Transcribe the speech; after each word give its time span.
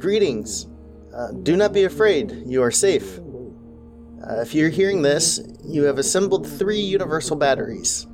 Greetings. 0.00 0.66
Uh, 1.14 1.30
do 1.42 1.58
not 1.58 1.74
be 1.74 1.84
afraid, 1.84 2.44
you 2.46 2.62
are 2.62 2.70
safe. 2.70 3.18
Uh, 3.18 4.40
if 4.40 4.54
you're 4.54 4.70
hearing 4.70 5.02
this, 5.02 5.40
you 5.62 5.82
have 5.82 5.98
assembled 5.98 6.46
three 6.46 6.80
universal 6.80 7.36
batteries. 7.36 8.06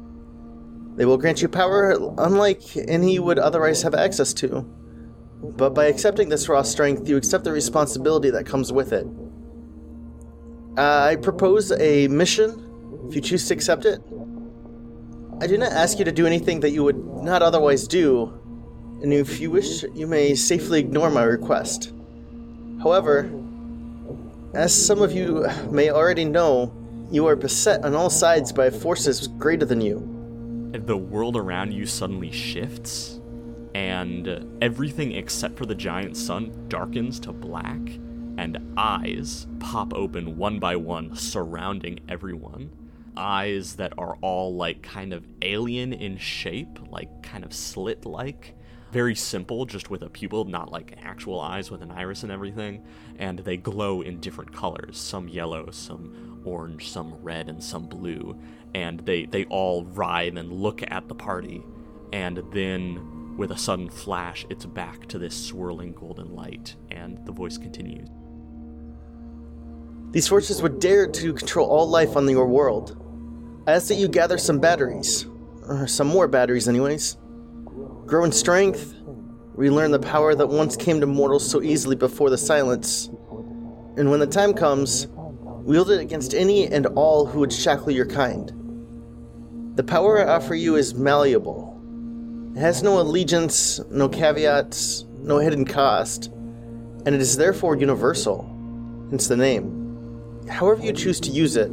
They 0.97 1.05
will 1.05 1.17
grant 1.17 1.43
you 1.43 1.49
power 1.49 1.97
unlike 2.19 2.77
any 2.77 3.15
you 3.15 3.23
would 3.23 3.39
otherwise 3.39 3.83
have 3.83 3.95
access 3.95 4.33
to. 4.35 4.63
But 5.43 5.75
by 5.75 5.85
accepting 5.85 6.29
this 6.29 6.49
raw 6.49 6.63
strength, 6.63 7.09
you 7.09 7.17
accept 7.17 7.45
the 7.45 7.53
responsibility 7.53 8.31
that 8.31 8.47
comes 8.47 8.73
with 8.73 8.93
it. 8.93 9.07
Uh, 10.77 11.11
I 11.11 11.17
propose 11.17 11.71
a 11.71 12.09
mission, 12.09 13.07
if 13.09 13.15
you 13.15 13.21
choose 13.21 13.47
to 13.47 13.55
accept 13.55 13.85
it. 13.85 14.01
I 15.41 15.47
do 15.47 15.57
not 15.57 15.71
ask 15.71 16.01
you 16.01 16.05
to 16.05 16.13
do 16.13 16.27
anything 16.27 16.59
that 16.61 16.71
you 16.71 16.83
would 16.83 17.23
not 17.23 17.43
otherwise 17.43 17.87
do, 17.87 18.41
and 19.03 19.13
if 19.13 19.41
you 19.41 19.51
wish, 19.51 19.85
you 19.95 20.07
may 20.07 20.35
safely 20.35 20.81
ignore 20.81 21.11
my 21.11 21.23
request. 21.23 21.93
However, 22.83 23.31
as 24.55 24.75
some 24.75 25.03
of 25.03 25.13
you 25.13 25.47
may 25.71 25.91
already 25.91 26.25
know, 26.25 26.73
you 27.11 27.27
are 27.27 27.37
beset 27.37 27.85
on 27.85 27.95
all 27.95 28.11
sides 28.11 28.53
by 28.53 28.71
forces 28.71 29.29
greater 29.29 29.65
than 29.65 29.81
you. 29.81 30.01
The 30.73 30.97
world 30.97 31.37
around 31.37 31.73
you 31.73 31.87
suddenly 31.87 32.33
shifts, 32.33 33.21
and 33.75 34.59
everything 34.61 35.13
except 35.13 35.57
for 35.57 35.67
the 35.67 35.75
giant 35.75 36.17
sun 36.17 36.67
darkens 36.69 37.21
to 37.21 37.33
black, 37.33 37.81
and 38.39 38.59
eyes 38.77 39.47
pop 39.61 39.95
open 39.95 40.37
one 40.37 40.59
by 40.59 40.75
one, 40.77 41.15
surrounding 41.15 42.01
everyone. 42.09 42.71
Eyes 43.17 43.77
that 43.77 43.93
are 43.99 44.17
all 44.21 44.55
like 44.57 44.83
kind 44.83 45.13
of 45.13 45.25
alien 45.43 45.93
in 45.93 46.19
shape, 46.19 46.79
like 46.91 47.23
kind 47.23 47.45
of 47.45 47.53
slit 47.55 48.05
like. 48.05 48.56
Very 48.97 49.15
simple, 49.15 49.67
just 49.67 49.91
with 49.91 50.01
a 50.01 50.09
pupil, 50.09 50.47
not 50.47 50.73
like 50.73 50.97
actual 51.03 51.39
eyes 51.39 51.71
with 51.71 51.83
an 51.83 51.91
iris 51.91 52.23
and 52.23 52.33
everything. 52.33 52.83
And 53.19 53.41
they 53.41 53.59
glow 53.59 54.01
in 54.01 54.21
different 54.21 54.55
colors 54.55 54.97
some 54.97 55.29
yellow, 55.29 55.69
some 55.71 56.41
orange, 56.47 56.89
some 56.91 57.13
red, 57.21 57.51
and 57.51 57.63
some 57.63 57.89
blue. 57.89 58.41
And 58.75 59.01
they, 59.01 59.27
they 59.27 59.45
all 59.51 59.85
writhe 59.85 60.39
and 60.39 60.51
look 60.51 60.83
at 60.91 61.09
the 61.09 61.15
party. 61.15 61.63
And 62.15 62.43
then, 62.53 63.37
with 63.37 63.51
a 63.51 63.59
sudden 63.59 63.91
flash, 63.91 64.47
it's 64.49 64.65
back 64.65 65.07
to 65.09 65.19
this 65.19 65.37
swirling 65.37 65.93
golden 65.93 66.35
light. 66.35 66.75
And 66.91 67.19
the 67.27 67.33
voice 67.33 67.59
continues. 67.59 68.09
These 70.13 70.27
forces 70.27 70.63
would 70.63 70.81
dare 70.81 71.07
to 71.07 71.35
control 71.35 71.69
all 71.69 71.87
life 71.87 72.17
on 72.17 72.27
your 72.31 72.47
world. 72.47 72.97
I 73.67 73.73
ask 73.73 73.89
that 73.89 73.97
you 73.97 74.09
gather 74.09 74.39
some 74.39 74.59
batteries, 74.59 75.27
or 75.69 75.87
some 75.87 76.07
more 76.07 76.29
batteries, 76.29 76.67
anyways. 76.67 77.19
Grow 78.07 78.23
in 78.23 78.31
strength, 78.31 78.95
relearn 79.55 79.91
the 79.91 79.99
power 79.99 80.33
that 80.37 80.47
once 80.47 80.77
came 80.77 81.01
to 81.01 81.07
mortals 81.07 81.51
so 81.51 81.61
easily 81.61 81.97
before 81.97 82.31
the 82.31 82.39
silence, 82.39 83.09
and 83.97 84.09
when 84.09 84.21
the 84.21 84.29
time 84.29 84.55
comes, 84.55 85.09
wield 85.09 85.91
it 85.91 86.01
against 86.01 86.33
any 86.33 86.69
and 86.69 86.87
all 86.95 87.27
who 87.27 87.41
would 87.41 87.53
shackle 87.53 87.91
your 87.91 88.07
kind. 88.07 88.53
The 89.75 89.83
power 89.83 90.21
I 90.21 90.37
offer 90.37 90.55
you 90.55 90.77
is 90.77 90.95
malleable. 90.95 91.73
It 92.55 92.61
has 92.61 92.81
no 92.81 93.01
allegiance, 93.01 93.81
no 93.91 94.09
caveats, 94.09 95.05
no 95.19 95.39
hidden 95.39 95.65
cost, 95.65 96.27
and 97.07 97.09
it 97.09 97.21
is 97.21 97.37
therefore 97.37 97.75
universal, 97.75 98.45
hence 99.11 99.27
the 99.27 99.37
name. 99.37 100.47
However, 100.49 100.81
you 100.81 100.93
choose 100.93 101.19
to 101.21 101.31
use 101.33 101.57
it, 101.57 101.73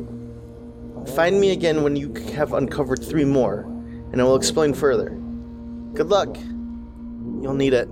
find 1.16 1.39
me 1.39 1.52
again 1.52 1.84
when 1.84 1.95
you 1.95 2.11
have 2.34 2.54
uncovered 2.54 3.04
three 3.04 3.23
more, 3.23 3.59
and 4.11 4.20
I 4.20 4.23
will 4.23 4.36
explain 4.36 4.73
further. 4.73 5.20
Good 5.94 6.09
luck. 6.09 6.36
You'll 6.36 7.53
need 7.53 7.73
it. 7.73 7.89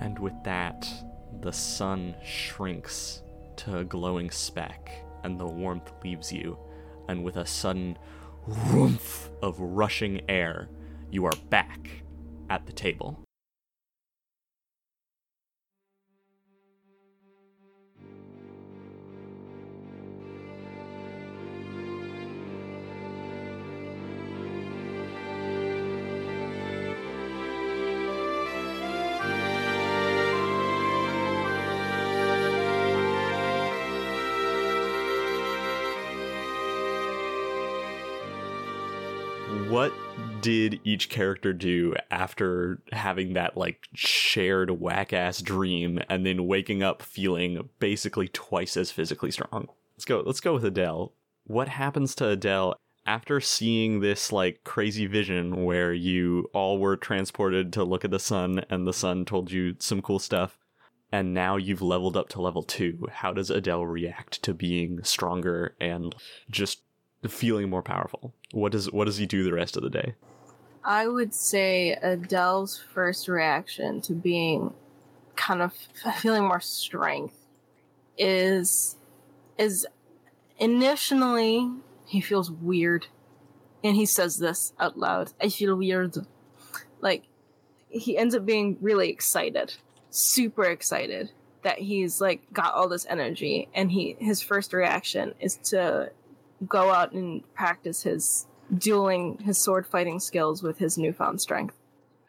And 0.00 0.18
with 0.18 0.32
that, 0.44 0.88
the 1.42 1.52
sun 1.52 2.14
shrinks 2.24 3.22
to 3.56 3.78
a 3.78 3.84
glowing 3.84 4.30
speck, 4.30 4.90
and 5.24 5.38
the 5.38 5.46
warmth 5.46 5.92
leaves 6.02 6.32
you. 6.32 6.58
And 7.08 7.22
with 7.22 7.36
a 7.36 7.44
sudden 7.44 7.98
whoomph 8.46 9.30
of 9.42 9.60
rushing 9.60 10.22
air, 10.28 10.68
you 11.10 11.26
are 11.26 11.36
back 11.50 12.02
at 12.48 12.64
the 12.66 12.72
table. 12.72 13.25
Did 40.46 40.78
each 40.84 41.08
character 41.08 41.52
do 41.52 41.92
after 42.08 42.80
having 42.92 43.32
that 43.32 43.56
like 43.56 43.88
shared 43.94 44.70
whack 44.70 45.12
ass 45.12 45.42
dream 45.42 45.98
and 46.08 46.24
then 46.24 46.46
waking 46.46 46.84
up 46.84 47.02
feeling 47.02 47.68
basically 47.80 48.28
twice 48.28 48.76
as 48.76 48.92
physically 48.92 49.32
strong? 49.32 49.68
Let's 49.96 50.04
go. 50.04 50.22
Let's 50.24 50.38
go 50.38 50.54
with 50.54 50.64
Adele. 50.64 51.12
What 51.48 51.66
happens 51.66 52.14
to 52.16 52.28
Adele 52.28 52.76
after 53.04 53.40
seeing 53.40 53.98
this 53.98 54.30
like 54.30 54.62
crazy 54.62 55.06
vision 55.06 55.64
where 55.64 55.92
you 55.92 56.48
all 56.54 56.78
were 56.78 56.96
transported 56.96 57.72
to 57.72 57.82
look 57.82 58.04
at 58.04 58.12
the 58.12 58.20
sun 58.20 58.64
and 58.70 58.86
the 58.86 58.92
sun 58.92 59.24
told 59.24 59.50
you 59.50 59.74
some 59.80 60.00
cool 60.00 60.20
stuff? 60.20 60.56
and 61.12 61.32
now 61.32 61.54
you've 61.56 61.82
leveled 61.82 62.16
up 62.16 62.28
to 62.28 62.42
level 62.42 62.64
two. 62.64 63.06
How 63.12 63.32
does 63.32 63.48
Adele 63.48 63.86
react 63.86 64.42
to 64.42 64.52
being 64.52 65.04
stronger 65.04 65.76
and 65.80 66.12
just 66.50 66.82
feeling 67.28 67.70
more 67.70 67.82
powerful? 67.82 68.34
What 68.50 68.72
does 68.72 68.90
what 68.90 69.04
does 69.04 69.16
he 69.16 69.24
do 69.24 69.44
the 69.44 69.52
rest 69.52 69.76
of 69.76 69.84
the 69.84 69.88
day? 69.88 70.16
I 70.86 71.08
would 71.08 71.34
say 71.34 71.98
Adele's 72.00 72.78
first 72.78 73.26
reaction 73.26 74.00
to 74.02 74.12
being 74.12 74.72
kind 75.34 75.60
of 75.60 75.72
feeling 76.20 76.44
more 76.44 76.60
strength 76.60 77.34
is 78.16 78.96
is 79.58 79.86
initially 80.58 81.70
he 82.06 82.20
feels 82.20 82.50
weird 82.50 83.08
and 83.82 83.96
he 83.96 84.06
says 84.06 84.38
this 84.38 84.72
out 84.78 84.96
loud. 84.96 85.32
I 85.42 85.48
feel 85.48 85.74
weird. 85.74 86.16
Like 87.00 87.24
he 87.88 88.16
ends 88.16 88.34
up 88.34 88.46
being 88.46 88.78
really 88.80 89.10
excited 89.10 89.74
super 90.10 90.64
excited 90.64 91.30
that 91.62 91.78
he's 91.78 92.20
like 92.20 92.40
got 92.52 92.74
all 92.74 92.88
this 92.88 93.06
energy 93.06 93.68
and 93.74 93.90
he 93.90 94.16
his 94.18 94.40
first 94.40 94.72
reaction 94.72 95.34
is 95.40 95.56
to 95.56 96.10
go 96.66 96.90
out 96.90 97.12
and 97.12 97.42
practice 97.54 98.02
his 98.02 98.46
dueling 98.76 99.38
his 99.38 99.58
sword 99.58 99.86
fighting 99.86 100.18
skills 100.18 100.62
with 100.62 100.78
his 100.78 100.98
newfound 100.98 101.40
strength 101.40 101.74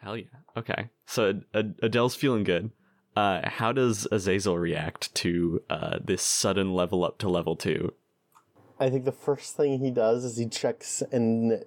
Hell 0.08 0.18
yeah. 0.18 0.26
Okay. 0.56 0.90
So 1.06 1.42
Ad- 1.54 1.76
Adele's 1.82 2.16
feeling 2.16 2.44
good. 2.44 2.72
Uh, 3.16 3.50
how 3.50 3.72
does 3.72 4.08
Azazel 4.12 4.58
react 4.58 5.14
to 5.16 5.62
uh, 5.70 6.00
this 6.04 6.22
sudden 6.22 6.74
level 6.74 7.04
up 7.04 7.18
to 7.20 7.30
level 7.30 7.56
two? 7.56 7.94
I 8.80 8.90
think 8.90 9.06
the 9.06 9.12
first 9.12 9.58
thing 9.58 9.80
he 9.80 9.90
does 9.90 10.24
is 10.24 10.38
he 10.38 10.48
checks 10.48 11.02
and 11.12 11.66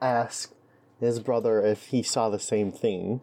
asks 0.00 0.52
his 0.98 1.20
brother 1.20 1.64
if 1.64 1.86
he 1.86 2.02
saw 2.02 2.28
the 2.28 2.40
same 2.40 2.72
thing. 2.72 3.22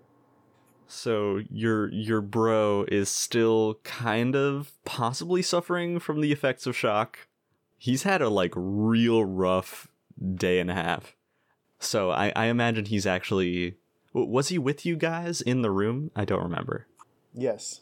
So 0.88 1.42
your 1.52 1.92
your 1.92 2.22
bro 2.22 2.86
is 2.88 3.10
still 3.10 3.80
kind 3.84 4.36
of 4.36 4.72
possibly 4.86 5.42
suffering 5.42 6.00
from 6.00 6.22
the 6.22 6.32
effects 6.32 6.66
of 6.66 6.76
shock. 6.76 7.28
He's 7.78 8.04
had 8.04 8.22
a 8.22 8.30
like 8.30 8.54
real 8.56 9.26
rough 9.26 9.90
day 10.36 10.60
and 10.60 10.70
a 10.70 10.76
half. 10.76 11.16
So 11.80 12.12
I, 12.12 12.32
I 12.36 12.46
imagine 12.46 12.86
he's 12.86 13.06
actually 13.06 13.78
was 14.14 14.50
he 14.50 14.58
with 14.58 14.86
you 14.86 14.96
guys 14.96 15.42
in 15.42 15.62
the 15.62 15.72
room? 15.72 16.12
I 16.16 16.26
don't 16.26 16.44
remember. 16.44 16.88
Yes, 17.34 17.82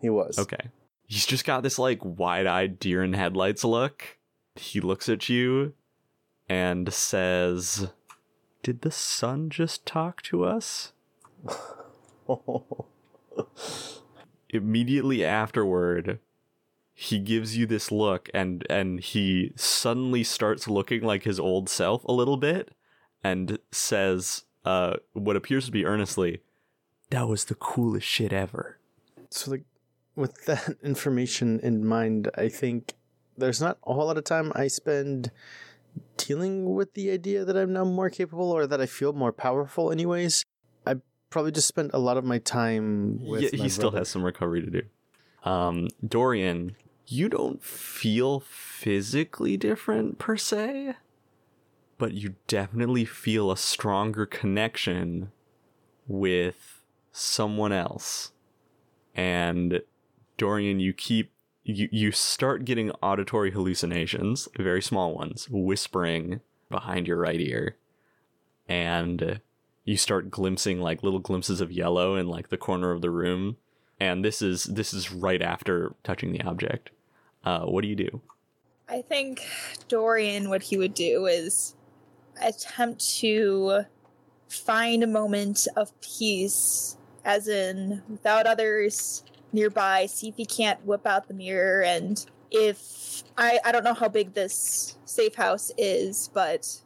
he 0.00 0.10
was. 0.10 0.38
Okay. 0.38 0.70
He's 1.06 1.26
just 1.26 1.44
got 1.44 1.62
this 1.62 1.78
like 1.78 2.00
wide-eyed 2.02 2.78
deer 2.78 3.02
in 3.02 3.12
headlights 3.14 3.64
look. 3.64 4.18
He 4.54 4.80
looks 4.80 5.08
at 5.08 5.28
you 5.28 5.74
and 6.48 6.92
says, 6.92 7.88
"Did 8.62 8.82
the 8.82 8.90
sun 8.90 9.50
just 9.50 9.86
talk 9.86 10.22
to 10.22 10.44
us?" 10.44 10.92
Immediately 14.50 15.24
afterward, 15.24 16.18
he 17.02 17.18
gives 17.18 17.56
you 17.56 17.66
this 17.66 17.90
look 17.90 18.30
and 18.32 18.64
and 18.70 19.00
he 19.00 19.52
suddenly 19.56 20.22
starts 20.22 20.68
looking 20.68 21.02
like 21.02 21.24
his 21.24 21.40
old 21.40 21.68
self 21.68 22.04
a 22.04 22.12
little 22.12 22.36
bit 22.36 22.70
and 23.24 23.58
says 23.72 24.44
uh 24.64 24.94
what 25.12 25.34
appears 25.34 25.66
to 25.66 25.72
be 25.72 25.84
earnestly, 25.84 26.42
"That 27.10 27.26
was 27.26 27.46
the 27.46 27.56
coolest 27.56 28.06
shit 28.06 28.32
ever." 28.32 28.78
So, 29.30 29.50
like, 29.50 29.64
with 30.14 30.44
that 30.46 30.76
information 30.84 31.58
in 31.60 31.84
mind, 31.84 32.30
I 32.36 32.48
think 32.48 32.94
there's 33.36 33.60
not 33.60 33.78
a 33.84 33.94
whole 33.94 34.06
lot 34.06 34.16
of 34.16 34.22
time 34.22 34.52
I 34.54 34.68
spend 34.68 35.32
dealing 36.16 36.72
with 36.72 36.94
the 36.94 37.10
idea 37.10 37.44
that 37.44 37.56
I'm 37.56 37.72
now 37.72 37.84
more 37.84 38.10
capable 38.10 38.52
or 38.52 38.68
that 38.68 38.80
I 38.80 38.86
feel 38.86 39.12
more 39.12 39.32
powerful, 39.32 39.90
anyways. 39.90 40.44
I 40.86 40.96
probably 41.30 41.50
just 41.50 41.66
spent 41.66 41.90
a 41.94 41.98
lot 41.98 42.16
of 42.16 42.24
my 42.24 42.38
time 42.38 43.18
with. 43.26 43.42
yeah, 43.42 43.48
my 43.52 43.64
he 43.64 43.68
still 43.68 43.90
has 43.90 44.08
some 44.08 44.22
recovery 44.22 44.62
to 44.62 44.70
do. 44.70 44.82
Um, 45.44 45.88
Dorian, 46.06 46.76
you 47.06 47.28
don't 47.28 47.62
feel 47.62 48.40
physically 48.40 49.56
different 49.56 50.18
per 50.18 50.36
se, 50.36 50.94
but 51.98 52.12
you 52.12 52.34
definitely 52.46 53.04
feel 53.04 53.50
a 53.50 53.56
stronger 53.56 54.26
connection 54.26 55.30
with 56.06 56.82
someone 57.12 57.72
else. 57.72 58.32
And 59.14 59.82
Dorian, 60.36 60.80
you 60.80 60.92
keep 60.92 61.32
you 61.64 61.88
you 61.92 62.10
start 62.10 62.64
getting 62.64 62.90
auditory 63.02 63.52
hallucinations, 63.52 64.48
very 64.56 64.82
small 64.82 65.14
ones, 65.14 65.48
whispering 65.50 66.40
behind 66.70 67.06
your 67.06 67.18
right 67.18 67.40
ear. 67.40 67.76
And 68.68 69.40
you 69.84 69.96
start 69.96 70.30
glimpsing 70.30 70.80
like 70.80 71.02
little 71.02 71.18
glimpses 71.18 71.60
of 71.60 71.70
yellow 71.70 72.16
in 72.16 72.28
like 72.28 72.48
the 72.48 72.56
corner 72.56 72.90
of 72.92 73.02
the 73.02 73.10
room 73.10 73.56
and 74.02 74.24
this 74.24 74.42
is 74.42 74.64
this 74.64 74.92
is 74.92 75.12
right 75.12 75.42
after 75.42 75.94
touching 76.02 76.32
the 76.32 76.42
object 76.42 76.90
uh, 77.44 77.64
what 77.64 77.82
do 77.82 77.88
you 77.88 77.96
do 77.96 78.20
I 78.92 79.00
think 79.00 79.46
Dorian, 79.88 80.50
what 80.50 80.62
he 80.62 80.76
would 80.76 80.92
do 80.92 81.24
is 81.24 81.74
attempt 82.42 83.00
to 83.20 83.84
find 84.48 85.02
a 85.02 85.06
moment 85.06 85.66
of 85.76 85.98
peace, 86.02 86.98
as 87.24 87.48
in 87.48 88.02
without 88.08 88.46
others 88.46 89.24
nearby, 89.50 90.06
see 90.06 90.28
if 90.28 90.36
he 90.36 90.44
can't 90.44 90.84
whip 90.84 91.06
out 91.06 91.26
the 91.26 91.34
mirror. 91.34 91.82
And 91.82 92.24
if 92.50 93.22
I, 93.38 93.60
I 93.64 93.72
don't 93.72 93.84
know 93.84 93.94
how 93.94 94.08
big 94.08 94.34
this 94.34 94.98
safe 95.06 95.36
house 95.36 95.70
is, 95.78 96.28
but 96.34 96.82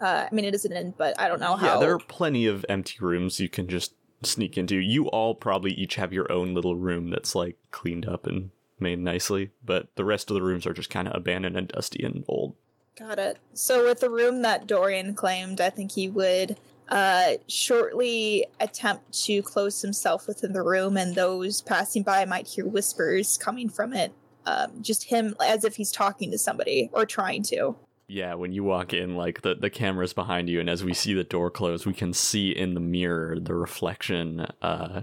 uh, 0.00 0.28
I 0.30 0.34
mean, 0.34 0.46
it 0.46 0.54
is 0.54 0.64
an 0.64 0.72
inn, 0.72 0.94
but 0.96 1.18
I 1.20 1.28
don't 1.28 1.40
know 1.40 1.56
how. 1.56 1.74
yeah 1.74 1.78
there 1.78 1.92
are 1.92 1.98
plenty 1.98 2.46
of 2.46 2.64
empty 2.70 2.96
rooms 3.00 3.38
you 3.38 3.50
can 3.50 3.68
just 3.68 3.94
sneak 4.24 4.56
into 4.56 4.76
you 4.76 5.06
all 5.08 5.34
probably 5.34 5.72
each 5.72 5.96
have 5.96 6.12
your 6.12 6.30
own 6.30 6.54
little 6.54 6.76
room 6.76 7.10
that's 7.10 7.34
like 7.34 7.56
cleaned 7.70 8.06
up 8.06 8.26
and 8.26 8.50
made 8.78 8.98
nicely 8.98 9.50
but 9.64 9.88
the 9.96 10.04
rest 10.04 10.30
of 10.30 10.34
the 10.34 10.42
rooms 10.42 10.66
are 10.66 10.72
just 10.72 10.90
kind 10.90 11.06
of 11.06 11.14
abandoned 11.14 11.56
and 11.56 11.68
dusty 11.68 12.02
and 12.04 12.24
old 12.28 12.54
Got 12.98 13.18
it. 13.18 13.38
So 13.54 13.86
with 13.86 14.00
the 14.00 14.10
room 14.10 14.42
that 14.42 14.66
Dorian 14.66 15.14
claimed, 15.14 15.60
I 15.60 15.70
think 15.70 15.92
he 15.92 16.08
would 16.10 16.58
uh, 16.88 17.32
shortly 17.48 18.46
attempt 18.60 19.24
to 19.24 19.40
close 19.42 19.80
himself 19.80 20.26
within 20.26 20.52
the 20.52 20.62
room, 20.62 20.98
and 20.98 21.14
those 21.14 21.62
passing 21.62 22.02
by 22.02 22.24
might 22.26 22.46
hear 22.46 22.66
whispers 22.66 23.38
coming 23.38 23.70
from 23.70 23.94
it. 23.94 24.12
Um, 24.44 24.82
just 24.82 25.04
him 25.04 25.34
as 25.40 25.64
if 25.64 25.76
he's 25.76 25.92
talking 25.92 26.30
to 26.32 26.38
somebody 26.38 26.90
or 26.92 27.06
trying 27.06 27.44
to. 27.44 27.76
Yeah 28.12 28.34
when 28.34 28.52
you 28.52 28.62
walk 28.62 28.92
in 28.92 29.16
like 29.16 29.42
the, 29.42 29.54
the 29.54 29.70
camera's 29.70 30.12
behind 30.12 30.48
you 30.48 30.60
and 30.60 30.68
as 30.68 30.84
we 30.84 30.94
see 30.94 31.14
the 31.14 31.24
door 31.24 31.50
close 31.50 31.86
we 31.86 31.94
can 31.94 32.12
see 32.12 32.50
in 32.50 32.74
the 32.74 32.80
mirror 32.80 33.38
the 33.40 33.54
reflection 33.54 34.46
uh 34.60 35.02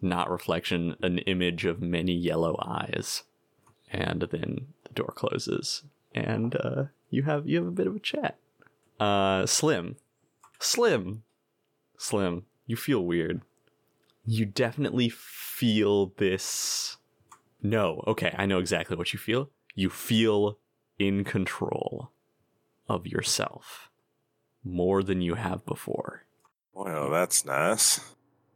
not 0.00 0.30
reflection 0.30 0.96
an 1.02 1.18
image 1.18 1.64
of 1.64 1.80
many 1.80 2.12
yellow 2.12 2.56
eyes. 2.64 3.22
And 3.90 4.22
then 4.30 4.68
the 4.84 4.92
door 4.94 5.12
closes 5.14 5.84
and 6.14 6.56
uh 6.56 6.84
you 7.10 7.22
have 7.22 7.46
you 7.46 7.58
have 7.58 7.66
a 7.66 7.72
bit 7.72 7.86
of 7.86 7.96
a 7.96 8.00
chat. 8.00 8.38
Uh 8.98 9.46
slim. 9.46 9.96
Slim. 10.58 11.22
Slim 11.98 12.44
you 12.66 12.76
feel 12.76 13.04
weird. 13.04 13.42
You 14.24 14.44
definitely 14.44 15.08
feel 15.08 16.12
this. 16.16 16.96
No 17.62 18.02
okay 18.06 18.34
i 18.36 18.46
know 18.46 18.58
exactly 18.58 18.96
what 18.96 19.12
you 19.12 19.18
feel. 19.18 19.50
You 19.74 19.90
feel 19.90 20.58
in 20.98 21.24
control 21.24 22.10
of 22.88 23.06
yourself 23.06 23.90
more 24.64 25.02
than 25.02 25.20
you 25.20 25.34
have 25.34 25.64
before. 25.64 26.24
Well, 26.74 27.10
that's 27.10 27.44
nice. 27.44 28.00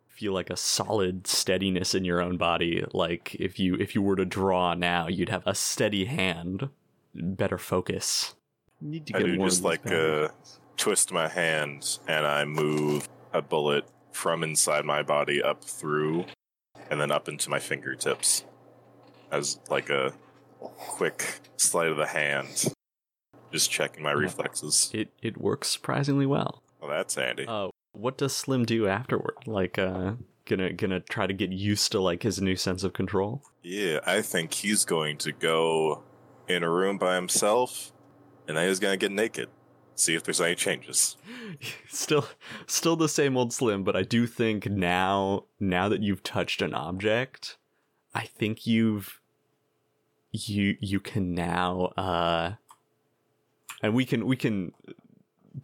Feel 0.08 0.32
like 0.32 0.50
a 0.50 0.56
solid 0.56 1.26
steadiness 1.26 1.94
in 1.94 2.04
your 2.04 2.20
own 2.20 2.36
body. 2.36 2.84
Like 2.92 3.34
if 3.36 3.58
you 3.58 3.74
if 3.76 3.94
you 3.94 4.02
were 4.02 4.16
to 4.16 4.26
draw 4.26 4.74
now, 4.74 5.08
you'd 5.08 5.30
have 5.30 5.46
a 5.46 5.54
steady 5.54 6.04
hand, 6.04 6.68
better 7.14 7.56
focus. 7.56 8.34
Need 8.80 9.06
to 9.06 9.16
I 9.16 9.18
get 9.20 9.26
do 9.26 9.36
just 9.38 9.62
like 9.62 9.84
powers. 9.84 10.30
uh, 10.30 10.32
twist 10.76 11.12
my 11.12 11.28
hand 11.28 11.98
and 12.06 12.26
I 12.26 12.44
move 12.44 13.08
a 13.32 13.40
bullet 13.40 13.86
from 14.12 14.42
inside 14.42 14.84
my 14.84 15.02
body 15.02 15.42
up 15.42 15.64
through 15.64 16.26
and 16.90 17.00
then 17.00 17.10
up 17.10 17.28
into 17.28 17.48
my 17.48 17.58
fingertips 17.58 18.44
as 19.30 19.58
like 19.70 19.88
a 19.88 20.12
quick 20.60 21.40
sleight 21.56 21.90
of 21.90 21.96
the 21.96 22.06
hand. 22.06 22.74
Just 23.52 23.70
checking 23.70 24.02
my 24.02 24.12
reflexes. 24.12 24.90
it 24.92 25.12
it 25.22 25.40
works 25.40 25.68
surprisingly 25.68 26.26
well. 26.26 26.62
Well, 26.80 26.90
that's 26.90 27.14
handy. 27.14 27.46
Uh, 27.46 27.68
what 27.92 28.16
does 28.16 28.34
Slim 28.36 28.64
do 28.64 28.86
afterward? 28.86 29.34
Like, 29.46 29.78
uh, 29.78 30.12
gonna 30.46 30.72
gonna 30.72 31.00
try 31.00 31.26
to 31.26 31.32
get 31.32 31.50
used 31.50 31.92
to 31.92 32.00
like 32.00 32.22
his 32.22 32.40
new 32.40 32.56
sense 32.56 32.84
of 32.84 32.92
control. 32.92 33.42
Yeah, 33.62 34.00
I 34.06 34.22
think 34.22 34.54
he's 34.54 34.84
going 34.84 35.18
to 35.18 35.32
go 35.32 36.02
in 36.48 36.62
a 36.62 36.70
room 36.70 36.98
by 36.98 37.14
himself 37.14 37.92
and 38.48 38.56
then 38.56 38.66
he's 38.66 38.80
to 38.80 38.96
get 38.96 39.12
naked. 39.12 39.48
See 39.94 40.14
if 40.14 40.24
there's 40.24 40.40
any 40.40 40.56
changes. 40.56 41.16
still 41.88 42.26
still 42.66 42.96
the 42.96 43.08
same 43.08 43.36
old 43.36 43.52
slim 43.52 43.84
but 43.84 43.94
i 43.94 44.02
do 44.02 44.26
think 44.26 44.66
now 44.66 45.44
now 45.58 45.88
that 45.88 46.02
you've 46.02 46.22
touched 46.22 46.62
an 46.62 46.74
object 46.74 47.58
i 48.14 48.24
think 48.24 48.66
you've 48.66 49.20
you 50.32 50.76
you 50.80 51.00
can 51.00 51.34
now 51.34 51.92
uh 51.96 52.54
and 53.82 53.94
we 53.94 54.04
can 54.04 54.26
we 54.26 54.36
can 54.36 54.72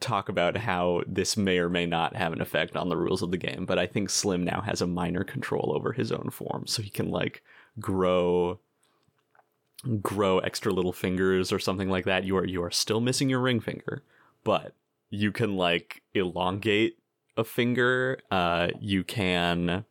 talk 0.01 0.29
about 0.29 0.57
how 0.57 1.03
this 1.07 1.37
may 1.37 1.59
or 1.59 1.69
may 1.69 1.87
not 1.87 2.17
have 2.17 2.33
an 2.33 2.41
effect 2.41 2.77
on 2.77 2.89
the 2.89 2.97
rules 2.97 3.23
of 3.23 3.31
the 3.31 3.37
game 3.37 3.65
but 3.65 3.79
i 3.79 3.87
think 3.87 4.11
slim 4.11 4.43
now 4.43 4.61
has 4.61 4.81
a 4.81 4.87
minor 4.87 5.23
control 5.25 5.73
over 5.75 5.93
his 5.93 6.11
own 6.13 6.31
form. 6.31 6.67
So 6.67 6.83
he 6.83 6.91
can 6.91 7.11
like 7.11 7.43
grow 7.81 8.59
grow 10.03 10.39
extra 10.39 10.73
little 10.73 10.93
fingers 10.93 11.53
or 11.53 11.59
something 11.59 11.89
like 11.89 12.07
that. 12.07 12.25
You 12.25 12.37
are 12.39 12.47
you 12.47 12.63
are 12.63 12.71
still 12.71 13.01
missing 13.01 13.29
your 13.29 13.41
ring 13.41 13.61
finger 13.61 14.03
but 14.45 14.75
you 15.11 15.33
can 15.33 15.57
like 15.57 16.03
elongate 16.15 16.99
a 17.37 17.45
finger. 17.45 18.19
Uh 18.31 18.69
you 18.81 19.05
can 19.05 19.85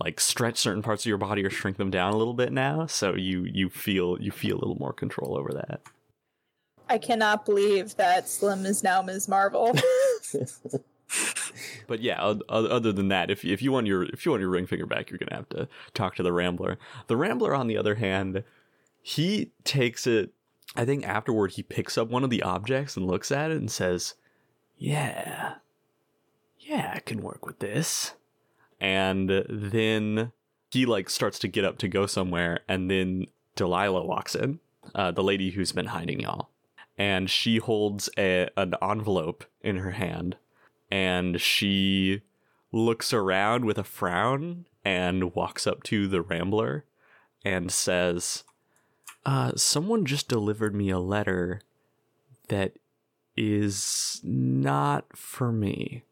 like 0.00 0.20
stretch 0.20 0.56
certain 0.56 0.82
parts 0.82 1.02
of 1.02 1.06
your 1.06 1.18
body 1.18 1.44
or 1.44 1.50
shrink 1.50 1.76
them 1.76 1.90
down 1.90 2.14
a 2.14 2.16
little 2.16 2.34
bit 2.34 2.52
now. 2.52 2.86
So 2.86 3.14
you 3.14 3.44
you 3.44 3.68
feel 3.68 4.20
you 4.20 4.30
feel 4.30 4.56
a 4.56 4.60
little 4.60 4.78
more 4.78 4.92
control 4.92 5.36
over 5.36 5.52
that 5.52 5.82
I 6.92 6.98
cannot 6.98 7.46
believe 7.46 7.96
that 7.96 8.28
Slim 8.28 8.66
is 8.66 8.82
now 8.82 9.00
Ms. 9.00 9.26
Marvel. 9.26 9.72
but 11.86 12.00
yeah 12.00 12.22
oth- 12.22 12.42
oth- 12.50 12.70
other 12.70 12.92
than 12.92 13.08
that 13.08 13.30
if, 13.30 13.44
if 13.44 13.62
you 13.62 13.72
want 13.72 13.86
your 13.86 14.04
if 14.04 14.24
you 14.24 14.32
want 14.32 14.40
your 14.40 14.50
ring 14.50 14.66
finger 14.66 14.86
back 14.86 15.10
you're 15.10 15.18
gonna 15.18 15.34
have 15.34 15.48
to 15.48 15.68
talk 15.94 16.14
to 16.14 16.22
the 16.22 16.32
rambler 16.32 16.78
the 17.06 17.16
rambler 17.16 17.54
on 17.54 17.66
the 17.66 17.76
other 17.76 17.96
hand 17.96 18.42
he 19.02 19.50
takes 19.64 20.06
it 20.06 20.32
i 20.74 20.84
think 20.86 21.06
afterward 21.06 21.52
he 21.52 21.62
picks 21.62 21.98
up 21.98 22.08
one 22.08 22.24
of 22.24 22.30
the 22.30 22.42
objects 22.42 22.96
and 22.96 23.06
looks 23.06 23.30
at 23.30 23.50
it 23.50 23.58
and 23.58 23.70
says 23.70 24.14
yeah 24.78 25.54
yeah 26.58 26.92
i 26.94 27.00
can 27.00 27.20
work 27.20 27.44
with 27.44 27.58
this 27.58 28.14
and 28.80 29.44
then 29.48 30.32
he 30.70 30.86
like 30.86 31.10
starts 31.10 31.38
to 31.38 31.48
get 31.48 31.64
up 31.64 31.76
to 31.76 31.88
go 31.88 32.06
somewhere 32.06 32.60
and 32.68 32.90
then 32.90 33.26
delilah 33.54 34.04
walks 34.04 34.34
in 34.34 34.60
uh, 34.94 35.10
the 35.10 35.22
lady 35.22 35.50
who's 35.50 35.72
been 35.72 35.86
hiding 35.86 36.20
y'all 36.20 36.48
and 36.98 37.30
she 37.30 37.56
holds 37.56 38.10
a, 38.18 38.48
an 38.56 38.74
envelope 38.82 39.44
in 39.62 39.78
her 39.78 39.92
hand 39.92 40.36
and 40.90 41.40
she 41.40 42.22
looks 42.70 43.12
around 43.12 43.64
with 43.64 43.78
a 43.78 43.84
frown 43.84 44.66
and 44.84 45.34
walks 45.34 45.66
up 45.66 45.82
to 45.82 46.06
the 46.08 46.20
rambler 46.22 46.84
and 47.44 47.70
says 47.70 48.44
uh 49.24 49.52
someone 49.56 50.04
just 50.04 50.28
delivered 50.28 50.74
me 50.74 50.90
a 50.90 50.98
letter 50.98 51.60
that 52.48 52.72
is 53.36 54.20
not 54.22 55.16
for 55.16 55.52
me. 55.52 56.04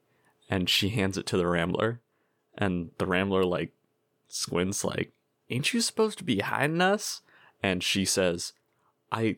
And 0.48 0.68
she 0.68 0.88
hands 0.88 1.16
it 1.16 1.26
to 1.26 1.36
the 1.36 1.46
rambler 1.46 2.00
and 2.56 2.90
the 2.98 3.06
rambler 3.06 3.44
like 3.44 3.72
squints 4.28 4.84
like 4.84 5.12
ain't 5.48 5.72
you 5.72 5.80
supposed 5.80 6.18
to 6.18 6.24
be 6.24 6.38
hiding 6.38 6.80
us? 6.80 7.20
And 7.62 7.82
she 7.82 8.04
says 8.04 8.52
i 9.12 9.36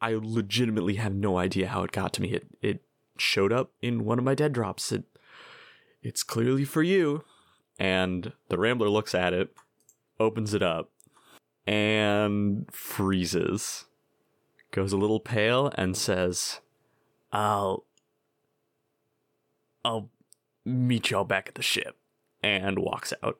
i 0.00 0.12
legitimately 0.14 0.94
have 0.96 1.14
no 1.14 1.38
idea 1.38 1.68
how 1.68 1.82
it 1.82 1.92
got 1.92 2.12
to 2.14 2.22
me. 2.22 2.32
It 2.32 2.46
it 2.62 2.82
showed 3.18 3.52
up 3.52 3.72
in 3.80 4.04
one 4.04 4.18
of 4.18 4.24
my 4.24 4.34
dead 4.34 4.52
drops. 4.52 4.92
It 4.92 5.04
it's 6.02 6.22
clearly 6.22 6.64
for 6.64 6.82
you. 6.82 7.24
And 7.78 8.32
the 8.48 8.58
rambler 8.58 8.88
looks 8.88 9.14
at 9.14 9.32
it 9.34 9.54
opens 10.18 10.54
it 10.54 10.62
up 10.62 10.90
and 11.66 12.66
freezes. 12.72 13.84
Goes 14.70 14.92
a 14.92 14.96
little 14.96 15.20
pale 15.20 15.72
and 15.76 15.96
says 15.96 16.60
i'll 17.32 17.84
i'll 19.84 20.10
meet 20.64 21.10
y'all 21.10 21.24
back 21.24 21.48
at 21.48 21.54
the 21.54 21.62
ship 21.62 21.96
and 22.42 22.78
walks 22.78 23.12
out. 23.22 23.38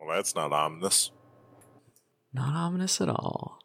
Well, 0.00 0.14
that's 0.16 0.34
not 0.34 0.52
ominous. 0.52 1.10
not 2.32 2.54
ominous 2.54 3.00
at 3.00 3.08
all. 3.08 3.63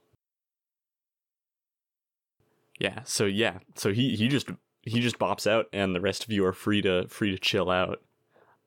Yeah, 2.79 3.01
so 3.03 3.25
yeah, 3.25 3.59
so 3.75 3.91
he 3.91 4.15
he 4.15 4.27
just 4.27 4.49
he 4.81 5.01
just 5.01 5.19
bops 5.19 5.45
out 5.45 5.67
and 5.73 5.93
the 5.93 6.01
rest 6.01 6.23
of 6.23 6.31
you 6.31 6.45
are 6.45 6.53
free 6.53 6.81
to 6.81 7.07
free 7.09 7.29
to 7.31 7.37
chill 7.37 7.69
out. 7.69 8.01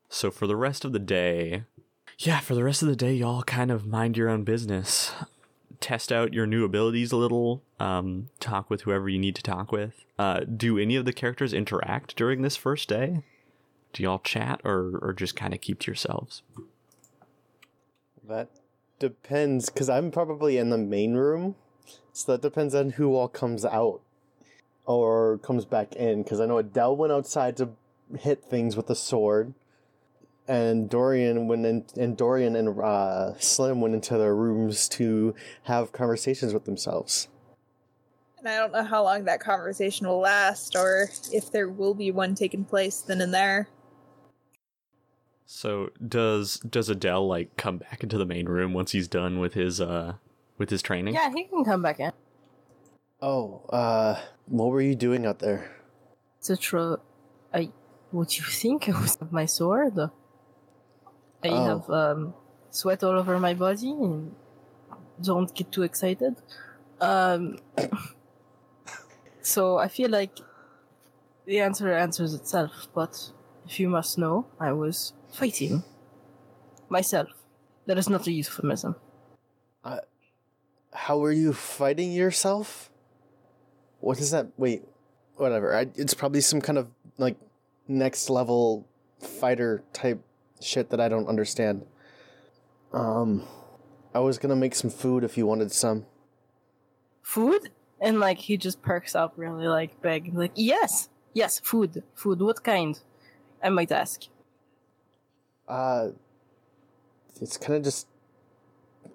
So 0.09 0.31
for 0.31 0.47
the 0.47 0.57
rest 0.57 0.85
of 0.85 0.93
the 0.93 0.99
day, 0.99 1.65
yeah, 2.19 2.41
for 2.41 2.55
the 2.55 2.63
rest 2.63 2.83
of 2.83 2.89
the 2.89 2.97
day, 2.97 3.15
y'all 3.15 3.43
kind 3.43 3.71
of 3.71 3.87
mind 3.87 4.19
your 4.19 4.29
own 4.29 4.45
business. 4.45 5.13
Test 5.81 6.13
out 6.13 6.35
your 6.35 6.47
new 6.47 6.65
abilities 6.65 7.11
a 7.11 7.17
little. 7.17 7.63
Um, 7.81 8.29
talk 8.39 8.69
with 8.69 8.83
whoever 8.83 9.09
you 9.09 9.19
need 9.19 9.35
to 9.37 9.43
talk 9.43 9.73
with. 9.73 10.05
Uh, 10.19 10.41
do 10.41 10.79
any 10.79 10.95
of 10.95 11.07
the 11.07 11.13
characters 11.13 11.53
interact 11.53 12.15
during 12.15 12.43
this 12.43 12.57
first 12.57 12.89
day? 12.89 13.23
Do 13.95 14.03
y'all 14.03 14.21
chat 14.21 14.61
or 14.63 14.99
or 15.01 15.13
just 15.13 15.35
kind 15.35 15.55
of 15.55 15.61
keep 15.63 15.81
to 15.81 15.91
yourselves? 15.91 16.43
That 18.29 18.51
depends, 18.99 19.71
because 19.71 19.89
I'm 19.89 20.11
probably 20.11 20.59
in 20.59 20.71
the 20.71 20.79
main 20.79 21.15
room, 21.15 21.57
so 22.13 22.33
that 22.33 22.43
depends 22.43 22.75
on 22.75 22.91
who 22.91 23.15
all 23.15 23.29
comes 23.29 23.65
out 23.65 24.01
or 24.85 25.39
comes 25.39 25.65
back 25.65 25.95
in. 25.95 26.23
Because 26.23 26.41
I 26.41 26.47
know 26.47 26.59
Adele 26.59 26.97
went 26.97 27.13
outside 27.13 27.57
to 27.59 27.71
hit 28.19 28.45
things 28.45 28.77
with 28.77 28.91
a 28.91 28.95
sword, 28.95 29.55
and 30.47 30.91
Dorian 30.91 31.49
went 31.49 31.67
in, 31.67 31.85
and 31.97 32.17
Dorian 32.17 32.57
and 32.57 32.81
uh, 32.81 33.35
Slim 33.39 33.81
went 33.81 33.95
into 33.95 34.19
their 34.19 34.35
rooms 34.35 34.89
to 34.91 35.35
have 35.65 35.93
conversations 35.93 36.53
with 36.53 36.65
themselves. 36.65 37.29
And 38.39 38.49
I 38.49 38.57
don't 38.57 38.73
know 38.73 38.83
how 38.83 39.05
long 39.05 39.25
that 39.25 39.39
conversation 39.39 40.07
will 40.09 40.19
last, 40.19 40.75
or 40.75 41.11
if 41.33 41.53
there 41.53 41.69
will 41.69 41.95
be 41.95 42.11
one 42.11 42.35
taking 42.35 42.65
place 42.65 43.01
then 43.01 43.21
and 43.21 43.33
there. 43.33 43.69
So 45.47 45.91
does 46.07 46.57
does 46.59 46.89
Adele 46.89 47.29
like 47.29 47.57
come 47.57 47.77
back 47.77 48.03
into 48.03 48.19
the 48.19 48.25
main 48.25 48.47
room 48.49 48.73
once 48.73 48.93
he's 48.93 49.07
done 49.07 49.39
with 49.39 49.55
his 49.55 49.81
uh 49.81 50.15
with 50.63 50.71
his 50.71 50.81
training? 50.81 51.13
Yeah, 51.15 51.29
he 51.35 51.43
can 51.45 51.65
come 51.65 51.83
back 51.83 51.99
in. 51.99 52.13
Oh, 53.21 53.63
uh, 53.71 54.15
what 54.47 54.71
were 54.71 54.81
you 54.81 54.95
doing 54.95 55.27
out 55.27 55.41
there? 55.41 55.61
Citra, 56.41 57.01
I. 57.53 57.71
What 58.13 58.29
do 58.29 58.37
you 58.37 58.45
think 58.63 58.89
of 59.23 59.33
my 59.33 59.47
sword? 59.47 59.99
I 61.45 61.49
Oh. 61.49 61.65
have 61.71 61.91
um, 61.91 62.35
sweat 62.71 63.03
all 63.03 63.19
over 63.19 63.39
my 63.41 63.55
body. 63.55 63.91
And 63.91 64.35
don't 65.21 65.53
get 65.53 65.73
too 65.73 65.83
excited. 65.83 66.35
Um, 67.01 67.59
so 69.43 69.79
I 69.79 69.89
feel 69.89 70.11
like 70.11 70.35
the 71.47 71.59
answer 71.59 71.93
answers 71.93 72.35
itself. 72.35 72.73
But 72.95 73.33
if 73.67 73.81
you 73.81 73.89
must 73.89 74.17
know, 74.17 74.47
I 74.61 74.71
was 74.73 75.13
fighting 75.33 75.83
myself. 76.89 77.29
That 77.87 77.99
is 77.99 78.09
not 78.09 78.29
a 78.29 78.33
euphemism. 78.33 78.95
How 80.93 81.23
are 81.25 81.33
you 81.33 81.53
fighting 81.53 82.13
yourself? 82.13 82.91
What 84.01 84.21
is 84.21 84.31
that? 84.31 84.49
Wait, 84.57 84.83
whatever. 85.37 85.75
I, 85.75 85.87
it's 85.95 86.15
probably 86.15 86.41
some 86.41 86.61
kind 86.61 86.79
of 86.79 86.89
like 87.19 87.37
next 87.89 88.29
level 88.29 88.87
fighter 89.19 89.83
type 89.93 90.23
shit 90.61 90.91
that 90.91 91.01
I 91.01 91.09
don't 91.09 91.29
understand. 91.29 91.87
Um, 92.93 93.47
I 94.15 94.21
was 94.21 94.39
gonna 94.39 94.57
make 94.57 94.75
some 94.75 94.91
food 94.91 95.25
if 95.25 95.39
you 95.39 95.47
wanted 95.47 95.73
some. 95.73 96.07
Food? 97.23 97.71
And 98.01 98.21
like 98.21 98.39
he 98.39 98.57
just 98.57 98.83
perks 98.83 99.15
up 99.15 99.35
really 99.37 99.67
like 99.69 100.01
big. 100.03 100.35
Like, 100.35 100.53
yes, 100.55 101.09
yes, 101.33 101.61
food. 101.61 102.03
Food. 102.15 102.41
What 102.41 102.63
kind? 102.63 102.99
I 103.63 103.71
might 103.71 103.93
ask. 103.93 104.23
Uh, 105.69 106.09
it's 107.41 107.57
kind 107.57 107.77
of 107.77 107.85
just, 107.85 108.09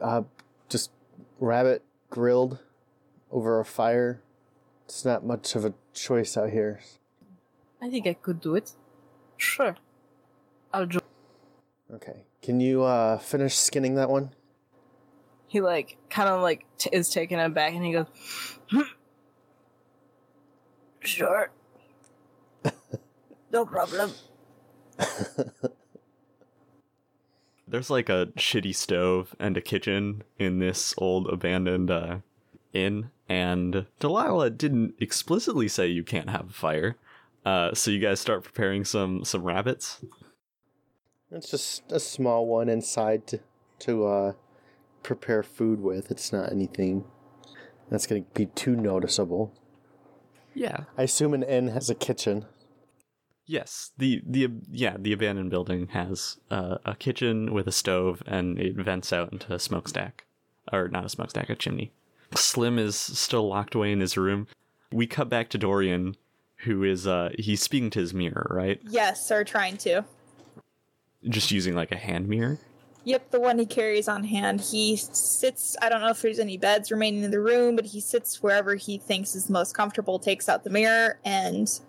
uh, 0.01 0.23
just 0.69 0.91
rabbit 1.39 1.83
grilled 2.09 2.59
over 3.31 3.59
a 3.59 3.65
fire. 3.65 4.21
It's 4.85 5.03
not 5.03 5.25
much 5.25 5.55
of 5.55 5.65
a 5.65 5.73
choice 5.93 6.37
out 6.37 6.49
here. 6.51 6.79
I 7.81 7.89
think 7.89 8.07
I 8.07 8.13
could 8.13 8.41
do 8.41 8.55
it. 8.55 8.71
Sure. 9.37 9.75
I'll 10.73 10.85
join. 10.85 11.01
Okay, 11.93 12.25
can 12.41 12.59
you 12.59 12.83
uh 12.83 13.17
finish 13.17 13.55
skinning 13.55 13.95
that 13.95 14.09
one? 14.09 14.31
He 15.47 15.61
like 15.61 15.97
kind 16.09 16.29
of 16.29 16.41
like 16.41 16.65
t- 16.77 16.89
is 16.91 17.09
taken 17.09 17.39
aback 17.39 17.73
and 17.73 17.85
he 17.85 17.93
goes, 17.93 18.07
"Hmm. 18.69 18.81
Sure. 20.99 21.51
no 23.51 23.65
problem. 23.65 24.11
There's 27.67 27.89
like 27.89 28.09
a 28.09 28.27
shitty 28.37 28.75
stove 28.75 29.35
and 29.39 29.57
a 29.57 29.61
kitchen 29.61 30.23
in 30.39 30.59
this 30.59 30.95
old 30.97 31.27
abandoned 31.27 31.91
uh, 31.91 32.19
inn, 32.73 33.09
and 33.27 33.85
Delilah 33.99 34.51
didn't 34.51 34.95
explicitly 34.99 35.67
say 35.67 35.87
you 35.87 36.03
can't 36.03 36.29
have 36.29 36.49
a 36.49 36.53
fire. 36.53 36.95
Uh, 37.45 37.73
so 37.73 37.91
you 37.91 37.99
guys 37.99 38.19
start 38.19 38.43
preparing 38.43 38.85
some 38.85 39.23
some 39.23 39.43
rabbits. 39.43 40.01
It's 41.31 41.51
just 41.51 41.83
a 41.91 41.99
small 41.99 42.45
one 42.45 42.69
inside 42.69 43.27
to, 43.27 43.39
to 43.79 44.05
uh, 44.05 44.33
prepare 45.03 45.43
food 45.43 45.81
with. 45.81 46.09
It's 46.09 46.31
not 46.31 46.51
anything 46.51 47.03
that's 47.89 48.07
going 48.07 48.23
to 48.23 48.29
be 48.33 48.45
too 48.47 48.75
noticeable. 48.75 49.53
Yeah. 50.53 50.85
I 50.97 51.03
assume 51.03 51.33
an 51.33 51.43
inn 51.43 51.67
has 51.69 51.89
a 51.89 51.95
kitchen. 51.95 52.45
Yes. 53.47 53.91
The 53.97 54.21
the 54.25 54.49
yeah 54.69 54.97
the 54.99 55.13
abandoned 55.13 55.49
building 55.49 55.87
has 55.87 56.37
uh, 56.51 56.77
a 56.85 56.95
kitchen 56.95 57.53
with 57.53 57.67
a 57.67 57.71
stove, 57.71 58.21
and 58.27 58.59
it 58.59 58.75
vents 58.75 59.13
out 59.13 59.31
into 59.31 59.53
a 59.53 59.59
smokestack, 59.59 60.25
or 60.71 60.89
not 60.89 61.05
a 61.05 61.09
smokestack, 61.09 61.49
a 61.49 61.55
chimney. 61.55 61.93
Slim 62.35 62.77
is 62.77 62.97
still 62.97 63.47
locked 63.47 63.73
away 63.73 63.93
in 63.93 64.01
his 64.01 64.17
room. 64.17 64.47
We 64.91 65.07
cut 65.07 65.29
back 65.29 65.49
to 65.49 65.57
Dorian, 65.57 66.17
who 66.57 66.83
is 66.83 67.07
uh 67.07 67.29
he's 67.39 67.61
speaking 67.61 67.89
to 67.91 67.99
his 67.99 68.13
mirror, 68.13 68.47
right? 68.51 68.81
Yes, 68.83 69.31
or 69.31 69.45
trying 69.45 69.77
to. 69.77 70.03
Just 71.27 71.49
using 71.49 71.73
like 71.73 71.91
a 71.93 71.97
hand 71.97 72.27
mirror. 72.27 72.59
Yep, 73.05 73.31
the 73.31 73.39
one 73.39 73.57
he 73.57 73.65
carries 73.65 74.09
on 74.09 74.25
hand. 74.25 74.59
He 74.59 74.97
sits, 74.97 75.77
I 75.81 75.87
don't 75.87 76.01
know 76.01 76.09
if 76.09 76.21
there's 76.21 76.39
any 76.39 76.57
beds 76.57 76.91
remaining 76.91 77.23
in 77.23 77.31
the 77.31 77.39
room, 77.39 77.77
but 77.77 77.85
he 77.85 78.01
sits 78.01 78.43
wherever 78.43 78.75
he 78.75 78.97
thinks 78.97 79.33
is 79.33 79.49
most 79.49 79.73
comfortable, 79.73 80.19
takes 80.19 80.49
out 80.49 80.65
the 80.65 80.69
mirror, 80.69 81.17
and 81.23 81.79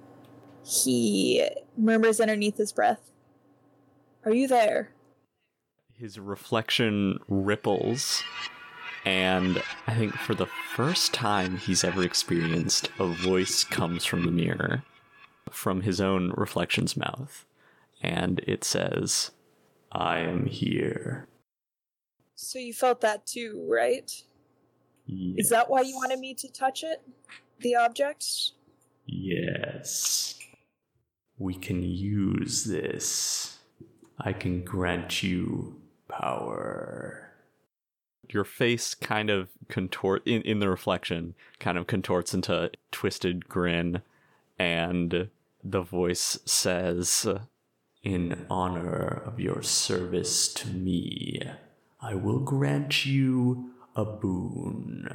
he 0.68 1.48
murmurs 1.76 2.20
underneath 2.20 2.56
his 2.58 2.72
breath, 2.72 3.10
Are 4.24 4.32
you 4.34 4.46
there? 4.48 4.90
his 5.94 6.16
reflection 6.18 7.18
ripples 7.28 8.22
and 9.04 9.60
i 9.88 9.94
think 9.94 10.12
for 10.14 10.32
the 10.32 10.46
first 10.46 11.12
time 11.12 11.56
he's 11.56 11.82
ever 11.82 12.04
experienced 12.04 12.88
a 13.00 13.06
voice 13.06 13.64
comes 13.64 14.04
from 14.04 14.24
the 14.24 14.30
mirror 14.30 14.84
from 15.50 15.80
his 15.82 16.00
own 16.00 16.30
reflection's 16.36 16.96
mouth 16.96 17.44
and 18.00 18.38
it 18.46 18.62
says 18.62 19.32
i 19.90 20.18
am 20.20 20.46
here 20.46 21.26
So 22.36 22.60
you 22.60 22.72
felt 22.72 23.00
that 23.00 23.26
too, 23.26 23.66
right? 23.68 24.08
Is 25.08 25.48
that 25.48 25.68
why 25.68 25.80
you 25.80 25.96
wanted 25.96 26.20
me 26.20 26.34
to 26.34 26.48
touch 26.52 26.84
it? 26.84 27.02
The 27.60 27.74
object? 27.74 28.24
yes 29.06 30.37
we 31.38 31.54
can 31.54 31.82
use 31.82 32.64
this. 32.64 33.58
I 34.18 34.32
can 34.32 34.64
grant 34.64 35.22
you 35.22 35.80
power. 36.08 37.32
Your 38.28 38.44
face 38.44 38.94
kind 38.94 39.30
of 39.30 39.48
contort 39.68 40.26
in, 40.26 40.42
in 40.42 40.58
the 40.58 40.68
reflection 40.68 41.34
kind 41.60 41.78
of 41.78 41.86
contorts 41.86 42.34
into 42.34 42.64
a 42.64 42.70
twisted 42.90 43.48
grin 43.48 44.02
and 44.58 45.28
the 45.62 45.82
voice 45.82 46.38
says 46.44 47.26
in 48.02 48.46
honor 48.50 49.22
of 49.26 49.40
your 49.40 49.62
service 49.62 50.52
to 50.52 50.68
me 50.68 51.42
i 52.00 52.14
will 52.14 52.38
grant 52.38 53.04
you 53.04 53.70
a 53.96 54.04
boon 54.04 55.08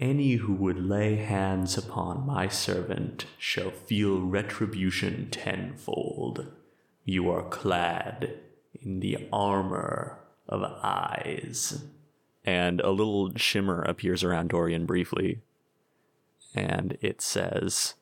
any 0.00 0.34
who 0.34 0.54
would 0.54 0.82
lay 0.82 1.16
hands 1.16 1.76
upon 1.76 2.26
my 2.26 2.48
servant 2.48 3.26
shall 3.38 3.70
feel 3.70 4.20
retribution 4.20 5.28
tenfold. 5.30 6.46
You 7.04 7.30
are 7.30 7.48
clad 7.48 8.38
in 8.80 9.00
the 9.00 9.28
armor 9.32 10.18
of 10.48 10.62
eyes. 10.82 11.84
And 12.44 12.80
a 12.80 12.90
little 12.90 13.36
shimmer 13.36 13.82
appears 13.82 14.24
around 14.24 14.48
Dorian 14.48 14.86
briefly. 14.86 15.42
And 16.54 16.96
it 17.00 17.20
says, 17.20 17.94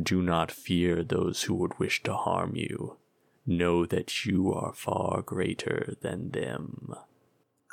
Do 0.00 0.22
not 0.22 0.52
fear 0.52 1.02
those 1.02 1.44
who 1.44 1.54
would 1.54 1.78
wish 1.78 2.02
to 2.02 2.14
harm 2.14 2.54
you. 2.54 2.98
Know 3.46 3.86
that 3.86 4.24
you 4.24 4.52
are 4.52 4.72
far 4.72 5.22
greater 5.22 5.94
than 6.00 6.30
them. 6.30 6.94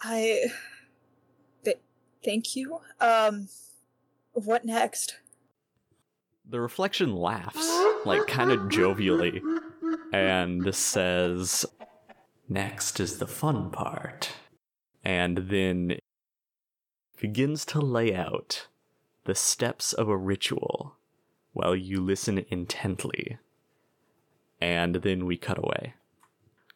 I. 0.01 0.45
Th- 2.21 2.31
thank 2.33 2.55
you. 2.55 2.79
Um, 2.99 3.49
what 4.33 4.65
next? 4.65 5.17
The 6.47 6.59
reflection 6.59 7.15
laughs, 7.15 7.67
like 8.05 8.25
kind 8.27 8.51
of 8.51 8.69
jovially, 8.69 9.41
and 10.11 10.73
says, 10.73 11.65
Next 12.47 12.99
is 12.99 13.19
the 13.19 13.27
fun 13.27 13.69
part. 13.69 14.31
And 15.03 15.49
then 15.49 15.99
begins 17.21 17.65
to 17.65 17.79
lay 17.79 18.15
out 18.15 18.67
the 19.25 19.35
steps 19.35 19.93
of 19.93 20.07
a 20.09 20.17
ritual 20.17 20.95
while 21.53 21.75
you 21.75 22.01
listen 22.01 22.45
intently. 22.49 23.37
and 24.61 24.95
then 24.95 25.25
we 25.25 25.37
cut 25.37 25.57
away. 25.57 25.93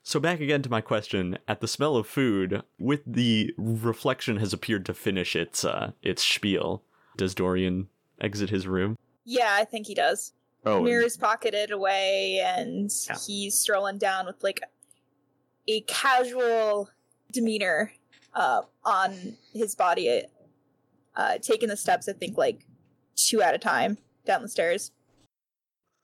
So 0.06 0.20
back 0.20 0.42
again 0.42 0.62
to 0.64 0.70
my 0.70 0.82
question. 0.82 1.38
At 1.48 1.62
the 1.62 1.68
smell 1.68 1.96
of 1.96 2.06
food, 2.08 2.62
with 2.78 3.02
the 3.08 3.54
reflection 3.58 4.38
has 4.38 4.52
appeared 4.52 4.86
to 4.88 4.94
finish 4.94 5.36
its 5.36 5.64
uh, 5.64 5.92
its 6.02 6.22
spiel. 6.24 6.84
Does 7.16 7.34
Dorian 7.34 7.88
exit 8.20 8.50
his 8.50 8.68
room? 8.68 8.98
Yeah, 9.24 9.50
I 9.54 9.64
think 9.64 9.88
he 9.88 9.96
does. 9.96 10.34
Oh, 10.66 10.78
and- 10.78 10.86
Mirror's 10.86 11.16
pocketed 11.18 11.72
away, 11.72 12.42
and 12.46 12.92
Yeah. 13.10 13.16
he's 13.26 13.58
strolling 13.58 13.98
down 13.98 14.26
with 14.26 14.44
like 14.44 14.62
a 15.68 15.82
casual 15.82 16.90
demeanor 17.32 17.94
uh, 18.34 18.64
on 18.84 19.38
his 19.54 19.74
body, 19.76 20.24
uh, 21.16 21.38
taking 21.42 21.70
the 21.70 21.78
steps. 21.78 22.10
I 22.10 22.14
think 22.14 22.38
like 22.38 22.66
two 23.16 23.42
at 23.42 23.54
a 23.56 23.58
time 23.58 23.98
down 24.26 24.42
the 24.42 24.50
stairs. 24.50 24.92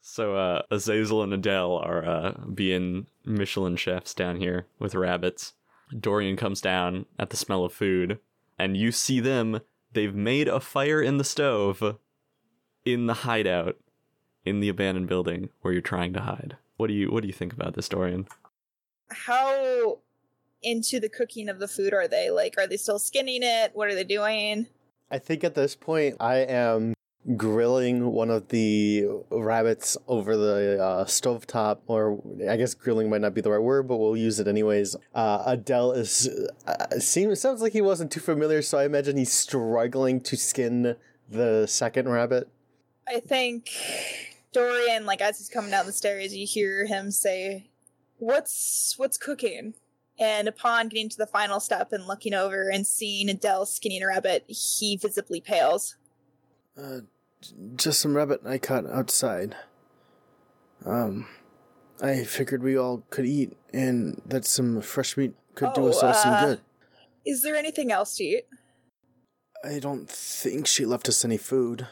So 0.01 0.35
uh, 0.35 0.61
Azazel 0.71 1.23
and 1.23 1.33
Adele 1.33 1.77
are 1.77 2.05
uh, 2.05 2.31
being 2.53 3.07
Michelin 3.25 3.75
chefs 3.75 4.13
down 4.13 4.37
here 4.37 4.67
with 4.79 4.95
rabbits. 4.95 5.53
Dorian 5.97 6.35
comes 6.35 6.61
down 6.61 7.05
at 7.17 7.29
the 7.29 7.37
smell 7.37 7.65
of 7.65 7.73
food, 7.73 8.19
and 8.57 8.77
you 8.77 8.91
see 8.91 9.19
them. 9.19 9.61
They've 9.91 10.13
made 10.13 10.47
a 10.47 10.59
fire 10.59 11.01
in 11.01 11.17
the 11.17 11.23
stove 11.23 11.97
in 12.85 13.07
the 13.07 13.13
hideout 13.13 13.77
in 14.45 14.59
the 14.59 14.69
abandoned 14.69 15.07
building 15.07 15.49
where 15.61 15.73
you're 15.73 15.81
trying 15.81 16.13
to 16.13 16.21
hide. 16.21 16.57
What 16.77 16.87
do 16.87 16.93
you 16.93 17.11
What 17.11 17.21
do 17.21 17.27
you 17.27 17.33
think 17.33 17.53
about 17.53 17.75
this, 17.75 17.89
Dorian? 17.89 18.27
How 19.09 19.99
into 20.61 20.99
the 20.99 21.09
cooking 21.09 21.49
of 21.49 21.59
the 21.59 21.67
food 21.67 21.93
are 21.93 22.07
they? 22.07 22.29
Like, 22.29 22.55
are 22.57 22.67
they 22.67 22.77
still 22.77 22.99
skinning 22.99 23.41
it? 23.43 23.71
What 23.73 23.87
are 23.89 23.95
they 23.95 24.03
doing? 24.03 24.67
I 25.11 25.17
think 25.17 25.43
at 25.43 25.55
this 25.55 25.75
point 25.75 26.17
I 26.19 26.37
am 26.37 26.93
grilling 27.35 28.11
one 28.11 28.29
of 28.29 28.47
the 28.47 29.05
rabbits 29.29 29.97
over 30.07 30.35
the 30.37 30.81
uh, 30.81 31.05
stovetop, 31.05 31.79
or 31.87 32.21
I 32.49 32.57
guess 32.57 32.73
grilling 32.73 33.09
might 33.09 33.21
not 33.21 33.33
be 33.33 33.41
the 33.41 33.51
right 33.51 33.61
word, 33.61 33.87
but 33.87 33.97
we'll 33.97 34.17
use 34.17 34.39
it 34.39 34.47
anyways. 34.47 34.95
Uh, 35.13 35.43
Adele 35.45 35.91
is 35.93 36.29
uh, 36.65 36.99
seems 36.99 37.39
sounds 37.39 37.61
like 37.61 37.73
he 37.73 37.81
wasn't 37.81 38.11
too 38.11 38.19
familiar, 38.19 38.61
so 38.61 38.77
I 38.77 38.85
imagine 38.85 39.17
he's 39.17 39.33
struggling 39.33 40.21
to 40.21 40.37
skin 40.37 40.95
the 41.29 41.67
second 41.67 42.09
rabbit. 42.09 42.49
I 43.07 43.19
think 43.19 43.69
Dorian, 44.53 45.05
like 45.05 45.21
as 45.21 45.37
he's 45.37 45.49
coming 45.49 45.71
down 45.71 45.85
the 45.85 45.93
stairs, 45.93 46.35
you 46.35 46.47
hear 46.47 46.85
him 46.85 47.11
say, 47.11 47.69
"What's 48.17 48.95
what's 48.97 49.17
cooking?" 49.17 49.73
And 50.19 50.49
upon 50.49 50.89
getting 50.89 51.07
to 51.09 51.17
the 51.17 51.25
final 51.25 51.61
step 51.61 51.93
and 51.93 52.05
looking 52.05 52.33
over 52.33 52.69
and 52.69 52.85
seeing 52.85 53.29
Adele 53.29 53.65
skinning 53.65 54.03
a 54.03 54.07
rabbit, 54.07 54.43
he 54.47 54.97
visibly 54.97 55.39
pales. 55.39 55.95
Uh, 56.79 57.01
just 57.75 57.99
some 57.99 58.15
rabbit 58.15 58.41
I 58.45 58.57
caught 58.57 58.85
outside. 58.89 59.55
Um, 60.85 61.27
I 62.01 62.23
figured 62.23 62.63
we 62.63 62.77
all 62.77 63.03
could 63.09 63.25
eat, 63.25 63.55
and 63.73 64.21
that 64.25 64.45
some 64.45 64.81
fresh 64.81 65.17
meat 65.17 65.33
could 65.55 65.73
do 65.73 65.81
Oh, 65.81 65.89
us 65.89 66.03
all 66.03 66.13
some 66.13 66.33
uh, 66.33 66.45
good. 66.45 66.59
Is 67.25 67.43
there 67.43 67.55
anything 67.55 67.91
else 67.91 68.15
to 68.17 68.23
eat? 68.23 68.43
I 69.63 69.79
don't 69.79 70.09
think 70.09 70.67
she 70.67 70.85
left 70.85 71.09
us 71.09 71.25
any 71.25 71.37
food. 71.37 71.87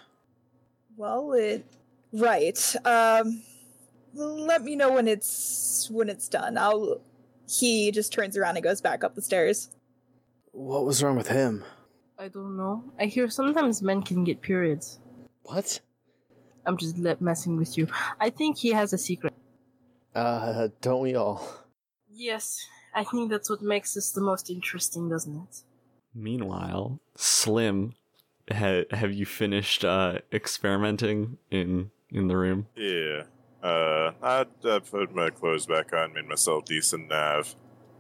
Well, 0.95 1.33
it 1.33 1.65
right. 2.13 2.75
Um, 2.85 3.43
let 4.13 4.63
me 4.63 4.75
know 4.75 4.93
when 4.93 5.07
it's 5.07 5.89
when 5.91 6.09
it's 6.09 6.29
done. 6.29 6.57
I'll. 6.57 7.01
He 7.49 7.91
just 7.91 8.11
turns 8.11 8.35
around 8.35 8.57
and 8.57 8.63
goes 8.63 8.81
back 8.81 9.03
up 9.03 9.15
the 9.15 9.21
stairs. 9.21 9.69
What 10.51 10.85
was 10.85 11.01
wrong 11.01 11.15
with 11.15 11.29
him? 11.29 11.63
I 12.19 12.27
don't 12.29 12.57
know. 12.57 12.83
I 12.99 13.05
hear 13.05 13.29
sometimes 13.29 13.81
men 13.81 14.01
can 14.01 14.23
get 14.23 14.41
periods. 14.41 14.99
What? 15.43 15.79
I'm 16.65 16.77
just 16.77 16.97
le- 16.97 17.17
messing 17.19 17.57
with 17.57 17.77
you. 17.77 17.87
I 18.19 18.29
think 18.29 18.57
he 18.57 18.71
has 18.71 18.91
a 18.91 18.97
secret. 18.97 19.33
Uh, 20.15 20.69
don't 20.81 21.01
we 21.01 21.15
all? 21.15 21.47
Yes, 22.11 22.65
I 22.95 23.03
think 23.03 23.29
that's 23.29 23.49
what 23.49 23.61
makes 23.61 23.93
this 23.93 24.11
the 24.11 24.21
most 24.21 24.49
interesting, 24.49 25.09
doesn't 25.09 25.35
it? 25.35 25.61
Meanwhile, 26.15 26.99
Slim, 27.15 27.93
ha- 28.51 28.85
have 28.91 29.13
you 29.13 29.25
finished 29.27 29.85
uh, 29.85 30.19
experimenting 30.33 31.37
in 31.51 31.91
in 32.09 32.27
the 32.27 32.35
room? 32.37 32.65
Yeah. 32.75 33.23
Uh, 33.61 34.11
I, 34.23 34.45
I 34.65 34.79
put 34.79 35.13
my 35.13 35.29
clothes 35.29 35.65
back 35.67 35.93
on, 35.93 36.13
made 36.13 36.27
myself 36.27 36.65
decent. 36.65 37.11
I've 37.11 37.55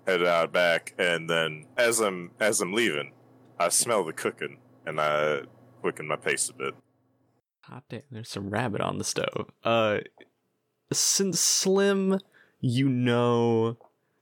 headed 0.07 0.27
out 0.27 0.51
back, 0.51 0.93
and 0.97 1.29
then 1.29 1.65
as 1.77 1.99
I'm 1.99 2.31
as 2.39 2.59
I'm 2.61 2.73
leaving, 2.73 3.11
I 3.59 3.69
smell 3.69 4.03
the 4.03 4.13
cooking, 4.13 4.57
and 4.85 4.99
I 4.99 5.41
quicken 5.81 6.07
my 6.07 6.15
pace 6.15 6.49
a 6.49 6.53
bit. 6.53 6.73
Hot 7.63 7.83
damn, 7.89 8.01
there's 8.11 8.29
some 8.29 8.49
rabbit 8.49 8.81
on 8.81 8.97
the 8.97 9.03
stove. 9.03 9.49
Uh, 9.63 9.99
since 10.91 11.39
Slim, 11.39 12.19
you 12.61 12.87
know 12.87 13.77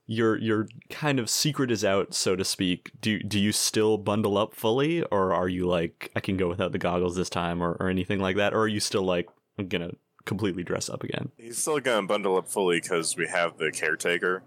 your 0.06 0.36
your 0.38 0.68
kind 0.90 1.18
of 1.18 1.28
secret 1.30 1.70
is 1.70 1.84
out, 1.84 2.14
so 2.14 2.34
to 2.36 2.44
speak. 2.44 2.90
Do 3.00 3.18
do 3.20 3.38
you 3.38 3.52
still 3.52 3.98
bundle 3.98 4.36
up 4.38 4.54
fully, 4.54 5.02
or 5.04 5.32
are 5.32 5.48
you 5.48 5.66
like 5.66 6.10
I 6.16 6.20
can 6.20 6.36
go 6.36 6.48
without 6.48 6.72
the 6.72 6.78
goggles 6.78 7.16
this 7.16 7.30
time, 7.30 7.62
or 7.62 7.76
or 7.78 7.88
anything 7.88 8.20
like 8.20 8.36
that, 8.36 8.52
or 8.54 8.60
are 8.60 8.68
you 8.68 8.80
still 8.80 9.02
like 9.04 9.28
I'm 9.58 9.68
gonna 9.68 9.92
completely 10.24 10.64
dress 10.64 10.88
up 10.88 11.04
again? 11.04 11.30
He's 11.36 11.58
still 11.58 11.78
gonna 11.78 12.06
bundle 12.06 12.36
up 12.36 12.48
fully 12.48 12.80
because 12.80 13.16
we 13.16 13.28
have 13.28 13.58
the 13.58 13.70
caretaker 13.70 14.42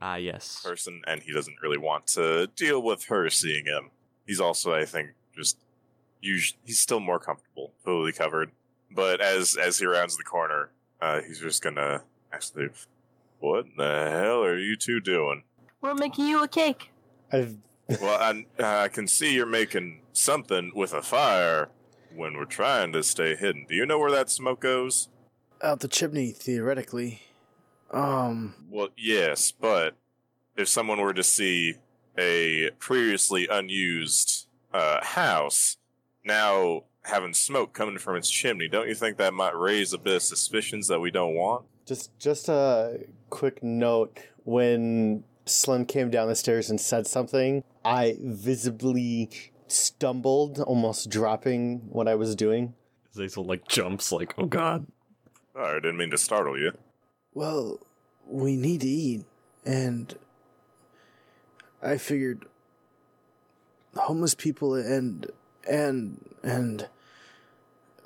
Ah, 0.00 0.16
yes. 0.16 0.62
person, 0.64 1.02
and 1.06 1.22
he 1.22 1.32
doesn't 1.32 1.56
really 1.62 1.76
want 1.78 2.06
to 2.08 2.46
deal 2.56 2.80
with 2.82 3.04
her 3.08 3.28
seeing 3.28 3.66
him. 3.66 3.90
He's 4.28 4.40
also, 4.40 4.72
I 4.72 4.84
think, 4.84 5.10
just 5.34 5.56
us- 6.22 6.54
he's 6.64 6.78
still 6.78 7.00
more 7.00 7.18
comfortable, 7.18 7.72
fully 7.84 8.12
covered. 8.12 8.52
But 8.90 9.20
as 9.20 9.56
as 9.56 9.78
he 9.78 9.86
rounds 9.86 10.16
the 10.16 10.22
corner, 10.22 10.70
uh, 11.00 11.22
he's 11.22 11.40
just 11.40 11.62
gonna 11.62 12.04
ask 12.32 12.52
the, 12.52 12.70
"What 13.40 13.64
in 13.66 13.72
the 13.76 14.10
hell 14.10 14.44
are 14.44 14.58
you 14.58 14.76
two 14.76 15.00
doing?" 15.00 15.42
We're 15.80 15.94
making 15.94 16.26
you 16.26 16.42
a 16.42 16.48
cake. 16.48 16.90
I've 17.32 17.56
well, 18.02 18.18
I, 18.20 18.44
I 18.84 18.88
can 18.88 19.08
see 19.08 19.32
you're 19.34 19.46
making 19.46 20.02
something 20.12 20.72
with 20.74 20.92
a 20.92 21.00
fire 21.02 21.70
when 22.14 22.36
we're 22.36 22.44
trying 22.44 22.92
to 22.92 23.02
stay 23.02 23.34
hidden. 23.34 23.64
Do 23.66 23.74
you 23.74 23.86
know 23.86 23.98
where 23.98 24.10
that 24.10 24.28
smoke 24.28 24.60
goes? 24.60 25.08
Out 25.62 25.80
the 25.80 25.88
chimney, 25.88 26.32
theoretically. 26.32 27.22
Um, 27.90 28.66
Well, 28.70 28.88
yes, 28.96 29.52
but 29.52 29.96
if 30.56 30.68
someone 30.68 31.00
were 31.00 31.14
to 31.14 31.22
see 31.22 31.76
a 32.18 32.70
previously 32.78 33.46
unused 33.50 34.46
uh, 34.72 35.04
house 35.04 35.76
now 36.24 36.82
having 37.04 37.32
smoke 37.32 37.72
coming 37.72 37.98
from 37.98 38.16
its 38.16 38.28
chimney, 38.28 38.68
don't 38.68 38.88
you 38.88 38.94
think 38.94 39.16
that 39.16 39.32
might 39.32 39.56
raise 39.56 39.92
a 39.92 39.98
bit 39.98 40.16
of 40.16 40.22
suspicions 40.22 40.88
that 40.88 41.00
we 41.00 41.10
don't 41.10 41.34
want? 41.34 41.64
Just 41.86 42.16
just 42.18 42.48
a 42.48 43.00
quick 43.30 43.62
note 43.62 44.18
when 44.44 45.24
Slim 45.46 45.86
came 45.86 46.10
down 46.10 46.28
the 46.28 46.34
stairs 46.34 46.68
and 46.68 46.78
said 46.78 47.06
something, 47.06 47.64
I 47.84 48.16
visibly 48.20 49.30
stumbled, 49.68 50.60
almost 50.60 51.08
dropping 51.08 51.78
what 51.88 52.06
I 52.08 52.14
was 52.14 52.36
doing. 52.36 52.74
Zazel 53.16 53.46
like 53.46 53.66
jumps 53.68 54.12
like 54.12 54.34
oh 54.36 54.44
god. 54.46 54.86
Oh, 55.56 55.64
I 55.64 55.74
didn't 55.74 55.96
mean 55.96 56.10
to 56.10 56.18
startle 56.18 56.58
you. 56.58 56.72
well, 57.32 57.78
we 58.26 58.56
need 58.56 58.82
to 58.82 58.86
eat, 58.88 59.24
and 59.64 60.14
I 61.82 61.96
figured 61.98 62.46
homeless 63.96 64.34
people 64.34 64.74
and 64.74 65.30
and 65.68 66.24
and 66.42 66.88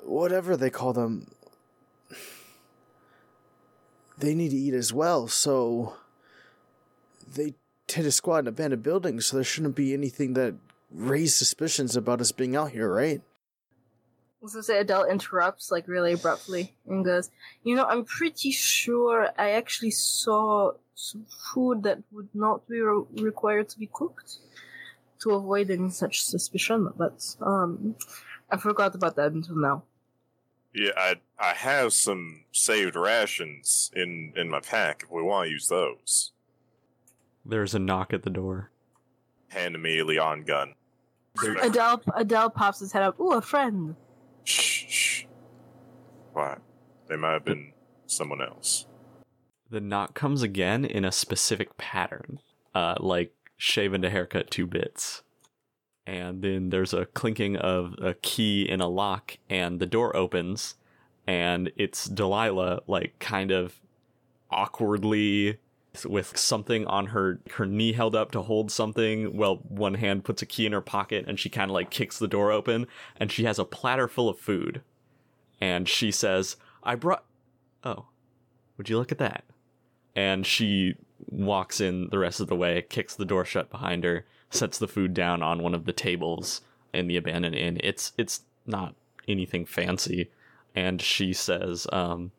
whatever 0.03 0.55
they 0.57 0.69
call 0.69 0.93
them 0.93 1.27
they 4.17 4.35
need 4.35 4.49
to 4.49 4.57
eat 4.57 4.73
as 4.73 4.93
well. 4.93 5.27
So 5.27 5.95
they 7.27 7.55
tend 7.87 8.05
to 8.05 8.11
squat 8.11 8.41
in 8.41 8.47
abandoned 8.47 8.83
buildings 8.83 9.25
so 9.25 9.37
there 9.37 9.43
shouldn't 9.43 9.75
be 9.75 9.93
anything 9.93 10.33
that 10.33 10.55
raise 10.91 11.35
suspicions 11.35 11.95
about 11.95 12.21
us 12.21 12.31
being 12.31 12.55
out 12.55 12.71
here 12.71 12.91
right? 12.93 13.21
Gonna 14.41 14.61
say 14.61 14.79
Adele 14.79 15.05
interrupts 15.05 15.71
like 15.71 15.87
really 15.87 16.13
abruptly 16.13 16.75
and 16.85 17.05
goes, 17.05 17.31
"You 17.63 17.75
know, 17.77 17.85
I'm 17.85 18.03
pretty 18.03 18.51
sure 18.51 19.29
I 19.37 19.51
actually 19.51 19.91
saw 19.91 20.73
food 21.53 21.83
that 21.83 21.99
would 22.11 22.29
not 22.33 22.67
be 22.67 22.79
re- 22.79 23.05
required 23.21 23.69
to 23.69 23.79
be 23.79 23.89
cooked 23.91 24.37
to 25.21 25.31
avoid 25.31 25.69
any 25.69 25.89
such 25.89 26.21
suspicion, 26.21 26.89
but 26.97 27.23
um, 27.41 27.95
I 28.51 28.57
forgot 28.57 28.95
about 28.95 29.15
that 29.15 29.31
until 29.31 29.55
now." 29.55 29.83
Yeah, 30.73 30.91
I 30.97 31.15
I 31.37 31.53
have 31.53 31.93
some 31.93 32.45
saved 32.51 32.95
rations 32.95 33.91
in 33.95 34.33
in 34.35 34.49
my 34.49 34.59
pack 34.59 35.03
if 35.03 35.11
we 35.11 35.21
want 35.21 35.47
to 35.47 35.51
use 35.51 35.67
those. 35.67 36.31
There's 37.45 37.75
a 37.75 37.79
knock 37.79 38.13
at 38.13 38.23
the 38.23 38.29
door. 38.29 38.71
Hand 39.49 39.75
immediately 39.75 40.17
on 40.17 40.43
gun. 40.43 40.75
Adele 41.61 42.01
Adele 42.15 42.49
pops 42.49 42.79
his 42.79 42.91
head 42.91 43.03
up. 43.03 43.19
Ooh, 43.19 43.33
a 43.33 43.41
friend. 43.41 43.95
Shh, 44.43 44.85
shh. 44.87 45.23
Quiet. 46.31 46.59
They 47.07 47.17
might 47.17 47.33
have 47.33 47.45
been 47.45 47.73
someone 48.07 48.41
else. 48.41 48.87
The 49.73 49.81
knock 49.81 50.13
comes 50.13 50.43
again 50.43 50.85
in 50.85 51.03
a 51.03 51.11
specific 51.11 51.77
pattern, 51.77 52.39
uh, 52.75 52.93
like 52.99 53.33
shave 53.57 53.91
a 53.95 54.07
haircut 54.07 54.51
two 54.51 54.67
bits. 54.67 55.23
And 56.05 56.43
then 56.43 56.69
there's 56.69 56.93
a 56.93 57.07
clinking 57.07 57.57
of 57.57 57.95
a 57.99 58.13
key 58.13 58.69
in 58.69 58.81
a 58.81 58.87
lock, 58.87 59.39
and 59.49 59.79
the 59.79 59.87
door 59.87 60.15
opens, 60.15 60.75
and 61.25 61.71
it's 61.75 62.05
Delilah, 62.05 62.81
like 62.85 63.17
kind 63.17 63.49
of 63.49 63.81
awkwardly 64.51 65.57
with 66.05 66.37
something 66.37 66.85
on 66.85 67.07
her 67.07 67.39
her 67.53 67.65
knee 67.65 67.93
held 67.93 68.13
up 68.15 68.29
to 68.33 68.43
hold 68.43 68.71
something. 68.71 69.35
Well 69.35 69.55
one 69.67 69.95
hand 69.95 70.23
puts 70.23 70.43
a 70.43 70.45
key 70.45 70.67
in 70.67 70.73
her 70.73 70.81
pocket 70.81 71.25
and 71.27 71.39
she 71.39 71.49
kind 71.49 71.71
of 71.71 71.73
like 71.73 71.89
kicks 71.89 72.19
the 72.19 72.27
door 72.27 72.51
open 72.51 72.85
and 73.17 73.31
she 73.31 73.45
has 73.45 73.57
a 73.57 73.65
platter 73.65 74.07
full 74.07 74.29
of 74.29 74.37
food. 74.37 74.83
And 75.59 75.89
she 75.89 76.11
says 76.11 76.57
i 76.83 76.93
brought 76.93 77.25
oh 77.83 78.05
would 78.77 78.87
you 78.89 78.99
look 78.99 79.11
at 79.11 79.17
that 79.17 79.45
and 80.15 80.45
she 80.45 80.95
walks 81.29 81.79
in 81.79 82.09
the 82.09 82.19
rest 82.19 82.39
of 82.39 82.47
the 82.47 82.55
way 82.55 82.81
kicks 82.89 83.15
the 83.15 83.25
door 83.25 83.45
shut 83.45 83.69
behind 83.69 84.03
her 84.03 84.25
sets 84.49 84.77
the 84.77 84.87
food 84.87 85.13
down 85.13 85.41
on 85.41 85.63
one 85.63 85.73
of 85.73 85.85
the 85.85 85.93
tables 85.93 86.61
in 86.93 87.07
the 87.07 87.17
abandoned 87.17 87.55
inn 87.55 87.77
it's 87.83 88.13
it's 88.17 88.41
not 88.65 88.93
anything 89.27 89.65
fancy 89.65 90.29
and 90.75 91.01
she 91.01 91.33
says 91.33 91.87
um, 91.91 92.31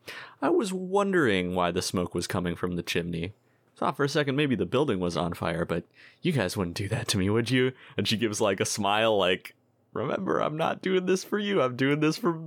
i 0.43 0.49
was 0.49 0.73
wondering 0.73 1.55
why 1.55 1.71
the 1.71 1.83
smoke 1.83 2.15
was 2.15 2.27
coming 2.27 2.55
from 2.55 2.77
the 2.77 2.83
chimney 2.83 3.33
thought 3.77 3.97
for 3.97 4.05
a 4.05 4.09
second 4.09 4.37
maybe 4.37 4.55
the 4.55 4.67
building 4.67 5.01
was 5.01 5.17
on 5.17 5.35
fire, 5.35 5.65
but 5.65 5.85
you 6.23 6.33
guys 6.33 6.57
wouldn't 6.57 6.77
do 6.77 6.89
that 6.89 7.09
to 7.09 7.19
me, 7.19 7.29
would 7.29 7.51
you? 7.51 7.73
And 7.97 8.07
she 8.07 8.17
gives 8.17 8.41
like 8.41 8.61
a 8.61 8.67
smile, 8.67 9.17
like, 9.17 9.55
remember, 9.93 10.41
I'm 10.41 10.57
not 10.57 10.83
doing 10.83 11.07
this 11.07 11.25
for 11.25 11.39
you. 11.39 11.61
I'm 11.61 11.77
doing 11.77 12.01
this 12.01 12.17
for 12.17 12.41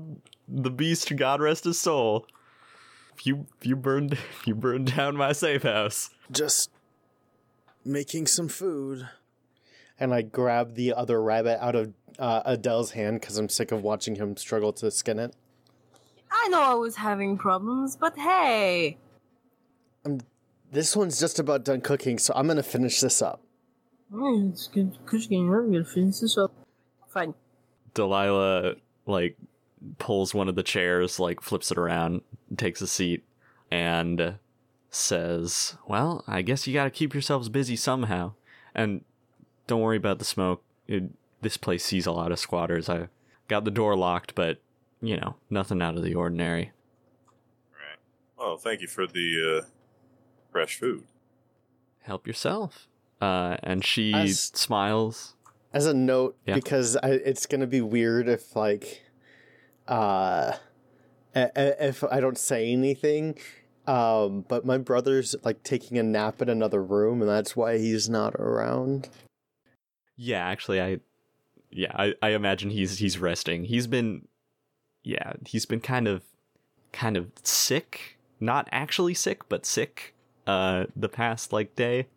the 0.48 0.72
beast. 0.72 1.16
God 1.16 1.42
rest 1.42 1.66
his 1.66 1.80
soul. 1.80 2.28
If 3.18 3.26
you 3.26 3.48
if 3.60 3.66
you 3.66 3.76
burned 3.76 4.14
if 4.14 4.42
you 4.46 4.54
burned 4.54 4.96
down 4.96 5.16
my 5.16 5.32
safe 5.32 5.64
house. 5.64 6.12
Just 6.32 6.70
making 7.84 8.28
some 8.28 8.48
food. 8.48 9.10
And 10.00 10.14
I 10.14 10.22
grab 10.22 10.76
the 10.76 10.94
other 10.94 11.20
rabbit 11.22 11.64
out 11.64 11.76
of 11.76 11.94
uh, 12.20 12.44
Adele's 12.46 12.92
hand 12.92 13.20
because 13.20 13.38
I'm 13.38 13.50
sick 13.50 13.72
of 13.72 13.82
watching 13.82 14.16
him 14.18 14.38
struggle 14.38 14.72
to 14.74 14.92
skin 14.92 15.18
it. 15.18 15.36
I 16.32 16.48
know 16.50 16.62
I 16.62 16.76
was 16.76 16.98
having 16.98 17.38
problems, 17.38 17.96
but 17.96 18.16
hey, 18.18 18.98
This 20.72 20.96
one's 20.96 21.20
just 21.20 21.40
about 21.40 21.64
done 21.64 21.82
cooking, 21.82 22.20
so 22.20 22.34
I'm 22.36 22.48
gonna 22.48 22.62
finish 22.62 23.00
this 23.02 23.22
up. 23.22 23.42
Mm, 24.14 24.52
it's 24.52 24.68
good 24.68 24.98
cooking. 25.06 25.52
I'm 25.52 25.72
gonna 25.72 25.84
finish 25.84 26.20
this 26.20 26.38
up. 26.38 26.54
Fine. 27.08 27.34
Delilah 27.94 28.76
like 29.08 29.38
pulls 30.00 30.34
one 30.34 30.48
of 30.48 30.56
the 30.56 30.64
chairs, 30.64 31.20
like 31.20 31.42
flips 31.42 31.72
it 31.72 31.78
around, 31.78 32.22
takes 32.58 32.82
a 32.82 32.88
seat, 32.88 33.24
and 33.72 34.36
says, 34.90 35.78
"Well, 35.88 36.24
I 36.28 36.42
guess 36.42 36.66
you 36.68 36.74
got 36.74 36.86
to 36.86 36.90
keep 36.90 37.14
yourselves 37.14 37.50
busy 37.50 37.76
somehow, 37.76 38.34
and 38.74 39.04
don't 39.68 39.82
worry 39.82 39.98
about 39.98 40.20
the 40.20 40.26
smoke. 40.26 40.64
It, 40.88 41.04
this 41.42 41.58
place 41.58 41.84
sees 41.84 42.06
a 42.06 42.12
lot 42.12 42.32
of 42.32 42.40
squatters. 42.40 42.90
I 42.90 43.10
got 43.48 43.66
the 43.66 43.72
door 43.72 43.96
locked, 43.96 44.34
but 44.36 44.60
you 45.02 45.18
know, 45.18 45.36
nothing 45.50 45.82
out 45.82 45.96
of 45.98 46.04
the 46.04 46.16
ordinary." 46.16 46.72
Right. 47.72 48.00
Well, 48.38 48.58
thank 48.58 48.82
you 48.82 48.88
for 48.88 49.06
the 49.06 49.62
uh, 49.62 49.66
fresh 50.52 50.80
food. 50.80 51.04
Help 52.02 52.26
yourself. 52.26 52.88
Uh, 53.22 53.58
and 53.64 53.84
she 53.84 54.14
As- 54.14 54.40
smiles. 54.54 55.34
As 55.74 55.86
a 55.86 55.94
note, 55.94 56.38
Yeah. 56.46 56.56
because 56.56 56.96
I, 56.98 57.10
it's 57.10 57.46
gonna 57.46 57.68
be 57.68 57.82
weird 57.82 58.30
if 58.30 58.56
like, 58.56 59.04
uh, 59.88 60.54
if 61.34 62.04
I 62.04 62.20
don't 62.20 62.38
say 62.38 62.72
anything. 62.72 63.38
Um, 63.86 64.44
but 64.50 64.66
my 64.66 64.78
brother's 64.78 65.34
like 65.44 65.64
taking 65.64 65.98
a 65.98 66.04
nap 66.04 66.42
in 66.42 66.50
another 66.50 66.84
room, 66.84 67.22
and 67.22 67.30
that's 67.30 67.56
why 67.56 67.78
he's 67.78 68.10
not 68.10 68.36
around. 68.36 69.08
Yeah, 70.18 70.46
actually, 70.46 70.82
I, 70.82 71.00
yeah, 71.72 71.92
I, 71.96 72.14
I 72.22 72.30
imagine 72.32 72.70
he's 72.70 72.98
he's 72.98 73.18
resting. 73.18 73.64
He's 73.64 73.88
been, 73.88 74.28
yeah, 75.04 75.34
he's 75.46 75.66
been 75.66 75.80
kind 75.80 76.08
of, 76.08 76.24
kind 76.92 77.16
of 77.16 77.32
sick. 77.44 78.18
Not 78.42 78.68
actually 78.72 79.14
sick, 79.14 79.48
but 79.48 79.66
sick. 79.66 80.14
Uh, 80.46 80.86
the 80.96 81.10
past 81.10 81.54
like 81.54 81.76
day, 81.76 82.08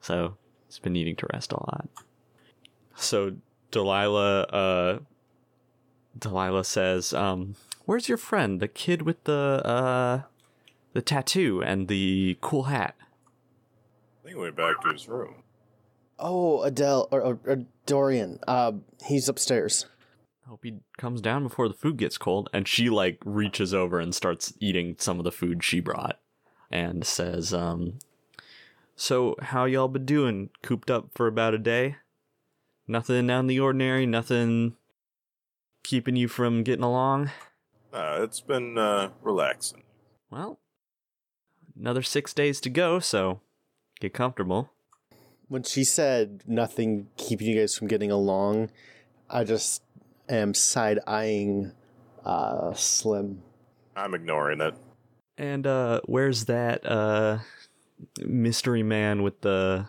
so 0.00 0.36
he's 0.66 0.78
been 0.78 0.92
needing 0.92 1.16
to 1.16 1.26
rest 1.32 1.52
a 1.52 1.56
lot. 1.56 1.88
So 2.96 3.36
Delilah, 3.70 4.42
uh, 4.42 4.98
Delilah 6.18 6.64
says, 6.64 7.12
um, 7.12 7.56
"Where's 7.84 8.08
your 8.08 8.18
friend, 8.18 8.60
the 8.60 8.68
kid 8.68 9.02
with 9.02 9.24
the 9.24 9.62
uh, 9.64 10.22
the 10.92 11.02
tattoo 11.02 11.62
and 11.62 11.88
the 11.88 12.38
cool 12.40 12.64
hat?" 12.64 12.94
I 13.00 14.28
think 14.28 14.36
he 14.36 14.42
went 14.42 14.56
back 14.56 14.80
to 14.82 14.90
his 14.90 15.08
room. 15.08 15.42
Oh, 16.18 16.62
Adele 16.62 17.08
or, 17.10 17.20
or, 17.20 17.40
or 17.44 17.56
Dorian. 17.86 18.38
Uh, 18.46 18.72
he's 19.04 19.28
upstairs. 19.28 19.86
Hope 20.48 20.60
he 20.62 20.80
comes 20.98 21.20
down 21.20 21.42
before 21.42 21.68
the 21.68 21.74
food 21.74 21.96
gets 21.96 22.18
cold. 22.18 22.50
And 22.52 22.68
she 22.68 22.90
like 22.90 23.18
reaches 23.24 23.72
over 23.72 23.98
and 23.98 24.14
starts 24.14 24.52
eating 24.60 24.96
some 24.98 25.18
of 25.18 25.24
the 25.24 25.32
food 25.32 25.64
she 25.64 25.80
brought 25.80 26.20
and 26.70 27.06
says, 27.06 27.52
um, 27.54 27.98
So 28.94 29.36
how 29.40 29.64
y'all 29.64 29.88
been 29.88 30.04
doing? 30.04 30.50
Cooped 30.62 30.90
up 30.90 31.10
for 31.14 31.26
about 31.26 31.54
a 31.54 31.58
day? 31.58 31.96
Nothing 32.86 33.30
out 33.30 33.40
in 33.40 33.46
the 33.46 33.60
ordinary, 33.60 34.04
nothing 34.04 34.76
keeping 35.84 36.16
you 36.16 36.26
from 36.26 36.64
getting 36.64 36.82
along? 36.82 37.30
Uh, 37.92 38.18
it's 38.22 38.40
been 38.40 38.76
uh, 38.76 39.10
relaxing. 39.22 39.84
Well, 40.30 40.58
another 41.78 42.02
six 42.02 42.34
days 42.34 42.60
to 42.62 42.70
go, 42.70 42.98
so 42.98 43.40
get 44.00 44.12
comfortable. 44.12 44.70
When 45.46 45.62
she 45.62 45.84
said 45.84 46.42
nothing 46.46 47.08
keeping 47.16 47.46
you 47.46 47.60
guys 47.60 47.76
from 47.76 47.86
getting 47.86 48.10
along, 48.10 48.70
I 49.30 49.44
just 49.44 49.82
am 50.28 50.54
side 50.54 50.98
eyeing 51.06 51.72
uh, 52.24 52.74
Slim. 52.74 53.42
I'm 53.94 54.14
ignoring 54.14 54.60
it. 54.60 54.74
And 55.36 55.66
uh 55.66 56.00
where's 56.06 56.44
that 56.44 56.86
uh 56.86 57.38
mystery 58.20 58.82
man 58.82 59.22
with 59.22 59.40
the 59.40 59.88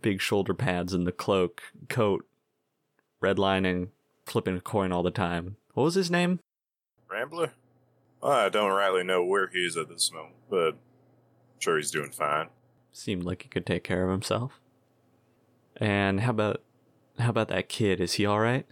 big 0.00 0.20
shoulder 0.20 0.54
pads 0.54 0.92
and 0.92 1.06
the 1.06 1.12
cloak, 1.12 1.62
coat, 1.88 2.26
redlining, 3.22 3.88
flipping 4.26 4.56
a 4.56 4.60
coin 4.60 4.92
all 4.92 5.02
the 5.02 5.10
time? 5.10 5.56
What 5.74 5.84
was 5.84 5.94
his 5.94 6.10
name? 6.10 6.40
Rambler? 7.10 7.52
Well, 8.22 8.32
I 8.32 8.48
don't 8.48 8.70
rightly 8.70 9.02
know 9.02 9.24
where 9.24 9.48
he 9.48 9.58
is 9.60 9.76
at 9.76 9.88
this 9.88 10.12
moment, 10.12 10.34
but 10.48 10.68
I'm 10.74 10.78
sure 11.60 11.76
he's 11.76 11.90
doing 11.90 12.10
fine. 12.10 12.48
Seemed 12.92 13.24
like 13.24 13.42
he 13.42 13.48
could 13.48 13.66
take 13.66 13.84
care 13.84 14.04
of 14.04 14.10
himself. 14.10 14.60
And 15.76 16.20
how 16.20 16.30
about 16.30 16.62
how 17.18 17.30
about 17.30 17.48
that 17.48 17.68
kid? 17.68 18.00
Is 18.00 18.14
he 18.14 18.26
all 18.26 18.40
right? 18.40 18.66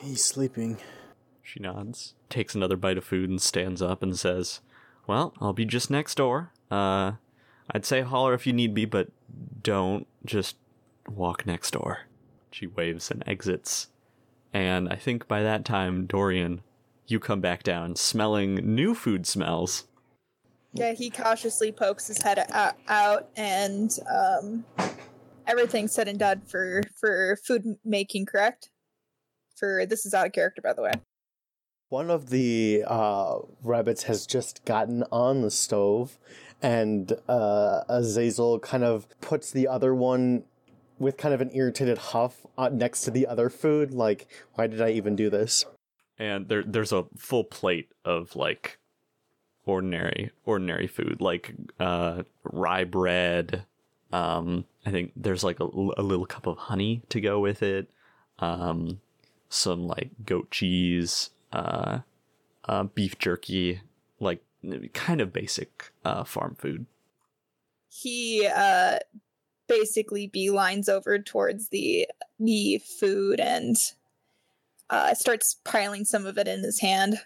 He's 0.00 0.24
sleeping. 0.24 0.78
She 1.42 1.60
nods, 1.60 2.14
takes 2.28 2.54
another 2.54 2.76
bite 2.76 2.98
of 2.98 3.04
food 3.04 3.28
and 3.30 3.40
stands 3.40 3.82
up 3.82 4.02
and 4.02 4.18
says, 4.18 4.60
"Well, 5.06 5.34
I'll 5.40 5.52
be 5.52 5.64
just 5.64 5.90
next 5.90 6.16
door. 6.16 6.52
Uh 6.70 7.12
I'd 7.70 7.84
say 7.84 8.02
holler 8.02 8.32
if 8.34 8.46
you 8.46 8.52
need 8.52 8.74
be, 8.74 8.84
but 8.84 9.08
don't 9.62 10.06
just 10.24 10.56
walk 11.08 11.44
next 11.46 11.72
door." 11.72 12.00
She 12.50 12.66
waves 12.66 13.10
and 13.10 13.22
exits. 13.26 13.88
And 14.56 14.88
I 14.88 14.96
think 14.96 15.28
by 15.28 15.42
that 15.42 15.66
time, 15.66 16.06
Dorian, 16.06 16.62
you 17.06 17.20
come 17.20 17.42
back 17.42 17.62
down 17.62 17.94
smelling 17.94 18.54
new 18.54 18.94
food 18.94 19.26
smells. 19.26 19.84
Yeah, 20.72 20.94
he 20.94 21.10
cautiously 21.10 21.72
pokes 21.72 22.06
his 22.06 22.22
head 22.22 22.42
out, 22.50 22.74
out 22.88 23.28
and 23.36 23.94
um, 24.10 24.64
everything's 25.46 25.92
said 25.92 26.08
and 26.08 26.18
done 26.18 26.40
for 26.46 26.80
for 26.98 27.36
food 27.46 27.76
making. 27.84 28.24
Correct? 28.24 28.70
For 29.56 29.84
this 29.84 30.06
is 30.06 30.14
out 30.14 30.24
of 30.24 30.32
character, 30.32 30.62
by 30.62 30.72
the 30.72 30.80
way. 30.80 30.92
One 31.90 32.08
of 32.08 32.30
the 32.30 32.82
uh, 32.86 33.40
rabbits 33.62 34.04
has 34.04 34.26
just 34.26 34.64
gotten 34.64 35.04
on 35.12 35.42
the 35.42 35.50
stove, 35.50 36.18
and 36.62 37.12
uh, 37.28 37.82
Azazel 37.90 38.58
kind 38.60 38.84
of 38.84 39.06
puts 39.20 39.50
the 39.50 39.68
other 39.68 39.94
one 39.94 40.44
with 40.98 41.16
kind 41.16 41.34
of 41.34 41.40
an 41.40 41.50
irritated 41.54 41.98
huff 41.98 42.46
uh, 42.56 42.68
next 42.68 43.02
to 43.02 43.10
the 43.10 43.26
other 43.26 43.50
food. 43.50 43.92
Like, 43.92 44.26
why 44.54 44.66
did 44.66 44.80
I 44.80 44.90
even 44.90 45.16
do 45.16 45.30
this? 45.30 45.64
and 46.18 46.48
there 46.48 46.62
there's 46.62 46.92
a 46.92 47.04
full 47.16 47.44
plate 47.44 47.90
of 48.04 48.34
like 48.34 48.78
ordinary 49.66 50.30
ordinary 50.46 50.86
food 50.86 51.20
like 51.20 51.52
uh 51.78 52.22
rye 52.44 52.84
bread 52.84 53.64
um 54.12 54.64
i 54.86 54.90
think 54.90 55.12
there's 55.14 55.44
like 55.44 55.60
a, 55.60 55.64
a 55.64 56.02
little 56.02 56.24
cup 56.24 56.46
of 56.46 56.56
honey 56.56 57.02
to 57.10 57.20
go 57.20 57.38
with 57.38 57.62
it 57.62 57.90
um 58.38 59.00
some 59.50 59.86
like 59.86 60.10
goat 60.24 60.50
cheese 60.50 61.28
uh 61.52 61.98
uh 62.64 62.84
beef 62.84 63.18
jerky 63.18 63.80
like 64.20 64.42
kind 64.94 65.20
of 65.20 65.32
basic 65.34 65.92
uh 66.04 66.24
farm 66.24 66.54
food 66.58 66.86
He 67.90 68.46
uh, 68.46 69.00
basically 69.68 70.28
beelines 70.28 70.88
over 70.88 71.18
towards 71.18 71.68
the 71.68 72.06
the 72.38 72.78
food 73.00 73.40
and 73.40 73.76
uh, 74.90 75.14
starts 75.14 75.56
piling 75.64 76.04
some 76.04 76.26
of 76.26 76.38
it 76.38 76.46
in 76.46 76.62
his 76.62 76.80
hand. 76.80 77.18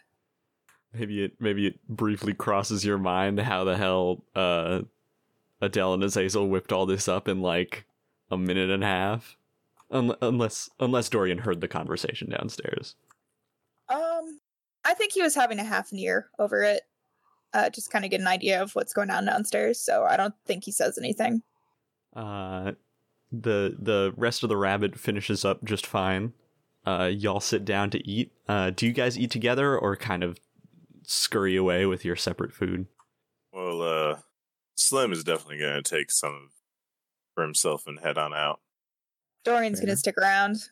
maybe 0.94 1.24
it 1.24 1.33
maybe 1.40 1.66
it 1.66 1.79
briefly 1.88 2.33
crosses 2.35 2.85
your 2.85 2.98
mind 2.98 3.38
how 3.40 3.64
the 3.64 3.76
hell 3.76 4.24
uh 4.35 4.81
Adele 5.61 5.94
and 5.94 6.03
Azazel 6.05 6.48
whipped 6.48 6.72
all 6.72 6.87
this 6.87 7.07
up 7.07 7.29
in 7.29 7.40
like 7.42 7.85
a 8.31 8.38
minute 8.38 8.70
and 8.70 8.83
a 8.83 8.87
half. 8.87 9.37
Un- 9.90 10.16
unless 10.22 10.70
unless 10.81 11.09
Dorian 11.11 11.38
heard 11.38 11.61
the 11.61 11.68
conversation 11.68 12.31
downstairs. 12.31 12.94
Um, 13.90 14.40
I 14.85 14.94
think 14.94 15.12
he 15.12 15.20
was 15.20 15.35
having 15.35 15.59
a 15.59 15.64
half 15.64 15.92
an 15.92 15.98
ear 15.98 16.31
over 16.38 16.62
it. 16.62 16.83
uh, 17.53 17.68
just 17.68 17.90
kind 17.90 18.05
of 18.05 18.11
get 18.12 18.20
an 18.20 18.29
idea 18.29 18.62
of 18.62 18.74
what's 18.76 18.92
going 18.94 19.11
on 19.11 19.24
downstairs. 19.26 19.81
So 19.81 20.05
I 20.05 20.16
don't 20.16 20.35
think 20.46 20.64
he 20.64 20.70
says 20.72 20.96
anything. 20.96 21.42
Uh, 22.14 22.73
the 23.33 23.77
the 23.79 24.12
rest 24.16 24.42
of 24.42 24.49
the 24.49 24.57
rabbit 24.57 24.99
finishes 24.99 25.44
up 25.44 25.64
just 25.64 25.87
fine. 25.87 26.33
Uh, 26.85 27.11
y'all 27.12 27.40
sit 27.40 27.64
down 27.64 27.90
to 27.90 28.09
eat. 28.09 28.33
Uh, 28.49 28.70
do 28.70 28.87
you 28.87 28.92
guys 28.92 29.18
eat 29.18 29.31
together 29.31 29.79
or 29.79 29.96
kind 29.96 30.25
of 30.25 30.38
scurry 31.03 31.57
away 31.57 31.87
with 31.87 32.05
your 32.05 32.16
separate 32.16 32.53
food? 32.53 32.87
Well, 33.53 33.83
uh, 33.83 34.18
Slim 34.75 35.12
is 35.12 35.25
definitely 35.25 35.59
going 35.59 35.83
to 35.83 35.88
take 35.88 36.11
some 36.11 36.51
for 37.35 37.42
himself 37.42 37.87
and 37.87 38.01
head 38.01 38.18
on 38.18 38.35
out. 38.35 38.61
Dorian's 39.44 39.81
gonna 39.81 39.96
stick 39.96 40.18
around. 40.18 40.68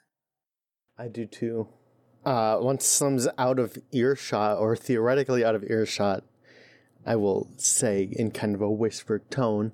I 0.99 1.09
do 1.09 1.27
too. 1.27 1.69
Uh, 2.25 2.59
once 2.61 2.85
Slim's 2.85 3.29
out 3.39 3.59
of 3.59 3.79
earshot, 3.93 4.59
or 4.59 4.77
theoretically 4.77 5.45
out 5.45 5.55
of 5.55 5.65
earshot, 5.65 6.25
I 7.07 7.17
will 7.17 7.49
say 7.57 8.09
in 8.13 8.31
kind 8.31 8.55
of 8.55 8.61
a 8.61 8.71
whispered 8.71 9.31
tone, 9.31 9.73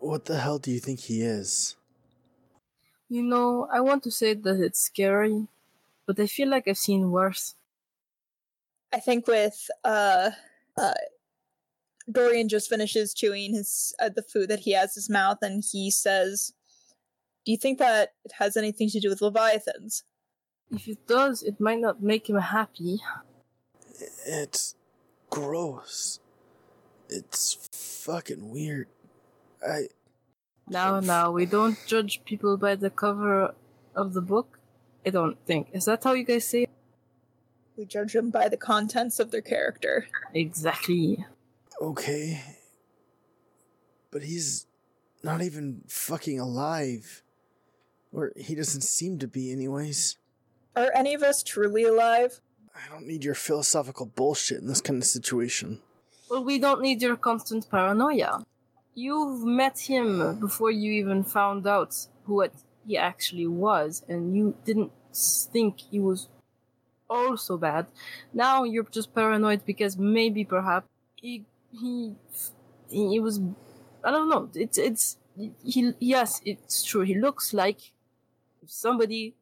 What 0.00 0.24
the 0.24 0.38
hell 0.38 0.58
do 0.58 0.70
you 0.70 0.80
think 0.80 1.00
he 1.00 1.20
is? 1.20 1.76
You 3.08 3.22
know, 3.22 3.68
I 3.70 3.80
want 3.80 4.02
to 4.04 4.10
say 4.10 4.32
that 4.32 4.60
it's 4.60 4.80
scary, 4.80 5.46
but 6.06 6.18
I 6.18 6.26
feel 6.26 6.48
like 6.48 6.66
I've 6.66 6.78
seen 6.78 7.10
worse. 7.10 7.54
I 8.92 8.98
think 8.98 9.26
with 9.26 9.70
uh, 9.84 10.30
uh, 10.76 10.94
Dorian 12.10 12.48
just 12.48 12.70
finishes 12.70 13.12
chewing 13.12 13.54
his 13.54 13.94
uh, 14.00 14.08
the 14.08 14.22
food 14.22 14.48
that 14.48 14.60
he 14.60 14.72
has 14.72 14.96
in 14.96 15.00
his 15.00 15.10
mouth, 15.10 15.38
and 15.42 15.62
he 15.70 15.90
says, 15.90 16.54
"Do 17.44 17.52
you 17.52 17.58
think 17.58 17.78
that 17.78 18.14
it 18.24 18.32
has 18.38 18.56
anything 18.56 18.88
to 18.90 19.00
do 19.00 19.10
with 19.10 19.20
leviathans?" 19.20 20.04
If 20.70 20.88
it 20.88 21.06
does, 21.06 21.42
it 21.42 21.60
might 21.60 21.80
not 21.80 22.02
make 22.02 22.30
him 22.30 22.38
happy. 22.38 23.00
It's 24.24 24.76
gross. 25.28 26.20
It's 27.08 27.68
fucking 28.04 28.50
weird. 28.50 28.88
I. 29.66 29.88
Now, 30.68 31.00
now, 31.00 31.32
we 31.32 31.46
don't 31.46 31.76
judge 31.86 32.22
people 32.24 32.56
by 32.56 32.76
the 32.76 32.90
cover 32.90 33.54
of 33.94 34.14
the 34.14 34.20
book. 34.20 34.58
I 35.04 35.10
don't 35.10 35.36
think. 35.46 35.68
Is 35.72 35.86
that 35.86 36.04
how 36.04 36.12
you 36.12 36.24
guys 36.24 36.44
say 36.44 36.62
it? 36.64 36.70
We 37.76 37.86
judge 37.86 38.12
them 38.12 38.30
by 38.30 38.48
the 38.48 38.56
contents 38.56 39.18
of 39.18 39.30
their 39.30 39.40
character. 39.40 40.06
Exactly. 40.34 41.24
Okay. 41.80 42.42
But 44.10 44.22
he's 44.22 44.66
not 45.22 45.42
even 45.42 45.82
fucking 45.88 46.38
alive. 46.38 47.22
Or 48.12 48.32
he 48.36 48.54
doesn't 48.54 48.82
seem 48.82 49.18
to 49.20 49.26
be, 49.26 49.50
anyways. 49.50 50.16
Are 50.76 50.92
any 50.94 51.14
of 51.14 51.22
us 51.22 51.42
truly 51.42 51.84
alive? 51.84 52.40
I 52.74 52.92
don't 52.92 53.06
need 53.06 53.24
your 53.24 53.34
philosophical 53.34 54.06
bullshit 54.06 54.60
in 54.60 54.66
this 54.66 54.80
kind 54.80 55.02
of 55.02 55.06
situation. 55.06 55.80
Well, 56.28 56.44
we 56.44 56.58
don't 56.58 56.80
need 56.80 57.02
your 57.02 57.16
constant 57.16 57.68
paranoia. 57.70 58.44
You've 59.04 59.42
met 59.62 59.76
him 59.92 60.38
before 60.38 60.70
you 60.70 60.92
even 60.92 61.24
found 61.24 61.66
out 61.66 61.92
what 62.26 62.52
he 62.86 62.98
actually 62.98 63.46
was, 63.46 64.04
and 64.08 64.36
you 64.36 64.54
didn't 64.66 64.92
think 65.52 65.80
he 65.90 65.98
was 65.98 66.28
all 67.08 67.36
so 67.38 67.56
bad. 67.56 67.86
Now 68.34 68.64
you're 68.64 68.90
just 68.98 69.14
paranoid 69.14 69.64
because 69.64 69.96
maybe, 69.96 70.44
perhaps, 70.44 70.86
he 71.16 71.44
he 71.80 72.14
he 72.90 73.18
was. 73.20 73.40
I 74.04 74.10
don't 74.10 74.28
know. 74.28 74.50
It's 74.54 74.78
it's 74.78 75.16
he. 75.64 75.94
Yes, 75.98 76.42
it's 76.44 76.84
true. 76.84 77.04
He 77.12 77.14
looks 77.26 77.54
like 77.54 77.80
somebody 78.66 79.34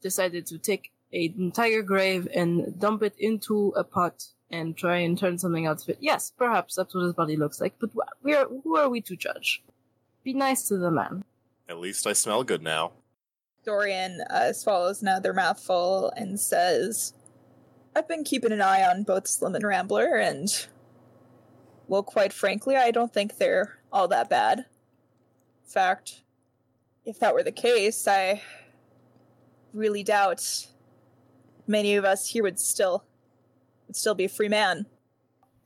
decided 0.00 0.46
to 0.46 0.56
take 0.58 0.92
an 1.12 1.34
entire 1.38 1.82
grave 1.82 2.28
and 2.32 2.78
dump 2.78 3.02
it 3.02 3.16
into 3.18 3.72
a 3.76 3.82
pot 3.82 4.16
and 4.54 4.76
try 4.76 4.98
and 4.98 5.18
turn 5.18 5.38
something 5.38 5.66
out 5.66 5.82
of 5.82 5.88
it. 5.88 5.98
Yes, 6.00 6.32
perhaps 6.36 6.74
that's 6.74 6.94
what 6.94 7.04
his 7.04 7.12
body 7.12 7.36
looks 7.36 7.60
like, 7.60 7.74
but 7.78 7.90
wh- 7.94 8.24
we 8.24 8.34
are, 8.34 8.46
who 8.46 8.76
are 8.76 8.88
we 8.88 9.00
to 9.02 9.16
judge? 9.16 9.62
Be 10.22 10.32
nice 10.32 10.68
to 10.68 10.78
the 10.78 10.90
man. 10.90 11.24
At 11.68 11.80
least 11.80 12.06
I 12.06 12.12
smell 12.12 12.44
good 12.44 12.62
now. 12.62 12.92
Dorian 13.64 14.20
uh, 14.30 14.52
swallows 14.52 15.02
another 15.02 15.32
mouthful 15.32 16.12
and 16.16 16.38
says, 16.38 17.14
I've 17.96 18.08
been 18.08 18.24
keeping 18.24 18.52
an 18.52 18.60
eye 18.60 18.82
on 18.82 19.02
both 19.02 19.26
Slim 19.26 19.54
and 19.54 19.64
Rambler, 19.64 20.16
and, 20.16 20.48
well, 21.88 22.02
quite 22.02 22.32
frankly, 22.32 22.76
I 22.76 22.90
don't 22.90 23.12
think 23.12 23.36
they're 23.36 23.78
all 23.92 24.08
that 24.08 24.28
bad. 24.28 24.58
In 24.58 25.70
fact, 25.70 26.22
if 27.04 27.18
that 27.20 27.34
were 27.34 27.42
the 27.42 27.52
case, 27.52 28.06
I 28.06 28.42
really 29.72 30.02
doubt 30.02 30.66
many 31.66 31.96
of 31.96 32.04
us 32.04 32.28
here 32.28 32.42
would 32.42 32.58
still 32.58 33.04
would 33.86 33.96
still 33.96 34.14
be 34.14 34.24
a 34.24 34.28
free 34.28 34.48
man. 34.48 34.86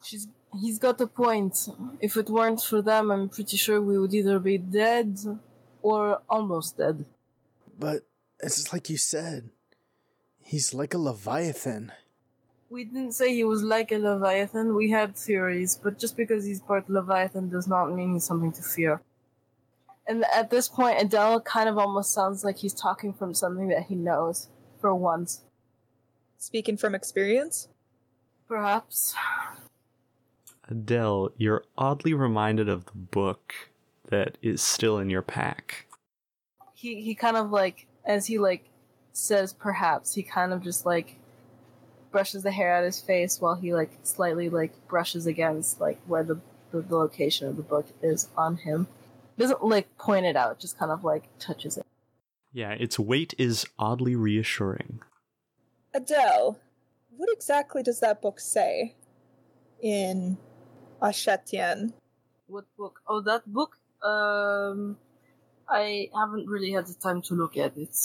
She's, 0.02 0.28
he's 0.60 0.78
got 0.78 1.00
a 1.00 1.06
point. 1.06 1.68
If 2.00 2.16
it 2.16 2.30
weren't 2.30 2.62
for 2.62 2.82
them, 2.82 3.10
I'm 3.10 3.28
pretty 3.28 3.56
sure 3.56 3.80
we 3.80 3.98
would 3.98 4.14
either 4.14 4.38
be 4.38 4.58
dead 4.58 5.18
or 5.82 6.20
almost 6.28 6.78
dead. 6.78 7.04
But 7.78 8.02
it's 8.40 8.56
just 8.56 8.72
like 8.72 8.88
you 8.90 8.96
said. 8.96 9.50
He's 10.40 10.72
like 10.72 10.94
a 10.94 10.98
leviathan. 10.98 11.92
We 12.70 12.84
didn't 12.84 13.12
say 13.12 13.34
he 13.34 13.44
was 13.44 13.62
like 13.62 13.92
a 13.92 13.98
Leviathan. 13.98 14.74
We 14.74 14.90
had 14.90 15.16
theories, 15.16 15.80
but 15.82 15.98
just 15.98 16.18
because 16.18 16.44
he's 16.44 16.60
part 16.60 16.90
Leviathan 16.90 17.48
does 17.48 17.66
not 17.66 17.94
mean 17.94 18.12
he's 18.12 18.24
something 18.24 18.52
to 18.52 18.62
fear. 18.62 19.00
And 20.06 20.24
at 20.34 20.50
this 20.50 20.68
point, 20.68 21.00
Adele 21.00 21.40
kind 21.40 21.68
of 21.68 21.78
almost 21.78 22.12
sounds 22.12 22.44
like 22.44 22.58
he's 22.58 22.74
talking 22.74 23.14
from 23.14 23.32
something 23.32 23.68
that 23.68 23.84
he 23.84 23.94
knows, 23.94 24.48
for 24.80 24.94
once. 24.94 25.42
Speaking 26.36 26.76
from 26.76 26.94
experience, 26.94 27.68
Perhaps. 28.48 29.14
Adele, 30.68 31.30
you're 31.36 31.64
oddly 31.76 32.14
reminded 32.14 32.68
of 32.68 32.86
the 32.86 32.96
book 32.96 33.54
that 34.08 34.38
is 34.42 34.62
still 34.62 34.98
in 34.98 35.10
your 35.10 35.22
pack. 35.22 35.86
He 36.74 37.02
he 37.02 37.14
kind 37.14 37.36
of 37.36 37.50
like 37.50 37.86
as 38.04 38.26
he 38.26 38.38
like 38.38 38.64
says 39.12 39.52
perhaps 39.52 40.14
he 40.14 40.22
kind 40.22 40.52
of 40.52 40.62
just 40.62 40.86
like 40.86 41.18
brushes 42.10 42.42
the 42.42 42.50
hair 42.50 42.74
out 42.74 42.84
of 42.84 42.86
his 42.86 43.00
face 43.00 43.40
while 43.40 43.54
he 43.54 43.74
like 43.74 43.90
slightly 44.02 44.48
like 44.48 44.72
brushes 44.88 45.26
against 45.26 45.80
like 45.80 45.98
where 46.06 46.22
the 46.22 46.40
the, 46.70 46.80
the 46.80 46.96
location 46.96 47.48
of 47.48 47.56
the 47.56 47.62
book 47.62 47.86
is 48.02 48.28
on 48.36 48.56
him. 48.58 48.86
Doesn't 49.38 49.64
like 49.64 49.96
point 49.98 50.26
it 50.26 50.36
out, 50.36 50.58
just 50.58 50.78
kind 50.78 50.90
of 50.90 51.04
like 51.04 51.24
touches 51.38 51.76
it. 51.76 51.86
Yeah, 52.52 52.72
its 52.72 52.98
weight 52.98 53.34
is 53.38 53.66
oddly 53.78 54.16
reassuring. 54.16 55.00
Adele, 55.94 56.58
what 57.18 57.28
exactly 57.32 57.82
does 57.82 57.98
that 57.98 58.22
book 58.22 58.38
say 58.38 58.94
in 59.82 60.38
Ashetien? 61.02 61.92
What 62.46 62.64
book? 62.76 63.00
Oh, 63.08 63.20
that 63.22 63.42
book. 63.52 63.76
Um, 64.02 64.96
I 65.68 66.08
haven't 66.14 66.46
really 66.46 66.70
had 66.70 66.86
the 66.86 66.94
time 66.94 67.20
to 67.22 67.34
look 67.34 67.56
at 67.56 67.76
it. 67.76 67.96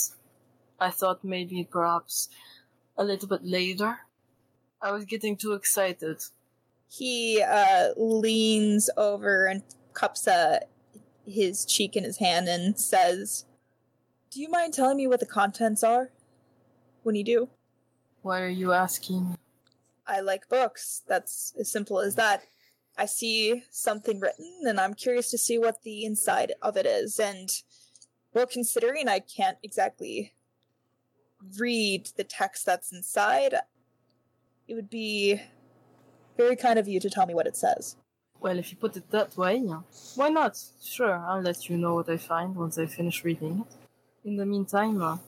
I 0.80 0.90
thought 0.90 1.22
maybe 1.22 1.66
perhaps 1.70 2.28
a 2.98 3.04
little 3.04 3.28
bit 3.28 3.44
later. 3.44 4.00
I 4.82 4.90
was 4.90 5.04
getting 5.04 5.36
too 5.36 5.52
excited. 5.52 6.20
He 6.88 7.40
uh, 7.40 7.90
leans 7.96 8.90
over 8.96 9.46
and 9.46 9.62
cups 9.92 10.26
uh, 10.26 10.58
his 11.24 11.64
cheek 11.64 11.94
in 11.94 12.02
his 12.02 12.18
hand 12.18 12.48
and 12.48 12.78
says, 12.78 13.44
Do 14.32 14.40
you 14.40 14.48
mind 14.50 14.74
telling 14.74 14.96
me 14.96 15.06
what 15.06 15.20
the 15.20 15.26
contents 15.26 15.84
are? 15.84 16.10
When 17.04 17.14
you 17.14 17.22
do. 17.22 17.48
Why 18.24 18.40
are 18.40 18.48
you 18.48 18.72
asking? 18.72 19.36
I 20.06 20.20
like 20.20 20.48
books. 20.48 21.02
That's 21.06 21.52
as 21.60 21.70
simple 21.70 22.00
as 22.00 22.14
that. 22.14 22.42
I 22.96 23.04
see 23.04 23.64
something 23.70 24.18
written 24.18 24.62
and 24.66 24.80
I'm 24.80 24.94
curious 24.94 25.30
to 25.32 25.36
see 25.36 25.58
what 25.58 25.82
the 25.82 26.06
inside 26.06 26.52
of 26.62 26.78
it 26.78 26.86
is. 26.86 27.20
And, 27.20 27.50
well, 28.32 28.46
considering 28.46 29.08
I 29.08 29.18
can't 29.18 29.58
exactly 29.62 30.32
read 31.58 32.12
the 32.16 32.24
text 32.24 32.64
that's 32.64 32.94
inside, 32.94 33.56
it 34.66 34.74
would 34.74 34.88
be 34.88 35.42
very 36.38 36.56
kind 36.56 36.78
of 36.78 36.88
you 36.88 37.00
to 37.00 37.10
tell 37.10 37.26
me 37.26 37.34
what 37.34 37.46
it 37.46 37.58
says. 37.58 37.96
Well, 38.40 38.58
if 38.58 38.70
you 38.70 38.78
put 38.78 38.96
it 38.96 39.10
that 39.10 39.36
way, 39.36 39.56
yeah. 39.56 39.80
Why 40.14 40.30
not? 40.30 40.58
Sure, 40.82 41.14
I'll 41.14 41.42
let 41.42 41.68
you 41.68 41.76
know 41.76 41.96
what 41.96 42.08
I 42.08 42.16
find 42.16 42.56
once 42.56 42.78
I 42.78 42.86
finish 42.86 43.22
reading 43.22 43.66
it. 43.66 44.26
In 44.26 44.36
the 44.36 44.46
meantime, 44.46 45.02
uh, 45.02 45.18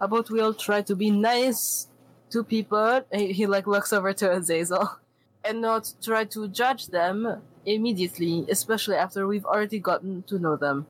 how 0.00 0.06
about 0.06 0.30
we 0.30 0.40
all 0.40 0.54
try 0.54 0.80
to 0.80 0.96
be 0.96 1.10
nice 1.10 1.88
to 2.30 2.44
people? 2.44 3.02
He, 3.12 3.32
he 3.32 3.46
like 3.46 3.66
looks 3.66 3.92
over 3.92 4.12
to 4.12 4.32
Azazel, 4.32 4.98
and 5.44 5.60
not 5.60 5.92
try 6.02 6.24
to 6.24 6.48
judge 6.48 6.88
them 6.88 7.42
immediately, 7.64 8.46
especially 8.50 8.96
after 8.96 9.26
we've 9.26 9.44
already 9.44 9.78
gotten 9.78 10.22
to 10.24 10.38
know 10.38 10.56
them. 10.56 10.86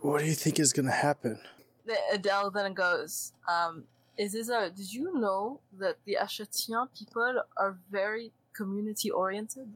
What 0.00 0.20
do 0.20 0.26
you 0.26 0.34
think 0.34 0.58
is 0.58 0.72
gonna 0.72 0.90
happen? 0.92 1.38
The- 1.86 1.96
Adele 2.12 2.50
then 2.50 2.74
goes, 2.74 3.32
um, 3.48 3.84
Azazel, 4.18 4.70
did 4.70 4.92
you 4.92 5.18
know 5.18 5.60
that 5.78 5.96
the 6.04 6.18
Ashetian 6.20 6.88
people 6.96 7.42
are 7.56 7.78
very 7.90 8.32
community 8.54 9.10
oriented? 9.10 9.68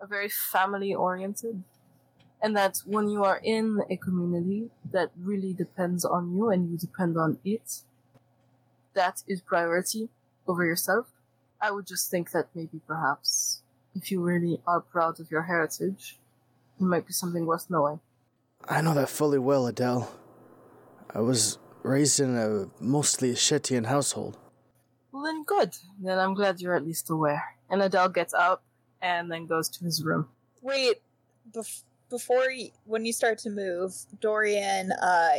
Are 0.00 0.06
very 0.06 0.28
family 0.28 0.94
oriented? 0.94 1.62
And 2.42 2.54
that 2.56 2.82
when 2.84 3.08
you 3.08 3.24
are 3.24 3.40
in 3.42 3.80
a 3.88 3.96
community 3.96 4.68
that 4.92 5.10
really 5.18 5.54
depends 5.54 6.04
on 6.04 6.36
you 6.36 6.50
and 6.50 6.70
you 6.70 6.76
depend 6.76 7.16
on 7.16 7.38
it, 7.44 7.82
that 8.96 9.22
is 9.28 9.40
priority 9.40 10.08
over 10.48 10.64
yourself. 10.64 11.06
I 11.60 11.70
would 11.70 11.86
just 11.86 12.10
think 12.10 12.32
that 12.32 12.48
maybe 12.54 12.80
perhaps 12.86 13.62
If 13.94 14.10
you 14.10 14.20
really 14.20 14.60
are 14.66 14.80
proud 14.80 15.20
of 15.20 15.30
your 15.30 15.44
heritage, 15.44 16.18
it 16.78 16.84
might 16.84 17.06
be 17.06 17.14
something 17.14 17.46
worth 17.46 17.70
knowing. 17.70 18.00
I 18.68 18.82
know 18.82 18.92
that 18.92 19.08
fully 19.08 19.38
well, 19.38 19.66
Adele. 19.66 20.12
I 21.14 21.20
was 21.20 21.58
raised 21.82 22.20
in 22.20 22.36
a 22.36 22.68
mostly 22.78 23.32
Shettian 23.32 23.86
household. 23.86 24.36
Well, 25.12 25.22
then 25.24 25.44
good. 25.44 25.72
Then 25.98 26.18
I'm 26.18 26.34
glad 26.34 26.60
you're 26.60 26.74
at 26.76 26.84
least 26.84 27.08
aware. 27.08 27.42
And 27.70 27.80
Adele 27.80 28.10
gets 28.10 28.34
up 28.34 28.62
and 29.00 29.32
then 29.32 29.46
goes 29.46 29.70
to 29.70 29.84
his 29.84 30.04
room. 30.04 30.28
Wait, 30.60 31.00
bef- 31.50 31.84
before 32.10 32.50
you, 32.50 32.68
when 32.84 33.06
you 33.06 33.14
start 33.14 33.38
to 33.38 33.50
move, 33.50 33.94
Dorian 34.20 34.92
uh, 34.92 35.36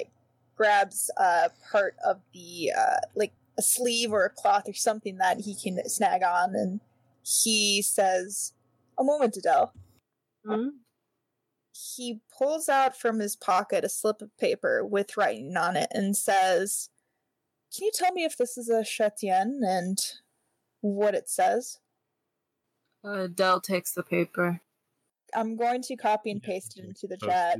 grabs 0.55 1.11
uh, 1.17 1.49
part 1.71 1.95
of 2.03 2.21
the 2.33 2.71
uh, 2.75 2.97
like 3.13 3.33
a 3.57 3.61
sleeve 3.61 4.11
or 4.11 4.25
a 4.25 4.29
cloth 4.29 4.67
or 4.67 4.73
something 4.73 5.17
that 5.17 5.41
he 5.41 5.55
can 5.55 5.87
snag 5.89 6.23
on, 6.23 6.55
and 6.55 6.81
he 7.23 7.81
says, 7.81 8.53
"A 8.97 9.03
moment, 9.03 9.37
Adele." 9.37 9.73
Hmm? 10.45 10.69
He 11.95 12.21
pulls 12.35 12.69
out 12.69 12.97
from 12.97 13.19
his 13.19 13.35
pocket 13.35 13.83
a 13.83 13.89
slip 13.89 14.21
of 14.21 14.35
paper 14.37 14.83
with 14.85 15.17
writing 15.17 15.55
on 15.57 15.75
it 15.75 15.89
and 15.91 16.15
says, 16.17 16.89
"Can 17.75 17.85
you 17.85 17.91
tell 17.93 18.13
me 18.13 18.23
if 18.23 18.37
this 18.37 18.57
is 18.57 18.69
a 18.69 18.83
Chetienne 18.83 19.61
and 19.63 19.99
what 20.81 21.15
it 21.15 21.29
says?" 21.29 21.79
Uh, 23.03 23.23
Adele 23.25 23.61
takes 23.61 23.93
the 23.93 24.03
paper. 24.03 24.61
I'm 25.35 25.55
going 25.55 25.81
to 25.83 25.95
copy 25.95 26.31
and 26.31 26.41
paste 26.41 26.77
it 26.79 26.85
into 26.85 27.07
the 27.07 27.17
chat. 27.17 27.59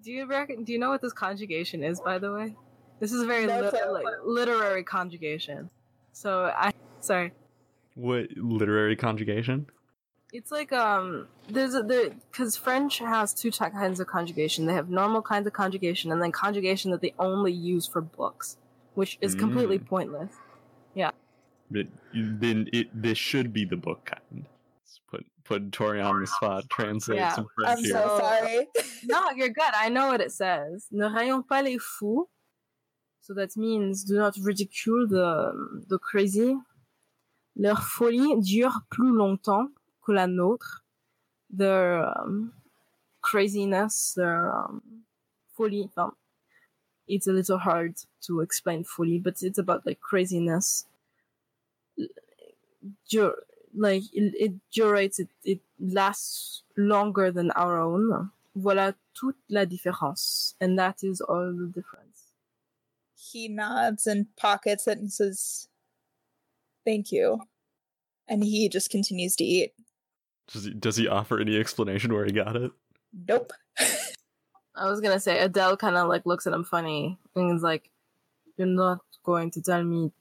Do 0.00 0.12
you 0.12 0.26
reckon? 0.26 0.64
Do 0.64 0.72
you 0.72 0.78
know 0.78 0.90
what 0.90 1.02
this 1.02 1.12
conjugation 1.12 1.82
is, 1.82 2.00
by 2.00 2.18
the 2.18 2.32
way? 2.32 2.56
This 3.00 3.12
is 3.12 3.22
a 3.22 3.26
very 3.26 3.46
No 3.46 3.60
lit- 3.60 3.70
clue. 3.74 3.92
like, 3.92 4.04
literary 4.24 4.84
conjugation. 4.84 5.70
So 6.12 6.44
I 6.56 6.72
sorry. 7.00 7.32
What 7.94 8.26
literary 8.36 8.96
conjugation? 8.96 9.66
It's 10.32 10.50
like 10.50 10.72
um, 10.72 11.28
there's 11.48 11.74
a 11.74 11.82
there 11.82 12.10
because 12.30 12.56
French 12.56 12.98
has 12.98 13.32
two 13.34 13.50
ty- 13.50 13.70
kinds 13.70 14.00
of 14.00 14.06
conjugation. 14.06 14.66
They 14.66 14.74
have 14.74 14.88
normal 14.90 15.22
kinds 15.22 15.46
of 15.46 15.52
conjugation 15.52 16.10
and 16.10 16.20
then 16.22 16.32
conjugation 16.32 16.90
that 16.90 17.00
they 17.00 17.14
only 17.18 17.52
use 17.52 17.86
for 17.86 18.00
books, 18.00 18.56
which 18.94 19.16
is 19.20 19.34
completely 19.34 19.78
pointless. 19.78 20.32
Yeah. 20.94 21.10
But 21.70 21.86
then 22.14 22.68
it 22.72 22.88
this 23.00 23.16
should 23.18 23.52
be 23.52 23.64
the 23.64 23.76
book 23.76 24.04
kind. 24.06 24.46
Let's 24.82 25.00
put 25.08 25.24
put 25.44 25.70
Tori 25.72 26.00
on 26.00 26.20
the 26.20 26.26
spot. 26.26 26.68
Translate 26.68 27.18
Yeah, 27.18 27.32
some 27.34 27.46
I'm 27.64 27.78
here. 27.78 27.92
So- 27.92 28.18
sorry. 28.18 28.66
no, 29.04 29.30
you're 29.36 29.50
good. 29.50 29.72
I 29.74 29.88
know 29.88 30.08
what 30.08 30.20
it 30.20 30.32
says. 30.32 30.86
Ne 30.90 31.06
rayons 31.06 31.44
pas 31.48 31.62
les 31.62 31.78
fous. 31.78 32.26
So 33.26 33.32
that 33.32 33.56
means 33.56 34.04
do 34.04 34.18
not 34.18 34.36
ridicule 34.36 35.08
the, 35.08 35.54
the 35.88 35.98
crazy. 35.98 36.58
Leur 37.56 37.82
folie 37.82 38.38
dure 38.42 38.82
plus 38.90 39.10
longtemps 39.10 39.70
que 40.02 40.12
la 40.12 40.26
nôtre. 40.26 40.82
Their 41.48 42.04
um, 42.04 42.52
craziness, 43.22 44.12
their 44.14 44.54
um, 44.54 44.82
folie. 45.56 45.88
It's 47.08 47.26
a 47.26 47.32
little 47.32 47.56
hard 47.56 47.94
to 48.26 48.42
explain 48.42 48.84
folie, 48.84 49.20
but 49.20 49.42
it's 49.42 49.56
about 49.56 49.86
like 49.86 50.00
craziness. 50.00 50.84
Dur- 53.08 53.42
like 53.74 54.02
it, 54.12 54.34
it 54.38 54.52
durates, 54.70 55.18
it, 55.18 55.28
it 55.44 55.60
lasts 55.80 56.62
longer 56.76 57.30
than 57.30 57.52
our 57.52 57.80
own. 57.80 58.30
Voilà 58.54 58.94
toute 59.14 59.38
la 59.48 59.64
différence. 59.64 60.56
And 60.60 60.78
that 60.78 61.02
is 61.02 61.22
all 61.22 61.54
the 61.56 61.72
difference. 61.74 62.03
He 63.34 63.48
nods 63.48 64.06
and 64.06 64.26
pockets 64.36 64.86
it 64.86 64.98
and 64.98 65.12
says, 65.12 65.68
"Thank 66.86 67.12
you," 67.12 67.40
and 68.28 68.42
he 68.42 68.68
just 68.68 68.90
continues 68.90 69.34
to 69.36 69.44
eat. 69.44 69.74
Does 70.52 70.64
he, 70.64 70.74
does 70.74 70.96
he 70.96 71.08
offer 71.08 71.40
any 71.40 71.58
explanation 71.58 72.14
where 72.14 72.24
he 72.24 72.32
got 72.32 72.56
it? 72.56 72.70
Nope. 73.28 73.52
I 74.76 74.88
was 74.88 75.00
gonna 75.00 75.20
say 75.20 75.38
Adele 75.40 75.76
kind 75.76 75.96
of 75.96 76.08
like 76.08 76.26
looks 76.26 76.46
at 76.46 76.52
him 76.52 76.64
funny 76.64 77.18
and 77.34 77.56
is 77.56 77.62
like, 77.62 77.90
"You're 78.56 78.66
not 78.68 79.00
going 79.24 79.50
to 79.52 79.62
tell 79.62 79.82
me 79.82 80.12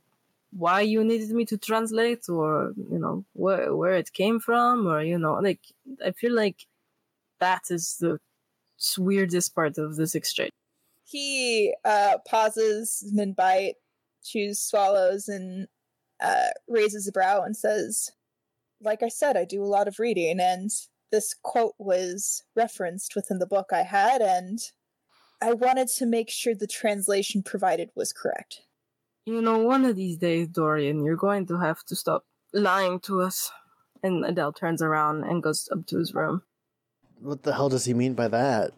why 0.52 0.82
you 0.82 1.04
needed 1.04 1.30
me 1.32 1.46
to 1.46 1.58
translate, 1.58 2.28
or 2.30 2.74
you 2.90 3.00
know 3.00 3.26
where 3.34 3.76
where 3.76 3.94
it 3.94 4.12
came 4.14 4.40
from, 4.40 4.88
or 4.88 5.02
you 5.02 5.20
know 5.20 5.36
like 5.36 5.62
I 6.06 6.12
feel 6.12 6.34
like 6.34 6.66
that 7.40 7.64
is 7.70 7.98
the 8.00 8.20
weirdest 8.98 9.54
part 9.56 9.78
of 9.78 9.98
this 9.98 10.16
exchange." 10.16 10.52
He 11.14 11.74
uh, 11.86 12.18
pauses, 12.28 13.10
then 13.14 13.34
bite, 13.34 13.76
chews, 14.24 14.60
swallows, 14.60 15.28
and 15.28 15.68
uh, 16.22 16.48
raises 16.68 17.08
a 17.08 17.12
brow 17.12 17.44
and 17.44 17.56
says, 17.56 18.10
"Like 18.82 19.04
I 19.04 19.10
said, 19.10 19.38
I 19.38 19.46
do 19.46 19.64
a 19.64 19.66
lot 19.66 19.88
of 19.88 20.00
reading, 20.00 20.40
and 20.40 20.72
this 21.12 21.36
quote 21.42 21.76
was 21.78 22.44
referenced 22.56 23.16
within 23.16 23.38
the 23.38 23.46
book 23.46 23.68
I 23.72 23.84
had, 23.84 24.22
and 24.22 24.60
I 25.42 25.54
wanted 25.54 25.88
to 25.90 26.06
make 26.08 26.32
sure 26.32 26.56
the 26.56 26.68
translation 26.68 27.44
provided 27.44 27.92
was 27.96 28.12
correct." 28.12 28.62
You 29.26 29.42
know, 29.42 29.60
one 29.60 29.86
of 29.86 29.96
these 29.96 30.18
days, 30.18 30.48
Dorian, 30.50 31.06
you're 31.06 31.16
going 31.16 31.46
to 31.46 31.60
have 31.60 31.84
to 31.86 31.96
stop 31.96 32.26
lying 32.52 33.00
to 33.02 33.22
us. 33.22 33.52
And 34.02 34.26
Adele 34.26 34.52
turns 34.52 34.82
around 34.82 35.24
and 35.24 35.42
goes 35.42 35.70
up 35.72 35.86
to 35.88 35.98
his 35.98 36.14
room. 36.14 36.42
What 37.22 37.44
the 37.44 37.54
hell 37.54 37.70
does 37.70 37.86
he 37.86 37.94
mean 37.94 38.16
by 38.16 38.28
that? 38.28 38.72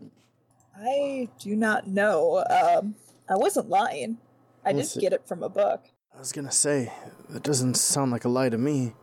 I 0.78 1.30
do 1.40 1.56
not 1.56 1.88
know. 1.88 2.44
Um, 2.50 2.96
I 3.30 3.36
wasn't 3.36 3.70
lying. 3.70 4.18
I 4.64 4.72
did 4.72 4.80
Listen- 4.80 5.02
get 5.02 5.14
it 5.14 5.28
from 5.28 5.44
a 5.44 5.50
book. 5.50 5.84
I 6.14 6.20
was 6.20 6.32
gonna 6.32 6.52
say, 6.52 6.92
that 7.30 7.44
doesn't 7.44 7.76
sound 7.76 8.12
like 8.12 8.24
a 8.26 8.30
lie 8.30 8.50
to 8.50 8.58
me. 8.58 8.94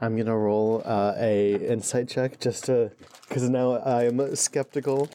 I'm 0.00 0.16
gonna 0.16 0.36
roll 0.36 0.82
uh, 0.84 1.12
a 1.16 1.54
insight 1.54 2.08
check 2.08 2.40
just 2.40 2.64
to, 2.64 2.90
because 3.28 3.48
now 3.48 3.82
I'm 3.82 4.34
skeptical. 4.34 5.08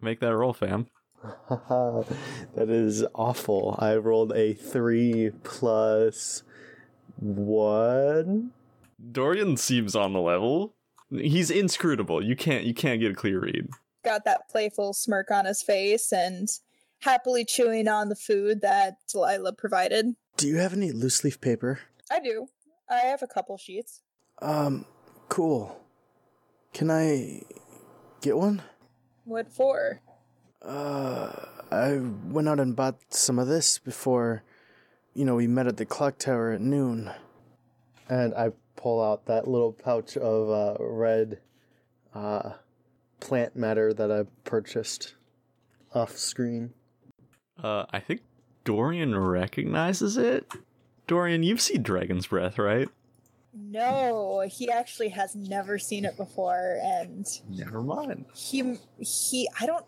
Make 0.00 0.20
that 0.20 0.30
a 0.32 0.36
roll, 0.36 0.52
fam. 0.52 0.86
That 1.58 2.68
is 2.68 3.04
awful. 3.14 3.76
I 3.80 3.96
rolled 3.96 4.32
a 4.32 4.54
three 4.54 5.30
plus 5.42 6.42
one. 7.16 8.52
Dorian 9.12 9.56
seems 9.56 9.94
on 9.96 10.12
the 10.12 10.20
level. 10.20 10.74
He's 11.10 11.50
inscrutable. 11.50 12.22
You 12.24 12.36
can't 12.36 12.64
you 12.64 12.74
can't 12.74 13.00
get 13.00 13.12
a 13.12 13.14
clear 13.14 13.40
read. 13.40 13.68
Got 14.08 14.24
that 14.24 14.48
playful 14.48 14.94
smirk 14.94 15.30
on 15.30 15.44
his 15.44 15.60
face 15.60 16.14
and 16.14 16.48
happily 17.00 17.44
chewing 17.44 17.88
on 17.88 18.08
the 18.08 18.16
food 18.16 18.62
that 18.62 18.96
Delilah 19.06 19.52
provided. 19.52 20.14
Do 20.38 20.48
you 20.48 20.56
have 20.56 20.72
any 20.72 20.92
loose 20.92 21.24
leaf 21.24 21.42
paper? 21.42 21.80
I 22.10 22.18
do. 22.18 22.48
I 22.88 23.00
have 23.00 23.22
a 23.22 23.26
couple 23.26 23.58
sheets. 23.58 24.00
Um, 24.40 24.86
cool. 25.28 25.78
Can 26.72 26.90
I 26.90 27.42
get 28.22 28.38
one? 28.38 28.62
What 29.26 29.52
for? 29.52 30.00
Uh, 30.62 31.30
I 31.70 32.00
went 32.30 32.48
out 32.48 32.60
and 32.60 32.74
bought 32.74 32.96
some 33.10 33.38
of 33.38 33.46
this 33.46 33.78
before, 33.78 34.42
you 35.12 35.26
know, 35.26 35.34
we 35.34 35.46
met 35.46 35.66
at 35.66 35.76
the 35.76 35.84
clock 35.84 36.16
tower 36.16 36.52
at 36.52 36.62
noon. 36.62 37.10
And 38.08 38.32
I 38.32 38.52
pull 38.74 39.04
out 39.04 39.26
that 39.26 39.46
little 39.46 39.74
pouch 39.74 40.16
of 40.16 40.48
uh, 40.48 40.82
red 40.82 41.40
uh, 42.14 42.52
plant 43.20 43.56
matter 43.56 43.92
that 43.94 44.10
I 44.10 44.24
purchased 44.44 45.14
off 45.94 46.16
screen. 46.16 46.72
Uh, 47.62 47.84
I 47.90 48.00
think 48.00 48.20
Dorian 48.64 49.18
recognizes 49.18 50.16
it. 50.16 50.46
Dorian, 51.06 51.42
you've 51.42 51.60
seen 51.60 51.82
Dragon's 51.82 52.26
Breath, 52.26 52.58
right? 52.58 52.88
No, 53.54 54.46
he 54.48 54.70
actually 54.70 55.08
has 55.08 55.34
never 55.34 55.78
seen 55.78 56.04
it 56.04 56.16
before, 56.16 56.78
and 56.82 57.26
Never 57.48 57.80
mind. 57.82 58.26
he 58.34 58.78
he 58.98 59.48
I 59.58 59.66
don't 59.66 59.84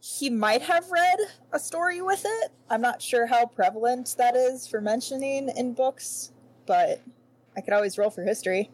he 0.00 0.28
might 0.28 0.60
have 0.62 0.90
read 0.90 1.18
a 1.52 1.58
story 1.58 2.02
with 2.02 2.22
it. 2.26 2.52
I'm 2.68 2.82
not 2.82 3.00
sure 3.00 3.26
how 3.26 3.46
prevalent 3.46 4.14
that 4.18 4.36
is 4.36 4.66
for 4.66 4.80
mentioning 4.82 5.48
in 5.56 5.72
books, 5.72 6.32
but 6.66 7.00
I 7.56 7.62
could 7.62 7.72
always 7.72 7.96
roll 7.96 8.10
for 8.10 8.22
history. 8.24 8.70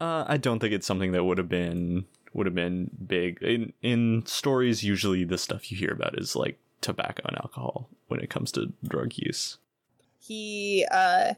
Uh, 0.00 0.24
I 0.28 0.36
don't 0.36 0.60
think 0.60 0.72
it's 0.72 0.86
something 0.86 1.12
that 1.12 1.24
would 1.24 1.38
have 1.38 1.48
been 1.48 2.04
would 2.32 2.46
have 2.46 2.54
been 2.54 2.90
big 3.06 3.42
in 3.42 3.72
in 3.82 4.24
stories. 4.26 4.84
Usually, 4.84 5.24
the 5.24 5.38
stuff 5.38 5.70
you 5.70 5.76
hear 5.76 5.92
about 5.92 6.18
is 6.18 6.36
like 6.36 6.58
tobacco 6.80 7.22
and 7.26 7.36
alcohol 7.36 7.88
when 8.08 8.20
it 8.20 8.30
comes 8.30 8.52
to 8.52 8.72
drug 8.86 9.12
use. 9.16 9.58
He 10.18 10.86
uh 10.90 11.34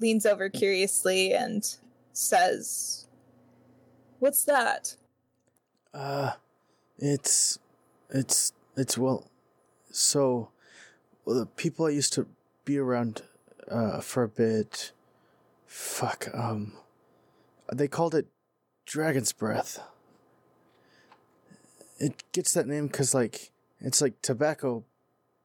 leans 0.00 0.26
over 0.26 0.48
curiously 0.48 1.32
and 1.32 1.64
says, 2.12 3.06
"What's 4.18 4.44
that?" 4.44 4.96
Uh, 5.94 6.32
it's, 6.98 7.58
it's, 8.10 8.52
it's, 8.76 8.98
well, 8.98 9.30
so, 9.90 10.50
well, 11.24 11.36
the 11.36 11.46
people 11.46 11.86
I 11.86 11.90
used 11.90 12.12
to 12.14 12.26
be 12.64 12.78
around, 12.78 13.22
uh, 13.70 14.00
for 14.00 14.22
a 14.22 14.28
bit, 14.28 14.92
fuck, 15.66 16.28
um, 16.34 16.72
they 17.72 17.88
called 17.88 18.14
it 18.14 18.26
Dragon's 18.86 19.32
Breath. 19.32 19.80
It 21.98 22.22
gets 22.32 22.54
that 22.54 22.66
name 22.66 22.86
because, 22.86 23.14
like, 23.14 23.50
it's 23.80 24.00
like 24.00 24.20
tobacco, 24.22 24.84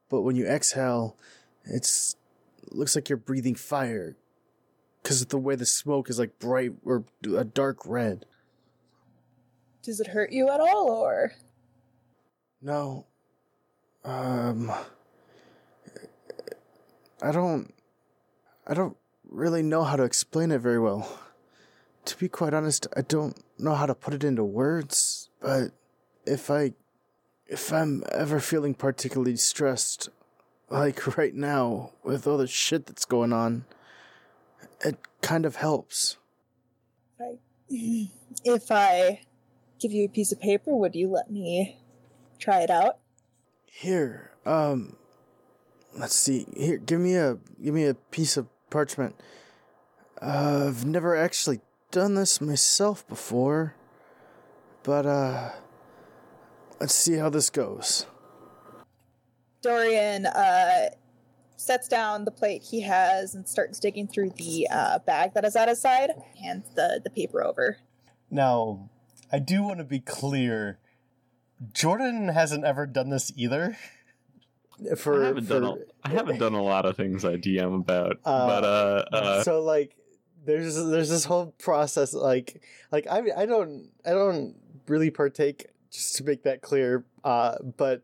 but 0.10 0.22
when 0.22 0.36
you 0.36 0.46
exhale, 0.46 1.18
it's, 1.66 2.16
looks 2.72 2.96
like 2.96 3.10
you're 3.10 3.18
breathing 3.18 3.56
fire. 3.56 4.16
because 5.02 5.22
of 5.22 5.30
the 5.30 5.38
way 5.38 5.56
the 5.56 5.66
smoke 5.66 6.10
is 6.10 6.18
like 6.18 6.40
bright 6.40 6.72
or 6.86 7.04
a 7.36 7.44
dark 7.44 7.80
red. 7.86 8.26
Does 9.84 10.00
it 10.00 10.08
hurt 10.08 10.32
you 10.32 10.50
at 10.50 10.62
all, 10.62 10.90
or 10.90 11.34
No. 12.62 13.06
Um. 14.06 14.72
I 17.22 17.32
don't. 17.32 17.74
I 18.66 18.74
don't 18.74 18.96
really 19.30 19.62
know 19.62 19.84
how 19.84 19.98
to 19.98 20.04
explain 20.04 20.52
it 20.52 20.60
very 20.60 20.80
well. 20.80 21.20
To 22.06 22.18
be 22.18 22.30
quite 22.30 22.54
honest, 22.54 22.88
I 22.96 23.02
don't 23.02 23.38
know 23.58 23.76
how 23.76 23.86
to 23.86 23.96
put 23.96 24.14
it 24.14 24.24
into 24.24 24.44
words, 24.44 25.30
but 25.42 25.72
if 26.26 26.50
I. 26.50 26.74
If 27.46 27.74
I'm 27.74 28.04
ever 28.12 28.40
feeling 28.40 28.74
particularly 28.74 29.36
stressed, 29.36 30.10
like 30.70 31.18
right 31.18 31.36
now, 31.36 31.92
with 32.04 32.26
all 32.26 32.38
the 32.38 32.48
shit 32.48 32.86
that's 32.86 33.06
going 33.06 33.34
on, 33.34 33.66
it 34.84 34.98
kind 35.22 35.46
of 35.46 35.58
helps. 35.58 36.18
if 37.70 38.72
I 38.72 39.22
give 39.80 39.92
you 39.92 40.06
a 40.06 40.10
piece 40.10 40.32
of 40.32 40.40
paper, 40.40 40.76
would 40.76 40.96
you 40.96 41.10
let 41.10 41.32
me 41.32 41.78
try 42.40 42.62
it 42.62 42.70
out? 42.70 43.00
Here, 43.66 44.32
um, 44.46 44.96
let's 45.98 46.16
see. 46.16 46.46
Here, 46.56 46.78
give 46.78 47.00
me 47.00 47.16
a 47.16 47.38
give 47.62 47.74
me 47.74 47.86
a 47.86 47.94
piece 47.94 48.38
of 48.38 48.48
parchment. 48.70 49.16
Uh, 50.22 50.66
I've 50.68 50.86
never 50.86 51.16
actually 51.16 51.62
done 51.92 52.16
this 52.16 52.40
myself 52.40 53.08
before, 53.08 53.76
but 54.84 55.06
uh, 55.06 55.50
let's 56.84 56.94
see 56.94 57.14
how 57.16 57.30
this 57.30 57.50
goes. 57.50 58.06
Dorian 59.62 60.26
uh, 60.26 60.90
sets 61.56 61.88
down 61.88 62.26
the 62.26 62.32
plate 62.32 62.62
he 62.62 62.82
has 62.82 63.36
and 63.36 63.48
starts 63.48 63.80
digging 63.80 64.06
through 64.06 64.32
the 64.32 64.68
uh, 64.70 65.00
bag 65.00 65.34
that 65.34 65.46
is 65.46 65.56
at 65.56 65.70
his 65.70 65.80
side. 65.80 66.12
Hands 66.42 66.66
the, 66.76 67.00
the 67.02 67.10
paper 67.10 67.42
over. 67.42 67.78
Now, 68.30 68.90
I 69.32 69.40
do 69.40 69.64
want 69.64 69.78
to 69.78 69.86
be 69.86 70.02
clear. 70.02 70.78
Jordan 71.72 72.28
hasn't 72.28 72.66
ever 72.66 72.86
done 72.86 73.10
this 73.10 73.32
either. 73.38 73.78
For, 74.98 75.24
I 75.24 75.28
haven't 75.28 75.46
for- 75.46 75.60
done 75.62 75.64
a, 75.64 75.76
I 76.04 76.10
haven't 76.10 76.40
done 76.40 76.54
a 76.54 76.62
lot 76.62 76.86
of 76.86 76.98
things 76.98 77.24
I 77.24 77.38
DM 77.38 77.80
about, 77.80 78.18
Uh, 78.26 78.48
but 78.48 78.64
uh, 78.66 79.16
uh 79.16 79.44
so 79.44 79.62
like 79.62 79.96
there's 80.44 80.76
there's 80.76 81.10
this 81.10 81.24
whole 81.24 81.54
process 81.60 82.14
like 82.14 82.62
like 82.92 83.08
I 83.10 83.22
I 83.38 83.46
don't 83.46 83.92
I 84.04 84.10
don't 84.10 84.56
really 84.88 85.12
partake 85.12 85.68
just 85.94 86.16
to 86.16 86.24
make 86.24 86.44
that 86.44 86.62
clear 86.62 87.06
uh 87.24 87.56
but 87.78 88.04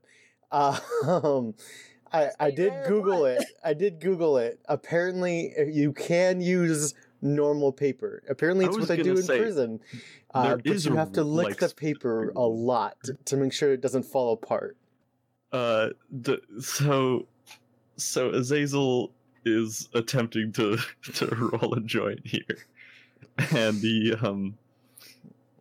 uh, 0.51 0.79
um 1.05 1.53
I 2.11 2.29
I 2.39 2.51
did 2.51 2.73
google 2.87 3.25
it. 3.25 3.43
I 3.63 3.73
did 3.73 3.99
google 3.99 4.37
it. 4.37 4.59
Apparently 4.67 5.53
uh, 5.57 5.63
you 5.63 5.93
can 5.93 6.41
use 6.41 6.93
normal 7.21 7.71
paper. 7.71 8.23
Apparently 8.29 8.65
I 8.65 8.69
it's 8.69 8.77
what 8.77 8.87
they 8.87 9.01
do 9.01 9.11
in 9.11 9.23
say, 9.23 9.39
prison. 9.39 9.79
uh, 10.33 10.55
but 10.55 10.65
is 10.65 10.85
you 10.85 10.95
have 10.95 11.11
to 11.13 11.23
lick 11.23 11.45
like, 11.45 11.57
the 11.57 11.75
paper 11.75 12.31
a 12.35 12.41
lot 12.41 12.97
to 13.25 13.37
make 13.37 13.53
sure 13.53 13.73
it 13.73 13.81
doesn't 13.81 14.03
fall 14.03 14.33
apart. 14.33 14.77
Uh 15.51 15.89
the 16.11 16.41
so 16.59 17.27
so 17.97 18.29
Azazel 18.29 19.11
is 19.45 19.89
attempting 19.93 20.51
to 20.53 20.77
to 21.13 21.25
roll 21.27 21.73
a 21.73 21.81
joint 21.81 22.21
here, 22.25 22.65
and 23.51 23.81
the 23.81 24.15
um 24.21 24.57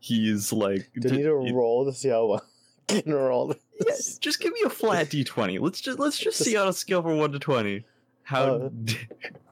he's 0.00 0.52
like 0.52 0.90
do 0.98 1.08
you 1.08 1.16
need 1.16 1.22
to 1.24 1.44
d- 1.46 1.52
roll 1.52 1.84
to 1.84 1.92
see 1.92 2.08
how 2.08 2.26
well 2.26 2.44
I 2.88 3.00
can 3.02 3.12
roll? 3.14 3.54
Yeah, 3.86 3.94
just 4.20 4.40
give 4.40 4.52
me 4.52 4.60
a 4.64 4.70
flat 4.70 5.06
d20. 5.10 5.60
Let's 5.60 5.80
just 5.80 5.98
let's 5.98 6.18
just 6.18 6.38
see 6.38 6.56
on 6.56 6.68
a 6.68 6.72
scale 6.72 7.02
from 7.02 7.18
one 7.18 7.32
to 7.32 7.38
twenty. 7.38 7.84
How 8.22 8.44
Uh. 8.54 8.70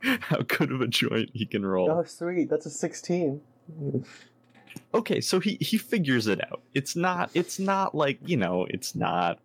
how 0.21 0.39
good 0.43 0.71
of 0.73 0.81
a 0.81 0.87
joint 0.87 1.31
he 1.33 1.47
can 1.47 1.65
roll. 1.65 1.91
oh 1.91 2.05
sweet. 2.05 2.49
That's 2.51 2.67
a 2.67 2.71
16 2.71 3.41
okay 4.95 5.21
so 5.21 5.41
he 5.41 5.57
he 5.61 5.77
figures 5.79 6.27
it 6.27 6.41
out. 6.51 6.63
It's 6.75 6.95
not 6.97 7.31
it's 7.35 7.59
not 7.59 7.95
like 7.95 8.19
you 8.25 8.37
know 8.37 8.67
it's 8.71 8.95
not 8.95 9.39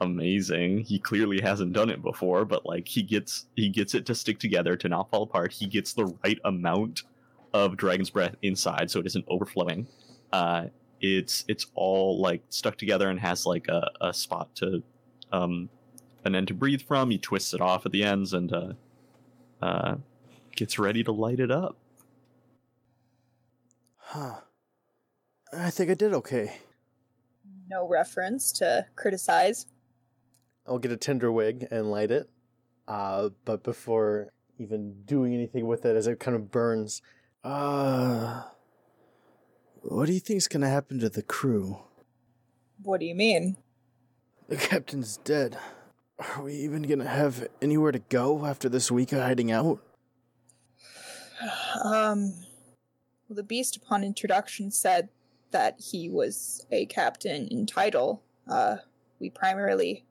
amazing. 0.00 0.80
He 0.80 0.98
clearly 0.98 1.40
hasn't 1.40 1.72
done 1.72 1.90
it 1.90 2.02
before 2.02 2.44
but 2.44 2.66
like 2.66 2.86
he 2.88 3.02
gets 3.02 3.46
he 3.56 3.68
gets 3.68 3.94
it 3.94 4.06
to 4.06 4.14
stick 4.14 4.38
together 4.38 4.76
to 4.76 4.88
not 4.88 5.10
fall 5.10 5.22
apart. 5.22 5.52
He 5.52 5.66
gets 5.66 5.92
the 5.92 6.06
right 6.24 6.38
amount 6.44 7.02
of 7.52 7.76
dragon's 7.76 8.10
breath 8.10 8.34
inside 8.42 8.90
so 8.90 9.00
it 9.00 9.06
isn't 9.06 9.24
overflowing 9.28 9.86
uh 10.32 10.66
it's 11.00 11.44
it's 11.48 11.66
all 11.74 12.20
like 12.20 12.42
stuck 12.50 12.76
together 12.76 13.08
and 13.08 13.18
has 13.20 13.46
like 13.46 13.68
a, 13.68 13.90
a 14.00 14.12
spot 14.12 14.54
to 14.54 14.82
um 15.32 15.68
an 16.24 16.34
end 16.34 16.48
to 16.48 16.54
breathe 16.54 16.82
from 16.82 17.10
he 17.10 17.18
twists 17.18 17.54
it 17.54 17.60
off 17.60 17.86
at 17.86 17.92
the 17.92 18.04
ends 18.04 18.32
and 18.34 18.52
uh 18.52 18.72
uh 19.62 19.96
gets 20.56 20.78
ready 20.78 21.02
to 21.02 21.12
light 21.12 21.40
it 21.40 21.50
up 21.50 21.76
Huh. 24.12 24.40
I 25.52 25.70
think 25.70 25.88
I 25.88 25.94
did 25.94 26.12
okay. 26.14 26.56
No 27.68 27.86
reference 27.86 28.50
to 28.52 28.86
criticize. 28.96 29.66
I'll 30.66 30.80
get 30.80 30.90
a 30.90 30.96
tinder 30.96 31.30
wig 31.30 31.68
and 31.70 31.92
light 31.92 32.10
it. 32.10 32.28
Uh, 32.88 33.28
but 33.44 33.62
before 33.62 34.32
even 34.58 35.02
doing 35.04 35.32
anything 35.32 35.66
with 35.68 35.84
it, 35.86 35.94
as 35.96 36.08
it 36.08 36.18
kind 36.18 36.34
of 36.36 36.50
burns, 36.50 37.02
Uh. 37.44 38.42
What 39.82 40.06
do 40.06 40.12
you 40.12 40.20
think's 40.20 40.46
gonna 40.46 40.68
happen 40.68 40.98
to 41.00 41.08
the 41.08 41.22
crew? 41.22 41.78
What 42.82 43.00
do 43.00 43.06
you 43.06 43.14
mean? 43.14 43.56
The 44.48 44.56
captain's 44.56 45.16
dead. 45.18 45.56
Are 46.18 46.42
we 46.42 46.54
even 46.54 46.82
gonna 46.82 47.08
have 47.08 47.48
anywhere 47.62 47.92
to 47.92 47.98
go 47.98 48.44
after 48.44 48.68
this 48.68 48.90
week 48.90 49.12
of 49.12 49.20
hiding 49.20 49.50
out? 49.50 49.82
Um, 51.82 52.34
well, 53.26 53.36
the 53.36 53.42
beast 53.42 53.76
upon 53.76 54.04
introduction 54.04 54.70
said 54.70 55.08
that 55.52 55.80
he 55.80 56.10
was 56.10 56.66
a 56.70 56.84
captain 56.86 57.46
in 57.48 57.64
title. 57.64 58.22
Uh, 58.46 58.78
we 59.18 59.30
primarily 59.30 60.04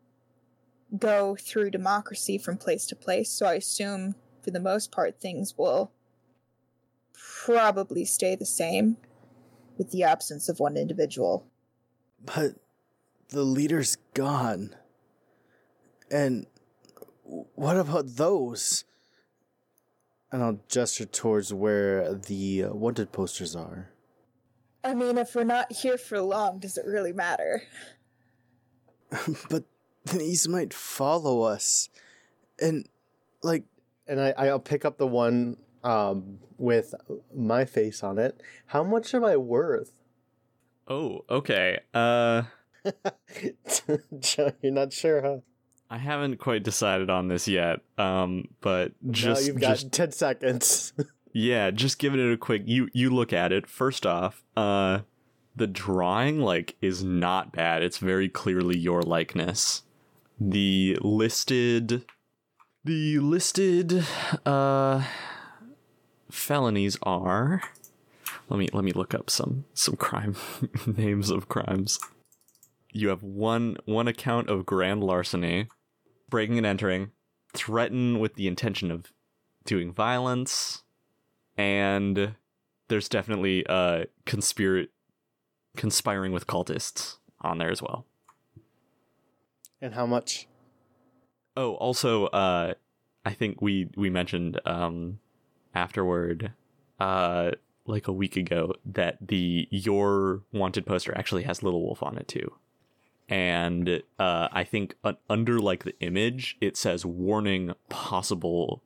go 0.97 1.35
through 1.35 1.69
democracy 1.69 2.39
from 2.39 2.57
place 2.57 2.87
to 2.87 2.95
place, 2.95 3.29
so 3.29 3.45
I 3.45 3.55
assume 3.55 4.15
for 4.41 4.49
the 4.49 4.59
most 4.59 4.91
part 4.91 5.19
things 5.19 5.55
will 5.57 5.91
probably 7.13 8.05
stay 8.05 8.35
the 8.35 8.45
same 8.45 8.97
with 9.79 9.89
the 9.89 10.03
absence 10.03 10.47
of 10.49 10.59
one 10.59 10.77
individual. 10.77 11.47
But 12.23 12.55
the 13.29 13.41
leader's 13.41 13.95
gone. 14.13 14.75
And 16.11 16.45
what 17.23 17.77
about 17.77 18.17
those? 18.17 18.83
And 20.31 20.43
I'll 20.43 20.59
gesture 20.67 21.05
towards 21.05 21.51
where 21.51 22.13
the 22.13 22.65
uh, 22.65 22.73
wanted 22.73 23.11
posters 23.11 23.55
are. 23.55 23.89
I 24.83 24.93
mean, 24.93 25.17
if 25.17 25.33
we're 25.33 25.43
not 25.43 25.71
here 25.71 25.97
for 25.97 26.21
long, 26.21 26.59
does 26.59 26.77
it 26.77 26.85
really 26.85 27.13
matter? 27.13 27.63
but 29.49 29.63
these 30.05 30.47
might 30.47 30.73
follow 30.73 31.41
us. 31.41 31.89
And, 32.61 32.87
like, 33.41 33.63
and 34.07 34.19
I, 34.19 34.33
I'll 34.37 34.59
pick 34.59 34.85
up 34.85 34.97
the 34.97 35.07
one 35.07 35.57
um, 35.83 36.39
with 36.57 36.93
my 37.35 37.65
face 37.65 38.03
on 38.03 38.17
it. 38.19 38.41
How 38.67 38.83
much 38.83 39.13
am 39.13 39.23
I 39.25 39.37
worth? 39.37 39.93
oh 40.89 41.23
okay 41.29 41.79
uh 41.93 42.41
Joe, 44.19 44.51
You're 44.61 44.73
not 44.73 44.91
sure, 44.93 45.21
huh? 45.21 45.37
I 45.89 45.97
haven't 45.97 46.37
quite 46.37 46.63
decided 46.63 47.09
on 47.09 47.27
this 47.27 47.47
yet. 47.47 47.79
Um, 47.97 48.45
but 48.61 48.93
just 49.11 49.41
now 49.41 49.47
you've 49.47 49.59
got 49.59 49.73
just 49.73 49.91
10 49.91 50.11
seconds. 50.11 50.93
yeah, 51.33 51.71
just 51.71 51.99
giving 51.99 52.19
it 52.19 52.31
a 52.31 52.37
quick 52.37 52.63
you 52.65 52.89
you 52.93 53.09
look 53.09 53.33
at 53.33 53.51
it. 53.51 53.67
First 53.67 54.05
off, 54.05 54.43
uh 54.57 54.99
the 55.55 55.67
drawing 55.67 56.39
like 56.39 56.75
is 56.81 57.03
not 57.03 57.51
bad. 57.51 57.83
It's 57.83 57.97
very 57.97 58.29
clearly 58.29 58.77
your 58.77 59.01
likeness. 59.01 59.83
The 60.39 60.97
listed 61.01 62.05
the 62.85 63.19
listed 63.19 64.05
uh 64.45 65.03
felonies 66.31 66.97
are 67.03 67.61
let 68.49 68.57
me 68.57 68.67
let 68.73 68.83
me 68.83 68.91
look 68.91 69.13
up 69.13 69.29
some 69.29 69.65
some 69.73 69.95
crime 69.95 70.35
names 70.85 71.29
of 71.29 71.47
crimes. 71.49 71.99
You 72.91 73.09
have 73.09 73.23
one 73.23 73.77
one 73.85 74.07
account 74.07 74.49
of 74.49 74.65
grand 74.65 75.03
larceny, 75.03 75.67
breaking 76.29 76.57
and 76.57 76.65
entering, 76.65 77.11
threaten 77.53 78.19
with 78.19 78.35
the 78.35 78.47
intention 78.47 78.91
of 78.91 79.11
doing 79.65 79.91
violence, 79.91 80.83
and 81.57 82.35
there's 82.87 83.09
definitely 83.09 83.65
uh 83.67 84.05
conspir 84.25 84.87
conspiring 85.77 86.31
with 86.31 86.47
cultists 86.47 87.17
on 87.41 87.59
there 87.59 87.71
as 87.71 87.81
well. 87.81 88.05
and 89.81 89.93
how 89.93 90.05
much? 90.05 90.47
Oh, 91.55 91.75
also, 91.75 92.25
uh, 92.27 92.73
I 93.25 93.33
think 93.33 93.61
we 93.61 93.89
we 93.95 94.09
mentioned 94.09 94.59
um 94.65 95.19
afterward, 95.73 96.53
uh, 96.99 97.51
like 97.85 98.07
a 98.07 98.13
week 98.13 98.35
ago, 98.35 98.73
that 98.85 99.17
the 99.21 99.67
your 99.71 100.43
wanted 100.51 100.85
poster 100.85 101.17
actually 101.17 101.43
has 101.43 101.63
Little 101.63 101.81
Wolf 101.81 102.03
on 102.03 102.17
it 102.17 102.27
too, 102.27 102.53
and 103.27 104.03
uh, 104.19 104.49
I 104.51 104.63
think 104.63 104.95
under 105.29 105.59
like 105.59 105.83
the 105.83 105.99
image 105.99 106.57
it 106.61 106.77
says 106.77 107.05
warning 107.05 107.73
possible 107.89 108.83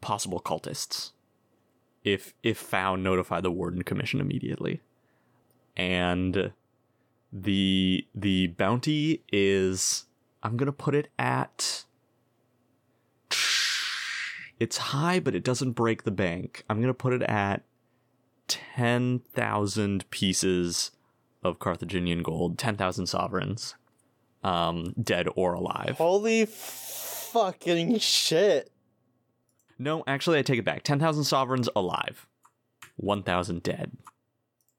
possible 0.00 0.40
cultists 0.40 1.12
if 2.04 2.34
if 2.42 2.58
found, 2.58 3.02
notify 3.02 3.40
the 3.40 3.50
warden 3.50 3.82
commission 3.82 4.20
immediately. 4.20 4.80
And 5.76 6.52
the 7.32 8.06
the 8.14 8.48
bounty 8.48 9.22
is 9.32 10.06
I'm 10.42 10.56
gonna 10.56 10.72
put 10.72 10.94
it 10.94 11.08
at 11.18 11.77
it's 14.58 14.76
high, 14.78 15.20
but 15.20 15.34
it 15.34 15.44
doesn't 15.44 15.72
break 15.72 16.04
the 16.04 16.10
bank. 16.10 16.64
I'm 16.68 16.80
gonna 16.80 16.94
put 16.94 17.12
it 17.12 17.22
at 17.22 17.64
ten 18.48 19.20
thousand 19.32 20.08
pieces 20.10 20.90
of 21.42 21.58
Carthaginian 21.58 22.22
gold, 22.22 22.58
ten 22.58 22.76
thousand 22.76 23.06
sovereigns, 23.06 23.74
um, 24.42 24.94
dead 25.00 25.28
or 25.36 25.54
alive. 25.54 25.96
Holy 25.98 26.46
fucking 26.46 27.98
shit. 27.98 28.70
No, 29.78 30.02
actually, 30.06 30.38
I 30.38 30.42
take 30.42 30.58
it 30.58 30.64
back. 30.64 30.82
Ten 30.82 30.98
thousand 30.98 31.24
sovereigns 31.24 31.68
alive, 31.76 32.26
one 32.96 33.22
thousand 33.22 33.62
dead. 33.62 33.92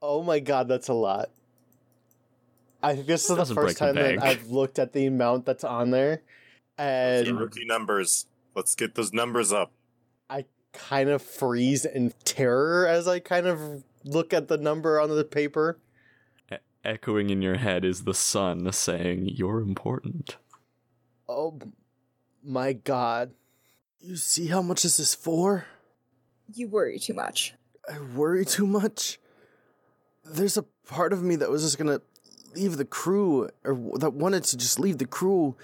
Oh 0.01 0.23
my 0.23 0.39
god, 0.39 0.67
that's 0.67 0.88
a 0.88 0.93
lot. 0.93 1.30
I 2.82 2.95
think 2.95 3.07
this 3.07 3.23
is 3.23 3.27
the 3.30 3.36
Doesn't 3.36 3.55
first 3.55 3.65
break 3.65 3.77
time 3.77 3.95
the 3.95 4.01
that 4.01 4.19
bank. 4.19 4.23
I've 4.23 4.49
looked 4.49 4.80
at 4.80 4.93
the 4.93 5.05
amount 5.05 5.45
that's 5.45 5.63
on 5.63 5.91
there, 5.91 6.21
Get 6.77 7.27
and 7.27 7.39
rookie 7.39 7.65
numbers. 7.65 8.25
Let's 8.56 8.76
get 8.76 8.95
those 8.95 9.14
numbers 9.14 9.54
up. 9.54 9.72
I 10.30 10.45
kind 10.74 11.10
of 11.10 11.22
freeze 11.22 11.86
in 11.86 12.14
terror 12.24 12.88
as 12.88 13.08
I 13.08 13.20
kind 13.20 13.47
of 13.47 13.84
look 14.04 14.34
at 14.34 14.47
the 14.47 14.58
number 14.58 15.00
on 15.00 15.10
the 15.10 15.24
paper. 15.24 15.80
Echoing 16.86 17.30
in 17.30 17.41
your 17.41 17.58
head 17.58 17.84
is 17.84 18.06
the 18.06 18.14
sun 18.14 18.72
saying, 18.72 19.28
"You're 19.28 19.60
important." 19.60 20.38
Oh 21.28 21.60
my 22.41 22.72
god. 22.72 23.34
You 24.00 24.16
see 24.16 24.47
how 24.47 24.62
much 24.62 24.84
this 24.84 24.97
is 24.97 25.14
for? 25.14 25.66
You 26.54 26.70
worry 26.70 26.97
too 26.97 27.14
much. 27.14 27.54
I 27.88 28.00
worry 28.00 28.45
too 28.45 28.66
much. 28.66 29.20
There's 30.24 30.56
a 30.56 30.64
part 30.88 31.12
of 31.12 31.22
me 31.22 31.36
that 31.36 31.50
was 31.50 31.64
just 31.64 31.78
gonna 31.78 32.02
leave 32.56 32.78
the 32.78 32.86
crew, 32.86 33.50
or 33.66 34.00
that 34.00 34.14
wanted 34.14 34.45
to 34.45 34.58
just 34.58 34.80
leave 34.80 35.00
the 35.00 35.06
crew 35.06 35.58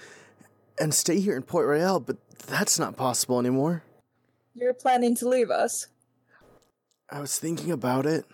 and 0.78 0.92
stay 0.92 1.18
here 1.18 1.34
in 1.34 1.42
Port 1.44 1.66
Royal, 1.66 1.98
but 1.98 2.18
that's 2.38 2.78
not 2.78 2.96
possible 2.96 3.38
anymore. 3.38 3.82
You're 4.54 4.74
planning 4.74 5.14
to 5.16 5.28
leave 5.28 5.50
us. 5.50 5.88
I 7.10 7.20
was 7.20 7.38
thinking 7.38 7.70
about 7.70 8.06
it. 8.06 8.24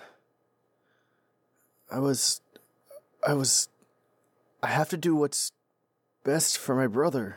I 1.90 1.98
was. 1.98 2.40
I 3.26 3.34
was. 3.34 3.68
I 4.62 4.68
have 4.68 4.88
to 4.90 4.96
do 4.96 5.14
what's 5.14 5.52
best 6.24 6.56
for 6.58 6.74
my 6.74 6.86
brother. 6.86 7.36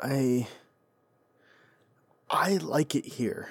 I. 0.00 0.48
I 2.30 2.56
like 2.58 2.94
it 2.94 3.06
here. 3.06 3.48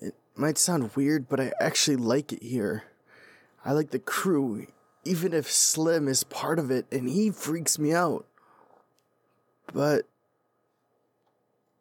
It 0.00 0.14
might 0.34 0.56
sound 0.56 0.96
weird, 0.96 1.28
but 1.28 1.40
I 1.40 1.52
actually 1.60 1.96
like 1.96 2.32
it 2.32 2.42
here. 2.42 2.84
I 3.64 3.72
like 3.72 3.90
the 3.90 3.98
crew, 3.98 4.66
even 5.04 5.34
if 5.34 5.50
Slim 5.50 6.08
is 6.08 6.24
part 6.24 6.58
of 6.58 6.70
it 6.70 6.86
and 6.90 7.08
he 7.08 7.30
freaks 7.30 7.78
me 7.78 7.92
out. 7.92 8.27
But. 9.72 10.06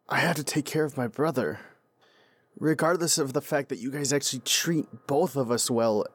I 0.10 0.20
have 0.20 0.38
to 0.38 0.44
take 0.44 0.64
care 0.64 0.86
of 0.86 0.96
my 0.96 1.08
brother 1.08 1.60
regardless 2.60 3.18
of 3.18 3.34
the 3.34 3.42
fact 3.42 3.70
that 3.70 3.80
you 3.80 3.92
guys 3.92 4.12
actually 4.12 4.40
treat 4.40 4.86
both 5.08 5.36
of 5.36 5.52
us 5.52 5.70
well, 5.70 6.06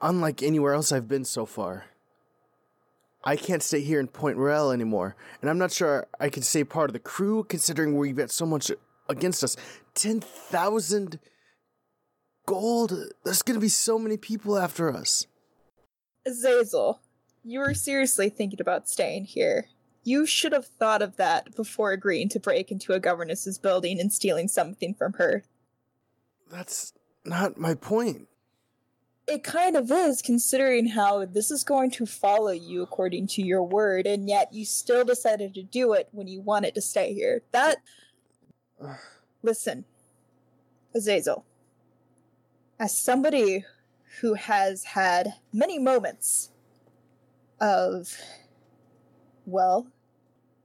unlike 0.00 0.42
anywhere 0.42 0.74
else 0.74 0.92
I've 0.92 1.08
been 1.08 1.24
so 1.24 1.46
far. 1.46 1.86
I 3.26 3.36
can't 3.36 3.62
stay 3.62 3.80
here 3.80 4.00
in 4.00 4.08
Point 4.08 4.36
Royal 4.36 4.70
anymore, 4.70 5.16
and 5.40 5.50
I'm 5.50 5.58
not 5.58 5.72
sure 5.72 6.06
I 6.20 6.28
can 6.28 6.42
stay 6.42 6.62
part 6.62 6.90
of 6.90 6.92
the 6.92 6.98
crew 6.98 7.44
considering 7.44 7.96
we've 7.96 8.16
got 8.16 8.30
so 8.30 8.44
much 8.44 8.70
against 9.08 9.42
us. 9.42 9.56
10,000 9.94 11.18
gold? 12.46 12.92
There's 13.24 13.42
gonna 13.42 13.60
be 13.60 13.68
so 13.68 13.98
many 13.98 14.18
people 14.18 14.58
after 14.58 14.94
us. 14.94 15.26
Azazel, 16.26 17.00
you 17.42 17.60
were 17.60 17.74
seriously 17.74 18.28
thinking 18.28 18.60
about 18.60 18.88
staying 18.88 19.24
here. 19.24 19.68
You 20.04 20.26
should 20.26 20.52
have 20.52 20.66
thought 20.66 21.00
of 21.00 21.16
that 21.16 21.56
before 21.56 21.92
agreeing 21.92 22.28
to 22.30 22.40
break 22.40 22.70
into 22.70 22.92
a 22.92 23.00
governess's 23.00 23.58
building 23.58 23.98
and 23.98 24.12
stealing 24.12 24.48
something 24.48 24.94
from 24.94 25.14
her. 25.14 25.44
That's 26.50 26.92
not 27.24 27.58
my 27.58 27.74
point. 27.74 28.28
It 29.26 29.42
kind 29.42 29.74
of 29.74 29.90
is, 29.90 30.20
considering 30.20 30.88
how 30.88 31.24
this 31.24 31.50
is 31.50 31.64
going 31.64 31.90
to 31.92 32.04
follow 32.04 32.50
you 32.50 32.82
according 32.82 33.28
to 33.28 33.42
your 33.42 33.62
word, 33.62 34.06
and 34.06 34.28
yet 34.28 34.52
you 34.52 34.66
still 34.66 35.02
decided 35.02 35.54
to 35.54 35.62
do 35.62 35.94
it 35.94 36.10
when 36.12 36.28
you 36.28 36.42
wanted 36.42 36.74
to 36.74 36.82
stay 36.82 37.14
here. 37.14 37.42
That. 37.52 37.78
Listen, 39.42 39.86
Azazel. 40.94 41.46
As 42.78 42.96
somebody 42.96 43.64
who 44.20 44.34
has 44.34 44.84
had 44.84 45.34
many 45.52 45.78
moments 45.78 46.50
of, 47.60 48.18
well, 49.46 49.86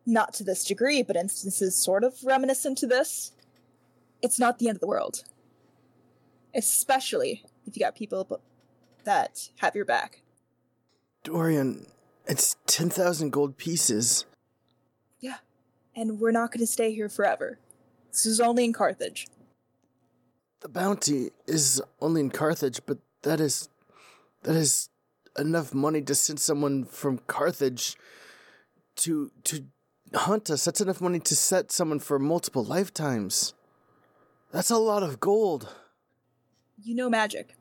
not 0.09 0.33
to 0.35 0.43
this 0.43 0.63
degree, 0.63 1.03
but 1.03 1.15
instances 1.15 1.75
sort 1.75 2.03
of 2.03 2.23
reminiscent 2.23 2.77
to 2.79 2.87
this, 2.87 3.31
it's 4.21 4.39
not 4.39 4.59
the 4.59 4.67
end 4.67 4.77
of 4.77 4.81
the 4.81 4.87
world. 4.87 5.23
Especially 6.53 7.43
if 7.65 7.77
you 7.77 7.79
got 7.79 7.95
people 7.95 8.41
that 9.03 9.49
have 9.57 9.75
your 9.75 9.85
back. 9.85 10.23
Dorian, 11.23 11.87
it's 12.25 12.55
10,000 12.65 13.31
gold 13.31 13.57
pieces. 13.57 14.25
Yeah, 15.19 15.37
and 15.95 16.19
we're 16.19 16.31
not 16.31 16.51
going 16.51 16.61
to 16.61 16.67
stay 16.67 16.93
here 16.93 17.09
forever. 17.09 17.59
This 18.11 18.25
is 18.25 18.39
only 18.39 18.63
in 18.63 18.73
Carthage. 18.73 19.27
The 20.61 20.69
bounty 20.69 21.29
is 21.47 21.81
only 22.01 22.21
in 22.21 22.31
Carthage, 22.31 22.81
but 22.85 22.97
that 23.21 23.39
is 23.39 23.69
that 24.43 24.55
is 24.55 24.89
enough 25.37 25.73
money 25.73 26.01
to 26.01 26.15
send 26.15 26.39
someone 26.39 26.85
from 26.85 27.19
Carthage 27.27 27.95
to 28.97 29.31
to 29.43 29.65
hunt 30.13 30.49
us. 30.49 30.65
That's 30.65 30.81
enough 30.81 31.01
money 31.01 31.19
to 31.19 31.35
set 31.35 31.71
someone 31.71 31.99
for 31.99 32.19
multiple 32.19 32.63
lifetimes. 32.63 33.53
That's 34.51 34.71
a 34.71 34.77
lot 34.77 35.03
of 35.03 35.19
gold. 35.19 35.73
You 36.81 36.95
know 36.95 37.09
magic. 37.09 37.55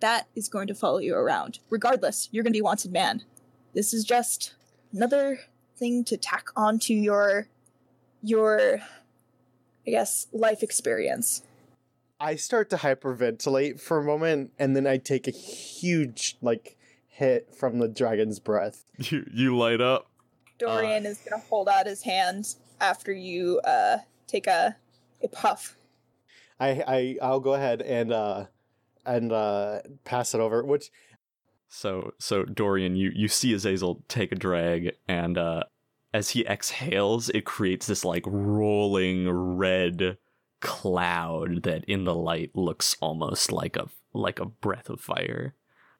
That 0.00 0.28
is 0.34 0.48
going 0.48 0.66
to 0.68 0.74
follow 0.74 0.98
you 0.98 1.14
around. 1.14 1.60
Regardless, 1.70 2.28
you're 2.30 2.44
going 2.44 2.52
to 2.52 2.58
be 2.58 2.62
wanted 2.62 2.92
man. 2.92 3.22
This 3.74 3.94
is 3.94 4.04
just 4.04 4.54
another 4.92 5.40
thing 5.76 6.04
to 6.04 6.16
tack 6.16 6.48
onto 6.56 6.92
your 6.92 7.48
your 8.22 8.80
I 9.86 9.90
guess 9.90 10.26
life 10.32 10.62
experience. 10.62 11.42
I 12.18 12.36
start 12.36 12.70
to 12.70 12.76
hyperventilate 12.76 13.78
for 13.80 13.98
a 13.98 14.02
moment, 14.04 14.52
and 14.58 14.74
then 14.74 14.86
I 14.86 14.96
take 14.96 15.28
a 15.28 15.30
huge 15.30 16.36
like 16.42 16.76
hit 17.08 17.54
from 17.54 17.78
the 17.78 17.88
dragon's 17.88 18.40
breath. 18.40 18.84
You 18.98 19.28
you 19.32 19.56
light 19.56 19.80
up. 19.80 20.10
Dorian 20.58 21.06
is 21.06 21.18
going 21.18 21.40
to 21.40 21.46
hold 21.48 21.68
out 21.68 21.86
his 21.86 22.02
hand 22.02 22.54
after 22.80 23.12
you 23.12 23.60
uh 23.64 23.98
take 24.26 24.46
a 24.46 24.76
a 25.22 25.28
puff. 25.28 25.76
I 26.60 26.68
I 26.86 27.18
I'll 27.22 27.40
go 27.40 27.54
ahead 27.54 27.82
and 27.82 28.12
uh 28.12 28.46
and 29.04 29.32
uh 29.32 29.80
pass 30.04 30.34
it 30.34 30.40
over. 30.40 30.62
Which 30.64 30.90
So 31.68 32.12
so 32.18 32.44
Dorian, 32.44 32.96
you 32.96 33.12
you 33.14 33.28
see 33.28 33.52
Azazel 33.52 34.02
take 34.08 34.32
a 34.32 34.36
drag, 34.36 34.96
and 35.08 35.36
uh, 35.36 35.64
as 36.14 36.30
he 36.30 36.46
exhales, 36.46 37.28
it 37.30 37.44
creates 37.44 37.86
this 37.86 38.04
like 38.04 38.24
rolling 38.26 39.28
red 39.30 40.18
cloud 40.60 41.62
that 41.64 41.84
in 41.84 42.04
the 42.04 42.14
light 42.14 42.50
looks 42.54 42.96
almost 43.00 43.52
like 43.52 43.76
a 43.76 43.88
like 44.12 44.40
a 44.40 44.46
breath 44.46 44.88
of 44.88 45.00
fire. 45.00 45.54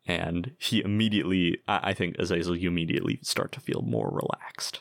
And 0.07 0.53
he 0.59 0.83
immediately, 0.83 1.59
I, 1.67 1.91
I 1.91 1.95
think 1.95 2.17
Azazel, 2.19 2.57
you 2.57 2.69
immediately 2.69 3.19
start 3.23 3.53
to 3.53 3.61
feel 3.61 3.83
more 3.83 4.09
relaxed. 4.11 4.81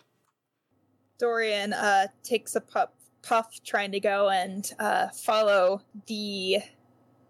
Dorian 1.18 1.74
uh, 1.74 2.08
takes 2.24 2.56
a 2.56 2.62
puff, 2.62 2.90
puff, 3.24 3.60
trying 3.66 3.92
to 3.94 4.00
go 4.00 4.30
and 4.30 4.70
uh, 4.80 5.08
follow 5.10 5.82
the 6.08 6.58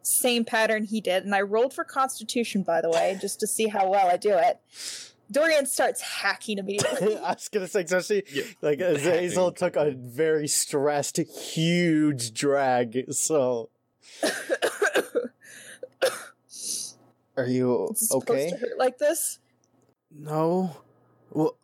same 0.02 0.44
pattern 0.46 0.84
he 0.84 1.02
did. 1.02 1.24
And 1.24 1.34
I 1.34 1.42
rolled 1.42 1.74
for 1.74 1.84
Constitution, 1.84 2.64
by 2.64 2.82
the 2.82 2.90
way, 2.90 3.18
just 3.22 3.40
to 3.40 3.48
see 3.48 3.68
how 3.68 3.90
well 3.90 4.10
I 4.10 4.18
do 4.18 4.34
it. 4.38 4.60
Dorian 5.32 5.66
starts 5.66 6.02
hacking 6.02 6.58
immediately. 6.60 7.18
I 7.18 7.32
was 7.34 7.48
gonna 7.50 7.68
say, 7.68 7.82
especially 7.82 8.24
Yeah. 8.32 8.44
like 8.62 8.80
Azazel 8.80 9.52
took 9.54 9.76
a 9.76 9.92
very 9.92 10.48
stressed, 10.48 11.18
huge 11.18 12.34
drag. 12.34 13.12
So, 13.12 13.70
are 17.38 17.48
you 17.48 17.90
Is 17.92 18.04
it 18.04 18.06
supposed 18.08 18.30
okay? 18.30 18.50
to 18.52 18.58
hurt 18.58 18.78
like 18.78 18.98
this? 18.98 19.40
No. 20.12 20.78
Well, 21.32 21.58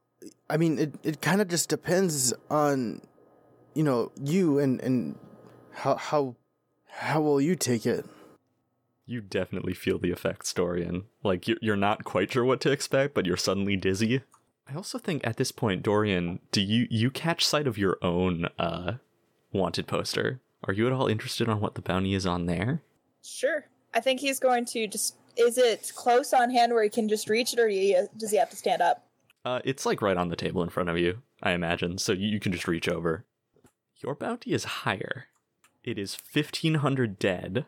I 0.50 0.58
mean, 0.58 0.78
it, 0.80 0.94
it 1.04 1.22
kind 1.22 1.42
of 1.42 1.48
just 1.48 1.70
depends 1.70 2.34
on, 2.50 3.02
you 3.74 3.84
know, 3.84 4.12
you 4.22 4.60
and, 4.60 4.82
and 4.82 5.18
how, 5.72 5.96
how, 5.96 6.36
how 6.88 7.22
will 7.22 7.40
you 7.40 7.56
take 7.56 7.86
it? 7.86 8.06
You 9.06 9.22
definitely 9.22 9.74
feel 9.74 9.98
the 9.98 10.12
effects, 10.12 10.54
Dorian. 10.54 11.06
Like 11.24 11.48
you're 11.48 11.58
you're 11.62 11.76
not 11.76 12.04
quite 12.06 12.32
sure 12.32 12.46
what 12.46 12.62
to 12.62 12.72
expect, 12.72 13.14
but 13.14 13.26
you're 13.26 13.36
suddenly 13.36 13.76
dizzy. 13.76 14.22
I 14.70 14.76
also 14.76 14.98
think 15.00 15.26
at 15.28 15.38
this 15.38 15.52
point, 15.52 15.84
Dorian, 15.84 16.40
do 16.52 16.62
you 16.62 16.88
you 16.90 17.12
catch 17.12 17.46
sight 17.46 17.68
of 17.68 17.78
your 17.78 17.98
own 18.02 18.48
uh 18.58 18.94
wanted 19.52 19.88
poster 19.88 20.40
Are 20.64 20.74
you 20.74 20.88
at 20.88 20.94
all 20.94 21.08
interested 21.08 21.50
on 21.50 21.60
what 21.60 21.76
the 21.76 21.82
bounty 21.82 22.14
is 22.14 22.26
on 22.26 22.46
there? 22.46 22.84
Sure. 23.24 23.66
I 23.94 24.00
think 24.00 24.20
he's 24.20 24.40
going 24.40 24.66
to 24.66 24.88
just. 24.88 25.16
Is 25.42 25.58
it 25.58 25.92
close 25.96 26.34
on 26.34 26.52
hand 26.52 26.72
where 26.72 26.84
he 26.84 26.90
can 26.90 27.10
just 27.10 27.28
reach 27.28 27.54
it, 27.54 27.60
or 27.60 27.68
does 28.16 28.30
he 28.30 28.38
have 28.38 28.52
to 28.52 28.56
stand 28.56 28.82
up? 28.82 29.08
Uh, 29.44 29.60
it's 29.66 29.88
like 29.88 30.02
right 30.02 30.18
on 30.18 30.30
the 30.30 30.36
table 30.36 30.62
in 30.62 30.70
front 30.70 30.90
of 30.90 31.00
you, 31.00 31.24
I 31.42 31.54
imagine, 31.54 31.98
so 31.98 32.12
you, 32.12 32.40
can 32.40 32.52
just 32.52 32.68
reach 32.68 32.88
over. 32.88 33.26
Your 34.04 34.14
bounty 34.14 34.54
is 34.54 34.64
higher. 34.64 35.26
It 35.84 35.98
is 35.98 36.16
1,500 36.32 37.18
dead, 37.18 37.66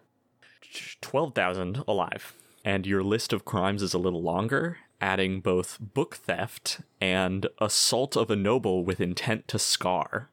12,000 1.01 1.83
alive. 1.87 2.33
And 2.63 2.85
your 2.85 3.03
list 3.03 3.33
of 3.33 3.43
crimes 3.43 3.81
is 3.81 3.95
a 3.95 3.99
little 3.99 4.21
longer, 4.21 4.77
adding 5.01 5.41
both 5.41 5.79
book 5.79 6.15
theft 6.15 6.81
and 7.01 7.47
assault 7.59 8.15
of 8.15 8.29
a 8.29 8.35
noble 8.35 8.85
with 8.85 9.01
intent 9.01 9.47
to 9.47 9.57
scar. 9.57 10.29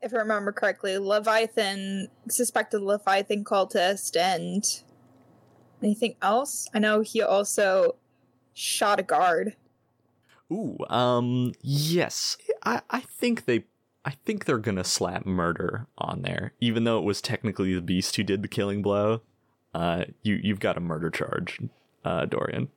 If 0.00 0.12
I 0.14 0.16
remember 0.16 0.52
correctly, 0.52 0.98
Leviathan, 0.98 2.08
suspected 2.28 2.80
Leviathan 2.80 3.44
cultist, 3.44 4.16
and 4.16 4.64
anything 5.82 6.16
else? 6.22 6.68
I 6.74 6.78
know 6.78 7.00
he 7.00 7.22
also 7.22 7.96
shot 8.54 9.00
a 9.00 9.02
guard. 9.02 9.56
Ooh, 10.50 10.76
um, 10.90 11.52
yes. 11.62 12.36
I, 12.64 12.82
I 12.90 13.00
think 13.00 13.46
they 13.46 13.64
I 14.04 14.12
think 14.24 14.44
they're 14.44 14.58
gonna 14.58 14.84
slap 14.84 15.24
murder 15.24 15.86
on 15.96 16.22
there, 16.22 16.52
even 16.60 16.84
though 16.84 16.98
it 16.98 17.04
was 17.04 17.20
technically 17.20 17.74
the 17.74 17.80
beast 17.80 18.16
who 18.16 18.24
did 18.24 18.42
the 18.42 18.48
killing 18.48 18.82
blow. 18.82 19.22
Uh, 19.74 20.04
you 20.22 20.38
you've 20.42 20.60
got 20.60 20.76
a 20.76 20.80
murder 20.80 21.10
charge, 21.10 21.60
uh, 22.04 22.26
Dorian. 22.26 22.68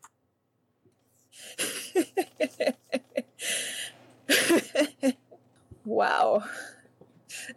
wow. 5.86 6.44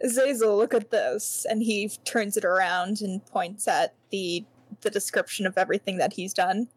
Zazel, 0.05 0.57
look 0.57 0.73
at 0.73 0.91
this, 0.91 1.45
and 1.49 1.63
he 1.63 1.89
turns 2.05 2.37
it 2.37 2.45
around 2.45 3.01
and 3.01 3.25
points 3.25 3.67
at 3.67 3.95
the 4.11 4.45
the 4.81 4.89
description 4.89 5.45
of 5.45 5.57
everything 5.57 5.97
that 5.97 6.13
he's 6.13 6.33
done. 6.33 6.67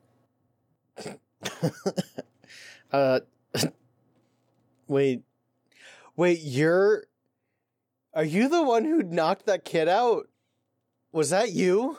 uh, 2.93 3.21
wait, 4.89 5.23
wait, 6.17 6.41
you're. 6.43 7.05
Are 8.15 8.25
you 8.25 8.49
the 8.49 8.63
one 8.63 8.85
who 8.85 9.03
knocked 9.03 9.47
that 9.47 9.65
kid 9.65 9.89
out? 9.89 10.29
Was 11.13 11.31
that 11.31 11.53
you? 11.53 11.99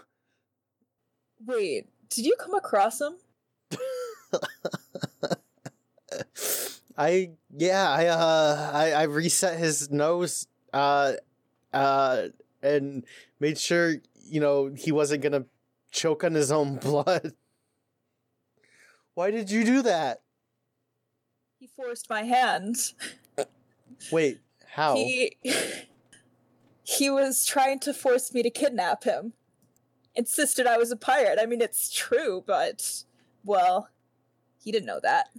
Wait, 1.46 1.88
did 2.10 2.26
you 2.26 2.36
come 2.40 2.54
across 2.54 3.02
him? 3.02 3.16
I 6.98 7.32
yeah, 7.56 7.90
I 7.90 8.08
uh 8.08 8.72
I, 8.74 8.92
I 8.92 9.04
reset 9.04 9.58
his 9.58 9.90
nose 9.90 10.48
uh 10.72 11.14
uh 11.74 12.28
and 12.62 13.04
made 13.40 13.58
sure, 13.58 13.96
you 14.26 14.40
know, 14.40 14.72
he 14.76 14.92
wasn't 14.92 15.24
gonna 15.24 15.46
choke 15.94 16.24
on 16.24 16.34
his 16.34 16.52
own 16.52 16.76
blood. 16.82 17.34
Why 19.14 19.32
did 19.32 19.50
you 19.50 19.64
do 19.64 19.82
that? 19.84 20.22
He 21.60 21.68
forced 21.68 22.10
my 22.10 22.24
hand. 22.24 22.76
Wait, 24.12 24.42
how? 24.68 24.96
He 24.96 25.38
he 26.84 27.10
was 27.10 27.46
trying 27.46 27.80
to 27.82 27.94
force 27.94 28.34
me 28.34 28.44
to 28.44 28.50
kidnap 28.50 29.06
him. 29.06 29.34
Insisted 30.16 30.68
I 30.68 30.78
was 30.78 30.92
a 30.92 30.98
pirate. 30.98 31.40
I 31.42 31.46
mean, 31.46 31.62
it's 31.62 31.90
true, 31.90 32.44
but 32.46 33.04
well, 33.46 33.90
he 34.62 34.72
didn't 34.72 34.88
know 34.88 35.00
that. 35.02 35.30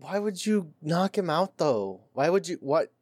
Why 0.00 0.18
would 0.18 0.44
you 0.44 0.72
knock 0.82 1.16
him 1.16 1.30
out 1.30 1.58
though? 1.58 2.00
Why 2.12 2.28
would 2.30 2.48
you 2.48 2.58
what? 2.60 2.92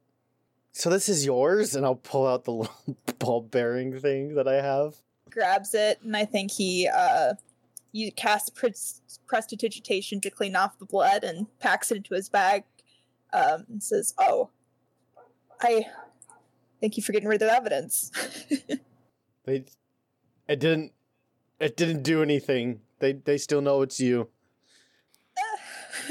So 0.72 0.90
this 0.90 1.08
is 1.08 1.24
yours, 1.24 1.74
and 1.74 1.86
I'll 1.86 1.94
pull 1.94 2.26
out 2.26 2.44
the 2.44 2.68
ball 3.18 3.40
bearing 3.40 3.98
thing 3.98 4.34
that 4.34 4.46
I 4.46 4.60
have. 4.60 4.96
Grabs 5.36 5.74
it, 5.74 6.00
and 6.02 6.16
I 6.16 6.24
think 6.24 6.50
he 6.50 6.88
uh, 6.88 7.34
you 7.92 8.10
cast 8.10 8.54
prestidigitation 9.26 10.18
to 10.22 10.30
clean 10.30 10.56
off 10.56 10.78
the 10.78 10.86
blood, 10.86 11.24
and 11.24 11.46
packs 11.58 11.90
it 11.90 11.98
into 11.98 12.14
his 12.14 12.30
bag, 12.30 12.64
um, 13.34 13.66
and 13.68 13.82
says, 13.82 14.14
"Oh, 14.16 14.48
I 15.60 15.84
thank 16.80 16.96
you 16.96 17.02
for 17.02 17.12
getting 17.12 17.28
rid 17.28 17.42
of 17.42 17.48
the 17.48 17.54
evidence." 17.54 18.10
they, 19.44 19.64
it 20.48 20.58
didn't, 20.58 20.92
it 21.60 21.76
didn't 21.76 22.02
do 22.02 22.22
anything. 22.22 22.80
They 23.00 23.12
they 23.12 23.36
still 23.36 23.60
know 23.60 23.82
it's 23.82 24.00
you. 24.00 24.30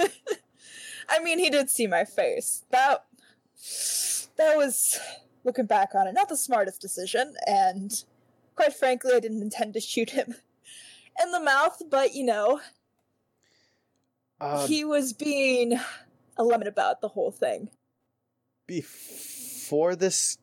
I 1.10 1.20
mean, 1.24 1.40
he 1.40 1.50
did 1.50 1.72
see 1.72 1.88
my 1.88 2.06
face. 2.06 2.64
That 2.70 3.06
that 4.38 4.56
was 4.56 5.00
looking 5.44 5.66
back 5.66 5.96
on 5.96 6.06
it, 6.06 6.14
not 6.14 6.30
the 6.30 6.38
smartest 6.38 6.80
decision, 6.80 7.34
and 7.48 8.04
quite 8.56 8.74
frankly, 8.74 9.14
I 9.14 9.20
didn't 9.20 9.42
intend 9.42 9.74
to 9.74 9.80
shoot 9.80 10.12
him 10.12 10.36
in 11.24 11.32
the 11.32 11.40
mouth, 11.40 11.82
but 11.90 12.14
you 12.16 12.24
know, 12.26 12.62
Uh, 14.42 14.68
he 14.68 14.84
was 14.84 15.14
being 15.14 15.80
a 16.38 16.44
lemon 16.44 16.68
about 16.68 17.02
the 17.02 17.10
whole 17.10 17.32
thing. 17.32 17.70
before 18.68 19.96
this 19.96 20.38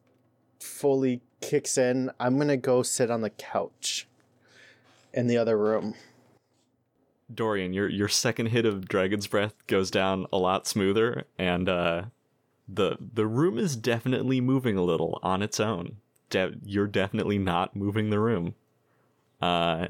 fully 0.61 1.21
kicks 1.41 1.77
in, 1.77 2.11
I'm 2.21 2.39
gonna 2.39 2.57
go 2.57 2.83
sit 2.83 3.11
on 3.11 3.21
the 3.21 3.31
couch 3.31 4.07
in 5.13 5.27
the 5.27 5.37
other 5.37 5.59
room. 5.59 5.95
Dorian, 7.33 7.73
your 7.73 7.89
your 7.89 8.09
second 8.09 8.47
hit 8.47 8.65
of 8.67 8.89
Dragon's 8.89 9.27
Breath 9.27 9.55
goes 9.67 9.91
down 9.91 10.27
a 10.33 10.39
lot 10.39 10.67
smoother, 10.67 11.25
and 11.39 11.69
uh, 11.69 12.03
the 12.69 12.97
the 13.01 13.27
room 13.27 13.59
is 13.59 13.75
definitely 13.77 14.41
moving 14.41 14.77
a 14.77 14.83
little 14.83 15.19
on 15.23 15.43
its 15.43 15.59
own. 15.61 15.97
De- 16.33 16.55
you're 16.65 16.87
definitely 16.87 17.39
not 17.39 17.77
moving 17.77 18.11
the 18.11 18.19
room. 18.19 18.55
Uh, 19.41 19.89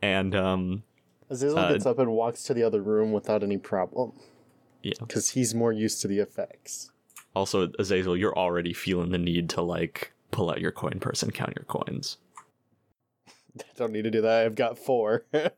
and 0.00 0.34
um, 0.34 0.82
Azazel 1.28 1.58
Uh, 1.58 1.72
gets 1.72 1.84
up 1.84 1.98
and 1.98 2.10
walks 2.12 2.44
to 2.44 2.54
the 2.54 2.62
other 2.62 2.80
room 2.80 3.12
without 3.12 3.42
any 3.42 3.58
problem 3.58 4.12
yeah. 4.82 4.92
because 5.00 5.30
he's 5.30 5.54
more 5.54 5.72
used 5.72 6.00
to 6.02 6.08
the 6.08 6.18
effects. 6.18 6.90
Also, 7.34 7.70
Azazel, 7.78 8.16
you're 8.16 8.36
already 8.36 8.72
feeling 8.72 9.10
the 9.10 9.18
need 9.18 9.48
to 9.50 9.62
like 9.62 10.12
pull 10.30 10.48
out 10.50 10.60
your 10.60 10.72
coin 10.72 10.98
purse 11.00 11.22
and 11.22 11.34
count 11.34 11.52
your 11.56 11.64
coins. 11.64 12.18
I 13.58 13.62
don't 13.76 13.92
need 13.92 14.04
to 14.04 14.10
do 14.10 14.20
that. 14.22 14.46
I've 14.46 14.54
got 14.54 14.78
four. 14.78 15.24
I, 15.34 15.50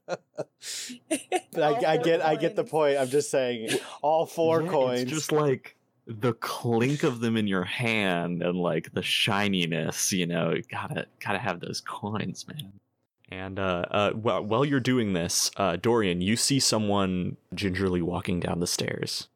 I 1.57 1.97
get, 1.99 2.23
I 2.25 2.37
get 2.37 2.57
the 2.57 2.65
point. 2.65 2.97
I'm 2.99 3.09
just 3.09 3.31
saying, 3.31 3.69
all 4.01 4.25
four 4.27 4.63
Yeah, 4.63 4.71
coins. 4.71 5.03
It's 5.03 5.11
just 5.11 5.33
like 5.33 5.77
the 6.07 6.33
clink 6.35 7.03
of 7.03 7.21
them 7.21 7.37
in 7.37 7.47
your 7.47 7.65
hand 7.65 8.43
and 8.43 8.59
like 8.59 8.93
the 8.93 9.03
shininess, 9.03 10.13
you 10.13 10.27
know, 10.27 10.53
you 10.53 10.63
gotta 10.71 11.07
gotta 11.21 11.39
have 11.39 11.61
those 11.61 11.81
coins, 11.81 12.47
man. 12.49 12.73
And 13.31 13.59
uh, 13.59 13.87
uh, 13.91 14.11
while, 14.11 14.45
while 14.45 14.65
you're 14.65 14.81
doing 14.81 15.15
this, 15.15 15.51
uh, 15.57 15.77
Dorian, 15.77 16.21
you 16.21 16.37
see 16.37 16.61
someone 16.61 17.39
gingerly 17.55 18.03
walking 18.03 18.41
down 18.41 18.61
the 18.61 18.67
stairs, 18.67 19.29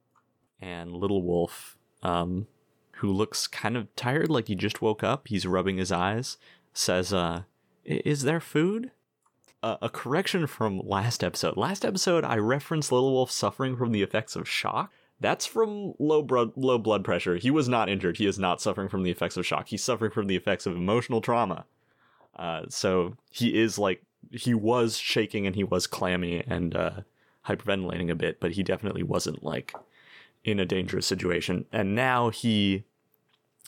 and 0.60 0.92
Little 0.92 1.22
Wolf, 1.22 1.78
um, 2.02 2.46
who 2.96 3.10
looks 3.10 3.46
kind 3.46 3.74
of 3.74 3.94
tired, 3.96 4.28
like 4.28 4.48
he 4.48 4.54
just 4.54 4.82
woke 4.82 5.02
up, 5.02 5.28
he's 5.28 5.46
rubbing 5.46 5.78
his 5.78 5.90
eyes, 5.90 6.36
says, 6.74 7.12
uh, 7.12 7.42
"Is 7.84 8.22
there 8.22 8.40
food?" 8.40 8.90
Uh, 9.62 9.76
a 9.80 9.88
correction 9.88 10.46
from 10.46 10.80
last 10.84 11.24
episode. 11.24 11.56
Last 11.56 11.84
episode, 11.84 12.22
I 12.22 12.36
referenced 12.36 12.92
Little 12.92 13.12
Wolf 13.12 13.30
suffering 13.30 13.76
from 13.76 13.92
the 13.92 14.02
effects 14.02 14.36
of 14.36 14.46
shock. 14.46 14.92
That's 15.20 15.46
from 15.46 15.94
low 15.98 16.22
blood 16.22 16.52
low 16.56 16.78
blood 16.78 17.04
pressure. 17.04 17.36
He 17.36 17.50
was 17.50 17.68
not 17.68 17.88
injured. 17.88 18.18
He 18.18 18.26
is 18.26 18.38
not 18.38 18.60
suffering 18.60 18.88
from 18.88 19.02
the 19.02 19.10
effects 19.10 19.36
of 19.36 19.46
shock. 19.46 19.68
He's 19.68 19.82
suffering 19.82 20.10
from 20.10 20.26
the 20.26 20.36
effects 20.36 20.66
of 20.66 20.76
emotional 20.76 21.20
trauma. 21.20 21.64
Uh, 22.36 22.62
so 22.68 23.16
he 23.30 23.58
is 23.58 23.78
like 23.78 24.02
he 24.30 24.52
was 24.52 24.98
shaking 24.98 25.46
and 25.46 25.56
he 25.56 25.64
was 25.64 25.86
clammy 25.86 26.42
and 26.46 26.76
uh, 26.76 27.00
hyperventilating 27.46 28.10
a 28.10 28.14
bit, 28.14 28.40
but 28.40 28.52
he 28.52 28.62
definitely 28.62 29.02
wasn't 29.02 29.42
like 29.42 29.74
in 30.44 30.60
a 30.60 30.66
dangerous 30.66 31.06
situation. 31.06 31.64
And 31.72 31.94
now 31.94 32.30
he 32.30 32.84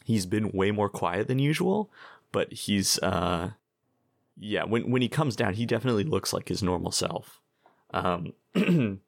he's 0.05 0.27
been 0.27 0.53
way 0.53 0.71
more 0.71 0.89
quiet 0.89 1.29
than 1.29 1.39
usual, 1.39 1.91
but 2.33 2.53
he's 2.53 2.99
uh 2.99 3.51
yeah, 4.39 4.65
when 4.65 4.91
when 4.91 5.03
he 5.03 5.09
comes 5.09 5.35
down, 5.35 5.55
he 5.55 5.67
definitely 5.67 6.05
looks 6.05 6.33
like 6.33 6.49
his 6.49 6.63
normal 6.63 6.93
self. 6.93 7.41
Um 7.93 8.33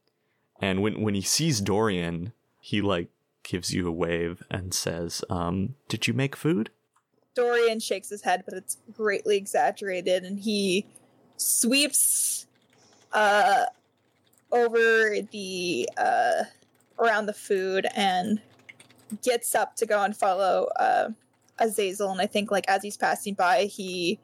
and 0.60 0.82
when 0.82 1.00
when 1.00 1.14
he 1.14 1.22
sees 1.22 1.60
Dorian, 1.60 2.32
he 2.60 2.80
like 2.80 3.08
gives 3.42 3.72
you 3.72 3.88
a 3.88 3.92
wave 3.92 4.42
and 4.50 4.74
says, 4.74 5.24
um, 5.30 5.74
"Did 5.88 6.06
you 6.06 6.14
make 6.14 6.36
food?" 6.36 6.70
Dorian 7.34 7.80
shakes 7.80 8.10
his 8.10 8.22
head, 8.22 8.42
but 8.44 8.54
it's 8.54 8.76
greatly 8.92 9.36
exaggerated, 9.36 10.24
and 10.24 10.38
he 10.38 10.86
sweeps 11.36 12.46
uh, 13.12 13.64
over 14.52 15.16
the 15.30 15.88
uh, 15.96 16.44
around 16.98 17.26
the 17.26 17.32
food 17.32 17.86
and 17.96 18.40
gets 19.22 19.54
up 19.54 19.74
to 19.76 19.86
go 19.86 20.02
and 20.02 20.16
follow 20.16 20.68
uh, 20.78 21.08
Azazel. 21.58 22.10
And 22.10 22.20
I 22.20 22.26
think, 22.26 22.50
like 22.50 22.68
as 22.68 22.82
he's 22.82 22.96
passing 22.96 23.34
by, 23.34 23.64
he 23.64 24.18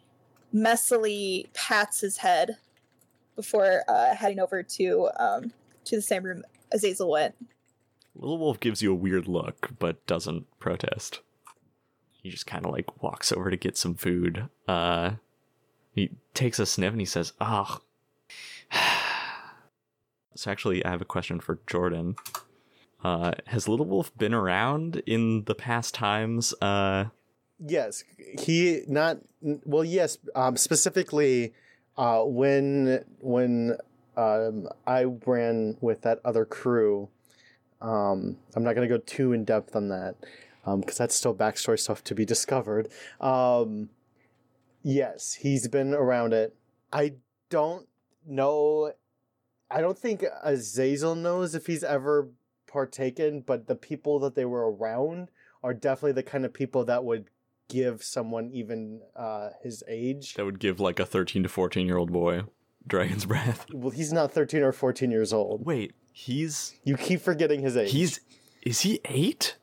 messily 0.55 1.47
pats 1.55 2.01
his 2.01 2.19
head 2.19 2.57
before 3.35 3.83
uh, 3.89 4.15
heading 4.15 4.41
over 4.41 4.63
to 4.63 5.11
um, 5.19 5.53
to 5.87 5.97
the 5.97 6.03
same 6.03 6.25
room 6.25 6.43
Azazel 6.73 7.11
went. 7.11 7.35
Little 8.15 8.39
Wolf 8.39 8.61
gives 8.61 8.83
you 8.83 8.93
a 8.93 8.95
weird 8.95 9.29
look, 9.29 9.71
but 9.79 10.05
doesn't 10.07 10.47
protest. 10.59 11.21
he 12.23 12.31
just 12.31 12.47
kind 12.47 12.65
of 12.67 12.73
like 12.73 13.03
walks 13.03 13.31
over 13.33 13.51
to 13.51 13.57
get 13.57 13.77
some 13.77 13.95
food. 13.95 14.49
Uh, 14.67 15.13
he 15.93 16.11
takes 16.35 16.59
a 16.59 16.67
sniff 16.67 16.93
and 16.93 17.01
he 17.01 17.07
says, 17.07 17.33
"Ah." 17.41 17.81
so 20.35 20.51
actually, 20.51 20.85
I 20.85 20.91
have 20.91 21.03
a 21.03 21.07
question 21.07 21.41
for 21.41 21.61
Jordan. 21.67 22.17
Uh, 23.05 23.33
has 23.47 23.69
Little 23.69 23.87
Wolf 23.87 24.17
been 24.17 24.35
around 24.35 25.03
in 25.07 25.45
the 25.45 25.55
past 25.55 25.95
times? 25.95 26.53
Uh, 26.61 27.07
Yes, 27.59 28.05
he 28.39 28.83
not 28.87 29.19
well. 29.41 29.83
Yes, 29.85 30.19
um, 30.35 30.59
specifically 30.59 31.55
uh, 31.97 32.21
when 32.23 33.03
when 33.21 33.79
um, 34.17 34.69
I 34.87 35.05
ran 35.05 35.77
with 35.81 36.03
that 36.03 36.21
other 36.25 36.45
crew. 36.45 37.09
Um, 37.81 38.39
I'm 38.55 38.65
not 38.65 38.75
going 38.75 38.89
to 38.89 38.95
go 38.95 39.03
too 39.05 39.33
in 39.33 39.45
depth 39.45 39.77
on 39.77 39.89
that 39.89 40.17
because 40.65 40.99
that's 40.99 41.15
still 41.15 41.35
backstory 41.35 41.79
stuff 41.79 42.03
to 42.05 42.15
be 42.15 42.25
discovered. 42.25 42.89
Um, 43.21 43.91
yes, 44.83 45.35
he's 45.35 45.69
been 45.69 45.95
around 45.95 46.33
it. 46.33 46.57
I 46.93 47.15
don't 47.51 47.87
know. 48.27 48.93
I 49.71 49.81
don't 49.81 49.99
think 49.99 50.25
Azazel 50.43 51.15
knows 51.15 51.55
if 51.55 51.67
he's 51.67 51.85
ever 51.85 52.31
partaken, 52.67 53.43
but 53.43 53.67
the 53.67 53.77
people 53.77 54.19
that 54.21 54.35
they 54.35 54.45
were 54.45 54.73
around 54.73 55.29
are 55.63 55.75
definitely 55.75 56.13
the 56.13 56.23
kind 56.23 56.45
of 56.45 56.53
people 56.53 56.85
that 56.85 57.05
would 57.05 57.29
give 57.69 58.03
someone 58.03 58.51
even 58.53 59.01
uh, 59.17 59.51
his 59.63 59.83
age. 59.89 60.35
that 60.35 60.45
would 60.45 60.61
give 60.61 60.79
like 60.79 61.01
a 61.01 61.07
13 61.07 61.43
to 61.43 61.49
14 61.49 61.87
year 61.87 61.97
old 61.97 62.13
boy 62.13 62.43
dragon's 62.87 63.27
breath. 63.27 63.67
Well, 63.73 63.91
he's 63.91 64.13
not 64.13 64.33
13 64.33 64.63
or 64.63 64.73
14 64.73 65.11
years 65.11 65.33
old. 65.33 65.65
Wait, 65.67 65.95
he's 66.13 66.75
You 66.85 66.97
keep 66.97 67.21
forgetting 67.21 67.61
his 67.63 67.77
age. 67.77 67.91
he's 67.93 68.21
is 68.63 68.81
he 68.81 69.01
eight? 69.05 69.57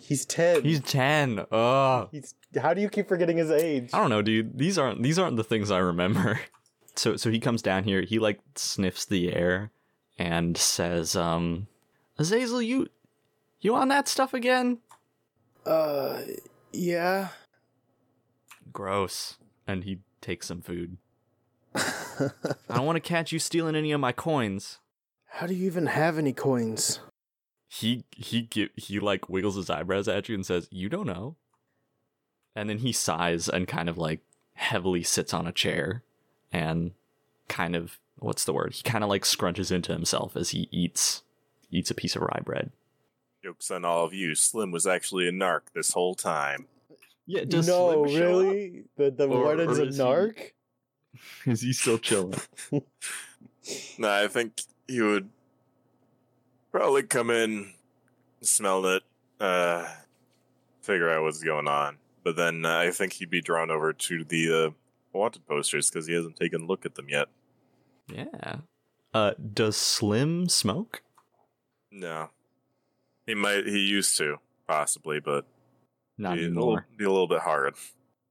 he's 0.00 0.24
10. 0.24 0.62
He's 0.62 0.80
ten. 0.80 1.44
Ugh. 1.50 2.08
He's 2.12 2.34
how 2.60 2.74
do 2.74 2.80
you 2.80 2.88
keep 2.88 3.08
forgetting 3.08 3.36
his 3.36 3.50
age? 3.50 3.90
I 3.92 3.98
don't 3.98 4.10
know, 4.10 4.22
dude. 4.22 4.56
These 4.58 4.78
aren't 4.78 5.02
these 5.02 5.18
aren't 5.18 5.36
the 5.36 5.44
things 5.44 5.70
I 5.70 5.78
remember. 5.78 6.40
So 6.96 7.16
so 7.16 7.30
he 7.30 7.38
comes 7.38 7.62
down 7.62 7.84
here. 7.84 8.02
He 8.02 8.18
like 8.18 8.40
sniffs 8.56 9.06
the 9.06 9.32
air 9.32 9.70
and 10.18 10.56
says, 10.58 11.14
"Um, 11.14 11.68
Azazel, 12.18 12.60
you 12.60 12.88
you 13.60 13.74
on 13.76 13.88
that 13.88 14.08
stuff 14.08 14.34
again? 14.34 14.78
Uh, 15.64 16.20
yeah. 16.72 17.28
Gross." 18.72 19.38
And 19.66 19.84
he 19.84 20.00
takes 20.20 20.48
some 20.48 20.60
food. 20.62 20.98
I 21.74 22.30
don't 22.76 22.86
want 22.86 22.96
to 22.96 23.00
catch 23.00 23.32
you 23.32 23.38
stealing 23.38 23.76
any 23.76 23.92
of 23.92 24.00
my 24.00 24.12
coins. 24.12 24.78
How 25.26 25.46
do 25.46 25.54
you 25.54 25.66
even 25.66 25.86
have 25.86 26.18
any 26.18 26.32
coins? 26.32 27.00
He 27.68 28.04
he 28.10 28.42
gi- 28.42 28.70
he 28.76 28.98
like 28.98 29.28
wiggles 29.28 29.56
his 29.56 29.70
eyebrows 29.70 30.08
at 30.08 30.28
you 30.28 30.34
and 30.34 30.44
says, 30.44 30.66
"You 30.70 30.88
don't 30.88 31.06
know." 31.06 31.36
And 32.56 32.68
then 32.68 32.78
he 32.78 32.92
sighs 32.92 33.48
and 33.48 33.68
kind 33.68 33.88
of 33.88 33.96
like 33.96 34.20
heavily 34.54 35.02
sits 35.04 35.32
on 35.32 35.46
a 35.46 35.52
chair 35.52 36.02
and 36.52 36.92
kind 37.48 37.76
of 37.76 37.98
what's 38.18 38.44
the 38.44 38.52
word? 38.52 38.72
He 38.74 38.82
kind 38.82 39.04
of 39.04 39.08
like 39.10 39.22
scrunches 39.22 39.70
into 39.70 39.92
himself 39.92 40.36
as 40.36 40.50
he 40.50 40.68
eats 40.72 41.22
eats 41.70 41.90
a 41.90 41.94
piece 41.94 42.16
of 42.16 42.22
rye 42.22 42.40
bread. 42.44 42.72
Jokes 43.44 43.70
on 43.70 43.84
all 43.84 44.04
of 44.04 44.12
you. 44.12 44.34
Slim 44.34 44.72
was 44.72 44.86
actually 44.86 45.28
a 45.28 45.32
narc 45.32 45.60
this 45.74 45.92
whole 45.92 46.14
time. 46.16 46.66
Yeah, 47.26 47.44
no, 47.48 48.02
really? 48.04 48.84
The 48.96 49.12
the 49.12 49.28
Or- 49.28 49.44
warden's 49.44 49.78
or 49.78 49.82
a 49.82 49.86
is 49.86 49.96
he- 49.96 50.02
narc? 50.02 50.50
Is 51.46 51.62
he 51.62 51.72
still 51.72 51.98
chilling? 51.98 52.34
No, 53.98 54.08
I 54.10 54.26
think 54.26 54.62
he 54.88 55.02
would 55.02 55.28
probably 56.72 57.02
come 57.02 57.30
in, 57.30 57.74
smell 58.40 58.84
it, 58.86 59.02
uh, 59.38 59.86
figure 60.80 61.10
out 61.10 61.22
what's 61.22 61.42
going 61.42 61.68
on. 61.68 61.98
But 62.24 62.36
then 62.36 62.64
uh, 62.64 62.78
I 62.78 62.90
think 62.90 63.12
he'd 63.12 63.28
be 63.30 63.42
drawn 63.42 63.70
over 63.70 63.92
to 63.92 64.24
the 64.24 64.52
uh, 64.52 64.70
wanted 65.12 65.46
posters 65.46 65.90
because 65.90 66.06
he 66.06 66.14
hasn't 66.14 66.36
taken 66.36 66.62
a 66.62 66.64
look 66.64 66.86
at 66.86 66.94
them 66.94 67.08
yet. 67.10 67.28
yeah. 68.08 68.56
Uh, 69.12 69.32
does 69.52 69.76
Slim 69.76 70.48
smoke? 70.48 71.02
No, 71.92 72.30
he 73.26 73.34
might. 73.34 73.66
He 73.66 73.78
used 73.80 74.16
to 74.16 74.38
possibly, 74.66 75.20
but 75.20 75.44
Not 76.16 76.36
be 76.36 76.42
a 76.42 76.46
anymore. 76.46 76.64
little, 76.64 76.80
be 76.96 77.04
a 77.04 77.10
little 77.10 77.28
bit 77.28 77.40
hard. 77.40 77.74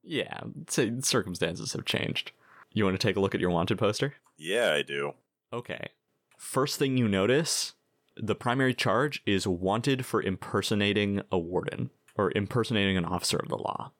Yeah, 0.03 0.39
say 0.67 0.91
circumstances 1.01 1.73
have 1.73 1.85
changed. 1.85 2.31
You 2.73 2.83
want 2.85 2.99
to 2.99 3.07
take 3.07 3.15
a 3.15 3.19
look 3.19 3.35
at 3.35 3.41
your 3.41 3.49
wanted 3.49 3.77
poster? 3.77 4.15
Yeah, 4.37 4.73
I 4.73 4.81
do. 4.83 5.13
Okay. 5.51 5.89
First 6.37 6.79
thing 6.79 6.97
you 6.97 7.07
notice, 7.07 7.73
the 8.15 8.35
primary 8.35 8.73
charge 8.73 9.21
is 9.25 9.47
wanted 9.47 10.05
for 10.05 10.21
impersonating 10.21 11.21
a 11.31 11.37
warden 11.37 11.89
or 12.15 12.31
impersonating 12.35 12.97
an 12.97 13.05
officer 13.05 13.37
of 13.37 13.49
the 13.49 13.57
law. 13.57 13.91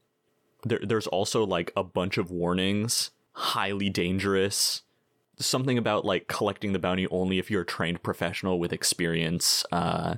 There, 0.63 0.79
there's 0.81 1.07
also 1.07 1.45
like 1.45 1.71
a 1.75 1.83
bunch 1.83 2.17
of 2.17 2.31
warnings, 2.31 3.11
highly 3.31 3.89
dangerous, 3.89 4.83
something 5.37 5.77
about 5.77 6.05
like 6.05 6.27
collecting 6.27 6.73
the 6.73 6.79
bounty 6.79 7.07
only 7.07 7.39
if 7.39 7.49
you're 7.49 7.61
a 7.61 7.65
trained 7.65 8.03
professional 8.03 8.59
with 8.59 8.73
experience. 8.73 9.65
Uh, 9.71 10.15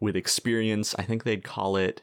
with 0.00 0.14
experience, 0.14 0.94
I 0.96 1.02
think 1.02 1.24
they'd 1.24 1.42
call 1.42 1.76
it 1.76 2.02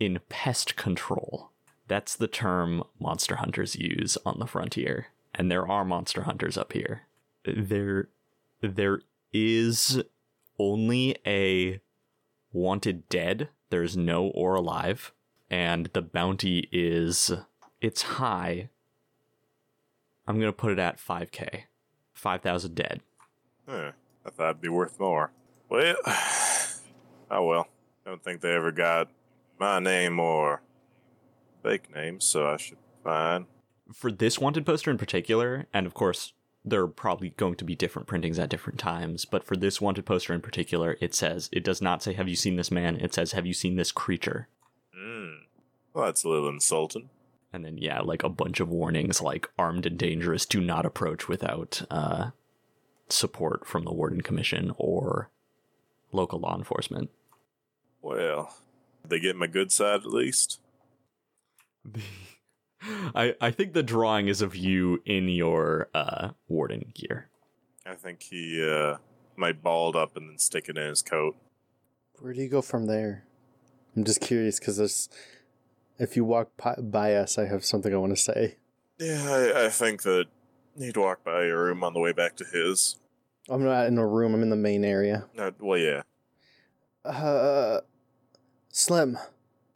in 0.00 0.20
pest 0.28 0.76
control. 0.76 1.50
That's 1.86 2.16
the 2.16 2.28
term 2.28 2.84
monster 3.00 3.36
hunters 3.36 3.76
use 3.76 4.16
on 4.24 4.38
the 4.38 4.46
frontier. 4.46 5.08
And 5.38 5.50
there 5.50 5.66
are 5.66 5.84
monster 5.84 6.22
hunters 6.22 6.58
up 6.58 6.72
here. 6.72 7.02
There 7.46 8.08
there 8.60 9.00
is 9.32 10.02
only 10.58 11.16
a 11.24 11.80
wanted 12.52 13.08
dead. 13.08 13.48
There's 13.70 13.96
no 13.96 14.26
or 14.26 14.56
alive. 14.56 15.12
And 15.48 15.86
the 15.92 16.02
bounty 16.02 16.68
is 16.72 17.32
it's 17.80 18.02
high. 18.02 18.68
I'm 20.26 20.40
gonna 20.40 20.52
put 20.52 20.72
it 20.72 20.78
at 20.78 20.98
5k. 20.98 21.62
5,000 22.12 22.74
dead. 22.74 23.00
Huh, 23.68 23.92
I 24.26 24.30
thought 24.30 24.50
it'd 24.50 24.60
be 24.60 24.68
worth 24.68 24.98
more. 24.98 25.30
Well, 25.68 25.94
oh 27.30 27.44
well. 27.44 27.68
Don't 28.04 28.24
think 28.24 28.40
they 28.40 28.54
ever 28.54 28.72
got 28.72 29.10
my 29.60 29.78
name 29.78 30.18
or 30.18 30.62
fake 31.62 31.94
names, 31.94 32.24
so 32.24 32.46
I 32.48 32.56
should 32.56 32.78
be 32.78 33.04
fine. 33.04 33.46
For 33.92 34.10
this 34.10 34.38
wanted 34.38 34.66
poster 34.66 34.90
in 34.90 34.98
particular, 34.98 35.66
and 35.72 35.86
of 35.86 35.94
course, 35.94 36.32
there 36.64 36.82
are 36.82 36.88
probably 36.88 37.30
going 37.30 37.54
to 37.56 37.64
be 37.64 37.74
different 37.74 38.08
printings 38.08 38.38
at 38.38 38.50
different 38.50 38.78
times, 38.78 39.24
but 39.24 39.44
for 39.44 39.56
this 39.56 39.80
wanted 39.80 40.04
poster 40.04 40.34
in 40.34 40.40
particular, 40.40 40.96
it 41.00 41.14
says, 41.14 41.48
it 41.52 41.64
does 41.64 41.80
not 41.80 42.02
say, 42.02 42.12
Have 42.12 42.28
you 42.28 42.36
seen 42.36 42.56
this 42.56 42.70
man? 42.70 42.96
It 42.96 43.14
says, 43.14 43.32
Have 43.32 43.46
you 43.46 43.54
seen 43.54 43.76
this 43.76 43.92
creature? 43.92 44.48
Hmm. 44.94 45.44
Well, 45.94 46.06
that's 46.06 46.24
a 46.24 46.28
little 46.28 46.48
insulting. 46.48 47.10
And 47.52 47.64
then, 47.64 47.78
yeah, 47.78 48.00
like 48.00 48.22
a 48.22 48.28
bunch 48.28 48.60
of 48.60 48.68
warnings 48.68 49.22
like 49.22 49.48
armed 49.58 49.86
and 49.86 49.98
dangerous, 49.98 50.44
do 50.44 50.60
not 50.60 50.84
approach 50.84 51.28
without 51.28 51.82
uh, 51.90 52.30
support 53.08 53.66
from 53.66 53.84
the 53.84 53.92
Warden 53.92 54.20
Commission 54.20 54.74
or 54.76 55.30
local 56.12 56.40
law 56.40 56.56
enforcement. 56.56 57.10
Well, 58.02 58.54
they 59.04 59.18
get 59.18 59.36
my 59.36 59.46
good 59.46 59.72
side 59.72 60.00
at 60.00 60.06
least? 60.06 60.60
I, 62.82 63.34
I 63.40 63.50
think 63.50 63.72
the 63.72 63.82
drawing 63.82 64.28
is 64.28 64.40
of 64.42 64.54
you 64.54 65.02
in 65.04 65.28
your 65.28 65.88
uh, 65.94 66.30
warden 66.48 66.92
gear. 66.94 67.28
I 67.84 67.94
think 67.94 68.22
he 68.22 68.62
uh, 68.64 68.98
might 69.36 69.62
balled 69.62 69.96
up 69.96 70.16
and 70.16 70.28
then 70.30 70.38
stick 70.38 70.68
it 70.68 70.76
in 70.78 70.86
his 70.88 71.02
coat. 71.02 71.36
Where 72.20 72.32
do 72.32 72.40
you 72.40 72.48
go 72.48 72.62
from 72.62 72.86
there? 72.86 73.24
I'm 73.96 74.04
just 74.04 74.20
curious 74.20 74.58
because. 74.58 75.08
If 76.00 76.14
you 76.14 76.24
walk 76.24 76.50
by 76.78 77.14
us, 77.16 77.38
I 77.38 77.46
have 77.46 77.64
something 77.64 77.92
I 77.92 77.96
want 77.96 78.14
to 78.16 78.22
say. 78.22 78.54
Yeah, 79.00 79.24
I, 79.56 79.64
I 79.66 79.68
think 79.68 80.02
that 80.02 80.26
he'd 80.78 80.96
walk 80.96 81.24
by 81.24 81.46
your 81.46 81.64
room 81.64 81.82
on 81.82 81.92
the 81.92 81.98
way 81.98 82.12
back 82.12 82.36
to 82.36 82.44
his. 82.44 82.94
I'm 83.48 83.64
not 83.64 83.86
in 83.88 83.98
a 83.98 84.06
room. 84.06 84.32
I'm 84.32 84.42
in 84.44 84.50
the 84.50 84.54
main 84.54 84.84
area. 84.84 85.24
Uh, 85.36 85.50
well, 85.58 85.76
yeah, 85.76 86.02
Uh, 87.04 87.80
Slim, 88.70 89.18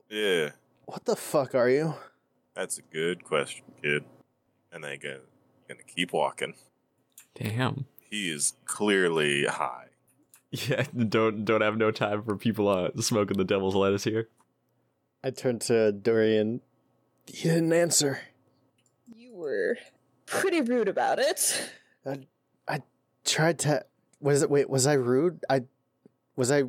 yeah. 0.08 0.50
what 0.84 1.06
the 1.06 1.16
fuck 1.16 1.56
are 1.56 1.68
you? 1.68 1.94
That's 2.54 2.78
a 2.78 2.82
good 2.82 3.24
question, 3.24 3.64
kid. 3.82 4.04
And 4.70 4.84
they 4.84 4.96
gonna 4.96 5.20
gonna 5.68 5.82
keep 5.82 6.12
walking. 6.12 6.54
Damn. 7.34 7.86
He 8.10 8.30
is 8.30 8.54
clearly 8.66 9.46
high. 9.46 9.86
Yeah, 10.50 10.84
don't 11.08 11.44
don't 11.44 11.62
have 11.62 11.76
no 11.76 11.90
time 11.90 12.22
for 12.22 12.36
people 12.36 12.68
uh, 12.68 12.90
smoking 13.00 13.38
the 13.38 13.44
devil's 13.44 13.74
lettuce 13.74 14.04
here. 14.04 14.28
I 15.24 15.30
turned 15.30 15.62
to 15.62 15.92
Dorian. 15.92 16.60
He 17.26 17.48
didn't 17.48 17.72
answer. 17.72 18.20
You 19.14 19.34
were 19.34 19.78
pretty 20.26 20.60
rude 20.60 20.88
about 20.88 21.18
it. 21.18 21.70
I, 22.04 22.26
I 22.68 22.82
tried 23.24 23.60
to. 23.60 23.84
Was 24.20 24.42
it? 24.42 24.50
Wait, 24.50 24.68
was 24.68 24.86
I 24.86 24.94
rude? 24.94 25.44
I 25.48 25.62
was 26.36 26.50
I. 26.50 26.64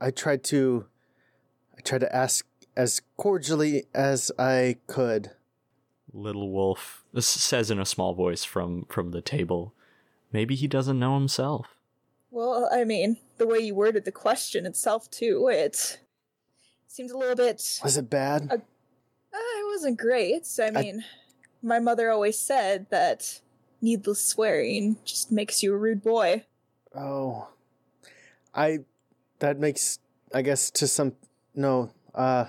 I 0.00 0.10
tried 0.10 0.44
to. 0.44 0.86
I 1.76 1.80
tried 1.80 2.00
to 2.00 2.14
ask 2.14 2.46
as 2.76 3.00
cordially 3.16 3.84
as 3.94 4.30
I 4.38 4.76
could. 4.86 5.30
Little 6.12 6.50
Wolf 6.50 7.04
s- 7.16 7.26
says 7.26 7.70
in 7.70 7.78
a 7.78 7.86
small 7.86 8.14
voice 8.14 8.44
from 8.44 8.84
from 8.86 9.10
the 9.10 9.22
table, 9.22 9.72
"Maybe 10.32 10.54
he 10.54 10.66
doesn't 10.68 10.98
know 10.98 11.14
himself." 11.14 11.76
Well, 12.30 12.68
I 12.72 12.84
mean, 12.84 13.18
the 13.38 13.46
way 13.46 13.58
you 13.58 13.74
worded 13.74 14.04
the 14.04 14.12
question 14.12 14.64
itself, 14.66 15.10
too, 15.10 15.48
it 15.48 15.98
seems 16.86 17.12
a 17.12 17.18
little 17.18 17.36
bit. 17.36 17.80
Was 17.82 17.96
it 17.96 18.08
bad? 18.08 18.48
Uh, 18.50 18.58
wasn't 19.68 19.98
great. 19.98 20.46
I 20.62 20.70
mean, 20.70 21.04
my 21.62 21.78
mother 21.78 22.10
always 22.10 22.38
said 22.38 22.86
that 22.90 23.40
needless 23.80 24.22
swearing 24.22 24.96
just 25.04 25.32
makes 25.32 25.62
you 25.62 25.72
a 25.74 25.76
rude 25.78 26.02
boy. 26.02 26.44
Oh, 26.94 27.48
I. 28.54 28.80
That 29.38 29.58
makes, 29.58 29.98
I 30.34 30.42
guess, 30.42 30.70
to 30.72 30.86
some. 30.86 31.16
No, 31.54 31.90
uh. 32.14 32.46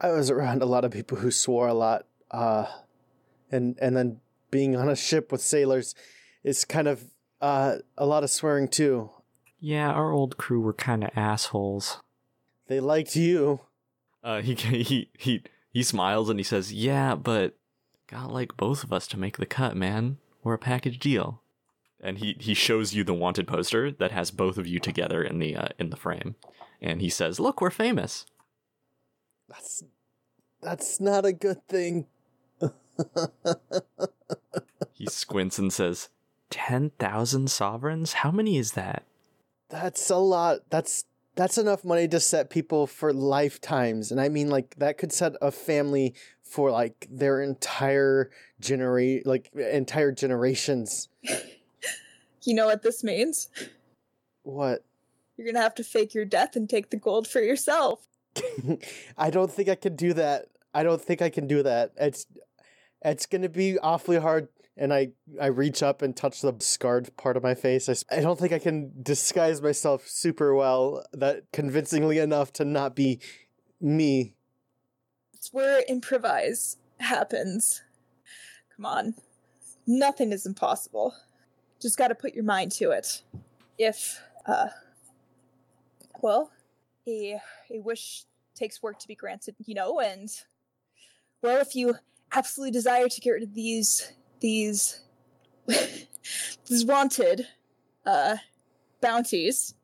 I 0.00 0.12
was 0.12 0.30
around 0.30 0.62
a 0.62 0.66
lot 0.66 0.84
of 0.84 0.92
people 0.92 1.18
who 1.18 1.30
swore 1.30 1.68
a 1.68 1.74
lot, 1.74 2.06
uh, 2.30 2.66
and 3.50 3.78
and 3.80 3.96
then 3.96 4.20
being 4.50 4.76
on 4.76 4.88
a 4.88 4.96
ship 4.96 5.30
with 5.30 5.40
sailors 5.40 5.94
is 6.42 6.64
kind 6.64 6.88
of 6.88 7.04
uh 7.40 7.76
a 7.96 8.06
lot 8.06 8.24
of 8.24 8.30
swearing 8.30 8.68
too. 8.68 9.10
Yeah, 9.58 9.90
our 9.90 10.10
old 10.10 10.38
crew 10.38 10.60
were 10.60 10.72
kind 10.72 11.04
of 11.04 11.10
assholes. 11.14 12.00
They 12.66 12.80
liked 12.80 13.14
you. 13.14 13.60
Uh, 14.24 14.40
he 14.42 14.54
he 14.54 15.10
he 15.18 15.42
he 15.70 15.82
smiles 15.82 16.30
and 16.30 16.38
he 16.38 16.44
says, 16.44 16.72
"Yeah, 16.72 17.14
but 17.14 17.56
got 18.06 18.32
like 18.32 18.56
both 18.56 18.82
of 18.82 18.92
us 18.92 19.06
to 19.08 19.18
make 19.18 19.36
the 19.36 19.46
cut, 19.46 19.76
man. 19.76 20.18
We're 20.42 20.54
a 20.54 20.58
package 20.58 20.98
deal." 20.98 21.42
And 22.02 22.18
he 22.18 22.36
he 22.40 22.54
shows 22.54 22.94
you 22.94 23.04
the 23.04 23.12
wanted 23.12 23.46
poster 23.46 23.92
that 23.92 24.12
has 24.12 24.30
both 24.30 24.56
of 24.56 24.66
you 24.66 24.78
together 24.78 25.22
in 25.22 25.38
the 25.38 25.56
uh, 25.56 25.68
in 25.78 25.90
the 25.90 25.96
frame, 25.96 26.36
and 26.80 27.02
he 27.02 27.10
says, 27.10 27.38
"Look, 27.38 27.60
we're 27.60 27.70
famous." 27.70 28.24
That's 29.50 29.84
that's 30.62 31.00
not 31.00 31.26
a 31.26 31.32
good 31.32 31.66
thing. 31.68 32.06
He 34.92 35.06
squints 35.06 35.58
and 35.58 35.72
says, 35.72 36.10
10,000 36.50 37.50
sovereigns? 37.50 38.12
How 38.12 38.30
many 38.30 38.58
is 38.58 38.72
that?" 38.72 39.04
That's 39.70 40.10
a 40.10 40.16
lot. 40.16 40.58
That's 40.68 41.04
that's 41.36 41.56
enough 41.56 41.84
money 41.84 42.06
to 42.08 42.20
set 42.20 42.50
people 42.50 42.86
for 42.86 43.12
lifetimes. 43.12 44.10
And 44.10 44.20
I 44.20 44.28
mean 44.28 44.50
like 44.50 44.74
that 44.76 44.98
could 44.98 45.12
set 45.12 45.32
a 45.40 45.50
family 45.50 46.14
for 46.42 46.70
like 46.70 47.06
their 47.10 47.40
entire 47.40 48.30
generate 48.60 49.26
like 49.26 49.50
entire 49.54 50.12
generations. 50.12 51.08
You 52.42 52.54
know 52.54 52.66
what 52.66 52.82
this 52.82 53.04
means? 53.04 53.48
What? 54.44 54.82
You're 55.36 55.46
gonna 55.46 55.62
have 55.62 55.74
to 55.74 55.84
fake 55.84 56.14
your 56.14 56.24
death 56.24 56.56
and 56.56 56.68
take 56.68 56.90
the 56.90 56.96
gold 56.96 57.28
for 57.28 57.40
yourself. 57.40 58.06
I 59.18 59.30
don't 59.30 59.50
think 59.50 59.68
I 59.68 59.74
can 59.74 59.96
do 59.96 60.12
that. 60.14 60.46
I 60.72 60.82
don't 60.82 61.00
think 61.00 61.22
I 61.22 61.30
can 61.30 61.46
do 61.46 61.62
that. 61.62 61.92
It's 61.96 62.26
it's 63.02 63.26
going 63.26 63.42
to 63.42 63.48
be 63.48 63.78
awfully 63.78 64.18
hard 64.18 64.48
and 64.76 64.92
I 64.94 65.10
I 65.40 65.46
reach 65.46 65.82
up 65.82 66.02
and 66.02 66.16
touch 66.16 66.40
the 66.40 66.54
scarred 66.58 67.16
part 67.16 67.36
of 67.36 67.42
my 67.42 67.54
face. 67.54 67.88
I, 67.88 68.16
I 68.16 68.20
don't 68.20 68.38
think 68.38 68.52
I 68.52 68.58
can 68.58 68.92
disguise 69.02 69.60
myself 69.60 70.08
super 70.08 70.54
well 70.54 71.04
that 71.12 71.44
convincingly 71.52 72.18
enough 72.18 72.52
to 72.54 72.64
not 72.64 72.96
be 72.96 73.20
me. 73.80 74.34
It's 75.34 75.52
where 75.52 75.82
improvise 75.88 76.76
happens. 76.98 77.82
Come 78.76 78.86
on. 78.86 79.14
Nothing 79.86 80.32
is 80.32 80.46
impossible. 80.46 81.14
Just 81.80 81.98
gotta 81.98 82.14
put 82.14 82.34
your 82.34 82.44
mind 82.44 82.72
to 82.72 82.90
it. 82.90 83.22
If, 83.78 84.20
uh, 84.46 84.68
well, 86.20 86.50
a, 87.08 87.40
a 87.70 87.80
wish 87.80 88.24
takes 88.54 88.82
work 88.82 88.98
to 89.00 89.08
be 89.08 89.14
granted, 89.14 89.54
you 89.64 89.74
know, 89.74 90.00
and, 90.00 90.28
well, 91.42 91.60
if 91.60 91.74
you 91.74 91.94
absolutely 92.32 92.72
desire 92.72 93.08
to 93.08 93.20
get 93.20 93.30
rid 93.30 93.42
of 93.42 93.54
these, 93.54 94.12
these, 94.40 95.00
these 95.66 96.84
wanted, 96.84 97.46
uh, 98.06 98.36
bounties, 99.00 99.74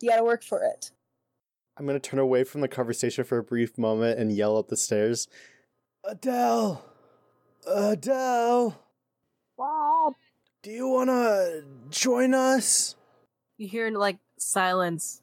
you 0.00 0.08
gotta 0.08 0.24
work 0.24 0.42
for 0.42 0.62
it. 0.62 0.90
I'm 1.78 1.86
going 1.86 1.98
to 1.98 2.10
turn 2.10 2.18
away 2.18 2.42
from 2.42 2.60
the 2.60 2.66
conversation 2.66 3.22
for 3.22 3.38
a 3.38 3.42
brief 3.42 3.78
moment 3.78 4.18
and 4.18 4.32
yell 4.32 4.58
up 4.58 4.66
the 4.66 4.76
stairs. 4.76 5.28
Adele! 6.04 6.84
Adele! 7.64 8.82
Bob, 9.56 10.14
Do 10.64 10.70
you 10.72 10.88
want 10.88 11.10
to 11.10 11.62
join 11.90 12.34
us? 12.34 12.96
You 13.58 13.68
hear 13.68 13.90
like 13.90 14.18
silence, 14.38 15.22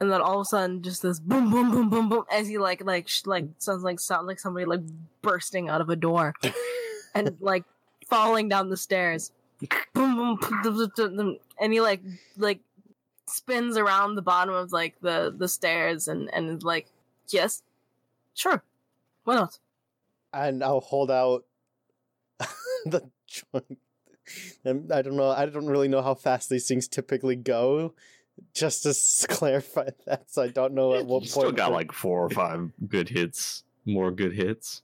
and 0.00 0.10
then 0.10 0.20
all 0.20 0.40
of 0.40 0.42
a 0.42 0.44
sudden, 0.44 0.82
just 0.82 1.02
this 1.02 1.20
boom, 1.20 1.50
boom, 1.50 1.70
boom, 1.70 1.88
boom, 1.88 2.08
boom, 2.08 2.24
as 2.30 2.48
he 2.48 2.58
like, 2.58 2.84
like, 2.84 3.08
sh- 3.08 3.26
like 3.26 3.46
sounds 3.58 3.82
like 3.82 4.00
sound 4.00 4.26
like 4.26 4.38
somebody 4.38 4.66
like 4.66 4.80
bursting 5.22 5.68
out 5.68 5.80
of 5.80 5.90
a 5.90 5.96
door, 5.96 6.34
and 7.14 7.36
like 7.40 7.64
falling 8.06 8.48
down 8.48 8.68
the 8.68 8.76
stairs. 8.76 9.32
Boom, 9.94 10.38
boom, 10.38 11.38
and 11.60 11.72
he 11.72 11.80
like, 11.80 12.02
like 12.36 12.60
spins 13.26 13.76
around 13.76 14.14
the 14.14 14.22
bottom 14.22 14.54
of 14.54 14.72
like 14.72 14.94
the 15.00 15.34
the 15.36 15.48
stairs, 15.48 16.08
and 16.08 16.32
and 16.34 16.58
is 16.58 16.62
like, 16.62 16.88
yes, 17.28 17.62
sure, 18.34 18.62
why 19.24 19.34
not? 19.34 19.58
and 20.36 20.62
I'll 20.62 20.80
hold 20.80 21.10
out 21.10 21.44
the 22.86 23.08
joint. 23.26 23.78
And 24.64 24.92
I 24.92 25.02
don't 25.02 25.16
know. 25.16 25.30
I 25.30 25.46
don't 25.46 25.66
really 25.66 25.88
know 25.88 26.02
how 26.02 26.14
fast 26.14 26.50
these 26.50 26.66
things 26.66 26.88
typically 26.88 27.36
go. 27.36 27.94
Just 28.54 28.82
to 28.82 29.28
clarify 29.28 29.90
that, 30.06 30.30
so 30.30 30.42
I 30.42 30.48
don't 30.48 30.74
know 30.74 30.94
at 30.94 31.06
what 31.06 31.22
you 31.22 31.30
point. 31.30 31.30
still 31.30 31.52
got 31.52 31.72
like 31.72 31.92
four 31.92 32.24
or 32.24 32.30
five 32.30 32.70
good 32.88 33.08
hits, 33.08 33.64
more 33.84 34.10
good 34.10 34.32
hits. 34.32 34.82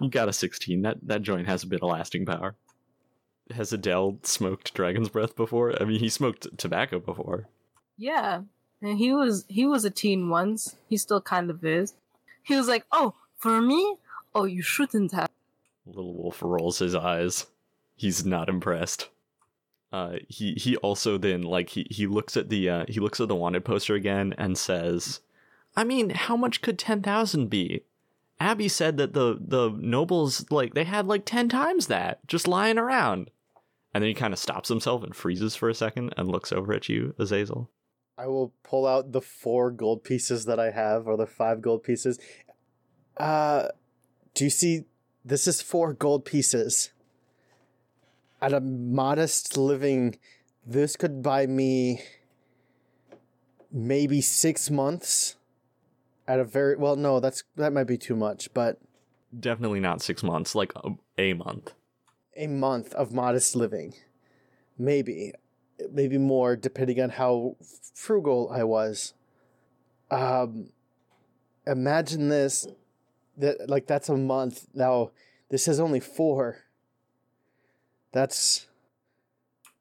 You 0.00 0.08
got 0.08 0.28
a 0.28 0.32
16. 0.32 0.82
That 0.82 0.98
that 1.02 1.22
joint 1.22 1.48
has 1.48 1.62
a 1.64 1.66
bit 1.66 1.82
of 1.82 1.88
lasting 1.88 2.26
power. 2.26 2.54
Has 3.50 3.72
Adele 3.72 4.18
smoked 4.22 4.74
dragon's 4.74 5.08
breath 5.08 5.34
before? 5.34 5.80
I 5.80 5.84
mean, 5.84 6.00
he 6.00 6.08
smoked 6.08 6.56
tobacco 6.58 6.98
before. 7.00 7.48
Yeah, 7.96 8.42
and 8.82 8.98
he 8.98 9.12
was 9.12 9.44
he 9.48 9.66
was 9.66 9.84
a 9.84 9.90
teen 9.90 10.28
once. 10.28 10.76
He 10.88 10.96
still 10.96 11.20
kind 11.20 11.50
of 11.50 11.64
is. 11.64 11.94
He 12.42 12.54
was 12.54 12.68
like, 12.68 12.84
"Oh, 12.92 13.14
for 13.36 13.60
me? 13.60 13.96
Oh, 14.34 14.44
you 14.44 14.62
shouldn't 14.62 15.12
have." 15.12 15.28
Little 15.86 16.14
Wolf 16.14 16.42
rolls 16.42 16.78
his 16.78 16.94
eyes. 16.94 17.46
He's 17.96 18.24
not 18.24 18.48
impressed. 18.48 19.08
Uh, 19.92 20.16
he 20.28 20.52
he 20.54 20.76
also 20.76 21.16
then 21.16 21.42
like 21.42 21.70
he 21.70 21.86
he 21.90 22.06
looks 22.06 22.36
at 22.36 22.50
the 22.50 22.68
uh, 22.68 22.84
he 22.88 23.00
looks 23.00 23.20
at 23.20 23.28
the 23.28 23.34
wanted 23.34 23.64
poster 23.64 23.94
again 23.94 24.34
and 24.36 24.58
says, 24.58 25.20
"I 25.76 25.84
mean, 25.84 26.10
how 26.10 26.36
much 26.36 26.60
could 26.60 26.78
ten 26.78 27.02
thousand 27.02 27.48
be?" 27.48 27.84
Abby 28.40 28.68
said 28.68 28.98
that 28.98 29.14
the 29.14 29.38
the 29.40 29.70
nobles 29.78 30.44
like 30.50 30.74
they 30.74 30.84
had 30.84 31.06
like 31.06 31.24
ten 31.24 31.48
times 31.48 31.86
that 31.86 32.26
just 32.26 32.46
lying 32.46 32.78
around, 32.78 33.30
and 33.94 34.02
then 34.02 34.08
he 34.08 34.14
kind 34.14 34.34
of 34.34 34.38
stops 34.38 34.68
himself 34.68 35.02
and 35.02 35.16
freezes 35.16 35.56
for 35.56 35.70
a 35.70 35.74
second 35.74 36.12
and 36.16 36.28
looks 36.28 36.52
over 36.52 36.74
at 36.74 36.88
you, 36.88 37.14
Azazel. 37.18 37.70
I 38.18 38.26
will 38.26 38.52
pull 38.64 38.86
out 38.86 39.12
the 39.12 39.20
four 39.22 39.70
gold 39.70 40.04
pieces 40.04 40.44
that 40.44 40.60
I 40.60 40.70
have, 40.70 41.06
or 41.06 41.16
the 41.16 41.26
five 41.26 41.62
gold 41.62 41.82
pieces. 41.82 42.18
Uh, 43.16 43.68
do 44.34 44.44
you 44.44 44.50
see? 44.50 44.84
This 45.24 45.46
is 45.46 45.62
four 45.62 45.94
gold 45.94 46.24
pieces. 46.24 46.90
At 48.40 48.52
a 48.52 48.60
modest 48.60 49.56
living, 49.56 50.16
this 50.64 50.96
could 50.96 51.22
buy 51.22 51.46
me 51.46 52.02
maybe 53.72 54.20
six 54.20 54.70
months. 54.70 55.36
At 56.26 56.38
a 56.38 56.44
very 56.44 56.76
well, 56.76 56.94
no, 56.96 57.20
that's 57.20 57.42
that 57.56 57.72
might 57.72 57.84
be 57.84 57.98
too 57.98 58.14
much, 58.16 58.52
but 58.54 58.78
Definitely 59.38 59.80
not 59.80 60.00
six 60.00 60.22
months, 60.22 60.54
like 60.54 60.72
a, 60.76 60.90
a 61.18 61.34
month. 61.34 61.72
a 62.36 62.46
month 62.46 62.94
of 62.94 63.12
modest 63.12 63.54
living. 63.56 63.94
Maybe. 64.78 65.32
Maybe 65.92 66.18
more, 66.18 66.56
depending 66.56 67.00
on 67.00 67.10
how 67.10 67.56
frugal 67.94 68.50
I 68.52 68.64
was. 68.64 69.14
Um, 70.10 70.70
imagine 71.66 72.28
this. 72.28 72.66
That 73.36 73.68
like 73.68 73.86
that's 73.86 74.08
a 74.08 74.16
month. 74.16 74.66
Now 74.74 75.10
this 75.50 75.68
is 75.68 75.78
only 75.78 76.00
four. 76.00 76.64
That's 78.12 78.66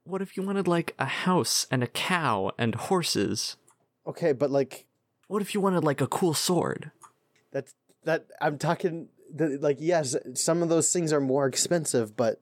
What 0.04 0.22
if 0.22 0.38
you 0.38 0.44
wanted 0.44 0.68
like 0.68 0.94
a 1.00 1.06
house 1.06 1.68
and 1.72 1.84
a 1.84 1.88
cow 1.88 2.52
and 2.58 2.76
horses? 2.76 3.58
okay, 4.06 4.32
but 4.34 4.52
like 4.52 4.86
What 5.28 5.42
if 5.42 5.54
you 5.54 5.62
wanted 5.62 5.84
like 5.84 6.02
a 6.02 6.08
cool 6.08 6.34
sword? 6.34 6.92
that's 7.52 7.74
that 8.04 8.28
I'm 8.42 8.58
talking 8.58 9.10
the, 9.34 9.58
like 9.62 9.78
yes, 9.80 10.16
some 10.36 10.62
of 10.64 10.70
those 10.70 10.92
things 10.94 11.12
are 11.12 11.20
more 11.22 11.46
expensive, 11.48 12.16
but 12.16 12.40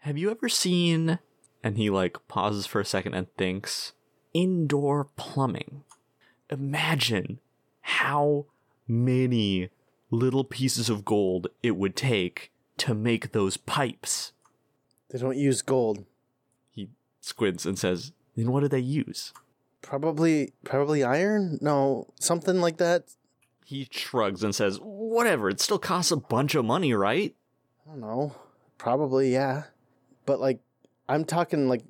Have 0.00 0.16
you 0.18 0.30
ever 0.30 0.48
seen 0.48 1.18
and 1.62 1.76
he 1.76 1.90
like 1.90 2.16
pauses 2.28 2.66
for 2.66 2.80
a 2.80 2.84
second 2.84 3.14
and 3.14 3.26
thinks 3.36 3.92
indoor 4.32 5.04
plumbing? 5.16 5.84
Imagine 6.50 7.40
how 7.82 8.46
many 8.86 9.68
little 10.10 10.44
pieces 10.44 10.88
of 10.88 11.04
gold 11.04 11.48
it 11.62 11.76
would 11.76 11.94
take 11.96 12.50
to 12.78 12.94
make 12.94 13.32
those 13.32 13.56
pipes. 13.58 14.32
They 15.10 15.18
don't 15.18 15.36
use 15.36 15.62
gold. 15.62 16.04
He 16.70 16.88
squints 17.20 17.64
and 17.66 17.78
says, 17.78 18.12
Then 18.36 18.52
what 18.52 18.60
do 18.60 18.68
they 18.68 18.78
use? 18.78 19.32
Probably 19.82 20.52
probably 20.64 21.02
iron? 21.04 21.58
No, 21.60 22.08
something 22.20 22.60
like 22.60 22.78
that. 22.78 23.04
He 23.64 23.88
shrugs 23.90 24.42
and 24.42 24.54
says, 24.54 24.78
Whatever, 24.82 25.48
it 25.48 25.60
still 25.60 25.78
costs 25.78 26.10
a 26.10 26.16
bunch 26.16 26.54
of 26.54 26.64
money, 26.64 26.94
right? 26.94 27.34
I 27.86 27.90
don't 27.90 28.00
know. 28.00 28.34
Probably, 28.76 29.32
yeah. 29.32 29.64
But 30.26 30.40
like, 30.40 30.60
I'm 31.08 31.24
talking 31.24 31.68
like 31.68 31.82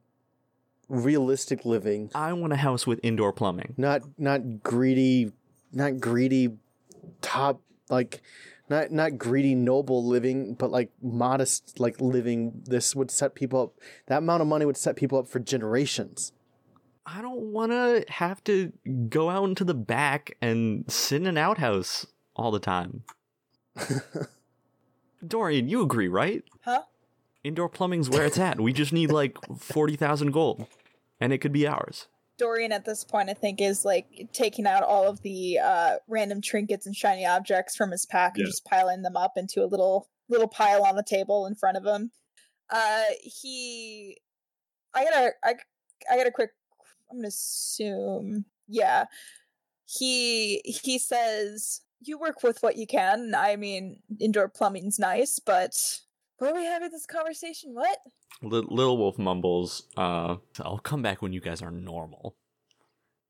realistic 0.89 1.64
living, 1.64 2.11
I 2.14 2.33
want 2.33 2.53
a 2.53 2.57
house 2.57 2.87
with 2.87 3.01
indoor 3.03 3.33
plumbing. 3.33 3.75
not 3.77 4.03
not 4.19 4.62
greedy, 4.62 5.33
not 5.73 6.01
greedy 6.01 6.57
top 7.21 7.61
like 7.91 8.23
not 8.69 8.91
not 8.91 9.19
greedy 9.19 9.55
noble 9.55 10.05
living, 10.05 10.55
but 10.55 10.71
like 10.71 10.91
modest 11.03 11.79
like 11.81 12.01
living. 12.01 12.62
This 12.64 12.95
would 12.95 13.11
set 13.11 13.35
people 13.35 13.62
up. 13.62 13.73
That 14.07 14.19
amount 14.19 14.43
of 14.43 14.49
money 14.49 14.64
would 14.64 14.77
set 14.77 14.97
people 14.97 15.19
up 15.19 15.29
for 15.29 15.39
generations. 15.39 16.33
I 17.07 17.23
don't 17.23 17.53
want 17.53 17.73
to 17.73 18.05
have 18.09 18.45
to 18.45 18.73
go 19.09 19.31
out 19.31 19.49
into 19.49 19.64
the 19.64 19.75
back 19.75 20.37
and 20.43 20.85
sit 20.91 21.23
in 21.23 21.27
an 21.27 21.39
outhouse 21.39 22.07
all 22.37 22.51
the 22.51 22.61
time. 22.61 23.05
Dorian, 25.27 25.69
you 25.69 25.83
agree, 25.83 26.09
right? 26.09 26.45
Huh? 26.62 26.83
Indoor 27.43 27.71
plumbing's 27.71 28.11
where 28.11 28.27
it's 28.27 28.39
at. 28.39 28.61
We 28.61 28.75
just 28.75 28.93
need 28.93 29.11
like 29.11 29.39
40,000 29.59 30.33
gold, 30.33 30.66
and 31.19 31.33
it 31.33 31.39
could 31.39 31.53
be 31.53 31.66
ours. 31.66 32.09
Dorian 32.39 32.72
at 32.72 32.84
this 32.84 33.05
point, 33.05 33.28
I 33.28 33.34
think, 33.34 33.61
is 33.61 33.84
like 33.84 34.28
taking 34.32 34.66
out 34.66 34.82
all 34.82 35.09
of 35.09 35.20
the 35.22 35.59
uh, 35.59 35.97
random 36.07 36.41
trinkets 36.41 36.86
and 36.86 36.95
shiny 36.97 37.26
objects 37.26 37.76
from 37.76 37.91
his 37.91 38.07
pack 38.07 38.36
and 38.36 38.47
just 38.47 38.64
piling 38.64 39.03
them 39.03 39.16
up 39.16 39.32
into 39.36 39.62
a 39.62 39.66
little 39.66 40.09
little 40.28 40.49
pile 40.49 40.84
on 40.84 40.97
the 40.97 41.03
table 41.03 41.47
in 41.47 41.55
front 41.55 41.76
of 41.76 41.84
him. 41.84 42.11
Uh, 42.70 43.03
he, 43.22 44.18
I 44.95 45.05
gotta, 45.05 45.30
I, 45.43 45.55
I 46.11 46.16
got 46.16 46.26
a 46.26 46.30
quick. 46.30 46.51
I'm 47.11 47.18
gonna 47.18 47.28
assume, 47.28 48.45
yeah. 48.66 49.07
He 49.86 50.61
he 50.64 50.99
says 50.99 51.80
you 52.01 52.18
work 52.18 52.43
with 52.43 52.62
what 52.62 52.76
you 52.76 52.86
can. 52.86 53.34
I 53.34 53.57
mean, 53.57 54.01
indoor 54.20 54.49
plumbing's 54.49 54.99
nice, 54.99 55.39
but 55.39 56.01
where 56.39 56.53
are 56.53 56.57
we 56.57 56.64
having 56.64 56.91
this 56.91 57.07
conversation? 57.07 57.74
What? 57.74 57.99
Li- 58.43 58.66
Little 58.68 58.97
Wolf 58.97 59.18
mumbles, 59.18 59.84
uh, 59.97 60.36
I'll 60.61 60.78
come 60.78 61.03
back 61.03 61.20
when 61.20 61.32
you 61.32 61.41
guys 61.41 61.62
are 61.62 61.70
normal. 61.70 62.36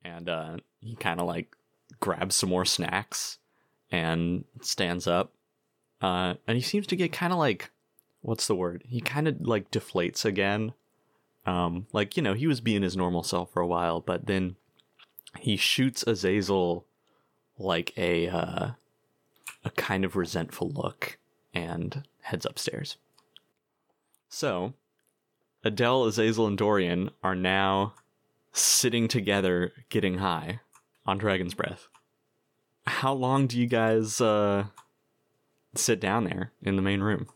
And 0.05 0.29
uh, 0.29 0.57
he 0.81 0.95
kind 0.95 1.21
of 1.21 1.27
like 1.27 1.57
grabs 2.01 2.37
some 2.37 2.51
more 2.51 2.65
snacks 2.65 3.39
and 3.91 4.45
stands 4.61 5.07
up. 5.07 5.33
Uh, 6.01 6.35
and 6.47 6.57
he 6.57 6.63
seems 6.63 6.87
to 6.89 6.97
get 6.97 7.13
kind 7.13 7.33
of 7.33 7.39
like, 7.39 7.71
what's 8.21 8.47
the 8.47 8.55
word? 8.55 8.85
He 8.87 9.01
kind 9.01 9.27
of 9.27 9.41
like 9.41 9.71
deflates 9.71 10.25
again. 10.25 10.75
Um, 11.47 11.87
like, 11.93 12.17
you 12.17 12.23
know, 12.23 12.35
he 12.35 12.47
was 12.47 12.61
being 12.61 12.83
his 12.83 12.97
normal 12.97 13.23
self 13.23 13.53
for 13.53 13.61
a 13.63 13.67
while, 13.67 14.01
but 14.01 14.27
then 14.27 14.57
he 15.39 15.57
shoots 15.57 16.05
Azazel 16.07 16.87
like 17.59 17.97
a, 17.97 18.29
uh, 18.29 18.71
a 19.65 19.71
kind 19.77 20.05
of 20.05 20.15
resentful 20.15 20.71
look 20.71 21.19
and 21.55 22.05
heads 22.23 22.47
upstairs. 22.47 22.97
So, 24.29 24.75
Adele, 25.65 26.05
Azazel, 26.05 26.47
and 26.47 26.59
Dorian 26.59 27.11
are 27.23 27.35
now 27.35 27.95
sitting 28.53 29.09
together 29.09 29.73
getting 29.89 30.19
high 30.19 30.61
on 31.07 31.19
Dragon's 31.19 31.55
Breath. 31.55 31.89
How 32.87 33.13
long 33.13 33.47
do 33.47 33.59
you 33.59 33.67
guys 33.67 34.21
uh, 34.21 34.67
sit 35.75 36.01
down 36.01 36.25
there 36.25 36.53
in 36.63 36.77
the 36.77 36.83
main 36.83 37.01
room? 37.01 37.29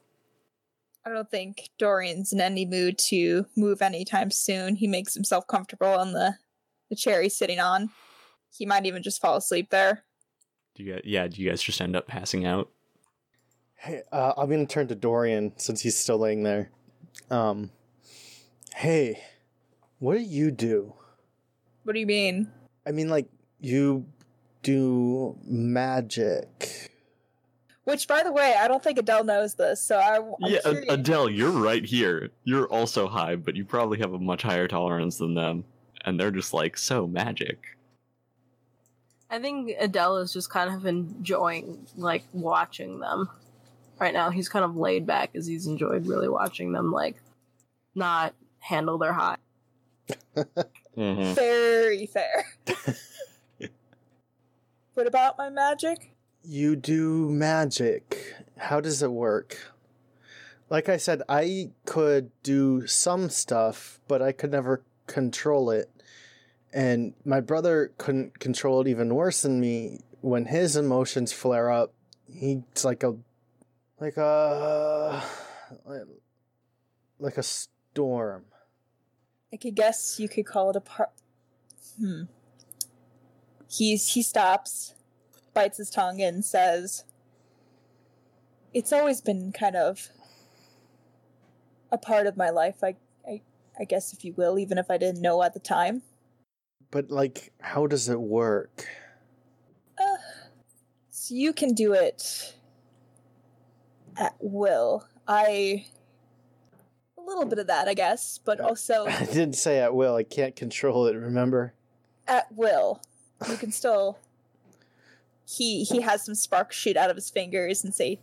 I 1.04 1.10
don't 1.10 1.30
think 1.30 1.70
Dorian's 1.78 2.32
in 2.32 2.40
any 2.40 2.64
mood 2.64 2.96
to 3.08 3.46
move 3.56 3.82
anytime 3.82 4.30
soon. 4.30 4.76
He 4.76 4.86
makes 4.86 5.14
himself 5.14 5.46
comfortable 5.46 5.88
on 5.88 6.12
the, 6.12 6.36
the 6.90 6.96
chair 6.96 7.22
he's 7.22 7.36
sitting 7.36 7.58
on. 7.58 7.90
He 8.56 8.66
might 8.66 8.86
even 8.86 9.02
just 9.02 9.20
fall 9.20 9.36
asleep 9.36 9.70
there. 9.70 10.04
Do 10.74 10.84
you 10.84 10.92
guys, 10.94 11.02
yeah, 11.04 11.26
do 11.26 11.42
you 11.42 11.48
guys 11.50 11.62
just 11.62 11.80
end 11.80 11.96
up 11.96 12.06
passing 12.06 12.46
out? 12.46 12.70
Hey, 13.82 14.02
uh, 14.12 14.32
I'm 14.36 14.48
gonna 14.48 14.64
turn 14.64 14.86
to 14.88 14.94
Dorian 14.94 15.54
since 15.56 15.80
he's 15.80 15.96
still 15.96 16.18
laying 16.18 16.44
there. 16.44 16.70
Um, 17.32 17.72
hey, 18.76 19.20
what 19.98 20.14
do 20.14 20.20
you 20.20 20.52
do? 20.52 20.94
What 21.82 21.94
do 21.94 21.98
you 21.98 22.06
mean? 22.06 22.46
I 22.86 22.92
mean, 22.92 23.08
like 23.08 23.26
you 23.58 24.06
do 24.62 25.36
magic. 25.42 26.92
Which, 27.82 28.06
by 28.06 28.22
the 28.22 28.30
way, 28.30 28.54
I 28.56 28.68
don't 28.68 28.84
think 28.84 28.98
Adele 28.98 29.24
knows 29.24 29.54
this, 29.54 29.84
so 29.84 29.98
I, 29.98 30.18
I'm 30.18 30.32
yeah, 30.42 30.60
curious. 30.60 30.84
Adele, 30.88 31.30
you're 31.30 31.50
right 31.50 31.84
here. 31.84 32.30
You're 32.44 32.68
also 32.68 33.08
high, 33.08 33.34
but 33.34 33.56
you 33.56 33.64
probably 33.64 33.98
have 33.98 34.12
a 34.12 34.18
much 34.20 34.42
higher 34.42 34.68
tolerance 34.68 35.18
than 35.18 35.34
them. 35.34 35.64
And 36.04 36.20
they're 36.20 36.30
just 36.30 36.54
like, 36.54 36.78
so 36.78 37.08
magic. 37.08 37.76
I 39.28 39.40
think 39.40 39.72
Adele 39.80 40.18
is 40.18 40.32
just 40.32 40.50
kind 40.50 40.72
of 40.72 40.86
enjoying 40.86 41.84
like 41.96 42.22
watching 42.32 43.00
them 43.00 43.28
right 44.02 44.12
now. 44.12 44.30
He's 44.30 44.48
kind 44.48 44.64
of 44.64 44.76
laid 44.76 45.06
back 45.06 45.30
as 45.34 45.46
he's 45.46 45.66
enjoyed 45.66 46.06
really 46.06 46.28
watching 46.28 46.72
them 46.72 46.92
like 46.92 47.22
not 47.94 48.34
handle 48.58 48.98
their 48.98 49.12
hot. 49.12 49.40
Mm-hmm. 50.96 51.34
Very 51.34 52.06
fair. 52.06 52.44
what 54.94 55.06
about 55.06 55.38
my 55.38 55.48
magic? 55.48 56.14
You 56.42 56.76
do 56.76 57.30
magic. 57.30 58.34
How 58.58 58.80
does 58.80 59.02
it 59.02 59.12
work? 59.12 59.56
Like 60.68 60.88
I 60.88 60.96
said, 60.96 61.22
I 61.28 61.70
could 61.86 62.30
do 62.42 62.86
some 62.86 63.30
stuff, 63.30 64.00
but 64.08 64.20
I 64.20 64.32
could 64.32 64.50
never 64.50 64.82
control 65.06 65.70
it. 65.70 65.90
And 66.74 67.14
my 67.24 67.40
brother 67.40 67.92
couldn't 67.98 68.38
control 68.38 68.80
it 68.80 68.88
even 68.88 69.14
worse 69.14 69.42
than 69.42 69.60
me. 69.60 70.00
When 70.20 70.46
his 70.46 70.76
emotions 70.76 71.32
flare 71.32 71.70
up, 71.70 71.92
he's 72.26 72.84
like 72.84 73.02
a 73.02 73.16
like 74.02 74.16
a 74.16 75.22
like 77.20 77.38
a 77.38 77.42
storm. 77.42 78.44
I 79.52 79.56
could 79.56 79.76
guess 79.76 80.18
you 80.18 80.28
could 80.28 80.44
call 80.44 80.70
it 80.70 80.76
a 80.76 80.80
part. 80.80 81.10
Hmm. 81.98 82.22
He's 83.70 84.14
he 84.14 84.22
stops, 84.22 84.94
bites 85.54 85.78
his 85.78 85.88
tongue, 85.88 86.20
and 86.20 86.44
says, 86.44 87.04
"It's 88.74 88.92
always 88.92 89.20
been 89.20 89.52
kind 89.52 89.76
of 89.76 90.08
a 91.92 91.98
part 91.98 92.26
of 92.26 92.36
my 92.36 92.50
life. 92.50 92.82
I, 92.82 92.96
I, 93.24 93.42
I 93.78 93.84
guess 93.84 94.12
if 94.12 94.24
you 94.24 94.32
will, 94.32 94.58
even 94.58 94.78
if 94.78 94.90
I 94.90 94.98
didn't 94.98 95.22
know 95.22 95.44
at 95.44 95.54
the 95.54 95.60
time. 95.60 96.02
But 96.90 97.08
like 97.08 97.52
how 97.60 97.86
does 97.86 98.08
it 98.08 98.20
work? 98.20 98.84
Uh, 99.96 100.16
so 101.10 101.36
you 101.36 101.52
can 101.52 101.72
do 101.72 101.92
it 101.92 102.56
at 104.16 104.34
will. 104.40 105.06
I 105.26 105.86
a 107.18 107.22
little 107.22 107.44
bit 107.44 107.58
of 107.58 107.68
that, 107.68 107.88
I 107.88 107.94
guess, 107.94 108.38
but 108.44 108.60
also 108.60 109.06
I 109.08 109.24
didn't 109.24 109.54
say 109.54 109.80
at 109.80 109.94
will. 109.94 110.16
I 110.16 110.22
can't 110.24 110.56
control 110.56 111.06
it, 111.06 111.16
remember? 111.16 111.74
at 112.26 112.52
will. 112.54 113.00
You 113.48 113.56
can 113.56 113.72
still. 113.80 114.18
He 115.46 115.84
he 115.84 116.00
has 116.00 116.24
some 116.24 116.34
sparks 116.34 116.76
shoot 116.76 116.96
out 116.96 117.10
of 117.10 117.16
his 117.16 117.30
fingers 117.30 117.84
and 117.84 117.94
say, 117.94 118.20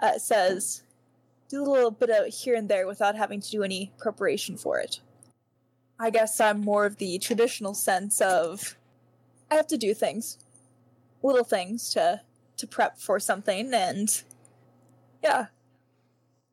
uh, 0.00 0.18
says, 0.18 0.82
do 1.48 1.62
a 1.62 1.64
little 1.64 1.90
bit 1.90 2.10
of 2.10 2.32
here 2.32 2.54
and 2.54 2.68
there 2.68 2.86
without 2.86 3.16
having 3.16 3.40
to 3.40 3.50
do 3.50 3.62
any 3.62 3.92
preparation 3.98 4.56
for 4.56 4.78
it. 4.78 5.00
I 5.98 6.10
guess 6.10 6.40
I'm 6.40 6.60
more 6.60 6.86
of 6.86 6.96
the 6.96 7.18
traditional 7.18 7.74
sense 7.74 8.20
of 8.20 8.76
I 9.50 9.56
have 9.56 9.66
to 9.68 9.76
do 9.76 9.94
things, 9.94 10.38
little 11.22 11.44
things 11.44 11.90
to 11.94 12.20
to 12.58 12.66
prep 12.66 12.98
for 12.98 13.18
something, 13.18 13.72
and 13.72 14.22
yeah, 15.22 15.46
Can 15.46 15.48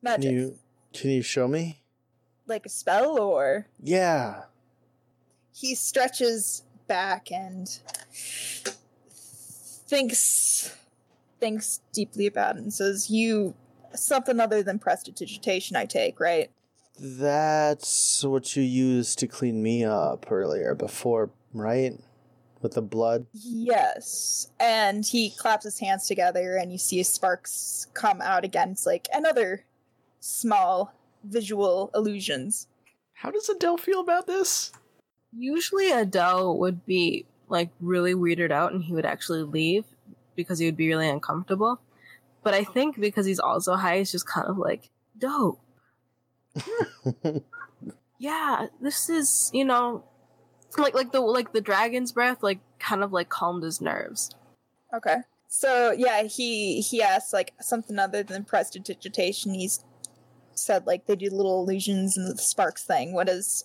magic 0.02 0.32
you 0.32 0.58
can 0.92 1.10
you 1.10 1.22
show 1.22 1.48
me? 1.48 1.82
like 2.46 2.64
a 2.64 2.68
spell 2.70 3.18
or 3.20 3.66
Yeah. 3.82 4.44
he 5.52 5.74
stretches 5.74 6.62
back 6.86 7.30
and 7.30 7.68
thinks 9.86 10.74
thinks 11.40 11.80
deeply 11.92 12.26
about 12.26 12.56
it 12.56 12.62
and 12.62 12.72
says 12.72 13.10
you 13.10 13.54
something 13.94 14.40
other 14.40 14.62
than 14.62 14.78
prestidigitation 14.78 15.76
i 15.76 15.84
take 15.84 16.18
right 16.20 16.50
That's 16.98 18.24
what 18.24 18.56
you 18.56 18.62
used 18.62 19.18
to 19.20 19.26
clean 19.28 19.62
me 19.62 19.84
up 19.84 20.26
earlier 20.30 20.74
before, 20.74 21.30
right? 21.54 21.96
With 22.60 22.74
the 22.74 22.82
blood. 22.82 23.26
yes 23.32 24.50
and 24.58 25.04
he 25.06 25.30
claps 25.30 25.64
his 25.64 25.78
hands 25.78 26.06
together 26.08 26.56
and 26.56 26.72
you 26.72 26.78
see 26.78 27.02
sparks 27.02 27.86
come 27.94 28.20
out 28.20 28.44
against 28.44 28.84
like 28.86 29.06
another 29.12 29.64
small 30.20 30.92
visual 31.22 31.90
illusions 31.94 32.66
How 33.14 33.30
does 33.30 33.48
Adele 33.48 33.76
feel 33.78 34.00
about 34.00 34.26
this? 34.26 34.72
Usually 35.36 35.90
Adele 35.90 36.58
would 36.58 36.84
be 36.86 37.26
like 37.48 37.70
really 37.80 38.14
weirded 38.14 38.50
out 38.50 38.72
and 38.72 38.82
he 38.84 38.92
would 38.92 39.06
actually 39.06 39.42
leave 39.42 39.84
because 40.36 40.58
he 40.58 40.66
would 40.66 40.76
be 40.76 40.88
really 40.88 41.08
uncomfortable. 41.08 41.80
But 42.44 42.54
I 42.54 42.62
think 42.64 42.98
because 43.00 43.26
he's 43.26 43.40
also 43.40 43.74
high, 43.74 43.98
he's 43.98 44.12
just 44.12 44.26
kind 44.26 44.46
of 44.46 44.56
like, 44.58 44.90
dope. 45.18 45.60
Yeah, 48.18 48.66
this 48.80 49.08
is, 49.08 49.50
you 49.54 49.64
know, 49.64 50.02
like 50.76 50.94
like 50.94 51.12
the 51.12 51.20
like 51.20 51.52
the 51.52 51.60
dragon's 51.60 52.12
breath 52.12 52.42
like 52.42 52.60
kind 52.78 53.02
of 53.02 53.12
like 53.12 53.28
calmed 53.28 53.62
his 53.62 53.80
nerves. 53.80 54.30
Okay. 54.94 55.16
So 55.48 55.92
yeah, 55.92 56.24
he 56.24 56.80
he 56.80 57.02
asked 57.02 57.32
like 57.32 57.54
something 57.60 57.98
other 57.98 58.22
than 58.22 58.44
prestidigitation. 58.44 59.54
He's 59.54 59.84
said 60.54 60.86
like 60.86 61.06
they 61.06 61.16
do 61.16 61.30
little 61.30 61.62
illusions 61.62 62.16
and 62.16 62.30
the 62.30 62.38
sparks 62.38 62.84
thing. 62.84 63.14
What 63.14 63.28
does 63.28 63.64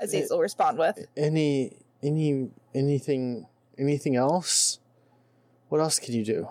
Azazel 0.00 0.38
eh, 0.38 0.42
respond 0.42 0.78
with? 0.78 1.06
any 1.16 1.76
any 2.02 2.50
anything 2.74 3.46
anything 3.78 4.14
else? 4.14 4.78
What 5.68 5.80
else 5.80 5.98
can 5.98 6.14
you 6.14 6.24
do? 6.24 6.48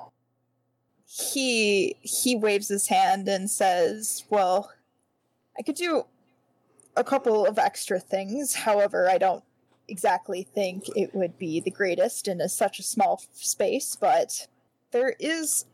he 1.16 1.95
he 2.01 2.36
waves 2.36 2.70
his 2.70 2.88
hand 2.88 3.28
and 3.28 3.49
says, 3.49 4.26
"Well, 4.30 4.72
I 5.57 5.61
could 5.61 5.76
do 5.76 6.05
a 6.95 7.03
couple 7.03 7.45
of 7.45 7.59
extra 7.59 7.99
things. 7.99 8.55
However, 8.55 9.07
I 9.09 9.18
don't 9.20 9.43
exactly 9.88 10.44
think 10.44 10.86
it 10.96 11.14
would 11.14 11.38
be 11.38 11.60
the 11.60 11.72
greatest 11.72 12.28
in 12.28 12.42
a, 12.42 12.50
such 12.50 12.80
a 12.80 12.84
small 12.84 13.22
space, 13.34 13.96
but 14.00 14.48
there 14.92 15.16
is 15.20 15.66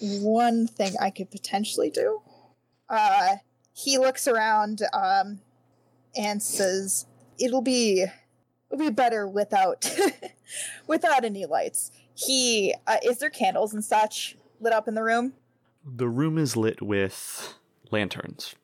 one 0.00 0.66
thing 0.66 0.94
I 1.00 1.10
could 1.10 1.30
potentially 1.30 1.90
do." 1.90 2.22
Uh 2.88 3.36
he 3.74 3.98
looks 3.98 4.28
around 4.28 4.82
um 4.92 5.40
and 6.16 6.42
says, 6.42 7.06
"It'll 7.38 7.62
be 7.62 8.06
it'll 8.70 8.84
be 8.84 8.90
better 8.90 9.26
without 9.26 9.90
without 10.86 11.24
any 11.24 11.46
lights." 11.46 11.90
He 12.14 12.74
uh, 12.86 12.98
is 13.02 13.18
there 13.18 13.30
candles 13.30 13.72
and 13.72 13.84
such 13.84 14.36
lit 14.60 14.72
up 14.72 14.88
in 14.88 14.94
the 14.94 15.02
room? 15.02 15.34
The 15.84 16.08
room 16.08 16.38
is 16.38 16.56
lit 16.56 16.80
with 16.80 17.54
lanterns, 17.90 18.54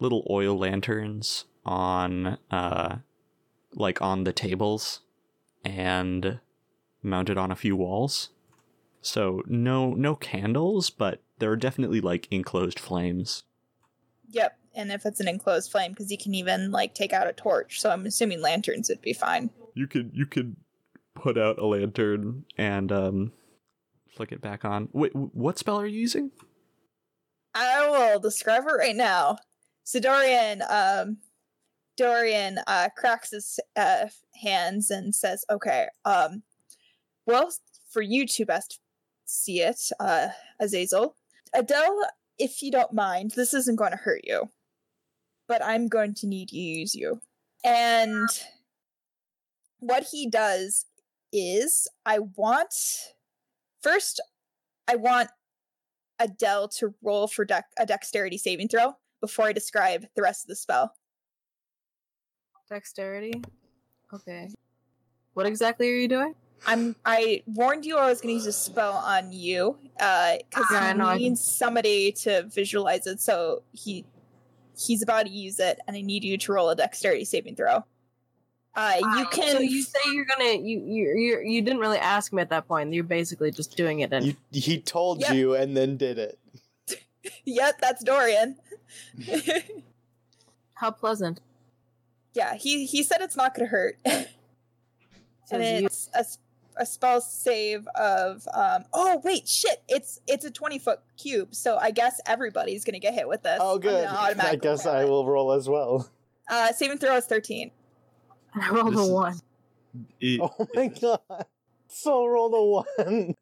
little 0.00 0.26
oil 0.30 0.56
lanterns 0.56 1.44
on, 1.64 2.38
uh, 2.50 2.96
like 3.74 4.00
on 4.02 4.24
the 4.24 4.32
tables, 4.32 5.00
and 5.64 6.40
mounted 7.02 7.38
on 7.38 7.50
a 7.50 7.56
few 7.56 7.76
walls. 7.76 8.30
So 9.00 9.42
no, 9.46 9.94
no 9.94 10.14
candles, 10.16 10.90
but 10.90 11.22
there 11.38 11.50
are 11.50 11.56
definitely 11.56 12.00
like 12.00 12.28
enclosed 12.30 12.78
flames. 12.78 13.44
Yep. 14.30 14.58
And 14.74 14.92
if 14.92 15.06
it's 15.06 15.20
an 15.20 15.28
enclosed 15.28 15.70
flame, 15.70 15.92
because 15.92 16.10
you 16.10 16.18
can 16.18 16.34
even 16.34 16.70
like 16.70 16.94
take 16.94 17.12
out 17.12 17.26
a 17.26 17.32
torch, 17.32 17.80
so 17.80 17.90
I'm 17.90 18.06
assuming 18.06 18.40
lanterns 18.40 18.88
would 18.88 19.00
be 19.00 19.12
fine. 19.12 19.50
You 19.74 19.86
could, 19.86 20.10
you 20.12 20.26
could 20.26 20.56
put 21.14 21.38
out 21.38 21.58
a 21.58 21.66
lantern 21.66 22.44
and 22.56 22.92
um, 22.92 23.32
flick 24.14 24.32
it 24.32 24.40
back 24.40 24.64
on. 24.64 24.88
Wait, 24.92 25.14
what 25.14 25.58
spell 25.58 25.80
are 25.80 25.86
you 25.86 26.00
using? 26.00 26.30
I 27.54 27.88
will 27.88 28.20
describe 28.20 28.64
it 28.64 28.72
right 28.72 28.94
now. 28.96 29.38
So 29.84 30.00
Dorian, 30.00 30.62
um, 30.68 31.18
Dorian 31.98 32.60
uh, 32.66 32.88
cracks 32.96 33.32
his 33.32 33.58
uh, 33.76 34.06
hands 34.40 34.90
and 34.90 35.14
says, 35.14 35.44
"Okay, 35.50 35.88
um, 36.04 36.44
well, 37.26 37.52
for 37.90 38.00
you 38.00 38.26
to 38.26 38.46
best 38.46 38.78
see 39.26 39.60
it, 39.60 39.90
uh, 40.00 40.28
Azazel, 40.60 41.16
Adele, 41.52 42.06
if 42.38 42.62
you 42.62 42.70
don't 42.70 42.94
mind, 42.94 43.32
this 43.32 43.52
isn't 43.52 43.76
going 43.76 43.90
to 43.90 43.98
hurt 43.98 44.22
you, 44.24 44.48
but 45.48 45.62
I'm 45.62 45.88
going 45.88 46.14
to 46.14 46.26
need 46.26 46.48
to 46.50 46.56
use 46.56 46.94
you." 46.94 47.20
And 47.64 48.28
what 49.80 50.06
he 50.12 50.30
does 50.30 50.86
is, 51.32 51.88
I 52.06 52.20
want 52.20 52.74
first, 53.82 54.20
I 54.86 54.94
want 54.94 55.30
Adele 56.20 56.68
to 56.68 56.94
roll 57.02 57.26
for 57.26 57.46
a 57.78 57.86
dexterity 57.86 58.38
saving 58.38 58.68
throw 58.68 58.94
before 59.20 59.46
I 59.46 59.52
describe 59.52 60.06
the 60.14 60.22
rest 60.22 60.44
of 60.44 60.48
the 60.48 60.56
spell. 60.56 60.94
Dexterity. 62.68 63.42
Okay. 64.12 64.48
What 65.34 65.46
exactly 65.46 65.88
are 65.88 65.94
you 65.94 66.08
doing? 66.08 66.34
I'm. 66.66 66.96
I 67.04 67.42
warned 67.46 67.84
you 67.84 67.96
I 67.96 68.08
was 68.08 68.20
going 68.20 68.32
to 68.32 68.34
use 68.34 68.46
a 68.46 68.52
spell 68.52 68.94
on 68.94 69.32
you 69.32 69.78
Uh, 70.00 70.38
because 70.50 70.66
Yeah, 70.72 70.78
I 70.80 70.92
know, 70.92 71.06
I 71.06 71.18
he 71.18 71.28
needs 71.28 71.44
somebody 71.44 72.12
to 72.12 72.42
visualize 72.52 73.06
it. 73.06 73.20
So 73.20 73.62
he 73.72 74.04
he's 74.76 75.02
about 75.02 75.26
to 75.26 75.30
use 75.32 75.60
it, 75.60 75.78
and 75.86 75.96
I 75.96 76.00
need 76.00 76.24
you 76.24 76.36
to 76.36 76.52
roll 76.52 76.70
a 76.70 76.76
dexterity 76.76 77.24
saving 77.24 77.54
throw. 77.56 77.84
Uh, 78.74 78.96
you 79.00 79.06
Um, 79.06 79.26
can. 79.32 79.56
So 79.56 79.60
you 79.60 79.82
say 79.82 79.98
you're 80.12 80.24
gonna 80.24 80.52
you 80.58 80.80
you 80.80 81.08
you 81.16 81.40
you 81.44 81.62
didn't 81.62 81.80
really 81.80 81.98
ask 81.98 82.32
me 82.32 82.42
at 82.42 82.50
that 82.50 82.66
point. 82.68 82.92
You're 82.92 83.04
basically 83.04 83.50
just 83.50 83.76
doing 83.76 84.00
it. 84.00 84.12
And 84.12 84.26
You, 84.26 84.36
he 84.52 84.78
told 84.80 85.20
Yep. 85.20 85.32
you 85.34 85.54
and 85.54 85.76
then 85.76 85.96
did 85.96 86.18
it. 86.18 86.38
yep, 87.44 87.78
that's 87.80 88.02
Dorian. 88.04 88.56
how 90.74 90.90
pleasant. 90.90 91.40
Yeah, 92.38 92.54
he 92.54 92.86
he 92.86 93.02
said 93.02 93.20
it's 93.20 93.36
not 93.36 93.54
going 93.54 93.66
to 93.66 93.70
hurt. 93.70 93.98
and 94.04 94.26
Says 95.44 95.80
you- 95.80 95.86
it's 95.86 96.10
a, 96.14 96.18
s- 96.20 96.38
a 96.76 96.86
spell 96.86 97.20
save 97.20 97.86
of 97.96 98.46
um 98.54 98.84
oh 98.92 99.20
wait 99.24 99.48
shit 99.48 99.82
it's 99.88 100.20
it's 100.28 100.44
a 100.44 100.50
20 100.50 100.78
foot 100.78 101.00
cube 101.16 101.52
so 101.52 101.76
i 101.78 101.90
guess 101.90 102.20
everybody's 102.26 102.84
gonna 102.84 103.00
get 103.00 103.14
hit 103.14 103.26
with 103.26 103.42
this 103.42 103.58
Oh, 103.60 103.78
good. 103.78 104.06
I 104.06 104.54
guess 104.54 104.86
I 104.86 105.04
will 105.04 105.26
roll 105.26 105.50
as 105.52 105.68
well. 105.68 106.08
uh 106.48 106.70
saving 106.72 106.98
throw 106.98 107.16
is 107.16 107.24
13 107.26 107.70
I 108.54 108.70
rolled 108.70 108.92
This 108.92 109.00
a 109.00 109.02
is- 109.02 109.10
one. 109.10 109.40
It- 110.20 110.40
Oh 110.40 110.68
my 110.74 110.86
god. 110.86 111.46
So 111.88 112.26
roll 112.26 112.50
the 112.50 112.62
one. 112.62 113.34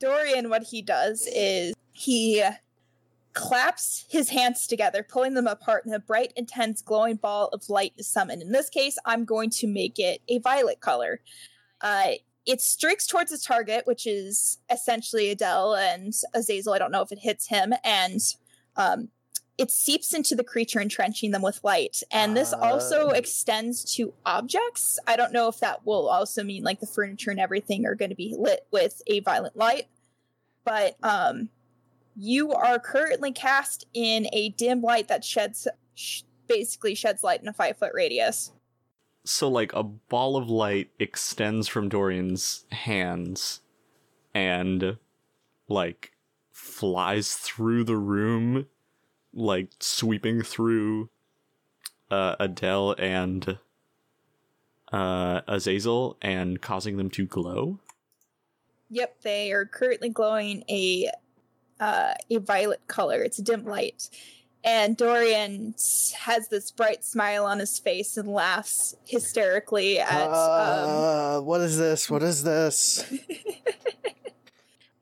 dorian 0.00 0.48
what 0.50 0.64
he 0.64 0.82
does 0.82 1.28
is 1.32 1.74
he 1.92 2.42
claps 3.32 4.04
his 4.08 4.30
hands 4.30 4.66
together 4.66 5.06
pulling 5.08 5.34
them 5.34 5.46
apart 5.46 5.84
and 5.84 5.94
a 5.94 6.00
bright 6.00 6.32
intense 6.36 6.82
glowing 6.82 7.16
ball 7.16 7.48
of 7.52 7.68
light 7.68 7.92
is 7.96 8.08
summoned 8.08 8.42
in 8.42 8.50
this 8.50 8.68
case 8.68 8.98
i'm 9.06 9.24
going 9.24 9.50
to 9.50 9.66
make 9.66 9.98
it 9.98 10.20
a 10.28 10.38
violet 10.38 10.80
color 10.80 11.20
uh 11.80 12.10
it 12.46 12.60
streaks 12.60 13.06
towards 13.06 13.30
the 13.30 13.38
target, 13.38 13.86
which 13.86 14.06
is 14.06 14.58
essentially 14.70 15.30
Adele 15.30 15.76
and 15.76 16.12
Azazel. 16.34 16.72
I 16.72 16.78
don't 16.78 16.90
know 16.90 17.02
if 17.02 17.12
it 17.12 17.18
hits 17.18 17.46
him, 17.46 17.74
and 17.84 18.18
um, 18.76 19.08
it 19.58 19.70
seeps 19.70 20.14
into 20.14 20.34
the 20.34 20.42
creature, 20.42 20.80
entrenching 20.80 21.32
them 21.32 21.42
with 21.42 21.62
light. 21.62 22.02
And 22.10 22.34
this 22.34 22.52
also 22.54 23.10
Ah. 23.10 23.12
extends 23.12 23.84
to 23.96 24.14
objects. 24.24 24.98
I 25.06 25.16
don't 25.16 25.32
know 25.32 25.48
if 25.48 25.60
that 25.60 25.84
will 25.86 26.08
also 26.08 26.42
mean 26.42 26.64
like 26.64 26.80
the 26.80 26.86
furniture 26.86 27.30
and 27.30 27.38
everything 27.38 27.84
are 27.84 27.94
going 27.94 28.08
to 28.08 28.16
be 28.16 28.34
lit 28.36 28.66
with 28.70 29.02
a 29.06 29.20
violent 29.20 29.56
light, 29.56 29.86
but 30.64 30.96
um, 31.02 31.50
you 32.16 32.52
are 32.52 32.78
currently 32.78 33.32
cast 33.32 33.86
in 33.94 34.26
a 34.32 34.50
dim 34.50 34.82
light 34.82 35.08
that 35.08 35.24
sheds, 35.24 35.66
sh- 35.94 36.22
basically 36.46 36.94
sheds 36.94 37.22
light 37.24 37.40
in 37.40 37.48
a 37.48 37.52
five 37.52 37.76
foot 37.76 37.92
radius. 37.94 38.52
so 39.24 39.48
like 39.48 39.72
a 39.72 39.82
ball 39.82 40.36
of 40.36 40.48
light 40.48 40.90
extends 40.98 41.68
from 41.68 41.88
Dorian's 41.88 42.64
hands 42.72 43.60
and 44.34 44.96
like 45.68 46.12
flies 46.52 47.34
through 47.34 47.84
the 47.84 47.96
room 47.96 48.66
like 49.32 49.68
sweeping 49.78 50.42
through 50.42 51.08
uh, 52.10 52.34
Adele 52.40 52.96
and 52.98 53.58
uh, 54.92 55.40
Azazel 55.46 56.16
and 56.20 56.60
causing 56.60 56.96
them 56.96 57.08
to 57.10 57.24
glow. 57.26 57.78
Yep, 58.90 59.22
they 59.22 59.52
are 59.52 59.64
currently 59.64 60.08
glowing 60.08 60.64
a 60.68 61.08
uh, 61.80 62.14
a 62.30 62.36
violet 62.38 62.86
color. 62.86 63.22
It's 63.22 63.38
a 63.38 63.42
dim 63.42 63.64
light, 63.64 64.08
and 64.62 64.96
Dorian 64.96 65.74
has 66.18 66.48
this 66.48 66.70
bright 66.70 67.04
smile 67.04 67.46
on 67.46 67.58
his 67.58 67.78
face 67.78 68.16
and 68.16 68.28
laughs 68.28 68.94
hysterically 69.06 69.98
at. 69.98 70.28
um, 70.28 70.30
Uh, 70.30 71.40
what 71.40 71.60
is 71.62 71.78
this? 71.78 72.08
What 72.10 72.22
is 72.22 72.42
this? 72.44 73.10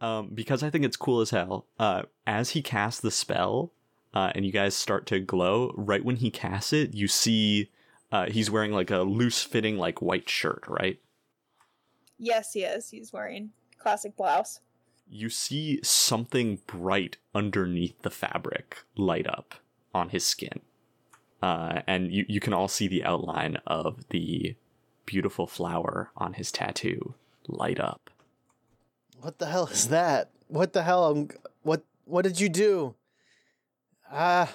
Um, 0.00 0.30
because 0.32 0.62
I 0.62 0.70
think 0.70 0.84
it's 0.84 0.96
cool 0.96 1.20
as 1.20 1.30
hell. 1.30 1.66
Uh, 1.76 2.02
as 2.24 2.50
he 2.50 2.62
casts 2.62 3.00
the 3.00 3.10
spell, 3.10 3.72
uh, 4.14 4.30
and 4.34 4.46
you 4.46 4.52
guys 4.52 4.76
start 4.76 5.06
to 5.06 5.18
glow, 5.18 5.74
right 5.76 6.04
when 6.04 6.14
he 6.14 6.30
casts 6.30 6.72
it, 6.72 6.94
you 6.94 7.08
see 7.08 7.70
uh, 8.12 8.26
he's 8.30 8.48
wearing 8.48 8.70
like 8.70 8.92
a 8.92 8.98
loose 9.00 9.42
fitting 9.42 9.76
like 9.76 10.00
white 10.00 10.28
shirt, 10.28 10.62
right? 10.68 11.00
yes, 12.16 12.52
he 12.52 12.62
is. 12.62 12.88
He's 12.90 13.12
wearing 13.12 13.50
classic 13.78 14.16
blouse. 14.16 14.60
You 15.10 15.30
see 15.30 15.80
something 15.82 16.60
bright 16.66 17.16
underneath 17.34 18.02
the 18.02 18.10
fabric 18.10 18.84
light 18.96 19.26
up 19.26 19.54
on 19.94 20.10
his 20.10 20.24
skin. 20.24 20.60
Uh, 21.42 21.80
and 21.86 22.12
you, 22.12 22.24
you 22.28 22.40
can 22.40 22.52
all 22.52 22.68
see 22.68 22.88
the 22.88 23.04
outline 23.04 23.58
of 23.66 24.08
the 24.10 24.56
beautiful 25.06 25.46
flower 25.46 26.10
on 26.16 26.34
his 26.34 26.52
tattoo 26.52 27.14
light 27.46 27.80
up. 27.80 28.10
What 29.20 29.38
the 29.38 29.46
hell 29.46 29.66
is 29.66 29.88
that? 29.88 30.30
What 30.48 30.72
the 30.72 30.82
hell? 30.82 31.06
I'm, 31.06 31.28
what 31.62 31.84
what 32.04 32.22
did 32.22 32.40
you 32.40 32.48
do? 32.48 32.94
Ah. 34.10 34.52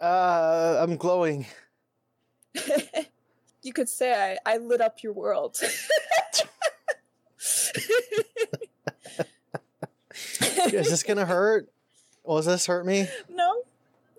uh, 0.00 0.78
I'm 0.80 0.96
glowing. 0.96 1.46
you 3.62 3.72
could 3.72 3.88
say 3.88 4.36
I, 4.46 4.54
I 4.54 4.56
lit 4.58 4.80
up 4.80 5.02
your 5.02 5.12
world. 5.12 5.60
Is 10.72 10.90
this 10.90 11.02
gonna 11.02 11.26
hurt? 11.26 11.68
Will 12.24 12.42
this 12.42 12.66
hurt 12.66 12.86
me? 12.86 13.08
no, 13.30 13.62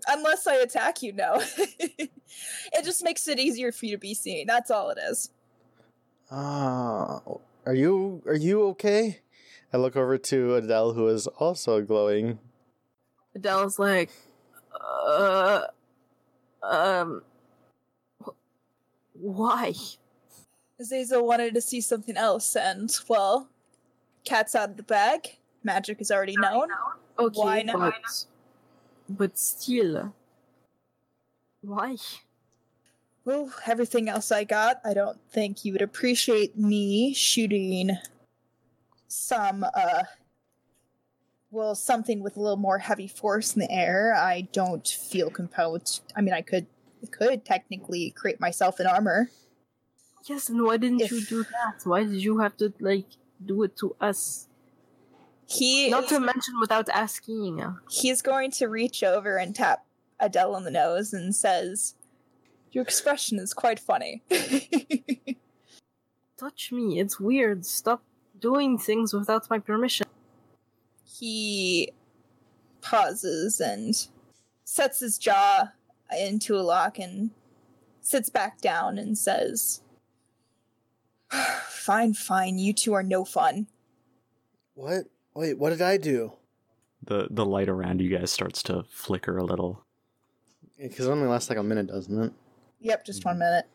unless 0.08 0.48
I 0.48 0.56
attack 0.56 1.02
you, 1.02 1.14
no. 1.14 1.42
it 1.58 2.10
just 2.84 3.04
makes 3.04 3.28
it 3.28 3.40
easier 3.40 3.72
for 3.72 3.86
you 3.86 3.92
to 3.94 3.98
be 3.98 4.14
seen. 4.14 4.48
That's 4.48 4.72
all 4.72 4.90
it 4.90 4.98
is. 5.10 5.32
Ah, 6.32 7.22
are 7.66 7.74
you 7.74 8.22
are 8.26 8.36
you 8.36 8.64
okay? 8.70 9.20
I 9.72 9.78
look 9.78 9.96
over 9.96 10.18
to 10.18 10.56
Adele, 10.56 10.94
who 10.94 11.08
is 11.08 11.28
also 11.28 11.82
glowing. 11.82 12.40
Adele's 13.36 13.78
like, 13.78 14.10
uh, 14.74 15.62
um, 16.64 17.22
why? 19.14 19.74
Azazel 20.80 21.26
wanted 21.26 21.54
to 21.54 21.62
see 21.62 21.82
something 21.82 22.18
else, 22.18 22.56
and 22.56 22.92
well, 23.08 23.50
Cat's 24.26 24.56
out 24.56 24.72
of 24.72 24.78
the 24.78 24.84
bag. 24.84 25.39
Magic 25.64 26.00
is 26.02 26.12
already 26.12 26.38
known. 26.38 26.70
Okay, 27.18 27.40
Why 27.40 27.62
not? 27.64 27.78
but 27.80 28.26
but 29.10 29.38
still, 29.38 30.14
why? 31.62 31.98
Well, 33.26 33.54
everything 33.66 34.10
else 34.10 34.32
I 34.32 34.44
got, 34.44 34.82
I 34.86 34.94
don't 34.94 35.20
think 35.30 35.64
you 35.66 35.74
would 35.74 35.82
appreciate 35.82 36.58
me 36.58 37.14
shooting 37.14 37.98
some, 39.08 39.64
uh, 39.64 40.04
well, 41.52 41.76
something 41.76 42.24
with 42.24 42.38
a 42.38 42.40
little 42.40 42.58
more 42.58 42.78
heavy 42.78 43.08
force 43.08 43.56
in 43.56 43.60
the 43.60 43.72
air. 43.72 44.14
I 44.16 44.48
don't 44.54 44.88
feel 44.88 45.30
compelled. 45.30 46.00
I 46.16 46.22
mean, 46.22 46.34
I 46.34 46.42
could, 46.42 46.68
could 47.12 47.46
technically 47.46 48.12
create 48.12 48.40
myself 48.40 48.80
an 48.80 48.88
armor. 48.88 49.30
Yes, 50.26 50.50
and 50.50 50.64
why 50.64 50.78
didn't 50.78 51.00
you 51.12 51.22
do 51.22 51.44
that? 51.44 51.82
Why 51.84 52.04
did 52.04 52.22
you 52.22 52.40
have 52.40 52.58
to 52.58 52.74
like 52.80 53.06
do 53.44 53.64
it 53.64 53.78
to 53.78 53.96
us? 54.02 54.49
He 55.50 55.90
Not 55.90 56.08
to 56.10 56.20
mention 56.20 56.60
without 56.62 56.88
asking. 56.90 57.64
he's 57.90 58.22
going 58.22 58.52
to 58.52 58.68
reach 58.68 59.04
over 59.04 59.38
and 59.38 59.56
tap 59.56 59.84
Adele 60.20 60.54
on 60.56 60.64
the 60.64 60.70
nose 60.72 61.12
and 61.12 61.36
says, 61.36 61.96
"Your 62.72 62.84
expression 62.84 63.40
is 63.40 63.54
quite 63.54 63.80
funny." 63.80 64.22
Touch 66.38 66.72
me. 66.72 67.00
It's 67.00 67.20
weird. 67.20 67.66
Stop 67.66 68.04
doing 68.40 68.78
things 68.78 69.14
without 69.14 69.50
my 69.50 69.60
permission. 69.60 70.06
he 71.04 71.92
pauses 72.82 73.60
and 73.60 74.08
sets 74.64 75.00
his 75.00 75.18
jaw 75.18 75.70
into 76.18 76.56
a 76.58 76.62
lock 76.62 76.98
and 77.00 77.32
sits 78.02 78.30
back 78.30 78.62
down 78.62 78.98
and 79.00 79.18
says, 79.18 79.82
"Fine, 81.70 82.14
fine. 82.14 82.60
You 82.60 82.72
two 82.74 82.94
are 82.94 83.04
no 83.04 83.26
fun." 83.26 83.68
What? 84.76 85.06
Wait, 85.34 85.58
what 85.58 85.70
did 85.70 85.82
I 85.82 85.98
do? 85.98 86.34
The 87.04 87.28
the 87.30 87.46
light 87.46 87.70
around 87.70 88.02
you 88.02 88.16
guys 88.16 88.32
starts 88.32 88.62
to 88.64 88.84
flicker 88.90 89.38
a 89.38 89.44
little. 89.44 89.86
Because 90.78 91.08
it 91.08 91.12
only 91.12 91.28
lasts 91.28 91.50
like 91.50 91.60
a 91.60 91.64
minute, 91.64 91.88
doesn't 91.88 92.24
it? 92.24 92.34
Yep, 92.80 93.06
just 93.06 93.26
one 93.26 93.40
minute. 93.40 93.66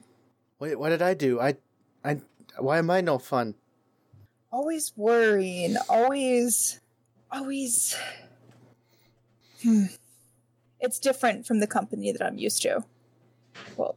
Wait, 0.59 0.79
what 0.79 0.89
did 0.89 1.03
I 1.03 1.13
do? 1.13 1.41
I, 1.41 1.57
I, 2.03 2.21
why 2.59 2.79
am 2.79 2.91
I 2.91 3.03
no 3.03 3.19
fun? 3.19 3.55
Always 4.51 4.93
worrying. 4.97 5.77
Always, 5.89 6.81
always. 7.31 7.97
Hmm. 9.63 9.85
It's 10.81 10.99
different 10.99 11.47
from 11.47 11.61
the 11.61 11.67
company 11.67 12.13
that 12.13 12.23
I'm 12.25 12.39
used 12.39 12.63
to. 12.63 12.85
Well, 13.77 13.97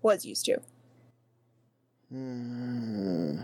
was 0.00 0.24
used 0.24 0.46
to. 0.46 0.60
Hmm. 2.10 3.40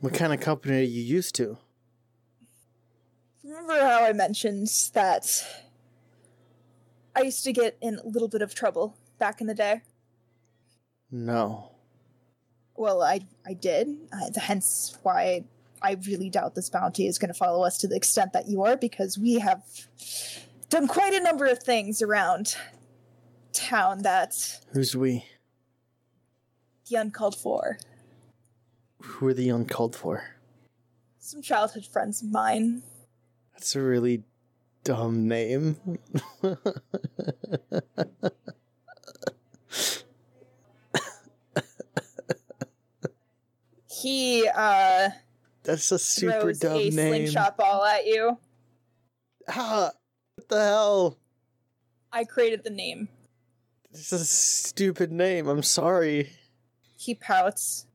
What 0.00 0.14
kind 0.14 0.32
of 0.32 0.40
company 0.40 0.78
are 0.78 0.82
you 0.82 1.02
used 1.02 1.34
to? 1.36 1.58
Remember 3.44 3.78
how 3.78 4.04
I 4.04 4.12
mentioned 4.12 4.68
that 4.94 5.44
I 7.14 7.22
used 7.22 7.44
to 7.44 7.52
get 7.52 7.76
in 7.80 7.98
a 7.98 8.06
little 8.06 8.28
bit 8.28 8.42
of 8.42 8.54
trouble 8.54 8.96
back 9.18 9.40
in 9.40 9.46
the 9.46 9.54
day? 9.54 9.82
No. 11.10 11.72
Well, 12.76 13.02
I 13.02 13.20
I 13.46 13.52
did. 13.52 13.88
Uh, 14.12 14.40
hence 14.40 14.96
why 15.02 15.44
I 15.82 15.96
really 16.06 16.30
doubt 16.30 16.54
this 16.54 16.70
bounty 16.70 17.06
is 17.06 17.18
going 17.18 17.28
to 17.28 17.34
follow 17.34 17.64
us 17.64 17.76
to 17.78 17.88
the 17.88 17.96
extent 17.96 18.32
that 18.32 18.48
you 18.48 18.62
are, 18.62 18.76
because 18.76 19.18
we 19.18 19.34
have 19.34 19.62
done 20.70 20.86
quite 20.86 21.12
a 21.12 21.20
number 21.22 21.46
of 21.46 21.62
things 21.62 22.00
around 22.00 22.56
town 23.52 24.02
that 24.02 24.60
Who's 24.72 24.96
we? 24.96 25.24
the 26.88 26.96
uncalled 26.96 27.36
for. 27.36 27.78
Who 29.02 29.28
are 29.28 29.34
the 29.34 29.48
uncalled 29.48 29.94
for? 29.96 30.24
Some 31.18 31.42
childhood 31.42 31.86
friends 31.86 32.22
of 32.22 32.30
mine. 32.30 32.82
That's 33.52 33.76
a 33.76 33.82
really 33.82 34.24
dumb 34.84 35.28
name. 35.28 35.76
He 43.88 44.48
uh 44.48 45.10
That's 45.62 45.92
a 45.92 45.98
super 45.98 46.40
throws 46.40 46.58
dumb 46.60 46.76
a 46.76 46.90
name. 46.90 46.92
slingshot 46.92 47.56
ball 47.56 47.84
at 47.84 48.06
you. 48.06 48.38
Ah, 49.48 49.90
what 50.36 50.48
the 50.48 50.60
hell? 50.60 51.18
I 52.12 52.24
created 52.24 52.64
the 52.64 52.70
name. 52.70 53.08
This 53.92 54.12
is 54.12 54.20
a 54.22 54.24
stupid 54.24 55.10
name. 55.10 55.48
I'm 55.48 55.62
sorry. 55.62 56.30
He 56.96 57.14
pouts. 57.14 57.86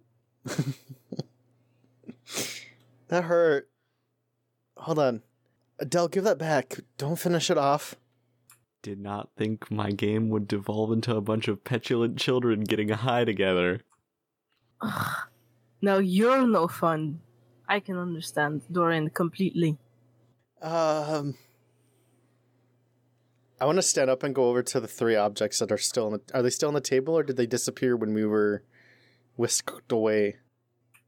That 3.15 3.23
hurt. 3.23 3.69
Hold 4.75 4.99
on. 4.99 5.21
Adele, 5.79 6.09
give 6.09 6.25
that 6.25 6.37
back. 6.37 6.81
Don't 6.97 7.15
finish 7.15 7.49
it 7.49 7.57
off. 7.57 7.95
Did 8.81 8.99
not 8.99 9.29
think 9.37 9.71
my 9.71 9.91
game 9.91 10.27
would 10.27 10.49
devolve 10.49 10.91
into 10.91 11.15
a 11.15 11.21
bunch 11.21 11.47
of 11.47 11.63
petulant 11.63 12.17
children 12.17 12.65
getting 12.65 12.89
high 12.89 13.23
together. 13.23 13.79
Ugh. 14.81 15.29
Now 15.81 15.99
you're 15.99 16.45
no 16.45 16.67
fun. 16.67 17.21
I 17.69 17.79
can 17.79 17.97
understand 17.97 18.63
Dorian 18.69 19.09
completely. 19.11 19.77
Um, 20.61 21.35
I 23.61 23.65
want 23.65 23.77
to 23.77 23.81
stand 23.81 24.09
up 24.09 24.23
and 24.23 24.35
go 24.35 24.49
over 24.49 24.61
to 24.61 24.81
the 24.81 24.89
three 24.89 25.15
objects 25.15 25.59
that 25.59 25.71
are 25.71 25.77
still 25.77 26.07
on 26.07 26.11
the. 26.11 26.21
Are 26.33 26.41
they 26.41 26.49
still 26.49 26.67
on 26.67 26.75
the 26.75 26.81
table, 26.81 27.17
or 27.17 27.23
did 27.23 27.37
they 27.37 27.47
disappear 27.47 27.95
when 27.95 28.13
we 28.13 28.25
were 28.25 28.63
whisked 29.37 29.89
away? 29.89 30.35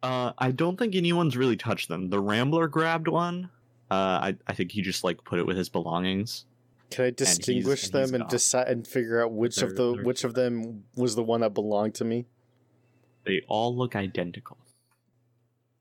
Uh, 0.07 0.31
I 0.37 0.51
don't 0.51 0.79
think 0.79 0.95
anyone's 0.95 1.35
really 1.35 1.57
touched 1.57 1.89
them. 1.89 2.09
The 2.09 2.19
Rambler 2.19 2.69
grabbed 2.69 3.09
one. 3.09 3.49
Uh, 3.91 3.93
I, 4.31 4.35
I 4.47 4.53
think 4.53 4.71
he 4.71 4.81
just 4.81 5.03
like 5.03 5.21
put 5.25 5.37
it 5.37 5.45
with 5.45 5.57
his 5.57 5.67
belongings. 5.67 6.45
Can 6.89 7.05
I 7.05 7.09
distinguish 7.09 7.83
and 7.85 7.93
them 7.93 8.01
he's 8.03 8.11
and 8.13 8.29
decide 8.29 8.67
and 8.69 8.87
figure 8.87 9.21
out 9.21 9.33
which 9.33 9.57
of 9.61 9.75
They're- 9.75 9.97
the 9.97 10.03
which 10.03 10.23
of 10.23 10.33
them 10.33 10.85
was 10.95 11.15
the 11.15 11.23
one 11.23 11.41
that 11.41 11.53
belonged 11.53 11.95
to 11.95 12.05
me? 12.05 12.25
They 13.25 13.41
all 13.49 13.75
look 13.75 13.97
identical. 13.97 14.57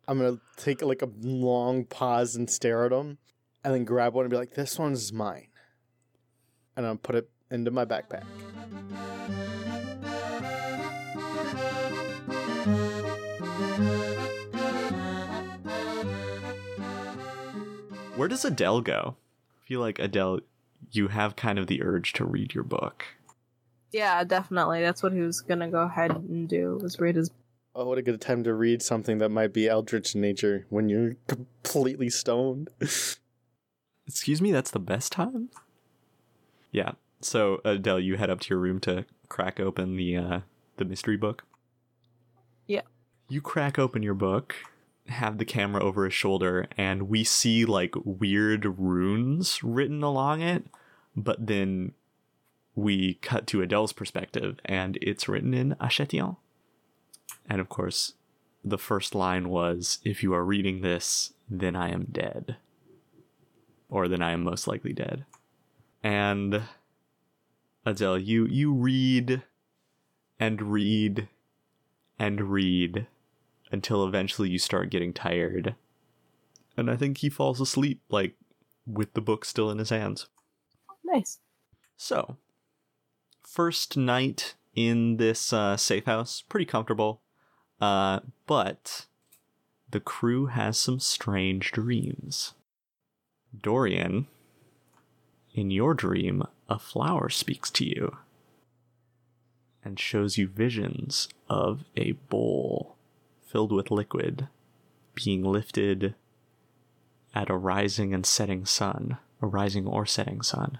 I'm 0.08 0.18
gonna 0.18 0.40
take 0.56 0.82
like 0.82 1.02
a 1.02 1.08
long 1.22 1.84
pause 1.84 2.34
and 2.34 2.50
stare 2.50 2.84
at 2.84 2.90
them, 2.90 3.18
and 3.64 3.72
then 3.74 3.84
grab 3.84 4.14
one 4.14 4.24
and 4.24 4.30
be 4.30 4.36
like, 4.36 4.54
"This 4.54 4.76
one's 4.76 5.12
mine," 5.12 5.48
and 6.76 6.84
I'll 6.84 6.96
put 6.96 7.14
it 7.14 7.30
into 7.52 7.70
my 7.70 7.84
backpack. 7.84 8.24
Where 18.16 18.28
does 18.28 18.46
Adele 18.46 18.80
go? 18.80 19.16
I 19.62 19.68
feel 19.68 19.80
like 19.80 19.98
Adele, 19.98 20.40
you 20.90 21.08
have 21.08 21.36
kind 21.36 21.58
of 21.58 21.66
the 21.66 21.82
urge 21.82 22.14
to 22.14 22.24
read 22.24 22.54
your 22.54 22.64
book. 22.64 23.04
Yeah, 23.92 24.24
definitely. 24.24 24.80
That's 24.80 25.02
what 25.02 25.12
he 25.12 25.20
was 25.20 25.42
gonna 25.42 25.68
go 25.68 25.82
ahead 25.82 26.12
and 26.12 26.48
do. 26.48 26.78
Was 26.82 26.98
read 26.98 27.16
his. 27.16 27.30
Oh, 27.74 27.86
what 27.86 27.98
a 27.98 28.02
good 28.02 28.20
time 28.22 28.42
to 28.44 28.54
read 28.54 28.80
something 28.80 29.18
that 29.18 29.28
might 29.28 29.52
be 29.52 29.68
eldritch 29.68 30.14
in 30.14 30.22
nature 30.22 30.64
when 30.70 30.88
you're 30.88 31.16
completely 31.26 32.08
stoned. 32.08 32.70
Excuse 34.06 34.40
me, 34.40 34.50
that's 34.50 34.70
the 34.70 34.78
best 34.78 35.12
time? 35.12 35.50
Yeah. 36.72 36.92
So 37.20 37.60
Adele, 37.66 38.00
you 38.00 38.16
head 38.16 38.30
up 38.30 38.40
to 38.40 38.48
your 38.48 38.60
room 38.60 38.80
to 38.80 39.04
crack 39.28 39.60
open 39.60 39.96
the 39.96 40.16
uh 40.16 40.40
the 40.78 40.86
mystery 40.86 41.18
book. 41.18 41.44
Yeah. 42.66 42.82
You 43.28 43.42
crack 43.42 43.78
open 43.78 44.02
your 44.02 44.14
book, 44.14 44.54
have 45.08 45.38
the 45.38 45.44
camera 45.44 45.82
over 45.82 46.04
his 46.04 46.14
shoulder, 46.14 46.66
and 46.76 47.08
we 47.08 47.24
see 47.24 47.64
like 47.64 47.94
weird 48.04 48.78
runes 48.78 49.62
written 49.62 50.02
along 50.02 50.42
it, 50.42 50.64
but 51.14 51.46
then 51.46 51.92
we 52.74 53.14
cut 53.14 53.46
to 53.46 53.62
Adele's 53.62 53.92
perspective 53.92 54.58
and 54.64 54.98
it's 55.00 55.28
written 55.28 55.54
in 55.54 55.74
Achetien. 55.80 56.36
And 57.48 57.60
of 57.60 57.68
course, 57.68 58.12
the 58.64 58.78
first 58.78 59.14
line 59.14 59.48
was, 59.48 59.98
If 60.04 60.22
you 60.22 60.34
are 60.34 60.44
reading 60.44 60.82
this, 60.82 61.32
then 61.48 61.74
I 61.74 61.90
am 61.90 62.08
dead 62.10 62.56
or 63.88 64.08
then 64.08 64.22
I 64.22 64.32
am 64.32 64.42
most 64.42 64.66
likely 64.66 64.92
dead. 64.92 65.24
And 66.02 66.62
Adele, 67.84 68.18
you 68.18 68.46
you 68.46 68.72
read 68.72 69.42
and 70.38 70.72
read 70.72 71.28
and 72.18 72.52
read 72.52 73.06
until 73.72 74.06
eventually 74.06 74.48
you 74.48 74.58
start 74.58 74.90
getting 74.90 75.12
tired. 75.12 75.74
And 76.76 76.90
I 76.90 76.96
think 76.96 77.18
he 77.18 77.30
falls 77.30 77.60
asleep 77.60 78.00
like 78.08 78.34
with 78.86 79.14
the 79.14 79.20
book 79.20 79.44
still 79.44 79.70
in 79.70 79.78
his 79.78 79.90
hands. 79.90 80.28
Nice. 81.04 81.38
So, 81.96 82.36
first 83.42 83.96
night 83.96 84.54
in 84.74 85.16
this 85.16 85.52
uh, 85.52 85.76
safe 85.76 86.04
house, 86.04 86.42
pretty 86.42 86.66
comfortable. 86.66 87.22
Uh, 87.80 88.20
but 88.46 89.06
the 89.90 90.00
crew 90.00 90.46
has 90.46 90.78
some 90.78 91.00
strange 91.00 91.72
dreams. 91.72 92.54
Dorian, 93.58 94.26
in 95.54 95.70
your 95.70 95.94
dream, 95.94 96.42
a 96.68 96.78
flower 96.78 97.28
speaks 97.28 97.70
to 97.70 97.84
you 97.84 98.16
and 99.84 99.98
shows 99.98 100.36
you 100.36 100.48
visions 100.48 101.28
of 101.48 101.84
a 101.96 102.12
bowl 102.12 102.95
filled 103.46 103.72
with 103.72 103.90
liquid 103.90 104.48
being 105.14 105.42
lifted 105.42 106.14
at 107.34 107.50
a 107.50 107.56
rising 107.56 108.12
and 108.12 108.26
setting 108.26 108.64
sun, 108.64 109.18
a 109.40 109.46
rising 109.46 109.86
or 109.86 110.04
setting 110.06 110.42
sun. 110.42 110.78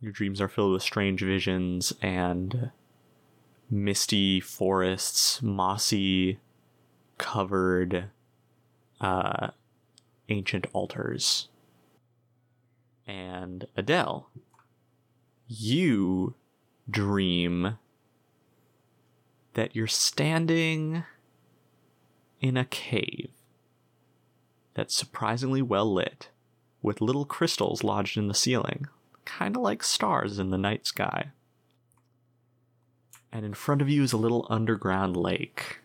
Your 0.00 0.12
dreams 0.12 0.40
are 0.40 0.48
filled 0.48 0.72
with 0.72 0.82
strange 0.82 1.22
visions 1.22 1.92
and 2.02 2.70
misty 3.70 4.40
forests, 4.40 5.42
mossy 5.42 6.38
covered 7.18 8.10
uh, 9.00 9.48
ancient 10.28 10.66
altars. 10.72 11.48
And 13.06 13.66
Adele, 13.76 14.28
you 15.46 16.34
dream 16.88 17.78
that 19.54 19.74
you're 19.74 19.86
standing 19.86 21.04
in 22.40 22.56
a 22.56 22.64
cave 22.64 23.30
that's 24.74 24.94
surprisingly 24.94 25.62
well 25.62 25.92
lit, 25.92 26.28
with 26.82 27.00
little 27.00 27.24
crystals 27.24 27.84
lodged 27.84 28.16
in 28.16 28.28
the 28.28 28.34
ceiling, 28.34 28.86
kind 29.24 29.56
of 29.56 29.62
like 29.62 29.82
stars 29.82 30.38
in 30.38 30.50
the 30.50 30.58
night 30.58 30.86
sky. 30.86 31.30
And 33.32 33.44
in 33.44 33.54
front 33.54 33.82
of 33.82 33.88
you 33.88 34.02
is 34.02 34.12
a 34.12 34.18
little 34.18 34.46
underground 34.50 35.16
lake. 35.16 35.80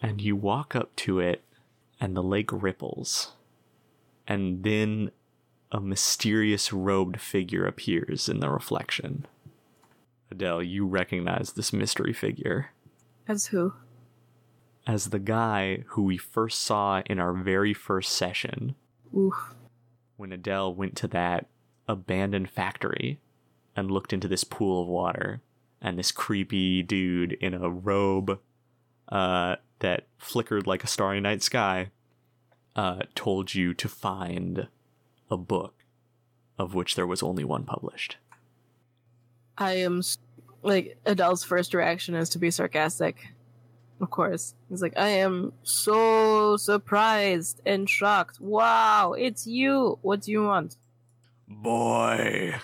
And 0.00 0.20
you 0.20 0.36
walk 0.36 0.76
up 0.76 0.94
to 0.96 1.18
it, 1.18 1.42
and 2.00 2.16
the 2.16 2.22
lake 2.22 2.50
ripples. 2.52 3.32
And 4.26 4.62
then 4.62 5.10
a 5.72 5.80
mysterious 5.80 6.72
robed 6.72 7.20
figure 7.20 7.66
appears 7.66 8.28
in 8.28 8.40
the 8.40 8.48
reflection. 8.48 9.26
Adele, 10.30 10.62
you 10.62 10.86
recognize 10.86 11.52
this 11.52 11.72
mystery 11.72 12.12
figure 12.12 12.70
As 13.26 13.46
who? 13.46 13.74
As 14.88 15.10
the 15.10 15.18
guy 15.18 15.84
who 15.88 16.02
we 16.02 16.16
first 16.16 16.62
saw 16.62 17.02
in 17.04 17.20
our 17.20 17.34
very 17.34 17.74
first 17.74 18.10
session 18.10 18.74
Oof. 19.14 19.54
when 20.16 20.32
Adele 20.32 20.74
went 20.74 20.96
to 20.96 21.06
that 21.08 21.46
abandoned 21.86 22.48
factory 22.48 23.20
and 23.76 23.90
looked 23.90 24.14
into 24.14 24.26
this 24.26 24.44
pool 24.44 24.82
of 24.82 24.88
water, 24.88 25.42
and 25.80 25.98
this 25.98 26.10
creepy 26.10 26.82
dude 26.82 27.34
in 27.34 27.54
a 27.54 27.68
robe 27.68 28.40
uh, 29.10 29.56
that 29.78 30.06
flickered 30.16 30.66
like 30.66 30.82
a 30.82 30.88
starry 30.88 31.20
night 31.20 31.42
sky 31.42 31.90
uh, 32.74 33.00
told 33.14 33.54
you 33.54 33.74
to 33.74 33.88
find 33.88 34.68
a 35.30 35.36
book 35.36 35.84
of 36.58 36.74
which 36.74 36.96
there 36.96 37.06
was 37.06 37.22
only 37.22 37.44
one 37.44 37.64
published. 37.64 38.16
I 39.56 39.74
am 39.74 40.02
like 40.62 40.98
Adele's 41.04 41.44
first 41.44 41.74
reaction 41.74 42.14
is 42.14 42.30
to 42.30 42.38
be 42.38 42.50
sarcastic. 42.50 43.28
Of 44.00 44.10
course. 44.10 44.54
He's 44.68 44.82
like, 44.82 44.96
I 44.96 45.08
am 45.08 45.52
so 45.62 46.56
surprised 46.56 47.60
and 47.66 47.88
shocked. 47.88 48.40
Wow, 48.40 49.14
it's 49.14 49.46
you. 49.46 49.98
What 50.02 50.22
do 50.22 50.30
you 50.30 50.44
want? 50.44 50.76
Boy, 51.48 52.54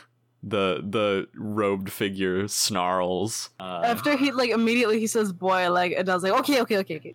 the 0.43 0.83
the 0.89 1.27
robed 1.35 1.91
figure 1.91 2.47
snarls. 2.47 3.51
Uh, 3.59 3.83
After 3.85 4.17
he 4.17 4.31
like 4.31 4.51
immediately 4.51 5.01
he 5.01 5.07
says 5.07 5.33
boy, 5.33 5.71
like 5.71 5.93
and 5.97 6.09
I 6.09 6.15
was 6.15 6.23
like, 6.23 6.39
okay, 6.41 6.61
okay, 6.61 6.79
okay, 6.79 6.97
okay. 6.97 7.15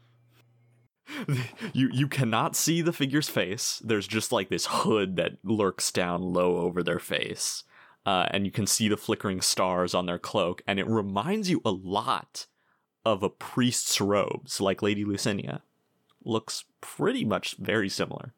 you 1.73 1.89
you 1.91 2.07
cannot 2.07 2.55
see 2.55 2.81
the 2.81 2.93
figure's 2.93 3.29
face. 3.29 3.81
There's 3.85 4.07
just 4.07 4.31
like 4.31 4.49
this 4.49 4.67
hood 4.69 5.15
that 5.15 5.37
lurks 5.43 5.91
down 5.91 6.21
low 6.21 6.57
over 6.57 6.83
their 6.83 6.99
face, 6.99 7.63
uh, 8.05 8.27
and 8.31 8.45
you 8.45 8.51
can 8.51 8.67
see 8.67 8.87
the 8.89 8.97
flickering 8.97 9.41
stars 9.41 9.93
on 9.93 10.07
their 10.07 10.19
cloak, 10.19 10.61
and 10.67 10.79
it 10.79 10.87
reminds 10.87 11.49
you 11.49 11.61
a 11.63 11.71
lot 11.71 12.47
of 13.05 13.23
a 13.23 13.29
priest's 13.29 13.99
robes, 14.01 14.59
like 14.59 14.81
Lady 14.81 15.05
Lucinia. 15.05 15.61
Looks 16.23 16.65
pretty 16.81 17.23
much 17.23 17.55
very 17.57 17.89
similar. 17.89 18.33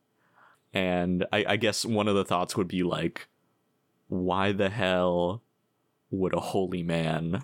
And 0.74 1.26
I, 1.34 1.46
I 1.50 1.56
guess 1.58 1.84
one 1.84 2.08
of 2.08 2.16
the 2.16 2.26
thoughts 2.26 2.56
would 2.56 2.68
be 2.68 2.84
like, 2.84 3.28
why 4.08 4.52
the 4.52 4.70
hell 4.70 5.42
would 6.10 6.34
a 6.34 6.40
holy 6.40 6.84
man 6.84 7.44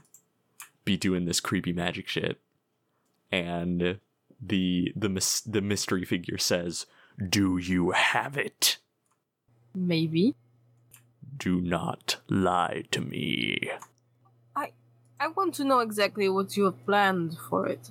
be 0.85 0.97
doing 0.97 1.25
this 1.25 1.39
creepy 1.39 1.73
magic 1.73 2.07
shit? 2.07 2.39
And 3.31 3.99
the 4.41 4.93
the 4.95 5.09
mys- 5.09 5.41
the 5.45 5.61
mystery 5.61 6.05
figure 6.05 6.37
says, 6.37 6.85
"Do 7.29 7.57
you 7.57 7.91
have 7.91 8.37
it? 8.37 8.77
Maybe. 9.73 10.35
Do 11.35 11.59
not 11.59 12.17
lie 12.29 12.83
to 12.91 13.01
me." 13.01 13.71
I 15.19 15.27
want 15.27 15.55
to 15.55 15.63
know 15.63 15.79
exactly 15.79 16.29
what 16.29 16.55
you 16.55 16.65
have 16.65 16.85
planned 16.85 17.37
for 17.49 17.67
it. 17.67 17.89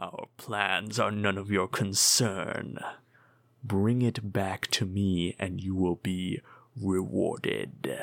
Our 0.00 0.26
plans 0.36 0.98
are 0.98 1.10
none 1.10 1.38
of 1.38 1.50
your 1.50 1.66
concern. 1.66 2.78
Bring 3.64 4.02
it 4.02 4.32
back 4.32 4.68
to 4.72 4.86
me, 4.86 5.34
and 5.38 5.60
you 5.60 5.74
will 5.74 5.96
be 5.96 6.40
rewarded. 6.80 7.98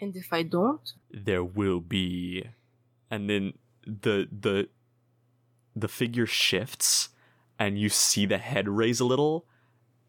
And 0.00 0.16
if 0.16 0.32
I 0.32 0.42
don't? 0.42 0.92
There 1.10 1.44
will 1.44 1.80
be, 1.80 2.44
and 3.10 3.30
then 3.30 3.52
the 3.86 4.26
the 4.32 4.68
the 5.76 5.88
figure 5.88 6.26
shifts, 6.26 7.10
and 7.58 7.78
you 7.78 7.88
see 7.88 8.26
the 8.26 8.38
head 8.38 8.68
raise 8.68 8.98
a 8.98 9.04
little, 9.04 9.46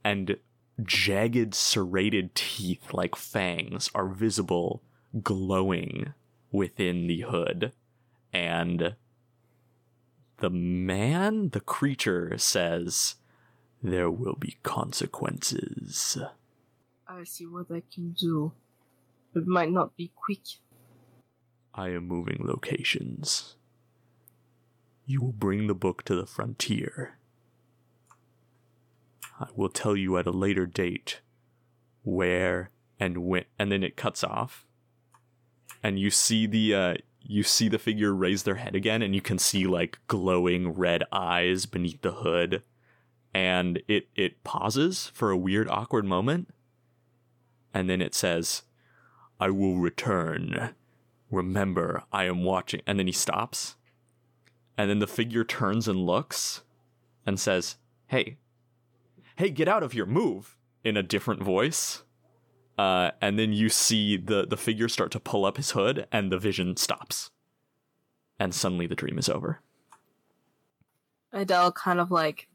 and 0.04 0.38
jagged 0.82 1.54
serrated 1.54 2.34
teeth 2.34 2.94
like 2.94 3.16
fangs 3.16 3.92
are 3.94 4.08
visible 4.08 4.82
glowing 5.22 6.14
within 6.54 7.08
the 7.08 7.22
hood. 7.22 7.74
And 8.32 8.96
the 10.38 10.50
man 10.50 11.50
the 11.50 11.60
creature 11.60 12.38
says 12.38 13.16
there 13.82 14.10
will 14.10 14.38
be 14.40 14.58
consequences. 14.64 16.18
I 17.06 17.26
see 17.26 17.46
what 17.46 17.70
I 17.70 17.84
can 17.94 18.12
do. 18.12 18.54
It 19.36 19.46
might 19.46 19.72
not 19.72 19.98
be 19.98 20.12
quick. 20.16 20.44
i 21.74 21.90
am 21.90 22.08
moving 22.08 22.46
locations. 22.46 23.56
You 25.06 25.22
will 25.22 25.34
bring 25.34 25.68
the 25.68 25.74
book 25.74 26.04
to 26.06 26.16
the 26.16 26.26
frontier. 26.26 27.18
I 29.40 29.48
will 29.56 29.70
tell 29.70 29.98
you 29.98 30.18
at 30.18 30.28
a 30.28 30.32
later 30.32 30.66
date 30.66 31.20
where 32.04 32.70
and 33.00 33.18
when 33.18 33.46
and 33.58 33.72
then 33.72 33.84
it 33.84 33.98
cuts 33.98 34.24
off 34.24 34.66
and 35.84 36.00
you 36.00 36.10
see 36.10 36.48
the 36.48 36.74
uh 36.74 36.94
you 37.22 37.44
see 37.44 37.70
the 37.70 37.80
figure 37.80 38.14
raise 38.14 38.44
their 38.44 38.56
head 38.56 38.76
again 38.76 39.02
and 39.02 39.14
you 39.14 39.22
can 39.22 39.38
see 39.38 39.66
like 39.66 40.00
glowing 40.08 40.74
red 40.74 41.04
eyes 41.12 41.66
beneath 41.66 42.02
the 42.02 42.12
hood. 42.12 42.64
And 43.34 43.82
it 43.88 44.08
it 44.16 44.44
pauses 44.44 45.12
for 45.14 45.32
a 45.32 45.38
weird 45.38 45.68
awkward 45.70 46.06
moment 46.06 46.54
and 47.74 47.90
then 47.90 48.02
it 48.02 48.16
says 48.16 48.64
i 49.40 49.50
will 49.50 49.78
return. 49.78 50.74
Remember 51.30 52.04
i 52.12 52.26
am 52.26 52.44
watching 52.44 52.82
and 52.88 52.98
then 52.98 53.08
he 53.08 53.14
stops. 53.14 53.76
And 54.78 54.90
then 54.90 55.00
the 55.00 55.08
figure 55.08 55.44
turns 55.44 55.88
and 55.88 56.06
looks 56.06 56.62
and 57.26 57.40
says 57.40 57.78
hey 58.08 58.38
hey 59.38 59.50
get 59.50 59.68
out 59.68 59.84
of 59.84 59.94
here. 59.94 60.06
Move 60.06 60.58
in 60.84 60.98
a 60.98 61.04
different 61.04 61.42
voice 61.42 62.04
uh, 62.78 63.12
and 63.22 63.38
then 63.38 63.54
you 63.54 63.70
see 63.70 64.18
the 64.18 64.46
the 64.48 64.58
figure 64.58 64.90
start 64.90 65.12
to 65.12 65.20
pull 65.20 65.46
up 65.46 65.58
his 65.58 65.72
hood, 65.72 66.08
and 66.12 66.32
the 66.32 66.38
vision 66.38 66.76
stops, 66.78 67.30
and 68.40 68.54
suddenly 68.54 68.88
the 68.88 68.96
dream 68.96 69.18
is 69.18 69.30
over. 69.30 69.60
Adele 71.32 71.72
kind 71.72 72.00
of 72.00 72.12
like 72.12 72.48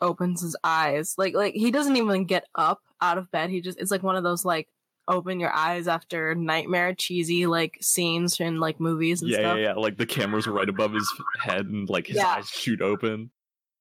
opens 0.00 0.42
his 0.42 0.56
eyes. 0.62 1.14
Like 1.16 1.34
like 1.34 1.54
he 1.54 1.70
doesn't 1.70 1.96
even 1.96 2.24
get 2.24 2.44
up 2.54 2.82
out 3.00 3.18
of 3.18 3.30
bed. 3.30 3.50
He 3.50 3.60
just 3.60 3.78
it's 3.80 3.90
like 3.90 4.02
one 4.02 4.16
of 4.16 4.24
those 4.24 4.44
like 4.44 4.68
open 5.08 5.38
your 5.38 5.52
eyes 5.54 5.86
after 5.88 6.34
nightmare 6.34 6.92
cheesy 6.94 7.46
like 7.46 7.78
scenes 7.80 8.40
in 8.40 8.58
like 8.58 8.80
movies 8.80 9.22
and 9.22 9.30
Yeah, 9.30 9.38
stuff. 9.38 9.56
yeah, 9.58 9.62
yeah. 9.62 9.72
Like 9.74 9.96
the 9.96 10.06
camera's 10.06 10.46
right 10.46 10.68
above 10.68 10.92
his 10.92 11.08
head, 11.40 11.66
and 11.66 11.88
like 11.88 12.06
his 12.08 12.16
Yeah. 12.16 12.26
eyes 12.36 12.48
shoot 12.48 12.80
open. 12.82 13.30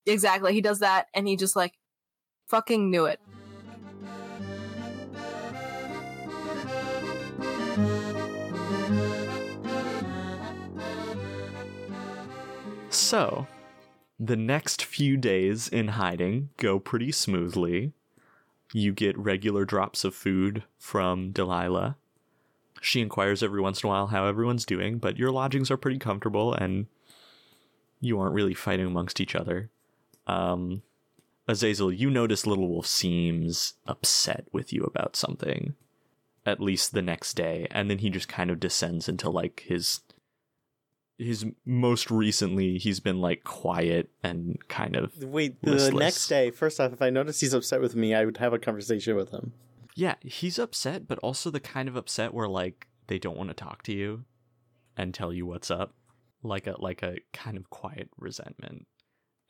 Exactly. 0.05 0.53
He 0.53 0.61
does 0.61 0.79
that 0.79 1.07
and 1.13 1.27
he 1.27 1.35
just 1.35 1.55
like 1.55 1.73
fucking 2.47 2.91
knew 2.91 3.05
it. 3.05 3.19
So, 13.05 13.45
the 14.19 14.35
next 14.35 14.83
few 14.83 15.15
days 15.15 15.67
in 15.67 15.89
hiding 15.89 16.49
go 16.57 16.79
pretty 16.79 17.11
smoothly. 17.11 17.93
You 18.73 18.93
get 18.93 19.15
regular 19.15 19.63
drops 19.63 20.03
of 20.03 20.15
food 20.15 20.63
from 20.79 21.29
Delilah. 21.29 21.97
She 22.81 23.01
inquires 23.01 23.43
every 23.43 23.61
once 23.61 23.83
in 23.83 23.87
a 23.87 23.89
while 23.91 24.07
how 24.07 24.25
everyone's 24.25 24.65
doing, 24.65 24.97
but 24.97 25.19
your 25.19 25.29
lodgings 25.29 25.69
are 25.69 25.77
pretty 25.77 25.99
comfortable 25.99 26.55
and 26.55 26.87
you 27.99 28.19
aren't 28.19 28.33
really 28.33 28.55
fighting 28.55 28.87
amongst 28.87 29.21
each 29.21 29.35
other. 29.35 29.69
Um, 30.25 30.81
Azazel, 31.47 31.93
you 31.93 32.09
notice 32.09 32.47
Little 32.47 32.67
Wolf 32.67 32.87
seems 32.87 33.75
upset 33.85 34.47
with 34.51 34.73
you 34.73 34.81
about 34.81 35.15
something, 35.15 35.75
at 36.43 36.59
least 36.59 36.91
the 36.91 37.03
next 37.03 37.35
day, 37.35 37.67
and 37.69 37.87
then 37.87 37.99
he 37.99 38.09
just 38.09 38.27
kind 38.27 38.49
of 38.49 38.59
descends 38.59 39.07
into 39.07 39.29
like 39.29 39.63
his 39.67 39.99
his 41.17 41.45
most 41.65 42.11
recently 42.11 42.77
he's 42.77 42.99
been 42.99 43.21
like 43.21 43.43
quiet 43.43 44.09
and 44.23 44.57
kind 44.67 44.95
of 44.95 45.13
Wait, 45.23 45.61
the 45.61 45.71
Listless. 45.71 45.93
next 45.99 46.27
day, 46.27 46.51
first 46.51 46.79
off, 46.79 46.91
if 46.91 47.01
I 47.01 47.09
notice 47.09 47.39
he's 47.39 47.53
upset 47.53 47.79
with 47.81 47.95
me, 47.95 48.13
I 48.13 48.25
would 48.25 48.37
have 48.37 48.51
a 48.53 48.59
conversation 48.59 49.15
with 49.15 49.29
him. 49.31 49.53
yeah 49.95 50.15
he's 50.21 50.59
upset 50.59 51.07
but 51.07 51.17
also 51.19 51.49
the 51.49 51.59
kind 51.61 51.87
of 51.87 51.95
upset 51.95 52.33
where 52.33 52.49
like 52.49 52.87
they 53.07 53.17
don't 53.19 53.37
want 53.37 53.49
to 53.49 53.53
talk 53.53 53.81
to 53.83 53.93
you 53.93 54.25
and 54.97 55.13
tell 55.13 55.31
you 55.31 55.45
what's 55.45 55.71
up 55.71 55.93
like 56.43 56.67
a 56.67 56.75
like 56.79 57.01
a 57.01 57.15
kind 57.33 57.55
of 57.57 57.69
quiet 57.69 58.09
resentment 58.17 58.85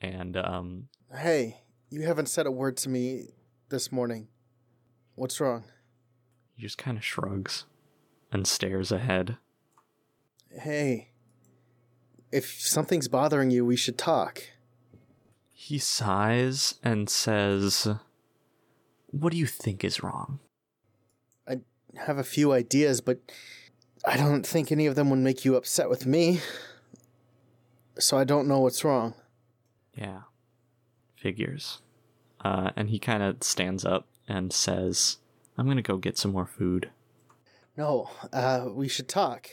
and 0.00 0.36
um 0.36 0.88
Hey, 1.16 1.62
you 1.90 2.02
haven't 2.02 2.26
said 2.26 2.46
a 2.46 2.50
word 2.50 2.76
to 2.78 2.88
me 2.88 3.34
this 3.70 3.90
morning. 3.92 4.28
What's 5.14 5.40
wrong? 5.40 5.64
he 6.54 6.62
just 6.62 6.78
kind 6.78 6.96
of 6.96 7.04
shrugs 7.04 7.64
and 8.32 8.46
stares 8.46 8.90
ahead 8.92 9.36
Hey, 10.62 11.10
if 12.32 12.60
something's 12.60 13.08
bothering 13.08 13.50
you, 13.50 13.64
we 13.64 13.76
should 13.76 13.98
talk. 13.98 14.42
he 15.52 15.78
sighs 15.78 16.74
and 16.82 17.08
says 17.10 17.88
what 19.10 19.32
do 19.32 19.38
you 19.38 19.46
think 19.46 19.82
is 19.84 20.02
wrong 20.02 20.38
I 21.48 21.60
have 21.96 22.18
a 22.18 22.24
few 22.24 22.52
ideas, 22.52 23.00
but 23.00 23.18
I 24.04 24.16
don't 24.16 24.46
think 24.46 24.70
any 24.70 24.86
of 24.86 24.94
them 24.94 25.10
would 25.10 25.18
make 25.20 25.44
you 25.44 25.56
upset 25.56 25.88
with 25.88 26.04
me. 26.06 26.40
So 27.98 28.18
I 28.18 28.24
don't 28.24 28.46
know 28.46 28.60
what's 28.60 28.84
wrong. 28.84 29.14
Yeah. 29.96 30.22
Figures. 31.16 31.80
Uh, 32.44 32.70
and 32.76 32.90
he 32.90 32.98
kind 32.98 33.22
of 33.22 33.42
stands 33.42 33.84
up 33.84 34.06
and 34.28 34.52
says, 34.52 35.16
I'm 35.56 35.64
going 35.64 35.78
to 35.78 35.82
go 35.82 35.96
get 35.96 36.18
some 36.18 36.32
more 36.32 36.46
food. 36.46 36.90
No, 37.76 38.10
uh, 38.32 38.66
we 38.70 38.88
should 38.88 39.08
talk. 39.08 39.48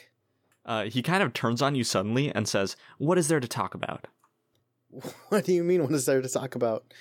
Uh, 0.65 0.85
he 0.85 1.01
kind 1.01 1.21
of 1.21 1.33
turns 1.33 1.61
on 1.61 1.75
you 1.75 1.83
suddenly 1.83 2.33
and 2.33 2.47
says, 2.47 2.75
What 2.97 3.17
is 3.17 3.27
there 3.27 3.39
to 3.39 3.47
talk 3.47 3.73
about? 3.73 4.07
What 5.29 5.45
do 5.45 5.53
you 5.53 5.63
mean? 5.63 5.81
What 5.81 5.93
is 5.93 6.05
there 6.05 6.21
to 6.21 6.29
talk 6.29 6.55
about? 6.55 6.93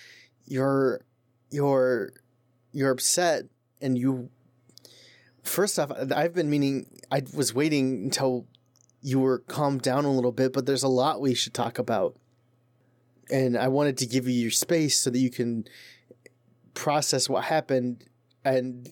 You're, 0.47 1.02
you're, 1.51 2.12
you're 2.72 2.90
upset, 2.90 3.44
and 3.80 3.98
you. 3.98 4.30
First 5.43 5.78
off, 5.78 5.93
I've 6.14 6.34
been 6.34 6.48
meaning. 6.48 6.86
I 7.10 7.22
was 7.34 7.52
waiting 7.52 8.05
until 8.05 8.47
you 9.02 9.20
were 9.20 9.40
calmed 9.40 9.82
down 9.82 10.05
a 10.05 10.10
little 10.10 10.32
bit, 10.32 10.52
but 10.52 10.64
there's 10.64 10.82
a 10.82 10.89
lot 10.89 11.20
we 11.20 11.34
should 11.34 11.52
talk 11.52 11.78
about, 11.78 12.16
and 13.30 13.59
I 13.59 13.68
wanted 13.68 13.98
to 13.98 14.06
give 14.06 14.26
you 14.26 14.34
your 14.34 14.51
space 14.51 14.98
so 15.01 15.10
that 15.10 15.18
you 15.18 15.30
can 15.30 15.66
process 16.74 17.28
what 17.28 17.44
happened. 17.44 18.05
And 18.44 18.90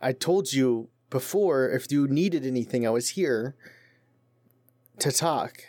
I 0.00 0.12
told 0.12 0.52
you 0.52 0.88
before 1.10 1.68
if 1.68 1.92
you 1.92 2.08
needed 2.08 2.46
anything, 2.46 2.86
I 2.86 2.90
was 2.90 3.10
here 3.10 3.56
to 5.00 5.12
talk. 5.12 5.62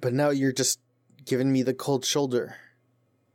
But 0.00 0.12
now 0.12 0.30
you're 0.30 0.52
just 0.52 0.80
giving 1.24 1.52
me 1.52 1.62
the 1.62 1.74
cold 1.74 2.04
shoulder. 2.04 2.56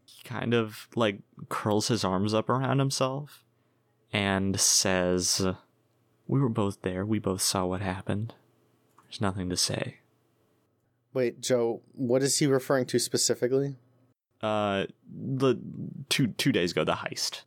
He 0.06 0.24
kind 0.24 0.54
of 0.54 0.88
like 0.96 1.20
curls 1.50 1.88
his 1.88 2.04
arms 2.04 2.34
up 2.34 2.50
around 2.50 2.80
himself 2.80 3.44
and 4.12 4.60
says, 4.60 5.46
We 6.28 6.40
were 6.40 6.50
both 6.50 6.82
there. 6.82 7.06
We 7.06 7.20
both 7.20 7.42
saw 7.42 7.66
what 7.66 7.82
happened. 7.82 8.34
There's 9.04 9.22
nothing 9.22 9.50
to 9.50 9.58
say. 9.58 10.00
Wait, 11.14 11.40
Joe, 11.40 11.82
what 11.94 12.22
is 12.22 12.40
he 12.40 12.48
referring 12.48 12.86
to 12.88 13.00
specifically? 13.00 13.78
Uh, 14.42 14.86
the 15.10 15.56
two 16.10 16.28
two 16.28 16.52
days 16.52 16.72
ago, 16.72 16.84
the 16.84 16.94
heist. 16.94 17.44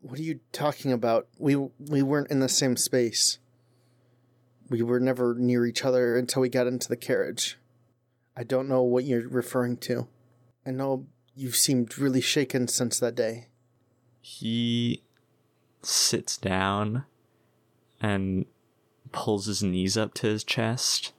What 0.00 0.18
are 0.18 0.22
you 0.22 0.40
talking 0.52 0.92
about? 0.92 1.28
We 1.38 1.56
we 1.56 2.02
weren't 2.02 2.30
in 2.30 2.40
the 2.40 2.48
same 2.48 2.76
space. 2.76 3.38
We 4.70 4.82
were 4.82 5.00
never 5.00 5.34
near 5.34 5.66
each 5.66 5.84
other 5.84 6.16
until 6.16 6.42
we 6.42 6.48
got 6.48 6.66
into 6.66 6.88
the 6.88 6.96
carriage. 6.96 7.58
I 8.36 8.44
don't 8.44 8.68
know 8.68 8.82
what 8.82 9.04
you're 9.04 9.28
referring 9.28 9.78
to. 9.78 10.08
I 10.66 10.70
know 10.70 11.06
you've 11.34 11.56
seemed 11.56 11.98
really 11.98 12.20
shaken 12.20 12.68
since 12.68 12.98
that 13.00 13.14
day. 13.14 13.48
he 14.20 15.02
sits 15.82 16.36
down 16.36 17.04
and 18.00 18.44
pulls 19.12 19.46
his 19.46 19.62
knees 19.62 19.96
up 19.96 20.12
to 20.14 20.26
his 20.26 20.44
chest 20.44 21.12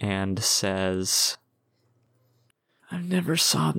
and 0.00 0.42
says 0.42 1.36
I've 2.90 3.08
never 3.08 3.36
saw 3.36 3.74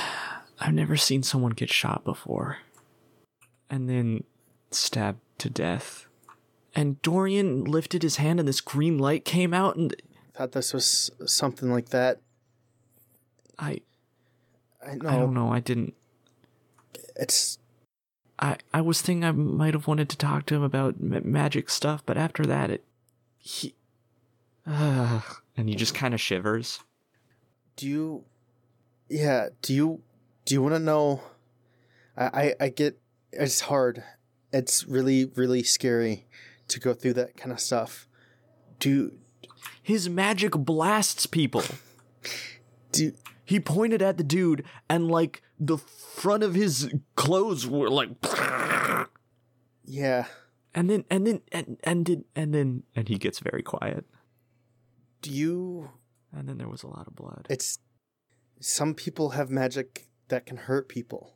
I've 0.60 0.74
never 0.74 0.96
seen 0.96 1.22
someone 1.22 1.52
get 1.52 1.70
shot 1.70 2.04
before 2.04 2.58
and 3.70 3.88
then 3.88 4.24
stabbed 4.70 5.20
to 5.38 5.50
death 5.50 6.06
and 6.74 7.00
Dorian 7.02 7.64
lifted 7.64 8.02
his 8.02 8.16
hand 8.16 8.38
and 8.40 8.48
this 8.48 8.60
green 8.60 8.98
light 8.98 9.24
came 9.24 9.52
out 9.54 9.76
and 9.76 9.94
Thought 10.34 10.52
this 10.52 10.72
was 10.72 11.10
something 11.26 11.70
like 11.70 11.90
that. 11.90 12.20
I 13.58 13.80
I 14.84 14.94
know. 14.94 15.08
I 15.08 15.16
don't 15.16 15.34
know 15.34 15.52
I 15.52 15.60
didn't 15.60 15.94
It's 17.16 17.58
I 18.38 18.56
I 18.72 18.80
was 18.80 19.02
thinking 19.02 19.24
I 19.24 19.32
might 19.32 19.74
have 19.74 19.86
wanted 19.86 20.08
to 20.08 20.16
talk 20.16 20.46
to 20.46 20.54
him 20.54 20.62
about 20.62 21.00
ma- 21.00 21.20
magic 21.22 21.68
stuff, 21.70 22.02
but 22.06 22.16
after 22.16 22.44
that, 22.46 22.70
it 22.70 22.84
he, 23.38 23.74
uh, 24.66 25.20
and 25.56 25.68
he 25.68 25.74
just 25.74 25.94
kind 25.94 26.14
of 26.14 26.20
shivers. 26.20 26.80
do 27.76 27.86
you 27.88 28.24
yeah 29.08 29.48
do 29.60 29.74
you 29.74 30.00
do 30.44 30.54
you 30.54 30.62
want 30.62 30.74
to 30.74 30.78
know 30.78 31.20
I, 32.16 32.24
I 32.24 32.54
i 32.60 32.68
get 32.68 32.98
it's 33.32 33.60
hard 33.62 34.04
it's 34.52 34.86
really 34.86 35.24
really 35.24 35.62
scary 35.62 36.26
to 36.72 36.80
go 36.80 36.92
through 36.92 37.14
that 37.14 37.36
kind 37.36 37.52
of 37.52 37.60
stuff 37.60 38.08
do 38.78 39.12
His 39.82 40.08
magic 40.08 40.52
blasts 40.52 41.26
people. 41.26 41.62
do 42.92 43.12
He 43.44 43.60
pointed 43.60 44.02
at 44.02 44.16
the 44.16 44.24
dude, 44.24 44.64
and 44.88 45.08
like 45.08 45.42
the 45.58 45.78
front 45.78 46.42
of 46.42 46.54
his 46.54 46.92
clothes 47.16 47.66
were 47.66 47.90
like, 47.90 48.10
yeah 49.84 50.26
and 50.74 50.88
then 50.88 51.04
and 51.10 51.26
then 51.26 51.40
and 51.52 51.78
and 51.84 52.06
then 52.06 52.24
and 52.34 52.54
then 52.54 52.82
and 52.96 53.08
he 53.08 53.18
gets 53.18 53.38
very 53.40 53.62
quiet, 53.62 54.04
do 55.20 55.30
you 55.30 55.90
and 56.32 56.48
then 56.48 56.58
there 56.58 56.68
was 56.68 56.82
a 56.82 56.88
lot 56.88 57.06
of 57.06 57.14
blood. 57.14 57.46
it's 57.50 57.78
some 58.60 58.94
people 58.94 59.30
have 59.30 59.50
magic 59.50 60.08
that 60.28 60.46
can 60.46 60.56
hurt 60.56 60.88
people 60.88 61.34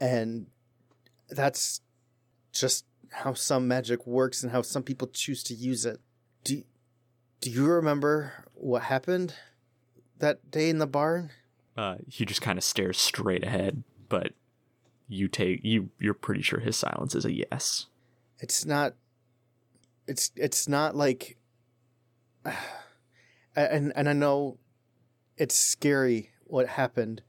and 0.00 0.46
that's 1.30 1.80
just 2.52 2.84
how 3.10 3.34
some 3.34 3.66
magic 3.68 4.06
works 4.06 4.42
and 4.42 4.52
how 4.52 4.62
some 4.62 4.82
people 4.82 5.08
choose 5.08 5.42
to 5.42 5.54
use 5.54 5.84
it 5.84 6.00
do 6.44 6.62
do 7.40 7.50
you 7.50 7.66
remember 7.66 8.44
what 8.54 8.82
happened 8.84 9.34
that 10.18 10.50
day 10.50 10.70
in 10.70 10.78
the 10.78 10.86
barn 10.86 11.30
Uh, 11.76 11.96
he 12.08 12.24
just 12.24 12.40
kind 12.40 12.56
of 12.58 12.64
stares 12.64 12.98
straight 12.98 13.44
ahead, 13.44 13.82
but 14.08 14.32
you 15.08 15.28
take 15.28 15.60
you 15.62 15.90
you're 16.00 16.14
pretty 16.14 16.42
sure 16.42 16.60
his 16.60 16.76
silence 16.76 17.14
is 17.14 17.24
a 17.24 17.32
yes. 17.32 17.86
it's 18.40 18.64
not 18.64 18.94
it's 20.06 20.32
it's 20.36 20.66
not 20.66 20.96
like 20.96 21.36
and 23.56 23.92
and 23.94 24.08
I 24.08 24.12
know 24.12 24.58
it's 25.36 25.54
scary 25.54 26.30
what 26.44 26.68
happened. 26.68 27.22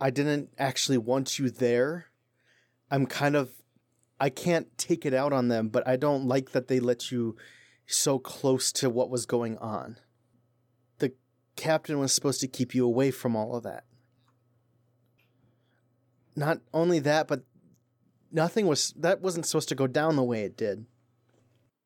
I 0.00 0.10
didn't 0.10 0.50
actually 0.58 0.98
want 0.98 1.38
you 1.38 1.50
there. 1.50 2.06
I'm 2.90 3.06
kind 3.06 3.36
of 3.36 3.50
I 4.20 4.30
can't 4.30 4.76
take 4.78 5.04
it 5.04 5.14
out 5.14 5.32
on 5.32 5.48
them, 5.48 5.68
but 5.68 5.86
I 5.86 5.96
don't 5.96 6.26
like 6.26 6.52
that 6.52 6.68
they 6.68 6.80
let 6.80 7.10
you 7.10 7.36
so 7.86 8.18
close 8.18 8.72
to 8.72 8.88
what 8.88 9.10
was 9.10 9.26
going 9.26 9.58
on. 9.58 9.98
The 10.98 11.12
captain 11.56 11.98
was 11.98 12.12
supposed 12.12 12.40
to 12.40 12.48
keep 12.48 12.74
you 12.74 12.84
away 12.84 13.10
from 13.10 13.36
all 13.36 13.56
of 13.56 13.64
that. 13.64 13.84
Not 16.36 16.60
only 16.72 16.98
that, 17.00 17.28
but 17.28 17.44
nothing 18.32 18.66
was 18.66 18.92
that 18.96 19.20
wasn't 19.20 19.46
supposed 19.46 19.68
to 19.68 19.74
go 19.74 19.86
down 19.86 20.16
the 20.16 20.22
way 20.22 20.42
it 20.42 20.56
did. 20.56 20.86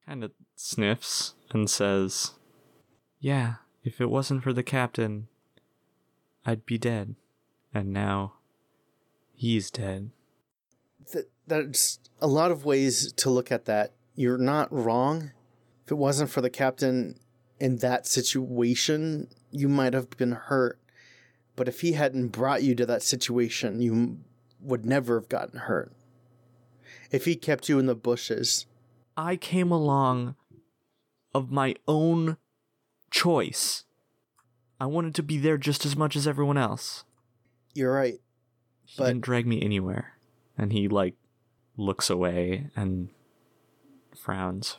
Kind 0.07 0.25
of 0.25 0.33
sniffs 0.55 1.35
and 1.51 1.69
says, 1.69 2.33
"Yeah, 3.21 3.57
if 3.85 4.01
it 4.01 4.11
wasn't 4.11 4.43
for 4.43 4.53
the 4.53 4.63
captain, 4.63 5.29
I'd 6.47 6.65
be 6.65 6.79
dead, 6.79 7.17
and 7.75 7.93
now 7.93 8.35
he's 9.35 9.71
dead." 9.71 10.13
There's 11.49 11.99
a 12.21 12.27
lot 12.27 12.51
of 12.51 12.65
ways 12.65 13.13
to 13.15 13.31
look 13.31 13.51
at 13.51 13.65
that. 13.67 13.93
You're 14.15 14.39
not 14.39 14.73
wrong. 14.73 15.33
If 15.85 15.93
it 15.93 15.97
wasn't 15.97 16.31
for 16.31 16.41
the 16.41 16.51
captain 16.51 17.19
in 17.59 17.79
that 17.79 18.07
situation, 18.07 19.29
you 19.51 19.69
might 19.69 19.95
have 19.95 20.11
been 20.11 20.33
hurt. 20.33 20.79
But 21.57 21.69
if 21.69 21.81
he 21.81 21.93
hadn't 21.93 22.29
brought 22.29 22.63
you 22.63 22.75
to 22.77 22.87
that 22.87 23.03
situation, 23.03 23.81
you 23.81 24.19
would 24.61 24.85
never 24.85 25.19
have 25.19 25.29
gotten 25.29 25.61
hurt. 25.61 25.93
If 27.11 27.25
he 27.25 27.37
kept 27.37 27.69
you 27.69 27.79
in 27.79 27.87
the 27.87 27.95
bushes, 27.95 28.67
I 29.17 29.37
came 29.37 29.73
along 29.73 30.37
of 31.35 31.51
my 31.51 31.75
own 31.87 32.37
choice. 33.11 33.85
I 34.81 34.87
wanted 34.87 35.15
to 35.17 35.23
be 35.23 35.39
there 35.39 35.57
just 35.59 35.85
as 35.87 35.97
much 35.97 36.15
as 36.17 36.29
everyone 36.29 36.59
else. 36.59 37.05
you're 37.75 37.93
right. 37.95 38.21
He 38.85 38.95
But- 38.99 39.07
didn't 39.09 39.23
drag 39.25 39.47
me 39.47 39.63
anywhere. 39.63 40.19
And 40.57 40.73
he 40.73 40.89
like 40.89 41.15
looks 41.79 42.11
away 42.11 42.69
and 42.77 43.09
frowns. 44.15 44.79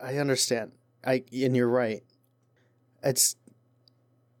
I 0.00 0.16
understand. 0.16 0.72
I 1.04 1.24
and 1.32 1.54
you're 1.54 1.68
right. 1.68 2.02
it's 3.02 3.36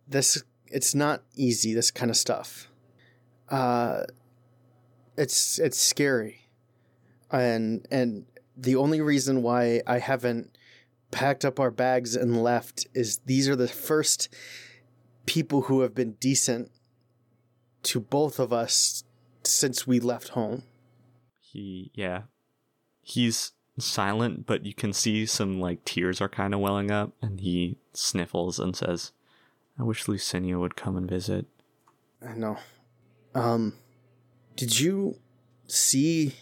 this 0.08 0.42
it's 0.66 0.94
not 0.94 1.22
easy 1.34 1.74
this 1.74 1.90
kind 1.90 2.10
of 2.10 2.16
stuff 2.16 2.68
uh 3.50 4.02
it's 5.16 5.58
it's 5.58 5.78
scary 5.78 6.48
and 7.30 7.86
and 7.90 8.26
the 8.56 8.76
only 8.76 9.00
reason 9.00 9.42
why 9.42 9.80
i 9.86 9.98
haven't 9.98 10.56
packed 11.10 11.44
up 11.44 11.60
our 11.60 11.70
bags 11.70 12.16
and 12.16 12.42
left 12.42 12.86
is 12.94 13.18
these 13.26 13.48
are 13.48 13.56
the 13.56 13.68
first 13.68 14.28
people 15.26 15.62
who 15.62 15.80
have 15.80 15.94
been 15.94 16.12
decent 16.12 16.70
to 17.82 18.00
both 18.00 18.38
of 18.38 18.52
us 18.52 19.04
since 19.44 19.86
we 19.86 20.00
left 20.00 20.28
home 20.28 20.62
He, 21.54 21.90
yeah. 21.94 22.22
He's 23.00 23.52
silent, 23.78 24.44
but 24.44 24.66
you 24.66 24.74
can 24.74 24.92
see 24.92 25.24
some 25.24 25.60
like 25.60 25.84
tears 25.84 26.20
are 26.20 26.28
kind 26.28 26.52
of 26.52 26.58
welling 26.60 26.90
up, 26.90 27.12
and 27.22 27.40
he 27.40 27.78
sniffles 27.92 28.58
and 28.58 28.74
says, 28.76 29.12
I 29.78 29.84
wish 29.84 30.04
Lucinia 30.06 30.58
would 30.58 30.74
come 30.76 30.96
and 30.96 31.08
visit. 31.08 31.46
I 32.26 32.34
know. 32.34 32.58
Um, 33.34 33.74
did 34.56 34.78
you 34.80 35.16
see 35.66 36.34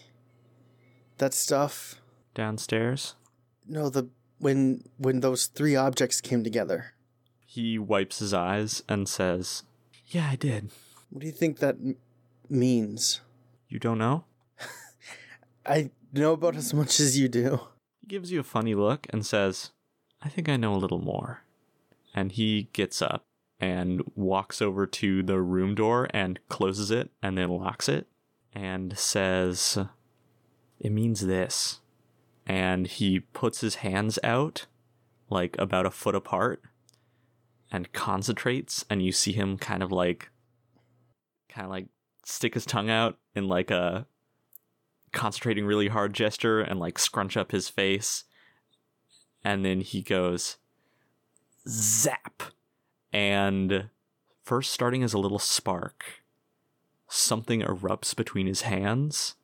that 1.19 1.33
stuff? 1.33 1.95
Downstairs, 2.33 3.15
No, 3.67 3.89
the 3.89 4.09
when 4.39 4.83
when 4.97 5.19
those 5.19 5.45
three 5.45 5.75
objects 5.75 6.21
came 6.21 6.43
together. 6.43 6.93
he 7.45 7.77
wipes 7.77 8.17
his 8.19 8.33
eyes 8.33 8.81
and 8.89 9.07
says, 9.07 9.63
Yeah, 10.07 10.27
I 10.31 10.35
did. 10.35 10.71
What 11.11 11.21
do 11.21 11.27
you 11.27 11.31
think 11.33 11.59
that 11.59 11.75
m- 11.75 11.97
means? 12.49 13.21
You 13.69 13.77
don't 13.79 13.99
know? 13.99 14.25
I 15.65 15.91
know 16.11 16.33
about 16.33 16.55
as 16.55 16.73
much 16.73 16.99
as 16.99 17.17
you 17.17 17.27
do. 17.27 17.59
He 18.01 18.07
gives 18.07 18.31
you 18.31 18.39
a 18.39 18.43
funny 18.43 18.75
look 18.75 19.07
and 19.11 19.25
says, 19.25 19.71
I 20.21 20.29
think 20.29 20.49
I 20.49 20.57
know 20.57 20.73
a 20.73 20.77
little 20.77 20.99
more. 20.99 21.43
And 22.13 22.31
he 22.31 22.69
gets 22.73 23.01
up 23.01 23.25
and 23.59 24.01
walks 24.15 24.61
over 24.61 24.85
to 24.85 25.23
the 25.23 25.39
room 25.39 25.73
door 25.73 26.07
and 26.13 26.39
closes 26.49 26.91
it 26.91 27.11
and 27.21 27.37
then 27.37 27.49
locks 27.49 27.87
it 27.87 28.07
and 28.53 28.97
says, 28.97 29.77
It 30.79 30.91
means 30.91 31.21
this. 31.21 31.79
And 32.45 32.87
he 32.87 33.21
puts 33.21 33.61
his 33.61 33.75
hands 33.75 34.19
out, 34.21 34.65
like 35.29 35.55
about 35.57 35.85
a 35.85 35.91
foot 35.91 36.13
apart, 36.13 36.61
and 37.71 37.91
concentrates. 37.93 38.83
And 38.89 39.01
you 39.01 39.13
see 39.13 39.31
him 39.31 39.57
kind 39.57 39.81
of 39.81 39.91
like, 39.91 40.29
kind 41.47 41.65
of 41.65 41.71
like 41.71 41.87
stick 42.25 42.53
his 42.53 42.65
tongue 42.65 42.89
out 42.89 43.17
in 43.33 43.47
like 43.47 43.71
a 43.71 44.05
concentrating 45.13 45.65
really 45.65 45.87
hard 45.87 46.13
gesture 46.13 46.59
and 46.59 46.79
like 46.79 46.99
scrunch 46.99 47.37
up 47.37 47.51
his 47.51 47.69
face. 47.69 48.25
And 49.43 49.63
then 49.63 49.81
he 49.81 50.01
goes 50.01 50.57
zap. 51.67 52.43
And 53.11 53.89
first 54.43 54.71
starting 54.71 55.03
as 55.03 55.13
a 55.13 55.19
little 55.19 55.39
spark, 55.39 56.23
something 57.07 57.61
erupts 57.61 58.15
between 58.15 58.47
his 58.47 58.61
hands. 58.61 59.35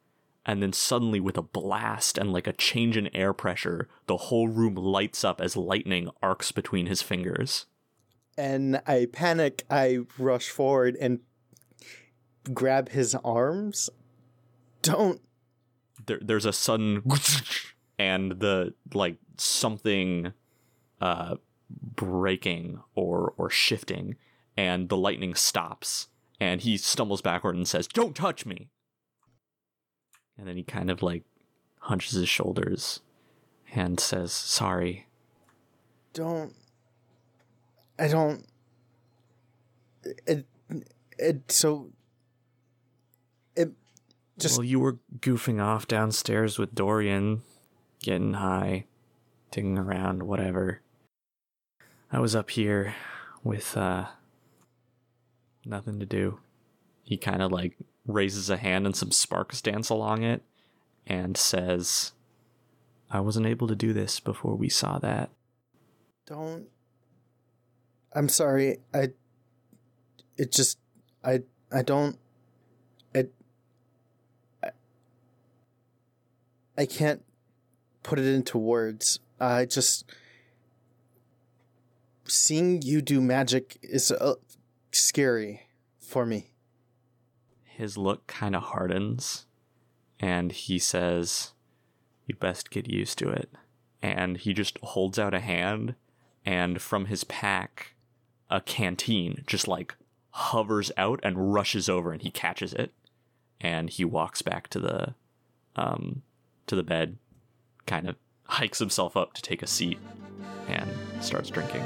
And 0.45 0.63
then 0.63 0.73
suddenly, 0.73 1.19
with 1.19 1.37
a 1.37 1.43
blast 1.43 2.17
and 2.17 2.33
like 2.33 2.47
a 2.47 2.53
change 2.53 2.97
in 2.97 3.13
air 3.15 3.33
pressure, 3.33 3.87
the 4.07 4.17
whole 4.17 4.47
room 4.47 4.73
lights 4.73 5.23
up 5.23 5.39
as 5.41 5.55
lightning 5.55 6.09
arcs 6.23 6.51
between 6.51 6.87
his 6.87 7.01
fingers. 7.01 7.67
And 8.37 8.81
I 8.87 9.07
panic. 9.11 9.65
I 9.69 9.99
rush 10.17 10.49
forward 10.49 10.97
and 10.99 11.19
grab 12.53 12.89
his 12.89 13.13
arms. 13.15 13.89
Don't. 14.81 15.21
There, 16.10 16.19
there's 16.22 16.45
a 16.45 16.52
sudden 16.52 17.02
and 17.99 18.40
the 18.40 18.73
like 18.94 19.15
something 19.38 20.34
uh 20.99 21.36
breaking 21.95 22.81
or 22.95 23.34
or 23.38 23.49
shifting 23.49 24.15
and 24.57 24.90
the 24.90 24.98
lightning 24.98 25.34
stops 25.34 26.10
and 26.40 26.61
he 26.61 26.76
stumbles 26.76 27.22
backward 27.22 27.56
and 27.56 27.68
says 27.68 27.88
don't 27.88 28.15
touch 28.15 28.45
me 28.45 28.69
and 30.38 30.48
then 30.48 30.57
he 30.57 30.64
kind 30.64 30.90
of 30.90 31.02
like 31.02 31.23
hunches 31.80 32.11
his 32.11 32.27
shoulders 32.27 32.99
and 33.73 33.99
says 33.99 34.34
sorry 34.34 35.06
Don't. 36.14 36.53
I 37.98 38.07
don't. 38.07 38.45
It. 40.26 40.45
It. 41.18 41.52
So. 41.52 41.91
It. 44.40 44.44
Just. 44.44 44.57
well 44.57 44.66
you 44.66 44.80
were 44.80 44.99
goofing 45.20 45.61
off 45.61 45.88
downstairs 45.88 46.57
with 46.57 46.74
dorian 46.74 47.41
getting 48.02 48.34
high 48.34 48.86
digging 49.52 49.78
around 49.78 50.24
whatever 50.24 50.82
i 52.11 52.20
was 52.20 52.36
up 52.36 52.49
here 52.52 52.95
with 53.44 53.76
uh 53.76 54.06
nothing 55.66 55.99
to 55.99 56.06
do 56.06 56.40
he 57.03 57.18
kind 57.18 57.41
of 57.41 57.52
like 57.52 57.76
raises 58.06 58.49
a 58.49 58.57
hand 58.57 58.86
and 58.86 58.95
some 58.95 59.11
sparks 59.11 59.61
dance 59.61 59.90
along 59.90 60.24
it 60.24 60.41
and 61.06 61.36
says 61.36 62.14
i 63.11 63.20
wasn't 63.20 63.45
able 63.45 63.68
to 63.68 63.76
do 63.76 63.94
this 63.94 64.20
before 64.20 64.56
we 64.56 64.70
saw 64.70 64.98
that 64.99 65.30
don't 66.26 66.68
i'm 68.14 68.30
sorry 68.30 68.78
i 68.94 69.10
it 70.38 70.52
just 70.52 70.78
i 71.24 71.41
i 71.72 71.82
don't 71.82 72.18
it 73.14 73.34
I, 74.64 74.70
I 76.80 76.85
can't 76.85 77.23
put 78.01 78.18
it 78.18 78.26
into 78.26 78.57
words 78.57 79.19
i 79.39 79.65
just 79.65 80.06
seeing 82.26 82.81
you 82.81 83.01
do 83.01 83.22
magic 83.22 83.77
is 83.84 84.11
uh, 84.11 84.35
scary 84.91 85.68
for 85.99 86.26
me 86.26 86.51
his 87.64 87.97
look 87.97 88.26
kind 88.26 88.56
of 88.56 88.64
hardens 88.64 89.45
and 90.19 90.51
he 90.51 90.77
says, 90.80 91.53
You 92.27 92.35
best 92.35 92.69
get 92.69 92.89
used 92.89 93.18
to 93.19 93.30
it. 93.30 93.49
And 94.01 94.38
he 94.38 94.53
just 94.53 94.77
holds 94.80 95.18
out 95.18 95.34
a 95.34 95.39
hand, 95.39 95.95
and 96.45 96.81
from 96.81 97.06
his 97.06 97.23
pack, 97.26 97.95
a 98.49 98.61
canteen 98.61 99.43
just 99.45 99.68
like 99.68 99.95
hovers 100.31 100.91
out 100.97 101.19
and 101.23 101.53
rushes 101.53 101.89
over, 101.89 102.11
and 102.11 102.22
he 102.22 102.31
catches 102.31 102.73
it. 102.73 102.93
And 103.60 103.89
he 103.89 104.06
walks 104.06 104.41
back 104.41 104.69
to 104.69 104.80
the 104.80 105.15
um, 105.76 106.22
to 106.69 106.75
the 106.75 106.83
bed, 106.83 107.17
kind 107.85 108.07
of 108.07 108.15
hikes 108.45 108.79
himself 108.79 109.15
up 109.17 109.33
to 109.33 109.41
take 109.41 109.61
a 109.61 109.67
seat, 109.67 109.99
and 110.67 110.89
starts 111.21 111.49
drinking. 111.49 111.85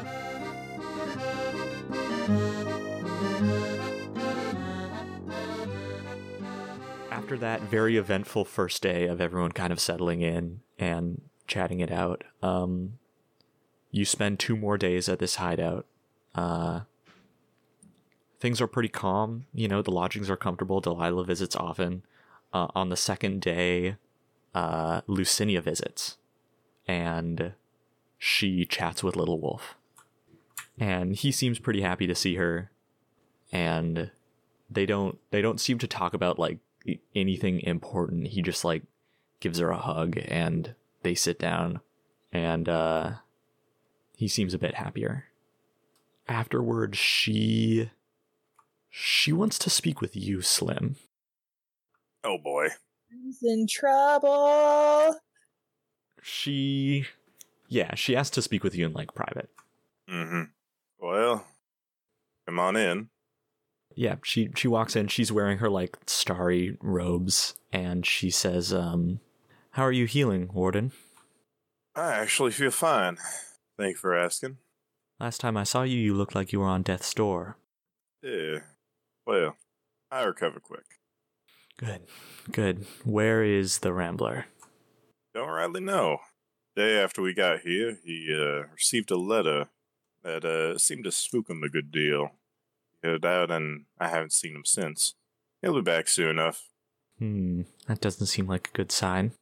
after 7.23 7.37
that 7.37 7.61
very 7.61 7.95
eventful 7.95 8.43
first 8.43 8.81
day 8.81 9.07
of 9.07 9.21
everyone 9.21 9.51
kind 9.51 9.71
of 9.71 9.79
settling 9.79 10.21
in 10.21 10.59
and 10.77 11.21
chatting 11.47 11.79
it 11.79 11.89
out, 11.89 12.23
um, 12.41 12.99
you 13.91 14.03
spend 14.03 14.37
two 14.37 14.57
more 14.57 14.77
days 14.77 15.07
at 15.07 15.19
this 15.19 15.35
hideout. 15.35 15.85
Uh, 16.35 16.81
things 18.41 18.59
are 18.59 18.67
pretty 18.67 18.89
calm. 18.89 19.45
You 19.53 19.69
know, 19.69 19.81
the 19.81 19.89
lodgings 19.89 20.29
are 20.29 20.35
comfortable. 20.35 20.81
Delilah 20.81 21.23
visits 21.23 21.55
often. 21.55 22.03
Uh, 22.51 22.67
on 22.75 22.89
the 22.89 22.97
second 22.97 23.41
day, 23.41 23.95
uh, 24.53 25.01
Lucinia 25.01 25.61
visits, 25.61 26.17
and 26.87 27.53
she 28.17 28.65
chats 28.65 29.03
with 29.03 29.15
Little 29.15 29.39
Wolf, 29.39 29.75
and 30.77 31.15
he 31.15 31.31
seems 31.31 31.59
pretty 31.59 31.81
happy 31.81 32.07
to 32.07 32.15
see 32.15 32.35
her, 32.35 32.71
and 33.51 34.11
they 34.69 34.85
don't 34.85 35.19
they 35.31 35.41
don't 35.41 35.61
seem 35.61 35.77
to 35.79 35.87
talk 35.87 36.13
about 36.13 36.39
like 36.39 36.59
anything 37.15 37.61
important. 37.61 38.27
He 38.27 38.41
just 38.41 38.65
like 38.65 38.83
gives 39.39 39.59
her 39.59 39.69
a 39.69 39.77
hug 39.77 40.17
and 40.25 40.73
they 41.01 41.15
sit 41.15 41.39
down 41.39 41.81
and 42.31 42.67
uh 42.67 43.11
he 44.15 44.27
seems 44.27 44.53
a 44.53 44.59
bit 44.59 44.75
happier. 44.75 45.25
Afterwards 46.27 46.97
she 46.97 47.91
she 48.89 49.31
wants 49.33 49.57
to 49.59 49.69
speak 49.69 50.01
with 50.01 50.15
you, 50.15 50.41
Slim. 50.41 50.97
Oh 52.23 52.37
boy. 52.37 52.69
He's 53.21 53.43
in 53.43 53.67
trouble. 53.67 55.15
She 56.21 57.05
yeah, 57.67 57.95
she 57.95 58.15
asked 58.15 58.33
to 58.35 58.41
speak 58.41 58.63
with 58.63 58.75
you 58.75 58.85
in 58.85 58.93
like 58.93 59.13
private. 59.13 59.49
Mm-hmm. 60.09 60.43
Well, 60.99 61.45
come 62.45 62.59
on 62.59 62.75
in. 62.75 63.09
Yeah, 63.95 64.15
she 64.23 64.49
she 64.55 64.67
walks 64.67 64.95
in, 64.95 65.07
she's 65.07 65.31
wearing 65.31 65.59
her 65.59 65.69
like 65.69 65.97
starry 66.07 66.77
robes 66.81 67.55
and 67.71 68.05
she 68.05 68.29
says, 68.29 68.73
um, 68.73 69.19
"How 69.71 69.83
are 69.83 69.91
you 69.91 70.05
healing, 70.05 70.49
Warden?" 70.53 70.91
I 71.95 72.13
actually 72.13 72.51
feel 72.51 72.71
fine. 72.71 73.17
Thank 73.77 73.93
you 73.93 73.97
for 73.97 74.17
asking. 74.17 74.57
Last 75.19 75.41
time 75.41 75.57
I 75.57 75.63
saw 75.63 75.83
you, 75.83 75.97
you 75.97 76.13
looked 76.15 76.35
like 76.35 76.51
you 76.51 76.59
were 76.59 76.65
on 76.67 76.81
death's 76.81 77.13
door. 77.13 77.57
Yeah. 78.21 78.59
Well, 79.25 79.57
I 80.11 80.23
recover 80.23 80.59
quick. 80.59 80.85
Good. 81.83 82.01
Good. 82.51 82.85
Where 83.03 83.43
is 83.43 83.79
the 83.79 83.91
Rambler? 83.91 84.45
Don't 85.33 85.49
rightly 85.49 85.81
know. 85.81 86.19
Day 86.75 86.97
after 87.01 87.21
we 87.21 87.33
got 87.33 87.61
here, 87.61 87.99
he 88.03 88.33
uh, 88.33 88.67
received 88.73 89.11
a 89.11 89.17
letter 89.17 89.67
that 90.23 90.45
uh, 90.45 90.77
seemed 90.77 91.03
to 91.03 91.11
spook 91.11 91.49
him 91.49 91.61
a 91.61 91.69
good 91.69 91.91
deal. 91.91 92.31
He 93.01 93.07
headed 93.07 93.25
out, 93.25 93.51
and 93.51 93.85
I 93.99 94.07
haven't 94.07 94.31
seen 94.31 94.55
him 94.55 94.65
since. 94.65 95.15
He'll 95.61 95.75
be 95.75 95.81
back 95.81 96.07
soon 96.07 96.29
enough. 96.29 96.69
Hmm, 97.19 97.63
that 97.87 98.01
doesn't 98.01 98.27
seem 98.27 98.47
like 98.47 98.69
a 98.69 98.77
good 98.77 98.91
sign. 98.91 99.33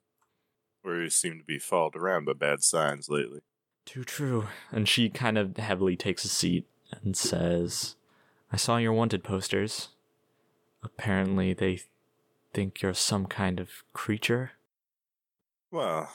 He 0.83 1.09
seemed 1.09 1.41
to 1.41 1.45
be 1.45 1.59
followed 1.59 1.95
around 1.95 2.25
by 2.25 2.33
bad 2.33 2.63
signs 2.63 3.07
lately. 3.07 3.41
Too 3.85 4.03
true. 4.03 4.47
And 4.71 4.89
she 4.89 5.09
kind 5.09 5.37
of 5.37 5.57
heavily 5.57 5.95
takes 5.95 6.25
a 6.25 6.29
seat 6.29 6.65
and 7.03 7.15
says, 7.15 7.95
I 8.51 8.57
saw 8.57 8.77
your 8.77 8.93
wanted 8.93 9.23
posters. 9.23 9.89
Apparently, 10.83 11.53
they 11.53 11.81
think 12.53 12.81
you're 12.81 12.93
some 12.93 13.25
kind 13.25 13.59
of 13.59 13.69
creature. 13.93 14.51
Well, 15.71 16.11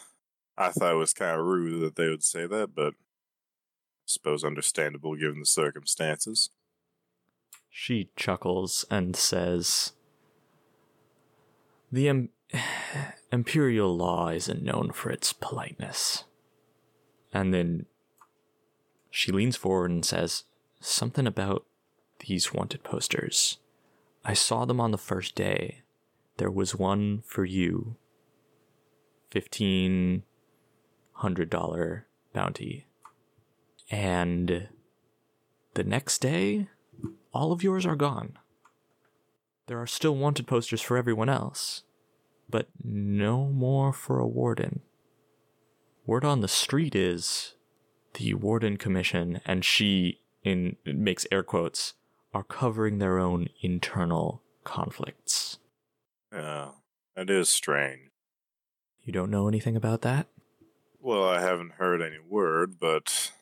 I 0.56 0.70
thought 0.70 0.94
it 0.94 0.98
was 0.98 1.12
kind 1.12 1.38
of 1.38 1.46
rude 1.46 1.82
that 1.82 1.96
they 1.96 2.08
would 2.08 2.24
say 2.24 2.46
that, 2.46 2.74
but 2.74 2.94
I 2.94 4.06
suppose 4.06 4.44
understandable 4.44 5.16
given 5.16 5.40
the 5.40 5.46
circumstances. 5.46 6.50
She 7.68 8.10
chuckles 8.16 8.84
and 8.90 9.14
says, 9.16 9.92
The 11.92 12.08
Im- 12.08 12.30
Imperial 13.32 13.96
law 13.96 14.28
isn't 14.28 14.62
known 14.62 14.92
for 14.92 15.10
its 15.10 15.32
politeness. 15.32 16.24
And 17.32 17.52
then 17.52 17.86
she 19.10 19.32
leans 19.32 19.56
forward 19.56 19.90
and 19.90 20.04
says, 20.04 20.44
Something 20.80 21.26
about 21.26 21.66
these 22.20 22.52
wanted 22.52 22.82
posters. 22.82 23.58
I 24.24 24.34
saw 24.34 24.64
them 24.64 24.80
on 24.80 24.90
the 24.90 24.98
first 24.98 25.34
day. 25.34 25.82
There 26.38 26.50
was 26.50 26.74
one 26.74 27.22
for 27.24 27.44
you. 27.44 27.96
Fifteen 29.30 30.22
hundred 31.12 31.50
dollar 31.50 32.06
bounty. 32.32 32.86
And 33.90 34.68
the 35.74 35.84
next 35.84 36.18
day, 36.18 36.68
all 37.32 37.52
of 37.52 37.62
yours 37.62 37.86
are 37.86 37.96
gone. 37.96 38.38
There 39.66 39.80
are 39.80 39.86
still 39.86 40.16
wanted 40.16 40.46
posters 40.46 40.80
for 40.80 40.96
everyone 40.96 41.28
else, 41.28 41.82
but 42.48 42.68
no 42.82 43.46
more 43.46 43.92
for 43.92 44.18
a 44.18 44.26
warden. 44.26 44.80
Word 46.06 46.24
on 46.24 46.40
the 46.40 46.48
street 46.48 46.94
is 46.94 47.54
the 48.14 48.34
Warden 48.34 48.76
Commission 48.76 49.40
and 49.44 49.64
she, 49.64 50.20
in 50.44 50.76
makes 50.84 51.26
air 51.32 51.42
quotes, 51.42 51.94
are 52.32 52.44
covering 52.44 52.98
their 52.98 53.18
own 53.18 53.48
internal 53.60 54.42
conflicts. 54.64 55.58
Yeah, 56.36 56.68
that 57.16 57.30
is 57.30 57.48
strange. 57.48 58.10
You 59.02 59.12
don't 59.12 59.30
know 59.30 59.48
anything 59.48 59.74
about 59.74 60.02
that? 60.02 60.26
Well, 61.00 61.26
I 61.26 61.40
haven't 61.40 61.72
heard 61.74 62.02
any 62.02 62.18
word, 62.18 62.78
but 62.78 63.32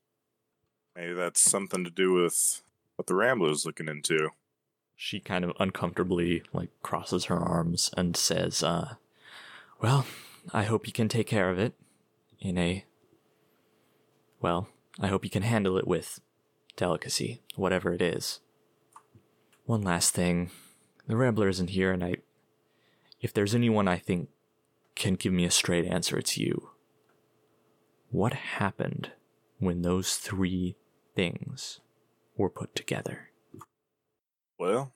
maybe 0.95 1.15
that's 1.15 1.41
something 1.41 1.83
to 1.83 1.91
do 1.91 2.12
with 2.12 2.62
what 2.97 3.07
the 3.07 3.15
Rambler's 3.15 3.66
looking 3.66 3.89
into. 3.89 4.31
She 4.95 5.19
kind 5.19 5.45
of 5.45 5.53
uncomfortably 5.59 6.45
like 6.53 6.71
crosses 6.83 7.25
her 7.25 7.39
arms 7.39 7.91
and 7.97 8.16
says, 8.16 8.62
uh, 8.62 8.95
well, 9.81 10.07
I 10.53 10.65
hope 10.65 10.87
you 10.87 10.93
can 10.93 11.09
take 11.09 11.27
care 11.27 11.51
of 11.51 11.59
it 11.59 11.75
in 12.41 12.59
a 12.59 12.85
well, 14.41 14.69
I 15.01 15.07
hope 15.07 15.25
you 15.25 15.31
can 15.31 15.43
handle 15.43 15.79
it 15.79 15.89
with 15.89 16.21
delicacy, 16.77 17.41
whatever 17.57 17.95
it 17.95 18.03
is. 18.03 18.41
One 19.65 19.81
last 19.81 20.15
thing. 20.15 20.51
The 21.09 21.16
Rambler 21.16 21.49
isn't 21.49 21.71
here 21.71 21.91
and 21.91 22.05
I 22.05 22.16
if 23.25 23.33
there's 23.33 23.55
anyone 23.55 23.89
I 23.89 23.97
think 23.97 24.29
can 24.95 25.15
give 25.15 25.33
me 25.33 25.47
a 25.47 25.51
straight 25.51 25.87
answer, 25.87 26.19
it's 26.19 26.37
you. 26.37 26.69
What 28.11 28.35
happened 28.35 29.13
when 29.59 29.81
those 29.81 30.17
three 30.17 30.77
things 31.17 31.81
were 32.37 32.51
put 32.51 32.75
together? 32.75 33.31
Well, 34.59 34.93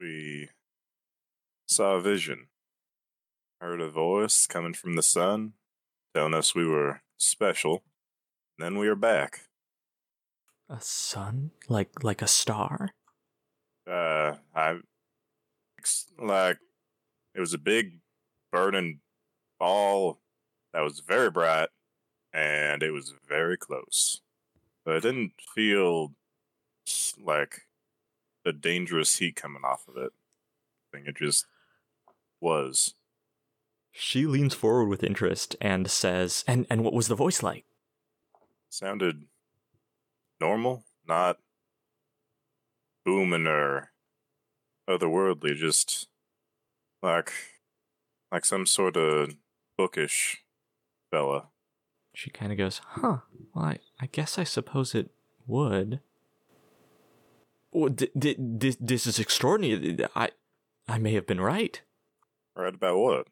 we 0.00 0.50
saw 1.66 1.96
a 1.96 2.00
vision, 2.00 2.46
heard 3.60 3.80
a 3.80 3.90
voice 3.90 4.46
coming 4.46 4.72
from 4.72 4.94
the 4.94 5.02
sun 5.02 5.54
telling 6.14 6.32
us 6.32 6.54
we 6.54 6.64
were 6.64 7.02
special. 7.16 7.82
And 8.56 8.64
then 8.66 8.78
we 8.78 8.88
were 8.88 8.94
back. 8.94 9.40
A 10.70 10.80
sun? 10.80 11.50
Like 11.68 12.04
like 12.04 12.22
a 12.22 12.28
star? 12.28 12.90
Uh, 13.84 14.36
I 14.54 14.76
like 16.20 16.58
it 17.34 17.40
was 17.40 17.54
a 17.54 17.58
big 17.58 18.00
burning 18.52 19.00
ball 19.58 20.20
that 20.72 20.82
was 20.82 21.00
very 21.00 21.30
bright 21.30 21.68
and 22.32 22.82
it 22.82 22.90
was 22.90 23.14
very 23.26 23.56
close. 23.56 24.20
But 24.84 24.96
it 24.96 25.02
didn't 25.02 25.32
feel 25.54 26.14
like 27.18 27.62
a 28.44 28.52
dangerous 28.52 29.16
heat 29.18 29.36
coming 29.36 29.64
off 29.64 29.88
of 29.88 29.96
it. 29.96 30.12
I 30.92 30.96
think 30.96 31.08
it 31.08 31.16
just 31.16 31.46
was. 32.40 32.94
She 33.92 34.26
leans 34.26 34.54
forward 34.54 34.86
with 34.86 35.02
interest 35.04 35.56
and 35.60 35.90
says, 35.90 36.44
"And 36.46 36.66
and 36.68 36.84
what 36.84 36.92
was 36.92 37.08
the 37.08 37.14
voice 37.14 37.42
like?" 37.42 37.64
Sounded 38.68 39.28
normal, 40.40 40.84
not 41.06 41.38
booming 43.04 43.46
or 43.46 43.92
otherworldly, 44.88 45.54
just 45.54 46.08
like 47.04 47.32
like 48.32 48.44
some 48.44 48.66
sort 48.66 48.96
of 48.96 49.36
bookish 49.76 50.38
fella. 51.10 51.48
She 52.14 52.30
kind 52.30 52.50
of 52.50 52.58
goes, 52.58 52.80
"Huh. 52.84 53.18
Well, 53.54 53.64
I, 53.66 53.78
I 54.00 54.06
guess 54.06 54.38
I 54.38 54.44
suppose 54.44 54.94
it 54.94 55.10
would." 55.46 56.00
Well, 57.70 57.90
d- 57.90 58.10
d- 58.18 58.36
this 58.38 58.76
this 58.80 59.06
is 59.06 59.18
extraordinary. 59.18 59.98
I 60.16 60.30
I 60.88 60.98
may 60.98 61.12
have 61.14 61.26
been 61.26 61.40
right. 61.40 61.80
Right 62.56 62.74
about 62.74 62.98
what? 62.98 63.26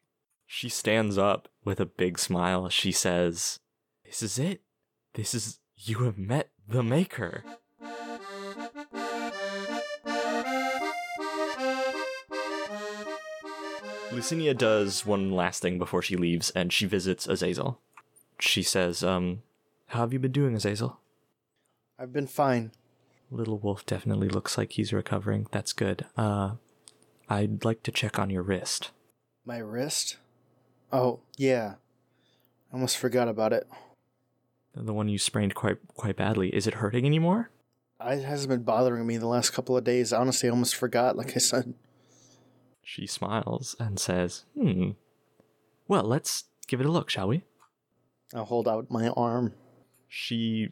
She 0.47 0.69
stands 0.69 1.17
up 1.17 1.49
with 1.65 1.81
a 1.81 1.87
big 1.87 2.19
smile. 2.19 2.69
She 2.69 2.93
says, 2.93 3.61
"This 4.05 4.23
is 4.23 4.39
it. 4.39 4.63
This 5.15 5.35
is 5.35 5.61
you 5.77 5.99
have 6.05 6.19
met 6.19 6.51
the 6.69 6.83
maker." 6.83 7.45
Lucinia 14.13 14.57
does 14.57 15.07
one 15.07 15.33
last 15.33 15.63
thing 15.63 15.79
before 15.79 16.03
she 16.03 16.17
leaves, 16.17 16.51
and 16.51 16.73
she 16.73 16.87
visits 16.87 17.27
Azazel. 17.27 17.81
She 18.39 18.63
says, 18.63 19.03
"Um, 19.03 19.43
how 19.87 20.01
have 20.01 20.13
you 20.13 20.19
been 20.19 20.33
doing, 20.33 20.55
Azazel?" 20.55 21.01
I've 21.99 22.13
been 22.13 22.27
fine. 22.27 22.73
Little 23.31 23.59
Wolf 23.59 23.87
definitely 23.87 24.29
looks 24.29 24.59
like 24.59 24.73
he's 24.73 24.93
recovering. 24.93 25.47
That's 25.51 25.73
good. 25.73 26.05
Uh, 26.17 26.57
I'd 27.29 27.65
like 27.65 27.83
to 27.85 27.91
check 27.91 28.19
on 28.19 28.29
your 28.29 28.43
wrist. 28.43 28.91
My 29.45 29.59
wrist? 29.59 30.19
Oh, 30.93 31.21
yeah. 31.39 31.75
I 32.71 32.75
almost 32.75 32.99
forgot 32.99 33.29
about 33.29 33.55
it. 33.55 33.67
The 34.75 34.93
one 34.93 35.09
you 35.09 35.19
sprained 35.19 35.55
quite 35.55 35.79
quite 35.95 36.17
badly. 36.17 36.55
Is 36.55 36.67
it 36.67 36.75
hurting 36.75 37.07
anymore? 37.07 37.51
It 38.05 38.25
hasn't 38.25 38.51
been 38.51 38.63
bothering 38.63 39.07
me 39.07 39.17
the 39.17 39.27
last 39.27 39.51
couple 39.51 39.77
of 39.77 39.85
days. 39.85 40.13
Honestly, 40.13 40.49
I 40.49 40.53
almost 40.53 40.75
forgot, 40.75 41.17
like 41.17 41.37
I 41.37 41.41
said. 41.41 41.75
She 42.83 43.07
smiles 43.07 43.77
and 43.79 43.99
says, 43.99 44.45
"Hmm. 44.59 44.91
Well, 45.89 46.05
let's 46.05 46.45
give 46.67 46.81
it 46.81 46.87
a 46.87 46.91
look, 46.91 47.11
shall 47.11 47.29
we?" 47.29 47.43
I'll 48.35 48.45
hold 48.45 48.67
out 48.67 48.91
my 48.91 49.09
arm. 49.09 49.55
She 50.09 50.71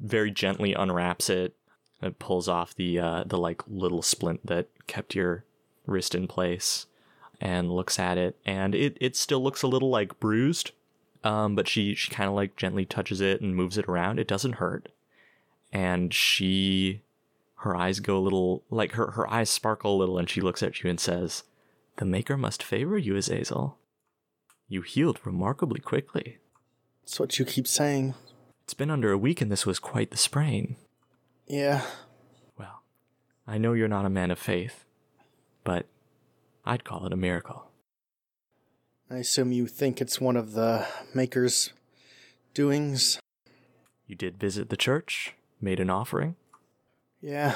very 0.00 0.30
gently 0.30 0.74
unwraps 0.74 1.28
it 1.28 1.56
and 2.00 2.18
pulls 2.18 2.48
off 2.48 2.74
the 2.74 2.98
uh, 2.98 3.24
the 3.26 3.38
like 3.38 3.62
little 3.66 4.02
splint 4.02 4.46
that 4.46 4.68
kept 4.86 5.14
your 5.14 5.44
wrist 5.86 6.14
in 6.14 6.26
place 6.26 6.86
and 7.40 7.72
looks 7.72 7.98
at 7.98 8.18
it 8.18 8.38
and 8.44 8.74
it 8.74 8.96
it 9.00 9.16
still 9.16 9.42
looks 9.42 9.62
a 9.62 9.68
little 9.68 9.90
like 9.90 10.20
bruised 10.20 10.70
um 11.24 11.56
but 11.56 11.66
she 11.66 11.92
she 11.94 12.08
kind 12.10 12.28
of 12.28 12.34
like 12.34 12.54
gently 12.56 12.84
touches 12.84 13.20
it 13.20 13.40
and 13.40 13.56
moves 13.56 13.76
it 13.76 13.88
around 13.88 14.20
it 14.20 14.28
doesn't 14.28 14.54
hurt 14.54 14.88
and 15.72 16.14
she 16.14 17.02
her 17.62 17.76
eyes 17.76 18.00
go 18.00 18.16
a 18.16 18.20
little 18.20 18.62
like 18.70 18.92
her 18.92 19.12
her 19.12 19.28
eyes 19.30 19.50
sparkle 19.50 19.96
a 19.96 19.98
little 19.98 20.18
and 20.18 20.28
she 20.30 20.40
looks 20.40 20.62
at 20.62 20.82
you 20.82 20.90
and 20.90 20.98
says 21.00 21.44
the 21.96 22.04
maker 22.04 22.36
must 22.36 22.62
favor 22.62 22.96
you 22.98 23.16
azazel 23.16 23.78
you 24.68 24.82
healed 24.82 25.18
remarkably 25.24 25.80
quickly 25.80 26.38
That's 27.02 27.18
what 27.20 27.38
you 27.38 27.44
keep 27.44 27.66
saying. 27.66 28.14
it's 28.64 28.74
been 28.74 28.90
under 28.90 29.12
a 29.12 29.18
week 29.18 29.40
and 29.40 29.50
this 29.50 29.66
was 29.66 29.78
quite 29.78 30.10
the 30.10 30.16
sprain 30.16 30.76
Yeah. 31.46 31.82
Well, 32.58 32.82
I 33.46 33.58
know 33.58 33.72
you're 33.74 33.88
not 33.88 34.06
a 34.06 34.10
man 34.10 34.30
of 34.30 34.38
faith, 34.38 34.84
but 35.64 35.86
I'd 36.64 36.84
call 36.84 37.04
it 37.06 37.12
a 37.12 37.16
miracle. 37.16 37.66
I 39.10 39.16
assume 39.16 39.52
you 39.52 39.66
think 39.66 40.00
it's 40.00 40.20
one 40.20 40.36
of 40.36 40.52
the 40.52 40.86
Maker's 41.14 41.72
doings? 42.54 43.18
You 44.06 44.14
did 44.14 44.38
visit 44.38 44.70
the 44.70 44.76
church, 44.76 45.34
made 45.60 45.80
an 45.80 45.90
offering. 45.90 46.36
Yeah. 47.22 47.54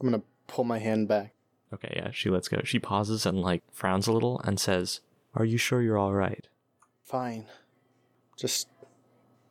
I'm 0.00 0.06
gonna 0.10 0.22
pull 0.48 0.64
my 0.64 0.78
hand 0.78 1.08
back. 1.08 1.32
Okay, 1.72 1.92
yeah, 1.96 2.10
she 2.10 2.28
lets 2.28 2.48
go. 2.48 2.60
She 2.64 2.78
pauses 2.78 3.24
and, 3.26 3.40
like, 3.40 3.62
frowns 3.72 4.06
a 4.06 4.12
little 4.12 4.40
and 4.40 4.58
says, 4.58 5.00
Are 5.34 5.44
you 5.44 5.58
sure 5.58 5.82
you're 5.82 5.98
all 5.98 6.14
right? 6.14 6.48
Fine. 7.04 7.46
Just 8.36 8.68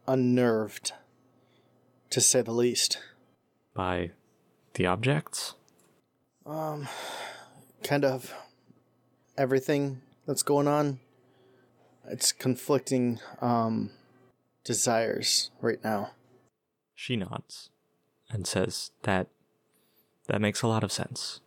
unnerved. 0.07 0.93
to 2.09 2.21
say 2.21 2.41
the 2.41 2.51
least. 2.51 2.99
By 3.73 4.11
the 4.73 4.85
objects? 4.85 5.55
Um, 6.45 6.87
kind 7.83 8.05
of 8.05 8.33
everything 9.37 10.01
that's 10.25 10.43
going 10.43 10.67
on. 10.67 10.99
It's 12.09 12.31
conflicting 12.31 13.19
um, 13.41 13.91
desires 14.63 15.51
right 15.61 15.83
now. 15.83 16.11
She 16.95 17.17
nods 17.17 17.69
and 18.29 18.45
says 18.45 18.91
that 19.03 19.27
that 20.27 20.41
makes 20.41 20.61
a 20.61 20.67
lot 20.67 20.83
of 20.83 20.91
sense. 20.91 21.41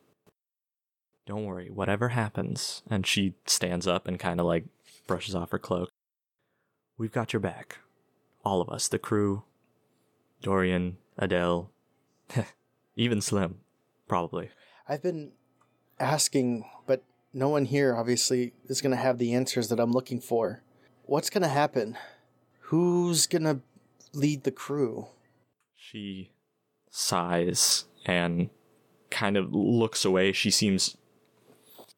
Don't 1.26 1.44
worry, 1.44 1.70
whatever 1.70 2.08
happens, 2.08 2.82
and 2.90 3.06
she 3.06 3.34
stands 3.46 3.86
up 3.86 4.08
and 4.08 4.18
kind 4.18 4.40
of 4.40 4.46
like 4.46 4.64
brushes 5.06 5.34
off 5.34 5.50
her 5.50 5.58
cloak. 5.58 5.90
We've 6.98 7.12
got 7.12 7.32
your 7.32 7.40
back. 7.40 7.78
All 8.44 8.60
of 8.60 8.68
us, 8.68 8.88
the 8.88 8.98
crew, 8.98 9.44
Dorian, 10.42 10.96
Adele, 11.18 11.70
even 12.96 13.20
Slim, 13.20 13.60
probably. 14.08 14.50
I've 14.88 15.02
been 15.02 15.32
asking, 15.98 16.64
but 16.86 17.04
no 17.32 17.48
one 17.48 17.66
here 17.66 17.94
obviously 17.94 18.52
is 18.66 18.80
going 18.80 18.90
to 18.90 19.02
have 19.02 19.18
the 19.18 19.34
answers 19.34 19.68
that 19.68 19.78
I'm 19.78 19.92
looking 19.92 20.20
for. 20.20 20.62
What's 21.04 21.30
going 21.30 21.42
to 21.42 21.48
happen? 21.48 21.96
Who's 22.60 23.26
going 23.26 23.44
to 23.44 23.60
lead 24.12 24.44
the 24.44 24.50
crew? 24.50 25.06
She 25.76 26.30
sighs 26.90 27.84
and 28.04 28.50
kind 29.10 29.36
of 29.36 29.54
looks 29.54 30.04
away. 30.04 30.32
She 30.32 30.50
seems 30.50 30.96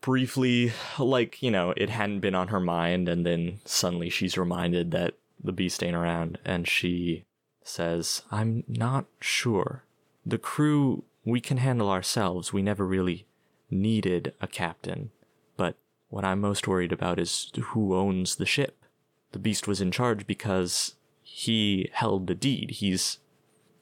briefly 0.01 0.73
like, 0.99 1.43
you 1.43 1.51
know, 1.51 1.73
it 1.77 1.91
hadn't 1.91 2.21
been 2.21 2.35
on 2.35 2.49
her 2.49 2.61
mind, 2.61 3.09
and 3.09 3.25
then 3.25 3.61
suddenly 3.65 4.11
she's 4.11 4.37
reminded 4.39 4.91
that 4.91 5.15
the 5.43 5.53
beast 5.53 5.83
ain't 5.83 5.97
around, 5.97 6.39
and 6.45 6.69
she 6.69 7.25
says, 7.65 8.23
I'm 8.31 8.65
not 8.69 9.07
sure. 9.21 9.85
The 10.25 10.39
crew, 10.39 11.05
we 11.25 11.41
can 11.41 11.59
handle 11.59 11.91
ourselves. 11.91 12.53
We 12.53 12.63
never 12.63 12.87
really 12.87 13.27
needed 13.71 14.35
a 14.41 14.47
captain. 14.47 15.11
But 15.57 15.77
what 16.09 16.25
I'm 16.25 16.41
most 16.41 16.69
worried 16.69 16.93
about 16.93 17.19
is 17.19 17.51
who 17.57 17.95
owns 17.95 18.37
the 18.37 18.47
ship. 18.47 18.85
The 19.33 19.39
beast 19.39 19.67
was 19.67 19.81
in 19.81 19.91
charge 19.91 20.27
because 20.27 20.95
he 21.23 21.91
held 21.93 22.27
the 22.27 22.35
deed. 22.35 22.73
He's 22.73 23.19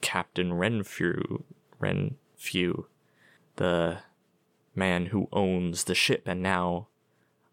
Captain 0.01 0.55
Renfrew, 0.55 1.43
Renfrew, 1.79 2.85
the 3.57 3.99
man 4.75 5.07
who 5.07 5.29
owns 5.33 5.85
the 5.85 5.95
ship, 5.95 6.23
and 6.27 6.43
now 6.43 6.89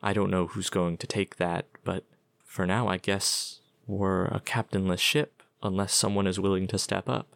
I 0.01 0.13
don't 0.13 0.31
know 0.31 0.47
who's 0.47 0.69
going 0.69 0.97
to 0.97 1.07
take 1.07 1.37
that, 1.37 1.65
but 1.83 2.03
for 2.45 2.65
now 2.65 2.87
I 2.87 2.97
guess 2.97 3.61
we're 3.85 4.25
a 4.25 4.41
captainless 4.43 5.01
ship 5.01 5.43
unless 5.63 5.93
someone 5.93 6.27
is 6.27 6.39
willing 6.39 6.67
to 6.67 6.77
step 6.77 7.09
up. 7.09 7.35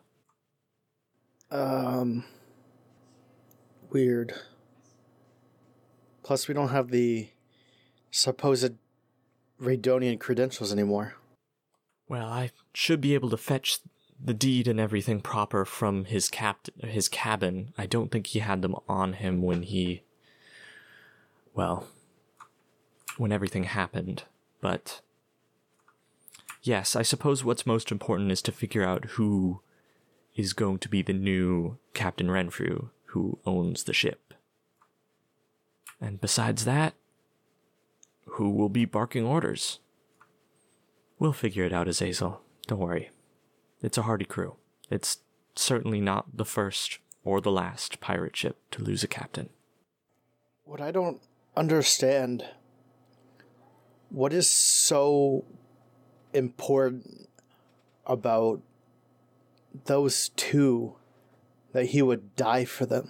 Um, 1.50 2.24
weird. 3.90 4.34
Plus, 6.24 6.48
we 6.48 6.54
don't 6.54 6.70
have 6.70 6.92
the 6.92 7.30
supposed 8.10 8.74
Radonian 9.62 10.20
credentials 10.20 10.72
anymore. 10.72 11.16
Well, 12.08 12.28
I 12.28 12.52
should 12.74 13.02
be 13.02 13.14
able 13.14 13.30
to 13.30 13.38
fetch 13.38 13.80
the 14.24 14.34
deed 14.34 14.68
and 14.68 14.80
everything 14.80 15.22
proper 15.22 15.66
from 15.66 16.06
his 16.06 16.30
cap 16.30 16.68
his 16.84 17.10
cabin. 17.10 17.74
I 17.78 17.86
don't 17.86 18.12
think 18.12 18.28
he 18.28 18.40
had 18.40 18.62
them 18.62 18.76
on 18.88 19.14
him 19.14 19.42
when 19.42 19.64
he 19.64 20.04
well, 21.54 21.88
when 23.18 23.32
everything 23.32 23.66
happened, 23.66 24.24
but 24.62 25.02
yes, 26.62 26.96
I 26.96 27.02
suppose 27.02 27.44
what's 27.44 27.66
most 27.66 27.92
important 27.92 28.32
is 28.32 28.42
to 28.44 28.52
figure 28.52 28.84
out 28.84 29.06
who 29.12 29.62
is 30.36 30.54
going 30.54 30.80
to 30.80 30.90
be 30.90 31.02
the 31.02 31.14
new 31.14 31.78
Captain 31.94 32.32
Renfrew 32.32 32.90
who 33.08 33.40
owns 33.46 33.84
the 33.84 33.94
ship. 33.94 34.34
And 36.00 36.22
besides 36.22 36.64
that, 36.66 36.94
who 38.26 38.50
will 38.50 38.70
be 38.70 38.86
barking 38.86 39.26
orders? 39.26 39.80
We'll 41.20 41.34
figure 41.34 41.66
it 41.66 41.74
out, 41.74 41.88
Azazel. 41.88 42.42
Don't 42.68 42.80
worry. 42.80 43.10
It's 43.82 43.98
a 43.98 44.04
hardy 44.04 44.26
crew. 44.26 44.56
It's 44.90 45.20
certainly 45.56 46.02
not 46.02 46.38
the 46.38 46.46
first 46.46 47.00
or 47.24 47.42
the 47.42 47.52
last 47.52 48.00
pirate 48.00 48.36
ship 48.36 48.58
to 48.72 48.84
lose 48.84 49.04
a 49.04 49.08
captain. 49.08 49.50
What 50.64 50.82
I 50.82 50.92
don't 50.92 51.22
understand 51.56 52.46
what 54.10 54.34
is 54.34 54.50
so 54.50 55.46
important 56.34 57.30
about 58.06 58.62
those 59.86 60.30
two 60.30 60.96
that 61.72 61.88
he 61.88 62.02
would 62.02 62.36
die 62.36 62.66
for 62.66 62.86
them. 62.86 63.10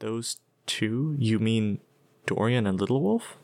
Those 0.00 0.40
two? 0.66 1.16
You 1.18 1.38
mean 1.38 1.80
Dorian 2.26 2.66
and 2.66 2.80
Little 2.80 3.00
Wolf? 3.00 3.36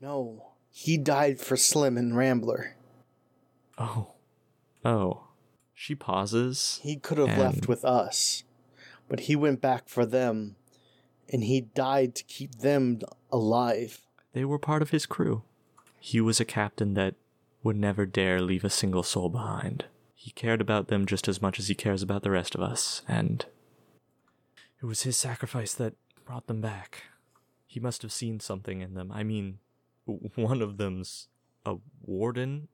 No, 0.00 0.50
he 0.70 0.96
died 0.96 1.40
for 1.40 1.56
Slim 1.56 1.96
and 1.96 2.16
Rambler. 2.16 2.76
Oh. 3.78 4.12
Oh. 4.84 5.25
She 5.78 5.94
pauses. 5.94 6.80
He 6.82 6.96
could 6.96 7.18
have 7.18 7.28
And- 7.28 7.38
left 7.38 7.68
with 7.68 7.84
us, 7.84 8.44
but 9.08 9.20
he 9.20 9.36
went 9.36 9.60
back 9.60 9.88
for 9.90 10.06
them, 10.06 10.56
and 11.28 11.44
he 11.44 11.60
died 11.60 12.14
to 12.14 12.24
keep 12.24 12.56
them 12.56 13.00
alive. 13.30 14.00
They 14.32 14.46
were 14.46 14.58
part 14.58 14.80
of 14.80 14.88
his 14.90 15.04
crew. 15.04 15.42
He 16.00 16.18
was 16.20 16.40
a 16.40 16.46
captain 16.46 16.94
that 16.94 17.14
would 17.62 17.76
never 17.76 18.06
dare 18.06 18.40
leave 18.40 18.64
a 18.64 18.70
single 18.70 19.02
soul 19.02 19.28
behind. 19.28 19.84
He 20.14 20.30
cared 20.30 20.62
about 20.62 20.88
them 20.88 21.04
just 21.04 21.28
as 21.28 21.42
much 21.42 21.58
as 21.58 21.68
he 21.68 21.74
cares 21.74 22.00
about 22.02 22.22
the 22.22 22.30
rest 22.30 22.54
of 22.54 22.62
us, 22.62 23.02
and 23.06 23.44
it 24.80 24.86
was 24.86 25.02
his 25.02 25.18
sacrifice 25.18 25.74
that 25.74 25.94
brought 26.24 26.46
them 26.46 26.62
back. 26.62 27.02
He 27.66 27.80
must 27.80 28.00
have 28.00 28.12
seen 28.12 28.40
something 28.40 28.80
in 28.80 28.94
them. 28.94 29.12
I 29.12 29.24
mean, 29.24 29.58
one 30.06 30.62
of 30.62 30.78
them's 30.78 31.28
a 31.66 31.76
warden, 32.00 32.68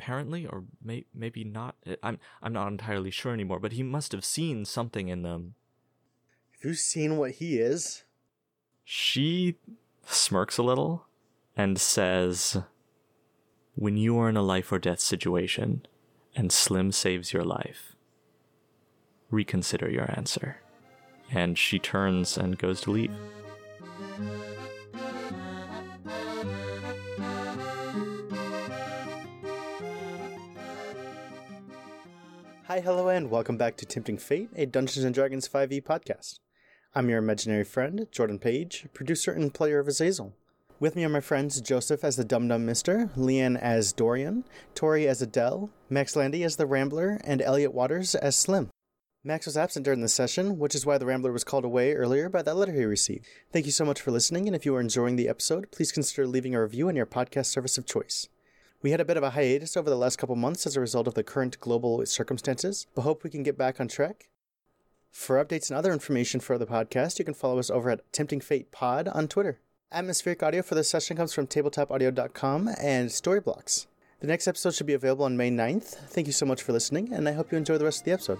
apparently, 0.00 0.46
or 0.46 0.64
may- 0.82 1.04
maybe 1.14 1.44
not. 1.44 1.76
Eh, 1.84 1.96
I'm 2.02 2.18
I'm 2.42 2.54
not 2.54 2.68
entirely 2.68 3.10
sure 3.10 3.34
anymore, 3.34 3.60
but 3.60 3.72
he 3.72 3.82
must 3.82 4.12
have 4.12 4.24
seen 4.24 4.64
something 4.64 5.08
in 5.08 5.22
them. 5.22 5.54
Have 6.52 6.70
you 6.70 6.74
seen 6.74 7.18
what 7.18 7.32
he 7.32 7.58
is? 7.58 8.04
She 8.82 9.56
smirks 10.06 10.56
a 10.56 10.62
little 10.62 11.06
and 11.54 11.78
says, 11.78 12.56
When 13.74 13.98
you 13.98 14.18
are 14.18 14.28
in 14.30 14.36
a 14.38 14.42
life 14.42 14.72
or 14.72 14.78
death 14.78 15.00
situation 15.00 15.86
and 16.34 16.50
Slim 16.50 16.92
saves 16.92 17.32
your 17.34 17.44
life, 17.44 17.94
reconsider 19.30 19.90
your 19.90 20.10
answer. 20.16 20.62
And 21.30 21.58
she 21.58 21.78
turns 21.78 22.38
and 22.38 22.58
goes 22.58 22.80
to 22.82 22.90
leave. 22.90 23.12
Hi, 32.70 32.78
hello, 32.78 33.08
and 33.08 33.32
welcome 33.32 33.56
back 33.56 33.76
to 33.78 33.84
Tempting 33.84 34.16
Fate, 34.16 34.48
a 34.54 34.64
Dungeons 34.64 35.04
and 35.04 35.12
Dragons 35.12 35.48
5e 35.48 35.82
podcast. 35.82 36.38
I'm 36.94 37.08
your 37.08 37.18
imaginary 37.18 37.64
friend, 37.64 38.06
Jordan 38.12 38.38
Page, 38.38 38.86
producer 38.94 39.32
and 39.32 39.52
player 39.52 39.80
of 39.80 39.88
Azazel. 39.88 40.34
With 40.78 40.94
me 40.94 41.02
are 41.04 41.08
my 41.08 41.18
friends 41.18 41.60
Joseph 41.60 42.04
as 42.04 42.14
the 42.14 42.22
Dum 42.22 42.46
Dum 42.46 42.64
Mister, 42.64 43.10
Leanne 43.16 43.60
as 43.60 43.92
Dorian, 43.92 44.44
Tori 44.76 45.08
as 45.08 45.20
Adele, 45.20 45.68
Max 45.88 46.14
Landy 46.14 46.44
as 46.44 46.54
the 46.54 46.64
Rambler, 46.64 47.20
and 47.24 47.42
Elliot 47.42 47.74
Waters 47.74 48.14
as 48.14 48.36
Slim. 48.36 48.70
Max 49.24 49.46
was 49.46 49.56
absent 49.56 49.84
during 49.84 50.00
the 50.00 50.08
session, 50.08 50.56
which 50.56 50.76
is 50.76 50.86
why 50.86 50.96
the 50.96 51.06
Rambler 51.06 51.32
was 51.32 51.42
called 51.42 51.64
away 51.64 51.94
earlier 51.94 52.28
by 52.28 52.40
that 52.40 52.54
letter 52.54 52.72
he 52.72 52.84
received. 52.84 53.26
Thank 53.52 53.66
you 53.66 53.72
so 53.72 53.84
much 53.84 54.00
for 54.00 54.12
listening, 54.12 54.46
and 54.46 54.54
if 54.54 54.64
you 54.64 54.76
are 54.76 54.80
enjoying 54.80 55.16
the 55.16 55.28
episode, 55.28 55.72
please 55.72 55.90
consider 55.90 56.24
leaving 56.24 56.54
a 56.54 56.62
review 56.62 56.86
on 56.86 56.94
your 56.94 57.04
podcast 57.04 57.46
service 57.46 57.78
of 57.78 57.86
choice. 57.86 58.28
We 58.82 58.92
had 58.92 59.00
a 59.00 59.04
bit 59.04 59.16
of 59.16 59.22
a 59.22 59.30
hiatus 59.30 59.76
over 59.76 59.90
the 59.90 59.96
last 59.96 60.16
couple 60.16 60.36
months 60.36 60.66
as 60.66 60.76
a 60.76 60.80
result 60.80 61.06
of 61.06 61.14
the 61.14 61.22
current 61.22 61.60
global 61.60 62.04
circumstances, 62.06 62.86
but 62.94 63.02
hope 63.02 63.22
we 63.22 63.30
can 63.30 63.42
get 63.42 63.58
back 63.58 63.78
on 63.78 63.88
track. 63.88 64.30
For 65.10 65.44
updates 65.44 65.68
and 65.68 65.76
other 65.76 65.92
information 65.92 66.40
for 66.40 66.56
the 66.56 66.66
podcast, 66.66 67.18
you 67.18 67.24
can 67.24 67.34
follow 67.34 67.58
us 67.58 67.70
over 67.70 67.90
at 67.90 68.10
Tempting 68.12 68.40
Fate 68.40 68.72
Pod 68.72 69.08
on 69.08 69.28
Twitter. 69.28 69.60
Atmospheric 69.92 70.42
audio 70.42 70.62
for 70.62 70.76
this 70.76 70.88
session 70.88 71.16
comes 71.16 71.34
from 71.34 71.46
tabletopaudio.com 71.46 72.68
and 72.80 73.10
Storyblocks. 73.10 73.86
The 74.20 74.28
next 74.28 74.46
episode 74.46 74.74
should 74.74 74.86
be 74.86 74.94
available 74.94 75.24
on 75.24 75.36
May 75.36 75.50
9th. 75.50 75.96
Thank 76.08 76.26
you 76.26 76.32
so 76.32 76.46
much 76.46 76.62
for 76.62 76.72
listening, 76.72 77.12
and 77.12 77.28
I 77.28 77.32
hope 77.32 77.50
you 77.50 77.58
enjoy 77.58 77.76
the 77.76 77.84
rest 77.84 78.00
of 78.00 78.04
the 78.04 78.12
episode. 78.12 78.38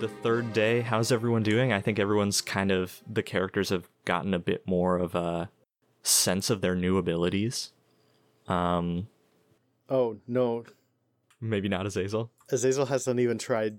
The 0.00 0.08
third 0.22 0.52
day, 0.52 0.80
how's 0.80 1.12
everyone 1.12 1.42
doing? 1.42 1.72
I 1.72 1.80
think 1.80 1.98
everyone's 1.98 2.40
kind 2.40 2.70
of, 2.70 3.00
the 3.10 3.22
characters 3.22 3.68
have 3.70 3.88
gotten 4.04 4.34
a 4.34 4.38
bit 4.38 4.66
more 4.66 4.98
of 4.98 5.14
a 5.14 5.48
sense 6.02 6.50
of 6.50 6.60
their 6.60 6.74
new 6.74 6.98
abilities. 6.98 7.72
Um, 8.48 9.08
Oh, 9.88 10.18
no. 10.26 10.64
maybe 11.40 11.68
not 11.68 11.86
Azazel. 11.86 12.30
Azazel 12.50 12.86
hasn't 12.86 13.20
even 13.20 13.38
tried. 13.38 13.78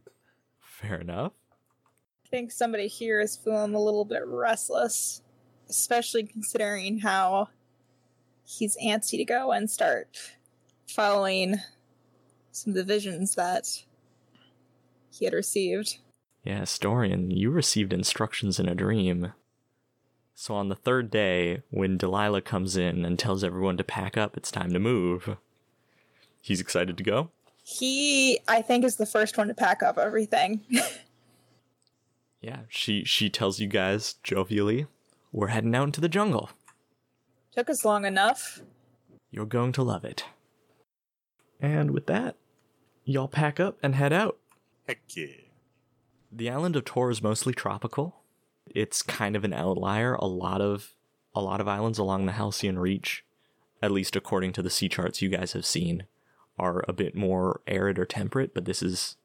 Fair 0.62 1.02
enough. 1.02 1.34
I 2.26 2.30
think 2.30 2.52
somebody 2.52 2.88
here 2.88 3.20
is 3.20 3.36
feeling 3.36 3.76
a 3.76 3.80
little 3.82 4.06
bit 4.06 4.26
restless, 4.26 5.22
especially 5.70 6.24
considering 6.24 7.00
how 7.00 7.50
he's 8.46 8.78
antsy 8.78 9.18
to 9.18 9.26
go 9.26 9.52
and 9.52 9.70
start 9.70 10.18
following 10.88 11.58
some 12.52 12.72
of 12.72 12.76
the 12.76 12.84
visions 12.84 13.36
that 13.36 13.84
he 15.12 15.26
had 15.26 15.34
received. 15.34 15.98
Yes, 16.46 16.78
Dorian, 16.78 17.32
you 17.32 17.50
received 17.50 17.92
instructions 17.92 18.60
in 18.60 18.70
a 18.70 18.76
dream. 18.76 19.34
So 20.36 20.54
on 20.54 20.70
the 20.70 20.76
third 20.76 21.10
day, 21.10 21.64
when 21.72 21.98
Delilah 21.98 22.42
comes 22.42 22.78
in 22.78 23.04
and 23.04 23.18
tells 23.18 23.44
everyone 23.44 23.78
to 23.78 23.84
pack 23.84 24.16
up, 24.16 24.38
it's 24.38 24.52
time 24.52 24.72
to 24.74 24.80
move. 24.80 25.38
He's 26.42 26.62
excited 26.62 26.98
to 26.98 27.04
go. 27.04 27.32
He, 27.64 28.40
I 28.48 28.62
think, 28.62 28.86
is 28.86 28.98
the 28.98 29.08
first 29.08 29.38
one 29.38 29.48
to 29.48 29.56
pack 29.56 29.82
up 29.82 29.98
everything. 29.98 30.62
Yeah, 32.42 32.60
she 32.70 33.04
she 33.06 33.28
tells 33.32 33.60
you 33.60 33.66
guys 33.66 34.16
jovially, 34.24 34.86
"We're 35.32 35.48
heading 35.48 35.74
out 35.74 35.86
into 35.86 36.00
the 36.00 36.08
jungle. 36.08 36.52
Took 37.56 37.72
us 37.72 37.84
long 37.84 38.06
enough. 38.06 38.62
You're 39.32 39.48
going 39.48 39.72
to 39.72 39.82
love 39.82 40.06
it." 40.06 40.26
And 41.60 41.90
with 41.90 42.06
that, 42.06 42.36
y'all 43.04 43.28
pack 43.28 43.60
up 43.60 43.80
and 43.82 43.96
head 43.96 44.14
out. 44.14 44.38
Heck 44.88 45.00
yeah. 45.16 45.45
The 46.38 46.50
island 46.50 46.76
of 46.76 46.84
Tor 46.84 47.10
is 47.12 47.24
mostly 47.24 47.54
tropical. 47.54 48.18
It's 48.68 49.02
kind 49.02 49.38
of 49.38 49.46
an 49.46 49.54
outlier. 49.54 50.16
A 50.16 50.26
lot 50.26 50.60
of 50.60 50.92
a 51.34 51.42
lot 51.42 51.62
of 51.62 51.68
islands 51.68 51.98
along 51.98 52.26
the 52.26 52.34
Halcyon 52.34 52.78
Reach, 52.78 53.24
at 53.82 53.92
least 53.92 54.18
according 54.18 54.52
to 54.54 54.62
the 54.62 54.70
sea 54.70 54.90
charts 54.90 55.22
you 55.22 55.30
guys 55.30 55.54
have 55.54 55.66
seen, 55.66 56.08
are 56.60 56.84
a 56.90 56.94
bit 56.94 57.16
more 57.16 57.62
arid 57.68 57.98
or 57.98 58.06
temperate, 58.06 58.54
but 58.54 58.66
this 58.66 58.84
is 58.84 59.16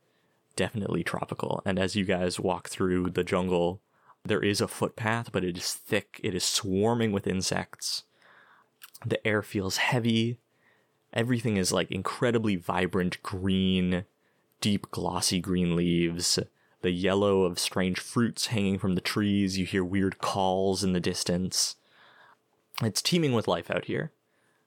definitely 0.55 1.03
tropical. 1.03 1.63
And 1.65 1.81
as 1.81 1.97
you 1.97 2.05
guys 2.05 2.39
walk 2.39 2.69
through 2.69 3.11
the 3.11 3.25
jungle, 3.25 3.81
there 4.25 4.43
is 4.43 4.61
a 4.61 4.69
footpath, 4.69 5.33
but 5.33 5.45
it 5.45 5.57
is 5.57 5.75
thick. 5.75 6.21
It 6.23 6.35
is 6.35 6.45
swarming 6.45 7.11
with 7.11 7.27
insects. 7.27 8.05
The 9.05 9.25
air 9.27 9.43
feels 9.43 9.79
heavy. 9.79 10.39
Everything 11.13 11.57
is 11.57 11.73
like 11.73 11.91
incredibly 11.91 12.55
vibrant 12.55 13.21
green, 13.25 14.05
deep 14.61 14.93
glossy 14.93 15.41
green 15.41 15.75
leaves. 15.75 16.39
The 16.83 16.91
yellow 16.91 17.43
of 17.43 17.59
strange 17.59 18.01
fruits 18.01 18.49
hanging 18.49 18.79
from 18.79 18.95
the 18.95 19.01
trees. 19.01 19.59
You 19.59 19.67
hear 19.67 19.85
weird 19.85 20.19
calls 20.19 20.83
in 20.83 20.93
the 20.93 21.01
distance. 21.01 21.77
It's 22.83 23.03
teeming 23.03 23.33
with 23.33 23.49
life 23.49 23.71
out 23.71 23.85
here. 23.85 24.13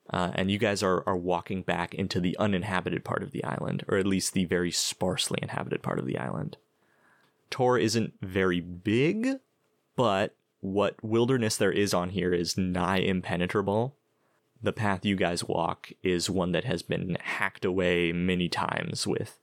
Uh, 0.10 0.32
and 0.36 0.52
you 0.52 0.58
guys 0.58 0.84
are, 0.84 1.02
are 1.08 1.16
walking 1.16 1.62
back 1.62 1.94
into 1.96 2.20
the 2.20 2.38
uninhabited 2.38 3.04
part 3.04 3.24
of 3.24 3.32
the 3.32 3.44
island, 3.44 3.84
or 3.88 3.98
at 3.98 4.06
least 4.06 4.34
the 4.34 4.46
very 4.46 4.70
sparsely 4.70 5.40
inhabited 5.42 5.82
part 5.82 5.98
of 5.98 6.06
the 6.06 6.18
island. 6.18 6.58
Tor 7.50 7.78
isn't 7.78 8.14
very 8.22 8.60
big, 8.60 9.40
but 9.96 10.36
what 10.60 10.96
wilderness 11.04 11.58
there 11.58 11.72
is 11.72 11.94
on 11.94 12.10
here 12.10 12.34
is 12.34 12.58
nigh 12.58 12.98
impenetrable. 12.98 13.96
The 14.62 14.74
path 14.74 15.06
you 15.06 15.16
guys 15.16 15.44
walk 15.44 15.92
is 16.04 16.30
one 16.30 16.52
that 16.52 16.64
has 16.64 16.84
been 16.84 17.18
hacked 17.20 17.66
away 17.66 18.12
many 18.12 18.50
times 18.50 19.08
with 19.08 19.40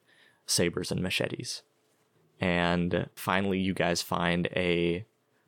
sabers 0.46 0.90
and 0.90 1.02
machetes. 1.02 1.62
And 2.40 3.08
finally, 3.14 3.58
you 3.58 3.74
guys 3.74 4.02
find 4.02 4.48
a 4.56 5.04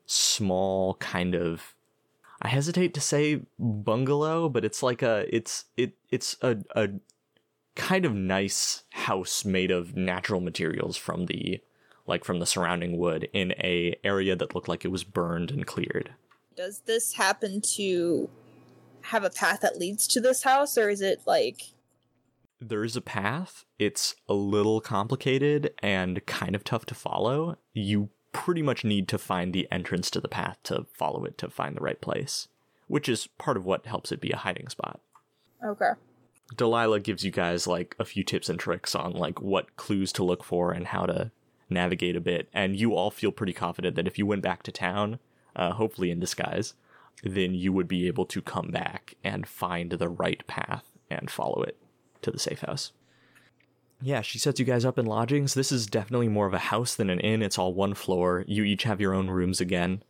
small 0.06 0.94
kind 0.94 1.35
of 1.35 1.74
I 2.43 2.48
hesitate 2.48 2.93
to 2.94 3.01
say 3.01 3.43
bungalow, 3.59 4.48
but 4.48 4.64
it's 4.64 4.82
like 4.82 5.01
a 5.01 5.24
it's 5.35 5.66
it 5.77 5.94
it's 6.10 6.36
a 6.43 6.59
a 6.74 6.89
kind 7.77 8.05
of 8.05 8.14
nice 8.14 8.82
house 8.90 9.44
made 9.44 9.70
of 9.70 9.97
natural 9.97 10.40
materials 10.40 10.97
from 10.97 11.27
the 11.27 11.60
like 12.06 12.24
from 12.24 12.40
the 12.40 12.47
surrounding 12.47 12.98
wood 12.98 13.28
in 13.32 13.52
a 13.52 13.94
area 14.02 14.35
that 14.35 14.55
looked 14.55 14.69
like 14.69 14.85
it 14.85 14.89
was 14.90 15.05
burned 15.05 15.52
and 15.52 15.66
cleared. 15.66 16.10
Does 16.56 16.81
this 16.81 17.14
happen 17.14 17.60
to 17.77 18.28
have 19.02 19.24
a 19.24 19.31
path 19.31 19.60
that 19.60 19.78
leads 19.78 20.06
to 20.09 20.20
this 20.20 20.43
house, 20.43 20.77
or 20.77 20.90
is 20.90 21.01
it 21.01 21.23
like 21.27 21.62
There 22.62 22.84
is 22.84 22.97
a 22.97 23.01
path. 23.01 23.64
It's 23.80 24.14
a 24.28 24.34
little 24.34 24.80
complicated 24.80 25.74
and 25.82 26.24
kind 26.26 26.55
of 26.55 26.62
tough 26.62 26.86
to 26.86 26.94
follow. 26.94 27.59
You 27.72 28.10
pretty 28.30 28.62
much 28.62 28.84
need 28.84 29.09
to 29.09 29.18
find 29.18 29.52
the 29.52 29.66
entrance 29.72 30.10
to 30.12 30.20
the 30.20 30.28
path 30.28 30.59
to 30.64 30.86
follow 30.93 31.24
it 31.24 31.36
to 31.39 31.51
find 31.51 31.76
the 31.76 31.80
right 31.80 32.01
place, 32.01 32.47
which 32.86 33.09
is 33.09 33.26
part 33.26 33.56
of 33.56 33.64
what 33.64 33.86
helps 33.86 34.12
it 34.12 34.20
be 34.20 34.30
a 34.30 34.36
hiding 34.36 34.68
spot. 34.68 35.01
okay? 35.64 35.90
Delilah 36.56 37.01
gives 37.01 37.24
you 37.24 37.32
guys 37.32 37.66
like 37.66 37.97
a 37.98 38.05
few 38.05 38.22
tips 38.22 38.48
and 38.48 38.60
tricks 38.60 38.94
on 38.94 39.12
like 39.12 39.40
what 39.40 39.76
clues 39.76 40.12
to 40.12 40.24
look 40.24 40.44
for 40.44 40.70
and 40.70 40.86
how 40.86 41.06
to 41.06 41.32
navigate 41.68 42.14
a 42.14 42.20
bit, 42.20 42.48
and 42.52 42.76
you 42.76 42.94
all 42.94 43.10
feel 43.10 43.32
pretty 43.32 43.52
confident 43.52 43.97
that 43.97 44.06
if 44.06 44.18
you 44.18 44.26
went 44.26 44.43
back 44.43 44.62
to 44.62 44.70
town, 44.70 45.18
uh, 45.56 45.72
hopefully 45.72 46.12
in 46.12 46.20
disguise, 46.20 46.74
then 47.24 47.55
you 47.55 47.72
would 47.72 47.89
be 47.89 48.06
able 48.06 48.26
to 48.26 48.40
come 48.40 48.68
back 48.68 49.16
and 49.24 49.48
find 49.48 49.90
the 49.93 50.09
right 50.09 50.47
path 50.47 50.84
and 51.10 51.28
follow 51.28 51.62
it 51.62 51.76
to 52.23 52.31
the 52.31 52.39
safe 52.39 52.61
house. 52.61 52.93
Yeah, 54.01 54.20
she 54.20 54.39
sets 54.39 54.59
you 54.59 54.66
guys 54.66 54.85
up 54.85 54.99
in 54.99 55.07
lodgings. 55.07 55.55
This 55.55 55.70
is 55.70 55.86
definitely 55.86 56.28
more 56.28 56.47
of 56.47 56.55
a 56.55 56.59
house 56.59 56.94
than 56.94 57.09
an 57.09 57.20
inn. 57.20 57.43
It's 57.43 57.59
all 57.59 57.73
one 57.73 57.94
floor. 57.94 58.44
You 58.49 58.65
each 58.65 58.82
have 58.82 59.01
your 59.01 59.15
own 59.15 59.31
rooms 59.31 59.61
again, 59.61 60.03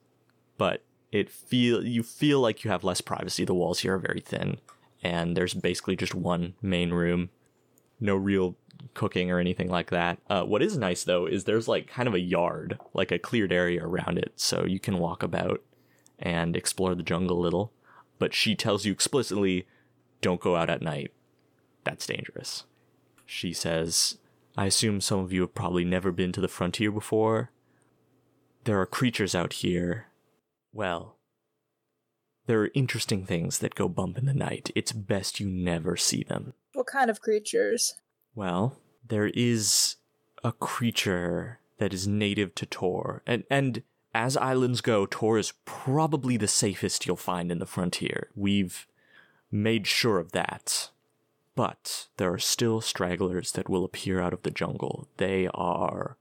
but 0.57 0.83
it 1.11 1.31
feel 1.31 1.85
you 1.85 2.03
feel 2.03 2.41
like 2.41 2.65
you 2.65 2.71
have 2.71 2.85
less 2.85 3.03
privacy. 3.03 3.45
The 3.45 3.55
walls 3.55 3.81
here 3.81 3.95
are 3.95 3.99
very 3.99 4.21
thin, 4.21 4.59
and 5.03 5.37
there's 5.37 5.53
basically 5.53 5.95
just 5.95 6.15
one 6.15 6.55
main 6.63 6.91
room. 6.91 7.29
No 8.01 8.17
real 8.17 8.57
cooking 8.95 9.31
or 9.31 9.39
anything 9.39 9.69
like 9.69 9.91
that. 9.91 10.19
Uh, 10.29 10.43
what 10.43 10.63
is 10.63 10.79
nice 10.79 11.05
though 11.05 11.27
is 11.27 11.45
there's 11.45 11.69
like 11.69 11.87
kind 11.87 12.09
of 12.09 12.15
a 12.15 12.21
yard, 12.21 12.79
like 12.95 13.13
a 13.13 13.19
cleared 13.19 13.53
area 13.53 13.85
around 13.87 14.17
it, 14.19 14.33
so 14.37 14.65
you 14.65 14.81
can 14.81 14.99
walk 14.99 15.23
about 15.23 15.61
and 16.19 16.57
explore 16.57 16.95
the 16.95 17.03
jungle 17.03 17.39
a 17.39 17.43
little. 17.43 17.73
But 18.19 18.33
she 18.33 18.55
tells 18.55 18.87
you 18.87 18.93
explicitly, 18.93 19.67
don't 20.23 20.41
go 20.41 20.57
out 20.57 20.71
at 20.71 20.81
night. 20.81 21.13
That's 21.85 22.07
dangerous. 22.07 22.65
She 23.27 23.53
says, 23.53 24.19
I 24.57 24.67
assume 24.67 25.01
some 25.01 25.21
of 25.21 25.33
you 25.33 25.41
have 25.43 25.55
probably 25.55 25.85
never 25.85 26.13
been 26.13 26.33
to 26.33 26.41
the 26.41 26.49
frontier 26.49 26.91
before. 26.91 27.51
There 28.65 28.81
are 28.81 28.87
creatures 28.87 29.35
out 29.35 29.55
here. 29.55 30.07
Well, 30.73 31.17
there 32.47 32.61
are 32.63 32.71
interesting 32.75 33.25
things 33.25 33.59
that 33.59 33.75
go 33.75 33.89
bump 33.89 34.19
in 34.19 34.27
the 34.27 34.35
night. 34.35 34.71
It's 34.75 34.93
best 34.93 35.41
you 35.41 35.49
never 35.49 35.97
see 35.97 36.23
them. 36.23 36.55
What 36.75 36.87
kind 36.87 37.11
of 37.11 37.21
creatures? 37.21 37.95
Well, 38.35 38.79
there 39.07 39.29
is 39.29 39.97
a 40.45 40.53
creature 40.53 41.61
that 41.79 41.95
is 41.95 42.07
native 42.07 42.55
to 42.57 42.67
Tor, 42.67 43.23
and 43.27 43.45
and 43.51 43.83
as 44.15 44.37
islands 44.37 44.81
go, 44.81 45.07
Tor 45.07 45.39
is 45.39 45.55
probably 45.65 46.37
the 46.37 46.49
safest 46.49 47.07
you'll 47.07 47.17
find 47.17 47.51
in 47.51 47.59
the 47.59 47.67
frontier. 47.67 48.29
We've 48.35 48.87
made 49.51 49.87
sure 49.87 50.19
of 50.19 50.33
that. 50.33 50.91
But 51.55 52.09
there 52.16 52.33
are 52.33 52.39
still 52.39 52.81
stragglers 52.81 53.53
that 53.53 53.69
will 53.69 53.85
appear 53.85 54.20
out 54.20 54.33
of 54.33 54.43
the 54.43 54.51
jungle. 54.51 55.09
They 55.19 55.49
are 55.49 56.16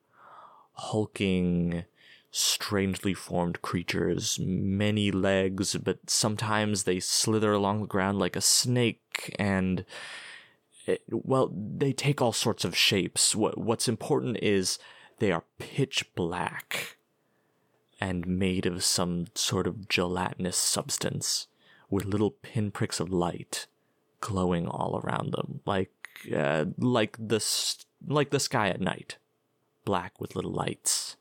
hulking, 0.74 1.86
strangely 2.32 3.14
formed 3.14 3.62
creatures, 3.62 4.40
many 4.40 5.12
legs, 5.12 5.76
but 5.78 6.10
sometimes 6.10 6.84
they 6.84 7.00
slither 7.00 7.54
along 7.54 7.82
the 7.82 7.88
ground 7.88 8.20
like 8.20 8.36
a 8.36 8.42
snake 8.42 9.34
and 9.38 9.86
it- 10.86 11.04
well, 11.12 11.52
they 11.54 11.94
take 11.94 12.22
all 12.22 12.34
sorts 12.34 12.66
of 12.66 12.76
shapes. 12.76 13.36
What 13.36 13.58
what's 13.58 13.88
important 13.88 14.38
is 14.42 14.80
they 15.20 15.32
are 15.32 15.46
pitch 15.60 16.14
black 16.16 16.98
and 18.00 18.26
made 18.26 18.66
of 18.66 18.84
some 18.84 19.28
sort 19.36 19.68
of 19.68 19.88
gelatinous 19.88 20.58
substance 20.58 21.48
with 21.90 22.06
little 22.06 22.32
pinpricks 22.32 23.00
of 23.00 23.12
light 23.14 23.68
glowing 24.22 24.68
all 24.68 25.02
around 25.04 25.34
them, 25.34 25.60
like 25.66 25.92
uh, 26.36 26.66
like 26.78 27.18
the 27.20 27.36
s- 27.38 27.86
like 28.08 28.30
the 28.30 28.40
sky 28.40 28.70
at 28.70 28.80
night, 28.82 29.18
black 29.86 30.20
with 30.20 30.36
little 30.36 30.52
lights. 30.52 31.18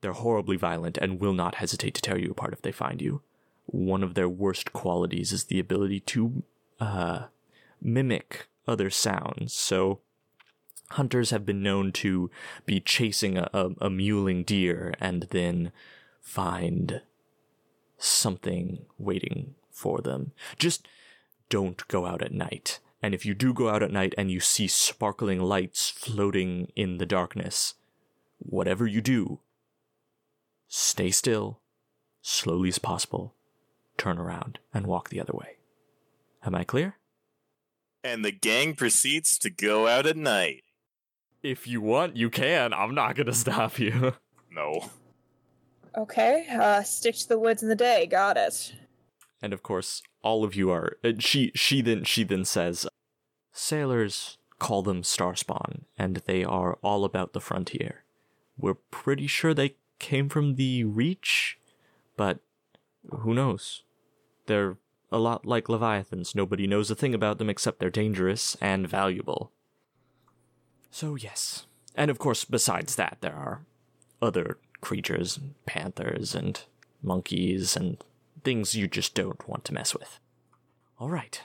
They're 0.00 0.12
horribly 0.12 0.56
violent 0.56 0.96
and 0.98 1.18
will 1.18 1.32
not 1.32 1.56
hesitate 1.56 1.94
to 1.94 2.02
tear 2.02 2.18
you 2.18 2.30
apart 2.30 2.52
if 2.52 2.62
they 2.62 2.70
find 2.72 3.02
you. 3.02 3.22
One 3.66 4.02
of 4.04 4.14
their 4.14 4.28
worst 4.28 4.72
qualities 4.72 5.32
is 5.32 5.44
the 5.44 5.58
ability 5.58 6.00
to 6.00 6.42
uh, 6.80 7.22
mimic 7.82 8.48
other 8.66 8.90
sounds. 8.90 9.52
So, 9.52 10.00
hunters 10.92 11.30
have 11.30 11.44
been 11.44 11.62
known 11.62 11.90
to 11.92 12.30
be 12.64 12.80
chasing 12.80 13.36
a, 13.38 13.50
a, 13.52 13.64
a 13.80 13.90
mewling 13.90 14.46
deer 14.46 14.94
and 15.00 15.24
then 15.30 15.72
find 16.20 17.02
something 17.98 18.86
waiting 18.98 19.54
for 19.70 20.00
them. 20.00 20.32
Just 20.58 20.86
don't 21.48 21.86
go 21.88 22.06
out 22.06 22.22
at 22.22 22.32
night. 22.32 22.80
And 23.02 23.14
if 23.14 23.24
you 23.24 23.34
do 23.34 23.52
go 23.52 23.68
out 23.68 23.82
at 23.82 23.92
night 23.92 24.14
and 24.18 24.30
you 24.30 24.40
see 24.40 24.66
sparkling 24.66 25.40
lights 25.40 25.88
floating 25.88 26.72
in 26.74 26.98
the 26.98 27.06
darkness, 27.06 27.74
whatever 28.38 28.86
you 28.86 29.00
do, 29.00 29.40
stay 30.66 31.10
still, 31.10 31.60
slowly 32.22 32.68
as 32.68 32.78
possible, 32.78 33.34
turn 33.96 34.18
around, 34.18 34.58
and 34.74 34.86
walk 34.86 35.08
the 35.08 35.20
other 35.20 35.32
way. 35.32 35.58
Am 36.44 36.54
I 36.54 36.64
clear? 36.64 36.96
And 38.02 38.24
the 38.24 38.32
gang 38.32 38.74
proceeds 38.74 39.38
to 39.38 39.50
go 39.50 39.86
out 39.86 40.06
at 40.06 40.16
night. 40.16 40.62
If 41.42 41.66
you 41.66 41.80
want, 41.80 42.16
you 42.16 42.30
can. 42.30 42.72
I'm 42.72 42.94
not 42.94 43.16
gonna 43.16 43.34
stop 43.34 43.78
you. 43.78 44.14
No. 44.50 44.90
Okay, 45.96 46.46
uh, 46.50 46.82
stick 46.82 47.14
to 47.16 47.28
the 47.28 47.38
woods 47.38 47.62
in 47.62 47.68
the 47.68 47.76
day. 47.76 48.06
Got 48.06 48.36
it. 48.36 48.74
And 49.40 49.52
of 49.52 49.62
course, 49.62 50.02
all 50.22 50.44
of 50.44 50.54
you 50.54 50.70
are. 50.70 50.96
uh, 51.04 51.12
She 51.18 51.52
she 51.54 51.80
then 51.80 52.04
she 52.04 52.24
then 52.24 52.44
says, 52.44 52.86
sailors 53.52 54.38
call 54.58 54.82
them 54.82 55.02
starspawn, 55.02 55.82
and 55.96 56.16
they 56.26 56.44
are 56.44 56.78
all 56.82 57.04
about 57.04 57.32
the 57.32 57.40
frontier. 57.40 58.02
We're 58.56 58.74
pretty 58.74 59.26
sure 59.26 59.54
they 59.54 59.76
came 59.98 60.28
from 60.28 60.56
the 60.56 60.84
Reach, 60.84 61.58
but 62.16 62.40
who 63.20 63.34
knows? 63.34 63.82
They're 64.46 64.76
a 65.12 65.18
lot 65.18 65.46
like 65.46 65.68
leviathans. 65.68 66.34
Nobody 66.34 66.66
knows 66.66 66.90
a 66.90 66.94
thing 66.94 67.14
about 67.14 67.38
them 67.38 67.48
except 67.48 67.78
they're 67.78 67.90
dangerous 67.90 68.56
and 68.60 68.88
valuable. 68.88 69.52
So 70.90 71.14
yes, 71.14 71.66
and 71.94 72.10
of 72.10 72.18
course, 72.18 72.44
besides 72.44 72.96
that, 72.96 73.18
there 73.20 73.34
are 73.36 73.64
other 74.20 74.58
creatures, 74.80 75.38
panthers 75.66 76.34
and 76.34 76.60
monkeys 77.02 77.76
and 77.76 78.02
things 78.48 78.74
you 78.74 78.88
just 78.88 79.14
don't 79.14 79.46
want 79.46 79.62
to 79.66 79.74
mess 79.74 79.94
with. 79.94 80.18
All 80.98 81.10
right. 81.10 81.42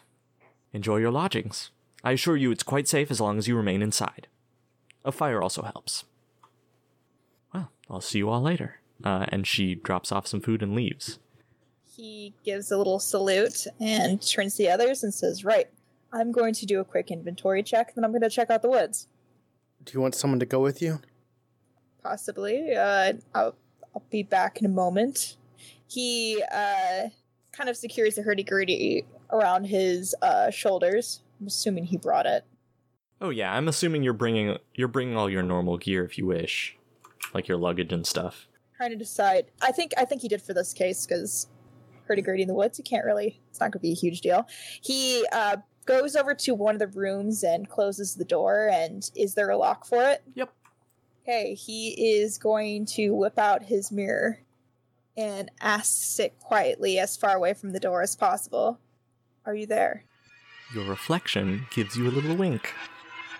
Enjoy 0.71 0.95
your 0.95 1.11
lodgings. 1.11 1.69
I 2.01 2.13
assure 2.13 2.37
you 2.37 2.49
it's 2.49 2.63
quite 2.63 2.87
safe 2.87 3.11
as 3.11 3.19
long 3.19 3.37
as 3.37 3.45
you 3.45 3.57
remain 3.57 3.81
inside. 3.81 4.27
A 5.03 5.11
fire 5.11 5.41
also 5.41 5.63
helps. 5.63 6.05
Well, 7.53 7.69
I'll 7.89 7.99
see 7.99 8.19
you 8.19 8.29
all 8.29 8.41
later. 8.41 8.79
Uh, 9.03 9.25
and 9.27 9.45
she 9.45 9.75
drops 9.75 10.13
off 10.13 10.27
some 10.27 10.39
food 10.39 10.63
and 10.63 10.73
leaves. 10.73 11.19
He 11.93 12.35
gives 12.45 12.71
a 12.71 12.77
little 12.77 12.99
salute 12.99 13.67
and 13.81 14.21
turns 14.25 14.55
to 14.55 14.63
the 14.63 14.69
others 14.69 15.03
and 15.03 15.13
says, 15.13 15.43
Right, 15.43 15.67
I'm 16.13 16.31
going 16.31 16.53
to 16.53 16.65
do 16.65 16.79
a 16.79 16.85
quick 16.85 17.11
inventory 17.11 17.63
check, 17.63 17.95
then 17.95 18.05
I'm 18.05 18.11
going 18.11 18.21
to 18.21 18.29
check 18.29 18.49
out 18.49 18.61
the 18.61 18.69
woods. 18.69 19.09
Do 19.83 19.91
you 19.91 19.99
want 19.99 20.15
someone 20.15 20.39
to 20.39 20.45
go 20.45 20.61
with 20.61 20.81
you? 20.81 21.01
Possibly. 22.01 22.73
Uh, 22.73 23.13
I'll, 23.35 23.55
I'll 23.93 24.03
be 24.09 24.23
back 24.23 24.61
in 24.61 24.65
a 24.65 24.69
moment. 24.69 25.35
He 25.93 26.43
uh, 26.51 27.09
kind 27.51 27.69
of 27.69 27.77
secures 27.77 28.15
the 28.15 28.23
hurdy-gurdy 28.23 29.05
around 29.31 29.65
his 29.65 30.15
uh, 30.21 30.49
shoulders. 30.49 31.21
I'm 31.39 31.47
assuming 31.47 31.85
he 31.85 31.97
brought 31.97 32.25
it. 32.25 32.45
Oh 33.21 33.29
yeah, 33.29 33.53
I'm 33.53 33.67
assuming 33.67 34.03
you're 34.03 34.13
bringing 34.13 34.57
you're 34.73 34.87
bringing 34.87 35.15
all 35.15 35.29
your 35.29 35.43
normal 35.43 35.77
gear 35.77 36.03
if 36.03 36.17
you 36.17 36.25
wish, 36.25 36.75
like 37.33 37.47
your 37.47 37.57
luggage 37.57 37.93
and 37.93 38.05
stuff. 38.05 38.47
Trying 38.75 38.89
to 38.89 38.95
decide. 38.95 39.45
I 39.61 39.71
think 39.71 39.91
I 39.97 40.05
think 40.05 40.21
he 40.21 40.27
did 40.27 40.41
for 40.41 40.53
this 40.53 40.73
case 40.73 41.05
because 41.05 41.47
hurdy-gurdy 42.07 42.41
in 42.41 42.47
the 42.47 42.53
woods. 42.53 42.77
You 42.77 42.83
can't 42.83 43.05
really. 43.05 43.39
It's 43.49 43.59
not 43.59 43.71
going 43.71 43.79
to 43.79 43.79
be 43.79 43.91
a 43.91 43.95
huge 43.95 44.21
deal. 44.21 44.47
He 44.81 45.25
uh, 45.31 45.57
goes 45.85 46.15
over 46.15 46.33
to 46.33 46.53
one 46.53 46.75
of 46.75 46.79
the 46.79 46.87
rooms 46.87 47.43
and 47.43 47.69
closes 47.69 48.15
the 48.15 48.25
door. 48.25 48.69
And 48.71 49.09
is 49.15 49.35
there 49.35 49.49
a 49.49 49.57
lock 49.57 49.85
for 49.85 50.03
it? 50.03 50.23
Yep. 50.35 50.51
Okay, 51.21 51.53
he 51.53 52.17
is 52.17 52.37
going 52.37 52.85
to 52.87 53.11
whip 53.11 53.39
out 53.39 53.63
his 53.63 53.91
mirror 53.91 54.39
and 55.15 55.51
asks 55.61 56.19
it 56.19 56.39
quietly 56.39 56.99
as 56.99 57.17
far 57.17 57.35
away 57.35 57.53
from 57.53 57.71
the 57.71 57.79
door 57.79 58.01
as 58.01 58.15
possible. 58.15 58.79
Are 59.45 59.55
you 59.55 59.65
there? 59.65 60.05
Your 60.73 60.85
reflection 60.85 61.67
gives 61.71 61.95
you 61.95 62.07
a 62.07 62.11
little 62.11 62.35
wink. 62.35 62.73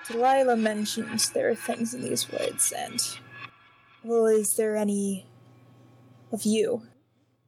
Delilah 0.08 0.58
mentions 0.58 1.30
there 1.30 1.50
are 1.50 1.56
things 1.56 1.94
in 1.94 2.02
these 2.02 2.30
woods, 2.32 2.74
and. 2.76 3.02
Well, 4.04 4.26
is 4.26 4.56
there 4.56 4.76
any 4.76 5.26
of 6.32 6.44
you? 6.44 6.84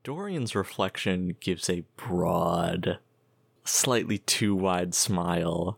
Dorian's 0.03 0.55
reflection 0.55 1.35
gives 1.39 1.69
a 1.69 1.83
broad, 1.97 2.99
slightly 3.63 4.19
too 4.19 4.55
wide 4.55 4.93
smile 4.93 5.77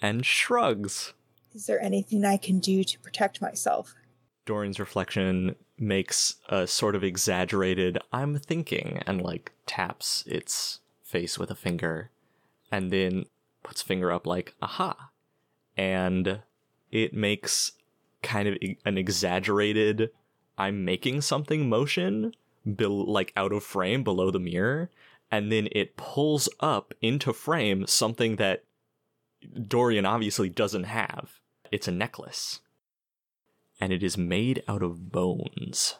and 0.00 0.24
shrugs. 0.24 1.14
Is 1.54 1.66
there 1.66 1.82
anything 1.82 2.24
I 2.24 2.36
can 2.36 2.60
do 2.60 2.84
to 2.84 2.98
protect 3.00 3.42
myself? 3.42 3.94
Dorian's 4.46 4.78
reflection 4.78 5.56
makes 5.80 6.36
a 6.48 6.66
sort 6.66 6.94
of 6.94 7.04
exaggerated 7.04 7.98
I'm 8.12 8.38
thinking 8.38 9.02
and 9.06 9.22
like 9.22 9.52
taps 9.66 10.24
its 10.26 10.80
face 11.02 11.38
with 11.38 11.50
a 11.50 11.54
finger 11.54 12.10
and 12.70 12.90
then 12.90 13.26
puts 13.62 13.82
finger 13.82 14.12
up 14.12 14.26
like 14.26 14.54
aha 14.60 15.10
and 15.76 16.40
it 16.90 17.14
makes 17.14 17.72
kind 18.22 18.48
of 18.48 18.56
an 18.84 18.98
exaggerated 18.98 20.10
I'm 20.56 20.84
making 20.84 21.20
something 21.20 21.68
motion 21.68 22.34
bel- 22.66 23.10
like 23.10 23.32
out 23.36 23.52
of 23.52 23.62
frame 23.62 24.02
below 24.02 24.30
the 24.30 24.40
mirror 24.40 24.90
and 25.30 25.52
then 25.52 25.68
it 25.72 25.96
pulls 25.96 26.48
up 26.60 26.94
into 27.00 27.32
frame 27.32 27.86
something 27.86 28.36
that 28.36 28.64
Dorian 29.66 30.06
obviously 30.06 30.48
doesn't 30.48 30.84
have. 30.84 31.38
It's 31.70 31.86
a 31.86 31.92
necklace 31.92 32.60
and 33.80 33.92
it 33.92 34.02
is 34.02 34.18
made 34.18 34.62
out 34.68 34.82
of 34.82 35.12
bones. 35.12 35.96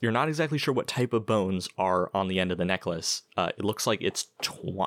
You're 0.00 0.12
not 0.12 0.28
exactly 0.28 0.58
sure 0.58 0.74
what 0.74 0.86
type 0.86 1.12
of 1.12 1.26
bones 1.26 1.68
are 1.78 2.10
on 2.12 2.28
the 2.28 2.38
end 2.38 2.52
of 2.52 2.58
the 2.58 2.64
necklace. 2.64 3.22
Uh, 3.36 3.50
it 3.56 3.64
looks 3.64 3.86
like 3.86 4.02
it's 4.02 4.26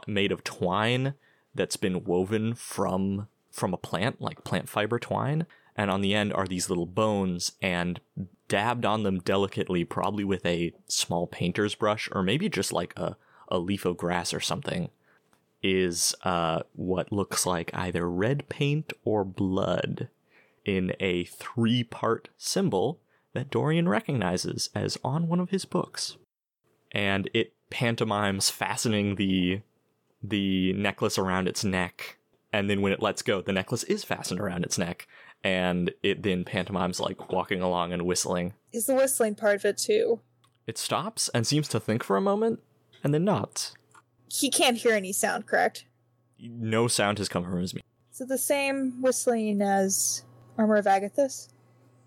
made 0.07 0.31
of 0.31 0.43
twine 0.43 1.15
that's 1.55 1.77
been 1.77 2.03
woven 2.03 2.53
from 2.53 3.27
from 3.51 3.73
a 3.73 3.77
plant, 3.77 4.21
like 4.21 4.43
plant 4.43 4.69
fiber 4.69 4.99
twine. 4.99 5.47
And 5.75 5.89
on 5.89 6.01
the 6.01 6.13
end 6.13 6.33
are 6.33 6.45
these 6.45 6.69
little 6.69 6.85
bones, 6.85 7.53
and 7.61 7.99
dabbed 8.47 8.85
on 8.85 9.03
them 9.03 9.19
delicately, 9.19 9.85
probably 9.85 10.23
with 10.23 10.45
a 10.45 10.73
small 10.87 11.25
painter's 11.25 11.73
brush, 11.73 12.09
or 12.11 12.21
maybe 12.21 12.49
just 12.49 12.73
like 12.73 12.93
a, 12.97 13.15
a 13.47 13.57
leaf 13.59 13.85
of 13.85 13.97
grass 13.97 14.33
or 14.33 14.41
something, 14.41 14.89
is 15.63 16.13
uh, 16.23 16.63
what 16.73 17.11
looks 17.11 17.45
like 17.45 17.71
either 17.73 18.09
red 18.09 18.49
paint 18.49 18.93
or 19.03 19.23
blood 19.23 20.09
in 20.65 20.93
a 20.99 21.25
three 21.25 21.83
part 21.83 22.29
symbol 22.37 22.99
that 23.33 23.49
Dorian 23.49 23.87
recognizes 23.87 24.69
as 24.73 24.97
on 25.03 25.27
one 25.27 25.39
of 25.39 25.49
his 25.49 25.65
books. 25.65 26.17
And 26.91 27.29
it 27.33 27.53
pantomimes 27.69 28.49
fastening 28.49 29.15
the 29.15 29.61
the 30.21 30.73
necklace 30.73 31.17
around 31.17 31.47
its 31.47 31.63
neck, 31.63 32.17
and 32.51 32.69
then 32.69 32.81
when 32.81 32.91
it 32.91 33.01
lets 33.01 33.21
go, 33.21 33.41
the 33.41 33.53
necklace 33.53 33.83
is 33.83 34.03
fastened 34.03 34.39
around 34.39 34.65
its 34.65 34.77
neck, 34.77 35.07
and 35.43 35.91
it 36.03 36.23
then 36.23 36.43
pantomimes 36.43 36.99
like 36.99 37.31
walking 37.31 37.61
along 37.61 37.93
and 37.93 38.01
whistling. 38.01 38.53
Is 38.73 38.85
the 38.85 38.95
whistling 38.95 39.35
part 39.35 39.55
of 39.55 39.65
it 39.65 39.77
too? 39.77 40.19
It 40.67 40.77
stops 40.77 41.29
and 41.29 41.47
seems 41.47 41.67
to 41.69 41.79
think 41.79 42.03
for 42.03 42.17
a 42.17 42.21
moment, 42.21 42.59
and 43.03 43.13
then 43.13 43.23
nods. 43.23 43.75
He 44.27 44.49
can't 44.49 44.77
hear 44.77 44.93
any 44.93 45.13
sound, 45.13 45.47
correct? 45.47 45.85
No 46.39 46.87
sound 46.87 47.17
has 47.17 47.29
come 47.29 47.43
from 47.43 47.61
his 47.61 47.73
mouth. 47.73 47.83
Is 48.13 48.21
it 48.21 48.27
the 48.27 48.37
same 48.37 49.01
whistling 49.01 49.61
as 49.61 50.23
Armor 50.59 50.75
of 50.75 50.85
Agathys? 50.85 51.47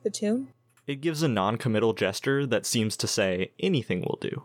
The 0.03 0.11
tune? 0.11 0.49
It 0.87 1.01
gives 1.01 1.23
a 1.23 1.29
non 1.29 1.57
committal 1.57 1.95
gesture 1.95 2.47
that 2.47 2.67
seems 2.67 2.99
to 2.99 3.07
say 3.07 3.53
anything 3.59 4.03
will 4.03 4.19
do. 4.21 4.45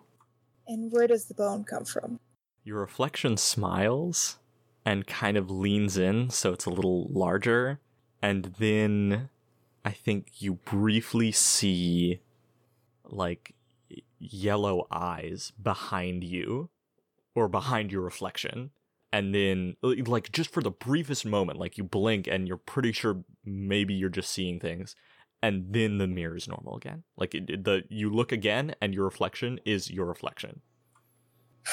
And 0.65 0.91
where 0.93 1.07
does 1.07 1.25
the 1.25 1.33
bone 1.33 1.65
come 1.65 1.83
from? 1.83 2.21
Your 2.63 2.79
reflection 2.79 3.35
smiles 3.35 4.37
and 4.85 5.05
kind 5.05 5.35
of 5.35 5.51
leans 5.51 5.97
in 5.97 6.29
so 6.29 6.53
it's 6.53 6.65
a 6.65 6.69
little 6.69 7.09
larger. 7.09 7.81
And 8.21 8.55
then 8.57 9.29
I 9.83 9.91
think 9.91 10.41
you 10.41 10.53
briefly 10.53 11.33
see 11.33 12.21
like 13.03 13.55
yellow 14.19 14.87
eyes 14.89 15.51
behind 15.61 16.23
you 16.23 16.69
or 17.35 17.49
behind 17.49 17.91
your 17.91 18.01
reflection. 18.01 18.71
And 19.13 19.33
then, 19.33 19.77
like, 19.81 20.31
just 20.31 20.51
for 20.51 20.61
the 20.61 20.71
briefest 20.71 21.25
moment, 21.25 21.57
like 21.57 21.77
you 21.77 21.83
blink 21.83 22.27
and 22.27 22.47
you're 22.47 22.57
pretty 22.57 22.91
sure 22.91 23.23
maybe 23.45 23.93
you're 23.93 24.09
just 24.09 24.31
seeing 24.31 24.59
things. 24.59 24.95
And 25.41 25.71
then 25.71 25.97
the 25.97 26.07
mirror 26.07 26.35
is 26.35 26.47
normal 26.47 26.75
again. 26.75 27.03
Like 27.15 27.35
it, 27.35 27.63
the 27.63 27.83
you 27.89 28.09
look 28.09 28.31
again, 28.31 28.75
and 28.81 28.93
your 28.93 29.05
reflection 29.05 29.59
is 29.65 29.89
your 29.89 30.05
reflection. 30.05 30.61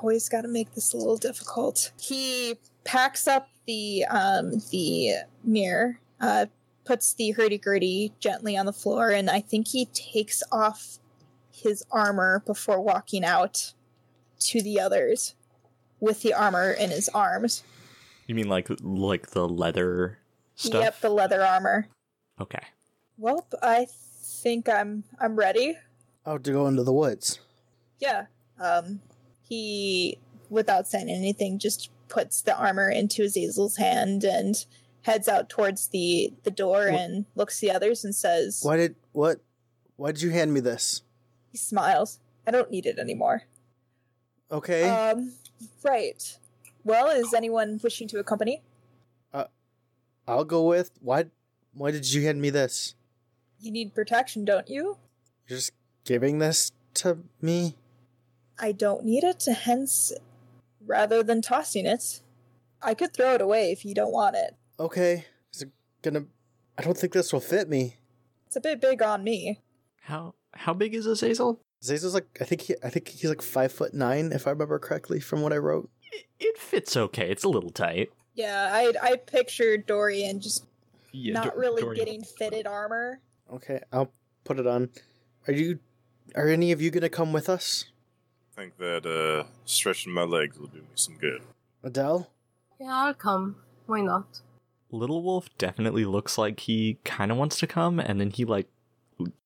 Always 0.00 0.28
got 0.28 0.42
to 0.42 0.48
make 0.48 0.74
this 0.74 0.92
a 0.92 0.96
little 0.96 1.16
difficult. 1.16 1.92
He 2.00 2.54
packs 2.84 3.26
up 3.26 3.48
the 3.66 4.04
um 4.04 4.52
the 4.70 5.14
mirror, 5.42 5.98
uh, 6.20 6.46
puts 6.84 7.14
the 7.14 7.32
hurdy 7.32 7.58
gurdy 7.58 8.12
gently 8.20 8.56
on 8.56 8.66
the 8.66 8.72
floor, 8.72 9.10
and 9.10 9.28
I 9.28 9.40
think 9.40 9.68
he 9.68 9.86
takes 9.86 10.42
off 10.52 10.98
his 11.50 11.84
armor 11.90 12.42
before 12.46 12.80
walking 12.80 13.24
out 13.24 13.74
to 14.38 14.62
the 14.62 14.78
others 14.78 15.34
with 16.04 16.22
the 16.22 16.34
armor 16.34 16.70
in 16.70 16.90
his 16.90 17.08
arms. 17.08 17.62
You 18.26 18.34
mean 18.34 18.48
like 18.48 18.68
like 18.80 19.30
the 19.30 19.48
leather 19.48 20.18
stuff? 20.54 20.82
Yep, 20.82 21.00
the 21.00 21.10
leather 21.10 21.42
armor. 21.42 21.88
Okay. 22.40 22.62
Well, 23.18 23.46
I 23.62 23.86
think 24.22 24.68
I'm 24.68 25.04
I'm 25.20 25.36
ready. 25.36 25.76
Out 26.26 26.44
to 26.44 26.52
go 26.52 26.66
into 26.66 26.84
the 26.84 26.92
woods. 26.92 27.40
Yeah. 27.98 28.26
Um 28.60 29.00
he 29.42 30.18
without 30.50 30.86
saying 30.86 31.10
anything 31.10 31.58
just 31.58 31.90
puts 32.08 32.42
the 32.42 32.56
armor 32.56 32.88
into 32.88 33.22
Azazel's 33.22 33.76
hand 33.76 34.24
and 34.24 34.54
heads 35.02 35.28
out 35.28 35.48
towards 35.48 35.88
the 35.88 36.32
the 36.44 36.50
door 36.50 36.90
Wh- 36.90 36.94
and 36.94 37.26
looks 37.34 37.60
the 37.60 37.70
others 37.70 38.04
and 38.04 38.14
says 38.14 38.60
Why 38.62 38.76
did 38.76 38.96
what? 39.12 39.40
Why 39.96 40.12
did 40.12 40.22
you 40.22 40.30
hand 40.30 40.52
me 40.52 40.60
this? 40.60 41.02
he 41.50 41.58
smiles. 41.58 42.18
I 42.46 42.50
don't 42.50 42.70
need 42.70 42.84
it 42.84 42.98
anymore. 42.98 43.42
Okay. 44.50 44.88
Um 44.88 45.32
right. 45.82 46.38
Well, 46.84 47.08
is 47.08 47.32
anyone 47.32 47.80
wishing 47.82 48.08
to 48.08 48.18
accompany? 48.18 48.62
Uh, 49.32 49.44
I'll 50.28 50.44
go 50.44 50.64
with. 50.64 50.90
Why? 51.00 51.26
Why 51.72 51.90
did 51.90 52.12
you 52.12 52.22
hand 52.22 52.40
me 52.40 52.50
this? 52.50 52.94
You 53.58 53.70
need 53.70 53.94
protection, 53.94 54.44
don't 54.44 54.68
you? 54.68 54.98
You're 55.48 55.58
just 55.58 55.72
giving 56.04 56.38
this 56.38 56.72
to 56.94 57.18
me. 57.40 57.76
I 58.58 58.72
don't 58.72 59.04
need 59.04 59.24
it, 59.24 59.44
hence 59.46 60.12
rather 60.86 61.22
than 61.22 61.42
tossing 61.42 61.86
it. 61.86 62.20
I 62.82 62.94
could 62.94 63.14
throw 63.14 63.34
it 63.34 63.40
away 63.40 63.72
if 63.72 63.84
you 63.84 63.94
don't 63.94 64.12
want 64.12 64.36
it. 64.36 64.54
Okay. 64.78 65.24
Is 65.52 65.62
it 65.62 65.70
gonna. 66.02 66.26
I 66.76 66.82
don't 66.82 66.96
think 66.96 67.12
this 67.12 67.32
will 67.32 67.40
fit 67.40 67.68
me. 67.68 67.96
It's 68.46 68.56
a 68.56 68.60
bit 68.60 68.80
big 68.80 69.02
on 69.02 69.24
me. 69.24 69.60
How 70.02 70.34
how 70.52 70.74
big 70.74 70.94
is 70.94 71.06
Azazel? 71.06 71.60
Zazel's 71.84 72.14
like. 72.14 72.26
I 72.40 72.44
think 72.44 72.62
he, 72.62 72.74
I 72.82 72.88
think 72.90 73.08
he's 73.08 73.28
like 73.28 73.42
five 73.42 73.70
foot 73.72 73.92
nine, 73.94 74.32
if 74.32 74.46
I 74.46 74.50
remember 74.50 74.78
correctly 74.78 75.20
from 75.20 75.42
what 75.42 75.52
I 75.52 75.58
wrote. 75.58 75.90
It, 76.12 76.24
it 76.40 76.58
fits 76.58 76.96
okay. 76.96 77.30
It's 77.30 77.44
a 77.44 77.48
little 77.48 77.70
tight. 77.70 78.10
Yeah, 78.34 78.70
I 78.72 78.92
I 79.02 79.16
pictured 79.16 79.86
Dorian 79.86 80.40
just 80.40 80.64
Yeah, 81.12 81.34
not 81.34 81.44
Dor- 81.52 81.60
really 81.60 81.82
Dorian- 81.82 82.04
getting 82.04 82.22
fitted 82.24 82.66
armor. 82.66 83.20
Okay, 83.52 83.80
I'll 83.92 84.10
put 84.44 84.58
it 84.58 84.66
on. 84.66 84.90
Are 85.46 85.52
you. 85.52 85.78
Are 86.34 86.48
any 86.48 86.72
of 86.72 86.80
you 86.80 86.90
gonna 86.90 87.08
come 87.10 87.32
with 87.32 87.48
us? 87.48 87.84
I 88.56 88.60
think 88.62 88.76
that 88.78 89.04
uh, 89.06 89.46
stretching 89.64 90.12
my 90.12 90.22
legs 90.22 90.58
will 90.58 90.68
do 90.68 90.78
me 90.78 90.86
some 90.94 91.16
good. 91.16 91.42
Adele? 91.82 92.30
Yeah, 92.80 92.88
I'll 92.92 93.14
come. 93.14 93.56
Why 93.86 94.00
not? 94.00 94.40
Little 94.90 95.22
Wolf 95.22 95.48
definitely 95.58 96.04
looks 96.04 96.38
like 96.38 96.60
he 96.60 96.98
kind 97.04 97.30
of 97.30 97.36
wants 97.36 97.58
to 97.58 97.66
come, 97.66 97.98
and 98.00 98.20
then 98.20 98.30
he 98.30 98.44
like 98.44 98.68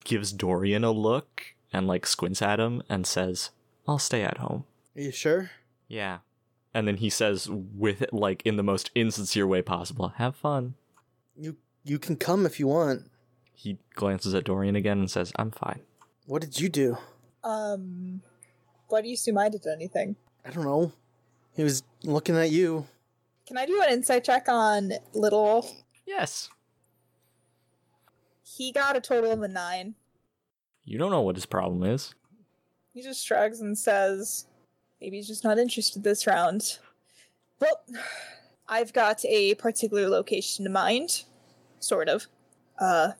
gives 0.03 0.31
Dorian 0.31 0.83
a 0.83 0.91
look 0.91 1.55
and 1.71 1.87
like 1.87 2.05
squints 2.05 2.41
at 2.41 2.59
him 2.59 2.83
and 2.89 3.05
says, 3.05 3.51
"I'll 3.87 3.99
stay 3.99 4.23
at 4.23 4.37
home." 4.37 4.65
Are 4.95 5.01
you 5.01 5.11
sure? 5.11 5.51
Yeah, 5.87 6.19
and 6.73 6.87
then 6.87 6.97
he 6.97 7.09
says 7.09 7.49
with 7.49 8.05
like 8.11 8.41
in 8.45 8.55
the 8.55 8.63
most 8.63 8.91
insincere 8.95 9.47
way 9.47 9.61
possible, 9.61 10.09
"Have 10.17 10.35
fun." 10.35 10.75
You 11.35 11.57
you 11.83 11.99
can 11.99 12.15
come 12.15 12.45
if 12.45 12.59
you 12.59 12.67
want. 12.67 13.09
He 13.53 13.77
glances 13.95 14.33
at 14.33 14.45
Dorian 14.45 14.75
again 14.75 14.99
and 14.99 15.11
says, 15.11 15.31
"I'm 15.35 15.51
fine." 15.51 15.81
What 16.25 16.41
did 16.41 16.59
you 16.59 16.69
do? 16.69 16.97
Um, 17.43 18.21
why 18.87 19.01
do 19.01 19.07
you 19.07 19.15
assume 19.15 19.37
I 19.37 19.49
did 19.49 19.65
anything? 19.65 20.15
I 20.45 20.51
don't 20.51 20.63
know. 20.63 20.91
He 21.55 21.63
was 21.63 21.83
looking 22.03 22.37
at 22.37 22.51
you. 22.51 22.87
Can 23.47 23.57
I 23.57 23.65
do 23.65 23.81
an 23.81 23.91
insight 23.91 24.23
check 24.23 24.47
on 24.47 24.93
Little 25.13 25.43
Wolf? 25.43 25.71
Yes. 26.05 26.49
He 28.43 28.71
got 28.71 28.95
a 28.95 29.01
total 29.01 29.31
of 29.31 29.41
a 29.41 29.47
nine. 29.47 29.95
You 30.89 30.97
don't 30.97 31.11
know 31.11 31.21
what 31.21 31.35
his 31.35 31.45
problem 31.45 31.83
is. 31.83 32.15
He 32.95 33.03
just 33.03 33.23
shrugs 33.23 33.61
and 33.61 33.77
says, 33.77 34.47
maybe 34.99 35.17
he's 35.17 35.27
just 35.27 35.43
not 35.43 35.59
interested 35.59 36.03
this 36.03 36.25
round. 36.25 36.79
Well, 37.59 37.79
I've 38.67 38.91
got 38.91 39.23
a 39.23 39.53
particular 39.53 40.09
location 40.09 40.65
in 40.65 40.71
mind. 40.71 41.25
Sort 41.79 42.09
of. 42.09 42.25
Uh, 42.79 43.11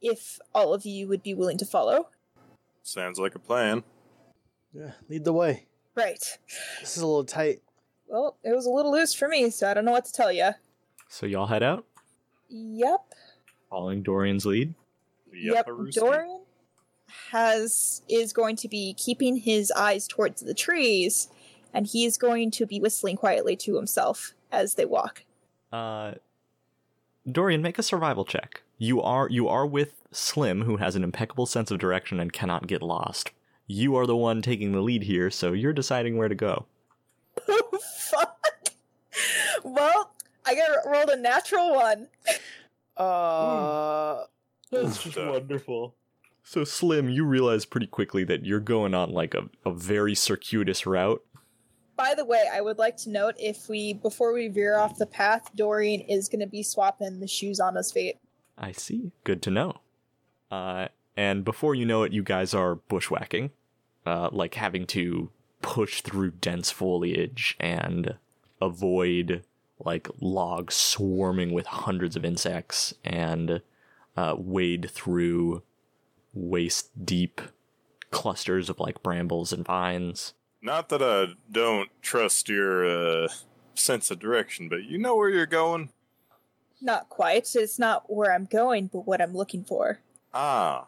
if 0.00 0.40
all 0.52 0.74
of 0.74 0.84
you 0.84 1.06
would 1.06 1.22
be 1.22 1.34
willing 1.34 1.56
to 1.58 1.64
follow. 1.64 2.08
Sounds 2.82 3.16
like 3.20 3.36
a 3.36 3.38
plan. 3.38 3.84
Yeah, 4.74 4.90
lead 5.08 5.22
the 5.24 5.32
way. 5.32 5.66
Right. 5.94 6.18
This 6.80 6.96
is 6.96 7.02
a 7.02 7.06
little 7.06 7.24
tight. 7.24 7.62
Well, 8.08 8.38
it 8.42 8.52
was 8.56 8.66
a 8.66 8.70
little 8.70 8.90
loose 8.90 9.14
for 9.14 9.28
me, 9.28 9.50
so 9.50 9.70
I 9.70 9.74
don't 9.74 9.84
know 9.84 9.92
what 9.92 10.06
to 10.06 10.12
tell 10.12 10.32
you. 10.32 10.50
So 11.08 11.26
y'all 11.26 11.46
head 11.46 11.62
out, 11.62 11.86
Yep. 12.48 13.00
following 13.70 14.02
Dorian's 14.02 14.44
lead. 14.44 14.74
Yep, 15.32 15.66
Yapparooski. 15.66 15.94
Dorian 15.94 16.41
has 17.30 18.02
is 18.08 18.32
going 18.32 18.56
to 18.56 18.68
be 18.68 18.94
keeping 18.94 19.36
his 19.36 19.70
eyes 19.72 20.06
towards 20.06 20.42
the 20.42 20.54
trees, 20.54 21.28
and 21.72 21.86
he 21.86 22.04
is 22.04 22.18
going 22.18 22.50
to 22.52 22.66
be 22.66 22.80
whistling 22.80 23.16
quietly 23.16 23.56
to 23.56 23.76
himself 23.76 24.34
as 24.50 24.74
they 24.74 24.84
walk. 24.84 25.24
Uh, 25.72 26.12
Dorian, 27.30 27.62
make 27.62 27.78
a 27.78 27.82
survival 27.82 28.24
check. 28.24 28.62
You 28.78 29.00
are 29.00 29.28
you 29.28 29.48
are 29.48 29.66
with 29.66 29.94
Slim, 30.10 30.62
who 30.62 30.76
has 30.78 30.96
an 30.96 31.04
impeccable 31.04 31.46
sense 31.46 31.70
of 31.70 31.78
direction 31.78 32.20
and 32.20 32.32
cannot 32.32 32.66
get 32.66 32.82
lost. 32.82 33.30
You 33.66 33.96
are 33.96 34.06
the 34.06 34.16
one 34.16 34.42
taking 34.42 34.72
the 34.72 34.80
lead 34.80 35.04
here, 35.04 35.30
so 35.30 35.52
you're 35.52 35.72
deciding 35.72 36.16
where 36.16 36.28
to 36.28 36.34
go. 36.34 36.66
Oh 37.48 37.78
fuck! 37.80 38.38
Well, 39.64 40.12
I 40.44 40.54
got 40.54 40.90
rolled 40.90 41.10
a 41.10 41.16
natural 41.16 41.74
one. 41.74 42.08
Uh, 42.96 44.24
That's 44.70 45.02
just 45.02 45.16
wonderful. 45.16 45.94
So 46.42 46.64
Slim, 46.64 47.08
you 47.08 47.24
realize 47.24 47.64
pretty 47.64 47.86
quickly 47.86 48.24
that 48.24 48.44
you're 48.44 48.60
going 48.60 48.94
on 48.94 49.10
like 49.10 49.34
a, 49.34 49.48
a 49.64 49.72
very 49.72 50.14
circuitous 50.14 50.86
route. 50.86 51.22
By 51.96 52.14
the 52.14 52.24
way, 52.24 52.44
I 52.52 52.60
would 52.60 52.78
like 52.78 52.96
to 52.98 53.10
note 53.10 53.34
if 53.38 53.68
we 53.68 53.92
before 53.92 54.32
we 54.32 54.48
veer 54.48 54.76
off 54.76 54.98
the 54.98 55.06
path, 55.06 55.50
Dorian 55.54 56.00
is 56.00 56.28
going 56.28 56.40
to 56.40 56.46
be 56.46 56.62
swapping 56.62 57.20
the 57.20 57.28
shoes 57.28 57.60
on 57.60 57.76
his 57.76 57.92
feet. 57.92 58.16
I 58.58 58.72
see. 58.72 59.12
Good 59.24 59.42
to 59.42 59.50
know. 59.50 59.80
Uh, 60.50 60.88
and 61.16 61.44
before 61.44 61.74
you 61.74 61.86
know 61.86 62.02
it, 62.02 62.12
you 62.12 62.22
guys 62.22 62.54
are 62.54 62.76
bushwhacking, 62.76 63.50
uh, 64.04 64.30
like 64.32 64.54
having 64.54 64.86
to 64.88 65.30
push 65.60 66.02
through 66.02 66.32
dense 66.32 66.70
foliage 66.70 67.56
and 67.60 68.16
avoid 68.60 69.44
like 69.78 70.08
logs 70.20 70.74
swarming 70.74 71.52
with 71.52 71.66
hundreds 71.66 72.16
of 72.16 72.24
insects 72.24 72.94
and 73.04 73.62
uh, 74.16 74.34
wade 74.38 74.90
through 74.90 75.62
waist 76.32 77.04
deep 77.04 77.40
clusters 78.10 78.68
of 78.68 78.78
like 78.80 79.02
brambles 79.02 79.52
and 79.52 79.64
vines. 79.64 80.34
Not 80.60 80.88
that 80.90 81.02
I 81.02 81.34
don't 81.50 81.90
trust 82.02 82.48
your 82.48 82.86
uh, 83.24 83.28
sense 83.74 84.10
of 84.10 84.18
direction, 84.20 84.68
but 84.68 84.84
you 84.84 84.98
know 84.98 85.16
where 85.16 85.30
you're 85.30 85.46
going. 85.46 85.90
Not 86.80 87.08
quite. 87.08 87.48
It's 87.54 87.78
not 87.78 88.12
where 88.12 88.32
I'm 88.32 88.44
going, 88.44 88.88
but 88.92 89.06
what 89.06 89.20
I'm 89.20 89.34
looking 89.34 89.64
for. 89.64 89.98
Ah. 90.34 90.86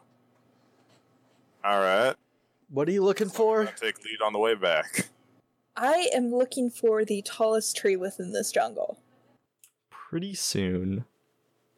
All 1.63 1.79
right. 1.79 2.15
what 2.69 2.87
are 2.87 2.91
you 2.91 3.03
looking 3.03 3.29
for? 3.29 3.61
I'll 3.61 3.73
take 3.73 4.03
lead 4.03 4.21
on 4.23 4.33
the 4.33 4.39
way 4.39 4.55
back. 4.55 5.09
I 5.75 6.09
am 6.13 6.33
looking 6.33 6.69
for 6.69 7.03
the 7.03 7.21
tallest 7.21 7.75
tree 7.75 7.95
within 7.95 8.31
this 8.31 8.51
jungle. 8.51 8.99
pretty 9.89 10.33
soon 10.35 11.05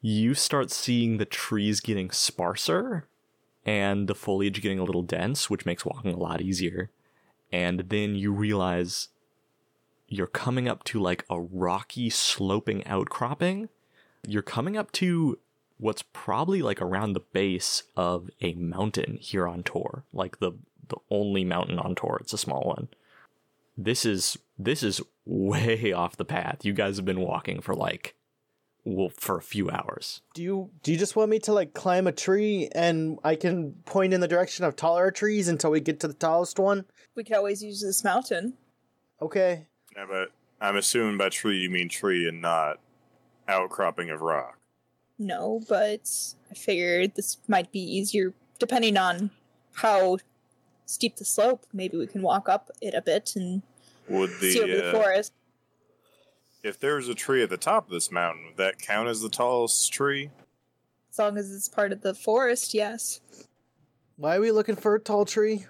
you 0.02 0.34
start 0.36 0.70
seeing 0.70 1.18
the 1.18 1.26
trees 1.26 1.80
getting 1.80 2.12
sparser 2.12 3.08
and 3.68 4.08
the 4.08 4.16
foliage 4.16 4.62
getting 4.62 4.80
a 4.80 4.84
little 4.86 5.04
dense, 5.04 5.50
which 5.50 5.66
makes 5.66 5.86
walking 5.86 6.14
a 6.14 6.18
lot 6.18 6.42
easier. 6.42 6.90
And 7.52 7.82
then 7.90 8.16
you 8.16 8.32
realize 8.32 9.10
you're 10.08 10.26
coming 10.26 10.70
up 10.70 10.86
to 10.86 11.02
like 11.02 11.26
a 11.30 11.40
rocky, 11.40 12.10
sloping 12.10 12.88
outcropping. 12.88 13.68
You're 14.26 14.42
coming 14.42 14.78
up 14.78 14.92
to 14.94 15.38
what's 15.78 16.04
probably 16.14 16.62
like 16.62 16.82
around 16.82 17.14
the 17.14 17.20
base 17.20 17.84
of 17.96 18.30
a 18.42 18.54
mountain 18.54 19.18
here 19.20 19.48
on 19.48 19.64
Tor, 19.64 20.06
like 20.14 20.40
the 20.40 20.54
the 20.88 20.98
only 21.12 21.44
mountain 21.44 21.78
on 21.78 21.94
Tor. 21.96 22.18
It's 22.22 22.32
a 22.32 22.38
small 22.38 22.64
one. 22.64 22.88
This 23.78 24.06
is 24.06 24.38
this 24.58 24.82
is 24.82 25.02
way 25.26 25.92
off 25.94 26.16
the 26.16 26.26
path. 26.26 26.64
You 26.64 26.72
guys 26.72 26.96
have 26.96 27.06
been 27.06 27.20
walking 27.20 27.60
for 27.60 27.76
like 27.76 28.16
well 28.96 29.10
for 29.10 29.38
a 29.38 29.42
few 29.42 29.70
hours. 29.70 30.22
Do 30.34 30.42
you 30.42 30.70
do 30.84 30.92
you 30.92 30.98
just 30.98 31.16
want 31.16 31.30
me 31.30 31.40
to 31.40 31.54
like 31.54 31.74
climb 31.74 32.08
a 32.08 32.12
tree 32.12 32.70
and 32.74 33.20
I 33.24 33.36
can 33.36 33.74
point 33.86 34.14
in 34.14 34.22
the 34.22 34.28
direction 34.28 34.66
of 34.66 34.76
taller 34.76 35.12
trees 35.12 35.48
until 35.48 35.72
we 35.72 35.80
get 35.80 36.00
to 36.02 36.08
the 36.08 36.14
tallest 36.14 36.60
one? 36.60 36.86
We 37.16 37.24
could 37.24 37.36
always 37.36 37.64
use 37.64 37.82
this 37.82 38.04
mountain. 38.04 38.54
Okay. 39.22 39.66
Yeah, 39.96 40.06
but 40.10 40.32
I'm 40.62 40.76
assuming 40.76 41.18
by 41.18 41.30
tree 41.30 41.58
you 41.58 41.70
mean 41.70 41.90
tree 41.90 42.28
and 42.28 42.42
not 42.42 42.80
outcropping 43.48 44.10
of 44.10 44.22
rock. 44.22 44.60
No, 45.20 45.62
but 45.68 46.36
I 46.52 46.54
figured 46.54 47.16
this 47.16 47.38
might 47.48 47.72
be 47.72 47.80
easier 47.80 48.34
depending 48.60 48.98
on 48.98 49.32
how 49.76 50.18
steep 50.86 51.18
the 51.18 51.26
slope. 51.26 51.66
Maybe 51.74 51.98
we 51.98 52.08
can 52.08 52.22
walk 52.22 52.48
up 52.48 52.72
it 52.82 52.94
a 52.94 53.02
bit 53.02 53.34
and 53.36 53.64
Would 54.10 54.32
the, 54.40 54.52
see 54.52 54.62
over 54.62 54.76
the 54.76 54.82
the 54.82 54.90
uh, 54.90 54.92
forest. 54.92 55.34
If 56.68 56.80
there's 56.80 57.08
a 57.08 57.16
tree 57.16 57.42
at 57.42 57.50
the 57.50 57.58
top 57.58 57.86
of 57.86 57.92
this 57.92 58.12
mountain, 58.12 58.46
would 58.48 58.58
that 58.58 58.80
count 58.80 59.08
as 59.08 59.22
the 59.22 59.30
tallest 59.30 59.92
tree? 59.92 60.30
As 61.10 61.18
long 61.18 61.38
as 61.38 61.52
it's 61.52 61.70
part 61.70 61.92
of 61.92 62.02
the 62.02 62.14
forest, 62.14 62.74
yes. 62.74 63.22
Why 64.18 64.36
are 64.36 64.42
we 64.42 64.52
looking 64.52 64.76
for 64.76 64.96
a 64.96 65.00
tall 65.00 65.26
tree? 65.26 65.66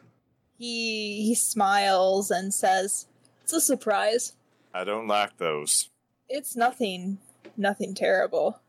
He 0.57 1.23
he 1.23 1.35
smiles 1.35 2.31
and 2.31 2.53
says, 2.53 3.05
"It's 3.43 3.53
a 3.53 3.61
surprise. 3.61 4.33
I 4.73 4.83
don't 4.83 5.07
like 5.07 5.37
those. 5.37 5.89
It's 6.27 6.55
nothing, 6.55 7.19
nothing 7.55 7.93
terrible. 7.93 8.59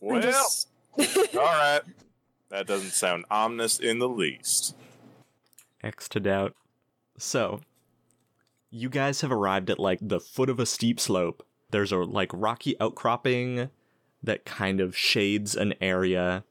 Well, 0.00 0.20
just- 0.22 0.68
all 0.98 1.40
right. 1.42 1.80
That 2.50 2.66
doesn't 2.66 2.90
sound 2.92 3.24
ominous 3.30 3.80
in 3.80 3.98
the 3.98 4.08
least. 4.08 4.76
X 5.82 6.08
to 6.10 6.20
doubt. 6.20 6.54
So, 7.18 7.60
you 8.70 8.88
guys 8.88 9.22
have 9.22 9.32
arrived 9.32 9.70
at 9.70 9.78
like 9.80 9.98
the 10.00 10.20
foot 10.20 10.48
of 10.48 10.60
a 10.60 10.66
steep 10.66 11.00
slope. 11.00 11.44
There's 11.74 11.90
a 11.90 11.96
like 11.96 12.30
rocky 12.32 12.78
outcropping 12.80 13.68
that 14.22 14.44
kind 14.44 14.80
of 14.80 14.96
shades 14.96 15.56
an 15.56 15.74
area, 15.80 16.44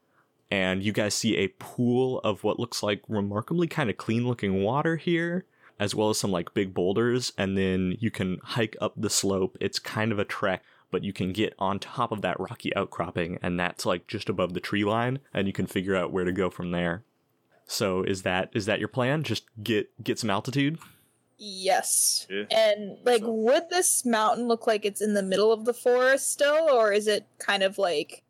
and 0.50 0.82
you 0.82 0.92
guys 0.92 1.14
see 1.14 1.38
a 1.38 1.48
pool 1.48 2.18
of 2.18 2.44
what 2.44 2.60
looks 2.60 2.82
like 2.82 3.00
remarkably 3.08 3.66
kind 3.66 3.88
of 3.88 3.96
clean 3.96 4.28
looking 4.28 4.62
water 4.62 4.96
here, 4.96 5.46
as 5.80 5.94
well 5.94 6.10
as 6.10 6.18
some 6.18 6.30
like 6.30 6.52
big 6.52 6.74
boulders, 6.74 7.32
and 7.38 7.56
then 7.56 7.96
you 8.00 8.10
can 8.10 8.38
hike 8.42 8.76
up 8.82 8.92
the 8.98 9.08
slope. 9.08 9.56
It's 9.62 9.78
kind 9.78 10.12
of 10.12 10.18
a 10.18 10.26
trek, 10.26 10.62
but 10.90 11.02
you 11.02 11.14
can 11.14 11.32
get 11.32 11.54
on 11.58 11.78
top 11.78 12.12
of 12.12 12.20
that 12.20 12.38
rocky 12.38 12.76
outcropping, 12.76 13.38
and 13.40 13.58
that's 13.58 13.86
like 13.86 14.06
just 14.06 14.28
above 14.28 14.52
the 14.52 14.60
tree 14.60 14.84
line, 14.84 15.20
and 15.32 15.46
you 15.46 15.54
can 15.54 15.66
figure 15.66 15.96
out 15.96 16.12
where 16.12 16.26
to 16.26 16.32
go 16.32 16.50
from 16.50 16.70
there. 16.70 17.02
So 17.64 18.02
is 18.02 18.24
that 18.24 18.50
is 18.52 18.66
that 18.66 18.78
your 18.78 18.88
plan? 18.88 19.22
Just 19.22 19.44
get 19.62 19.88
get 20.04 20.18
some 20.18 20.28
altitude? 20.28 20.78
Yes. 21.38 22.26
Yeah. 22.30 22.44
And 22.50 22.98
like 23.04 23.22
So- 23.22 23.30
would 23.32 23.70
this 23.70 24.04
mountain 24.04 24.46
look 24.46 24.66
like 24.66 24.84
it's 24.84 25.00
in 25.00 25.14
the 25.14 25.22
middle 25.22 25.52
of 25.52 25.64
the 25.64 25.74
forest 25.74 26.30
still 26.32 26.68
or 26.70 26.92
is 26.92 27.06
it 27.06 27.26
kind 27.38 27.62
of 27.62 27.76
like 27.78 28.22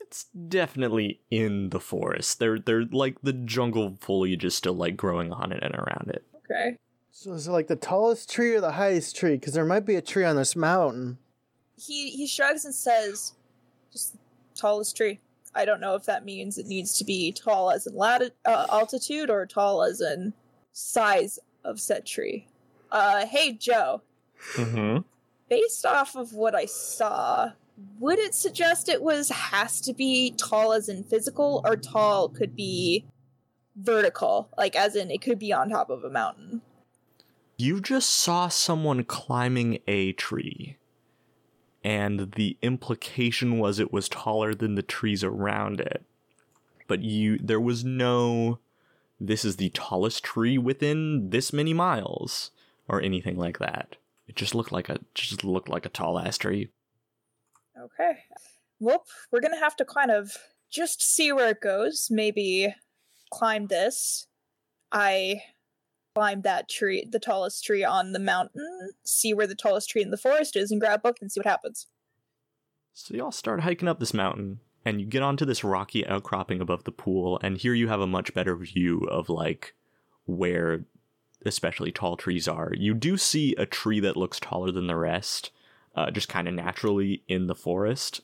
It's 0.00 0.26
definitely 0.48 1.20
in 1.30 1.70
the 1.70 1.80
forest. 1.80 2.38
They're 2.38 2.58
they're 2.58 2.84
like 2.84 3.20
the 3.22 3.32
jungle 3.32 3.96
foliage 4.00 4.44
is 4.44 4.54
still 4.54 4.74
like 4.74 4.96
growing 4.96 5.32
on 5.32 5.52
it 5.52 5.62
and 5.62 5.74
around 5.74 6.10
it. 6.10 6.24
okay. 6.36 6.76
So 7.10 7.32
is 7.32 7.48
it 7.48 7.52
like 7.52 7.66
the 7.68 7.76
tallest 7.76 8.30
tree 8.30 8.54
or 8.54 8.60
the 8.60 8.72
highest 8.72 9.16
tree? 9.16 9.36
Because 9.36 9.54
there 9.54 9.64
might 9.64 9.86
be 9.86 9.96
a 9.96 10.02
tree 10.02 10.24
on 10.24 10.36
this 10.36 10.54
mountain. 10.54 11.18
He 11.78 12.10
he 12.10 12.26
shrugs 12.26 12.64
and 12.64 12.74
says 12.74 13.32
just 13.92 14.12
the 14.12 14.18
tallest 14.54 14.96
tree. 14.96 15.18
I 15.54 15.64
don't 15.64 15.80
know 15.80 15.94
if 15.94 16.04
that 16.04 16.24
means 16.26 16.58
it 16.58 16.66
needs 16.66 16.96
to 16.98 17.04
be 17.04 17.32
tall 17.32 17.70
as 17.70 17.86
in 17.86 17.94
lati- 17.94 18.30
uh, 18.44 18.66
altitude 18.70 19.30
or 19.30 19.46
tall 19.46 19.82
as 19.82 20.00
in 20.02 20.34
size 20.72 21.38
of 21.66 21.80
said 21.80 22.06
tree. 22.06 22.46
Uh 22.90 23.26
hey 23.26 23.52
Joe, 23.52 24.02
Mm-hmm. 24.54 24.98
based 25.48 25.84
off 25.84 26.14
of 26.14 26.32
what 26.32 26.54
I 26.54 26.66
saw, 26.66 27.52
would 27.98 28.18
it 28.18 28.34
suggest 28.34 28.88
it 28.88 29.02
was 29.02 29.28
has 29.30 29.80
to 29.82 29.92
be 29.92 30.32
tall 30.36 30.72
as 30.72 30.88
in 30.88 31.04
physical 31.04 31.62
or 31.64 31.76
tall 31.76 32.28
could 32.28 32.54
be 32.54 33.06
vertical, 33.76 34.48
like 34.56 34.76
as 34.76 34.96
in 34.96 35.10
it 35.10 35.20
could 35.20 35.38
be 35.38 35.52
on 35.52 35.70
top 35.70 35.90
of 35.90 36.04
a 36.04 36.10
mountain? 36.10 36.62
You 37.58 37.80
just 37.80 38.10
saw 38.10 38.48
someone 38.48 39.04
climbing 39.04 39.78
a 39.86 40.12
tree. 40.12 40.76
And 41.82 42.32
the 42.32 42.56
implication 42.62 43.58
was 43.58 43.78
it 43.78 43.92
was 43.92 44.08
taller 44.08 44.54
than 44.54 44.74
the 44.74 44.82
trees 44.82 45.22
around 45.22 45.80
it. 45.80 46.04
But 46.88 47.02
you 47.02 47.38
there 47.38 47.60
was 47.60 47.84
no 47.84 48.58
this 49.18 49.44
is 49.44 49.56
the 49.56 49.70
tallest 49.70 50.24
tree 50.24 50.58
within 50.58 51.30
this 51.30 51.52
many 51.52 51.72
miles 51.72 52.50
or 52.88 53.00
anything 53.00 53.36
like 53.36 53.58
that. 53.58 53.96
It 54.28 54.36
just 54.36 54.54
looked 54.54 54.72
like 54.72 54.88
a 54.88 54.98
just 55.14 55.44
looked 55.44 55.68
like 55.68 55.86
a 55.86 55.90
tall 55.90 56.18
ass 56.18 56.38
tree. 56.38 56.70
Okay. 57.78 58.18
Well, 58.80 59.04
we're 59.30 59.40
gonna 59.40 59.58
have 59.58 59.76
to 59.76 59.84
kind 59.84 60.10
of 60.10 60.36
just 60.70 61.00
see 61.02 61.32
where 61.32 61.50
it 61.50 61.60
goes. 61.60 62.08
Maybe 62.10 62.74
climb 63.32 63.66
this. 63.68 64.26
I 64.92 65.42
climb 66.14 66.42
that 66.42 66.68
tree, 66.68 67.06
the 67.10 67.18
tallest 67.18 67.64
tree 67.64 67.84
on 67.84 68.12
the 68.12 68.18
mountain, 68.18 68.90
see 69.04 69.34
where 69.34 69.46
the 69.46 69.54
tallest 69.54 69.90
tree 69.90 70.02
in 70.02 70.10
the 70.10 70.16
forest 70.16 70.56
is, 70.56 70.70
and 70.70 70.80
grab 70.80 71.02
both 71.02 71.16
and 71.20 71.30
see 71.30 71.40
what 71.40 71.46
happens. 71.46 71.88
So 72.94 73.14
y'all 73.14 73.32
start 73.32 73.60
hiking 73.60 73.88
up 73.88 74.00
this 74.00 74.14
mountain, 74.14 74.60
and 74.86 75.00
you 75.00 75.06
get 75.06 75.22
onto 75.22 75.44
this 75.44 75.64
rocky 75.64 76.06
outcropping 76.06 76.60
above 76.60 76.84
the 76.84 76.92
pool, 76.92 77.40
and 77.42 77.58
here 77.58 77.74
you 77.74 77.88
have 77.88 78.00
a 78.00 78.06
much 78.06 78.32
better 78.32 78.54
view 78.54 79.00
of 79.10 79.28
like 79.28 79.74
where 80.26 80.84
especially 81.44 81.90
tall 81.90 82.16
trees 82.16 82.46
are. 82.46 82.70
You 82.72 82.94
do 82.94 83.16
see 83.16 83.56
a 83.56 83.66
tree 83.66 83.98
that 83.98 84.16
looks 84.16 84.38
taller 84.38 84.70
than 84.70 84.86
the 84.86 84.94
rest, 84.94 85.50
uh, 85.96 86.12
just 86.12 86.28
kind 86.28 86.46
of 86.46 86.54
naturally 86.54 87.24
in 87.26 87.48
the 87.48 87.54
forest, 87.56 88.20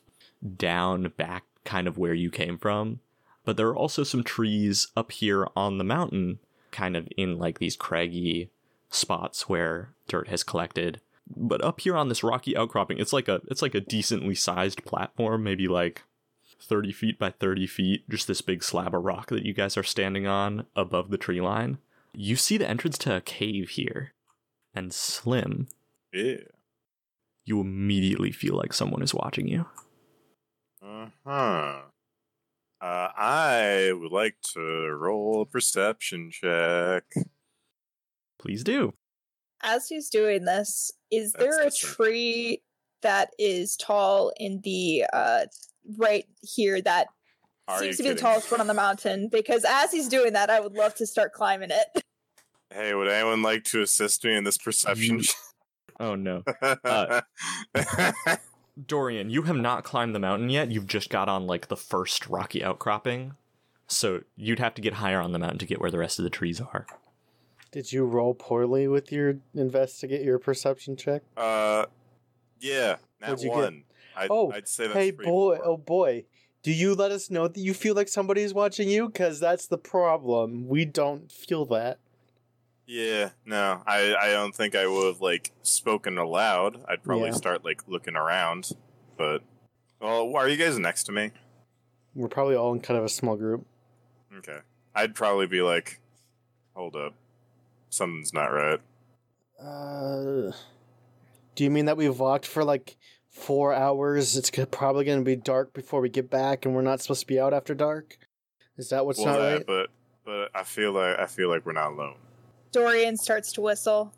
down 0.57 1.13
back 1.17 1.43
kind 1.65 1.89
of 1.89 1.99
where 1.99 2.15
you 2.15 2.31
came 2.31 2.59
from. 2.59 3.01
But 3.45 3.57
there 3.57 3.67
are 3.67 3.77
also 3.77 4.05
some 4.05 4.23
trees 4.23 4.87
up 4.97 5.11
here 5.11 5.49
on 5.57 5.79
the 5.79 5.85
mountain, 5.85 6.39
kind 6.71 6.97
of 6.97 7.09
in 7.17 7.39
like 7.39 7.59
these 7.59 7.75
craggy 7.75 8.51
spots 8.89 9.49
where 9.49 9.91
dirt 10.07 10.29
has 10.29 10.45
collected 10.45 11.01
but 11.35 11.65
up 11.65 11.81
here 11.81 11.97
on 11.97 12.09
this 12.09 12.23
rocky 12.23 12.55
outcropping 12.55 12.99
it's 12.99 13.13
like 13.13 13.27
a 13.27 13.41
it's 13.49 13.63
like 13.63 13.75
a 13.75 13.81
decently 13.81 14.35
sized 14.35 14.85
platform 14.85 15.43
maybe 15.43 15.67
like 15.67 16.03
30 16.63 16.93
feet 16.93 17.19
by 17.19 17.31
30 17.31 17.67
feet 17.67 18.09
just 18.09 18.27
this 18.29 18.41
big 18.41 18.63
slab 18.63 18.95
of 18.95 19.03
rock 19.03 19.29
that 19.29 19.45
you 19.45 19.53
guys 19.53 19.77
are 19.77 19.83
standing 19.83 20.27
on 20.27 20.67
above 20.77 21.11
the 21.11 21.19
tree 21.19 21.41
line 21.41 21.79
you 22.15 22.37
see 22.37 22.57
the 22.59 22.69
entrance 22.69 22.99
to 22.99 23.17
a 23.17 23.21
cave 23.21 23.71
here 23.71 24.13
and 24.75 24.93
slim 24.93 25.67
Yeah. 26.13 26.37
you 27.45 27.61
immediately 27.61 28.31
feel 28.33 28.55
like 28.57 28.73
someone 28.73 29.03
is 29.03 29.15
watching 29.15 29.49
you 29.49 29.67
Uh-huh. 30.83 31.83
Uh 32.81 33.09
I 33.17 33.93
would 33.95 34.11
like 34.13 34.37
to 34.55 34.61
roll 34.61 35.43
a 35.43 35.47
perception 35.47 36.31
check. 36.33 37.05
please 38.41 38.65
do 38.65 38.95
As 39.63 39.89
he's 39.89 40.09
doing 40.11 40.45
this, 40.45 40.91
is 41.11 41.33
That's 41.33 41.45
there 41.57 41.67
a 41.67 41.71
tree 41.71 42.63
that 43.03 43.31
is 43.39 43.77
tall 43.77 44.33
in 44.37 44.61
the 44.63 45.05
uh 45.13 45.47
right 45.99 46.25
here 46.43 46.81
that 46.83 47.09
Are 47.69 47.79
seems 47.79 47.99
you 47.99 48.05
to 48.05 48.11
be 48.11 48.15
the 48.15 48.21
tallest 48.21 48.51
one 48.51 48.61
on 48.61 48.67
the 48.67 48.75
mountain? 48.75 49.29
Because 49.29 49.65
as 49.69 49.93
he's 49.93 50.09
doing 50.09 50.33
that, 50.35 50.51
I 50.51 50.61
would 50.61 50.73
love 50.75 50.95
to 50.97 51.07
start 51.07 51.33
climbing 51.33 51.71
it. 51.71 52.05
Hey, 52.75 52.95
would 52.95 53.07
anyone 53.09 53.43
like 53.43 53.65
to 53.65 53.83
assist 53.83 54.25
me 54.25 54.35
in 54.35 54.45
this 54.45 54.57
perception? 54.57 55.21
Oh 56.01 56.15
no 56.15 56.43
check? 56.85 57.25
dorian 58.87 59.29
you 59.29 59.43
have 59.43 59.57
not 59.57 59.85
climbed 59.85 60.15
the 60.15 60.19
mountain 60.19 60.49
yet 60.49 60.71
you've 60.71 60.87
just 60.87 61.11
got 61.11 61.29
on 61.29 61.47
like 61.47 61.69
the 61.69 61.77
first 61.77 62.27
rocky 62.29 62.65
outcropping 62.65 63.35
so 63.87 64.23
you'd 64.35 64.59
have 64.59 64.75
to 64.75 64.81
get 64.81 64.95
higher 64.95 65.21
on 65.21 65.33
the 65.33 65.39
mountain 65.39 65.59
to 65.59 65.67
get 65.67 65.81
where 65.81 65.91
the 65.91 65.99
rest 65.99 66.19
of 66.19 66.23
the 66.25 66.31
trees 66.31 66.61
are 66.61 66.87
Did 67.71 67.93
you 67.93 68.05
roll 68.07 68.33
poorly 68.35 68.89
with 68.89 69.13
your 69.13 69.35
investigate 69.55 70.23
your 70.23 70.39
perception 70.39 70.97
check? 70.97 71.23
uh, 71.37 71.85
yeah, 72.59 72.97
that 73.21 73.31
What'd 73.31 73.45
you 73.45 73.51
get? 73.51 73.57
one. 73.57 73.85
I, 74.17 74.27
Oh, 74.31 74.53
I'd 74.53 74.69
say 74.69 74.87
that's 74.87 74.99
hey 74.99 75.11
boy, 75.11 75.25
poor. 75.25 75.61
oh 75.65 75.77
boy. 75.77 76.25
Do 76.63 76.71
you 76.73 76.95
let 76.95 77.11
us 77.11 77.29
know 77.31 77.49
that 77.49 77.59
you 77.61 77.75
feel 77.75 77.95
like 77.97 78.07
somebody's 78.09 78.55
watching 78.55 78.89
you? 78.89 79.09
Because 79.09 79.41
that's 79.41 79.67
the 79.67 79.79
problem. 79.79 80.69
We 80.69 80.85
don't 80.85 81.31
feel 81.33 81.65
that. 81.67 81.99
Yeah, 82.87 83.31
no, 83.45 83.83
I, 83.87 84.15
I 84.15 84.29
don't 84.31 84.55
think 84.55 84.75
I 84.77 84.87
would 84.87 85.07
have 85.07 85.21
like 85.21 85.53
spoken 85.63 86.19
aloud. 86.19 86.85
I'd 86.89 87.03
probably 87.03 87.29
Yeah. 87.31 87.35
start 87.35 87.65
like 87.65 87.89
looking 87.89 88.15
around, 88.17 88.71
but 89.17 89.43
well, 90.01 90.35
are 90.37 90.49
you 90.49 90.57
guys 90.57 90.79
next 90.79 91.05
to 91.05 91.13
me? 91.13 91.31
We're 92.15 92.29
probably 92.29 92.55
all 92.57 92.73
in 92.75 92.81
kind 92.81 92.99
of 92.99 93.05
a 93.05 93.09
small 93.09 93.37
group. 93.37 93.67
Okay, 94.39 94.59
I'd 94.95 95.15
probably 95.15 95.47
be 95.47 95.63
like, 95.63 96.01
hold 96.75 96.95
up, 96.97 97.15
something's 97.89 98.33
not 98.35 98.47
right. 98.47 98.81
Uh, 99.61 100.53
do 101.55 101.65
you 101.65 101.71
mean 101.71 101.87
that 101.87 101.97
we've 101.97 102.19
walked 102.19 102.47
for 102.47 102.65
like 102.65 102.97
four 103.33 103.75
hours? 103.75 104.37
It's 104.37 104.51
probably 104.71 105.05
going 105.05 105.19
to 105.19 105.25
be 105.25 105.35
dark 105.37 105.73
before 105.73 106.01
we 106.01 106.09
get 106.09 106.31
back, 106.31 106.65
and 106.65 106.75
we're 106.75 106.83
not 106.83 107.01
supposed 107.01 107.23
to 107.23 107.27
be 107.27 107.41
out 107.41 107.53
after 107.53 107.75
dark. 107.75 108.19
Is 108.77 108.91
that 108.91 109.05
what's 109.05 109.19
well, 109.19 109.27
not 109.35 109.39
that, 109.39 109.53
right? 109.57 109.67
but 109.67 109.91
but 110.25 110.51
I 110.55 110.63
feel 110.63 110.93
like 110.93 111.19
I 111.19 111.27
feel 111.27 111.49
like 111.49 111.67
we're 111.67 111.73
not 111.73 111.93
alone. 111.93 112.15
Dorian 112.71 113.17
starts 113.17 113.53
to 113.53 113.61
whistle. 113.61 114.15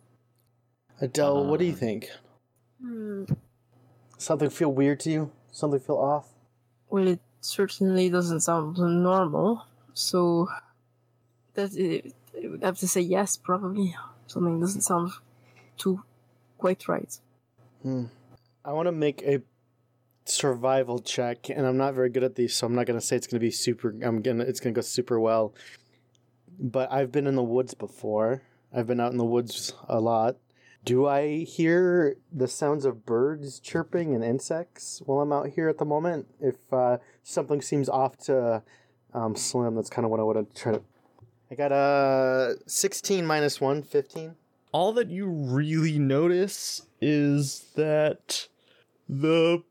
Adele, 1.01 1.47
what 1.47 1.59
do 1.59 1.67
you 1.67 1.73
Uh, 1.73 1.77
think? 1.77 2.11
Hmm. 2.81 3.25
Something 4.19 4.51
feel 4.51 4.73
weird 4.73 5.01
to 5.01 5.11
you? 5.11 5.33
Something 5.51 5.81
feel 5.81 5.97
off? 5.97 6.29
Well, 6.89 7.09
it 7.09 7.21
certainly 7.41 8.09
doesn't 8.11 8.41
sound 8.41 8.77
normal. 8.79 9.67
So 9.93 10.49
that 11.55 11.75
it, 11.75 12.15
I 12.43 12.47
would 12.49 12.63
have 12.63 12.79
to 12.79 12.89
say 12.89 13.01
yes, 13.01 13.37
probably. 13.37 13.97
Something 14.27 14.61
doesn't 14.61 14.83
sound 14.83 15.11
too 15.77 16.03
quite 16.59 16.87
right. 16.89 17.19
Hmm. 17.83 18.05
I 18.65 18.73
want 18.73 18.87
to 18.87 18.93
make 18.93 19.23
a 19.23 19.43
survival 20.25 20.99
check, 20.99 21.51
and 21.51 21.67
I'm 21.67 21.77
not 21.77 21.95
very 21.95 22.09
good 22.09 22.25
at 22.25 22.35
these, 22.35 22.55
so 22.55 22.67
I'm 22.67 22.75
not 22.75 22.87
gonna 22.87 23.01
say 23.01 23.17
it's 23.17 23.27
gonna 23.27 23.41
be 23.41 23.51
super. 23.51 23.95
I'm 24.03 24.23
gonna 24.23 24.45
it's 24.45 24.61
gonna 24.61 24.73
go 24.73 24.81
super 24.81 25.21
well. 25.21 25.55
But 26.59 26.91
I've 26.93 27.13
been 27.13 27.27
in 27.27 27.35
the 27.35 27.43
woods 27.43 27.75
before. 27.75 28.43
I've 28.73 28.87
been 28.87 29.01
out 29.01 29.13
in 29.13 29.19
the 29.19 29.25
woods 29.25 29.75
a 29.89 30.01
lot. 30.01 30.37
Do 30.85 31.07
I 31.07 31.45
hear 31.45 32.17
the 32.33 32.49
sounds 32.49 32.85
of 32.85 33.07
birds 33.07 33.59
chirping 33.59 34.15
and 34.15 34.23
insects 34.23 35.03
while 35.05 35.21
I'm 35.21 35.33
out 35.33 35.49
here 35.49 35.69
at 35.69 35.79
the 35.79 35.85
moment? 35.85 36.27
If 36.41 36.57
uh, 36.73 36.99
something 37.23 37.63
seems 37.63 37.89
off 37.89 38.17
to 38.25 38.63
um, 39.15 39.35
Slim, 39.35 39.75
that's 39.75 39.91
kind 39.91 40.05
of 40.05 40.11
what 40.11 40.21
I 40.21 40.25
want 40.25 40.55
to 40.55 40.61
try 40.61 40.73
to. 40.73 40.83
I 41.51 41.55
got 41.55 41.73
a 41.73 42.57
16 42.67 43.27
minus 43.27 43.61
1, 43.61 43.83
15. 43.83 44.35
all 44.73 44.93
that 44.93 45.09
you 45.09 45.27
really 45.27 45.99
notice 45.99 46.87
is 47.01 47.71
that 47.77 48.49
the 49.09 49.63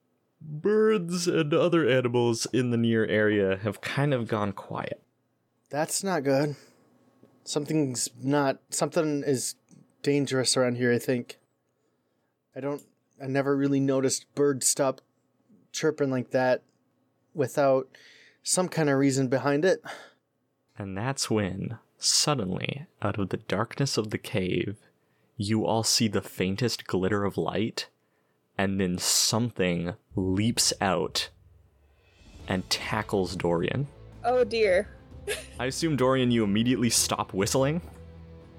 birds 0.41 1.27
and 1.27 1.53
other 1.53 1.87
animals 1.87 2.45
in 2.53 2.71
the 2.71 2.77
near 2.77 3.05
area 3.05 3.57
have 3.63 3.81
kind 3.81 4.13
of 4.13 4.27
gone 4.27 4.51
quiet. 4.51 5.01
That's 5.69 6.03
not 6.03 6.23
good. 6.23 6.55
Something's 7.43 8.09
not. 8.21 8.59
Something 8.69 9.23
is 9.25 9.55
dangerous 10.01 10.55
around 10.55 10.75
here, 10.75 10.93
I 10.93 10.99
think. 10.99 11.39
I 12.55 12.59
don't. 12.59 12.83
I 13.21 13.27
never 13.27 13.55
really 13.55 13.79
noticed 13.79 14.33
birds 14.35 14.67
stop 14.67 15.01
chirping 15.71 16.11
like 16.11 16.31
that 16.31 16.61
without 17.33 17.87
some 18.43 18.67
kind 18.67 18.89
of 18.89 18.97
reason 18.97 19.27
behind 19.27 19.65
it. 19.65 19.81
And 20.77 20.97
that's 20.97 21.29
when, 21.29 21.77
suddenly, 21.97 22.85
out 23.01 23.17
of 23.19 23.29
the 23.29 23.37
darkness 23.37 23.97
of 23.97 24.09
the 24.09 24.17
cave, 24.17 24.77
you 25.37 25.65
all 25.65 25.83
see 25.83 26.07
the 26.07 26.21
faintest 26.21 26.85
glitter 26.85 27.23
of 27.23 27.37
light, 27.37 27.87
and 28.57 28.79
then 28.79 28.97
something 28.97 29.93
leaps 30.15 30.73
out 30.81 31.29
and 32.47 32.69
tackles 32.69 33.35
Dorian. 33.35 33.87
Oh 34.23 34.43
dear. 34.43 34.87
I 35.59 35.67
assume, 35.67 35.95
Dorian, 35.95 36.31
you 36.31 36.43
immediately 36.43 36.89
stop 36.89 37.33
whistling. 37.33 37.81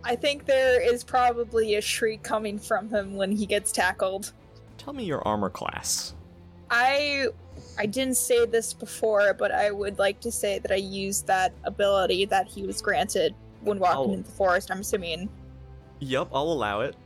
I 0.02 0.16
think 0.16 0.46
there 0.46 0.80
is 0.80 1.04
probably 1.04 1.74
a 1.76 1.80
shriek 1.80 2.22
coming 2.22 2.58
from 2.58 2.88
him 2.88 3.14
when 3.16 3.32
he 3.32 3.46
gets 3.46 3.72
tackled. 3.72 4.32
Tell 4.78 4.92
me 4.92 5.04
your 5.04 5.26
armor 5.26 5.50
class. 5.50 6.14
I 6.70 7.28
I 7.78 7.86
didn't 7.86 8.16
say 8.16 8.46
this 8.46 8.72
before, 8.72 9.34
but 9.34 9.52
I 9.52 9.70
would 9.70 9.98
like 9.98 10.20
to 10.20 10.32
say 10.32 10.58
that 10.58 10.70
I 10.72 10.76
used 10.76 11.26
that 11.26 11.52
ability 11.64 12.24
that 12.26 12.48
he 12.48 12.64
was 12.64 12.80
granted 12.82 13.34
when 13.60 13.78
walking 13.78 14.10
Oh. 14.10 14.14
into 14.14 14.28
the 14.28 14.34
forest. 14.36 14.70
I'm 14.70 14.80
assuming 14.80 15.28
Yup, 16.00 16.28
I'll 16.34 16.52
allow 16.52 16.80
it. 16.80 16.96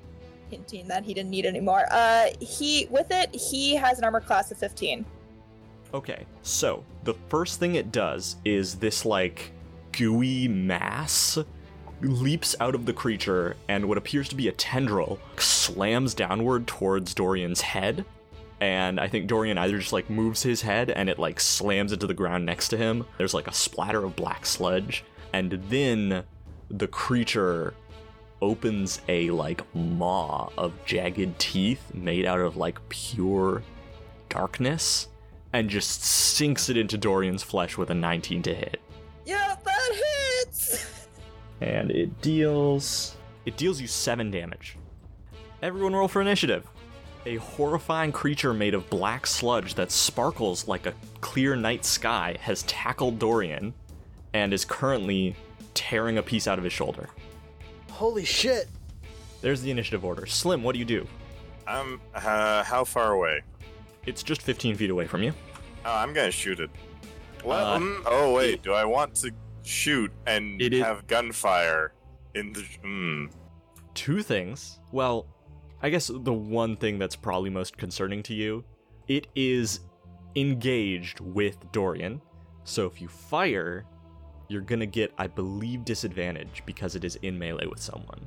That 0.87 1.05
he 1.05 1.15
didn't 1.15 1.31
need 1.31 1.47
anymore. 1.47 1.87
Uh 1.91 2.27
he 2.41 2.87
with 2.91 3.11
it, 3.11 3.35
he 3.35 3.75
has 3.75 3.99
an 3.99 4.05
armor 4.05 4.21
class 4.21 4.51
of 4.51 4.59
15. 4.59 5.05
Okay, 5.95 6.27
so 6.43 6.85
the 7.05 7.15
first 7.29 7.59
thing 7.59 7.75
it 7.75 7.91
does 7.91 8.37
is 8.45 8.77
this 8.77 9.07
like 9.07 9.53
gooey 9.93 10.49
mass 10.49 11.39
leaps 12.03 12.55
out 12.61 12.75
of 12.75 12.87
the 12.87 12.93
creature 12.93 13.57
and 13.69 13.89
what 13.89 13.99
appears 13.99 14.29
to 14.29 14.35
be 14.35 14.49
a 14.49 14.53
tendril 14.53 15.19
slams 15.39 16.15
downward 16.15 16.67
towards 16.67 17.15
Dorian's 17.15 17.61
head. 17.61 18.05
And 18.61 18.99
I 18.99 19.09
think 19.09 19.29
Dorian 19.29 19.59
either 19.59 19.79
just 19.79 19.93
like 19.93 20.11
moves 20.11 20.43
his 20.43 20.63
head 20.63 20.91
and 20.91 21.09
it 21.09 21.19
like 21.19 21.41
slams 21.41 21.93
into 21.93 22.07
the 22.07 22.15
ground 22.15 22.45
next 22.45 22.69
to 22.69 22.77
him. 22.77 23.07
There's 23.17 23.35
like 23.35 23.47
a 23.47 23.53
splatter 23.53 24.05
of 24.05 24.17
black 24.17 24.47
sludge. 24.47 25.05
And 25.33 25.53
then 25.69 26.25
the 26.71 26.89
creature 26.89 27.75
opens 28.41 29.01
a 29.09 29.31
like 29.31 29.63
maw 29.75 30.49
of 30.57 30.73
jagged 30.85 31.39
teeth 31.39 31.93
made 31.95 32.25
out 32.25 32.41
of 32.41 32.57
like 32.57 32.79
pure 32.89 33.63
darkness 34.29 35.09
and 35.53 35.71
just 35.71 36.05
sinks 36.05 36.69
it 36.69 36.77
into 36.77 36.99
Dorian's 36.99 37.43
flesh 37.43 37.77
with 37.77 37.91
a 37.91 37.95
19 37.95 38.43
to 38.43 38.55
hit. 38.55 38.81
Yeah, 39.25 39.57
that 39.65 40.03
hits. 40.45 41.09
And 41.61 41.91
it 41.91 42.21
deals. 42.21 43.17
It 43.47 43.57
deals 43.57 43.81
you 43.81 43.87
7 43.87 44.31
damage. 44.31 44.77
Everyone 45.63 45.95
roll 45.95 46.09
for 46.09 46.21
initiative. 46.21 46.67
A 47.27 47.37
horrifying 47.37 48.13
creature 48.13 48.55
made 48.55 48.75
of 48.75 48.89
black 48.91 49.27
sludge 49.27 49.75
that 49.75 49.91
sparkles 49.91 50.69
like 50.69 50.87
a 50.87 50.95
clear 51.21 51.57
night 51.57 51.85
sky 51.85 52.37
has 52.41 52.63
tackled 52.63 53.19
Dorian 53.19 53.75
and 54.33 54.53
is 54.53 54.65
currently 54.65 55.35
tearing 55.75 56.19
a 56.19 56.23
piece 56.23 56.47
out 56.47 56.59
of 56.59 56.65
his 56.65 56.73
shoulder. 56.73 57.09
Holy 57.99 58.25
shit! 58.25 58.69
There's 59.41 59.61
the 59.61 59.73
initiative 59.73 60.05
order. 60.05 60.25
Slim, 60.25 60.63
what 60.63 60.73
do 60.75 60.79
you 60.79 60.85
do? 60.85 61.05
I'm. 61.67 62.01
Uh, 62.15 62.63
how 62.63 62.85
far 62.85 63.13
away? 63.13 63.43
It's 64.07 64.23
just 64.23 64.41
15 64.43 64.77
feet 64.77 64.91
away 64.91 65.07
from 65.09 65.23
you. 65.25 65.33
Oh, 65.85 65.93
I'm 65.95 66.13
gonna 66.13 66.31
shoot 66.31 66.61
it. 66.61 66.71
What? 67.43 67.57
Uh, 67.59 67.79
Mm, 67.79 68.03
oh 68.07 68.33
wait, 68.35 68.63
do 68.63 68.73
I 68.73 68.85
want 68.85 69.17
to 69.17 69.33
shoot 69.65 70.13
and 70.27 70.63
It 70.63 70.73
is- 70.75 70.83
have 70.85 71.07
gunfire 71.09 71.93
in 72.35 72.53
the? 72.53 72.61
Mm. 72.85 73.31
two 73.95 74.23
things. 74.23 74.79
Well, 74.93 75.27
I 75.83 75.91
guess 75.91 76.07
the 76.07 76.33
one 76.33 76.77
thing 76.77 76.99
that's 76.99 77.17
probably 77.17 77.51
most 77.51 77.77
concerning 77.77 78.23
to 78.25 78.35
you, 78.35 78.65
it 79.09 79.27
is 79.35 79.81
engaged 80.37 81.19
with 81.19 81.57
Dorian. 81.73 82.21
So 82.63 82.87
if 82.87 83.01
you 83.01 83.09
fire, 83.09 83.85
you're 84.49 84.63
gonna 84.63 84.87
get, 84.87 85.13
I 85.19 85.27
believe, 85.27 85.85
disadvantage 85.85 86.63
because 86.67 86.97
it 86.97 87.05
is 87.05 87.17
in 87.17 87.39
melee 87.39 87.67
with 87.67 87.81
someone. 87.81 88.27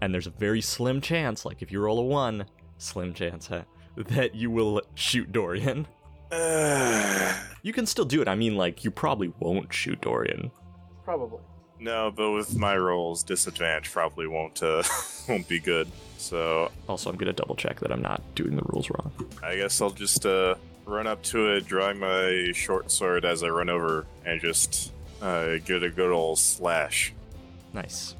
And 0.00 0.12
there's 0.12 0.26
a 0.26 0.30
very 0.30 0.60
slim 0.60 1.00
chance, 1.00 1.44
like 1.44 1.62
if 1.62 1.70
you 1.70 1.80
roll 1.80 1.98
a 2.00 2.04
one, 2.04 2.44
slim 2.78 3.14
chance, 3.14 3.46
huh, 3.46 3.62
that 3.96 4.34
you 4.34 4.50
will 4.50 4.82
shoot 4.94 5.32
Dorian. 5.32 5.86
You 7.64 7.72
can 7.72 7.86
still 7.86 8.04
do 8.04 8.20
it. 8.20 8.26
I 8.26 8.34
mean, 8.34 8.56
like, 8.56 8.82
you 8.82 8.90
probably 8.90 9.32
won't 9.38 9.72
shoot 9.72 10.00
Dorian. 10.00 10.50
Probably. 11.04 11.38
no, 11.78 12.10
but 12.10 12.32
with 12.32 12.56
my 12.56 12.76
rolls, 12.76 13.22
disadvantage 13.22 13.92
probably 13.92 14.26
won't 14.26 14.60
uh, 14.62 14.82
won't 15.28 15.46
be 15.46 15.60
good. 15.60 15.88
So 16.18 16.72
Also, 16.88 17.08
I'm 17.08 17.16
gonna 17.16 17.32
double 17.32 17.54
check 17.54 17.78
that 17.80 17.92
I'm 17.92 18.02
not 18.02 18.20
doing 18.34 18.56
the 18.56 18.62
rules 18.66 18.90
wrong. 18.90 19.12
I 19.44 19.54
guess 19.56 19.80
I'll 19.80 19.90
just 19.90 20.26
uh, 20.26 20.56
run 20.86 21.06
up 21.06 21.22
to 21.24 21.54
it, 21.54 21.66
drawing 21.66 22.00
my 22.00 22.50
short 22.52 22.90
sword 22.90 23.24
as 23.24 23.44
I 23.44 23.48
run 23.48 23.68
over, 23.68 24.06
and 24.24 24.40
just 24.40 24.92
uh, 25.22 25.56
get 25.64 25.82
a 25.82 25.90
good 25.90 26.10
old 26.10 26.38
slash. 26.38 27.14
Nice. 27.72 28.14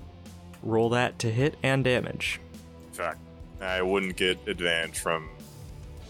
Roll 0.62 0.88
that 0.90 1.18
to 1.18 1.30
hit 1.30 1.56
and 1.62 1.84
damage. 1.84 2.40
In 2.88 2.94
fact, 2.94 3.18
I 3.60 3.82
wouldn't 3.82 4.16
get 4.16 4.38
advantage 4.46 4.98
from 4.98 5.28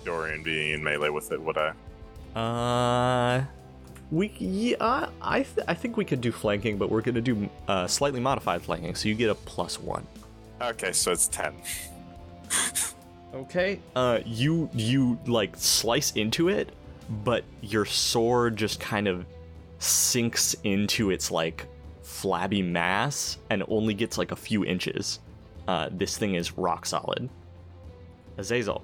Dorian 0.05 0.43
being 0.43 0.75
in 0.75 0.85
melee 0.85 1.09
with 1.09 1.33
it, 1.33 1.41
would 1.41 1.57
I? 1.57 1.73
Uh, 2.39 3.45
we 4.11 4.33
yeah, 4.39 5.09
I 5.21 5.43
th- 5.43 5.67
I 5.67 5.75
think 5.75 5.97
we 5.97 6.05
could 6.05 6.21
do 6.21 6.33
flanking, 6.33 6.77
but 6.77 6.91
we're 6.91 7.01
gonna 7.01 7.21
do 7.21 7.49
uh, 7.67 7.87
slightly 7.87 8.21
modified 8.21 8.63
flanking, 8.63 8.95
so 8.95 9.09
you 9.09 9.15
get 9.15 9.31
a 9.31 9.35
plus 9.35 9.81
one. 9.81 10.07
Okay, 10.61 10.93
so 10.93 11.13
it's 11.13 11.29
ten. 11.29 11.55
Okay. 13.35 13.81
Uh, 13.97 14.21
you 14.27 14.69
you 14.75 15.19
like 15.27 15.57
slice 15.57 16.13
into 16.13 16.49
it, 16.49 16.71
but 17.25 17.45
your 17.63 17.87
sword 17.87 18.57
just 18.57 18.79
kind 18.79 19.09
of 19.09 19.25
sinks 19.83 20.55
into 20.65 21.11
its 21.11 21.31
like 21.31 21.67
flabby 22.03 22.63
mass 22.63 23.39
and 23.51 23.65
only 23.69 23.95
gets 23.95 24.17
like 24.17 24.31
a 24.33 24.37
few 24.37 24.65
inches. 24.65 25.21
Uh, 25.67 25.89
this 25.93 26.17
thing 26.17 26.35
is 26.35 26.57
rock 26.57 26.87
solid. 26.87 27.29
Azazel. 28.39 28.83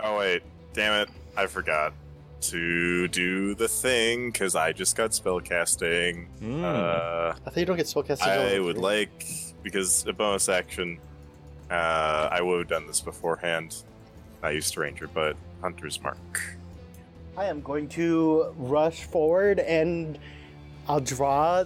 Oh 0.00 0.18
wait, 0.18 0.42
damn 0.72 1.02
it! 1.02 1.08
I 1.36 1.46
forgot 1.46 1.94
to 2.42 3.06
do 3.08 3.54
the 3.54 3.68
thing 3.68 4.30
because 4.30 4.56
I 4.56 4.72
just 4.72 4.96
got 4.96 5.10
spellcasting. 5.12 6.26
Hmm. 6.38 6.64
Uh, 6.64 6.68
I 6.68 7.34
think 7.44 7.58
you 7.58 7.64
don't 7.66 7.76
get 7.76 7.86
spellcasting. 7.86 8.22
I 8.26 8.34
ability. 8.34 8.60
would 8.60 8.78
like 8.78 9.26
because 9.62 10.04
a 10.06 10.12
bonus 10.12 10.48
action. 10.48 10.98
Uh, 11.70 12.28
I 12.30 12.42
would 12.42 12.58
have 12.58 12.68
done 12.68 12.86
this 12.86 13.00
beforehand. 13.00 13.82
I 14.42 14.50
used 14.50 14.76
Ranger, 14.76 15.06
but 15.06 15.36
Hunter's 15.62 16.02
Mark. 16.02 16.56
I 17.36 17.46
am 17.46 17.62
going 17.62 17.88
to 17.90 18.54
rush 18.58 19.04
forward 19.04 19.58
and 19.58 20.18
I'll 20.86 21.00
draw 21.00 21.64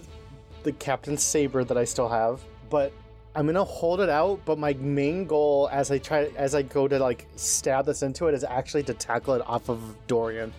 the 0.63 0.71
captain's 0.71 1.23
saber 1.23 1.63
that 1.65 1.77
I 1.77 1.83
still 1.83 2.07
have, 2.07 2.41
but 2.69 2.93
I'm 3.35 3.45
gonna 3.45 3.63
hold 3.63 3.99
it 3.99 4.09
out. 4.09 4.39
But 4.45 4.57
my 4.59 4.73
main 4.73 5.25
goal, 5.25 5.69
as 5.71 5.91
I 5.91 5.97
try, 5.97 6.31
as 6.37 6.55
I 6.55 6.61
go 6.61 6.87
to 6.87 6.97
like 6.99 7.27
stab 7.35 7.85
this 7.85 8.01
into 8.01 8.27
it, 8.27 8.33
is 8.33 8.43
actually 8.43 8.83
to 8.83 8.93
tackle 8.93 9.33
it 9.33 9.41
off 9.45 9.69
of 9.69 9.81
Dorian. 10.07 10.53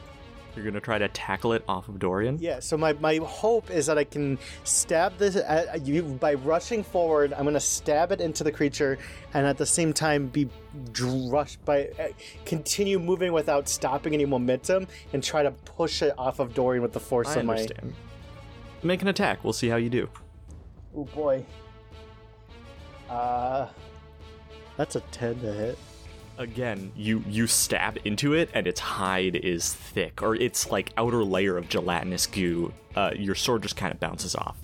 You're 0.59 0.73
gonna 0.73 0.81
try 0.81 0.99
to 0.99 1.09
tackle 1.09 1.53
it 1.53 1.63
off 1.69 1.89
of 1.89 2.01
Dorian. 2.01 2.39
Yeah. 2.41 2.59
So 2.59 2.77
my 2.77 2.95
my 2.95 3.21
hope 3.23 3.71
is 3.71 3.87
that 3.87 3.97
I 3.97 4.03
can 4.03 4.39
stab 4.65 5.17
this 5.19 5.37
at, 5.37 5.87
you 5.87 6.03
by 6.03 6.35
rushing 6.35 6.83
forward. 6.83 7.33
I'm 7.33 7.45
gonna 7.45 7.61
stab 7.61 8.11
it 8.11 8.21
into 8.21 8.43
the 8.43 8.51
creature, 8.51 8.99
and 9.35 9.47
at 9.47 9.57
the 9.57 9.67
same 9.67 9.93
time 9.93 10.27
be 10.27 10.49
rushed 11.31 11.65
by 11.65 11.89
uh, 12.01 12.09
continue 12.45 12.99
moving 12.99 13.33
without 13.33 13.69
stopping 13.69 14.15
any 14.15 14.27
momentum, 14.27 14.89
and 15.13 15.23
try 15.23 15.45
to 15.45 15.53
push 15.53 16.03
it 16.03 16.13
off 16.19 16.41
of 16.41 16.55
Dorian 16.55 16.83
with 16.83 16.93
the 16.93 17.01
force 17.01 17.29
I 17.29 17.37
of 17.41 17.47
my. 17.47 17.55
understand. 17.55 17.95
Make 18.83 19.03
an 19.03 19.09
attack. 19.09 19.45
We'll 19.45 19.53
see 19.53 19.69
how 19.69 19.77
you 19.77 19.91
do. 19.91 20.09
Oh 20.97 21.05
boy. 21.05 21.45
Uh, 23.09 23.69
that's 24.77 24.97
a 24.97 25.01
ten 25.13 25.39
to 25.41 25.53
hit. 25.53 25.79
Again, 26.39 26.93
you 26.95 27.25
you 27.29 27.49
stab 27.49 27.99
into 28.05 28.33
it, 28.33 28.49
and 28.55 28.69
its 28.69 28.79
hide 28.79 29.35
is 29.35 29.75
thick, 29.75 30.23
or 30.23 30.37
its 30.37 30.71
like 30.71 30.93
outer 30.97 31.25
layer 31.25 31.59
of 31.59 31.69
gelatinous 31.69 32.29
goo. 32.29 32.73
Uh, 32.95 33.11
your 33.17 33.35
sword 33.35 33.63
just 33.63 33.77
kind 33.77 33.93
of 33.93 33.99
bounces 33.99 34.37
off. 34.37 34.57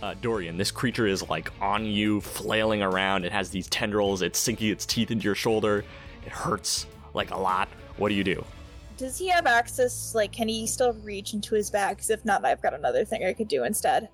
Uh, 0.00 0.14
Dorian, 0.22 0.56
this 0.56 0.70
creature 0.70 1.08
is 1.08 1.28
like 1.28 1.50
on 1.60 1.84
you, 1.84 2.20
flailing 2.20 2.80
around. 2.80 3.24
It 3.24 3.32
has 3.32 3.50
these 3.50 3.66
tendrils. 3.66 4.22
It's 4.22 4.38
sinking 4.38 4.70
its 4.70 4.86
teeth 4.86 5.10
into 5.10 5.24
your 5.24 5.34
shoulder. 5.34 5.84
It 6.24 6.32
hurts 6.32 6.86
like 7.12 7.32
a 7.32 7.36
lot. 7.36 7.68
What 7.96 8.10
do 8.10 8.14
you 8.14 8.24
do? 8.24 8.44
Does 8.96 9.18
he 9.18 9.28
have 9.28 9.46
access? 9.46 10.14
Like, 10.14 10.30
can 10.30 10.46
he 10.46 10.66
still 10.66 10.92
reach 10.92 11.34
into 11.34 11.56
his 11.56 11.70
bag? 11.70 11.96
Because 11.96 12.10
if 12.10 12.24
not, 12.24 12.44
I've 12.44 12.62
got 12.62 12.72
another 12.72 13.04
thing 13.04 13.24
I 13.24 13.32
could 13.32 13.48
do 13.48 13.64
instead. 13.64 14.08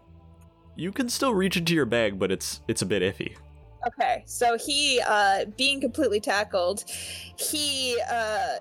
You 0.77 0.93
can 0.93 1.11
still 1.11 1.35
reach 1.35 1.57
into 1.59 1.75
your 1.75 1.87
bag, 1.87 2.19
but 2.19 2.33
it's 2.33 2.63
it's 2.69 2.81
a 2.81 2.87
bit 2.87 3.03
iffy. 3.03 3.37
Okay, 3.87 4.25
so 4.27 4.59
he, 4.59 5.01
uh, 5.07 5.45
being 5.57 5.81
completely 5.81 6.19
tackled, 6.19 6.85
he, 7.39 7.97
uh, 8.11 8.57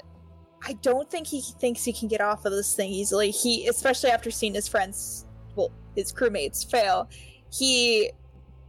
I 0.64 0.74
don't 0.82 1.10
think 1.10 1.26
he 1.26 1.42
thinks 1.42 1.84
he 1.84 1.94
can 1.94 2.08
get 2.08 2.22
off 2.22 2.46
of 2.46 2.52
this 2.52 2.76
thing 2.76 2.92
easily. 2.92 3.32
He, 3.32 3.68
especially 3.68 4.12
after 4.12 4.30
seeing 4.30 4.54
his 4.54 4.68
friends, 4.68 5.26
well, 5.56 5.72
his 5.96 6.14
crewmates 6.14 6.70
fail, 6.70 7.10
he 7.52 8.12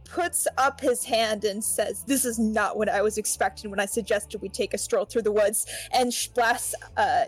puts 0.05 0.47
up 0.57 0.79
his 0.79 1.03
hand 1.03 1.43
and 1.43 1.63
says, 1.63 2.03
"This 2.07 2.25
is 2.25 2.39
not 2.39 2.77
what 2.77 2.89
I 2.89 3.01
was 3.01 3.17
expecting 3.17 3.69
when 3.69 3.79
I 3.79 3.85
suggested 3.85 4.41
we 4.41 4.49
take 4.49 4.73
a 4.73 4.77
stroll 4.77 5.05
through 5.05 5.23
the 5.23 5.31
woods." 5.31 5.65
And 5.91 6.11
blasts, 6.33 6.73
uh, 6.95 7.25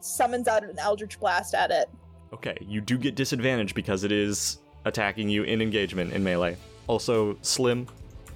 summons 0.00 0.48
out 0.48 0.64
an 0.64 0.78
eldritch 0.78 1.18
blast 1.20 1.54
at 1.54 1.70
it. 1.70 1.90
Okay, 2.32 2.56
you 2.60 2.80
do 2.80 2.96
get 2.96 3.14
disadvantage 3.14 3.74
because 3.74 4.04
it 4.04 4.12
is 4.12 4.58
attacking 4.84 5.28
you 5.28 5.42
in 5.42 5.60
engagement 5.60 6.12
in 6.12 6.22
melee. 6.22 6.56
Also, 6.86 7.36
Slim, 7.42 7.86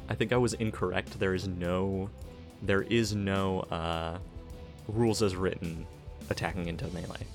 I 0.08 0.14
think 0.14 0.32
I 0.32 0.36
was 0.36 0.54
incorrect. 0.54 1.18
There 1.18 1.34
is 1.34 1.48
no 1.48 2.10
there 2.62 2.82
is 2.82 3.14
no 3.14 3.60
uh 3.70 4.18
rules 4.88 5.22
as 5.22 5.34
written 5.36 5.86
attacking 6.30 6.66
into 6.68 6.86
melee. 6.88 7.26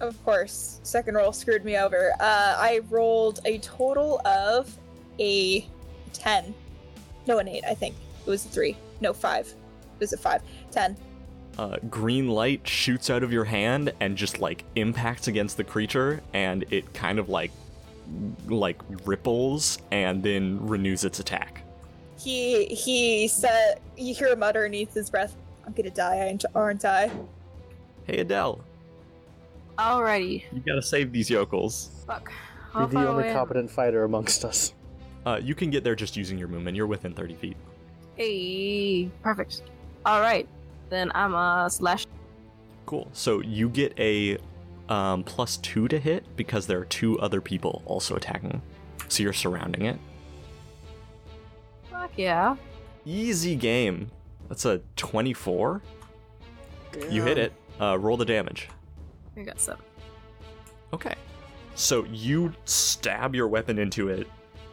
Of 0.00 0.22
course, 0.24 0.80
second 0.82 1.14
roll 1.14 1.32
screwed 1.32 1.64
me 1.64 1.76
over. 1.78 2.12
Uh, 2.18 2.56
I 2.58 2.80
rolled 2.90 3.38
a 3.44 3.58
total 3.58 4.20
of 4.26 4.76
a 5.20 5.66
10. 6.12 6.52
No, 7.28 7.38
an 7.38 7.46
eight, 7.46 7.62
I 7.68 7.74
think. 7.74 7.94
It 8.26 8.30
was 8.30 8.44
a 8.44 8.48
three. 8.48 8.76
No, 9.00 9.12
five. 9.12 9.46
It 9.46 10.00
was 10.00 10.12
a 10.12 10.16
five. 10.16 10.42
Ten. 10.72 10.96
uh, 11.58 11.76
green 11.88 12.28
light 12.28 12.66
shoots 12.66 13.10
out 13.10 13.22
of 13.22 13.32
your 13.32 13.44
hand 13.44 13.92
and 14.00 14.16
just 14.16 14.40
like 14.40 14.64
impacts 14.74 15.28
against 15.28 15.56
the 15.56 15.64
creature 15.64 16.20
and 16.32 16.64
it 16.70 16.92
kind 16.94 17.18
of 17.20 17.28
like 17.28 17.50
like 18.48 18.80
ripples 19.04 19.78
and 19.92 20.22
then 20.22 20.58
renews 20.66 21.04
its 21.04 21.20
attack 21.20 21.62
He 22.22 22.66
he 22.66 23.28
said 23.28 23.80
you 23.96 24.14
hear 24.14 24.28
him 24.28 24.38
mutter 24.40 24.60
underneath 24.64 24.94
his 24.94 25.10
breath, 25.10 25.36
I'm 25.66 25.72
gonna 25.72 25.90
die, 25.90 26.18
aren't- 26.20 26.44
aren't 26.54 26.84
I? 26.84 27.10
hey 28.06 28.18
adele 28.18 28.60
Alrighty. 29.78 30.44
you 30.52 30.60
gotta 30.60 30.82
save 30.82 31.12
these 31.12 31.30
yokels 31.30 31.90
Fuck. 32.06 32.32
You're 32.74 32.86
the 32.86 32.98
only 33.08 33.24
away 33.24 33.32
competent 33.32 33.70
fighter 33.70 34.04
amongst 34.04 34.44
us. 34.44 34.74
uh, 35.26 35.38
you 35.42 35.54
can 35.54 35.70
get 35.70 35.84
there 35.84 35.94
just 35.94 36.16
using 36.16 36.36
your 36.38 36.48
movement 36.48 36.76
you're 36.76 36.86
within 36.86 37.12
30 37.14 37.34
feet 37.36 37.56
Hey, 38.16 39.08
perfect. 39.22 39.62
All 40.04 40.20
right, 40.20 40.46
then 40.90 41.10
I'm 41.14 41.34
a 41.34 41.68
slash. 41.70 42.06
cool 42.86 43.08
so 43.12 43.40
you 43.40 43.68
get 43.68 43.98
a 43.98 44.36
um, 44.88 45.22
plus 45.24 45.56
two 45.58 45.88
to 45.88 45.98
hit 45.98 46.24
because 46.36 46.66
there 46.66 46.78
are 46.80 46.84
two 46.86 47.18
other 47.20 47.40
people 47.40 47.82
also 47.86 48.14
attacking 48.16 48.60
so 49.08 49.22
you're 49.22 49.32
surrounding 49.32 49.86
it 49.86 49.98
Fuck 52.02 52.18
yeah. 52.18 52.56
easy 53.06 53.54
game 53.54 54.10
that's 54.48 54.64
a 54.64 54.80
24 54.96 55.80
you 57.08 57.22
hit 57.22 57.38
it 57.38 57.52
uh, 57.80 57.96
roll 57.96 58.16
the 58.16 58.24
damage 58.24 58.68
We 59.36 59.44
got 59.44 59.60
seven. 59.60 59.84
Okay. 60.92 61.14
So 61.76 62.04
you 62.06 62.52
stab 62.64 63.36
your 63.36 63.46
weapon 63.46 63.78
into 63.78 64.08
it 64.08 64.26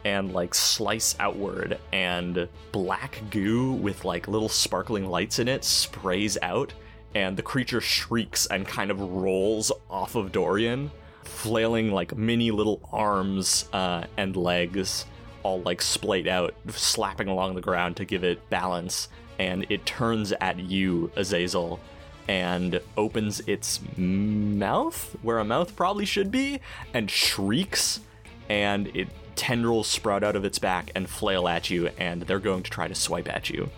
and 0.04 0.32
like 0.32 0.56
slice 0.56 1.14
outward 1.20 1.78
and 1.92 2.48
black 2.72 3.22
goo 3.30 3.74
with 3.74 4.04
like 4.04 4.26
little 4.26 4.48
sparkling 4.48 5.06
lights 5.06 5.38
in 5.38 5.46
it 5.46 5.62
sprays 5.62 6.36
out 6.42 6.74
and 7.14 7.36
the 7.36 7.42
creature 7.42 7.80
shrieks 7.80 8.46
and 8.46 8.66
kind 8.66 8.90
of 8.90 9.00
rolls 9.00 9.70
off 9.88 10.16
of 10.16 10.32
Dorian 10.32 10.90
flailing 11.22 11.92
like 11.92 12.16
mini 12.16 12.50
little 12.50 12.80
arms 12.92 13.68
uh, 13.72 14.02
and 14.16 14.34
legs 14.34 15.06
all 15.42 15.60
like 15.62 15.82
splayed 15.82 16.28
out 16.28 16.54
slapping 16.68 17.28
along 17.28 17.54
the 17.54 17.60
ground 17.60 17.96
to 17.96 18.04
give 18.04 18.24
it 18.24 18.48
balance 18.50 19.08
and 19.38 19.66
it 19.70 19.86
turns 19.86 20.32
at 20.40 20.58
you 20.58 21.10
Azazel 21.16 21.80
and 22.28 22.80
opens 22.96 23.40
its 23.40 23.80
mouth 23.96 25.16
where 25.22 25.38
a 25.38 25.44
mouth 25.44 25.74
probably 25.74 26.04
should 26.04 26.30
be 26.30 26.60
and 26.94 27.10
shrieks 27.10 28.00
and 28.48 28.88
it 28.94 29.08
tendrils 29.36 29.86
sprout 29.86 30.22
out 30.22 30.36
of 30.36 30.44
its 30.44 30.58
back 30.58 30.90
and 30.94 31.08
flail 31.08 31.48
at 31.48 31.70
you 31.70 31.88
and 31.98 32.22
they're 32.22 32.38
going 32.38 32.62
to 32.62 32.70
try 32.70 32.86
to 32.86 32.94
swipe 32.94 33.28
at 33.28 33.48
you. 33.48 33.68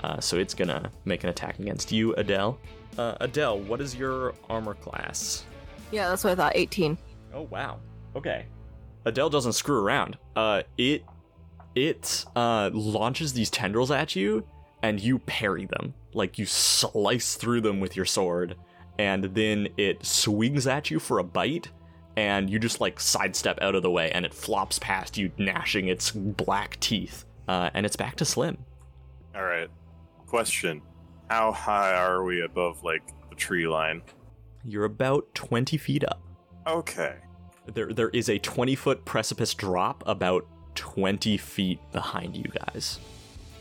Uh, 0.00 0.18
so 0.18 0.36
it's 0.36 0.54
gonna 0.54 0.90
make 1.04 1.22
an 1.22 1.30
attack 1.30 1.58
against 1.60 1.92
you 1.92 2.12
adele. 2.14 2.58
Uh, 2.98 3.14
adele 3.20 3.60
what 3.60 3.80
is 3.80 3.94
your 3.94 4.34
armor 4.50 4.74
class? 4.74 5.44
Yeah, 5.92 6.08
that's 6.08 6.24
what 6.24 6.32
I 6.32 6.34
thought. 6.34 6.52
18. 6.56 6.98
oh 7.34 7.42
wow. 7.42 7.78
Okay. 8.16 8.46
Adele 9.04 9.30
doesn't 9.30 9.54
screw 9.54 9.78
around. 9.78 10.16
Uh, 10.36 10.62
it 10.76 11.04
it 11.74 12.24
uh, 12.36 12.70
launches 12.72 13.32
these 13.32 13.50
tendrils 13.50 13.90
at 13.90 14.14
you 14.16 14.46
and 14.82 15.00
you 15.00 15.18
parry 15.20 15.66
them 15.66 15.94
like 16.14 16.38
you 16.38 16.44
slice 16.46 17.34
through 17.34 17.60
them 17.60 17.80
with 17.80 17.96
your 17.96 18.04
sword 18.04 18.56
and 18.98 19.24
then 19.34 19.68
it 19.78 20.04
swings 20.04 20.66
at 20.66 20.90
you 20.90 20.98
for 20.98 21.18
a 21.18 21.24
bite 21.24 21.68
and 22.16 22.50
you 22.50 22.58
just 22.58 22.80
like 22.80 23.00
sidestep 23.00 23.58
out 23.62 23.74
of 23.74 23.82
the 23.82 23.90
way 23.90 24.10
and 24.12 24.26
it 24.26 24.34
flops 24.34 24.78
past 24.78 25.16
you 25.16 25.30
gnashing 25.38 25.88
its 25.88 26.10
black 26.10 26.78
teeth 26.80 27.24
uh, 27.48 27.70
and 27.74 27.86
it's 27.86 27.96
back 27.96 28.16
to 28.16 28.24
slim 28.24 28.56
All 29.34 29.44
right. 29.44 29.68
Question: 30.26 30.80
How 31.30 31.52
high 31.52 31.94
are 31.94 32.24
we 32.24 32.42
above 32.42 32.82
like 32.84 33.02
the 33.30 33.34
tree 33.36 33.66
line? 33.66 34.02
you're 34.64 34.84
about 34.84 35.26
20 35.34 35.76
feet 35.76 36.04
up 36.04 36.20
Okay. 36.66 37.16
there 37.74 37.92
there 37.92 38.10
is 38.10 38.28
a 38.28 38.38
20 38.38 38.74
foot 38.76 39.04
precipice 39.04 39.54
drop 39.54 40.04
about 40.06 40.46
20 40.74 41.36
feet 41.36 41.78
behind 41.92 42.36
you 42.36 42.44
guys 42.44 42.98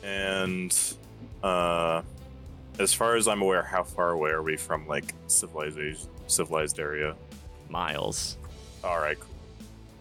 And 0.04 0.76
uh, 1.44 2.02
as 2.80 2.94
far 2.94 3.16
as 3.16 3.28
I'm 3.28 3.42
aware, 3.42 3.64
how 3.64 3.84
far 3.84 4.12
away 4.12 4.32
are 4.32 4.42
we 4.42 4.58
from 4.58 4.88
like 4.88 5.14
civilization, 5.28 6.08
civilized 6.28 6.80
area? 6.80 7.16
miles 7.70 8.38
All 8.84 9.00
right, 9.00 9.18
cool. 9.20 9.30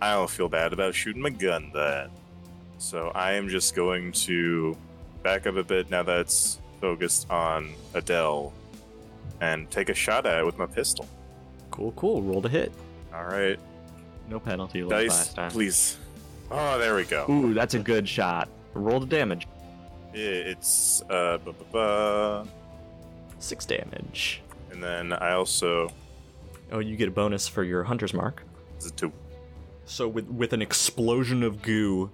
I 0.02 0.14
don't 0.14 0.30
feel 0.30 0.48
bad 0.48 0.72
about 0.72 0.94
shooting 0.94 1.22
my 1.22 1.30
gun 1.30 1.70
then. 1.74 2.10
So 2.78 3.08
I 3.14 3.32
am 3.32 3.48
just 3.48 3.74
going 3.74 4.12
to 4.12 4.76
back 5.22 5.46
up 5.46 5.56
a 5.56 5.62
bit 5.62 5.90
now 5.90 6.02
that's 6.02 6.58
focused 6.80 7.30
on 7.30 7.74
Adele 7.92 8.52
and 9.42 9.70
take 9.70 9.90
a 9.90 9.94
shot 9.94 10.24
at 10.24 10.38
it 10.38 10.46
with 10.46 10.56
my 10.58 10.66
pistol. 10.66 11.06
cool 11.70 11.92
cool 11.92 12.22
roll 12.22 12.40
to 12.40 12.48
hit 12.48 12.72
All 13.14 13.24
right, 13.24 13.58
no 14.30 14.40
penalty 14.40 14.82
like 14.82 15.08
dice, 15.08 15.10
last 15.10 15.36
time 15.36 15.50
please. 15.50 15.98
Oh, 16.50 16.78
there 16.78 16.94
we 16.96 17.04
go. 17.04 17.26
Ooh, 17.28 17.54
that's 17.54 17.74
a 17.74 17.78
good 17.78 18.08
shot. 18.08 18.48
Roll 18.74 19.00
the 19.00 19.06
damage. 19.06 19.46
It's 20.12 21.02
uh, 21.08 21.38
bu- 21.38 21.52
bu- 21.52 21.64
bu- 21.72 22.48
Six 23.38 23.64
damage. 23.64 24.42
and 24.72 24.82
then 24.82 25.12
I 25.12 25.32
also 25.32 25.88
Oh, 26.72 26.78
you 26.78 26.96
get 26.96 27.08
a 27.08 27.12
bonus 27.12 27.48
for 27.48 27.62
your 27.64 27.84
hunter's 27.84 28.14
mark. 28.14 28.42
is 28.78 28.86
it 28.86 28.96
two. 28.96 29.12
So 29.84 30.06
with 30.08 30.26
with 30.28 30.52
an 30.52 30.62
explosion 30.62 31.42
of 31.42 31.62
goo, 31.62 32.10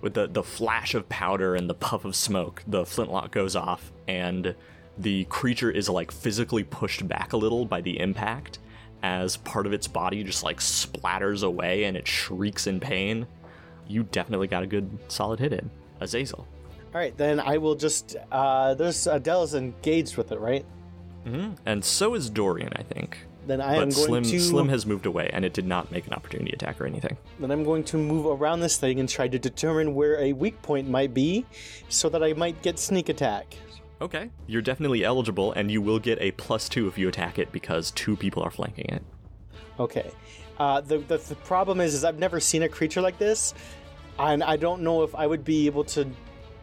with 0.00 0.14
the 0.14 0.26
the 0.28 0.42
flash 0.42 0.94
of 0.94 1.08
powder 1.08 1.54
and 1.54 1.68
the 1.68 1.74
puff 1.74 2.04
of 2.04 2.14
smoke, 2.16 2.62
the 2.66 2.84
flintlock 2.86 3.30
goes 3.32 3.54
off, 3.56 3.92
and 4.08 4.54
the 4.98 5.24
creature 5.26 5.70
is 5.70 5.88
like 5.88 6.10
physically 6.12 6.64
pushed 6.64 7.06
back 7.08 7.32
a 7.32 7.36
little 7.36 7.64
by 7.66 7.80
the 7.80 7.98
impact, 8.00 8.58
as 9.02 9.36
part 9.38 9.66
of 9.66 9.72
its 9.72 9.86
body 9.86 10.22
just 10.24 10.42
like 10.42 10.58
splatters 10.58 11.42
away 11.44 11.84
and 11.84 11.96
it 11.96 12.06
shrieks 12.06 12.66
in 12.66 12.80
pain. 12.80 13.26
You 13.90 14.04
definitely 14.04 14.46
got 14.46 14.62
a 14.62 14.66
good 14.66 14.88
solid 15.08 15.40
hit 15.40 15.52
in. 15.52 15.68
Azazel. 16.00 16.46
All 16.94 17.00
right, 17.00 17.16
then 17.16 17.40
I 17.40 17.58
will 17.58 17.74
just. 17.74 18.16
Uh, 18.30 18.74
there's 18.74 19.06
Adele's 19.06 19.54
engaged 19.54 20.16
with 20.16 20.32
it, 20.32 20.38
right? 20.38 20.64
hmm 21.24 21.50
And 21.66 21.84
so 21.84 22.14
is 22.14 22.30
Dorian, 22.30 22.72
I 22.76 22.82
think. 22.82 23.18
Then 23.46 23.60
I 23.60 23.76
but 23.76 23.82
am 23.82 23.90
going 23.90 24.06
Slim 24.06 24.22
to. 24.24 24.40
Slim 24.40 24.68
has 24.68 24.86
moved 24.86 25.06
away, 25.06 25.28
and 25.32 25.44
it 25.44 25.52
did 25.52 25.66
not 25.66 25.90
make 25.90 26.06
an 26.06 26.12
opportunity 26.12 26.52
attack 26.52 26.80
or 26.80 26.86
anything. 26.86 27.16
Then 27.40 27.50
I'm 27.50 27.64
going 27.64 27.84
to 27.84 27.96
move 27.96 28.26
around 28.26 28.60
this 28.60 28.76
thing 28.76 29.00
and 29.00 29.08
try 29.08 29.26
to 29.28 29.38
determine 29.38 29.94
where 29.94 30.20
a 30.20 30.32
weak 30.32 30.60
point 30.62 30.88
might 30.88 31.12
be, 31.12 31.44
so 31.88 32.08
that 32.10 32.22
I 32.22 32.32
might 32.34 32.62
get 32.62 32.78
sneak 32.78 33.08
attack. 33.08 33.56
Okay. 34.00 34.30
You're 34.46 34.62
definitely 34.62 35.04
eligible, 35.04 35.52
and 35.52 35.70
you 35.70 35.82
will 35.82 35.98
get 35.98 36.20
a 36.20 36.30
plus 36.32 36.68
two 36.68 36.86
if 36.86 36.96
you 36.96 37.08
attack 37.08 37.38
it 37.38 37.50
because 37.52 37.90
two 37.90 38.16
people 38.16 38.42
are 38.42 38.50
flanking 38.50 38.86
it. 38.86 39.02
Okay. 39.78 40.10
Uh, 40.58 40.80
the, 40.80 40.98
the 40.98 41.16
the 41.16 41.34
problem 41.36 41.80
is, 41.80 41.94
is 41.94 42.04
I've 42.04 42.18
never 42.18 42.38
seen 42.38 42.62
a 42.64 42.68
creature 42.68 43.00
like 43.00 43.18
this, 43.18 43.54
and 44.18 44.42
I 44.42 44.56
don't 44.56 44.82
know 44.82 45.02
if 45.02 45.14
I 45.14 45.26
would 45.26 45.44
be 45.44 45.66
able 45.66 45.84
to 45.84 46.06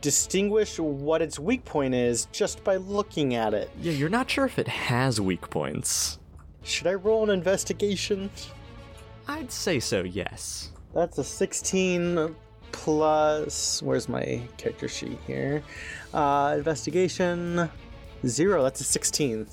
distinguish 0.02 0.80
what 0.80 1.22
its 1.22 1.40
weak 1.40 1.66
point 1.66 1.94
is 1.94 2.28
just 2.32 2.64
by 2.64 2.76
looking 2.78 3.36
at 3.36 3.54
it. 3.54 3.70
Yeah, 3.82 3.94
you're 3.94 4.10
not 4.10 4.30
sure 4.30 4.46
if 4.46 4.60
it 4.60 4.68
has 4.68 5.20
weak 5.20 5.50
points. 5.50 6.20
Should 6.64 6.88
I 6.88 6.94
roll 6.94 7.24
an 7.24 7.30
investigation? 7.30 8.30
I'd 9.28 9.52
say 9.52 9.80
so, 9.80 10.04
yes. 10.04 10.72
That's 10.94 11.18
a 11.18 11.24
16 11.24 12.36
plus. 12.72 13.82
Where's 13.82 14.08
my 14.08 14.42
character 14.58 14.88
sheet 14.88 15.18
here? 15.26 15.64
Uh, 16.14 16.56
investigation 16.58 17.70
zero. 18.26 18.64
That's 18.64 18.82
a 18.82 18.84
16. 18.84 19.48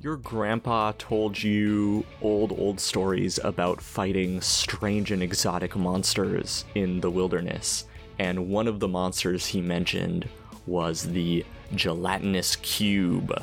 Your 0.00 0.16
grandpa 0.16 0.92
told 0.96 1.42
you 1.42 2.06
old, 2.22 2.52
old 2.52 2.78
stories 2.78 3.40
about 3.42 3.80
fighting 3.80 4.40
strange 4.40 5.10
and 5.10 5.24
exotic 5.24 5.74
monsters 5.74 6.64
in 6.76 7.00
the 7.00 7.10
wilderness, 7.10 7.84
and 8.16 8.48
one 8.48 8.68
of 8.68 8.78
the 8.78 8.86
monsters 8.86 9.46
he 9.46 9.60
mentioned 9.60 10.28
was 10.66 11.02
the 11.02 11.44
gelatinous 11.74 12.54
cube, 12.56 13.42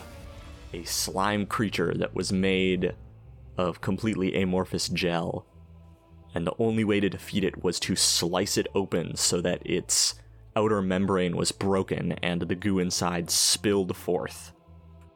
a 0.72 0.84
slime 0.86 1.46
creature 1.46 1.94
that 1.94 2.16
was 2.16 2.32
made 2.32 2.96
of 3.58 3.82
completely 3.82 4.42
amorphous 4.42 4.88
gel. 4.88 5.46
And 6.34 6.48
the 6.48 6.56
only 6.58 6.86
way 6.86 7.02
to 7.02 7.10
defeat 7.10 7.44
it 7.44 7.66
was 7.66 7.82
to 7.82 7.98
slice 7.98 8.58
it 8.58 8.68
open 8.74 9.18
so 9.18 9.42
that 9.42 9.62
its 9.66 10.16
outer 10.56 10.82
membrane 10.82 11.36
was 11.36 11.52
broken 11.52 12.14
and 12.24 12.44
the 12.44 12.56
goo 12.56 12.80
inside 12.80 13.30
spilled 13.30 13.94
forth. 13.98 14.54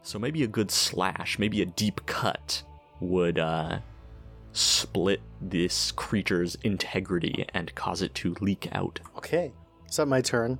So 0.01 0.17
maybe 0.19 0.43
a 0.43 0.47
good 0.47 0.71
slash, 0.71 1.37
maybe 1.39 1.61
a 1.61 1.65
deep 1.65 2.05
cut 2.05 2.63
would 2.99 3.39
uh, 3.39 3.79
split 4.53 5.21
this 5.41 5.91
creature's 5.91 6.55
integrity 6.63 7.45
and 7.53 7.73
cause 7.75 8.01
it 8.01 8.13
to 8.15 8.35
leak 8.41 8.67
out. 8.71 8.99
Okay. 9.17 9.51
Is 9.89 9.97
that 9.97 10.07
my 10.07 10.21
turn? 10.21 10.59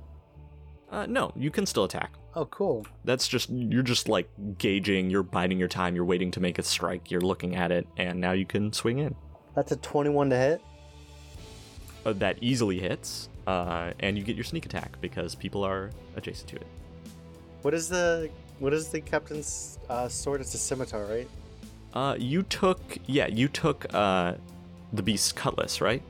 Uh, 0.90 1.06
no, 1.06 1.32
you 1.36 1.50
can 1.50 1.66
still 1.66 1.84
attack. 1.84 2.12
Oh, 2.34 2.46
cool. 2.46 2.86
That's 3.04 3.26
just 3.28 3.50
you're 3.50 3.82
just 3.82 4.08
like 4.08 4.28
gauging, 4.58 5.10
you're 5.10 5.22
biding 5.22 5.58
your 5.58 5.68
time, 5.68 5.94
you're 5.94 6.04
waiting 6.04 6.30
to 6.32 6.40
make 6.40 6.58
a 6.58 6.62
strike, 6.62 7.10
you're 7.10 7.20
looking 7.20 7.56
at 7.56 7.72
it, 7.72 7.86
and 7.96 8.20
now 8.20 8.32
you 8.32 8.46
can 8.46 8.72
swing 8.72 8.98
in. 8.98 9.14
That's 9.54 9.72
a 9.72 9.76
21 9.76 10.30
to 10.30 10.36
hit. 10.36 10.62
Uh, 12.06 12.12
that 12.14 12.38
easily 12.40 12.78
hits. 12.78 13.28
Uh, 13.46 13.92
and 14.00 14.16
you 14.16 14.24
get 14.24 14.36
your 14.36 14.44
sneak 14.44 14.64
attack 14.66 15.00
because 15.00 15.34
people 15.34 15.64
are 15.64 15.90
adjacent 16.16 16.48
to 16.50 16.56
it. 16.56 16.66
What 17.62 17.74
is 17.74 17.88
the 17.88 18.30
what 18.60 18.72
is 18.72 18.88
the 18.88 19.00
captain's 19.00 19.78
uh, 19.88 20.08
sword? 20.08 20.40
It's 20.40 20.54
a 20.54 20.58
scimitar, 20.58 21.04
right? 21.06 21.28
Uh, 21.92 22.14
you 22.18 22.42
took, 22.44 22.80
yeah, 23.06 23.26
you 23.26 23.48
took 23.48 23.92
uh, 23.92 24.34
the 24.92 25.02
beast's 25.02 25.32
cutlass, 25.32 25.80
right? 25.80 26.02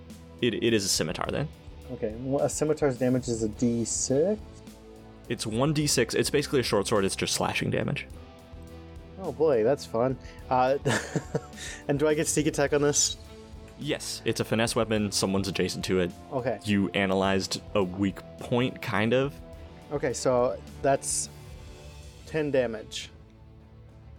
It, 0.42 0.54
it 0.62 0.74
is 0.74 0.84
a 0.84 0.88
scimitar 0.88 1.26
then. 1.30 1.48
Okay. 1.92 2.14
Well, 2.20 2.44
a 2.44 2.48
scimitar's 2.48 2.98
damage 2.98 3.28
is 3.28 3.42
a 3.42 3.48
D6. 3.48 4.38
It's 5.28 5.44
1d6. 5.46 6.14
It's 6.14 6.30
basically 6.30 6.60
a 6.60 6.64
short 6.64 6.88
sword, 6.88 7.04
it's 7.04 7.16
just 7.16 7.34
slashing 7.34 7.70
damage. 7.70 8.06
Oh 9.22 9.32
boy, 9.32 9.62
that's 9.62 9.86
fun. 9.86 10.16
Uh, 10.48 10.78
and 11.88 11.98
do 11.98 12.08
I 12.08 12.14
get 12.14 12.26
sneak 12.26 12.46
attack 12.46 12.72
on 12.72 12.82
this? 12.82 13.16
Yes, 13.78 14.22
it's 14.24 14.40
a 14.40 14.44
finesse 14.44 14.74
weapon, 14.74 15.10
someone's 15.12 15.48
adjacent 15.48 15.84
to 15.86 16.00
it. 16.00 16.10
Okay. 16.32 16.58
You 16.64 16.90
analyzed 16.94 17.62
a 17.74 17.82
weak 17.82 18.18
point, 18.38 18.82
kind 18.82 19.14
of. 19.14 19.32
Okay, 19.92 20.12
so 20.12 20.58
that's 20.82 21.28
10 22.30 22.50
damage. 22.52 23.10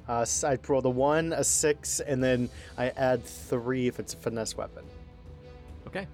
Uh, 0.10 0.22
s- 0.22 0.44
I 0.44 0.58
roll 0.68 0.82
the 0.82 0.90
1, 0.90 1.32
a 1.34 1.44
6, 1.44 2.00
and 2.02 2.22
then 2.22 2.50
I 2.78 2.90
add 2.90 3.24
3 3.24 3.88
if 3.88 4.00
it's 4.00 4.14
a 4.14 4.18
finesse 4.18 4.58
weapon. 4.58 4.84
Okay. 5.88 6.08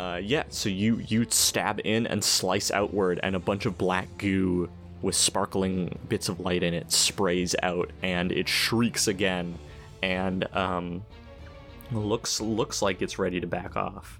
Uh, 0.00 0.18
yeah, 0.22 0.44
so 0.48 0.68
you 0.70 0.96
you 1.06 1.26
stab 1.28 1.80
in 1.84 2.06
and 2.06 2.24
slice 2.24 2.70
outward, 2.70 3.20
and 3.22 3.36
a 3.36 3.38
bunch 3.38 3.66
of 3.66 3.76
black 3.78 4.08
goo 4.18 4.68
with 5.02 5.14
sparkling 5.14 5.96
bits 6.08 6.28
of 6.28 6.40
light 6.40 6.62
in 6.62 6.72
it 6.74 6.90
sprays 6.90 7.54
out, 7.62 7.90
and 8.02 8.32
it 8.32 8.48
shrieks 8.48 9.06
again, 9.08 9.56
and 10.02 10.46
um, 10.56 11.04
looks 11.92 12.40
looks 12.40 12.80
like 12.82 13.02
it's 13.02 13.18
ready 13.18 13.38
to 13.40 13.46
back 13.46 13.76
off. 13.76 14.18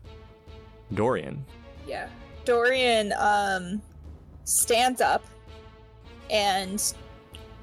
Dorian, 0.93 1.43
Yeah. 1.89 2.09
Dorian 2.45 3.13
um 3.19 3.81
stands 4.45 5.01
up 5.01 5.25
and 6.31 6.93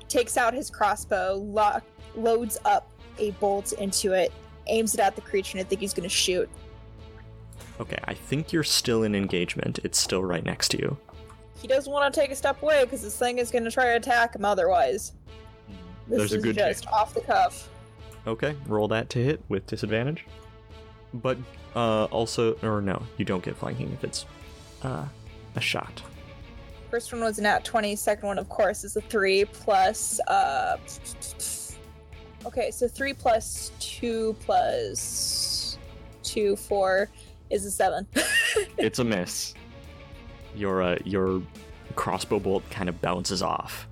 takes 0.09 0.37
out 0.37 0.53
his 0.53 0.69
crossbow, 0.69 1.35
lo- 1.35 1.79
loads 2.15 2.57
up 2.65 2.89
a 3.17 3.31
bolt 3.31 3.73
into 3.73 4.13
it, 4.13 4.31
aims 4.67 4.93
it 4.93 4.99
at 4.99 5.15
the 5.15 5.21
creature, 5.21 5.57
and 5.57 5.65
I 5.65 5.69
think 5.69 5.81
he's 5.81 5.93
gonna 5.93 6.09
shoot. 6.09 6.49
okay, 7.79 7.99
I 8.05 8.13
think 8.13 8.51
you're 8.51 8.63
still 8.63 9.03
in 9.03 9.15
engagement. 9.15 9.79
It's 9.83 9.99
still 9.99 10.23
right 10.23 10.43
next 10.43 10.69
to 10.69 10.77
you. 10.79 10.97
He 11.61 11.67
doesn't 11.67 11.91
want 11.91 12.13
to 12.13 12.19
take 12.19 12.31
a 12.31 12.35
step 12.35 12.61
away 12.61 12.83
because 12.85 13.01
this 13.01 13.17
thing 13.17 13.37
is 13.37 13.51
gonna 13.51 13.71
try 13.71 13.85
to 13.85 13.95
attack 13.95 14.35
him 14.35 14.45
otherwise. 14.45 15.13
This 16.07 16.17
There's 16.17 16.33
a 16.33 16.37
is 16.37 16.43
good 16.43 16.55
just 16.55 16.87
off 16.87 17.13
the 17.13 17.21
cuff. 17.21 17.69
Okay, 18.27 18.55
roll 18.67 18.87
that 18.89 19.09
to 19.11 19.23
hit 19.23 19.41
with 19.49 19.65
disadvantage. 19.67 20.25
But 21.13 21.37
uh, 21.75 22.05
also, 22.05 22.53
or 22.63 22.81
no, 22.81 23.01
you 23.17 23.25
don't 23.25 23.43
get 23.43 23.55
flanking 23.57 23.91
if 23.93 24.03
it's 24.03 24.25
uh, 24.83 25.05
a 25.55 25.61
shot. 25.61 26.01
First 26.89 27.11
one 27.13 27.21
was 27.21 27.37
a 27.37 27.43
nat 27.43 27.63
20, 27.63 27.95
second 27.95 28.27
one, 28.27 28.39
of 28.39 28.49
course, 28.49 28.83
is 28.83 28.95
a 28.95 29.01
3 29.01 29.45
plus. 29.45 30.19
Uh, 30.27 30.77
okay, 32.45 32.71
so 32.71 32.87
3 32.87 33.13
plus 33.13 33.71
2 33.79 34.35
plus 34.39 35.77
2, 36.23 36.55
4 36.55 37.09
is 37.51 37.65
a 37.65 37.71
7. 37.71 38.07
it's 38.77 38.99
a 38.99 39.03
miss. 39.03 39.53
Your 40.55 40.81
uh, 40.81 40.97
your 41.05 41.43
crossbow 41.95 42.39
bolt 42.39 42.67
kind 42.71 42.89
of 42.89 42.99
bounces 43.01 43.41
off. 43.43 43.87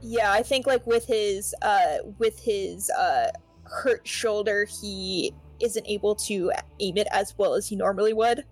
yeah, 0.00 0.32
I 0.32 0.42
think 0.42 0.66
like 0.66 0.84
with 0.86 1.06
his 1.06 1.54
uh 1.62 1.98
with 2.18 2.38
his 2.40 2.90
uh 2.90 3.28
hurt 3.64 4.06
shoulder, 4.06 4.64
he 4.64 5.32
isn't 5.60 5.86
able 5.86 6.14
to 6.16 6.50
aim 6.80 6.96
it 6.96 7.06
as 7.12 7.34
well 7.38 7.54
as 7.54 7.68
he 7.68 7.76
normally 7.76 8.12
would. 8.12 8.44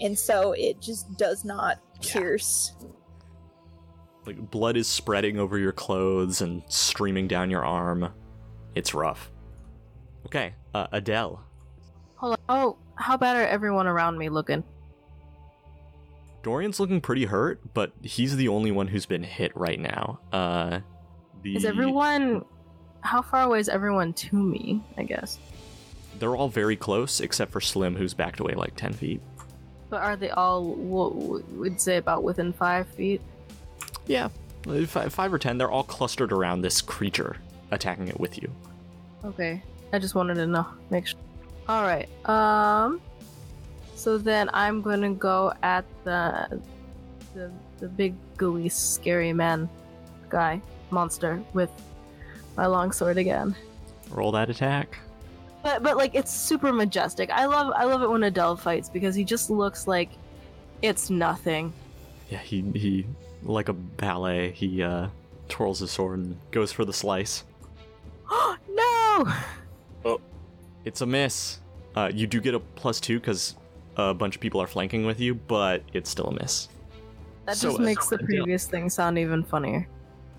And 0.00 0.18
so 0.18 0.52
it 0.52 0.80
just 0.80 1.14
does 1.18 1.44
not 1.44 1.78
Yeah. 2.02 2.12
pierce. 2.20 2.74
Like 4.24 4.50
blood 4.50 4.76
is 4.76 4.86
spreading 4.86 5.38
over 5.38 5.58
your 5.58 5.72
clothes 5.72 6.40
and 6.40 6.62
streaming 6.68 7.28
down 7.28 7.50
your 7.50 7.64
arm. 7.64 8.12
It's 8.74 8.94
rough. 8.94 9.30
Okay, 10.26 10.54
uh, 10.74 10.86
Adele. 10.92 11.42
Hold 12.16 12.32
on. 12.32 12.38
Oh, 12.48 12.76
how 12.94 13.16
bad 13.16 13.36
are 13.36 13.46
everyone 13.46 13.86
around 13.86 14.16
me 14.16 14.28
looking? 14.28 14.62
Dorian's 16.42 16.80
looking 16.80 17.00
pretty 17.00 17.24
hurt, 17.24 17.60
but 17.74 17.92
he's 18.02 18.36
the 18.36 18.48
only 18.48 18.70
one 18.70 18.88
who's 18.88 19.06
been 19.06 19.22
hit 19.22 19.56
right 19.56 19.78
now. 19.78 20.20
Uh, 20.32 20.80
the, 21.42 21.56
Is 21.56 21.64
everyone? 21.64 22.44
How 23.00 23.22
far 23.22 23.44
away 23.44 23.58
is 23.60 23.68
everyone 23.68 24.12
to 24.14 24.36
me? 24.36 24.82
I 24.96 25.02
guess. 25.02 25.38
They're 26.18 26.36
all 26.36 26.48
very 26.48 26.76
close, 26.76 27.20
except 27.20 27.50
for 27.50 27.60
Slim, 27.60 27.96
who's 27.96 28.14
backed 28.14 28.38
away 28.38 28.54
like 28.54 28.76
ten 28.76 28.92
feet. 28.92 29.20
But 29.90 30.02
are 30.02 30.16
they 30.16 30.30
all? 30.30 30.64
What 30.64 31.14
would 31.14 31.80
say 31.80 31.96
about 31.96 32.22
within 32.22 32.52
five 32.52 32.86
feet? 32.88 33.20
Yeah, 34.06 34.28
five, 34.86 35.12
five 35.12 35.32
or 35.32 35.38
ten. 35.38 35.58
They're 35.58 35.70
all 35.70 35.84
clustered 35.84 36.32
around 36.32 36.62
this 36.62 36.80
creature, 36.80 37.36
attacking 37.70 38.08
it 38.08 38.18
with 38.18 38.40
you. 38.40 38.50
Okay. 39.24 39.62
I 39.92 39.98
just 39.98 40.14
wanted 40.14 40.34
to 40.34 40.46
know. 40.46 40.66
Make 40.90 41.06
sure. 41.06 41.20
All 41.68 41.82
right. 41.82 42.08
Um. 42.28 43.00
So 43.94 44.18
then 44.18 44.50
I'm 44.52 44.82
gonna 44.82 45.12
go 45.12 45.52
at 45.62 45.84
the 46.04 46.60
the 47.34 47.52
the 47.78 47.88
big 47.88 48.14
gooey 48.36 48.68
scary 48.68 49.32
man 49.32 49.68
guy 50.28 50.60
monster 50.90 51.42
with 51.52 51.70
my 52.56 52.66
longsword 52.66 53.18
again. 53.18 53.54
Roll 54.10 54.32
that 54.32 54.50
attack. 54.50 54.98
But 55.62 55.82
but 55.82 55.96
like 55.96 56.14
it's 56.14 56.32
super 56.32 56.72
majestic. 56.72 57.30
I 57.30 57.46
love 57.46 57.72
I 57.76 57.84
love 57.84 58.02
it 58.02 58.10
when 58.10 58.24
Adele 58.24 58.56
fights 58.56 58.88
because 58.88 59.14
he 59.14 59.24
just 59.24 59.50
looks 59.50 59.86
like 59.86 60.10
it's 60.80 61.08
nothing. 61.10 61.72
Yeah, 62.28 62.38
he 62.38 62.62
he 62.74 63.06
like 63.44 63.68
a 63.68 63.72
ballet. 63.72 64.50
He 64.52 64.82
uh, 64.82 65.08
twirls 65.48 65.80
his 65.80 65.90
sword 65.90 66.18
and 66.20 66.36
goes 66.50 66.72
for 66.72 66.84
the 66.84 66.92
slice. 66.92 67.44
no. 68.30 69.24
Oh, 70.04 70.20
It's 70.84 71.00
a 71.00 71.06
miss. 71.06 71.58
Uh, 71.94 72.10
you 72.12 72.26
do 72.26 72.40
get 72.40 72.54
a 72.54 72.60
plus 72.60 73.00
two 73.00 73.20
because 73.20 73.56
a 73.96 74.14
bunch 74.14 74.34
of 74.34 74.40
people 74.40 74.60
are 74.62 74.66
flanking 74.66 75.04
with 75.04 75.20
you, 75.20 75.34
but 75.34 75.82
it's 75.92 76.08
still 76.10 76.26
a 76.26 76.32
miss. 76.40 76.68
That 77.46 77.56
So, 77.56 77.68
just 77.68 77.80
uh, 77.80 77.84
makes 77.84 78.08
the 78.08 78.16
Adele- 78.16 78.26
previous 78.26 78.66
thing 78.66 78.88
sound 78.88 79.18
even 79.18 79.42
funnier. 79.42 79.86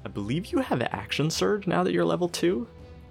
I 0.06 0.10
believe 0.10 0.48
you 0.48 0.58
have 0.60 0.82
action 0.82 1.30
surge 1.30 1.68
now 1.68 1.84
that 1.84 1.94
you're 1.94 2.04
level 2.06 2.28
two. 2.28 2.68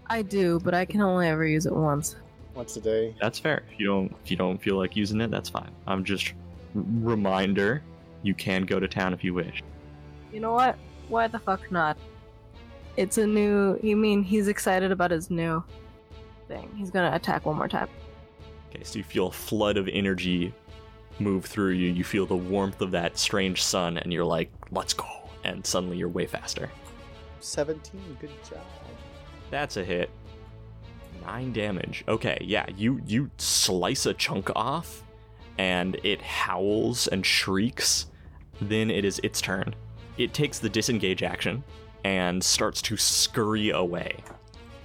I 0.09 0.23
do, 0.23 0.61
but 0.61 0.75
I 0.75 0.85
can 0.85 1.01
only 1.01 1.29
ever 1.29 1.47
use 1.47 1.65
it 1.67 1.75
once. 1.75 2.17
Once 2.55 2.77
a 2.77 2.81
day. 2.83 3.15
That's 3.21 3.39
fair. 3.39 3.63
If 3.73 3.81
you 3.81 3.87
don't 3.87 4.15
if 4.25 4.31
you 4.31 4.37
don't 4.37 4.59
feel 4.61 4.77
like 4.77 4.95
using 4.95 5.21
it, 5.23 5.31
that's 5.31 5.49
fine. 5.49 5.71
I'm 5.87 6.05
just 6.05 6.35
reminder. 6.75 7.83
You 8.23 8.35
can 8.35 8.65
go 8.65 8.79
to 8.79 8.87
town 8.89 9.15
if 9.15 9.25
you 9.25 9.33
wish. 9.35 9.63
You 10.33 10.41
know 10.41 10.53
what? 10.53 10.77
Why 11.09 11.27
the 11.29 11.39
fuck 11.39 11.71
not? 11.71 11.99
It's 12.97 13.19
a 13.19 13.27
new. 13.27 13.79
You 13.83 13.97
mean 13.97 14.23
he's 14.23 14.49
excited 14.49 14.91
about 14.91 15.11
his 15.11 15.31
new 15.31 15.63
thing? 16.49 16.71
He's 16.77 16.91
gonna 16.91 17.15
attack 17.15 17.47
one 17.47 17.57
more 17.57 17.69
time. 17.69 17.89
Okay, 18.71 18.85
so 18.85 18.99
you 18.99 19.05
feel 19.05 19.27
a 19.29 19.33
flood 19.33 19.77
of 19.77 19.89
energy 19.93 20.53
move 21.19 21.45
through 21.45 21.73
you. 21.73 21.91
You 21.91 22.05
feel 22.05 22.27
the 22.27 22.37
warmth 22.37 22.81
of 22.81 22.91
that 22.93 23.19
strange 23.19 23.63
sun, 23.63 23.99
and 23.99 24.13
you're 24.13 24.25
like, 24.25 24.51
"Let's 24.71 24.95
go!" 24.95 25.07
And 25.45 25.65
suddenly 25.65 25.97
you're 25.99 26.09
way 26.09 26.27
faster. 26.27 26.71
17. 27.41 28.17
Good 28.21 28.31
job. 28.49 28.61
That's 29.51 29.77
a 29.77 29.85
hit. 29.85 30.11
Nine 31.25 31.53
damage. 31.53 32.05
Okay, 32.09 32.39
yeah, 32.41 32.67
you 32.77 33.01
you 33.07 33.31
slice 33.39 34.07
a 34.07 34.15
chunk 34.15 34.51
off, 34.57 35.03
and 35.59 35.97
it 36.03 36.23
howls 36.23 37.07
and 37.09 37.25
shrieks. 37.25 38.07
Then 38.61 38.91
it 38.91 39.05
is 39.05 39.21
its 39.23 39.41
turn. 39.41 39.75
It 40.19 40.35
takes 40.35 40.59
the 40.59 40.69
disengage 40.69 41.23
action 41.23 41.65
and 42.05 42.43
starts 42.43 42.83
to 42.83 42.97
scurry 42.97 43.71
away. 43.71 44.17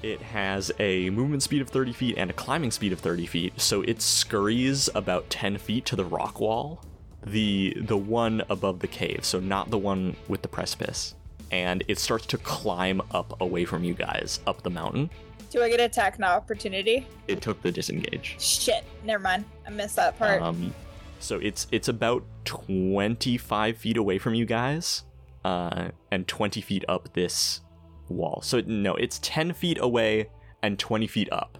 It 0.04 0.22
has 0.22 0.72
a 0.80 1.10
movement 1.10 1.44
speed 1.44 1.62
of 1.62 1.70
30 1.70 1.94
feet 1.94 2.16
and 2.18 2.30
a 2.30 2.34
climbing 2.34 2.72
speed 2.72 2.94
of 2.94 3.00
30 3.00 3.26
feet, 3.26 3.60
so 3.60 3.82
it 3.82 4.02
scurries 4.02 4.90
about 4.94 5.30
10 5.30 5.58
feet 5.58 5.86
to 5.86 5.96
the 5.96 6.06
rock 6.06 6.40
wall, 6.40 6.84
the 7.26 7.76
the 7.82 7.98
one 7.98 8.44
above 8.50 8.80
the 8.80 8.88
cave, 8.88 9.26
so 9.26 9.40
not 9.40 9.72
the 9.72 9.78
one 9.78 10.16
with 10.28 10.44
the 10.44 10.48
precipice. 10.48 11.16
And 11.52 11.84
it 11.88 11.98
starts 11.98 12.26
to 12.28 12.38
climb 12.38 13.02
up 13.12 13.42
away 13.42 13.66
from 13.66 13.84
you 13.84 13.94
guys, 13.94 14.40
up 14.46 14.62
the 14.62 14.70
mountain. 14.70 15.10
Do 15.50 15.64
I 15.64 15.70
get 15.70 15.80
attack 15.80 16.20
now 16.20 16.36
opportunity? 16.36 17.08
It 17.28 17.42
took 17.42 17.62
the 17.62 17.72
disengage. 17.72 18.36
Shit, 18.40 18.84
never 19.04 19.24
mind. 19.24 19.46
I 19.66 19.72
missed 19.72 19.96
that 19.96 20.20
part. 20.20 20.42
Um, 20.42 20.74
so 21.20 21.38
it's 21.40 21.68
it's 21.72 21.88
about 21.88 22.24
25 22.46 23.78
feet 23.78 23.98
away 23.98 24.20
from 24.20 24.36
you 24.36 24.46
guys, 24.46 25.04
uh, 25.46 25.90
and 26.12 26.28
20 26.28 26.62
feet 26.62 26.86
up 26.88 27.14
this 27.14 27.62
wall. 28.10 28.42
So 28.44 28.62
no, 28.66 28.96
it's 28.96 29.20
10 29.22 29.54
feet 29.54 29.78
away 29.82 30.30
and 30.64 30.78
20 30.78 31.08
feet 31.08 31.30
up 31.32 31.58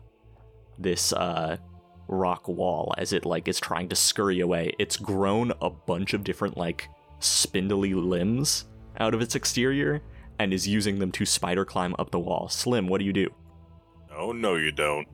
this 0.80 1.14
uh, 1.14 1.58
rock 2.08 2.48
wall 2.48 2.94
as 2.98 3.14
it 3.14 3.26
like 3.26 3.48
is 3.48 3.60
trying 3.60 3.90
to 3.90 3.96
scurry 3.96 4.40
away. 4.40 4.74
It's 4.80 4.98
grown 4.98 5.52
a 5.62 5.70
bunch 5.70 6.14
of 6.14 6.24
different 6.24 6.58
like 6.58 6.90
spindly 7.20 7.94
limbs 7.94 8.66
out 9.00 9.14
of 9.14 9.22
its 9.22 9.36
exterior 9.36 10.02
and 10.40 10.54
is 10.54 10.68
using 10.68 11.00
them 11.00 11.12
to 11.14 11.26
spider 11.26 11.66
climb 11.66 11.96
up 12.00 12.12
the 12.12 12.20
wall. 12.20 12.48
Slim, 12.50 12.88
what 12.88 13.00
do 13.00 13.06
you 13.06 13.14
do? 13.14 13.30
Oh 14.16 14.32
no, 14.32 14.56
you 14.56 14.72
don't. 14.72 15.08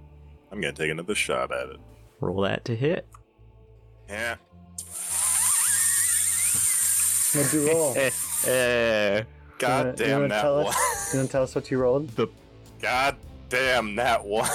I'm 0.51 0.61
gonna 0.61 0.73
take 0.73 0.91
another 0.91 1.15
shot 1.15 1.51
at 1.51 1.69
it. 1.69 1.77
Roll 2.19 2.41
that 2.41 2.63
to 2.65 2.75
hit. 2.75 3.07
Yeah. 4.07 4.35
What'd 7.33 7.53
you 7.53 7.67
roll? 7.71 7.95
Eh, 8.47 9.23
God 9.57 9.85
wanna- 9.85 9.97
damn 9.97 10.27
that 10.29 10.45
one. 10.45 10.65
us? 10.67 11.13
You 11.13 11.19
want 11.19 11.29
to 11.29 11.31
tell 11.31 11.43
us 11.43 11.55
what 11.55 11.71
you 11.71 11.77
rolled? 11.77 12.09
the 12.15 12.27
God 12.81 13.15
damn 13.49 13.95
that 13.95 14.25
one. 14.25 14.49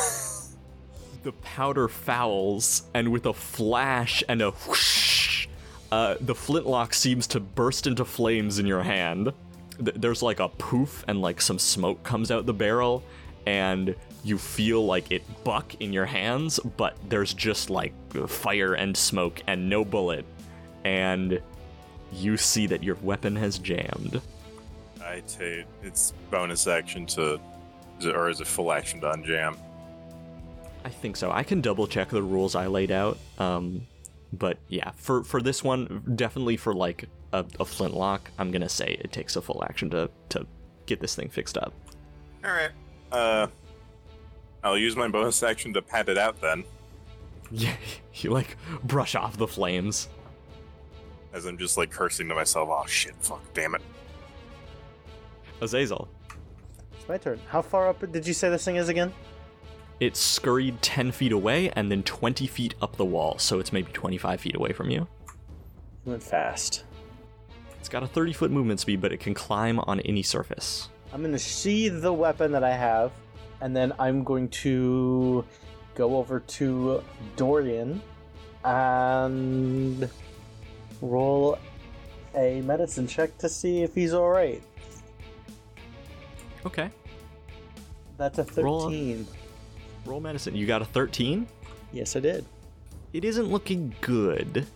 the 1.23 1.33
powder 1.43 1.89
fouls, 1.89 2.83
and 2.95 3.11
with 3.11 3.27
a 3.27 3.33
flash 3.33 4.23
and 4.29 4.43
a 4.43 4.51
whoosh, 4.51 5.49
uh, 5.91 6.17
the 6.21 6.35
flintlock 6.35 6.93
seems 6.95 7.27
to 7.29 7.41
burst 7.41 7.87
into 7.87 8.05
flames 8.05 8.59
in 8.59 8.67
your 8.67 8.83
hand. 8.83 9.33
Th- 9.83 9.97
There's 9.97 10.23
like 10.23 10.41
a 10.41 10.49
poof, 10.49 11.05
and 11.09 11.21
like 11.23 11.41
some 11.41 11.59
smoke 11.59 12.03
comes 12.03 12.31
out 12.31 12.45
the 12.47 12.53
barrel, 12.53 13.03
and 13.47 13.95
you 14.25 14.37
feel 14.37 14.85
like 14.85 15.11
it 15.11 15.23
buck 15.45 15.75
in 15.81 15.93
your 15.93 16.05
hands, 16.05 16.59
but 16.77 16.97
there's 17.09 17.33
just 17.33 17.71
like 17.71 17.93
fire 18.27 18.75
and 18.75 18.95
smoke 18.97 19.41
and 19.47 19.71
no 19.71 19.85
bullet, 19.85 20.27
and 20.85 21.41
you 22.13 22.37
see 22.37 22.67
that 22.67 22.83
your 22.83 22.97
weapon 22.97 23.37
has 23.37 23.59
jammed. 23.59 24.21
I 25.03 25.23
take 25.27 25.67
it's 25.83 26.13
bonus 26.31 26.67
action 26.67 27.07
to, 27.07 27.41
or 28.05 28.29
is 28.29 28.41
it 28.41 28.47
full 28.47 28.73
action 28.73 29.01
to 29.01 29.07
unjam? 29.09 29.57
I 30.85 30.91
think 30.91 31.17
so. 31.17 31.31
I 31.31 31.43
can 31.43 31.61
double 31.61 31.87
check 31.87 32.09
the 32.09 32.23
rules 32.23 32.55
I 32.55 32.67
laid 32.67 32.91
out. 32.91 33.19
Um, 33.39 33.87
but 34.33 34.59
yeah, 34.69 34.93
for 34.97 35.25
for 35.25 35.41
this 35.41 35.65
one, 35.65 36.03
definitely 36.15 36.57
for 36.57 36.75
like 36.75 37.09
a, 37.33 37.45
a 37.59 37.65
flintlock, 37.65 38.31
I'm 38.39 38.51
gonna 38.51 38.69
say 38.69 38.97
it 39.01 39.13
takes 39.13 39.37
a 39.37 39.43
full 39.43 39.65
action 39.65 39.91
to 39.91 40.11
to 40.31 40.47
get 40.87 41.01
this 41.01 41.15
thing 41.15 41.29
fixed 41.29 41.57
up. 41.59 41.73
All 42.45 42.51
right. 42.51 42.71
Uh, 43.11 43.47
I'll 44.63 44.79
use 44.79 44.97
my 44.97 45.09
bonus 45.09 45.43
action 45.43 45.73
to 45.75 45.83
pat 45.83 46.09
it 46.09 46.19
out 46.19 46.41
then, 46.41 46.65
Yeah, 47.51 47.77
you 48.15 48.31
like 48.31 48.57
brush 48.85 49.15
off 49.15 49.37
the 49.37 49.49
flames. 49.49 50.09
As 51.33 51.45
I'm 51.47 51.59
just 51.59 51.77
like 51.77 51.91
cursing 51.91 52.29
to 52.29 52.35
myself. 52.35 52.69
Oh 52.71 52.87
shit! 52.87 53.15
Fuck! 53.21 53.43
Damn 53.55 53.75
it! 53.75 53.83
Azazel, 55.61 56.09
It's 56.97 57.09
my 57.09 57.17
turn. 57.19 57.41
How 57.49 57.63
far 57.63 57.89
up 57.89 58.13
did 58.13 58.27
you 58.27 58.33
say 58.35 58.49
this 58.49 58.65
thing 58.65 58.77
is 58.77 58.89
again? 58.89 59.13
it 60.01 60.15
scurried 60.17 60.81
10 60.81 61.11
feet 61.11 61.33
away 61.33 61.71
and 61.71 61.91
then 61.91 62.05
20 62.05 62.47
feet 62.47 62.73
up 62.81 62.95
the 62.97 63.05
wall, 63.05 63.37
so 63.37 63.59
it's 63.59 63.73
maybe 63.73 63.91
25 63.91 64.41
feet 64.41 64.55
away 64.55 64.73
from 64.73 64.91
you. 64.91 65.09
Went 66.05 66.23
fast. 66.23 66.85
It's 67.81 67.89
got 67.89 68.05
a 68.05 68.07
30 68.07 68.33
foot 68.33 68.53
movement 68.53 68.79
speed, 68.79 69.01
but 69.01 69.13
it 69.13 69.19
can 69.19 69.35
climb 69.35 69.81
on 69.81 69.99
any 70.01 70.23
surface. 70.23 70.89
I'm 71.13 71.21
gonna 71.23 71.37
sheathe 71.37 72.01
the 72.01 72.13
weapon 72.13 72.53
that 72.53 72.63
I 72.63 72.77
have, 72.77 73.11
and 73.61 73.75
then 73.75 73.93
I'm 73.99 74.23
going 74.23 74.49
to 74.51 75.45
go 75.97 76.17
over 76.17 76.39
to 76.39 77.03
Dorian 77.35 78.01
and 78.65 80.09
roll 81.01 81.59
a 82.35 82.61
medicine 82.63 83.07
check 83.07 83.37
to 83.39 83.49
see 83.49 83.83
if 83.83 83.95
he's 83.95 84.15
alright. 84.15 84.63
Okay, 86.67 86.91
That's 88.17 88.39
a 88.39 88.45
Roll 88.63 88.83
13. 88.91 89.27
roll 90.05 90.21
medicine. 90.21 90.55
You 90.57 90.67
got 90.67 90.83
a 90.83 90.85
13? 90.85 91.47
Yes, 91.93 92.17
I 92.17 92.21
did. 92.21 92.45
it 93.13 93.25
isn't 93.25 93.47
looking 93.47 93.95
good. 94.01 94.67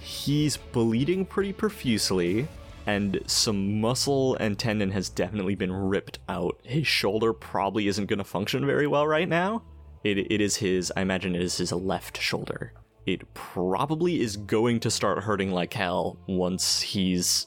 He's 0.00 0.56
bleeding 0.56 1.24
pretty 1.26 1.52
profusely, 1.52 2.48
and 2.86 3.20
some 3.26 3.80
muscle 3.80 4.34
and 4.36 4.58
tendon 4.58 4.90
has 4.92 5.08
definitely 5.08 5.54
been 5.54 5.72
ripped 5.72 6.18
out. 6.28 6.58
His 6.64 6.86
shoulder 6.86 7.32
probably 7.32 7.86
isn't 7.88 8.06
going 8.06 8.18
to 8.18 8.24
function 8.24 8.64
very 8.66 8.86
well 8.86 9.06
right 9.06 9.28
now. 9.28 9.62
It, 10.04 10.18
it 10.32 10.40
is 10.40 10.56
his, 10.56 10.92
I 10.96 11.02
imagine 11.02 11.34
it 11.34 11.42
is 11.42 11.56
his 11.58 11.70
left 11.72 12.20
shoulder. 12.20 12.72
It 13.06 13.32
probably 13.34 14.20
is 14.20 14.36
going 14.36 14.80
to 14.80 14.90
start 14.90 15.22
hurting 15.22 15.52
like 15.52 15.72
hell 15.72 16.18
once 16.26 16.80
he's 16.80 17.46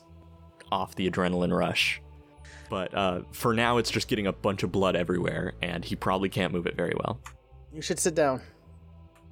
off 0.72 0.96
the 0.96 1.10
adrenaline 1.10 1.56
rush. 1.56 2.02
But 2.70 2.94
uh, 2.94 3.22
for 3.32 3.54
now, 3.54 3.78
it's 3.78 3.92
just 3.92 4.08
getting 4.08 4.28
a 4.28 4.34
bunch 4.34 4.64
of 4.64 4.72
blood 4.72 4.96
everywhere, 4.96 5.54
and 5.62 5.84
he 5.84 5.96
probably 5.96 6.30
can't 6.30 6.54
move 6.54 6.66
it 6.68 6.76
very 6.78 6.94
well. 7.04 7.20
You 7.74 7.82
should 7.82 8.00
sit 8.00 8.16
down. 8.16 8.42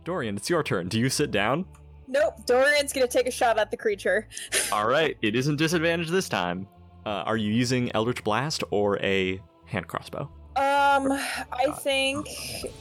Dorian, 0.03 0.38
it's 0.38 0.50
your 0.50 0.64
turn. 0.64 0.88
Do 0.88 1.00
you 1.00 1.10
sit 1.10 1.32
down? 1.32 1.66
Nope, 2.08 2.45
Dorian's 2.45 2.93
gonna 2.93 3.08
take 3.08 3.27
a 3.27 3.32
shot 3.32 3.60
at 3.60 3.69
the 3.69 3.77
creature. 3.77 4.27
All 4.72 4.88
right, 4.88 5.18
it 5.22 5.35
isn't 5.35 5.58
disadvantaged 5.58 6.11
this 6.11 6.30
time. 6.30 6.68
Uh, 7.06 7.24
are 7.26 7.38
you 7.38 7.52
using 7.52 7.92
Eldritch 7.93 8.24
Blast 8.24 8.64
or 8.72 8.98
a 9.00 9.40
hand 9.66 9.88
crossbow? 9.88 10.30
Um, 10.56 11.11
I 11.52 11.72
think 11.80 12.27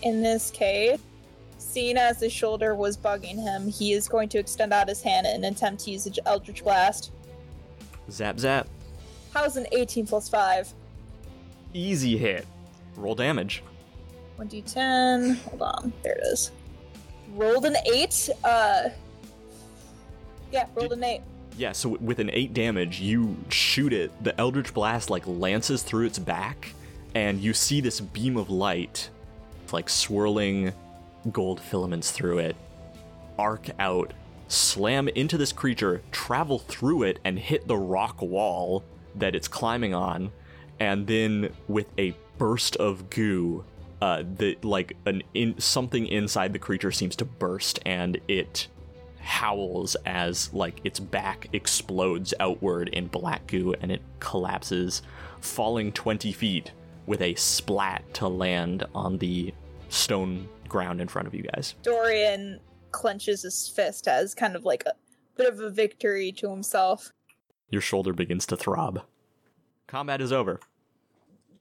in 0.03 0.23
this 0.23 0.51
case, 0.51 1.01
seeing 1.59 1.97
as 1.97 2.21
his 2.21 2.33
shoulder 2.33 2.75
was 2.75 2.97
bugging 2.97 3.37
him, 3.43 3.69
he 3.69 3.93
is 3.93 4.09
going 4.09 4.29
to 4.31 4.39
extend 4.39 4.73
out 4.73 4.89
his 4.89 5.03
hand 5.03 5.27
and 5.27 5.45
attempt 5.45 5.85
to 5.85 5.91
use 5.91 6.05
the 6.05 6.21
Eldritch 6.27 6.65
Blast. 6.65 7.13
Zap 8.11 8.39
zap. 8.39 8.69
How's 9.33 9.57
an 9.57 9.67
18 9.73 10.07
plus 10.07 10.29
5? 10.29 10.73
Easy 11.75 12.17
hit. 12.17 12.47
Roll 12.97 13.15
damage. 13.15 13.63
1d10. 14.39 15.37
Hold 15.43 15.63
on. 15.63 15.93
There 16.03 16.13
it 16.13 16.23
is. 16.25 16.51
Rolled 17.35 17.67
an 17.67 17.77
8. 17.85 18.31
Uh. 18.45 18.89
Yeah, 20.53 20.67
rolled 20.75 20.93
an 20.93 21.05
8. 21.05 21.21
Yeah, 21.59 21.73
so 21.73 21.91
with 22.01 22.19
an 22.19 22.31
8 22.33 22.53
damage, 22.55 23.01
you 23.01 23.37
shoot 23.49 23.93
it. 23.93 24.13
The 24.23 24.39
Eldritch 24.41 24.73
Blast 24.73 25.11
like 25.11 25.27
lances 25.27 25.83
through 25.83 26.07
its 26.07 26.19
back, 26.19 26.73
and 27.15 27.41
you 27.41 27.53
see 27.55 27.81
this 27.81 28.01
beam 28.01 28.37
of 28.37 28.51
light, 28.51 29.09
like 29.73 29.89
swirling 29.89 30.73
gold 31.33 31.61
filaments 31.61 32.11
through 32.11 32.39
it, 32.39 32.57
arc 33.39 33.69
out, 33.79 34.13
slam 34.49 35.09
into 35.09 35.37
this 35.37 35.53
creature, 35.53 36.03
travel 36.13 36.59
through 36.59 37.03
it, 37.05 37.19
and 37.25 37.39
hit 37.39 37.67
the 37.67 37.77
rock 37.77 38.21
wall 38.23 38.85
that 39.15 39.35
it's 39.35 39.49
climbing 39.49 39.95
on, 39.95 40.31
and 40.79 41.07
then 41.07 41.53
with 41.69 41.87
a 41.99 42.15
burst 42.39 42.77
of 42.77 43.11
goo, 43.11 43.65
uh, 44.03 44.23
the 44.37 44.59
like 44.63 44.97
an 45.07 45.23
in 45.33 45.59
something 45.59 46.07
inside 46.07 46.53
the 46.53 46.59
creature 46.59 46.93
seems 46.93 47.17
to 47.17 47.25
burst, 47.25 47.81
and 47.87 48.21
it 48.29 48.69
howls 49.27 49.97
as 50.07 50.53
like 50.55 50.81
its 50.85 51.01
back 51.01 51.49
explodes 51.53 52.33
outward 52.39 52.89
in 52.91 53.09
black 53.09 53.47
goo 53.49 53.75
and 53.81 53.91
it 53.91 54.01
collapses, 54.21 55.03
falling 55.41 55.91
20 55.93 56.31
feet 56.33 56.71
with 57.07 57.21
a 57.21 57.35
splat 57.35 58.03
to 58.15 58.29
land 58.29 58.85
on 58.95 59.19
the 59.19 59.53
stone 59.89 60.49
ground 60.69 61.01
in 61.01 61.09
front 61.09 61.29
of 61.29 61.35
you 61.35 61.43
guys. 61.43 61.75
Dorian 61.83 62.61
clenches 62.93 63.43
his 63.43 63.69
fist 63.69 64.09
as 64.09 64.35
kind 64.35 64.57
of 64.57 64.65
like 64.65 64.85
a 64.87 64.93
bit 65.37 65.53
of 65.53 65.61
a 65.61 65.71
victory 65.71 66.33
to 66.33 66.51
himself. 66.51 67.13
Your 67.71 67.83
shoulder 67.83 68.13
begins 68.13 68.47
to 68.47 68.57
throb. 68.57 69.03
Combat 69.87 70.21
is 70.21 70.33
over. 70.33 70.61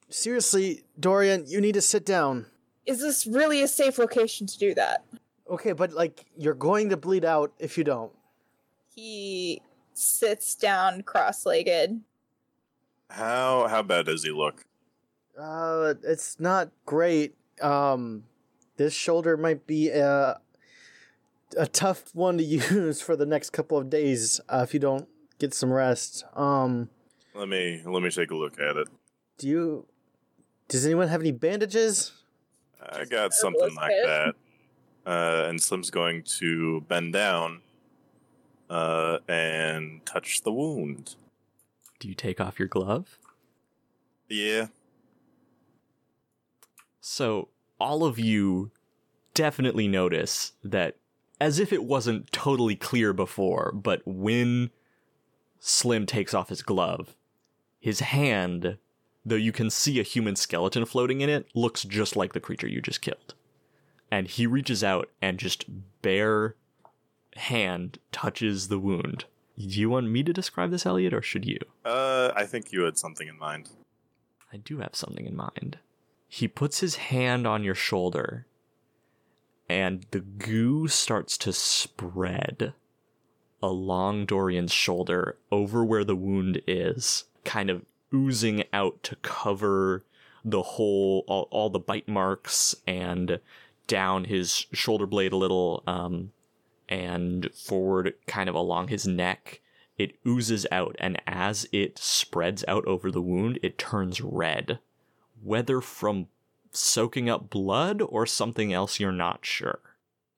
Seriously, 0.09 0.83
Dorian, 0.99 1.45
you 1.47 1.59
need 1.59 1.73
to 1.73 1.81
sit 1.81 2.05
down. 2.05 2.45
Is 2.85 3.01
this 3.01 3.25
really 3.25 3.61
a 3.61 3.67
safe 3.67 3.97
location 3.97 4.47
to 4.47 4.57
do 4.57 4.73
that? 4.75 5.03
Okay, 5.49 5.73
but 5.73 5.91
like, 5.93 6.25
you're 6.37 6.53
going 6.53 6.89
to 6.89 6.97
bleed 6.97 7.25
out 7.25 7.53
if 7.59 7.77
you 7.77 7.83
don't. 7.83 8.11
He 8.93 9.61
sits 9.93 10.55
down 10.55 11.01
cross 11.01 11.45
legged. 11.45 12.01
How 13.09 13.67
how 13.67 13.83
bad 13.83 14.07
does 14.07 14.23
he 14.23 14.31
look? 14.31 14.65
Uh, 15.39 15.93
it's 16.03 16.39
not 16.39 16.69
great. 16.85 17.35
Um, 17.61 18.23
this 18.77 18.93
shoulder 18.93 19.37
might 19.37 19.65
be 19.67 19.89
a 19.89 20.39
a 21.57 21.67
tough 21.67 22.13
one 22.13 22.37
to 22.37 22.43
use 22.71 23.01
for 23.01 23.15
the 23.15 23.25
next 23.25 23.51
couple 23.51 23.77
of 23.77 23.89
days 23.89 24.41
uh, 24.49 24.61
if 24.67 24.73
you 24.73 24.79
don't 24.79 25.07
get 25.39 25.53
some 25.53 25.71
rest. 25.71 26.23
Um, 26.33 26.89
Let 27.33 27.47
me 27.49 27.81
let 27.85 28.01
me 28.03 28.09
take 28.09 28.31
a 28.31 28.35
look 28.35 28.59
at 28.59 28.75
it. 28.77 28.87
do 29.37 29.47
you? 29.47 29.85
Does 30.67 30.85
anyone 30.85 31.07
have 31.09 31.21
any 31.21 31.31
bandages? 31.31 32.11
I 32.81 33.05
got 33.05 33.33
something 33.33 33.73
like 33.75 33.91
that. 34.03 34.35
Uh, 35.05 35.45
and 35.47 35.61
Slim's 35.61 35.91
going 35.91 36.23
to 36.39 36.81
bend 36.81 37.13
down 37.13 37.61
uh, 38.69 39.19
and 39.27 40.03
touch 40.05 40.41
the 40.41 40.51
wound. 40.51 41.15
Do 41.99 42.07
you 42.07 42.15
take 42.15 42.41
off 42.41 42.57
your 42.57 42.67
glove? 42.67 43.19
Yeah. 44.27 44.67
So, 46.99 47.49
all 47.79 48.03
of 48.03 48.19
you 48.19 48.71
definitely 49.33 49.87
notice 49.87 50.53
that, 50.63 50.97
as 51.39 51.59
if 51.59 51.73
it 51.73 51.83
wasn't 51.83 52.31
totally 52.31 52.75
clear 52.75 53.13
before, 53.13 53.71
but 53.73 54.01
when 54.05 54.71
Slim 55.59 56.05
takes 56.05 56.33
off 56.33 56.49
his 56.49 56.61
glove, 56.61 57.15
his 57.79 57.99
hand, 57.99 58.77
though 59.25 59.35
you 59.35 59.51
can 59.51 59.69
see 59.69 59.99
a 59.99 60.03
human 60.03 60.35
skeleton 60.35 60.85
floating 60.85 61.21
in 61.21 61.29
it, 61.29 61.47
looks 61.53 61.83
just 61.83 62.15
like 62.15 62.33
the 62.33 62.39
creature 62.39 62.67
you 62.67 62.81
just 62.81 63.01
killed. 63.01 63.33
And 64.11 64.27
he 64.27 64.47
reaches 64.47 64.83
out 64.83 65.09
and 65.21 65.37
just 65.37 65.65
bare 66.01 66.55
hand 67.35 67.99
touches 68.11 68.69
the 68.69 68.79
wound. 68.79 69.25
Do 69.57 69.79
you 69.79 69.89
want 69.89 70.09
me 70.09 70.23
to 70.23 70.33
describe 70.33 70.71
this, 70.71 70.85
Elliot, 70.85 71.13
or 71.13 71.21
should 71.21 71.45
you? 71.45 71.59
Uh, 71.83 72.31
I 72.35 72.45
think 72.45 72.71
you 72.71 72.83
had 72.83 72.97
something 72.97 73.27
in 73.27 73.37
mind. 73.37 73.69
I 74.51 74.57
do 74.57 74.79
have 74.79 74.95
something 74.95 75.25
in 75.25 75.35
mind. 75.35 75.79
He 76.27 76.47
puts 76.47 76.79
his 76.79 76.95
hand 76.95 77.47
on 77.47 77.63
your 77.63 77.75
shoulder, 77.75 78.45
and 79.69 80.05
the 80.11 80.19
goo 80.19 80.87
starts 80.87 81.37
to 81.39 81.53
spread 81.53 82.73
along 83.61 84.25
Dorian's 84.25 84.71
shoulder, 84.71 85.37
over 85.51 85.83
where 85.83 86.03
the 86.03 86.15
wound 86.15 86.61
is, 86.67 87.25
kind 87.43 87.69
of 87.69 87.85
oozing 88.13 88.63
out 88.71 89.01
to 89.03 89.15
cover 89.17 90.03
the 90.43 90.61
whole, 90.61 91.23
all, 91.27 91.47
all 91.51 91.69
the 91.69 91.79
bite 91.79 92.07
marks, 92.07 92.75
and 92.85 93.39
down 93.87 94.25
his 94.25 94.67
shoulder 94.71 95.07
blade 95.07 95.33
a 95.33 95.37
little, 95.37 95.83
um, 95.87 96.31
and 96.87 97.49
forward 97.55 98.13
kind 98.27 98.47
of 98.47 98.55
along 98.55 98.89
his 98.89 99.07
neck. 99.07 99.61
It 99.97 100.17
oozes 100.27 100.67
out, 100.71 100.95
and 100.99 101.19
as 101.25 101.67
it 101.71 101.97
spreads 101.97 102.63
out 102.67 102.85
over 102.85 103.09
the 103.09 103.21
wound, 103.21 103.59
it 103.63 103.77
turns 103.77 104.21
red. 104.21 104.79
Whether 105.45 105.79
from 105.79 106.25
soaking 106.71 107.29
up 107.29 107.51
blood 107.51 108.01
or 108.01 108.25
something 108.25 108.73
else, 108.73 108.99
you're 108.99 109.11
not 109.11 109.45
sure. 109.45 109.79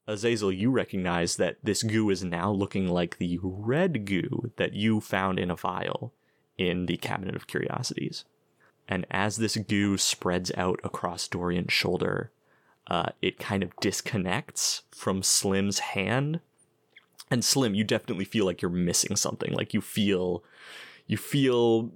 Azazel, 0.06 0.52
you 0.52 0.70
recognize 0.70 1.38
that 1.38 1.58
this 1.64 1.82
goo 1.82 2.10
is 2.10 2.26
now 2.26 2.52
looking 2.52 2.90
like 2.90 3.18
the 3.18 3.40
red 3.42 4.06
goo 4.06 4.52
that 4.58 4.74
you 4.74 5.00
found 5.00 5.40
in 5.40 5.50
a 5.50 5.56
vial 5.56 6.14
in 6.58 6.88
the 6.88 6.98
Cabinet 6.98 7.38
of 7.38 7.48
Curiosities. 7.48 8.26
And 8.86 9.06
as 9.10 9.38
this 9.38 9.56
goo 9.56 9.98
spreads 9.98 10.52
out 10.58 10.82
across 10.84 11.30
Dorian's 11.30 11.72
shoulder, 11.72 12.32
uh, 12.88 13.12
it 13.22 13.40
kind 13.40 13.64
of 13.64 13.76
disconnects 13.80 14.84
from 14.94 15.24
Slim's 15.24 15.80
hand. 15.80 16.42
And 17.32 17.46
Slim, 17.46 17.76
you 17.76 17.86
definitely 17.86 18.26
feel 18.26 18.46
like 18.46 18.62
you're 18.62 18.72
missing 18.72 19.16
something. 19.16 19.54
Like 19.54 19.74
you 19.74 19.80
feel, 19.80 20.44
you 21.06 21.16
feel 21.16 21.92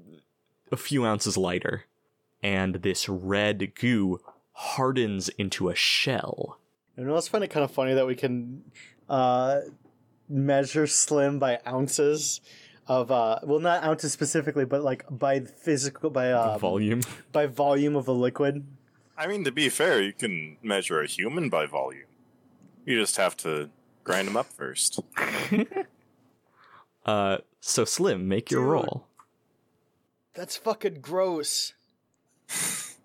a 0.71 0.77
few 0.77 1.05
ounces 1.05 1.35
lighter. 1.35 1.83
And 2.43 2.75
this 2.75 3.07
red 3.07 3.75
goo 3.75 4.19
hardens 4.53 5.29
into 5.29 5.69
a 5.69 5.75
shell. 5.75 6.59
And 6.97 7.09
I 7.09 7.13
also 7.13 7.29
find 7.29 7.43
it 7.43 7.49
kind 7.49 7.63
of 7.63 7.71
funny 7.71 7.93
that 7.93 8.05
we 8.07 8.15
can 8.15 8.63
uh, 9.09 9.61
measure 10.27 10.87
Slim 10.87 11.39
by 11.39 11.59
ounces 11.67 12.41
of 12.87 13.11
uh, 13.11 13.39
well, 13.43 13.59
not 13.59 13.83
ounces 13.83 14.11
specifically, 14.11 14.65
but 14.65 14.83
like 14.83 15.05
by 15.09 15.41
physical 15.41 16.09
by 16.09 16.31
uh, 16.31 16.57
volume. 16.57 17.01
by 17.31 17.45
volume 17.45 17.95
of 17.95 18.07
a 18.07 18.11
liquid. 18.11 18.65
I 19.17 19.27
mean, 19.27 19.43
to 19.43 19.51
be 19.51 19.69
fair, 19.69 20.01
you 20.01 20.13
can 20.13 20.57
measure 20.63 20.99
a 20.99 21.07
human 21.07 21.49
by 21.49 21.67
volume. 21.67 22.07
You 22.85 22.99
just 22.99 23.17
have 23.17 23.37
to 23.37 23.69
grind 24.03 24.27
them 24.27 24.37
up 24.37 24.47
first. 24.47 24.99
Uh, 27.05 27.37
so 27.59 27.85
Slim, 27.85 28.27
make 28.27 28.51
your 28.51 28.61
roll. 28.63 29.07
That's 30.33 30.55
fucking 30.55 31.01
gross. 31.01 31.73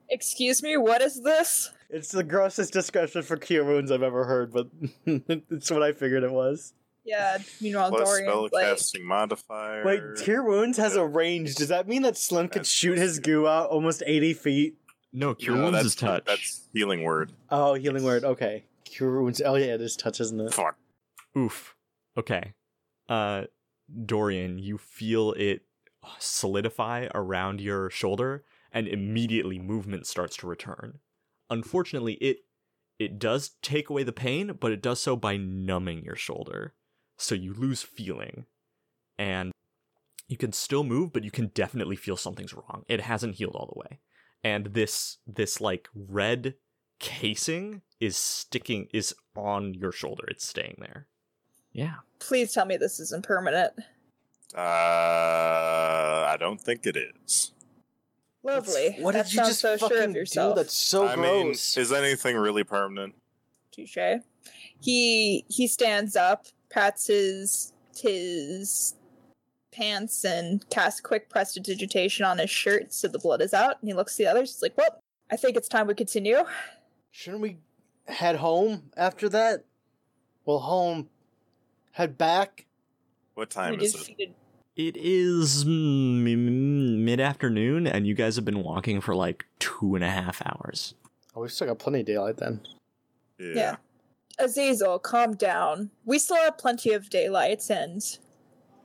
Excuse 0.08 0.62
me, 0.62 0.76
what 0.76 1.02
is 1.02 1.22
this? 1.22 1.70
It's 1.90 2.10
the 2.10 2.24
grossest 2.24 2.72
description 2.72 3.22
for 3.22 3.36
cure 3.36 3.64
wounds 3.64 3.90
I've 3.90 4.02
ever 4.02 4.24
heard, 4.24 4.52
but 4.52 4.68
it's 5.06 5.70
what 5.70 5.82
I 5.82 5.92
figured 5.92 6.22
it 6.22 6.32
was. 6.32 6.72
Yeah, 7.04 7.38
meanwhile, 7.60 7.90
Plus 7.90 8.08
Dorian's 8.08 8.52
like, 8.52 8.66
spellcasting 8.66 9.02
modifier. 9.02 9.84
Wait, 9.84 10.00
cure 10.24 10.42
wounds 10.42 10.76
has 10.78 10.96
a 10.96 11.04
range. 11.04 11.54
Does 11.54 11.68
that 11.68 11.86
mean 11.86 12.02
that 12.02 12.16
Slim 12.16 12.48
could 12.48 12.60
That's 12.60 12.68
shoot 12.68 12.98
his 12.98 13.20
goo 13.20 13.46
out 13.46 13.70
almost 13.70 14.02
eighty 14.06 14.34
feet? 14.34 14.76
No, 15.12 15.34
cure 15.34 15.54
No, 15.56 15.62
wounds 15.62 15.76
that's, 15.76 15.86
is 15.86 15.94
touch. 15.94 16.24
That's 16.26 16.68
healing 16.72 17.04
word. 17.04 17.32
Oh, 17.48 17.74
healing 17.74 18.02
word. 18.02 18.24
Okay, 18.24 18.64
cure 18.84 19.22
wounds. 19.22 19.40
Oh 19.44 19.54
yeah, 19.54 19.74
it 19.74 19.80
is 19.80 19.96
touch, 19.96 20.20
isn't 20.20 20.40
it? 20.40 20.52
Fuck. 20.52 20.76
Oof. 21.38 21.76
Okay. 22.16 22.54
Uh, 23.08 23.44
Dorian, 24.04 24.58
you 24.58 24.76
feel 24.78 25.32
it 25.32 25.62
solidify 26.18 27.06
around 27.14 27.60
your 27.60 27.88
shoulder, 27.90 28.44
and 28.76 28.86
immediately 28.86 29.58
movement 29.58 30.06
starts 30.06 30.36
to 30.36 30.46
return. 30.46 30.98
Unfortunately, 31.48 32.12
it 32.14 32.40
it 32.98 33.18
does 33.18 33.52
take 33.62 33.88
away 33.88 34.02
the 34.02 34.12
pain, 34.12 34.52
but 34.60 34.70
it 34.70 34.82
does 34.82 35.00
so 35.00 35.16
by 35.16 35.38
numbing 35.38 36.04
your 36.04 36.14
shoulder, 36.14 36.74
so 37.16 37.34
you 37.34 37.54
lose 37.54 37.82
feeling, 37.82 38.44
and 39.18 39.50
you 40.28 40.36
can 40.36 40.52
still 40.52 40.84
move, 40.84 41.12
but 41.12 41.24
you 41.24 41.30
can 41.30 41.48
definitely 41.48 41.96
feel 41.96 42.16
something's 42.18 42.52
wrong. 42.52 42.84
It 42.86 43.00
hasn't 43.00 43.36
healed 43.36 43.56
all 43.56 43.72
the 43.72 43.80
way, 43.80 44.00
and 44.44 44.66
this 44.66 45.18
this 45.26 45.58
like 45.58 45.88
red 45.94 46.54
casing 46.98 47.80
is 47.98 48.18
sticking 48.18 48.88
is 48.92 49.14
on 49.34 49.72
your 49.72 49.92
shoulder. 49.92 50.24
It's 50.28 50.46
staying 50.46 50.76
there. 50.80 51.06
Yeah. 51.72 51.94
please 52.18 52.52
tell 52.52 52.66
me 52.66 52.76
this 52.76 53.00
isn't 53.00 53.24
permanent. 53.24 53.72
Uh, 54.54 54.60
I 56.28 56.36
don't 56.38 56.60
think 56.60 56.86
it 56.86 56.96
is. 56.96 57.52
Lovely. 58.46 58.96
What 59.00 59.14
that 59.14 59.24
did 59.24 59.32
you 59.32 59.36
sounds 59.38 59.48
just 59.48 59.60
so 59.60 59.76
sure 59.76 59.88
fucking 59.88 60.10
of 60.10 60.16
yourself. 60.16 60.54
do? 60.54 60.60
That's 60.60 60.74
so 60.74 61.06
I 61.06 61.16
mean, 61.16 61.50
is 61.50 61.92
anything 61.92 62.36
really 62.36 62.62
permanent? 62.62 63.14
Touche. 63.72 63.98
He 64.80 65.44
he 65.48 65.66
stands 65.66 66.14
up, 66.14 66.46
pats 66.70 67.08
his 67.08 67.72
his 68.00 68.94
pants, 69.72 70.24
and 70.24 70.68
casts 70.70 71.00
quick 71.00 71.28
prestidigitation 71.28 72.24
on 72.24 72.38
his 72.38 72.50
shirt 72.50 72.92
so 72.92 73.08
the 73.08 73.18
blood 73.18 73.42
is 73.42 73.52
out. 73.52 73.78
And 73.80 73.88
he 73.88 73.94
looks 73.94 74.14
at 74.14 74.18
the 74.18 74.26
others. 74.30 74.54
He's 74.54 74.62
like, 74.62 74.78
"Well, 74.78 75.02
I 75.30 75.36
think 75.36 75.56
it's 75.56 75.68
time 75.68 75.88
we 75.88 75.94
continue." 75.94 76.44
Shouldn't 77.10 77.42
we 77.42 77.58
head 78.06 78.36
home 78.36 78.90
after 78.96 79.28
that? 79.30 79.64
Well, 80.44 80.60
home. 80.60 81.08
Head 81.90 82.16
back. 82.16 82.66
What 83.34 83.50
time 83.50 83.78
we 83.78 83.86
is 83.86 84.08
it? 84.18 84.30
Defeated. 84.76 84.96
It 84.96 85.00
is 85.02 85.64
mid 85.64 87.20
afternoon, 87.20 87.86
and 87.86 88.06
you 88.06 88.14
guys 88.14 88.36
have 88.36 88.44
been 88.44 88.62
walking 88.62 89.00
for 89.00 89.14
like 89.14 89.46
two 89.58 89.94
and 89.94 90.04
a 90.04 90.10
half 90.10 90.42
hours. 90.44 90.94
Oh, 91.34 91.42
we've 91.42 91.52
still 91.52 91.66
got 91.68 91.78
plenty 91.78 92.00
of 92.00 92.06
daylight 92.06 92.36
then. 92.38 92.60
Yeah. 93.38 93.52
Yeah. 93.54 93.76
Azazel, 94.38 94.98
calm 94.98 95.34
down. 95.34 95.90
We 96.04 96.18
still 96.18 96.36
have 96.36 96.58
plenty 96.58 96.92
of 96.92 97.08
daylight, 97.08 97.70
and 97.70 98.02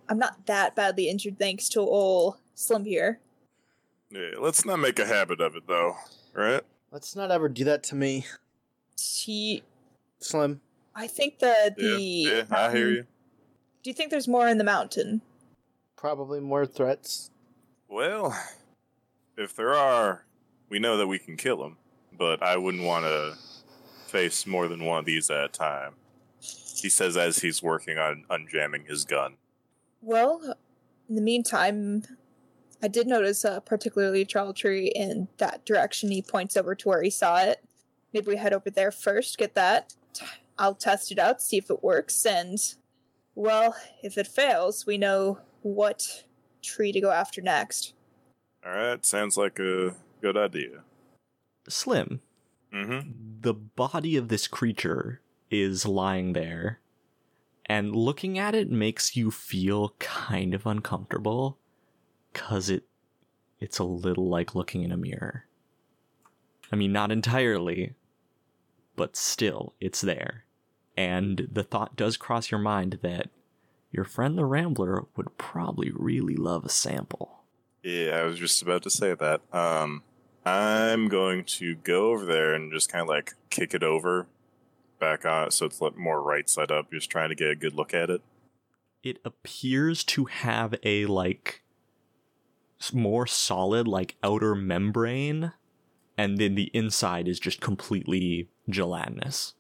I'm 0.08 0.18
not 0.18 0.46
that 0.46 0.76
badly 0.76 1.10
injured 1.10 1.38
thanks 1.40 1.68
to 1.70 1.82
old 1.82 2.38
Slim 2.56 2.86
here. 2.86 3.20
Yeah, 4.10 4.32
Let's 4.40 4.66
not 4.66 4.78
make 4.78 5.00
a 5.00 5.06
habit 5.06 5.40
of 5.42 5.56
it, 5.56 5.64
though. 5.68 5.96
Right? 6.34 6.62
Let's 6.92 7.16
not 7.16 7.32
ever 7.32 7.48
do 7.50 7.64
that 7.66 7.84
to 7.84 7.96
me, 7.96 8.26
He, 9.00 9.64
Slim. 10.20 10.62
I 10.96 11.08
think 11.08 11.40
that 11.40 11.76
Yeah. 11.78 11.96
the. 11.96 12.02
yeah 12.02 12.44
I 12.52 12.72
hear 12.72 12.90
you. 12.90 13.02
Do 13.84 13.90
you 13.90 13.94
think 13.94 14.12
there's 14.12 14.28
more 14.28 14.48
in 14.48 14.58
the 14.58 14.64
mountain? 14.66 15.22
Probably 16.02 16.40
more 16.40 16.66
threats. 16.66 17.30
Well, 17.88 18.36
if 19.38 19.56
there 19.56 19.76
are, 19.76 20.26
we 20.68 20.80
know 20.80 20.98
that 20.98 21.06
we 21.06 21.20
can 21.20 21.38
kill 21.38 21.58
them. 21.58 21.78
But 22.18 22.42
I 22.42 22.58
wouldn't 22.58 22.84
want 22.84 23.06
to 23.06 23.36
face 24.08 24.48
more 24.48 24.68
than 24.68 24.84
one 24.84 24.98
of 24.98 25.06
these 25.06 25.30
at 25.30 25.44
a 25.44 25.48
time. 25.48 25.94
He 26.40 26.90
says 26.90 27.16
as 27.18 27.38
he's 27.38 27.62
working 27.62 28.00
on 28.00 28.26
unjamming 28.32 28.88
his 28.88 29.06
gun. 29.06 29.36
Well, 30.02 30.56
in 31.08 31.14
the 31.14 31.22
meantime, 31.22 32.02
I 32.82 32.88
did 32.88 33.06
notice 33.06 33.44
a 33.44 33.62
particularly 33.62 34.26
tall 34.26 34.54
tree 34.54 34.88
in 34.88 35.28
that 35.38 35.68
direction. 35.68 36.10
He 36.10 36.24
points 36.24 36.58
over 36.58 36.74
to 36.74 36.90
where 36.90 37.04
he 37.04 37.12
saw 37.12 37.44
it. 37.44 37.64
Maybe 38.12 38.30
we 38.30 38.38
head 38.38 38.54
over 38.54 38.72
there 38.72 38.92
first, 38.92 39.38
get 39.38 39.54
that. 39.54 39.94
I'll 40.58 40.74
test 40.74 41.12
it 41.12 41.20
out, 41.20 41.44
see 41.44 41.58
if 41.58 41.70
it 41.70 41.84
works, 41.84 42.26
and, 42.26 42.58
well, 43.36 43.76
if 44.02 44.18
it 44.18 44.26
fails, 44.26 44.88
we 44.88 44.98
know 44.98 45.38
what 45.62 46.24
tree 46.62 46.92
to 46.92 47.02
go 47.02 47.12
after 47.12 47.42
next. 47.42 47.94
All 48.66 48.72
right, 48.72 49.06
sounds 49.06 49.38
like 49.38 49.60
a 49.60 49.96
good 50.22 50.38
idea. 50.38 50.84
Slim, 51.68 52.22
Mm-hmm. 52.74 53.10
the 53.42 53.54
body 53.54 54.16
of 54.16 54.30
this 54.30 54.48
creature 54.48 55.22
is 55.50 55.86
lying 55.86 56.34
there, 56.34 56.80
and 57.66 57.96
looking 57.96 58.40
at 58.40 58.56
it 58.56 58.70
makes 58.72 59.16
you 59.18 59.30
feel 59.30 59.96
kind 60.00 60.54
of 60.54 60.66
uncomfortable, 60.66 61.58
cause 62.34 62.70
it 62.70 62.84
it's 63.60 63.78
a 63.78 63.84
little 63.84 64.28
like 64.30 64.56
looking 64.56 64.84
in 64.84 64.92
a 64.92 64.98
mirror. 64.98 65.46
I 66.72 66.76
mean, 66.78 66.92
not 66.94 67.12
entirely, 67.12 67.94
but 68.96 69.16
still, 69.16 69.74
it's 69.82 70.02
there. 70.02 70.46
And 70.98 71.48
the 71.52 71.64
thought 71.64 71.96
does 71.96 72.18
cross 72.18 72.50
your 72.52 72.60
mind 72.60 73.00
that 73.02 73.30
your 73.92 74.06
friend 74.06 74.38
the 74.38 74.46
Rambler 74.46 75.06
would 75.16 75.38
probably 75.38 75.92
really 75.94 76.36
love 76.36 76.66
a 76.66 76.70
sample. 76.70 77.44
Yeah, 77.84 78.20
I 78.22 78.24
was 78.24 78.38
just 78.40 78.62
about 78.62 78.84
to 78.84 78.90
say 78.90 79.14
that. 79.14 79.42
Um, 79.52 80.04
I'm 80.46 81.08
going 81.10 81.44
to 81.46 81.76
go 81.76 82.12
over 82.12 82.26
there 82.26 82.54
and 82.54 82.72
just 82.72 82.92
kind 82.92 83.02
of 83.02 83.08
like 83.08 83.34
kick 83.50 83.74
it 83.74 83.84
over 83.84 84.28
back 85.00 85.26
on 85.26 85.50
so 85.52 85.66
it's 85.66 85.82
like 85.82 85.98
more 85.98 86.22
right 86.22 86.48
side 86.50 86.72
up, 86.72 86.92
just 86.92 87.10
trying 87.10 87.30
to 87.30 87.36
get 87.36 87.50
a 87.50 87.56
good 87.56 87.74
look 87.74 87.94
at 87.94 88.10
it. 88.10 88.22
it 89.04 89.18
appears 89.26 90.04
to 90.04 90.26
have 90.26 90.76
a 90.84 91.06
like 91.08 91.64
more 92.94 93.28
solid 93.28 93.88
like 93.88 94.16
outer 94.24 94.56
membrane 94.56 95.54
and 96.18 96.38
then 96.38 96.56
the 96.56 96.70
inside 96.74 97.28
is 97.28 97.40
just 97.40 97.62
completely 97.62 98.50
gelatinous 98.70 99.54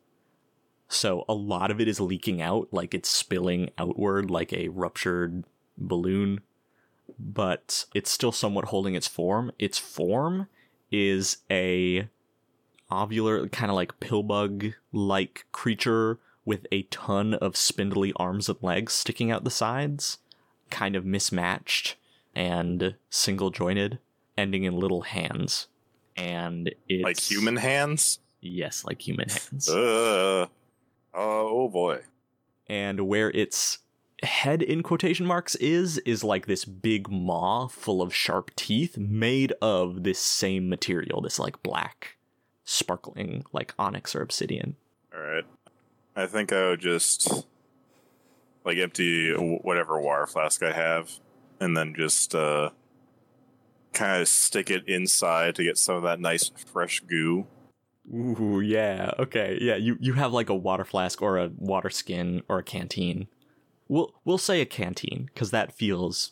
so 0.91 1.25
a 1.27 1.33
lot 1.33 1.71
of 1.71 1.79
it 1.79 1.87
is 1.87 1.99
leaking 1.99 2.41
out 2.41 2.67
like 2.71 2.93
it's 2.93 3.09
spilling 3.09 3.69
outward 3.77 4.29
like 4.29 4.51
a 4.53 4.67
ruptured 4.69 5.43
balloon 5.77 6.41
but 7.19 7.85
it's 7.93 8.11
still 8.11 8.31
somewhat 8.31 8.65
holding 8.65 8.95
its 8.95 9.07
form 9.07 9.51
its 9.59 9.77
form 9.77 10.47
is 10.91 11.37
a 11.49 12.07
ovular 12.91 13.49
kind 13.51 13.71
of 13.71 13.75
like 13.75 13.99
pillbug 13.99 14.73
like 14.91 15.45
creature 15.51 16.19
with 16.45 16.65
a 16.71 16.83
ton 16.83 17.33
of 17.35 17.55
spindly 17.55 18.13
arms 18.15 18.49
and 18.49 18.57
legs 18.61 18.93
sticking 18.93 19.31
out 19.31 19.43
the 19.43 19.49
sides, 19.49 20.17
kind 20.69 20.95
of 20.95 21.05
mismatched 21.05 21.95
and 22.35 22.95
single 23.09 23.51
jointed, 23.51 23.99
ending 24.37 24.63
in 24.63 24.75
little 24.75 25.01
hands. 25.01 25.67
And 26.17 26.73
it's 26.89 27.03
Like 27.03 27.19
human 27.19 27.57
hands? 27.57 28.19
Yes, 28.41 28.83
like 28.83 29.01
human 29.01 29.29
hands. 29.29 29.69
Uh, 29.69 30.47
oh 31.13 31.67
boy. 31.69 32.01
and 32.67 33.01
where 33.07 33.29
its 33.31 33.79
head 34.23 34.61
in 34.61 34.83
quotation 34.83 35.25
marks 35.25 35.55
is 35.55 35.97
is 35.99 36.23
like 36.23 36.45
this 36.45 36.63
big 36.63 37.09
maw 37.09 37.67
full 37.67 38.01
of 38.01 38.13
sharp 38.13 38.51
teeth 38.55 38.97
made 38.97 39.51
of 39.61 40.03
this 40.03 40.19
same 40.19 40.69
material 40.69 41.21
this 41.21 41.39
like 41.39 41.61
black 41.63 42.17
sparkling 42.63 43.43
like 43.51 43.73
onyx 43.79 44.15
or 44.15 44.21
obsidian 44.21 44.75
Alright. 45.13 45.45
I 46.15 46.25
think 46.27 46.53
I 46.53 46.69
would 46.69 46.79
just 46.79 47.45
like 48.63 48.77
empty 48.77 49.33
whatever 49.33 49.99
water 49.99 50.27
flask 50.27 50.61
I 50.61 50.71
have 50.71 51.11
and 51.59 51.75
then 51.75 51.95
just 51.95 52.35
uh 52.35 52.69
kind 53.93 54.21
of 54.21 54.27
stick 54.27 54.69
it 54.69 54.87
inside 54.87 55.55
to 55.55 55.63
get 55.63 55.77
some 55.77 55.95
of 55.95 56.03
that 56.03 56.19
nice 56.19 56.49
fresh 56.71 57.01
goo. 57.01 57.47
Ooh 58.13 58.61
yeah 58.61 59.11
okay 59.19 59.57
yeah 59.61 59.75
you 59.75 59.97
you 59.99 60.13
have 60.13 60.33
like 60.33 60.49
a 60.49 60.55
water 60.55 60.83
flask 60.83 61.21
or 61.21 61.37
a 61.37 61.51
water 61.57 61.89
skin 61.89 62.41
or 62.47 62.59
a 62.59 62.63
canteen. 62.63 63.27
We'll 63.87 64.13
we'll 64.25 64.37
say 64.37 64.61
a 64.61 64.65
canteen 64.65 65.29
because 65.33 65.51
that 65.51 65.73
feels 65.73 66.31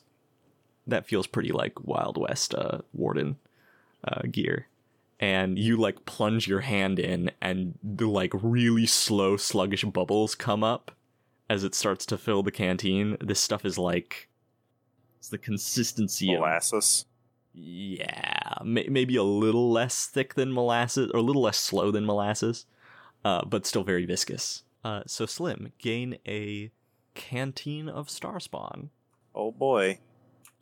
that 0.88 1.08
feels 1.08 1.28
pretty 1.28 1.52
like 1.52 1.84
wild 1.84 2.18
west 2.18 2.56
uh 2.56 2.80
warden 2.94 3.38
uh 4.04 4.22
gear. 4.32 4.68
And 5.20 5.60
you 5.60 5.76
like 5.76 6.06
plunge 6.06 6.48
your 6.48 6.62
hand 6.62 6.98
in 6.98 7.32
and 7.42 7.78
the 7.84 8.08
like 8.08 8.32
really 8.34 8.86
slow 8.86 9.36
sluggish 9.36 9.84
bubbles 9.84 10.34
come 10.34 10.64
up 10.64 10.92
as 11.50 11.64
it 11.64 11.76
starts 11.76 12.06
to 12.08 12.18
fill 12.18 12.44
the 12.44 12.52
canteen. 12.52 13.18
This 13.20 13.40
stuff 13.40 13.66
is 13.66 13.78
like 13.78 14.30
it's 15.20 15.30
the 15.30 15.38
consistency 15.38 16.34
of 16.34 16.40
Molasses. 16.40 17.06
Yeah 17.62 18.54
may- 18.64 18.88
maybe 18.90 19.16
a 19.16 19.24
little 19.24 19.72
less 19.72 20.08
thick 20.08 20.34
than 20.36 20.52
molasses 20.54 21.10
or 21.14 21.20
a 21.20 21.24
little 21.24 21.42
less 21.42 21.58
slow 21.58 21.92
than 21.92 22.06
molasses 22.06 22.66
uh, 23.26 23.44
but 23.46 23.66
still 23.66 23.84
very 23.84 24.06
viscous 24.06 24.64
uh, 24.84 25.02
so 25.06 25.26
slim 25.26 25.72
gain 25.78 26.18
a 26.28 26.72
canteen 27.16 27.90
of 27.90 28.10
star 28.10 28.40
spawn 28.40 28.90
Oh 29.36 29.52
boy. 29.52 30.00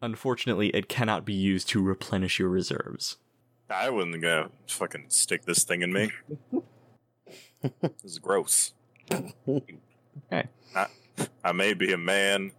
unfortunately 0.01 0.69
it 0.69 0.89
cannot 0.89 1.23
be 1.25 1.33
used 1.33 1.69
to 1.69 1.81
replenish 1.81 2.39
your 2.39 2.49
reserves 2.49 3.17
I 3.69 3.89
wasn't 3.89 4.21
gonna 4.21 4.49
fucking 4.67 5.05
stick 5.09 5.43
this 5.45 5.63
thing 5.65 5.81
in 5.81 5.91
me. 5.91 6.09
this 7.81 8.03
is 8.03 8.19
gross. 8.19 8.73
Okay. 10.31 10.47
I, 10.75 10.87
I 11.43 11.51
may 11.51 11.73
be 11.73 11.93
a 11.93 11.97
man 11.97 12.51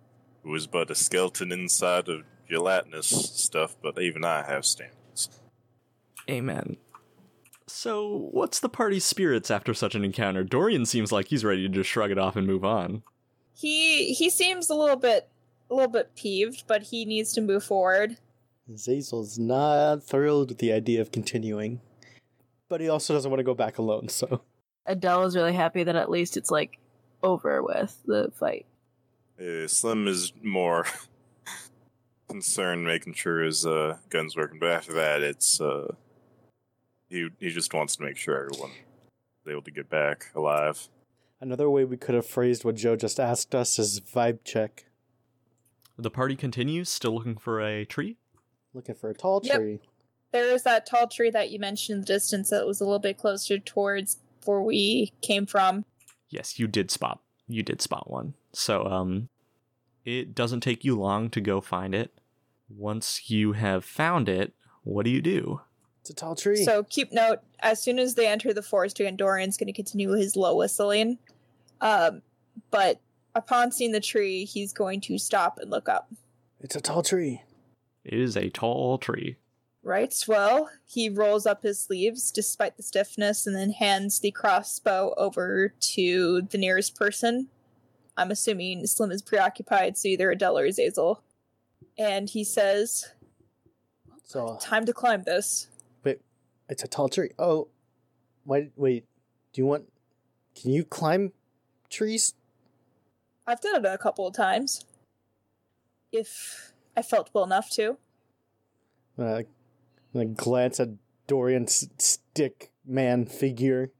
who 0.44 0.54
is 0.54 0.66
but 0.68 0.90
a 0.90 0.94
skeleton 0.94 1.50
inside 1.50 2.08
of 2.08 2.22
gelatinous 2.48 3.06
stuff, 3.08 3.76
but 3.82 4.00
even 4.00 4.24
I 4.24 4.42
have 4.42 4.64
standards. 4.64 5.28
Amen. 6.28 6.76
So, 7.66 8.28
what's 8.32 8.60
the 8.60 8.68
party's 8.68 9.04
spirits 9.04 9.50
after 9.50 9.74
such 9.74 9.94
an 9.94 10.04
encounter? 10.04 10.42
Dorian 10.42 10.86
seems 10.86 11.12
like 11.12 11.28
he's 11.28 11.44
ready 11.44 11.62
to 11.62 11.68
just 11.68 11.90
shrug 11.90 12.10
it 12.10 12.18
off 12.18 12.36
and 12.36 12.46
move 12.46 12.64
on. 12.64 13.02
He 13.54 14.14
he 14.14 14.30
seems 14.30 14.70
a 14.70 14.74
little 14.74 14.96
bit 14.96 15.28
a 15.70 15.74
little 15.74 15.90
bit 15.90 16.14
peeved, 16.14 16.64
but 16.66 16.84
he 16.84 17.04
needs 17.04 17.32
to 17.34 17.40
move 17.40 17.64
forward. 17.64 18.16
Zazel's 18.74 19.38
not 19.38 20.02
thrilled 20.02 20.50
with 20.50 20.58
the 20.58 20.72
idea 20.72 21.00
of 21.00 21.12
continuing, 21.12 21.80
but 22.68 22.80
he 22.80 22.88
also 22.88 23.14
doesn't 23.14 23.30
want 23.30 23.40
to 23.40 23.44
go 23.44 23.54
back 23.54 23.78
alone. 23.78 24.08
So 24.08 24.42
Adele 24.86 25.24
is 25.24 25.36
really 25.36 25.52
happy 25.54 25.84
that 25.84 25.96
at 25.96 26.10
least 26.10 26.36
it's 26.36 26.50
like 26.50 26.78
over 27.22 27.62
with 27.62 28.00
the 28.06 28.30
fight. 28.34 28.66
Uh, 29.40 29.66
Slim 29.68 30.08
is 30.08 30.32
more 30.42 30.86
concerned 32.28 32.84
making 32.84 33.14
sure 33.14 33.42
his 33.42 33.64
uh, 33.66 33.96
gun's 34.10 34.36
working, 34.36 34.58
but 34.58 34.70
after 34.70 34.92
that, 34.94 35.22
it's 35.22 35.60
uh, 35.60 35.94
he 37.08 37.28
he 37.40 37.50
just 37.50 37.72
wants 37.74 37.96
to 37.96 38.02
make 38.02 38.16
sure 38.16 38.36
everyone 38.50 38.70
is 38.70 39.50
able 39.50 39.62
to 39.62 39.70
get 39.70 39.88
back 39.88 40.26
alive. 40.34 40.88
another 41.40 41.70
way 41.70 41.84
we 41.84 41.96
could 41.96 42.14
have 42.14 42.26
phrased 42.26 42.64
what 42.64 42.74
Joe 42.74 42.96
just 42.96 43.18
asked 43.20 43.54
us 43.54 43.78
is 43.78 44.00
vibe 44.00 44.40
check. 44.44 44.84
The 45.96 46.10
party 46.10 46.36
continues, 46.36 46.88
still 46.88 47.14
looking 47.14 47.36
for 47.36 47.60
a 47.60 47.84
tree. 47.84 48.16
Looking 48.74 48.94
for 48.94 49.10
a 49.10 49.14
tall 49.14 49.40
Yep. 49.42 49.56
tree. 49.56 49.80
There 50.30 50.52
is 50.54 50.62
that 50.64 50.84
tall 50.86 51.08
tree 51.08 51.30
that 51.30 51.50
you 51.50 51.58
mentioned 51.58 51.94
in 51.96 52.00
the 52.02 52.06
distance 52.06 52.50
that 52.50 52.66
was 52.66 52.80
a 52.80 52.84
little 52.84 52.98
bit 52.98 53.16
closer 53.18 53.58
towards 53.58 54.18
where 54.44 54.60
we 54.60 55.12
came 55.22 55.46
from. 55.46 55.84
Yes, 56.28 56.58
you 56.58 56.66
did 56.68 56.90
spot. 56.90 57.20
You 57.48 57.62
did 57.62 57.80
spot 57.80 58.10
one. 58.10 58.34
So, 58.52 58.84
um, 58.84 59.28
it 60.04 60.34
doesn't 60.34 60.60
take 60.60 60.84
you 60.84 60.98
long 60.98 61.30
to 61.30 61.40
go 61.40 61.60
find 61.60 61.94
it. 61.94 62.12
Once 62.68 63.30
you 63.30 63.52
have 63.52 63.84
found 63.84 64.28
it, 64.28 64.52
what 64.84 65.04
do 65.04 65.10
you 65.10 65.22
do? 65.22 65.60
It's 66.00 66.10
a 66.10 66.14
tall 66.14 66.34
tree. 66.34 66.64
So 66.64 66.84
keep 66.84 67.12
note, 67.12 67.40
as 67.60 67.82
soon 67.82 67.98
as 67.98 68.14
they 68.14 68.26
enter 68.26 68.54
the 68.54 68.62
forest 68.62 69.00
again, 69.00 69.16
Dorian's 69.16 69.56
going 69.56 69.66
to 69.66 69.72
continue 69.72 70.10
his 70.12 70.36
low 70.36 70.56
whistling. 70.56 71.18
Um, 71.80 72.22
but 72.70 73.00
upon 73.34 73.72
seeing 73.72 73.92
the 73.92 74.00
tree, 74.00 74.44
he's 74.44 74.72
going 74.72 75.00
to 75.02 75.18
stop 75.18 75.58
and 75.58 75.70
look 75.70 75.88
up. 75.88 76.10
it's 76.60 76.76
a 76.76 76.80
tall 76.80 77.02
tree. 77.02 77.42
It 78.04 78.18
is 78.18 78.36
a 78.36 78.48
tall 78.48 78.98
tree. 78.98 79.36
Right, 79.82 80.14
well, 80.26 80.68
he 80.84 81.08
rolls 81.08 81.46
up 81.46 81.62
his 81.62 81.80
sleeves 81.80 82.30
despite 82.30 82.76
the 82.76 82.82
stiffness 82.82 83.46
and 83.46 83.56
then 83.56 83.70
hands 83.70 84.20
the 84.20 84.30
crossbow 84.30 85.14
over 85.16 85.72
to 85.94 86.42
the 86.42 86.58
nearest 86.58 86.96
person. 86.96 87.48
I'm 88.16 88.30
assuming 88.30 88.86
Slim 88.86 89.12
is 89.12 89.22
preoccupied, 89.22 89.96
so 89.96 90.08
either 90.08 90.30
Adele 90.30 90.58
or 90.58 90.64
Azazel. 90.66 91.22
And 91.98 92.30
he 92.30 92.44
says, 92.44 93.12
So 94.24 94.56
Time 94.60 94.86
to 94.86 94.92
climb 94.92 95.24
this. 95.24 95.68
wait, 96.04 96.20
it's 96.68 96.84
a 96.84 96.88
tall 96.88 97.08
tree. 97.08 97.30
Oh, 97.38 97.68
wait, 98.44 98.70
wait. 98.76 99.04
Do 99.52 99.60
you 99.60 99.66
want? 99.66 99.90
Can 100.54 100.70
you 100.70 100.84
climb 100.84 101.32
trees? 101.90 102.34
I've 103.46 103.60
done 103.60 103.84
it 103.84 103.88
a 103.88 103.98
couple 103.98 104.26
of 104.26 104.34
times. 104.34 104.84
If 106.12 106.72
I 106.96 107.02
felt 107.02 107.30
well 107.32 107.44
enough 107.44 107.70
to. 107.70 107.98
Uh, 109.18 109.42
I 110.14 110.24
glance 110.36 110.80
at 110.80 110.90
Dorian's 111.26 111.88
stick 111.98 112.70
man 112.86 113.26
figure. 113.26 113.90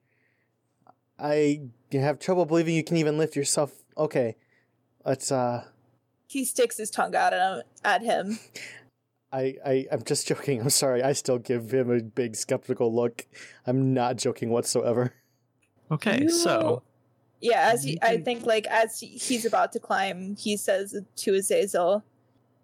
I 1.19 1.63
have 1.93 2.19
trouble 2.19 2.47
believing 2.47 2.75
you 2.75 2.85
can 2.85 2.97
even 2.97 3.19
lift 3.19 3.37
yourself. 3.37 3.73
Okay, 3.97 4.37
let's. 5.05 5.33
Uh, 5.33 5.65
He 6.29 6.45
sticks 6.45 6.77
his 6.77 6.91
tongue 6.91 7.17
out 7.17 7.33
at 7.33 7.41
him. 7.57 7.63
At 7.85 8.03
him. 8.03 8.39
I, 9.33 9.57
I, 9.65 9.87
I'm 9.91 10.03
just 10.05 10.27
joking. 10.29 10.61
I'm 10.61 10.71
sorry. 10.71 11.03
I 11.03 11.13
still 11.13 11.39
give 11.39 11.73
him 11.73 11.91
a 11.91 12.01
big 12.03 12.37
skeptical 12.37 12.95
look. 12.95 13.27
I'm 13.67 13.93
not 13.93 14.17
joking 14.17 14.51
whatsoever. 14.51 15.13
Okay, 15.91 16.21
You- 16.23 16.31
so 16.31 16.83
Yeah, 17.41 17.71
as 17.73 17.83
he, 17.83 17.93
You 17.93 17.99
I 18.03 18.19
think, 18.19 18.45
like 18.45 18.67
as 18.67 19.01
he's 19.01 19.45
about 19.47 19.73
to 19.73 19.81
climb, 19.81 20.37
he 20.37 20.57
says 20.59 20.95
to 21.17 21.35
Azazel, 21.35 22.05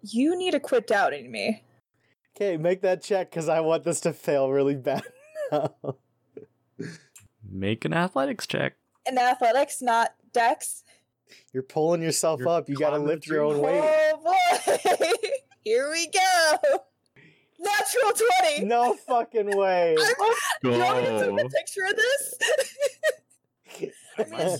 "You 0.03 0.37
need 0.37 0.51
to 0.51 0.59
quit 0.59 0.85
doubting 0.85 1.31
me." 1.31 1.63
Okay, 2.35 2.55
make 2.57 2.81
that 2.81 3.01
check 3.01 3.31
because 3.31 3.49
I 3.49 3.61
want 3.61 3.83
this 3.83 3.99
to 4.01 4.13
fail 4.13 4.51
really 4.51 4.75
bad. 4.75 5.01
now. 5.51 5.73
make 7.49 7.83
an 7.85 7.93
athletics 7.93 8.45
check. 8.45 8.75
An 9.07 9.17
athletics, 9.17 9.81
not 9.81 10.13
dex. 10.33 10.83
You're 11.53 11.63
pulling 11.63 12.01
yourself 12.01 12.39
You're 12.39 12.49
up. 12.49 12.69
You 12.69 12.75
gotta 12.75 12.97
lift 12.99 13.27
your 13.27 13.43
own 13.43 13.59
weight. 13.61 13.81
Oh 13.83 14.19
boy! 14.23 14.35
Here 15.63 15.89
we 15.91 16.07
go. 16.07 16.53
Natural 17.59 18.11
twenty. 18.13 18.65
No 18.65 18.93
fucking 18.93 19.55
way. 19.57 19.95
You 20.63 20.71
want 20.71 20.97
me 20.97 21.05
to 21.05 21.19
take 21.35 21.45
a 21.45 21.49
picture 21.49 21.85
of 21.89 21.95
this? 21.95 22.35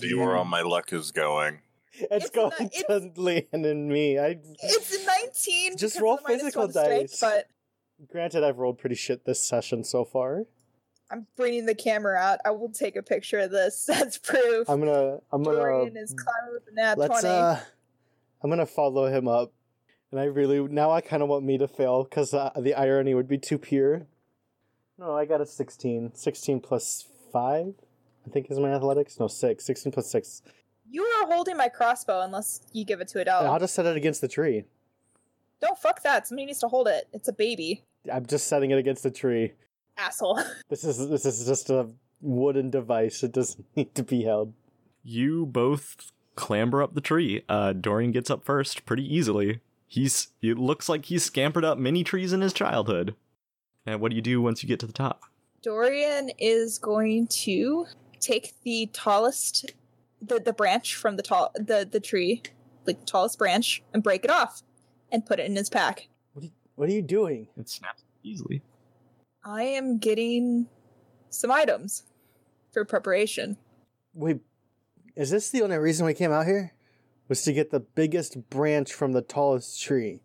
See 0.00 0.14
where 0.14 0.36
all 0.36 0.44
my 0.44 0.62
luck 0.62 0.92
is 0.92 1.12
going. 1.12 1.60
it's 1.94 2.26
It's 2.26 2.30
going 2.30 2.50
not- 2.58 2.60
it's- 2.74 2.84
to 3.14 3.20
land 3.20 3.66
in 3.66 3.88
me. 3.88 4.18
I 4.18 4.38
it's 4.62 5.06
nineteen. 5.06 5.76
Just 5.76 6.00
roll 6.00 6.14
of 6.14 6.20
the 6.22 6.28
minus 6.28 6.42
physical 6.42 6.62
one 6.64 6.72
strength, 6.72 7.10
dice. 7.12 7.20
But 7.20 7.48
granted 8.10 8.44
I've 8.44 8.58
rolled 8.58 8.78
pretty 8.78 8.96
shit 8.96 9.24
this 9.24 9.46
session 9.46 9.84
so 9.84 10.04
far. 10.04 10.44
I'm 11.10 11.26
bringing 11.36 11.66
the 11.66 11.74
camera 11.74 12.18
out. 12.18 12.40
I 12.44 12.50
will 12.50 12.68
take 12.68 12.96
a 12.96 13.02
picture 13.02 13.38
of 13.38 13.50
this 13.50 13.88
as 13.92 14.18
proof. 14.18 14.68
I'm 14.68 14.80
gonna 14.80 15.18
I'm 15.32 15.42
gonna 15.42 15.56
Dorian 15.56 15.96
is 15.96 16.14
climbing 16.14 16.60
the 16.66 16.72
nat 16.72 16.98
let's 16.98 17.24
uh 17.24 17.60
I'm 18.42 18.50
gonna 18.50 18.66
follow 18.66 19.06
him 19.06 19.28
up. 19.28 19.52
And 20.10 20.20
I 20.20 20.24
really 20.24 20.60
now 20.60 20.90
I 20.90 21.00
kind 21.00 21.22
of 21.22 21.28
want 21.28 21.44
me 21.44 21.58
to 21.58 21.68
fail 21.68 22.04
because 22.04 22.32
uh, 22.32 22.50
the 22.56 22.74
irony 22.74 23.14
would 23.14 23.28
be 23.28 23.38
too 23.38 23.58
pure. 23.58 24.06
No, 24.98 25.14
I 25.14 25.26
got 25.26 25.40
a 25.40 25.46
16. 25.46 26.12
16 26.14 26.60
plus 26.60 27.04
5, 27.32 27.74
I 28.26 28.30
think 28.30 28.50
is 28.50 28.58
my 28.58 28.70
athletics. 28.70 29.20
No, 29.20 29.28
6. 29.28 29.64
16 29.64 29.92
plus 29.92 30.10
6. 30.10 30.42
You 30.88 31.02
are 31.02 31.26
holding 31.26 31.56
my 31.56 31.68
crossbow 31.68 32.22
unless 32.22 32.62
you 32.72 32.84
give 32.84 33.00
it 33.00 33.08
to 33.08 33.20
Adele. 33.20 33.46
I'll 33.46 33.58
just 33.58 33.74
set 33.74 33.84
it 33.84 33.96
against 33.96 34.20
the 34.20 34.28
tree. 34.28 34.64
Don't 35.60 35.76
fuck 35.78 36.02
that. 36.02 36.26
Somebody 36.28 36.46
needs 36.46 36.60
to 36.60 36.68
hold 36.68 36.88
it. 36.88 37.08
It's 37.12 37.28
a 37.28 37.32
baby. 37.32 37.84
I'm 38.10 38.24
just 38.24 38.46
setting 38.46 38.70
it 38.70 38.78
against 38.78 39.02
the 39.02 39.10
tree. 39.10 39.52
Asshole. 39.96 40.40
This 40.68 40.84
is 40.84 41.08
this 41.08 41.24
is 41.24 41.46
just 41.46 41.70
a 41.70 41.88
wooden 42.20 42.70
device. 42.70 43.22
It 43.22 43.32
doesn't 43.32 43.64
need 43.76 43.94
to 43.94 44.02
be 44.02 44.24
held. 44.24 44.52
You 45.02 45.46
both 45.46 46.12
clamber 46.34 46.82
up 46.82 46.94
the 46.94 47.00
tree. 47.00 47.42
Uh, 47.48 47.72
Dorian 47.72 48.12
gets 48.12 48.30
up 48.30 48.44
first 48.44 48.84
pretty 48.84 49.04
easily. 49.14 49.60
He's 49.86 50.28
it 50.42 50.58
looks 50.58 50.88
like 50.88 51.06
he's 51.06 51.24
scampered 51.24 51.64
up 51.64 51.78
many 51.78 52.04
trees 52.04 52.32
in 52.32 52.40
his 52.40 52.52
childhood. 52.52 53.14
And 53.86 54.00
what 54.00 54.10
do 54.10 54.16
you 54.16 54.22
do 54.22 54.42
once 54.42 54.62
you 54.62 54.68
get 54.68 54.80
to 54.80 54.86
the 54.86 54.92
top? 54.92 55.22
Dorian 55.62 56.30
is 56.38 56.78
going 56.78 57.28
to 57.28 57.86
take 58.20 58.54
the 58.62 58.90
tallest 58.92 59.72
the, 60.20 60.40
the 60.40 60.52
branch 60.52 60.94
from 60.94 61.16
the 61.16 61.22
tall 61.22 61.52
the, 61.54 61.88
the 61.90 62.00
tree, 62.00 62.42
like 62.86 63.00
the 63.00 63.06
tallest 63.06 63.38
branch, 63.38 63.82
and 63.92 64.02
break 64.02 64.24
it 64.24 64.30
off 64.30 64.62
and 65.12 65.24
put 65.24 65.38
it 65.38 65.46
in 65.46 65.56
his 65.56 65.70
pack. 65.70 66.08
What 66.32 66.42
are 66.42 66.46
you, 66.46 66.52
what 66.74 66.88
are 66.88 66.92
you 66.92 67.02
doing? 67.02 67.48
It 67.56 67.68
snaps 67.68 68.02
easily. 68.22 68.62
I 69.48 69.62
am 69.62 69.98
getting 69.98 70.66
some 71.30 71.52
items 71.52 72.02
for 72.72 72.84
preparation. 72.84 73.56
Wait, 74.12 74.40
is 75.14 75.30
this 75.30 75.50
the 75.50 75.62
only 75.62 75.76
reason 75.78 76.04
we 76.04 76.14
came 76.14 76.32
out 76.32 76.46
here? 76.46 76.72
Was 77.28 77.42
to 77.42 77.52
get 77.52 77.70
the 77.70 77.80
biggest 77.80 78.50
branch 78.50 78.92
from 78.92 79.12
the 79.12 79.22
tallest 79.22 79.80
tree. 79.80 80.20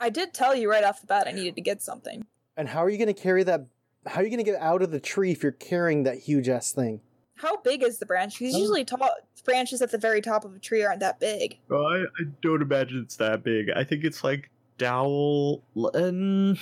I 0.00 0.10
did 0.10 0.34
tell 0.34 0.56
you 0.56 0.68
right 0.68 0.82
off 0.82 1.00
the 1.00 1.06
bat 1.06 1.28
I 1.28 1.32
needed 1.32 1.54
to 1.54 1.60
get 1.60 1.82
something. 1.82 2.26
And 2.56 2.68
how 2.68 2.84
are 2.84 2.90
you 2.90 2.98
going 2.98 3.14
to 3.14 3.20
carry 3.20 3.44
that? 3.44 3.66
How 4.06 4.20
are 4.20 4.24
you 4.24 4.30
going 4.30 4.44
to 4.44 4.50
get 4.50 4.60
out 4.60 4.82
of 4.82 4.90
the 4.90 5.00
tree 5.00 5.30
if 5.30 5.42
you're 5.42 5.52
carrying 5.52 6.02
that 6.02 6.18
huge 6.18 6.48
ass 6.48 6.72
thing? 6.72 7.00
How 7.36 7.58
big 7.58 7.84
is 7.84 7.98
the 7.98 8.06
branch? 8.06 8.40
Because 8.40 8.56
usually 8.56 8.84
tall 8.84 9.08
branches 9.44 9.82
at 9.82 9.92
the 9.92 9.98
very 9.98 10.20
top 10.20 10.44
of 10.44 10.54
a 10.54 10.58
tree 10.58 10.84
aren't 10.84 11.00
that 11.00 11.20
big. 11.20 11.58
Oh, 11.70 11.84
I, 11.84 12.02
I 12.02 12.24
don't 12.42 12.62
imagine 12.62 13.02
it's 13.02 13.16
that 13.16 13.44
big. 13.44 13.70
I 13.70 13.84
think 13.84 14.02
it's 14.02 14.24
like 14.24 14.50
dowel. 14.78 15.62
Um, 15.94 16.54
I 16.54 16.58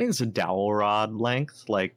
think 0.00 0.10
it's 0.10 0.20
a 0.22 0.26
dowel 0.26 0.72
rod 0.72 1.14
length, 1.14 1.68
like 1.68 1.94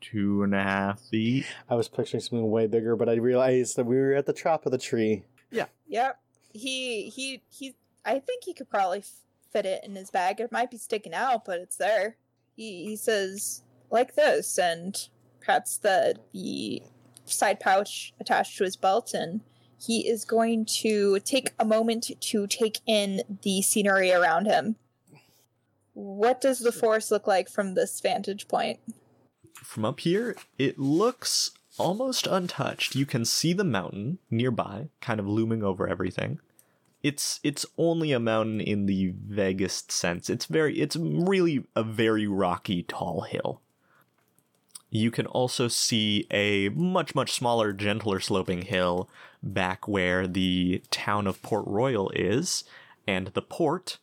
two 0.00 0.42
and 0.42 0.52
a 0.52 0.62
half 0.62 1.00
feet. 1.00 1.46
I 1.70 1.76
was 1.76 1.88
picturing 1.88 2.20
something 2.20 2.50
way 2.50 2.66
bigger, 2.66 2.96
but 2.96 3.08
I 3.08 3.14
realized 3.14 3.76
that 3.76 3.86
we 3.86 3.96
were 3.96 4.14
at 4.14 4.26
the 4.26 4.32
top 4.32 4.66
of 4.66 4.72
the 4.72 4.78
tree. 4.78 5.22
Yeah. 5.50 5.66
Yep. 5.86 6.18
He 6.52 7.08
he 7.08 7.42
he. 7.48 7.76
I 8.04 8.18
think 8.18 8.42
he 8.44 8.52
could 8.52 8.68
probably 8.68 9.04
fit 9.52 9.64
it 9.64 9.84
in 9.84 9.94
his 9.94 10.10
bag. 10.10 10.40
It 10.40 10.50
might 10.50 10.72
be 10.72 10.76
sticking 10.76 11.14
out, 11.14 11.44
but 11.44 11.60
it's 11.60 11.76
there. 11.76 12.16
He 12.56 12.84
he 12.84 12.96
says 12.96 13.62
like 13.90 14.16
this, 14.16 14.58
and 14.58 14.96
pats 15.40 15.76
the 15.78 16.16
the 16.32 16.82
side 17.26 17.60
pouch 17.60 18.12
attached 18.18 18.58
to 18.58 18.64
his 18.64 18.76
belt, 18.76 19.14
and 19.14 19.42
he 19.78 20.08
is 20.08 20.24
going 20.24 20.66
to 20.80 21.20
take 21.20 21.52
a 21.60 21.64
moment 21.64 22.10
to 22.18 22.46
take 22.48 22.80
in 22.86 23.22
the 23.42 23.62
scenery 23.62 24.12
around 24.12 24.46
him. 24.46 24.76
What 25.96 26.42
does 26.42 26.58
the 26.58 26.72
forest 26.72 27.10
look 27.10 27.26
like 27.26 27.48
from 27.48 27.72
this 27.72 27.98
vantage 28.02 28.48
point? 28.48 28.80
From 29.54 29.86
up 29.86 30.00
here, 30.00 30.36
it 30.58 30.78
looks 30.78 31.52
almost 31.78 32.26
untouched. 32.26 32.94
You 32.94 33.06
can 33.06 33.24
see 33.24 33.54
the 33.54 33.64
mountain 33.64 34.18
nearby, 34.30 34.90
kind 35.00 35.18
of 35.18 35.26
looming 35.26 35.62
over 35.62 35.88
everything. 35.88 36.38
It's 37.02 37.40
it's 37.42 37.64
only 37.78 38.12
a 38.12 38.20
mountain 38.20 38.60
in 38.60 38.84
the 38.84 39.14
vaguest 39.26 39.90
sense. 39.90 40.28
It's 40.28 40.44
very 40.44 40.78
it's 40.78 40.96
really 40.96 41.64
a 41.74 41.82
very 41.82 42.26
rocky 42.26 42.82
tall 42.82 43.22
hill. 43.22 43.62
You 44.90 45.10
can 45.10 45.24
also 45.24 45.66
see 45.66 46.26
a 46.30 46.68
much 46.68 47.14
much 47.14 47.32
smaller, 47.32 47.72
gentler 47.72 48.20
sloping 48.20 48.62
hill 48.62 49.08
back 49.42 49.88
where 49.88 50.26
the 50.26 50.82
town 50.90 51.26
of 51.26 51.40
Port 51.40 51.64
Royal 51.66 52.10
is, 52.10 52.64
and 53.08 53.28
the 53.28 53.40
port, 53.40 53.96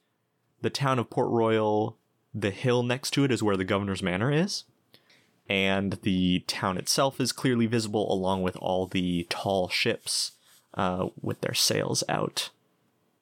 the 0.64 0.70
town 0.70 0.98
of 0.98 1.10
Port 1.10 1.30
Royal, 1.30 1.98
the 2.34 2.50
hill 2.50 2.82
next 2.82 3.12
to 3.12 3.24
it 3.24 3.32
is 3.32 3.44
where 3.44 3.58
the 3.58 3.64
governor's 3.64 4.02
manor 4.02 4.32
is 4.32 4.64
and 5.50 6.00
the 6.04 6.40
town 6.48 6.78
itself 6.78 7.20
is 7.20 7.32
clearly 7.32 7.66
visible 7.66 8.12
along 8.12 8.42
with 8.42 8.56
all 8.58 8.88
the 8.88 9.28
tall 9.30 9.68
ships 9.68 10.32
uh, 10.74 11.08
with 11.22 11.42
their 11.42 11.54
sails 11.54 12.04
out. 12.08 12.50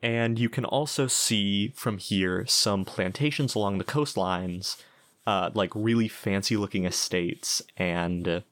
And 0.03 0.39
you 0.39 0.47
can 0.47 0.65
also 0.65 1.07
see 1.07 1.69
from 1.75 1.97
here 1.97 2.45
some 2.45 2.85
plantations 2.85 3.55
along 3.55 3.79
the 3.79 3.83
coastlines, 3.83 4.81
uh, 5.25 5.49
like 5.53 5.71
really 5.75 6.07
fancy 6.07 6.55
looking 6.55 6.85
estates 6.85 7.61
and 7.75 8.43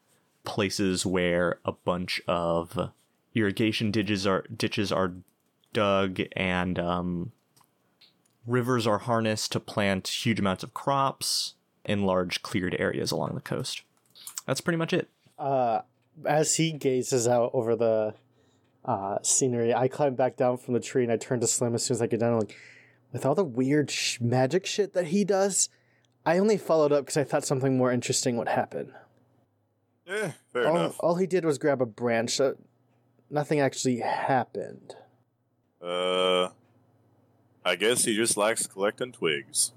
places 0.43 1.05
where 1.05 1.59
a 1.63 1.71
bunch 1.71 2.21
of 2.27 2.91
irrigation 3.35 3.91
ditches 3.91 4.25
are 4.25 4.45
ditches 4.55 4.91
are 4.91 5.13
dug 5.73 6.19
and 6.35 6.79
um, 6.79 7.31
rivers 8.49 8.87
are 8.87 8.97
harnessed 8.99 9.51
to 9.53 9.59
plant 9.59 10.07
huge 10.07 10.39
amounts 10.39 10.63
of 10.63 10.73
crops 10.73 11.55
in 11.85 12.03
large 12.03 12.41
cleared 12.41 12.75
areas 12.79 13.11
along 13.11 13.35
the 13.35 13.41
coast. 13.41 13.83
That's 14.45 14.61
pretty 14.61 14.77
much 14.77 14.93
it. 14.93 15.09
Uh, 15.37 15.81
as 16.25 16.55
he 16.55 16.71
gazes 16.73 17.27
out 17.27 17.51
over 17.53 17.75
the 17.75 18.13
uh, 18.85 19.17
scenery, 19.21 19.73
I 19.73 19.87
climb 19.87 20.15
back 20.15 20.35
down 20.35 20.57
from 20.57 20.73
the 20.73 20.79
tree 20.79 21.03
and 21.03 21.11
I 21.11 21.17
turn 21.17 21.39
to 21.39 21.47
Slim 21.47 21.75
as 21.75 21.83
soon 21.83 21.95
as 21.95 22.01
I 22.01 22.07
get 22.07 22.19
down. 22.19 22.33
I'm 22.33 22.39
like, 22.39 22.57
with 23.11 23.25
all 23.25 23.35
the 23.35 23.43
weird 23.43 23.89
sh- 23.89 24.19
magic 24.19 24.65
shit 24.65 24.93
that 24.93 25.07
he 25.07 25.23
does, 25.23 25.69
I 26.25 26.37
only 26.37 26.57
followed 26.57 26.91
up 26.91 27.05
because 27.05 27.17
I 27.17 27.23
thought 27.23 27.45
something 27.45 27.77
more 27.77 27.91
interesting 27.91 28.37
would 28.37 28.49
happen. 28.49 28.93
Yeah, 30.05 30.31
fair 30.51 30.67
All, 30.67 30.75
enough. 30.75 30.95
all 30.99 31.15
he 31.15 31.27
did 31.27 31.45
was 31.45 31.57
grab 31.57 31.81
a 31.81 31.85
branch. 31.85 32.31
So 32.31 32.55
nothing 33.29 33.59
actually 33.59 33.99
happened. 33.99 34.95
Uh, 35.81 36.49
I 37.63 37.75
guess 37.75 38.05
he 38.05 38.15
just 38.15 38.37
likes 38.37 38.67
collecting 38.67 39.11
twigs. 39.11 39.73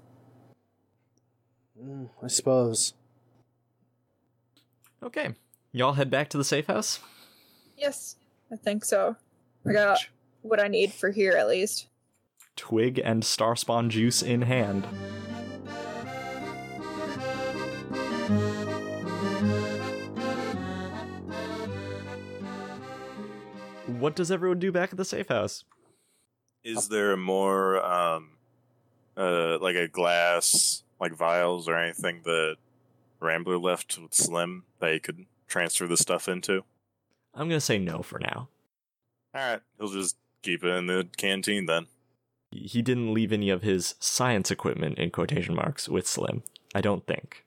Mm, 1.81 2.09
I 2.21 2.27
suppose. 2.27 2.93
Okay. 5.01 5.33
Y'all 5.71 5.93
head 5.93 6.09
back 6.09 6.29
to 6.29 6.37
the 6.37 6.43
safe 6.43 6.67
house? 6.67 6.99
Yes, 7.77 8.15
I 8.51 8.55
think 8.55 8.85
so. 8.85 9.15
I 9.67 9.73
got 9.73 9.99
what 10.41 10.61
I 10.61 10.67
need 10.67 10.93
for 10.93 11.11
here 11.11 11.33
at 11.33 11.47
least. 11.47 11.87
Twig 12.55 13.01
and 13.03 13.25
star 13.25 13.55
spawn 13.55 13.89
juice 13.89 14.21
in 14.21 14.43
hand. 14.43 14.85
What 23.87 24.15
does 24.15 24.31
everyone 24.31 24.59
do 24.59 24.71
back 24.71 24.91
at 24.91 24.97
the 24.97 25.05
safe 25.05 25.29
house? 25.29 25.63
Is 26.63 26.87
there 26.87 27.17
more, 27.17 27.83
um, 27.83 28.29
uh, 29.17 29.57
like 29.59 29.75
a 29.75 29.87
glass, 29.87 30.83
like 30.99 31.13
vials 31.13 31.67
or 31.67 31.77
anything 31.77 32.21
that 32.23 32.55
Rambler 33.19 33.57
left 33.57 33.97
with 33.97 34.13
Slim 34.13 34.63
that 34.79 34.93
he 34.93 34.99
could 34.99 35.25
transfer 35.47 35.87
the 35.87 35.97
stuff 35.97 36.27
into? 36.27 36.63
I'm 37.33 37.47
gonna 37.49 37.59
say 37.59 37.79
no 37.79 38.01
for 38.01 38.19
now. 38.19 38.47
All 39.35 39.41
right, 39.41 39.61
he'll 39.77 39.89
just 39.89 40.15
keep 40.41 40.63
it 40.63 40.67
in 40.67 40.87
the 40.87 41.07
canteen 41.17 41.65
then. 41.65 41.87
He 42.51 42.81
didn't 42.81 43.13
leave 43.13 43.33
any 43.33 43.49
of 43.49 43.63
his 43.63 43.95
science 43.99 44.51
equipment 44.51 44.99
in 44.99 45.09
quotation 45.09 45.55
marks 45.55 45.89
with 45.89 46.07
Slim. 46.07 46.43
I 46.75 46.81
don't 46.81 47.05
think. 47.07 47.45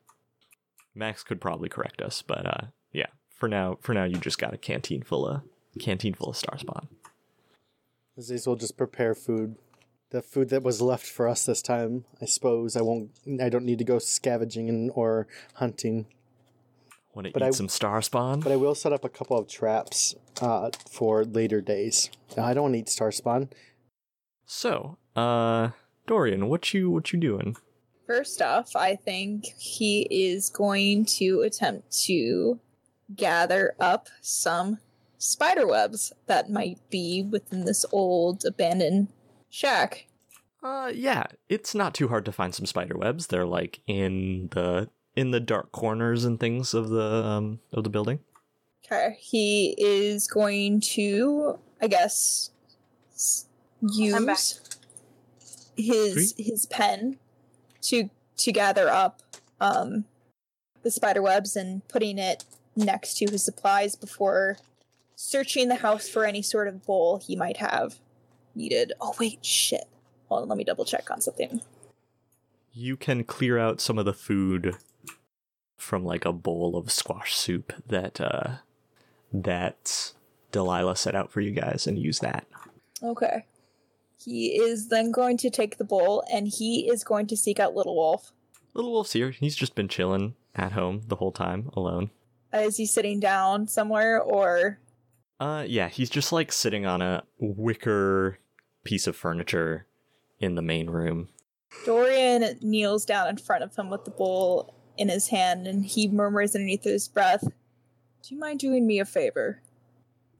Max 0.94 1.22
could 1.22 1.40
probably 1.40 1.68
correct 1.68 2.00
us, 2.00 2.22
but 2.22 2.46
uh, 2.46 2.66
yeah. 2.92 3.06
For 3.28 3.48
now, 3.48 3.78
for 3.80 3.94
now, 3.94 4.04
you 4.04 4.16
just 4.16 4.38
got 4.38 4.54
a 4.54 4.58
canteen 4.58 5.02
full 5.02 5.26
of 5.26 5.42
canteen 5.78 6.14
full 6.14 6.30
of 6.30 6.36
Starspawn. 6.36 6.88
Aziz 8.16 8.46
will 8.46 8.56
just 8.56 8.76
prepare 8.76 9.14
food. 9.14 9.56
The 10.10 10.22
food 10.22 10.48
that 10.50 10.62
was 10.62 10.80
left 10.80 11.04
for 11.06 11.28
us 11.28 11.44
this 11.44 11.60
time, 11.60 12.04
I 12.22 12.26
suppose. 12.26 12.76
I 12.76 12.80
won't. 12.82 13.10
I 13.40 13.48
don't 13.48 13.64
need 13.64 13.78
to 13.78 13.84
go 13.84 13.98
scavenging 13.98 14.68
and, 14.68 14.90
or 14.94 15.26
hunting. 15.54 16.06
Want 17.14 17.26
to 17.26 17.32
But 17.32 17.42
eat 17.42 17.46
I- 17.46 17.50
some 17.50 17.66
Starspawn? 17.68 18.42
But 18.42 18.52
I 18.52 18.56
will 18.56 18.74
set 18.74 18.92
up 18.92 19.04
a 19.04 19.08
couple 19.08 19.36
of 19.38 19.48
traps 19.48 20.14
uh, 20.40 20.70
for 20.88 21.24
later 21.24 21.60
days. 21.60 22.10
I 22.38 22.54
don't 22.54 22.64
want 22.64 22.74
to 22.74 22.78
eat 22.80 22.88
star 22.88 23.10
spawn. 23.10 23.48
So, 24.44 24.96
uh, 25.16 25.70
Dorian, 26.06 26.48
what 26.48 26.72
you 26.72 26.90
what 26.90 27.12
you 27.12 27.18
doing? 27.18 27.56
First 28.06 28.40
off, 28.40 28.76
I 28.76 28.94
think 28.94 29.46
he 29.58 30.02
is 30.08 30.48
going 30.50 31.06
to 31.18 31.40
attempt 31.40 31.90
to 32.04 32.60
gather 33.16 33.74
up 33.80 34.06
some 34.20 34.78
spider 35.18 35.66
webs 35.66 36.12
that 36.26 36.50
might 36.50 36.78
be 36.90 37.22
within 37.22 37.64
this 37.64 37.84
old 37.92 38.44
abandoned 38.44 39.08
shack. 39.50 40.06
Uh, 40.62 40.90
yeah, 40.94 41.24
it's 41.48 41.74
not 41.74 41.94
too 41.94 42.08
hard 42.08 42.24
to 42.24 42.32
find 42.32 42.54
some 42.54 42.66
spider 42.66 42.96
webs. 42.96 43.28
They're 43.28 43.46
like 43.46 43.80
in 43.86 44.48
the 44.52 44.88
in 45.14 45.30
the 45.30 45.40
dark 45.40 45.72
corners 45.72 46.24
and 46.24 46.38
things 46.40 46.74
of 46.74 46.88
the 46.90 47.24
um 47.24 47.60
of 47.72 47.84
the 47.84 47.90
building. 47.90 48.20
Okay, 48.84 49.16
he 49.20 49.74
is 49.78 50.26
going 50.26 50.80
to, 50.80 51.58
I 51.80 51.88
guess, 51.88 52.50
s- 53.12 53.46
I'm 53.82 54.26
back. 54.26 54.38
use 54.38 54.60
his 55.76 56.34
his 56.38 56.66
pen 56.66 57.18
to 57.82 58.10
to 58.38 58.52
gather 58.52 58.88
up 58.88 59.22
um 59.60 60.04
the 60.82 60.90
spider 60.90 61.22
webs 61.22 61.56
and 61.56 61.86
putting 61.88 62.18
it 62.18 62.44
next 62.74 63.14
to 63.18 63.30
his 63.30 63.44
supplies 63.44 63.96
before 63.96 64.58
searching 65.16 65.68
the 65.68 65.76
house 65.76 66.08
for 66.08 66.24
any 66.24 66.42
sort 66.42 66.68
of 66.68 66.86
bowl 66.86 67.18
he 67.18 67.34
might 67.34 67.56
have 67.56 67.98
needed. 68.54 68.92
Oh 69.00 69.14
wait, 69.18 69.44
shit. 69.44 69.84
Hold 70.28 70.42
on, 70.42 70.48
let 70.48 70.58
me 70.58 70.64
double 70.64 70.84
check 70.84 71.10
on 71.10 71.20
something. 71.20 71.60
You 72.72 72.96
can 72.96 73.24
clear 73.24 73.58
out 73.58 73.80
some 73.80 73.98
of 73.98 74.04
the 74.04 74.12
food 74.12 74.76
from 75.76 76.04
like 76.04 76.24
a 76.24 76.32
bowl 76.32 76.76
of 76.76 76.92
squash 76.92 77.34
soup 77.34 77.72
that 77.88 78.20
uh 78.20 78.56
that 79.32 80.12
Delilah 80.52 80.96
set 80.96 81.14
out 81.14 81.32
for 81.32 81.40
you 81.40 81.50
guys 81.50 81.86
and 81.86 81.98
use 81.98 82.20
that. 82.20 82.46
Okay. 83.02 83.44
He 84.18 84.58
is 84.58 84.88
then 84.88 85.10
going 85.10 85.36
to 85.38 85.50
take 85.50 85.76
the 85.76 85.84
bowl 85.84 86.24
and 86.32 86.48
he 86.48 86.88
is 86.88 87.04
going 87.04 87.26
to 87.28 87.36
seek 87.36 87.60
out 87.60 87.74
Little 87.74 87.94
Wolf. 87.94 88.32
Little 88.72 88.92
Wolf's 88.92 89.12
here. 89.12 89.30
He's 89.30 89.56
just 89.56 89.74
been 89.74 89.88
chilling 89.88 90.34
at 90.54 90.72
home 90.72 91.02
the 91.08 91.16
whole 91.16 91.32
time, 91.32 91.70
alone. 91.74 92.10
Uh, 92.52 92.58
Is 92.58 92.76
he 92.78 92.86
sitting 92.86 93.20
down 93.20 93.68
somewhere 93.68 94.20
or 94.20 94.78
Uh, 95.38 95.64
yeah, 95.66 95.88
he's 95.88 96.10
just 96.10 96.32
like 96.32 96.50
sitting 96.50 96.86
on 96.86 97.02
a 97.02 97.22
wicker 97.38 98.38
piece 98.84 99.06
of 99.06 99.16
furniture 99.16 99.86
in 100.40 100.54
the 100.54 100.62
main 100.62 100.88
room. 100.88 101.28
Dorian 101.84 102.58
kneels 102.62 103.04
down 103.04 103.28
in 103.28 103.36
front 103.36 103.62
of 103.62 103.74
him 103.76 103.90
with 103.90 104.04
the 104.04 104.10
bowl 104.10 104.74
in 104.96 105.08
his 105.08 105.28
hand 105.28 105.66
and 105.66 105.84
he 105.84 106.08
murmurs 106.08 106.54
underneath 106.54 106.84
his 106.84 107.08
breath, 107.08 107.42
Do 107.42 108.34
you 108.34 108.38
mind 108.38 108.60
doing 108.60 108.86
me 108.86 108.98
a 108.98 109.04
favor? 109.04 109.60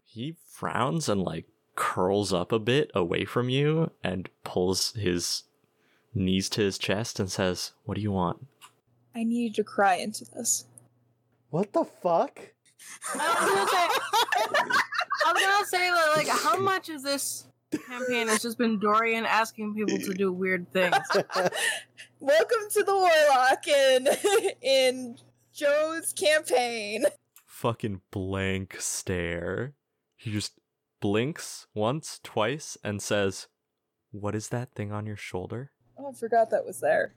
He 0.05 0.37
frowns 0.49 1.09
and 1.09 1.23
like 1.23 1.45
curls 1.75 2.33
up 2.33 2.53
a 2.53 2.59
bit 2.59 2.91
away 2.95 3.25
from 3.27 3.51
you 3.51 3.91
and 4.03 4.31
pulls 4.45 4.93
his 4.95 5.43
knees 6.15 6.49
to 6.51 6.63
his 6.63 6.79
chest 6.79 7.21
and 7.21 7.31
says, 7.31 7.73
What 7.85 7.97
do 7.97 8.01
you 8.01 8.13
want? 8.13 8.47
I 9.15 9.25
need 9.25 9.57
you 9.57 9.65
to 9.65 9.65
cry 9.65 9.97
into 9.97 10.25
this. 10.25 10.65
What 11.51 11.73
the 11.73 11.85
fuck? 11.85 12.41
I 15.27 15.33
was 15.33 15.43
gonna 15.43 15.67
say, 15.67 15.89
I 15.89 15.91
was 15.91 15.99
gonna 15.99 16.15
say 16.15 16.19
like, 16.19 16.29
like, 16.29 16.41
how 16.41 16.57
much 16.61 16.89
of 16.89 17.03
this 17.03 17.49
campaign 17.89 18.29
has 18.29 18.43
just 18.43 18.59
been 18.59 18.79
Dorian 18.79 19.27
asking 19.27 19.75
people 19.75 19.99
to 19.99 20.15
do 20.15 20.31
weird 20.33 20.73
things? 20.73 20.97
Welcome 22.21 22.71
to 22.71 22.85
the 22.85 22.95
Warlock 22.95 23.67
in 23.67 24.09
in 24.63 25.17
Joe's 25.53 26.13
campaign. 26.13 27.07
Fucking 27.45 28.03
blank 28.13 28.77
stare. 28.79 29.75
He 30.15 30.31
just 30.31 30.61
blinks 31.01 31.67
once, 31.75 32.21
twice, 32.23 32.79
and 32.85 33.03
says, 33.03 33.49
What 34.13 34.37
is 34.37 34.51
that 34.51 34.75
thing 34.77 34.93
on 34.93 35.07
your 35.07 35.17
shoulder? 35.17 35.73
Oh, 35.99 36.11
I 36.11 36.15
forgot 36.15 36.51
that 36.51 36.65
was 36.65 36.79
there. 36.79 37.15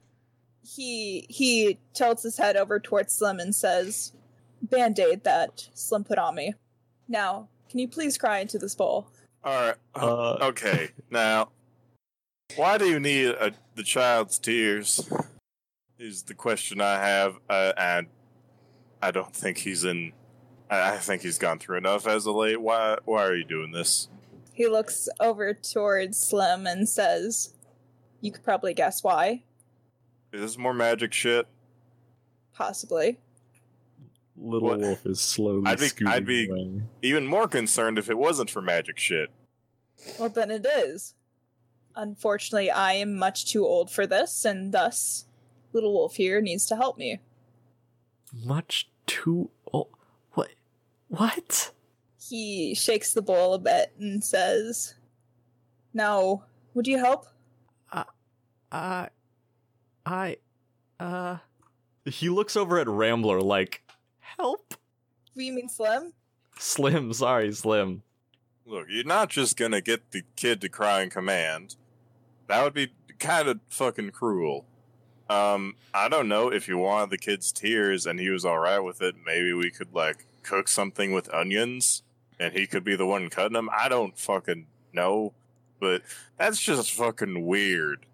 He 0.64 1.28
he 1.30 1.78
tilts 1.94 2.24
his 2.24 2.38
head 2.38 2.58
over 2.58 2.80
towards 2.80 3.14
Slim 3.14 3.40
and 3.40 3.54
says, 3.54 4.14
"Band-aid 4.64 5.26
that 5.26 5.70
Slim 5.76 6.06
put 6.06 6.18
on 6.18 6.34
me. 6.34 6.56
Now, 7.08 7.50
can 7.70 7.80
you 7.80 7.88
please 7.88 8.18
cry 8.18 8.40
into 8.40 8.58
this 8.58 8.76
bowl?" 8.76 9.08
All 9.44 9.54
right. 9.54 9.76
Uh, 9.96 10.34
okay. 10.48 10.90
Now, 11.10 11.50
why 12.56 12.78
do 12.78 12.86
you 12.86 13.00
need 13.00 13.28
a, 13.28 13.54
the 13.76 13.84
child's 13.84 14.38
tears? 14.40 15.10
Is 15.98 16.24
the 16.24 16.34
question 16.34 16.82
I 16.82 16.96
have, 16.96 17.40
uh, 17.50 17.74
and 17.78 18.08
I 19.02 19.12
don't 19.12 19.34
think 19.34 19.58
he's 19.58 19.84
in. 19.84 20.14
I 20.70 20.94
I 20.94 20.98
think 20.98 21.22
he's 21.22 21.38
gone 21.38 21.60
through 21.60 21.78
enough 21.78 22.08
as 22.08 22.26
a 22.26 22.32
late. 22.32 22.62
Why? 22.62 22.98
Why 23.06 23.24
are 23.26 23.36
you 23.36 23.44
doing 23.44 23.72
this? 23.72 24.08
He 24.54 24.68
looks 24.68 25.08
over 25.20 25.54
towards 25.54 26.18
Slim 26.18 26.68
and 26.68 26.88
says, 26.88 27.54
"You 28.22 28.32
could 28.32 28.44
probably 28.44 28.74
guess 28.74 29.04
why. 29.04 29.44
Is 30.32 30.42
this 30.42 30.58
more 30.58 30.74
magic 30.74 31.14
shit? 31.14 31.48
Possibly. 32.54 33.20
Little 34.42 34.70
What? 34.70 34.80
Wolf 34.80 35.06
is 35.06 35.20
slowly 35.20 35.64
I'd 35.66 35.80
be- 35.80 35.88
scooting 35.88 36.08
I'd 36.14 36.26
be- 36.26 36.50
away. 36.50 36.82
Even 37.02 37.28
more 37.28 37.48
concerned 37.48 37.98
if 38.00 38.10
it 38.10 38.18
wasn't 38.18 38.50
for 38.50 38.62
magic 38.62 38.98
shit. 38.98 39.30
Well, 40.18 40.30
then 40.30 40.50
it 40.50 40.66
is. 40.66 41.14
Unfortunately, 41.96 42.72
I 42.72 42.94
am 42.94 43.16
much 43.18 43.52
too 43.52 43.66
old 43.66 43.92
for 43.92 44.08
this, 44.08 44.46
and 44.46 44.72
thus, 44.72 45.26
Little 45.74 45.92
Wolf 45.94 46.16
here 46.16 46.40
needs 46.42 46.66
to 46.68 46.76
help 46.78 46.98
me." 46.98 47.20
Much 48.34 48.90
too 49.06 49.50
old. 49.74 49.90
What? 50.34 50.50
What? 51.10 51.72
He 52.30 52.74
shakes 52.76 53.14
the 53.14 53.22
bowl 53.22 53.54
a 53.54 53.60
bit 53.60 53.92
and 54.00 54.24
says, 54.24 54.94
"Now, 55.94 56.44
would 56.74 56.88
you 56.88 56.98
help?" 57.00 57.26
I. 58.72 59.10
I. 60.06 60.38
Uh. 61.00 61.38
He 62.06 62.30
looks 62.30 62.56
over 62.56 62.78
at 62.80 62.88
Rambler 62.88 63.42
like, 63.42 63.82
help? 64.40 64.74
You 65.36 65.54
mean 65.54 65.70
Slim? 65.70 66.14
Slim, 66.58 67.14
sorry, 67.14 67.52
Slim. 67.52 68.04
Look, 68.66 68.88
you're 68.90 69.04
not 69.04 69.30
just 69.30 69.58
gonna 69.58 69.82
get 69.82 70.12
the 70.12 70.24
kid 70.36 70.62
to 70.62 70.70
cry 70.70 71.02
in 71.02 71.10
command. 71.10 71.76
That 72.48 72.64
would 72.64 72.74
be 72.74 72.90
kind 73.20 73.48
of 73.48 73.60
fucking 73.70 74.12
cruel. 74.12 74.66
Um, 75.30 75.76
I 75.94 76.10
don't 76.10 76.28
know 76.28 76.52
if 76.52 76.68
you 76.68 76.78
wanted 76.78 77.12
the 77.12 77.18
kid's 77.18 77.52
tears 77.52 78.06
and 78.06 78.20
he 78.20 78.30
was 78.30 78.46
alright 78.46 78.84
with 78.84 79.02
it. 79.02 79.16
Maybe 79.26 79.54
we 79.54 79.70
could 79.70 79.94
like 79.94 80.26
cook 80.42 80.68
something 80.68 81.14
with 81.14 81.32
onions 81.34 82.04
and 82.40 82.54
he 82.54 82.66
could 82.66 82.84
be 82.84 82.96
the 82.96 83.06
one 83.06 83.30
cutting 83.30 83.54
them. 83.54 83.70
I 83.78 83.90
don't 83.90 84.18
fucking 84.18 84.66
know, 84.94 85.34
but 85.80 86.02
that's 86.38 86.60
just 86.60 86.94
fucking 86.94 87.46
weird. 87.46 88.06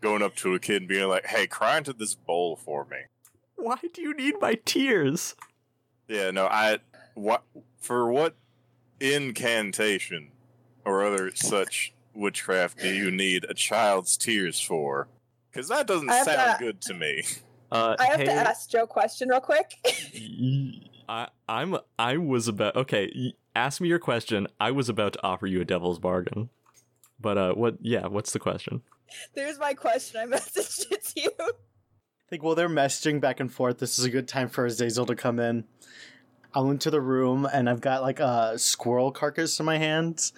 Going 0.00 0.22
up 0.22 0.34
to 0.36 0.54
a 0.54 0.58
kid 0.58 0.82
and 0.82 0.88
being 0.88 1.08
like, 1.08 1.26
"Hey, 1.26 1.46
cry 1.46 1.78
into 1.78 1.92
this 1.92 2.14
bowl 2.14 2.56
for 2.56 2.84
me." 2.90 2.98
Why 3.56 3.76
do 3.92 4.02
you 4.02 4.14
need 4.14 4.34
my 4.40 4.58
tears? 4.64 5.34
Yeah, 6.08 6.30
no, 6.30 6.46
I 6.46 6.78
what 7.14 7.42
for 7.78 8.10
what 8.10 8.34
incantation 9.00 10.30
or 10.84 11.04
other 11.04 11.32
such 11.34 11.92
witchcraft 12.14 12.78
do 12.78 12.92
you 12.92 13.10
need 13.10 13.44
a 13.48 13.54
child's 13.54 14.16
tears 14.16 14.60
for? 14.60 15.08
Because 15.50 15.68
that 15.68 15.86
doesn't 15.86 16.10
sound 16.10 16.58
to- 16.58 16.64
good 16.64 16.80
to 16.82 16.94
me. 16.94 17.22
Uh, 17.72 17.96
I 17.98 18.04
have 18.06 18.20
hey, 18.20 18.26
to 18.26 18.32
ask 18.32 18.70
Joe 18.70 18.84
a 18.84 18.86
question 18.86 19.28
real 19.28 19.40
quick. 19.40 19.72
I, 21.08 21.28
I'm 21.48 21.76
I 21.98 22.18
was 22.18 22.46
about. 22.48 22.76
Okay, 22.76 23.34
ask 23.56 23.80
me 23.80 23.88
your 23.88 23.98
question. 23.98 24.46
I 24.60 24.70
was 24.70 24.88
about 24.88 25.14
to 25.14 25.26
offer 25.26 25.46
you 25.46 25.60
a 25.60 25.64
devil's 25.64 25.98
bargain. 25.98 26.50
But 27.18 27.38
uh, 27.38 27.54
what? 27.54 27.78
Yeah, 27.80 28.06
what's 28.06 28.32
the 28.32 28.38
question? 28.38 28.82
There's 29.34 29.58
my 29.58 29.74
question. 29.74 30.20
I 30.20 30.26
messaged 30.26 30.90
it 30.92 31.04
to 31.04 31.20
you. 31.22 31.30
I 32.34 32.36
think 32.36 32.42
while 32.42 32.56
they're 32.56 32.68
messaging 32.68 33.20
back 33.20 33.38
and 33.38 33.52
forth, 33.52 33.78
this 33.78 33.96
is 33.96 34.04
a 34.04 34.10
good 34.10 34.26
time 34.26 34.48
for 34.48 34.66
Azazel 34.66 35.06
to 35.06 35.14
come 35.14 35.38
in. 35.38 35.62
I'll 36.52 36.68
into 36.68 36.90
the 36.90 37.00
room 37.00 37.46
and 37.46 37.70
I've 37.70 37.80
got 37.80 38.02
like 38.02 38.18
a 38.18 38.58
squirrel 38.58 39.12
carcass 39.12 39.60
in 39.60 39.66
my 39.66 39.78
hands. 39.78 40.32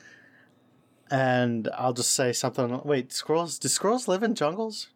And 1.11 1.71
I'll 1.75 1.95
just 1.95 2.11
say 2.11 2.35
something. 2.35 2.83
Wait, 2.85 3.15
squirrels? 3.15 3.59
Do 3.59 3.69
squirrels 3.69 4.09
live 4.09 4.23
in 4.23 4.35
jungles? 4.35 4.89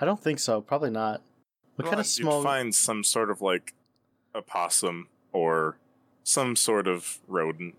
I 0.00 0.04
don't 0.04 0.22
think 0.22 0.38
so. 0.38 0.60
Probably 0.60 0.90
not. 0.90 1.20
What 1.74 1.88
kind 1.88 1.98
of 1.98 2.06
small? 2.06 2.44
Find 2.44 2.72
some 2.72 3.02
sort 3.02 3.28
of 3.28 3.42
like 3.42 3.74
a 4.32 4.40
possum 4.40 5.08
or 5.32 5.78
some 6.22 6.54
sort 6.54 6.86
of 6.86 7.18
rodent. 7.26 7.74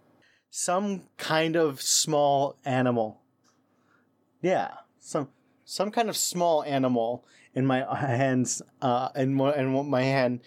some 0.49 1.03
kind 1.15 1.55
of 1.55 1.81
small 1.81 2.57
animal. 2.65 3.21
Yeah, 4.41 4.71
some 4.99 5.29
some 5.63 5.89
kind 5.89 6.09
of 6.09 6.17
small 6.17 6.63
animal 6.65 7.23
in 7.53 7.65
my 7.65 7.79
hands, 7.95 8.61
uh, 8.81 9.09
in 9.15 9.33
my 9.33 9.55
in 9.55 9.89
my 9.89 10.03
hand, 10.03 10.41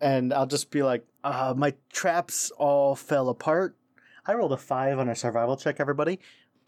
and 0.00 0.32
I'll 0.32 0.46
just 0.46 0.70
be 0.70 0.82
like, 0.82 1.06
uh, 1.24 1.54
my 1.56 1.74
traps 1.92 2.50
all 2.52 2.94
fell 2.94 3.28
apart. 3.28 3.76
I 4.26 4.34
rolled 4.34 4.52
a 4.52 4.56
five 4.56 4.98
on 4.98 5.08
a 5.08 5.14
survival 5.14 5.56
check. 5.56 5.80
Everybody, 5.80 6.20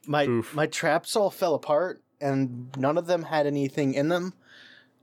my 0.07 0.27
Oof. 0.27 0.55
my 0.55 0.67
traps 0.67 1.17
all 1.17 1.31
fell 1.31 1.55
apart, 1.55 2.03
and 2.21 2.75
none 2.77 2.97
of 2.99 3.07
them 3.07 3.25
had 3.25 3.47
anything 3.47 3.95
in 3.95 4.09
them. 4.09 4.35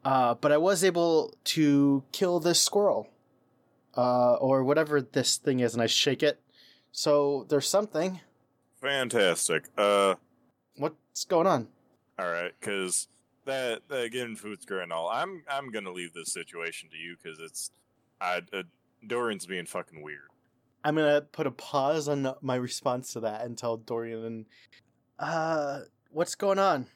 Uh, 0.04 0.36
but 0.36 0.52
I 0.52 0.58
was 0.58 0.84
able 0.84 1.36
to 1.46 2.04
kill 2.12 2.40
this 2.40 2.62
squirrel, 2.62 3.10
uh, 3.98 4.36
or 4.36 4.64
whatever 4.64 5.02
this 5.02 5.38
thing 5.38 5.60
is, 5.60 5.74
and 5.74 5.82
I 5.82 5.88
shake 5.88 6.24
it. 6.24 6.40
So 6.92 7.46
there's 7.50 7.68
something. 7.68 8.22
Fantastic. 8.82 9.66
Uh, 9.78 10.16
What's 10.78 11.26
going 11.26 11.48
on? 11.48 11.68
all 12.20 12.32
right, 12.32 12.54
because 12.60 13.08
that 13.48 13.82
that 13.90 14.12
getting 14.12 14.36
food's 14.36 14.66
great 14.66 14.84
and 14.84 14.94
all. 14.94 15.10
I'm 15.10 15.44
I'm 15.50 15.72
gonna 15.72 15.92
leave 15.92 16.14
this 16.14 16.32
situation 16.32 16.90
to 16.90 16.98
you 16.98 17.16
because 17.22 17.40
it's 17.40 17.72
I 18.22 18.42
uh, 18.54 18.64
Dorian's 19.06 19.46
being 19.46 19.66
fucking 19.66 20.02
weird. 20.02 20.30
I'm 20.84 20.96
gonna 20.96 21.22
put 21.22 21.48
a 21.48 21.52
pause 21.52 22.08
on 22.08 22.34
my 22.42 22.56
response 22.56 23.14
to 23.14 23.22
that 23.22 23.44
and 23.44 23.58
tell 23.58 23.78
Dorian 23.78 24.24
and 24.24 24.46
uh 25.20 25.80
what's 26.12 26.36
going 26.36 26.60
on? 26.60 26.88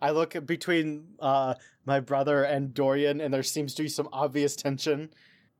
I 0.00 0.10
look 0.10 0.34
at 0.34 0.46
between 0.46 1.14
uh 1.20 1.54
my 1.84 2.00
brother 2.00 2.42
and 2.42 2.72
Dorian 2.72 3.20
and 3.20 3.32
there 3.32 3.42
seems 3.42 3.74
to 3.74 3.82
be 3.82 3.88
some 3.88 4.08
obvious 4.12 4.56
tension. 4.56 5.10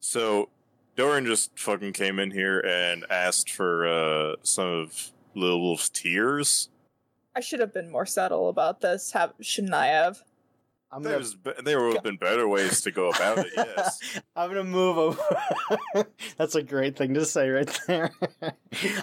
So 0.00 0.48
Dorian 0.96 1.26
just 1.26 1.58
fucking 1.58 1.92
came 1.92 2.18
in 2.18 2.30
here 2.30 2.60
and 2.60 3.04
asked 3.10 3.50
for 3.50 3.86
uh, 3.86 4.36
some 4.42 4.66
of 4.66 5.10
Little 5.34 5.60
Wolf's 5.60 5.90
tears. 5.90 6.70
I 7.36 7.40
should 7.40 7.60
have 7.60 7.74
been 7.74 7.90
more 7.90 8.06
subtle 8.06 8.48
about 8.48 8.80
this. 8.80 9.12
Have 9.12 9.34
shouldn't 9.40 9.74
I 9.74 9.88
have? 9.88 10.22
I'm 10.96 11.02
gonna 11.02 11.16
There's 11.16 11.34
be- 11.34 11.52
there 11.62 11.84
would 11.84 11.92
have 11.94 12.02
been 12.02 12.16
better 12.16 12.48
ways 12.48 12.80
to 12.80 12.90
go 12.90 13.10
about 13.10 13.38
it. 13.38 13.48
Yes. 13.54 14.18
I'm 14.36 14.48
gonna 14.48 14.64
move 14.64 14.96
over. 14.96 16.06
That's 16.38 16.54
a 16.54 16.62
great 16.62 16.96
thing 16.96 17.12
to 17.14 17.26
say 17.26 17.50
right 17.50 17.80
there. 17.86 18.10
I'm 18.42 18.52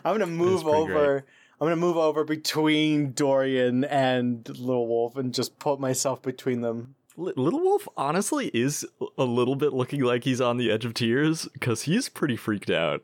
gonna 0.03 0.25
move 0.25 0.63
pretty 0.63 0.77
over. 0.77 1.17
I'm 1.61 1.65
gonna 1.67 1.75
move 1.75 1.97
over 1.97 2.23
between 2.23 3.11
Dorian 3.11 3.83
and 3.83 4.49
Little 4.49 4.87
Wolf 4.87 5.15
and 5.17 5.33
just 5.35 5.59
put 5.59 5.79
myself 5.79 6.23
between 6.23 6.61
them. 6.61 6.95
Li- 7.15 7.33
Little 7.35 7.59
Wolf 7.59 7.87
honestly 7.95 8.49
is 8.55 8.83
a 9.19 9.23
little 9.23 9.55
bit 9.55 9.71
looking 9.71 10.01
like 10.01 10.23
he's 10.23 10.41
on 10.41 10.57
the 10.57 10.71
edge 10.71 10.85
of 10.85 10.95
tears 10.95 11.47
because 11.53 11.83
he's 11.83 12.09
pretty 12.09 12.35
freaked 12.35 12.71
out. 12.71 13.03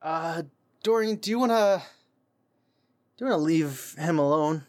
Uh, 0.00 0.44
Dorian, 0.82 1.16
do 1.16 1.28
you 1.30 1.38
wanna 1.38 1.82
Do 3.18 3.24
you 3.26 3.30
want 3.30 3.40
to 3.40 3.44
leave 3.44 3.94
him 3.98 4.18
alone? 4.18 4.64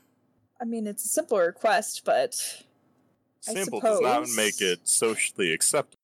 I 0.59 0.66
mean, 0.66 0.85
it's 0.85 1.06
a 1.06 1.08
simple 1.08 1.38
request, 1.38 2.01
but 2.03 2.35
I 2.61 2.67
Simple 3.41 3.80
does 3.80 3.99
not 4.01 4.27
suppose- 4.27 4.35
make 4.35 4.61
it 4.61 4.88
socially 4.88 5.51
acceptable. 5.53 5.98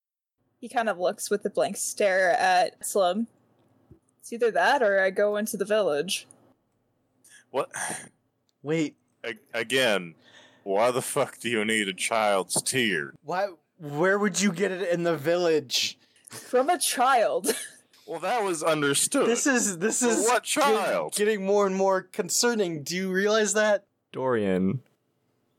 he 0.59 0.69
kind 0.69 0.87
of 0.89 0.97
looks 0.99 1.29
with 1.29 1.45
a 1.45 1.49
blank 1.49 1.75
stare 1.77 2.31
at 2.31 2.85
Slum. 2.85 3.27
It's 4.19 4.31
either 4.31 4.49
that 4.51 4.81
or 4.81 5.01
I 5.01 5.09
go 5.09 5.35
into 5.35 5.57
the 5.57 5.65
village. 5.65 6.25
What? 7.51 7.69
Wait, 8.61 8.95
A- 9.25 9.37
Again, 9.53 10.15
why 10.63 10.91
the 10.91 11.01
fuck 11.01 11.39
do 11.39 11.49
you 11.49 11.65
need 11.65 11.87
a 11.89 11.93
child's 11.93 12.61
tear? 12.61 13.13
Why? 13.23 13.49
Where 13.77 14.17
would 14.17 14.39
you 14.39 14.51
get 14.53 14.71
it 14.71 14.89
in 14.89 15.03
the 15.03 15.17
village? 15.17 15.97
From 16.29 16.69
a 16.69 16.77
child. 16.77 17.53
Well, 18.05 18.19
that 18.19 18.43
was 18.43 18.63
understood. 18.63 19.27
this 19.27 19.47
is 19.47 19.77
this 19.77 20.01
is 20.01 20.25
what 20.27 20.43
child? 20.43 21.13
getting 21.15 21.45
more 21.45 21.65
and 21.65 21.73
more 21.73 22.01
concerning. 22.01 22.83
Do 22.83 22.97
you 22.97 23.09
realize 23.09 23.53
that? 23.53 23.85
Dorian, 24.11 24.81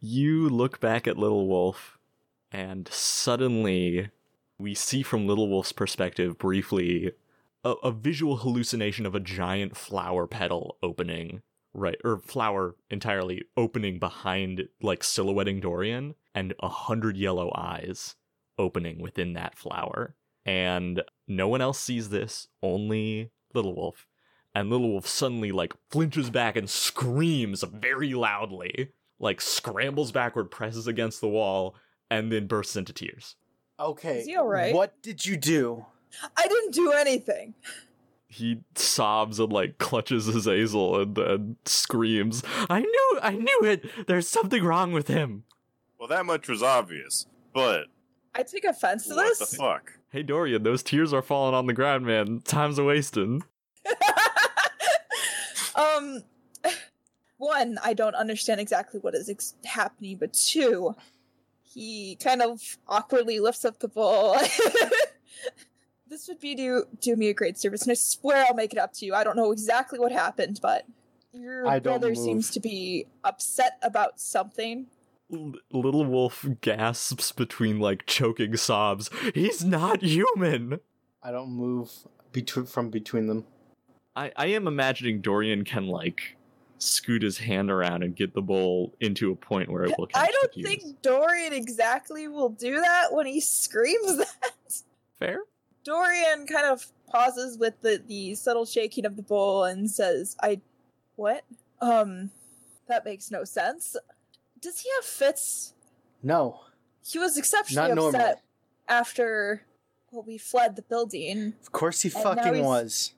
you 0.04 0.50
look 0.50 0.80
back 0.80 1.06
at 1.06 1.16
Little 1.16 1.48
Wolf, 1.48 1.98
and 2.52 2.86
suddenly 2.88 4.10
we 4.58 4.74
see 4.74 5.02
from 5.02 5.26
Little 5.26 5.48
Wolf's 5.48 5.72
perspective 5.72 6.36
briefly 6.36 7.12
a, 7.64 7.70
a 7.82 7.90
visual 7.90 8.36
hallucination 8.36 9.06
of 9.06 9.14
a 9.14 9.20
giant 9.20 9.76
flower 9.76 10.26
petal 10.26 10.76
opening, 10.82 11.40
right? 11.72 11.96
Or 12.04 12.18
flower 12.18 12.76
entirely 12.90 13.44
opening 13.56 13.98
behind, 13.98 14.68
like 14.82 15.02
silhouetting 15.02 15.60
Dorian, 15.60 16.16
and 16.34 16.54
a 16.60 16.68
hundred 16.68 17.16
yellow 17.16 17.50
eyes 17.56 18.14
opening 18.58 19.00
within 19.00 19.32
that 19.32 19.56
flower. 19.56 20.14
And 20.44 21.02
no 21.26 21.48
one 21.48 21.62
else 21.62 21.80
sees 21.80 22.10
this, 22.10 22.48
only 22.62 23.30
Little 23.54 23.74
Wolf 23.74 24.06
and 24.54 24.70
Little 24.70 24.92
Wolf 24.92 25.06
suddenly 25.06 25.50
like 25.50 25.74
flinches 25.90 26.30
back 26.30 26.56
and 26.56 26.70
screams 26.70 27.62
very 27.62 28.14
loudly, 28.14 28.90
like 29.18 29.40
scrambles 29.40 30.12
backward, 30.12 30.50
presses 30.50 30.86
against 30.86 31.20
the 31.20 31.28
wall, 31.28 31.74
and 32.10 32.30
then 32.30 32.46
bursts 32.46 32.76
into 32.76 32.92
tears. 32.92 33.36
Okay. 33.78 34.20
Is 34.20 34.26
he 34.26 34.36
all 34.36 34.46
right? 34.46 34.74
What 34.74 35.00
did 35.02 35.24
you 35.24 35.36
do? 35.36 35.86
I 36.36 36.46
didn't 36.46 36.72
do 36.72 36.92
anything. 36.92 37.54
He 38.28 38.60
sobs 38.74 39.38
and 39.38 39.52
like 39.52 39.78
clutches 39.78 40.26
his 40.26 40.46
Azazel 40.46 41.00
and, 41.00 41.18
and 41.18 41.56
screams, 41.64 42.42
"I 42.68 42.80
knew, 42.80 43.18
I 43.22 43.32
knew 43.36 43.60
it! 43.64 44.06
There's 44.06 44.28
something 44.28 44.64
wrong 44.64 44.92
with 44.92 45.08
him." 45.08 45.44
well, 45.98 46.18
that 46.18 46.26
much 46.26 46.48
was 46.48 46.62
obvious. 46.62 47.26
But 47.54 47.86
I 48.34 48.42
take 48.42 48.64
offense 48.64 49.06
to 49.06 49.14
what 49.14 49.24
this. 49.24 49.40
What 49.40 49.50
the 49.50 49.56
fuck? 49.56 49.92
Hey 50.10 50.22
Dorian, 50.22 50.62
those 50.62 50.82
tears 50.82 51.14
are 51.14 51.22
falling 51.22 51.54
on 51.54 51.66
the 51.66 51.72
ground, 51.72 52.04
man. 52.04 52.42
Time's 52.44 52.78
a 52.78 52.84
wasting. 52.84 53.42
um, 55.74 56.22
one, 57.36 57.78
I 57.82 57.94
don't 57.94 58.14
understand 58.14 58.60
exactly 58.60 59.00
what 59.00 59.14
is 59.14 59.28
ex- 59.28 59.54
happening, 59.64 60.16
but 60.18 60.32
two, 60.32 60.94
he 61.62 62.16
kind 62.16 62.42
of 62.42 62.78
awkwardly 62.86 63.40
lifts 63.40 63.64
up 63.64 63.80
the 63.80 63.88
bowl. 63.88 64.36
this 66.08 66.28
would 66.28 66.40
be 66.40 66.54
do 66.54 66.84
do 67.00 67.16
me 67.16 67.28
a 67.28 67.34
great 67.34 67.58
service, 67.58 67.82
and 67.82 67.90
I 67.90 67.94
swear 67.94 68.44
I'll 68.48 68.54
make 68.54 68.72
it 68.72 68.78
up 68.78 68.92
to 68.94 69.06
you. 69.06 69.14
I 69.14 69.24
don't 69.24 69.36
know 69.36 69.52
exactly 69.52 69.98
what 69.98 70.12
happened, 70.12 70.60
but 70.62 70.86
your 71.32 71.66
I 71.66 71.80
brother 71.80 72.08
move. 72.08 72.18
seems 72.18 72.50
to 72.50 72.60
be 72.60 73.06
upset 73.24 73.78
about 73.82 74.20
something. 74.20 74.86
L- 75.32 75.54
Little 75.72 76.04
Wolf 76.04 76.46
gasps 76.60 77.32
between 77.32 77.80
like 77.80 78.06
choking 78.06 78.56
sobs. 78.56 79.10
He's 79.34 79.64
not 79.64 80.02
human. 80.02 80.80
I 81.22 81.32
don't 81.32 81.50
move 81.50 81.90
between 82.32 82.66
from 82.66 82.90
between 82.90 83.26
them. 83.26 83.46
I, 84.14 84.30
I 84.36 84.46
am 84.46 84.68
imagining 84.68 85.20
Dorian 85.20 85.64
can 85.64 85.88
like 85.88 86.36
scoot 86.78 87.22
his 87.22 87.38
hand 87.38 87.70
around 87.70 88.02
and 88.02 88.14
get 88.16 88.34
the 88.34 88.42
bowl 88.42 88.94
into 89.00 89.30
a 89.32 89.36
point 89.36 89.70
where 89.70 89.84
it 89.84 89.94
will 89.98 90.06
catch 90.06 90.28
I 90.28 90.30
don't 90.30 90.52
the 90.54 90.62
think 90.62 91.02
Dorian 91.02 91.52
exactly 91.52 92.28
will 92.28 92.50
do 92.50 92.80
that 92.80 93.12
when 93.12 93.26
he 93.26 93.40
screams 93.40 94.18
that. 94.18 94.82
fair. 95.18 95.40
Dorian 95.84 96.46
kind 96.46 96.66
of 96.66 96.86
pauses 97.08 97.58
with 97.58 97.80
the, 97.82 98.02
the 98.06 98.34
subtle 98.34 98.64
shaking 98.66 99.04
of 99.06 99.16
the 99.16 99.22
bowl 99.22 99.64
and 99.64 99.90
says, 99.90 100.36
I. 100.42 100.60
What? 101.16 101.44
Um, 101.80 102.30
that 102.88 103.04
makes 103.04 103.30
no 103.30 103.44
sense. 103.44 103.96
Does 104.60 104.80
he 104.80 104.88
have 104.96 105.04
fits? 105.04 105.74
No. 106.22 106.60
He 107.06 107.18
was 107.18 107.36
exceptionally 107.38 107.88
Not 107.90 107.94
normal. 107.94 108.20
upset 108.20 108.42
after, 108.88 109.62
well, 110.10 110.24
we 110.26 110.38
fled 110.38 110.74
the 110.76 110.82
building. 110.82 111.54
Of 111.62 111.70
course 111.72 112.00
he 112.02 112.08
And 112.08 112.16
now 112.16 112.22
fucking 112.34 112.54
he's- 112.54 112.64
was. 112.66 113.13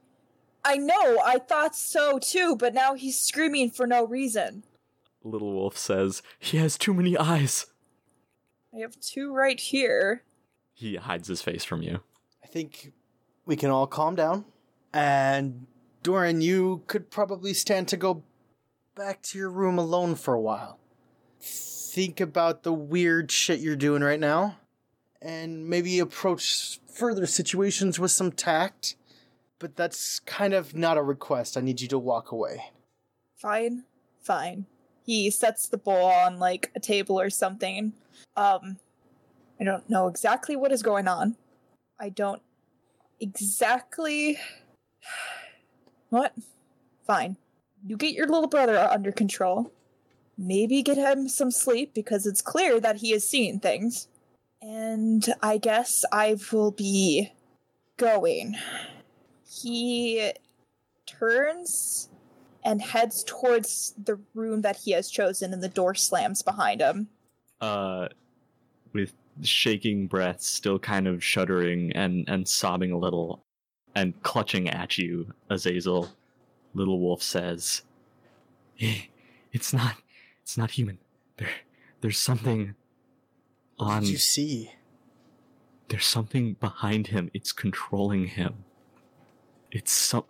I 0.67 0.79
know, 0.79 1.21
I 1.25 1.39
thought 1.39 1.77
so 1.77 2.19
too, 2.19 2.57
but 2.57 2.75
now 2.75 2.95
he's 2.95 3.21
screaming 3.21 3.71
for 3.71 3.87
no 3.87 4.05
reason. 4.05 4.65
Little 5.23 5.53
Wolf 5.53 5.79
says, 5.79 6.23
He 6.41 6.57
has 6.59 6.77
too 6.77 6.93
many 6.93 7.17
eyes. 7.17 7.67
I 8.75 8.79
have 8.79 8.99
two 8.99 9.33
right 9.33 9.61
here. 9.61 10.25
He 10.75 10.97
hides 10.97 11.29
his 11.29 11.41
face 11.41 11.65
from 11.65 11.83
you. 11.83 12.01
I 12.43 12.49
think 12.49 12.93
we 13.45 13.55
can 13.55 13.71
all 13.71 13.87
calm 13.87 14.17
down. 14.17 14.45
And 14.93 15.69
Dorian, 16.03 16.41
you 16.41 16.83
could 16.89 17.11
probably 17.11 17.55
stand 17.55 17.87
to 17.89 17.97
go 17.97 18.25
back 18.97 19.23
to 19.23 19.39
your 19.39 19.51
room 19.51 19.79
alone 19.79 20.17
for 20.17 20.35
a 20.35 20.41
while. 20.41 20.81
Think 21.41 22.21
about 22.21 22.65
the 22.65 22.73
weird 22.73 23.31
shit 23.31 23.61
you're 23.61 23.77
doing 23.77 24.03
right 24.03 24.21
now, 24.21 24.59
and 25.23 25.69
maybe 25.69 26.01
approach 26.01 26.81
further 26.93 27.27
situations 27.27 28.01
with 28.01 28.11
some 28.11 28.33
tact. 28.33 28.97
But 29.59 29.77
that's 29.77 30.21
kind 30.21 30.53
of 30.53 30.75
not 30.75 30.99
a 30.99 31.03
request. 31.03 31.57
I 31.57 31.61
need 31.61 31.81
you 31.81 31.89
to 31.89 31.99
walk 31.99 32.31
away. 32.31 32.73
Fine, 33.37 33.85
fine. 34.21 34.67
He 35.05 35.31
sets 35.31 35.69
the 35.69 35.79
bowl 35.79 36.07
on 36.07 36.39
like 36.39 36.71
a 36.75 36.81
table 36.81 37.19
or 37.19 37.31
something. 37.31 37.93
Um, 38.37 38.79
I 39.61 39.65
don't 39.65 39.89
know 39.89 40.09
exactly 40.09 40.57
what 40.57 40.73
is 40.73 40.83
going 40.83 41.09
on. 41.09 41.37
I 41.99 42.09
don't 42.09 42.43
exactly. 43.21 44.39
What? 46.09 46.35
Fine. 47.05 47.37
You 47.85 47.97
get 47.97 48.15
your 48.15 48.29
little 48.29 48.47
brother 48.47 48.79
under 48.79 49.11
control. 49.11 49.73
Maybe 50.39 50.81
get 50.81 50.97
him 50.97 51.29
some 51.29 51.51
sleep 51.51 51.95
because 51.95 52.27
it's 52.27 52.41
clear 52.41 52.79
that 52.79 52.99
he 52.99 53.13
is 53.13 53.29
seeing 53.29 53.59
things. 53.59 54.07
And 54.63 55.27
I 55.43 55.59
guess 55.59 56.05
I 56.13 56.37
will 56.53 56.71
be 56.71 57.33
going. 57.97 58.57
He 59.63 60.33
turns 61.07 62.11
and 62.65 62.83
heads 62.83 63.23
towards 63.25 63.95
the 64.05 64.19
room 64.35 64.61
that 64.63 64.77
he 64.77 64.91
has 64.93 65.11
chosen, 65.11 65.53
and 65.53 65.63
the 65.63 65.69
door 65.69 65.95
slams 65.95 66.43
behind 66.43 66.81
him. 66.81 67.09
Uh, 67.61 68.09
with 68.93 69.13
shaking 69.43 70.07
breaths, 70.07 70.47
still 70.47 70.79
kind 70.79 71.07
of 71.07 71.23
shuddering 71.23 71.93
and, 71.93 72.29
and 72.29 72.47
sobbing 72.49 72.91
a 72.93 72.99
little, 72.99 73.45
and 73.95 74.21
clutching 74.23 74.69
at 74.69 74.99
you, 74.99 75.33
Azazel, 75.49 76.09
Little 76.75 77.01
Wolf 77.01 77.23
says, 77.23 77.83
"Eh, 78.81 79.03
It's 79.53 79.73
not, 79.73 79.95
it's 80.43 80.59
not 80.59 80.73
human. 80.73 80.99
There, 81.39 81.49
there's 82.01 82.19
something 82.19 82.75
What 83.77 83.87
on, 83.87 84.03
did 84.03 84.11
you 84.11 84.19
see? 84.19 84.73
there's 85.89 86.05
something 86.05 86.55
behind 86.55 87.07
him. 87.07 87.31
It's 87.33 87.53
controlling 87.53 88.27
him. 88.27 88.65
It's 89.71 89.93
some, 89.93 90.25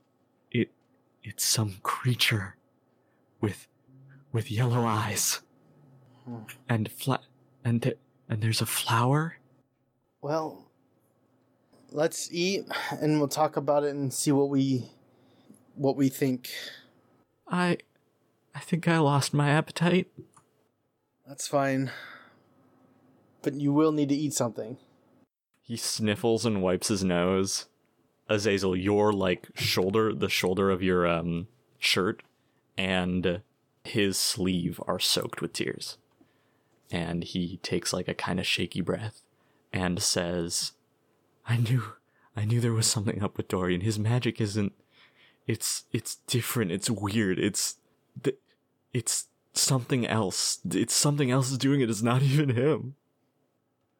it, 0.50 0.70
it's 1.22 1.44
some 1.44 1.76
creature 1.82 2.56
with, 3.40 3.66
with 4.32 4.50
yellow 4.50 4.84
eyes, 4.84 5.40
Hmm. 6.24 6.38
and 6.68 6.90
flat, 6.90 7.22
and 7.64 7.80
there, 7.82 7.94
and 8.28 8.42
there's 8.42 8.60
a 8.60 8.66
flower. 8.66 9.36
Well, 10.20 10.68
let's 11.92 12.28
eat, 12.32 12.64
and 13.00 13.18
we'll 13.18 13.28
talk 13.28 13.56
about 13.56 13.84
it 13.84 13.94
and 13.94 14.12
see 14.12 14.32
what 14.32 14.48
we, 14.48 14.90
what 15.76 15.96
we 15.96 16.08
think. 16.08 16.50
I, 17.46 17.78
I 18.54 18.58
think 18.58 18.88
I 18.88 18.98
lost 18.98 19.32
my 19.32 19.50
appetite. 19.50 20.08
That's 21.28 21.46
fine. 21.46 21.90
But 23.42 23.54
you 23.54 23.72
will 23.72 23.92
need 23.92 24.08
to 24.08 24.16
eat 24.16 24.32
something. 24.32 24.78
He 25.62 25.76
sniffles 25.76 26.44
and 26.44 26.62
wipes 26.62 26.88
his 26.88 27.04
nose. 27.04 27.66
Azazel, 28.28 28.76
your 28.76 29.12
like 29.12 29.48
shoulder, 29.54 30.12
the 30.12 30.28
shoulder 30.28 30.70
of 30.70 30.82
your 30.82 31.06
um 31.06 31.48
shirt, 31.78 32.22
and 32.76 33.42
his 33.84 34.18
sleeve 34.18 34.80
are 34.86 34.98
soaked 34.98 35.40
with 35.40 35.52
tears. 35.52 35.96
And 36.90 37.24
he 37.24 37.58
takes 37.58 37.92
like 37.92 38.08
a 38.08 38.14
kind 38.14 38.38
of 38.38 38.46
shaky 38.46 38.80
breath 38.80 39.22
and 39.72 40.02
says, 40.02 40.72
"I 41.46 41.56
knew, 41.56 41.94
I 42.36 42.44
knew 42.44 42.60
there 42.60 42.72
was 42.72 42.86
something 42.86 43.22
up 43.22 43.36
with 43.36 43.48
Dorian. 43.48 43.80
His 43.80 43.98
magic 43.98 44.40
isn't. 44.40 44.72
It's 45.46 45.84
it's 45.92 46.16
different. 46.26 46.72
It's 46.72 46.90
weird. 46.90 47.38
It's, 47.38 47.76
it's 48.92 49.28
something 49.52 50.06
else. 50.06 50.58
It's 50.70 50.94
something 50.94 51.30
else 51.30 51.50
is 51.50 51.58
doing 51.58 51.80
it. 51.80 51.90
It's 51.90 52.02
not 52.02 52.22
even 52.24 52.50
him." 52.50 52.96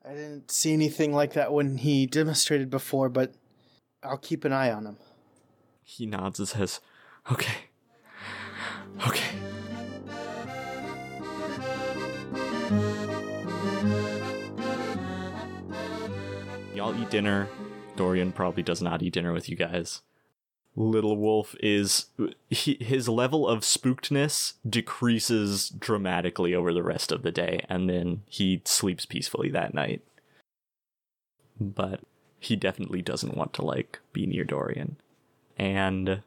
I 0.05 0.11
didn't 0.11 0.53
see 0.53 0.73
anything 0.73 1.13
like 1.13 1.33
that 1.33 1.53
when 1.53 1.79
he 1.79 2.07
demonstrated 2.07 2.71
before, 2.71 3.09
but 3.09 3.35
I'll 4.07 4.19
keep 4.19 4.45
an 4.45 4.53
eye 4.53 4.71
on 4.71 4.87
him. 4.87 4.97
He 5.83 6.07
nods 6.07 6.39
and 6.39 6.49
says, 6.49 6.81
Okay. 7.31 7.55
Okay. 9.07 9.37
Y'all 16.75 16.95
eat 17.01 17.11
dinner. 17.11 17.49
Dorian 17.97 18.33
probably 18.33 18.63
does 18.63 18.83
not 18.83 19.03
eat 19.03 19.15
dinner 19.15 19.33
with 19.33 19.49
you 19.49 19.57
guys. 19.57 20.03
Little 20.79 21.17
Wolf 21.17 21.57
is 21.61 22.07
he, 22.51 22.77
his 22.81 23.09
level 23.09 23.49
of 23.49 23.61
spookedness 23.61 24.55
decreases 24.69 25.71
dramatically 25.71 26.55
over 26.55 26.75
the 26.75 26.83
rest 26.83 27.11
of 27.11 27.23
the 27.23 27.33
day, 27.33 27.65
and 27.69 27.89
then 27.89 28.23
he 28.27 28.61
sleeps 28.67 29.07
peacefully 29.07 29.51
that 29.51 29.73
night. 29.73 30.03
But 31.59 32.01
he 32.39 32.57
definitely 32.57 33.03
doesn't 33.03 33.37
want 33.37 33.53
to 33.55 33.63
like 33.63 34.01
be 34.13 34.27
near 34.27 34.45
Dorian. 34.45 34.97
And 35.59 36.23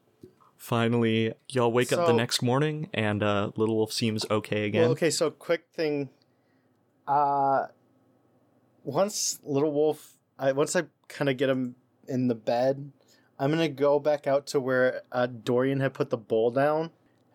finally, 0.57 1.33
y'all 1.47 1.71
wake 1.71 1.93
up 1.93 2.07
the 2.07 2.13
next 2.13 2.41
morning, 2.41 2.89
and 2.93 3.21
uh, 3.23 3.51
Little 3.55 3.77
Wolf 3.77 3.93
seems 3.93 4.25
okay 4.29 4.65
again. 4.65 4.83
Well, 4.83 4.91
okay, 4.91 5.09
so 5.09 5.29
quick 5.29 5.65
thing. 5.73 6.09
Uh, 7.07 7.67
once 8.83 9.39
Little 9.43 9.71
Wolf, 9.71 10.13
I 10.38 10.51
once 10.51 10.75
I 10.75 10.83
kind 11.07 11.29
of 11.29 11.38
get 11.38 11.49
him 11.49 11.75
in 12.07 12.27
the 12.27 12.35
bed, 12.35 12.91
I'm 13.38 13.51
gonna 13.51 13.69
go 13.69 13.99
back 13.99 14.27
out 14.27 14.47
to 14.47 14.59
where 14.59 15.03
uh, 15.11 15.27
Dorian 15.27 15.79
had 15.79 15.93
put 15.93 16.09
the 16.09 16.17
bowl 16.17 16.51
down, 16.51 16.91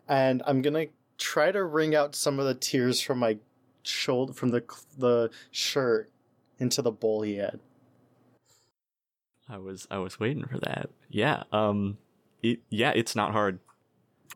and 0.08 0.42
I'm 0.46 0.62
gonna 0.62 0.86
try 1.16 1.52
to 1.52 1.64
wring 1.64 1.94
out 1.94 2.14
some 2.14 2.38
of 2.38 2.46
the 2.46 2.54
tears 2.54 3.00
from 3.00 3.18
my 3.18 3.38
shoulder, 3.82 4.32
from 4.32 4.50
the 4.50 4.64
the 4.98 5.30
shirt, 5.50 6.10
into 6.58 6.82
the 6.82 6.92
bowl 6.92 7.22
he 7.22 7.36
had. 7.36 7.60
I 9.48 9.58
was 9.58 9.86
I 9.90 9.98
was 9.98 10.18
waiting 10.20 10.44
for 10.46 10.58
that. 10.60 10.90
Yeah. 11.08 11.44
Um. 11.52 11.98
It 12.42 12.60
yeah. 12.70 12.92
It's 12.94 13.14
not 13.16 13.32
hard. 13.32 13.58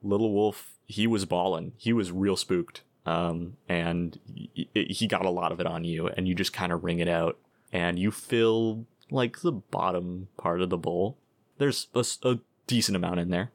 Little 0.03 0.33
Wolf. 0.33 0.75
He 0.87 1.07
was 1.07 1.25
bawling. 1.25 1.73
He 1.77 1.93
was 1.93 2.13
real 2.13 2.37
spooked. 2.37 2.83
Um. 3.07 3.57
And 3.69 4.19
he, 4.55 4.69
he 4.75 5.07
got 5.07 5.25
a 5.25 5.31
lot 5.31 5.53
of 5.53 5.61
it 5.61 5.67
on 5.67 5.85
you, 5.85 6.09
and 6.09 6.29
you 6.29 6.35
just 6.35 6.53
kind 6.53 6.73
of 6.73 6.85
wring 6.85 6.99
it 6.99 7.09
out, 7.09 7.39
and 7.73 7.99
you 7.99 8.11
fill 8.11 8.87
like 9.11 9.41
the 9.41 9.53
bottom 9.53 10.29
part 10.37 10.61
of 10.61 10.69
the 10.71 10.77
bowl. 10.79 11.17
There's 11.59 11.89
a 12.23 12.39
decent 12.67 12.95
amount 12.97 13.19
in 13.21 13.31
there, 13.31 13.51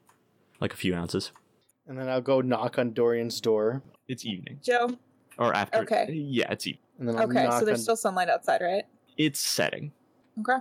like 0.60 0.72
a 0.72 0.76
few 0.76 0.94
ounces. 0.94 1.30
And 1.86 1.98
then 1.98 2.08
I'll 2.08 2.20
go 2.20 2.40
knock 2.40 2.78
on 2.78 2.92
Dorian's 2.92 3.40
door, 3.40 3.82
It's 4.08 4.24
evening 4.26 4.58
Joe. 4.62 4.96
or 5.38 5.54
after. 5.54 5.78
Okay. 5.80 6.10
Yeah. 6.12 6.50
It's 6.50 6.66
evening. 6.66 6.82
and 6.98 7.08
then 7.08 7.16
I'll 7.16 7.24
Okay, 7.24 7.44
knock 7.44 7.60
so 7.60 7.64
there's 7.66 7.78
on, 7.78 7.82
still 7.82 7.96
sunlight 7.96 8.28
outside, 8.28 8.60
right? 8.62 8.84
It's 9.16 9.38
setting. 9.38 9.92
Okay. 10.40 10.58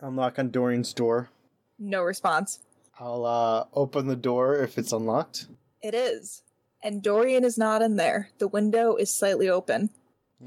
I'll 0.00 0.10
knock 0.10 0.38
on 0.38 0.50
Dorian's 0.50 0.92
door. 0.92 1.30
No 1.78 2.02
response. 2.02 2.60
I'll 2.98 3.24
uh, 3.24 3.64
open 3.74 4.06
the 4.06 4.16
door 4.16 4.56
if 4.56 4.78
it's 4.78 4.92
unlocked. 4.92 5.46
It 5.82 5.94
is. 5.94 6.42
And 6.82 7.02
Dorian 7.02 7.44
is 7.44 7.58
not 7.58 7.82
in 7.82 7.96
there. 7.96 8.30
The 8.38 8.48
window 8.48 8.96
is 8.96 9.12
slightly 9.12 9.48
open. 9.48 9.90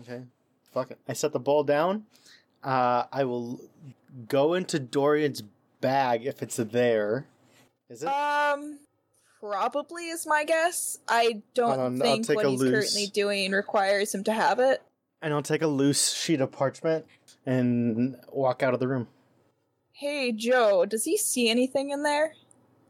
Okay. 0.01 0.23
Fuck 0.71 0.91
it. 0.91 0.99
I 1.07 1.13
set 1.13 1.33
the 1.33 1.39
ball 1.39 1.63
down. 1.63 2.05
Uh, 2.63 3.03
I 3.11 3.23
will 3.23 3.59
go 4.27 4.53
into 4.53 4.79
Dorian's 4.79 5.43
bag 5.81 6.25
if 6.25 6.41
it's 6.43 6.57
there. 6.57 7.25
Is 7.89 8.03
it? 8.03 8.07
Um, 8.07 8.79
probably 9.39 10.09
is 10.09 10.27
my 10.27 10.43
guess. 10.43 10.99
I 11.07 11.41
don't 11.53 11.79
on, 11.79 11.99
think 11.99 12.27
what 12.29 12.45
he's 12.45 12.59
loose- 12.59 12.71
currently 12.71 13.07
doing 13.07 13.51
requires 13.51 14.13
him 14.13 14.23
to 14.25 14.33
have 14.33 14.59
it. 14.59 14.81
and 15.21 15.33
I'll 15.33 15.41
take 15.41 15.61
a 15.61 15.67
loose 15.67 16.13
sheet 16.13 16.41
of 16.41 16.51
parchment 16.51 17.05
and 17.45 18.15
walk 18.31 18.61
out 18.63 18.73
of 18.73 18.79
the 18.79 18.87
room. 18.87 19.07
Hey, 19.99 20.31
Joe, 20.31 20.85
does 20.85 21.03
he 21.03 21.17
see 21.17 21.49
anything 21.49 21.89
in 21.89 22.03
there? 22.03 22.33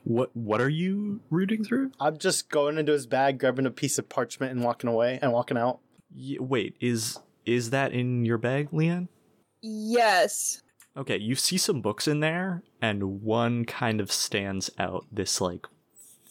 What 0.03 0.29
What 0.35 0.61
are 0.61 0.69
you 0.69 1.21
rooting 1.31 1.63
through? 1.63 1.91
I'm 1.99 2.19
just 2.19 2.51
going 2.51 2.77
into 2.77 2.91
his 2.91 3.07
bag, 3.07 3.39
grabbing 3.39 3.65
a 3.65 3.71
piece 3.71 3.97
of 3.97 4.09
parchment 4.09 4.51
and 4.51 4.63
walking 4.63 4.91
away 4.91 5.17
and 5.19 5.33
walking 5.33 5.57
out. 5.57 5.79
Y- 6.15 6.37
wait. 6.39 6.75
Is 6.79 7.17
is 7.47 7.71
that 7.71 7.93
in 7.93 8.25
your 8.25 8.37
bag, 8.37 8.69
Leanne? 8.69 9.07
Yes. 9.63 10.61
Okay, 10.95 11.17
you 11.17 11.33
see 11.33 11.57
some 11.57 11.81
books 11.81 12.07
in 12.07 12.19
there, 12.19 12.61
and 12.79 13.23
one 13.23 13.65
kind 13.65 14.01
of 14.01 14.11
stands 14.11 14.69
out. 14.77 15.07
This 15.11 15.41
like 15.41 15.65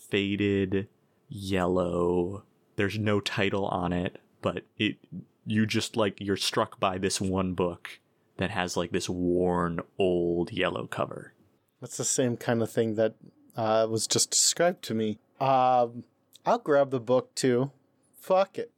faded 0.08 0.86
yellow. 1.28 2.44
There's 2.76 3.00
no 3.00 3.18
title 3.18 3.66
on 3.66 3.92
it, 3.92 4.20
but 4.42 4.62
it 4.78 4.98
you 5.44 5.66
just 5.66 5.96
like 5.96 6.20
you're 6.20 6.36
struck 6.36 6.78
by 6.78 6.98
this 6.98 7.20
one 7.20 7.54
book 7.54 7.98
that 8.38 8.50
has 8.50 8.76
like 8.76 8.90
this 8.90 9.08
worn 9.08 9.80
old 9.98 10.50
yellow 10.50 10.86
cover. 10.86 11.34
That's 11.80 11.96
the 11.96 12.04
same 12.04 12.36
kind 12.36 12.62
of 12.62 12.70
thing 12.70 12.94
that 12.96 13.14
uh, 13.56 13.86
was 13.88 14.06
just 14.06 14.30
described 14.30 14.82
to 14.84 14.94
me. 14.94 15.18
Um, 15.40 16.04
I'll 16.46 16.58
grab 16.58 16.90
the 16.90 17.00
book 17.00 17.34
too. 17.34 17.70
Fuck 18.20 18.58
it. 18.58 18.72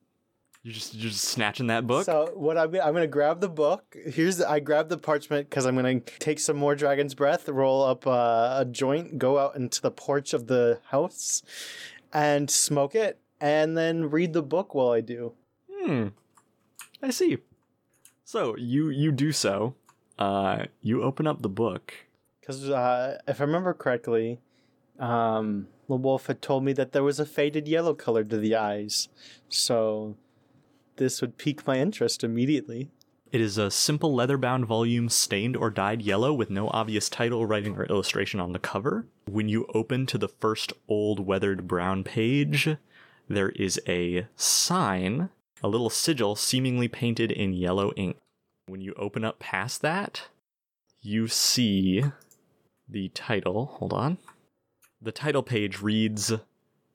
You 0.63 0.73
just 0.73 0.95
you're 0.95 1.11
just 1.11 1.25
snatching 1.25 1.69
that 1.69 1.87
book. 1.87 2.05
So 2.05 2.33
what 2.35 2.59
I'm 2.59 2.75
I'm 2.75 2.93
gonna 2.93 3.07
grab 3.07 3.41
the 3.41 3.49
book. 3.49 3.97
Here's 4.07 4.39
the, 4.39 4.51
I 4.51 4.61
grab 4.61 4.91
the 4.91 4.99
parchment 4.99 5.49
because 5.49 5.65
I'm 5.65 5.75
gonna 5.75 6.01
take 6.01 6.39
some 6.39 6.59
more 6.59 6.75
dragon's 6.75 7.15
breath, 7.15 7.49
roll 7.49 7.83
up 7.83 8.07
uh, 8.07 8.57
a 8.59 8.67
joint, 8.71 9.19
go 9.19 9.39
out 9.39 9.57
into 9.57 9.81
the 9.81 9.91
porch 9.91 10.35
of 10.35 10.49
the 10.49 10.81
house, 10.89 11.43
and 12.13 12.51
smoke 12.51 12.95
it, 12.95 13.19
and 13.41 13.77
then 13.77 14.11
read 14.11 14.35
the 14.35 14.43
book 14.43 14.75
while 14.75 14.91
I 14.91 15.01
do. 15.01 15.33
Hmm. 15.73 16.09
I 17.03 17.11
see. 17.11 17.39
So 18.31 18.55
you 18.57 18.91
you 18.91 19.11
do 19.11 19.33
so. 19.33 19.75
Uh, 20.17 20.67
you 20.83 21.03
open 21.03 21.27
up 21.27 21.43
the 21.43 21.49
book. 21.49 21.93
Because 22.41 22.71
uh, 22.71 23.19
if 23.27 23.41
I 23.41 23.43
remember 23.45 23.75
correctly, 23.75 24.39
um, 25.01 25.67
the 25.89 25.97
wolf 25.97 26.29
had 26.29 26.41
told 26.41 26.63
me 26.63 26.73
that 26.75 26.93
there 26.93 27.03
was 27.03 27.19
a 27.19 27.27
faded 27.27 27.67
yellow 27.67 27.93
color 27.93 28.23
to 28.23 28.37
the 28.37 28.55
eyes, 28.55 29.09
so 29.49 30.15
this 30.95 31.21
would 31.21 31.39
pique 31.39 31.67
my 31.67 31.81
interest 31.81 32.23
immediately. 32.23 32.93
It 33.33 33.41
is 33.41 33.59
a 33.59 33.69
simple 33.69 34.15
leather 34.15 34.39
bound 34.39 34.65
volume 34.65 35.09
stained 35.09 35.57
or 35.57 35.69
dyed 35.69 36.01
yellow 36.01 36.33
with 36.33 36.51
no 36.51 36.69
obvious 36.69 37.09
title, 37.09 37.47
writing, 37.47 37.77
or 37.77 37.85
illustration 37.87 38.39
on 38.39 38.53
the 38.53 38.61
cover. 38.61 39.07
When 39.29 39.49
you 39.49 39.67
open 39.75 40.07
to 40.07 40.19
the 40.19 40.29
first 40.29 40.73
old 40.87 41.27
weathered 41.27 41.67
brown 41.67 42.05
page, 42.05 42.77
there 43.29 43.49
is 43.51 43.81
a 43.89 44.29
sign, 44.37 45.31
a 45.63 45.69
little 45.69 45.91
sigil 45.91 46.37
seemingly 46.37 46.89
painted 46.89 47.31
in 47.31 47.53
yellow 47.53 47.93
ink. 47.93 48.17
When 48.67 48.81
you 48.81 48.95
open 48.97 49.25
up 49.25 49.39
past 49.39 49.83
that, 49.83 50.29
you 51.01 51.29
see 51.29 52.05
the 52.89 53.09
title. 53.11 53.67
Hold 53.79 53.93
on. 53.93 54.19
The 55.03 55.13
title 55.13 55.43
page 55.43 55.81
reads, 55.81 56.33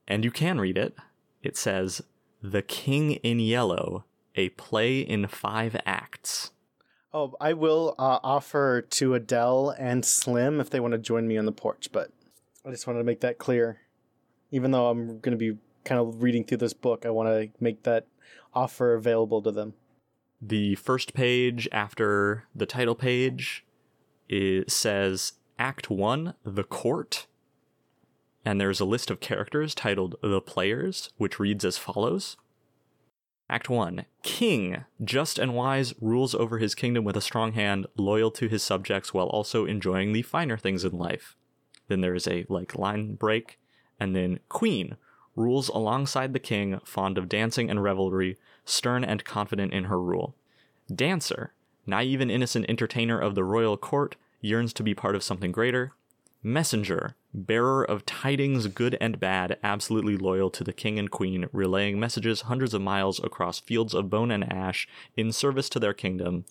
and 0.07 0.23
you 0.23 0.31
can 0.31 0.59
read 0.59 0.77
it. 0.77 0.95
It 1.41 1.57
says, 1.57 2.01
The 2.41 2.61
King 2.61 3.13
in 3.13 3.39
Yellow, 3.39 4.05
a 4.35 4.49
play 4.49 4.99
in 4.99 5.27
five 5.27 5.75
acts. 5.85 6.51
Oh, 7.13 7.33
I 7.39 7.53
will 7.53 7.95
uh, 7.97 8.19
offer 8.23 8.81
to 8.81 9.13
Adele 9.15 9.73
and 9.79 10.03
Slim 10.03 10.59
if 10.59 10.69
they 10.69 10.79
want 10.79 10.91
to 10.91 10.97
join 10.97 11.27
me 11.27 11.37
on 11.37 11.45
the 11.45 11.51
porch, 11.51 11.89
but 11.91 12.11
I 12.65 12.71
just 12.71 12.87
wanted 12.87 12.99
to 12.99 13.05
make 13.05 13.21
that 13.21 13.37
clear. 13.37 13.79
Even 14.51 14.71
though 14.71 14.87
I'm 14.87 15.19
going 15.19 15.31
to 15.31 15.37
be 15.37 15.57
kind 15.85 16.01
of 16.01 16.21
reading 16.21 16.43
through 16.43 16.57
this 16.57 16.73
book, 16.73 17.05
I 17.05 17.09
want 17.11 17.29
to 17.29 17.49
make 17.63 17.83
that 17.83 18.05
offer 18.55 18.93
available 18.93 19.41
to 19.41 19.51
them. 19.51 19.73
The 20.41 20.75
first 20.75 21.13
page 21.13 21.67
after 21.71 22.45
the 22.55 22.65
title 22.65 22.95
page 22.95 23.65
it 24.27 24.71
says 24.71 25.33
Act 25.59 25.89
1 25.89 26.33
The 26.43 26.63
Court. 26.63 27.27
And 28.43 28.59
there's 28.59 28.79
a 28.79 28.85
list 28.85 29.09
of 29.09 29.19
characters 29.19 29.73
titled 29.73 30.15
The 30.21 30.41
Players, 30.41 31.11
which 31.17 31.39
reads 31.39 31.65
as 31.65 31.77
follows 31.77 32.37
Act 33.49 33.69
1 33.69 34.05
King, 34.23 34.85
just 35.03 35.37
and 35.37 35.53
wise, 35.53 35.93
rules 36.01 36.33
over 36.33 36.57
his 36.57 36.73
kingdom 36.75 37.03
with 37.03 37.15
a 37.15 37.21
strong 37.21 37.53
hand, 37.53 37.85
loyal 37.95 38.31
to 38.31 38.47
his 38.47 38.63
subjects 38.63 39.13
while 39.13 39.27
also 39.27 39.65
enjoying 39.65 40.13
the 40.13 40.23
finer 40.23 40.57
things 40.57 40.83
in 40.83 40.97
life. 40.97 41.35
Then 41.87 42.01
there 42.01 42.15
is 42.15 42.27
a 42.27 42.45
like 42.49 42.75
line 42.75 43.15
break, 43.15 43.59
and 43.99 44.15
then 44.15 44.39
Queen 44.49 44.97
rules 45.35 45.69
alongside 45.69 46.33
the 46.33 46.39
king, 46.39 46.79
fond 46.85 47.17
of 47.17 47.29
dancing 47.29 47.69
and 47.69 47.83
revelry, 47.83 48.37
stern 48.63 49.03
and 49.03 49.25
confident 49.25 49.73
in 49.73 49.85
her 49.85 49.99
rule. 49.99 50.35
Dancer, 50.93 51.53
naive 51.85 52.21
and 52.21 52.31
innocent 52.31 52.65
entertainer 52.69 53.19
of 53.19 53.35
the 53.35 53.43
royal 53.43 53.77
court, 53.77 54.15
yearns 54.41 54.73
to 54.73 54.83
be 54.83 54.93
part 54.93 55.15
of 55.15 55.23
something 55.23 55.51
greater. 55.51 55.93
Messenger, 56.43 57.15
bearer 57.33 57.83
of 57.83 58.05
tidings 58.05 58.67
good 58.67 58.95
and 59.01 59.19
bad, 59.19 59.57
absolutely 59.63 60.15
loyal 60.15 60.51
to 60.51 60.63
the 60.63 60.73
king 60.73 60.99
and 60.99 61.09
queen, 61.09 61.47
relaying 61.51 61.99
messages 61.99 62.41
hundreds 62.41 62.73
of 62.73 62.81
miles 62.81 63.19
across 63.23 63.59
fields 63.59 63.93
of 63.93 64.09
bone 64.09 64.31
and 64.31 64.51
ash 64.51 64.87
in 65.17 65.31
service 65.31 65.69
to 65.69 65.79
their 65.79 65.93
kingdom. 65.93 66.45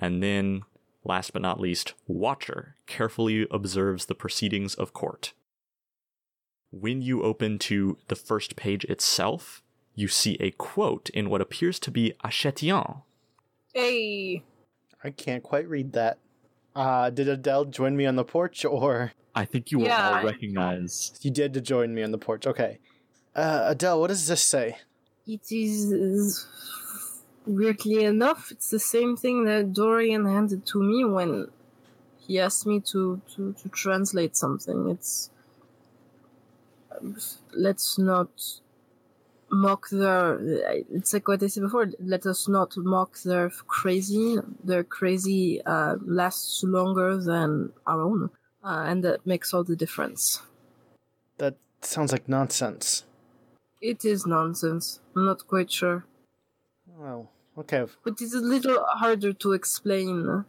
And 0.00 0.22
then, 0.22 0.62
last 1.04 1.34
but 1.34 1.42
not 1.42 1.60
least, 1.60 1.92
Watcher 2.06 2.76
carefully 2.86 3.46
observes 3.50 4.06
the 4.06 4.14
proceedings 4.14 4.74
of 4.74 4.94
court. 4.94 5.34
When 6.80 7.02
you 7.02 7.22
open 7.22 7.58
to 7.60 7.98
the 8.08 8.16
first 8.16 8.56
page 8.56 8.84
itself, 8.86 9.62
you 9.94 10.08
see 10.08 10.36
a 10.40 10.50
quote 10.50 11.08
in 11.10 11.30
what 11.30 11.40
appears 11.40 11.78
to 11.80 11.90
be 11.90 12.12
a 12.24 12.28
châtillon. 12.28 13.02
Hey. 13.72 14.42
I 15.02 15.10
can't 15.10 15.42
quite 15.42 15.68
read 15.68 15.92
that. 15.92 16.18
Uh, 16.74 17.10
did 17.10 17.28
Adele 17.28 17.66
join 17.66 17.96
me 17.96 18.06
on 18.06 18.16
the 18.16 18.24
porch, 18.24 18.64
or 18.64 19.12
I 19.34 19.44
think 19.44 19.70
you 19.70 19.78
will 19.78 19.86
Yeah. 19.86 20.18
all 20.18 20.24
recognize. 20.24 21.12
you 21.22 21.30
did 21.30 21.54
to 21.54 21.60
join 21.60 21.94
me 21.94 22.02
on 22.02 22.10
the 22.10 22.18
porch? 22.18 22.46
Okay. 22.46 22.78
Uh, 23.36 23.66
Adele, 23.68 24.00
what 24.00 24.08
does 24.08 24.26
this 24.26 24.42
say? 24.42 24.78
It 25.26 25.52
is 25.52 26.46
weirdly 27.46 28.04
enough, 28.04 28.50
it's 28.50 28.70
the 28.70 28.80
same 28.80 29.16
thing 29.16 29.44
that 29.44 29.72
Dorian 29.72 30.24
handed 30.26 30.66
to 30.66 30.82
me 30.82 31.04
when 31.04 31.48
he 32.18 32.40
asked 32.40 32.66
me 32.66 32.80
to 32.80 33.20
to, 33.36 33.52
to 33.52 33.68
translate 33.68 34.36
something. 34.36 34.88
It's 34.88 35.30
let's 37.52 37.98
not 37.98 38.30
mock 39.50 39.88
their. 39.90 40.38
It's 40.90 41.12
like 41.12 41.28
what 41.28 41.42
I 41.42 41.46
said 41.46 41.62
before. 41.62 41.90
Let 42.00 42.26
us 42.26 42.48
not 42.48 42.76
mock 42.76 43.22
their 43.22 43.50
crazy. 43.50 44.38
Their 44.62 44.84
crazy 44.84 45.62
uh, 45.64 45.96
lasts 46.04 46.62
longer 46.64 47.16
than 47.16 47.72
our 47.86 48.00
own, 48.02 48.30
uh, 48.62 48.84
and 48.86 49.04
that 49.04 49.26
makes 49.26 49.54
all 49.54 49.64
the 49.64 49.76
difference. 49.76 50.42
That 51.38 51.56
sounds 51.82 52.12
like 52.12 52.28
nonsense. 52.28 53.04
It 53.80 54.04
is 54.04 54.26
nonsense. 54.26 55.00
I'm 55.14 55.26
not 55.26 55.46
quite 55.46 55.70
sure. 55.70 56.06
Oh, 57.00 57.28
okay. 57.58 57.84
But 58.02 58.20
it's 58.20 58.34
a 58.34 58.40
little 58.40 58.84
harder 58.88 59.32
to 59.32 59.52
explain. 59.52 60.44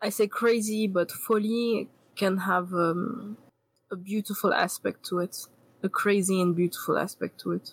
I 0.00 0.08
say 0.08 0.26
crazy, 0.26 0.88
but 0.88 1.12
folly 1.12 1.88
can 2.16 2.38
have 2.38 2.72
um, 2.72 3.36
a 3.90 3.96
beautiful 3.96 4.52
aspect 4.52 5.04
to 5.06 5.20
it. 5.20 5.46
A 5.82 5.88
crazy 5.88 6.40
and 6.40 6.54
beautiful 6.54 6.96
aspect 6.96 7.40
to 7.40 7.52
it. 7.52 7.70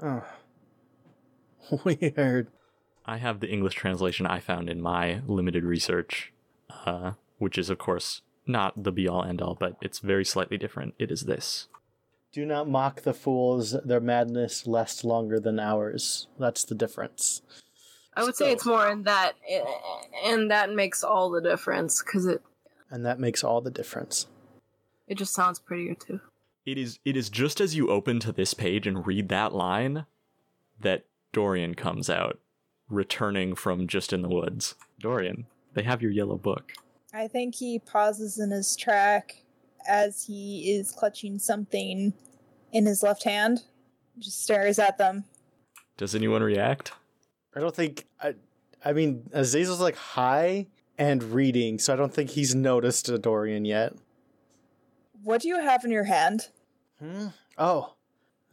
Oh. 0.00 0.24
Weird. 1.84 2.48
I 3.06 3.18
have 3.18 3.40
the 3.40 3.48
English 3.48 3.74
translation 3.74 4.26
I 4.26 4.40
found 4.40 4.68
in 4.68 4.80
my 4.80 5.20
limited 5.26 5.64
research, 5.64 6.32
uh, 6.86 7.12
which 7.38 7.58
is, 7.58 7.70
of 7.70 7.78
course, 7.78 8.22
not 8.46 8.82
the 8.82 8.92
be 8.92 9.08
all 9.08 9.24
end 9.24 9.40
all, 9.40 9.54
but 9.54 9.76
it's 9.80 9.98
very 9.98 10.24
slightly 10.24 10.58
different. 10.58 10.94
It 10.98 11.10
is 11.10 11.22
this 11.22 11.68
Do 12.32 12.44
not 12.44 12.68
mock 12.68 13.02
the 13.02 13.14
fools, 13.14 13.76
their 13.84 14.00
madness 14.00 14.66
lasts 14.66 15.04
longer 15.04 15.40
than 15.40 15.58
ours. 15.58 16.28
That's 16.38 16.64
the 16.64 16.74
difference. 16.74 17.42
I 18.16 18.22
would 18.22 18.36
say 18.36 18.52
it's 18.52 18.66
more 18.66 18.88
in 18.88 19.02
that, 19.04 19.32
and 20.24 20.50
that 20.50 20.72
makes 20.72 21.02
all 21.02 21.30
the 21.30 21.40
difference 21.40 22.02
because 22.02 22.26
it 22.26 22.42
And 22.90 23.04
that 23.04 23.18
makes 23.18 23.42
all 23.42 23.60
the 23.60 23.70
difference. 23.70 24.26
it 25.08 25.16
just 25.16 25.34
sounds 25.34 25.58
prettier 25.58 25.94
too. 25.94 26.20
It 26.66 26.78
is 26.78 26.98
it 27.04 27.16
is 27.16 27.28
just 27.28 27.60
as 27.60 27.76
you 27.76 27.90
open 27.90 28.20
to 28.20 28.32
this 28.32 28.54
page 28.54 28.86
and 28.86 29.06
read 29.06 29.28
that 29.28 29.54
line 29.54 30.06
that 30.80 31.04
Dorian 31.32 31.74
comes 31.74 32.08
out, 32.08 32.38
returning 32.88 33.54
from 33.54 33.86
just 33.86 34.12
in 34.12 34.22
the 34.22 34.28
woods. 34.28 34.74
Dorian, 34.98 35.46
they 35.74 35.82
have 35.82 36.00
your 36.00 36.10
yellow 36.10 36.36
book. 36.36 36.72
I 37.12 37.28
think 37.28 37.56
he 37.56 37.78
pauses 37.78 38.38
in 38.38 38.50
his 38.50 38.76
track 38.76 39.44
as 39.86 40.24
he 40.24 40.72
is 40.72 40.90
clutching 40.90 41.38
something 41.38 42.14
in 42.72 42.86
his 42.86 43.02
left 43.02 43.24
hand. 43.24 43.62
Just 44.18 44.42
stares 44.42 44.78
at 44.78 44.96
them. 44.96 45.24
Does 45.96 46.14
anyone 46.14 46.42
react? 46.42 46.92
I 47.54 47.60
don't 47.60 47.74
think 47.74 48.06
I 48.22 48.34
I 48.84 48.94
mean 48.94 49.28
Azazel's 49.34 49.80
like 49.80 49.96
high 49.96 50.66
and 50.96 51.22
reading, 51.22 51.78
so 51.78 51.92
I 51.92 51.96
don't 51.96 52.14
think 52.14 52.30
he's 52.30 52.54
noticed 52.54 53.08
a 53.08 53.18
Dorian 53.18 53.64
yet. 53.64 53.94
What 55.22 55.42
do 55.42 55.48
you 55.48 55.60
have 55.60 55.84
in 55.84 55.90
your 55.90 56.04
hand? 56.04 56.48
Hmm? 57.04 57.26
Oh. 57.58 57.92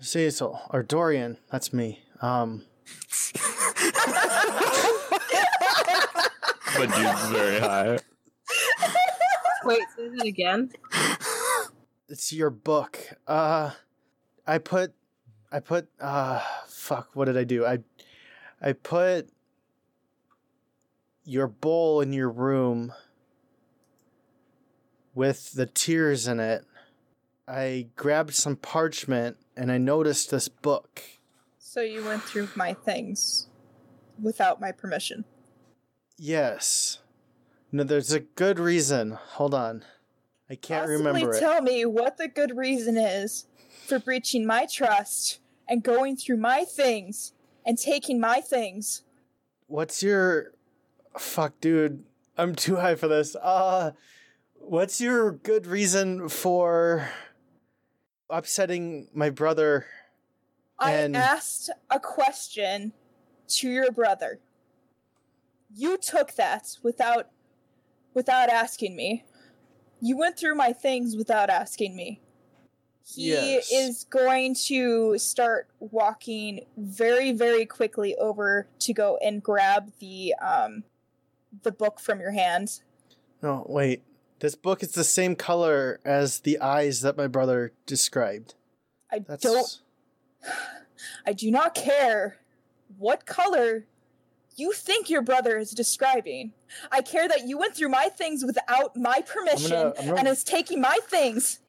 Cecil 0.02 0.60
or 0.72 0.84
Dorian, 0.84 1.38
that's 1.50 1.72
me. 1.72 2.04
Um 2.22 2.64
But 6.76 6.90
dude's 6.96 7.30
very 7.30 7.60
high. 7.60 8.00
Wait, 9.64 9.84
say 9.96 10.10
that 10.10 10.26
again. 10.26 10.72
it's 12.10 12.34
your 12.34 12.50
book. 12.50 13.00
Uh 13.26 13.72
I 14.46 14.58
put 14.58 14.94
I 15.50 15.62
put 15.62 15.88
uh 16.02 16.42
fuck, 16.68 17.12
what 17.14 17.26
did 17.26 17.38
I 17.38 17.46
do? 17.46 17.66
I 17.66 17.78
I 18.62 18.74
put 18.74 19.30
your 21.24 21.48
bowl 21.48 22.02
in 22.02 22.12
your 22.12 22.30
room 22.30 22.92
with 25.16 25.54
the 25.54 25.68
tears 25.68 26.28
in 26.28 26.42
it. 26.42 26.66
I 27.52 27.88
grabbed 27.98 28.34
some 28.34 28.56
parchment 28.56 29.36
and 29.58 29.70
I 29.74 29.78
noticed 29.78 30.32
this 30.32 30.48
book. 30.48 31.04
So 31.58 31.82
you 31.82 32.02
went 32.06 32.24
through 32.24 32.48
my 32.56 32.74
things 32.74 33.50
without 34.22 34.62
my 34.62 34.72
permission. 34.72 35.26
Yes. 36.18 37.00
No, 37.70 37.84
there's 37.84 38.14
a 38.14 38.22
good 38.22 38.58
reason. 38.58 39.12
Hold 39.12 39.54
on. 39.54 39.84
I 40.50 40.56
can't 40.56 40.86
Possibly 40.86 41.06
remember 41.06 41.34
it. 41.36 41.40
tell 41.42 41.62
me 41.62 41.86
what 41.86 42.16
the 42.16 42.30
good 42.30 42.56
reason 42.56 42.96
is 42.96 43.48
for 43.86 44.00
breaching 44.00 44.46
my 44.46 44.66
trust 44.66 45.40
and 45.68 45.84
going 45.84 46.16
through 46.16 46.38
my 46.38 46.64
things 46.64 47.34
and 47.66 47.78
taking 47.78 48.18
my 48.18 48.40
things. 48.40 49.04
What's 49.68 50.02
your 50.02 50.54
fuck, 51.18 51.60
dude? 51.60 52.06
I'm 52.38 52.56
too 52.56 52.78
high 52.78 52.96
for 52.96 53.10
this. 53.10 53.36
Uh 53.36 53.92
what's 54.54 55.02
your 55.02 55.34
good 55.34 55.68
reason 55.68 56.30
for 56.30 57.10
upsetting 58.32 59.08
my 59.14 59.30
brother? 59.30 59.86
And- 60.80 61.16
I 61.16 61.20
asked 61.20 61.70
a 61.90 62.00
question 62.00 62.94
to 63.50 63.70
your 63.70 63.92
brother. 63.92 64.40
You 65.74 65.98
took 65.98 66.34
that 66.36 66.78
without 66.84 67.30
without 68.14 68.50
asking 68.50 68.96
me. 68.96 69.24
You 70.02 70.18
went 70.18 70.38
through 70.38 70.56
my 70.56 70.74
things 70.74 71.16
without 71.16 71.50
asking 71.50 71.96
me. 71.96 72.20
He 73.06 73.30
Yes. 73.30 73.72
is 73.72 74.04
going 74.06 74.56
to 74.68 75.18
start 75.18 75.70
walking 75.80 76.66
very 76.78 77.32
very 77.32 77.66
quickly 77.66 78.16
over 78.18 78.68
to 78.80 78.94
go 78.94 79.18
and 79.18 79.42
grab 79.44 79.92
the 80.00 80.34
um 80.42 80.84
the 81.64 81.72
book 81.72 82.00
from 82.00 82.20
your 82.20 82.32
hand. 82.32 82.82
No, 83.42 83.66
wait. 83.70 84.04
This 84.42 84.56
book 84.56 84.82
is 84.82 84.94
the 84.94 85.04
same 85.04 85.36
color 85.36 86.00
as 86.04 86.40
the 86.40 86.60
eyes 86.60 87.02
that 87.02 87.16
my 87.16 87.28
brother 87.28 87.74
described. 87.86 88.56
I 89.12 89.20
That's 89.20 89.44
don't 89.44 89.82
I 91.26 91.34
do 91.34 91.52
not 91.52 91.76
care 91.76 92.38
what 92.98 93.28
color 93.28 93.86
you 94.56 94.74
think 94.74 95.12
your 95.12 95.22
brother 95.22 95.60
is 95.60 95.72
describing. 95.72 96.54
I 96.92 97.02
care 97.02 97.28
that 97.28 97.48
you 97.48 97.58
went 97.58 97.76
through 97.76 97.90
my 97.90 98.10
things 98.10 98.44
without 98.44 98.96
my 98.98 99.22
permission 99.22 99.94
I'm 100.00 100.06
gonna- 100.08 100.16
and 100.16 100.28
is 100.28 100.44
taking 100.44 100.82
my 100.82 100.98
things. 101.04 101.60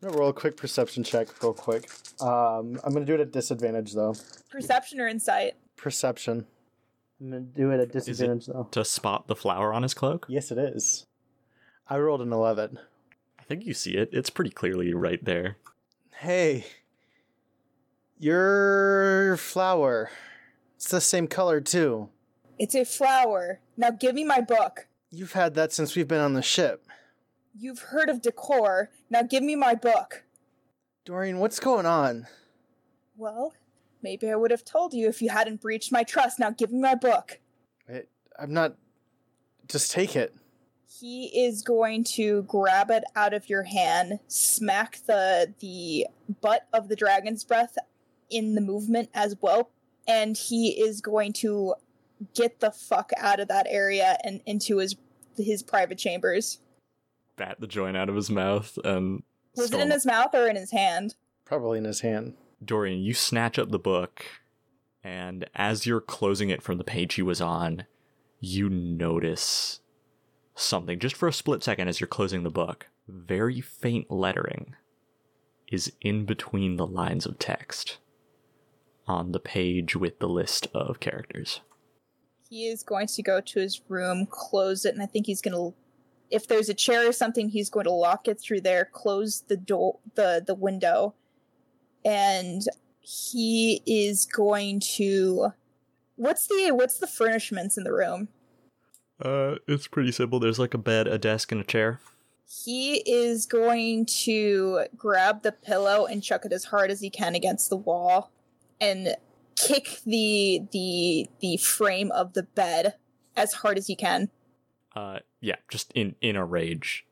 I'm 0.00 0.10
gonna 0.10 0.20
roll 0.20 0.30
a 0.30 0.32
quick 0.32 0.56
perception 0.56 1.02
check 1.02 1.42
real 1.42 1.54
quick. 1.54 1.90
Um 2.20 2.78
I'm 2.84 2.92
gonna 2.92 3.04
do 3.04 3.14
it 3.14 3.20
at 3.20 3.32
disadvantage 3.32 3.94
though. 3.94 4.14
Perception 4.48 5.00
or 5.00 5.08
insight? 5.08 5.54
Perception. 5.74 6.46
I'm 7.20 7.30
gonna 7.30 7.40
do 7.40 7.72
it 7.72 7.80
at 7.80 7.90
disadvantage 7.90 8.46
though. 8.46 8.68
To 8.70 8.84
spot 8.84 9.26
the 9.26 9.34
flower 9.34 9.74
on 9.74 9.82
his 9.82 9.92
cloak? 9.92 10.26
Yes 10.28 10.52
it 10.52 10.58
is. 10.58 11.04
I 11.88 11.98
rolled 11.98 12.22
an 12.22 12.32
eleven. 12.32 12.78
I 13.38 13.42
think 13.44 13.64
you 13.64 13.74
see 13.74 13.92
it. 13.96 14.10
It's 14.12 14.30
pretty 14.30 14.50
clearly 14.50 14.92
right 14.92 15.24
there. 15.24 15.56
Hey, 16.18 16.66
your 18.18 19.36
flower. 19.36 20.10
It's 20.76 20.88
the 20.88 21.00
same 21.00 21.26
color 21.28 21.60
too. 21.60 22.08
It's 22.58 22.74
a 22.74 22.84
flower. 22.84 23.60
Now 23.76 23.90
give 23.90 24.14
me 24.14 24.24
my 24.24 24.40
book. 24.40 24.88
You've 25.10 25.32
had 25.32 25.54
that 25.54 25.72
since 25.72 25.94
we've 25.94 26.08
been 26.08 26.20
on 26.20 26.34
the 26.34 26.42
ship. 26.42 26.86
You've 27.54 27.78
heard 27.78 28.08
of 28.08 28.20
decor. 28.20 28.90
Now 29.08 29.22
give 29.22 29.42
me 29.42 29.54
my 29.54 29.74
book. 29.74 30.24
Dorian, 31.04 31.38
what's 31.38 31.60
going 31.60 31.86
on? 31.86 32.26
Well, 33.16 33.54
maybe 34.02 34.28
I 34.28 34.36
would 34.36 34.50
have 34.50 34.64
told 34.64 34.92
you 34.92 35.08
if 35.08 35.22
you 35.22 35.30
hadn't 35.30 35.60
breached 35.60 35.92
my 35.92 36.02
trust. 36.02 36.38
Now 36.38 36.50
give 36.50 36.72
me 36.72 36.80
my 36.80 36.94
book. 36.94 37.38
I, 37.88 38.02
I'm 38.38 38.52
not. 38.52 38.76
Just 39.68 39.92
take 39.92 40.16
it. 40.16 40.34
He 41.00 41.26
is 41.26 41.62
going 41.62 42.04
to 42.04 42.42
grab 42.44 42.90
it 42.90 43.04
out 43.14 43.34
of 43.34 43.48
your 43.48 43.64
hand, 43.64 44.20
smack 44.28 44.98
the 45.06 45.52
the 45.60 46.06
butt 46.40 46.66
of 46.72 46.88
the 46.88 46.96
dragon's 46.96 47.44
breath 47.44 47.76
in 48.30 48.54
the 48.54 48.60
movement 48.60 49.10
as 49.14 49.36
well, 49.40 49.70
and 50.06 50.36
he 50.36 50.70
is 50.80 51.00
going 51.00 51.32
to 51.34 51.74
get 52.34 52.60
the 52.60 52.70
fuck 52.70 53.10
out 53.18 53.40
of 53.40 53.48
that 53.48 53.66
area 53.68 54.16
and 54.24 54.40
into 54.46 54.78
his 54.78 54.96
his 55.36 55.62
private 55.62 55.98
chambers. 55.98 56.60
Bat 57.36 57.56
the 57.60 57.66
joint 57.66 57.96
out 57.96 58.08
of 58.08 58.16
his 58.16 58.30
mouth 58.30 58.78
and. 58.84 59.22
Was 59.56 59.72
it 59.72 59.80
in 59.80 59.90
his 59.90 60.04
mouth 60.04 60.34
or 60.34 60.48
in 60.48 60.56
his 60.56 60.70
hand? 60.70 61.14
Probably 61.46 61.78
in 61.78 61.84
his 61.84 62.00
hand. 62.00 62.34
Dorian, 62.62 63.00
you 63.00 63.14
snatch 63.14 63.58
up 63.58 63.70
the 63.70 63.78
book, 63.78 64.26
and 65.02 65.48
as 65.54 65.86
you're 65.86 66.00
closing 66.00 66.50
it 66.50 66.62
from 66.62 66.76
the 66.76 66.84
page 66.84 67.14
he 67.14 67.22
was 67.22 67.40
on, 67.40 67.86
you 68.38 68.68
notice 68.68 69.80
something 70.56 70.98
just 70.98 71.16
for 71.16 71.28
a 71.28 71.32
split 71.32 71.62
second 71.62 71.88
as 71.88 72.00
you're 72.00 72.08
closing 72.08 72.42
the 72.42 72.50
book. 72.50 72.88
Very 73.08 73.60
faint 73.60 74.10
lettering 74.10 74.74
is 75.70 75.92
in 76.00 76.24
between 76.24 76.76
the 76.76 76.86
lines 76.86 77.26
of 77.26 77.38
text 77.38 77.98
on 79.06 79.32
the 79.32 79.38
page 79.38 79.94
with 79.94 80.18
the 80.18 80.28
list 80.28 80.66
of 80.74 81.00
characters. 81.00 81.60
He 82.48 82.66
is 82.66 82.82
going 82.82 83.08
to 83.08 83.22
go 83.22 83.40
to 83.40 83.60
his 83.60 83.80
room, 83.88 84.26
close 84.30 84.84
it, 84.84 84.94
and 84.94 85.02
I 85.02 85.06
think 85.06 85.26
he's 85.26 85.42
going 85.42 85.54
to 85.54 85.74
if 86.30 86.48
there's 86.48 86.68
a 86.68 86.74
chair 86.74 87.08
or 87.08 87.12
something, 87.12 87.48
he's 87.48 87.70
going 87.70 87.84
to 87.84 87.92
lock 87.92 88.28
it 88.28 88.40
through 88.40 88.62
there, 88.62 88.84
close 88.84 89.42
the 89.42 89.56
door 89.56 89.98
the 90.14 90.42
the 90.44 90.54
window, 90.54 91.14
and 92.04 92.62
he 93.00 93.82
is 93.86 94.26
going 94.26 94.80
to. 94.80 95.52
What's 96.16 96.46
the 96.46 96.72
what's 96.72 96.98
the 96.98 97.06
furnishments 97.06 97.76
in 97.76 97.84
the 97.84 97.92
room? 97.92 98.28
Uh, 99.20 99.56
it's 99.66 99.86
pretty 99.86 100.12
simple. 100.12 100.38
There's 100.38 100.58
like 100.58 100.74
a 100.74 100.78
bed, 100.78 101.06
a 101.06 101.18
desk, 101.18 101.52
and 101.52 101.60
a 101.60 101.64
chair. 101.64 102.00
He 102.48 102.98
is 103.10 103.46
going 103.46 104.06
to 104.06 104.84
grab 104.96 105.42
the 105.42 105.52
pillow 105.52 106.06
and 106.06 106.22
chuck 106.22 106.44
it 106.44 106.52
as 106.52 106.64
hard 106.64 106.90
as 106.90 107.00
he 107.00 107.10
can 107.10 107.34
against 107.34 107.70
the 107.70 107.76
wall 107.76 108.30
and 108.80 109.16
kick 109.56 110.00
the 110.04 110.62
the 110.70 111.28
the 111.40 111.56
frame 111.56 112.12
of 112.12 112.34
the 112.34 112.42
bed 112.44 112.94
as 113.36 113.54
hard 113.54 113.78
as 113.78 113.86
he 113.86 113.96
can. 113.96 114.30
Uh, 114.94 115.20
yeah, 115.40 115.56
just 115.68 115.92
in 115.94 116.14
in 116.20 116.36
a 116.36 116.44
rage. 116.44 117.04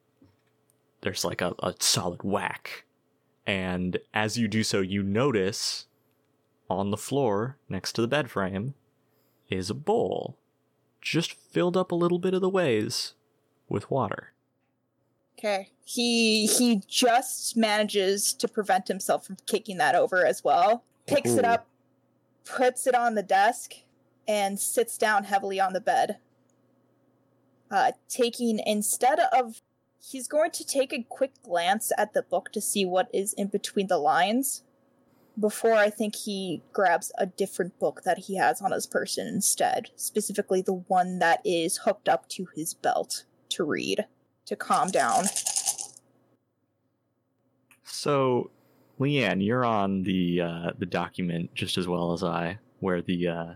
There's 1.00 1.24
like 1.24 1.40
a, 1.40 1.54
a 1.62 1.74
solid 1.80 2.22
whack, 2.22 2.84
and 3.46 3.98
as 4.14 4.38
you 4.38 4.48
do 4.48 4.62
so, 4.62 4.80
you 4.80 5.02
notice 5.02 5.86
on 6.70 6.90
the 6.90 6.96
floor 6.96 7.58
next 7.68 7.92
to 7.94 8.00
the 8.00 8.08
bed 8.08 8.30
frame 8.30 8.74
is 9.50 9.68
a 9.68 9.74
bowl, 9.74 10.38
just 11.04 11.34
filled 11.34 11.76
up 11.76 11.92
a 11.92 11.94
little 11.94 12.18
bit 12.18 12.34
of 12.34 12.40
the 12.40 12.48
ways 12.48 13.14
with 13.68 13.90
water. 13.90 14.32
Okay. 15.38 15.70
He 15.84 16.46
he 16.46 16.82
just 16.88 17.56
manages 17.56 18.32
to 18.32 18.48
prevent 18.48 18.88
himself 18.88 19.26
from 19.26 19.36
kicking 19.46 19.76
that 19.76 19.94
over 19.94 20.24
as 20.24 20.42
well. 20.42 20.82
Picks 21.06 21.32
it 21.32 21.44
up, 21.44 21.66
puts 22.46 22.86
it 22.86 22.94
on 22.94 23.14
the 23.14 23.22
desk, 23.22 23.74
and 24.26 24.58
sits 24.58 24.96
down 24.96 25.24
heavily 25.24 25.60
on 25.60 25.74
the 25.74 25.80
bed. 25.80 26.16
Uh, 27.70 27.92
taking 28.08 28.58
instead 28.64 29.20
of 29.32 29.60
he's 30.00 30.26
going 30.26 30.50
to 30.52 30.64
take 30.64 30.92
a 30.94 31.02
quick 31.02 31.32
glance 31.42 31.92
at 31.98 32.14
the 32.14 32.22
book 32.22 32.50
to 32.52 32.60
see 32.60 32.86
what 32.86 33.10
is 33.12 33.34
in 33.34 33.48
between 33.48 33.88
the 33.88 33.98
lines 33.98 34.62
before 35.38 35.74
I 35.74 35.90
think 35.90 36.14
he 36.14 36.62
grabs 36.72 37.12
a 37.18 37.26
different 37.26 37.78
book 37.78 38.02
that 38.04 38.18
he 38.18 38.36
has 38.36 38.62
on 38.62 38.72
his 38.72 38.86
person 38.86 39.26
instead, 39.26 39.90
specifically 39.96 40.62
the 40.62 40.74
one 40.74 41.18
that 41.18 41.40
is 41.44 41.78
hooked 41.78 42.08
up 42.08 42.28
to 42.30 42.46
his 42.54 42.74
belt 42.74 43.24
to 43.50 43.64
read 43.64 44.06
to 44.46 44.56
calm 44.56 44.88
down. 44.88 45.24
So, 47.84 48.50
Leanne, 49.00 49.44
you're 49.44 49.64
on 49.64 50.02
the 50.02 50.40
uh, 50.40 50.72
the 50.78 50.86
document 50.86 51.54
just 51.54 51.78
as 51.78 51.88
well 51.88 52.12
as 52.12 52.22
I, 52.22 52.58
where 52.80 53.02
the 53.02 53.28
uh, 53.28 53.54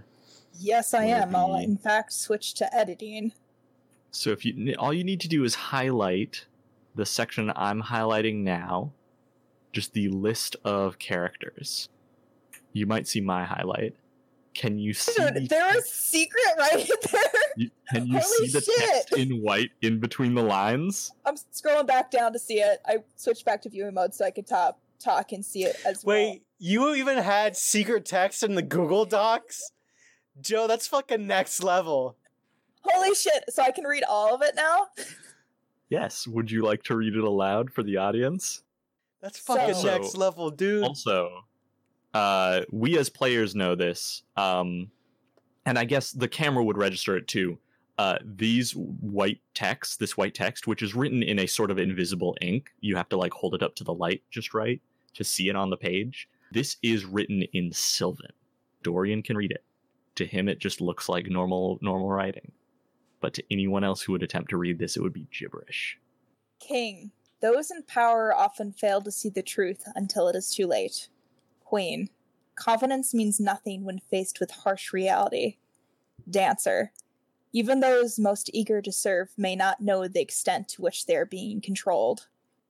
Yes, 0.59 0.95
I 0.95 1.05
am. 1.05 1.37
I'll 1.37 1.57
in 1.57 1.77
fact 1.77 2.13
switch 2.13 2.55
to 2.55 2.75
editing. 2.75 3.33
So 4.11 4.31
if 4.31 4.45
you 4.45 4.75
all 4.79 4.93
you 4.93 5.05
need 5.05 5.21
to 5.21 5.29
do 5.29 5.45
is 5.45 5.55
highlight 5.55 6.47
the 6.95 7.07
section 7.07 7.53
I'm 7.55 7.83
highlighting 7.83 8.39
now, 8.39 8.93
just 9.73 9.93
the 9.93 10.09
list 10.09 10.57
of 10.65 10.99
characters. 10.99 11.89
You 12.73 12.87
might 12.87 13.07
see 13.09 13.21
my 13.21 13.45
highlight. 13.45 13.95
Can 14.55 14.79
you 14.79 14.93
see? 14.93 15.13
the 15.23 15.31
Dude, 15.41 15.49
there 15.51 15.77
is 15.79 15.87
secret 15.93 16.43
right 16.59 16.91
there. 17.13 17.23
you- 17.57 17.71
can 17.93 18.07
you 18.07 18.19
holy 18.19 18.49
see 18.49 18.53
the 18.53 18.61
shit. 18.61 18.77
text 18.79 19.13
in 19.17 19.41
white 19.43 19.71
in 19.83 20.01
between 20.01 20.35
the 20.35 20.43
lines? 20.43 21.13
I'm 21.25 21.37
scrolling 21.55 21.87
back 21.87 22.11
down 22.11 22.33
to 22.33 22.39
see 22.39 22.61
it. 22.61 22.81
I 22.87 22.99
switched 23.17 23.45
back 23.45 23.63
to 23.63 23.69
viewing 23.69 23.95
mode 23.95 24.15
so 24.15 24.25
I 24.25 24.31
could 24.31 24.47
top, 24.47 24.81
talk 24.99 25.33
and 25.33 25.45
see 25.45 25.65
it 25.65 25.77
as 25.87 26.05
well. 26.05 26.17
Wait, 26.17 26.43
you 26.59 26.95
even 26.95 27.19
had 27.19 27.57
secret 27.57 28.05
text 28.05 28.43
in 28.43 28.55
the 28.57 28.63
Google 28.63 29.05
Docs? 29.05 29.73
Joe, 30.41 30.67
that's 30.67 30.87
fucking 30.87 31.27
next 31.27 31.63
level. 31.63 32.17
Holy 32.83 33.15
shit! 33.15 33.45
So 33.51 33.63
I 33.63 33.71
can 33.71 33.85
read 33.85 34.05
all 34.09 34.35
of 34.35 34.43
it 34.43 34.55
now. 34.57 34.87
Yes. 35.91 36.27
Would 36.27 36.51
you 36.51 36.63
like 36.63 36.83
to 36.83 36.97
read 36.97 37.15
it 37.17 37.25
aloud 37.25 37.73
for 37.73 37.83
the 37.83 37.97
audience? 37.97 38.63
That's 39.21 39.39
fucking 39.39 39.75
So- 39.75 39.87
next 39.87 40.17
level, 40.17 40.51
dude. 40.51 40.85
Also, 40.85 41.45
uh, 42.15 42.63
we 42.71 42.97
as 42.99 43.09
players 43.09 43.55
know 43.55 43.75
this, 43.75 44.23
um, 44.37 44.91
and 45.67 45.79
I 45.79 45.85
guess 45.85 46.13
the 46.13 46.29
camera 46.29 46.65
would 46.65 46.79
register 46.79 47.17
it 47.17 47.27
too. 47.29 47.59
Uh, 47.99 48.19
these 48.25 48.73
white 48.77 49.41
text, 49.55 49.99
this 49.99 50.17
white 50.17 50.35
text, 50.35 50.69
which 50.69 50.83
is 50.83 50.95
written 50.95 51.23
in 51.23 51.41
a 51.41 51.47
sort 51.47 51.71
of 51.71 51.79
invisible 51.79 52.37
ink, 52.41 52.71
you 52.81 52.95
have 52.95 53.09
to 53.09 53.17
like 53.17 53.33
hold 53.33 53.55
it 53.57 53.63
up 53.63 53.75
to 53.75 53.85
the 53.85 53.93
light 53.93 54.23
just 54.31 54.55
right 54.55 54.81
to 55.15 55.25
see 55.25 55.49
it 55.49 55.57
on 55.57 55.69
the 55.71 55.77
page. 55.77 56.29
This 56.53 56.77
is 56.83 57.05
written 57.05 57.43
in 57.53 57.73
Sylvan. 57.73 58.31
Dorian 58.85 59.23
can 59.23 59.37
read 59.37 59.51
it. 59.51 59.65
To 60.15 60.27
him, 60.27 60.49
it 60.49 60.61
just 60.61 60.81
looks 60.81 61.09
like 61.09 61.27
normal 61.27 61.79
normal 61.83 62.09
writing. 62.09 62.53
But 63.21 63.35
to 63.35 63.45
anyone 63.51 63.83
else 63.83 64.01
who 64.01 64.13
would 64.13 64.23
attempt 64.23 64.51
to 64.51 64.57
read 64.57 64.79
this, 64.79 64.97
it 64.97 65.03
would 65.03 65.13
be 65.13 65.27
gibberish. 65.33 65.99
King. 66.61 67.11
Those 67.41 67.71
in 67.71 67.83
power 67.85 68.35
often 68.35 68.73
fail 68.73 69.01
to 69.03 69.13
see 69.13 69.29
the 69.29 69.43
truth 69.43 69.85
until 69.95 70.29
it 70.29 70.37
is 70.37 70.55
too 70.55 70.67
late. 70.67 71.09
Queen. 71.65 72.11
Confidence 72.57 73.15
means 73.15 73.39
nothing 73.39 73.85
when 73.85 74.01
faced 74.11 74.41
with 74.41 74.51
harsh 74.51 74.93
reality. 74.93 75.59
Dancer. 76.29 76.93
Even 77.53 77.81
those 77.81 78.19
most 78.19 78.51
eager 78.53 78.83
to 78.83 78.91
serve 78.91 79.29
may 79.37 79.55
not 79.55 79.81
know 79.81 80.09
the 80.09 80.21
extent 80.21 80.69
to 80.69 80.83
which 80.83 81.07
they 81.07 81.17
are 81.17 81.25
being 81.25 81.61
controlled. 81.61 82.27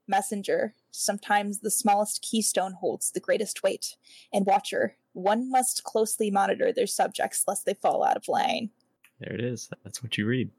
Messenger. 0.06 0.74
Sometimes 0.90 1.60
the 1.60 1.70
smallest 1.70 2.22
keystone 2.22 2.74
holds 2.74 3.10
the 3.10 3.20
greatest 3.20 3.62
weight. 3.62 3.96
And 4.32 4.46
Watcher. 4.46 4.96
One 5.14 5.50
must 5.50 5.82
closely 5.84 6.30
monitor 6.30 6.72
their 6.72 6.86
subjects 6.86 7.44
lest 7.48 7.64
they 7.64 7.74
fall 7.74 8.04
out 8.04 8.16
of 8.16 8.28
line. 8.28 8.70
There 9.18 9.32
it 9.32 9.40
is. 9.40 9.70
That's 9.82 10.02
what 10.02 10.16
you 10.16 10.26
read. 10.26 10.50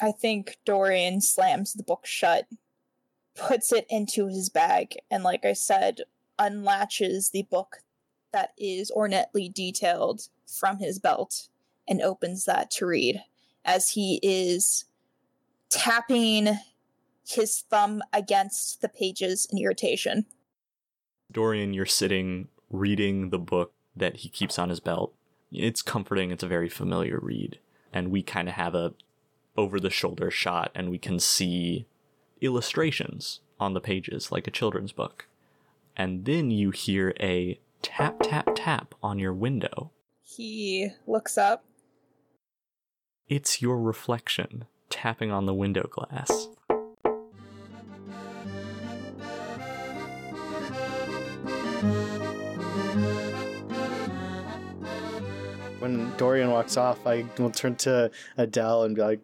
I 0.00 0.10
think 0.10 0.56
Dorian 0.64 1.20
slams 1.20 1.74
the 1.74 1.84
book 1.84 2.06
shut, 2.06 2.46
puts 3.34 3.72
it 3.72 3.86
into 3.88 4.26
his 4.26 4.48
bag, 4.48 4.96
and 5.10 5.22
like 5.22 5.44
I 5.44 5.52
said, 5.52 6.02
unlatches 6.38 7.30
the 7.30 7.42
book 7.42 7.82
that 8.32 8.52
is 8.58 8.90
ornately 8.90 9.48
detailed 9.48 10.28
from 10.46 10.78
his 10.78 10.98
belt 10.98 11.48
and 11.88 12.00
opens 12.00 12.44
that 12.44 12.70
to 12.72 12.86
read 12.86 13.22
as 13.64 13.90
he 13.90 14.18
is 14.22 14.86
tapping 15.70 16.58
his 17.26 17.60
thumb 17.70 18.02
against 18.12 18.80
the 18.80 18.88
pages 18.88 19.46
in 19.50 19.58
irritation. 19.58 20.26
Dorian, 21.30 21.72
you're 21.72 21.86
sitting 21.86 22.48
reading 22.70 23.30
the 23.30 23.38
book 23.38 23.72
that 23.96 24.18
he 24.18 24.28
keeps 24.28 24.58
on 24.58 24.68
his 24.68 24.80
belt. 24.80 25.14
It's 25.50 25.82
comforting, 25.82 26.30
it's 26.30 26.42
a 26.42 26.48
very 26.48 26.68
familiar 26.68 27.18
read. 27.20 27.58
And 27.92 28.10
we 28.10 28.22
kind 28.22 28.48
of 28.48 28.54
have 28.54 28.74
a 28.74 28.94
over 29.56 29.78
the 29.78 29.90
shoulder 29.90 30.30
shot 30.30 30.70
and 30.74 30.90
we 30.90 30.98
can 30.98 31.20
see 31.20 31.86
illustrations 32.42 33.40
on 33.58 33.72
the 33.72 33.80
pages 33.80 34.32
like 34.32 34.46
a 34.46 34.50
children's 34.50 34.92
book. 34.92 35.26
And 35.96 36.24
then 36.24 36.50
you 36.50 36.70
hear 36.70 37.14
a 37.20 37.60
tap 37.80 38.16
tap 38.22 38.48
tap 38.54 38.94
on 39.02 39.18
your 39.18 39.32
window. 39.32 39.90
He 40.22 40.90
looks 41.06 41.38
up. 41.38 41.64
It's 43.28 43.62
your 43.62 43.78
reflection 43.80 44.64
tapping 44.90 45.30
on 45.30 45.46
the 45.46 45.54
window 45.54 45.88
glass. 45.90 46.48
When 55.78 56.14
Dorian 56.16 56.50
walks 56.50 56.76
off, 56.76 57.06
I 57.06 57.24
will 57.38 57.50
turn 57.50 57.76
to 57.76 58.10
Adele 58.36 58.84
and 58.84 58.94
be 58.94 59.02
like, 59.02 59.20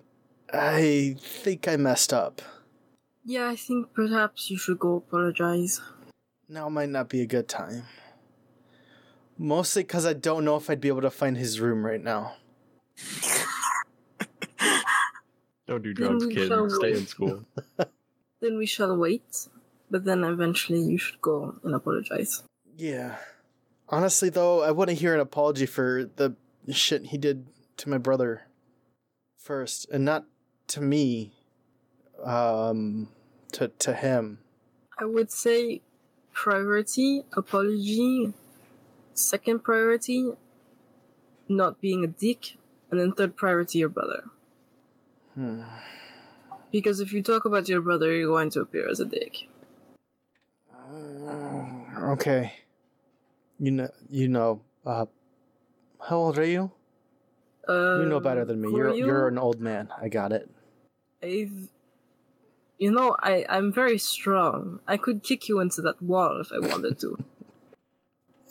I 0.52 1.16
think 1.20 1.68
I 1.68 1.76
messed 1.76 2.12
up. 2.12 2.42
Yeah, 3.28 3.50
I 3.50 3.56
think 3.56 3.92
perhaps 3.92 4.50
you 4.50 4.56
should 4.56 4.78
go 4.78 4.96
apologize. 4.96 5.82
Now 6.48 6.70
might 6.70 6.88
not 6.88 7.10
be 7.10 7.20
a 7.20 7.26
good 7.26 7.46
time. 7.46 7.82
Mostly 9.36 9.82
because 9.82 10.06
I 10.06 10.14
don't 10.14 10.46
know 10.46 10.56
if 10.56 10.70
I'd 10.70 10.80
be 10.80 10.88
able 10.88 11.02
to 11.02 11.10
find 11.10 11.36
his 11.36 11.60
room 11.60 11.84
right 11.84 12.02
now. 12.02 12.36
Don't 15.66 15.82
do 15.82 15.92
drugs, 15.92 16.24
we 16.24 16.36
kid. 16.36 16.48
shall 16.48 16.70
Stay 16.70 16.92
in 16.92 17.06
school. 17.06 17.44
Then 18.40 18.56
we 18.56 18.64
shall 18.64 18.96
wait, 18.96 19.48
but 19.90 20.04
then 20.04 20.24
eventually 20.24 20.80
you 20.80 20.96
should 20.96 21.20
go 21.20 21.56
and 21.62 21.74
apologize. 21.74 22.44
Yeah. 22.78 23.16
Honestly, 23.90 24.30
though, 24.30 24.62
I 24.62 24.70
want 24.70 24.88
to 24.88 24.94
hear 24.94 25.12
an 25.12 25.20
apology 25.20 25.66
for 25.66 26.08
the 26.16 26.34
shit 26.70 27.06
he 27.06 27.18
did 27.18 27.46
to 27.76 27.90
my 27.90 27.98
brother 27.98 28.42
first, 29.36 29.86
and 29.90 30.06
not 30.06 30.24
to 30.68 30.80
me. 30.80 31.34
Um, 32.24 33.08
to 33.52 33.68
to 33.68 33.94
him. 33.94 34.38
I 34.98 35.04
would 35.04 35.30
say 35.30 35.82
priority, 36.32 37.22
apology, 37.36 38.32
second 39.14 39.62
priority, 39.64 40.32
not 41.48 41.80
being 41.80 42.04
a 42.04 42.08
dick, 42.08 42.56
and 42.90 43.00
then 43.00 43.12
third 43.12 43.36
priority, 43.36 43.78
your 43.78 43.88
brother. 43.88 44.24
Hmm. 45.34 45.62
Because 46.70 47.00
if 47.00 47.12
you 47.12 47.22
talk 47.22 47.44
about 47.44 47.68
your 47.68 47.80
brother, 47.80 48.12
you're 48.12 48.28
going 48.28 48.50
to 48.50 48.60
appear 48.60 48.88
as 48.88 49.00
a 49.00 49.04
dick. 49.04 49.48
Okay. 51.98 52.52
You 53.58 53.70
know. 53.70 53.88
You 54.10 54.28
know. 54.28 54.60
Uh, 54.84 55.06
how 56.06 56.16
old 56.16 56.38
are 56.38 56.44
you? 56.44 56.70
Uh, 57.68 58.00
You 58.00 58.06
know 58.06 58.20
better 58.20 58.44
than 58.44 58.60
me. 58.60 58.70
You're 58.70 58.90
are 58.90 58.94
you? 58.94 59.06
you're 59.06 59.28
an 59.28 59.38
old 59.38 59.60
man. 59.60 59.88
I 60.00 60.08
got 60.08 60.32
it. 60.32 60.48
I've, 61.22 61.68
you 62.78 62.90
know, 62.92 63.16
I 63.20 63.44
I'm 63.48 63.72
very 63.72 63.98
strong. 63.98 64.80
I 64.86 64.96
could 64.96 65.22
kick 65.22 65.48
you 65.48 65.60
into 65.60 65.82
that 65.82 66.00
wall 66.00 66.40
if 66.40 66.52
I 66.52 66.60
wanted 66.60 66.98
to. 67.00 67.18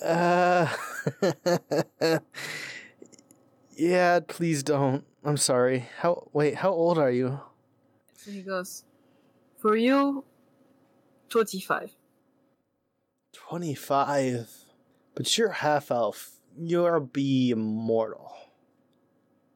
Uh. 0.03 0.67
yeah, 3.75 4.19
please 4.27 4.63
don't. 4.63 5.05
I'm 5.23 5.37
sorry. 5.37 5.87
How? 5.99 6.27
Wait, 6.33 6.55
how 6.55 6.71
old 6.71 6.97
are 6.97 7.11
you? 7.11 7.39
So 8.15 8.31
he 8.31 8.41
goes, 8.41 8.83
For 9.57 9.75
you, 9.75 10.25
25. 11.29 11.91
25. 13.33 14.49
But 15.15 15.37
you're 15.37 15.49
half 15.49 15.89
elf. 15.89 16.31
You're 16.59 16.99
be 16.99 17.51
immortal. 17.51 18.33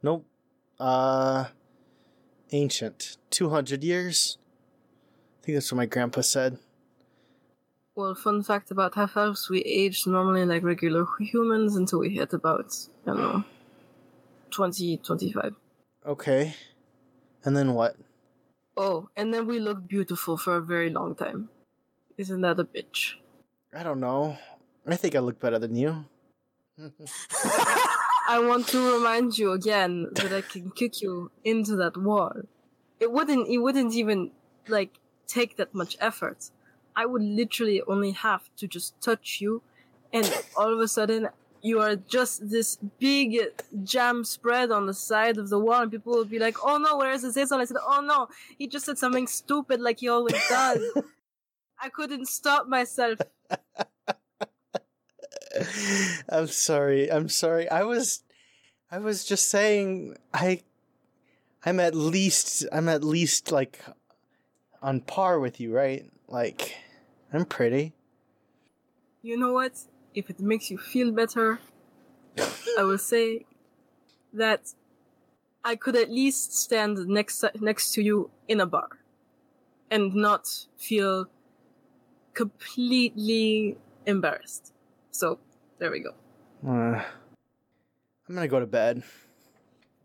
Nope. 0.01 0.25
Uh. 0.79 1.47
Ancient. 2.51 3.17
200 3.29 3.83
years? 3.83 4.37
I 5.41 5.45
think 5.45 5.55
that's 5.55 5.71
what 5.71 5.77
my 5.77 5.85
grandpa 5.87 6.21
said. 6.21 6.59
Well, 7.95 8.13
fun 8.13 8.43
fact 8.43 8.69
about 8.69 8.93
half 8.95 9.17
elves, 9.17 9.49
we 9.49 9.61
age 9.63 10.05
normally 10.05 10.45
like 10.45 10.63
regular 10.63 11.05
humans 11.19 11.75
until 11.75 11.99
we 11.99 12.09
hit 12.09 12.31
about, 12.33 12.73
I 13.05 13.09
don't 13.09 13.17
know, 13.17 13.43
20, 14.51 14.97
25. 14.97 15.55
Okay. 16.05 16.55
And 17.43 17.57
then 17.57 17.73
what? 17.73 17.95
Oh, 18.77 19.09
and 19.17 19.33
then 19.33 19.47
we 19.47 19.59
look 19.59 19.87
beautiful 19.87 20.37
for 20.37 20.57
a 20.57 20.61
very 20.61 20.89
long 20.91 21.15
time. 21.15 21.49
Isn't 22.17 22.41
that 22.41 22.59
a 22.59 22.63
bitch? 22.63 23.15
I 23.73 23.81
don't 23.81 23.99
know. 23.99 24.37
I 24.85 24.95
think 24.95 25.15
I 25.15 25.19
look 25.19 25.39
better 25.39 25.57
than 25.57 25.75
you. 25.75 26.05
I 28.27 28.39
want 28.39 28.67
to 28.67 28.93
remind 28.93 29.37
you 29.37 29.51
again 29.51 30.07
that 30.13 30.31
I 30.31 30.41
can 30.41 30.71
kick 30.71 31.01
you 31.01 31.31
into 31.43 31.75
that 31.77 31.97
wall. 31.97 32.33
It 32.99 33.11
wouldn't 33.11 33.49
it 33.49 33.57
wouldn't 33.57 33.93
even 33.93 34.31
like 34.67 35.00
take 35.31 35.55
that 35.57 35.73
much 35.73 35.95
effort. 35.99 36.51
I 36.95 37.05
would 37.05 37.21
literally 37.21 37.81
only 37.87 38.11
have 38.11 38.49
to 38.57 38.67
just 38.67 38.99
touch 39.01 39.39
you 39.39 39.61
and 40.11 40.43
all 40.57 40.73
of 40.73 40.79
a 40.79 40.87
sudden 40.87 41.29
you 41.63 41.79
are 41.79 41.95
just 41.95 42.49
this 42.49 42.77
big 42.99 43.37
jam 43.83 44.23
spread 44.25 44.71
on 44.71 44.87
the 44.87 44.93
side 44.93 45.37
of 45.37 45.49
the 45.49 45.59
wall 45.59 45.83
and 45.83 45.91
people 45.91 46.13
will 46.13 46.25
be 46.25 46.39
like, 46.39 46.57
Oh 46.63 46.77
no, 46.77 46.97
where 46.97 47.11
is 47.11 47.21
his 47.21 47.35
head 47.35 47.51
on? 47.51 47.61
I 47.61 47.65
said, 47.65 47.77
Oh 47.85 48.01
no, 48.01 48.27
he 48.57 48.67
just 48.67 48.85
said 48.85 48.97
something 48.97 49.27
stupid 49.27 49.79
like 49.79 49.99
he 49.99 50.09
always 50.09 50.41
does. 50.49 50.81
I 51.81 51.89
couldn't 51.89 52.27
stop 52.27 52.67
myself. 52.67 53.19
I'm 56.29 56.47
sorry. 56.47 57.11
I'm 57.11 57.29
sorry. 57.29 57.69
I 57.69 57.83
was 57.83 58.23
I 58.89 58.97
was 58.99 59.23
just 59.23 59.49
saying 59.49 60.17
I 60.33 60.61
I'm 61.63 61.79
at 61.79 61.95
least 61.95 62.65
I'm 62.71 62.89
at 62.89 63.03
least 63.03 63.51
like 63.51 63.79
on 64.81 65.01
par 65.01 65.39
with 65.39 65.59
you, 65.59 65.73
right? 65.73 66.05
Like 66.27 66.75
I'm 67.31 67.45
pretty. 67.45 67.93
You 69.21 69.37
know 69.37 69.53
what? 69.53 69.73
If 70.13 70.29
it 70.29 70.39
makes 70.39 70.69
you 70.69 70.77
feel 70.77 71.11
better, 71.11 71.59
I 72.77 72.83
will 72.83 72.97
say 72.97 73.45
that 74.33 74.73
I 75.63 75.75
could 75.75 75.95
at 75.95 76.09
least 76.09 76.57
stand 76.57 76.97
next 77.07 77.43
next 77.59 77.93
to 77.93 78.01
you 78.01 78.31
in 78.47 78.59
a 78.59 78.65
bar 78.65 78.89
and 79.89 80.15
not 80.15 80.47
feel 80.77 81.27
completely 82.33 83.77
embarrassed. 84.05 84.73
So, 85.11 85.39
there 85.77 85.91
we 85.91 85.99
go. 85.99 86.13
Uh, 86.65 87.03
I'm 88.27 88.35
gonna 88.35 88.47
go 88.47 88.59
to 88.59 88.65
bed. 88.65 89.03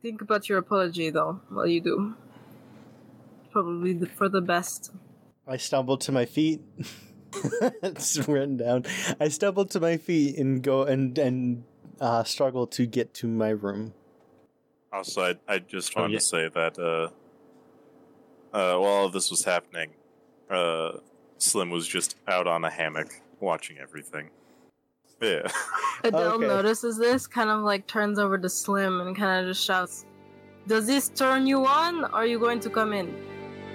Think 0.03 0.21
about 0.21 0.49
your 0.49 0.59
apology 0.59 1.11
though 1.11 1.41
while 1.49 1.67
you 1.67 1.81
do. 1.81 2.15
Probably 3.57 3.95
the, 3.95 4.05
for 4.05 4.29
the 4.29 4.43
best. 4.43 4.93
I 5.49 5.57
stumbled 5.57 6.03
to 6.03 6.13
my 6.13 6.27
feet. 6.27 6.61
it's 7.83 8.29
written 8.29 8.59
down. 8.59 8.85
I 9.19 9.29
stumbled 9.29 9.71
to 9.71 9.81
my 9.81 9.97
feet 9.97 10.37
and 10.37 10.63
go 10.63 10.83
and 10.83 11.17
and 11.17 11.65
uh, 11.99 12.23
struggle 12.25 12.67
to 12.67 12.85
get 12.85 13.15
to 13.15 13.27
my 13.27 13.49
room. 13.49 13.95
Also, 14.93 15.23
I, 15.23 15.37
I 15.49 15.59
just 15.61 15.95
Oh, 15.97 16.03
wanted 16.03 16.13
yeah. 16.13 16.19
to 16.19 16.25
say 16.27 16.49
that 16.51 16.79
uh, 16.79 17.09
uh, 18.55 18.79
while 18.79 18.85
all 18.85 19.07
of 19.07 19.15
this 19.15 19.31
was 19.31 19.43
happening, 19.45 19.93
uh, 20.51 20.99
Slim 21.39 21.71
was 21.71 21.89
just 21.89 22.17
out 22.29 22.47
on 22.47 22.63
a 22.63 22.71
hammock 22.71 23.23
watching 23.41 23.79
everything. 23.79 24.29
Yeah. 25.23 25.49
Adele 26.05 26.35
Okay. 26.35 26.47
notices 26.47 26.99
this, 26.99 27.27
kind 27.27 27.49
of 27.49 27.63
like 27.63 27.87
turns 27.87 28.19
over 28.19 28.37
to 28.37 28.51
Slim 28.51 29.01
and 29.01 29.17
kind 29.17 29.47
of 29.47 29.51
just 29.51 29.65
shouts, 29.65 30.05
Does 30.67 30.87
this 30.87 31.09
turn 31.09 31.47
you 31.47 31.65
on? 31.65 32.05
Or 32.05 32.17
are 32.17 32.27
you 32.27 32.39
going 32.39 32.61
to 32.61 32.69
come 32.69 32.93
in? 32.93 33.17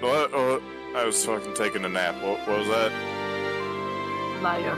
What? 0.02 0.32
what? 0.32 0.62
I 0.94 1.04
was 1.04 1.24
fucking 1.24 1.54
taking 1.54 1.84
a 1.84 1.88
nap. 1.88 2.16
What, 2.22 2.46
what 2.46 2.58
was 2.58 2.68
that? 2.68 2.92
Liar. 4.42 4.76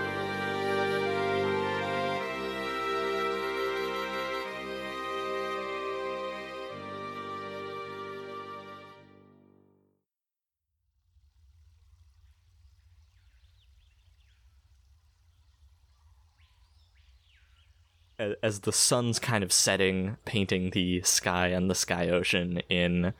As 18.42 18.60
the 18.60 18.72
sun's 18.72 19.18
kind 19.18 19.42
of 19.42 19.52
setting, 19.52 20.16
painting 20.24 20.70
the 20.70 21.02
sky 21.02 21.48
and 21.48 21.68
the 21.68 21.74
sky 21.74 22.08
ocean 22.08 22.60
in 22.68 23.12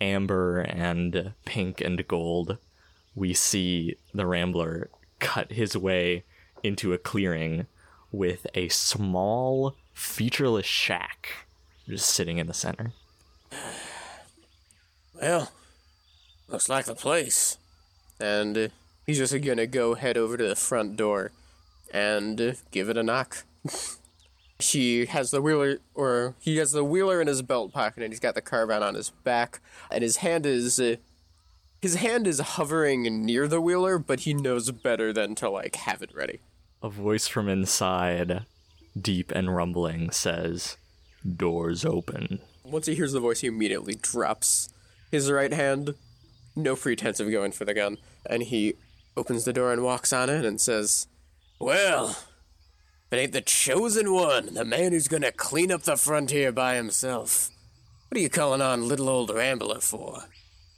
amber 0.00 0.60
and 0.60 1.32
pink 1.44 1.80
and 1.80 2.06
gold, 2.06 2.58
we 3.14 3.34
see 3.34 3.96
the 4.14 4.26
Rambler 4.26 4.90
cut 5.18 5.52
his 5.52 5.76
way 5.76 6.24
into 6.62 6.92
a 6.92 6.98
clearing 6.98 7.66
with 8.10 8.46
a 8.54 8.68
small, 8.68 9.74
featureless 9.92 10.66
shack 10.66 11.46
just 11.88 12.10
sitting 12.10 12.38
in 12.38 12.46
the 12.46 12.54
center. 12.54 12.92
Well, 15.20 15.50
looks 16.48 16.68
like 16.68 16.84
the 16.84 16.94
place. 16.94 17.58
And 18.20 18.56
uh, 18.56 18.68
he's 19.06 19.18
just 19.18 19.40
gonna 19.42 19.66
go 19.66 19.94
head 19.94 20.16
over 20.16 20.36
to 20.36 20.48
the 20.48 20.56
front 20.56 20.96
door 20.96 21.32
and 21.92 22.40
uh, 22.40 22.52
give 22.70 22.88
it 22.88 22.96
a 22.96 23.02
knock. 23.02 23.44
she 24.60 25.06
has 25.06 25.30
the 25.30 25.40
wheeler, 25.40 25.78
or 25.94 26.34
he 26.40 26.56
has 26.56 26.72
the 26.72 26.84
wheeler 26.84 27.20
in 27.20 27.26
his 27.28 27.42
belt 27.42 27.72
pocket, 27.72 28.02
and 28.02 28.12
he's 28.12 28.20
got 28.20 28.34
the 28.34 28.42
carbine 28.42 28.82
on 28.82 28.94
his 28.94 29.10
back, 29.10 29.60
and 29.90 30.02
his 30.02 30.18
hand 30.18 30.46
is. 30.46 30.78
Uh, 30.80 30.96
his 31.80 31.94
hand 31.94 32.26
is 32.26 32.40
hovering 32.40 33.24
near 33.24 33.46
the 33.46 33.60
wheeler, 33.60 33.98
but 33.98 34.20
he 34.20 34.34
knows 34.34 34.70
better 34.72 35.12
than 35.12 35.36
to 35.36 35.48
like 35.48 35.76
have 35.76 36.02
it 36.02 36.12
ready. 36.12 36.40
A 36.82 36.88
voice 36.88 37.28
from 37.28 37.48
inside, 37.48 38.44
deep 39.00 39.30
and 39.30 39.54
rumbling, 39.54 40.10
says, 40.10 40.76
Doors 41.36 41.84
open. 41.84 42.40
Once 42.64 42.86
he 42.86 42.96
hears 42.96 43.12
the 43.12 43.20
voice, 43.20 43.40
he 43.40 43.46
immediately 43.46 43.94
drops 43.94 44.70
his 45.12 45.30
right 45.30 45.52
hand, 45.52 45.94
no 46.56 46.74
pretense 46.74 47.20
of 47.20 47.30
going 47.30 47.52
for 47.52 47.64
the 47.64 47.74
gun, 47.74 47.98
and 48.28 48.42
he 48.42 48.74
opens 49.16 49.44
the 49.44 49.52
door 49.52 49.72
and 49.72 49.84
walks 49.84 50.12
on 50.12 50.28
in 50.28 50.44
and 50.44 50.60
says, 50.60 51.06
Well, 51.60 52.16
it 53.10 53.16
ain't 53.16 53.32
the 53.32 53.40
chosen 53.40 54.12
one, 54.12 54.54
the 54.54 54.64
man 54.64 54.92
who's 54.92 55.08
gonna 55.08 55.32
clean 55.32 55.72
up 55.72 55.82
the 55.82 55.96
frontier 55.96 56.52
by 56.52 56.76
himself. 56.76 57.50
What 58.08 58.18
are 58.18 58.22
you 58.22 58.30
calling 58.30 58.60
on 58.60 58.88
little 58.88 59.08
old 59.08 59.30
Rambler 59.30 59.80
for? 59.80 60.24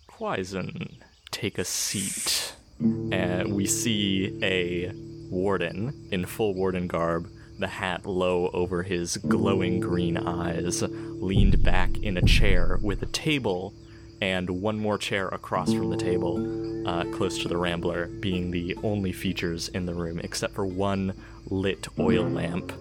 Quaizen, 0.08 0.96
take 1.30 1.58
a 1.58 1.64
seat. 1.64 2.54
And 2.80 3.54
we 3.54 3.66
see 3.66 4.38
a 4.42 4.92
warden 5.30 6.08
in 6.10 6.24
full 6.24 6.54
warden 6.54 6.86
garb, 6.86 7.28
the 7.58 7.68
hat 7.68 8.06
low 8.06 8.48
over 8.52 8.82
his 8.82 9.16
glowing 9.18 9.80
green 9.80 10.16
eyes, 10.16 10.82
leaned 10.82 11.62
back 11.62 11.96
in 11.98 12.16
a 12.16 12.22
chair 12.22 12.78
with 12.82 13.02
a 13.02 13.06
table 13.06 13.74
and 14.20 14.48
one 14.50 14.78
more 14.78 14.98
chair 14.98 15.28
across 15.28 15.72
from 15.72 15.90
the 15.90 15.96
table, 15.96 16.88
uh, 16.88 17.04
close 17.16 17.38
to 17.38 17.48
the 17.48 17.56
Rambler, 17.56 18.06
being 18.06 18.50
the 18.50 18.76
only 18.82 19.12
features 19.12 19.68
in 19.68 19.86
the 19.86 19.94
room 19.94 20.20
except 20.20 20.54
for 20.54 20.66
one 20.66 21.14
lit 21.50 21.88
oil 21.98 22.24
lamp. 22.24 22.72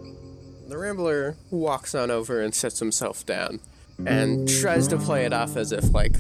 The 0.68 0.78
Rambler 0.78 1.36
walks 1.50 1.96
on 1.96 2.12
over 2.12 2.42
and 2.42 2.54
sits 2.54 2.80
himself 2.80 3.26
down 3.26 3.60
and 4.06 4.48
tries 4.48 4.88
to 4.90 4.98
play 4.98 5.26
it 5.26 5.34
off 5.34 5.58
as 5.58 5.72
if, 5.72 5.92
like, 5.92 6.16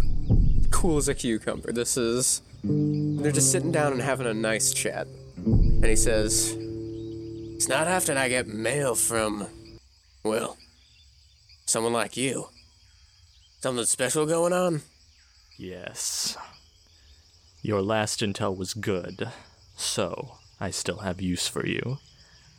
cool 0.71 0.97
as 0.97 1.07
a 1.07 1.15
cucumber. 1.15 1.71
This 1.71 1.95
is. 1.97 2.41
They're 2.63 3.31
just 3.31 3.51
sitting 3.51 3.71
down 3.71 3.93
and 3.93 4.01
having 4.01 4.27
a 4.27 4.33
nice 4.33 4.73
chat. 4.73 5.07
And 5.37 5.85
he 5.85 5.95
says, 5.95 6.55
It's 6.57 7.69
not 7.69 7.87
often 7.87 8.17
I 8.17 8.27
get 8.27 8.47
mail 8.47 8.95
from. 8.95 9.47
Well, 10.23 10.57
someone 11.65 11.93
like 11.93 12.17
you. 12.17 12.47
Something 13.61 13.85
special 13.85 14.25
going 14.25 14.51
on? 14.51 14.81
Yes. 15.57 16.37
Your 17.61 17.81
last 17.81 18.21
intel 18.21 18.55
was 18.57 18.73
good, 18.73 19.29
so 19.75 20.35
I 20.59 20.71
still 20.71 20.99
have 20.99 21.21
use 21.21 21.47
for 21.47 21.65
you. 21.65 21.97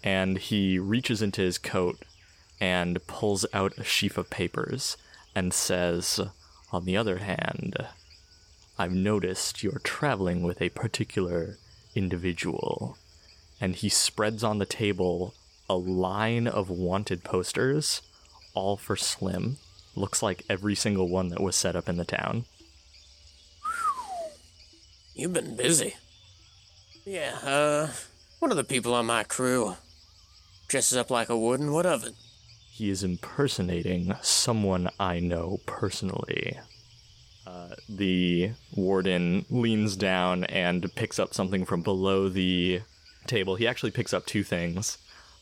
And 0.02 0.38
he 0.38 0.78
reaches 0.78 1.22
into 1.22 1.42
his 1.42 1.58
coat 1.58 1.98
and 2.60 3.04
pulls 3.06 3.46
out 3.52 3.78
a 3.78 3.84
sheaf 3.84 4.18
of 4.18 4.30
papers 4.30 4.96
and 5.34 5.52
says, 5.52 6.20
On 6.72 6.84
the 6.84 6.96
other 6.96 7.18
hand, 7.18 7.76
I've 8.78 8.92
noticed 8.92 9.62
you're 9.62 9.80
traveling 9.80 10.42
with 10.42 10.60
a 10.62 10.70
particular 10.70 11.58
individual. 11.94 12.96
And 13.60 13.76
he 13.76 13.88
spreads 13.88 14.42
on 14.42 14.58
the 14.58 14.66
table 14.66 15.34
a 15.68 15.74
line 15.74 16.46
of 16.46 16.70
wanted 16.70 17.22
posters, 17.22 18.02
all 18.54 18.76
for 18.76 18.96
Slim. 18.96 19.58
Looks 19.94 20.22
like 20.22 20.44
every 20.48 20.74
single 20.74 21.08
one 21.08 21.28
that 21.28 21.42
was 21.42 21.56
set 21.56 21.76
up 21.76 21.88
in 21.88 21.96
the 21.96 22.04
town. 22.04 22.44
You've 25.14 25.32
been 25.32 25.56
busy. 25.56 25.96
Yeah, 27.04 27.38
uh, 27.42 27.88
one 28.38 28.50
of 28.50 28.56
the 28.56 28.64
people 28.64 28.94
on 28.94 29.06
my 29.06 29.24
crew 29.24 29.76
dresses 30.70 30.96
up 30.96 31.10
like 31.10 31.28
a 31.28 31.36
warden. 31.36 31.72
What 31.72 31.84
of 31.84 32.04
it? 32.04 32.14
He 32.70 32.88
is 32.90 33.02
impersonating 33.02 34.14
someone 34.22 34.88
I 34.98 35.18
know 35.18 35.58
personally. 35.66 36.58
Uh, 37.46 37.74
the 37.88 38.52
warden 38.74 39.44
leans 39.50 39.96
down 39.96 40.44
and 40.44 40.94
picks 40.94 41.18
up 41.18 41.34
something 41.34 41.64
from 41.64 41.82
below 41.82 42.28
the 42.28 42.82
table. 43.26 43.56
He 43.56 43.66
actually 43.66 43.90
picks 43.90 44.14
up 44.14 44.24
two 44.24 44.44
things. 44.44 44.98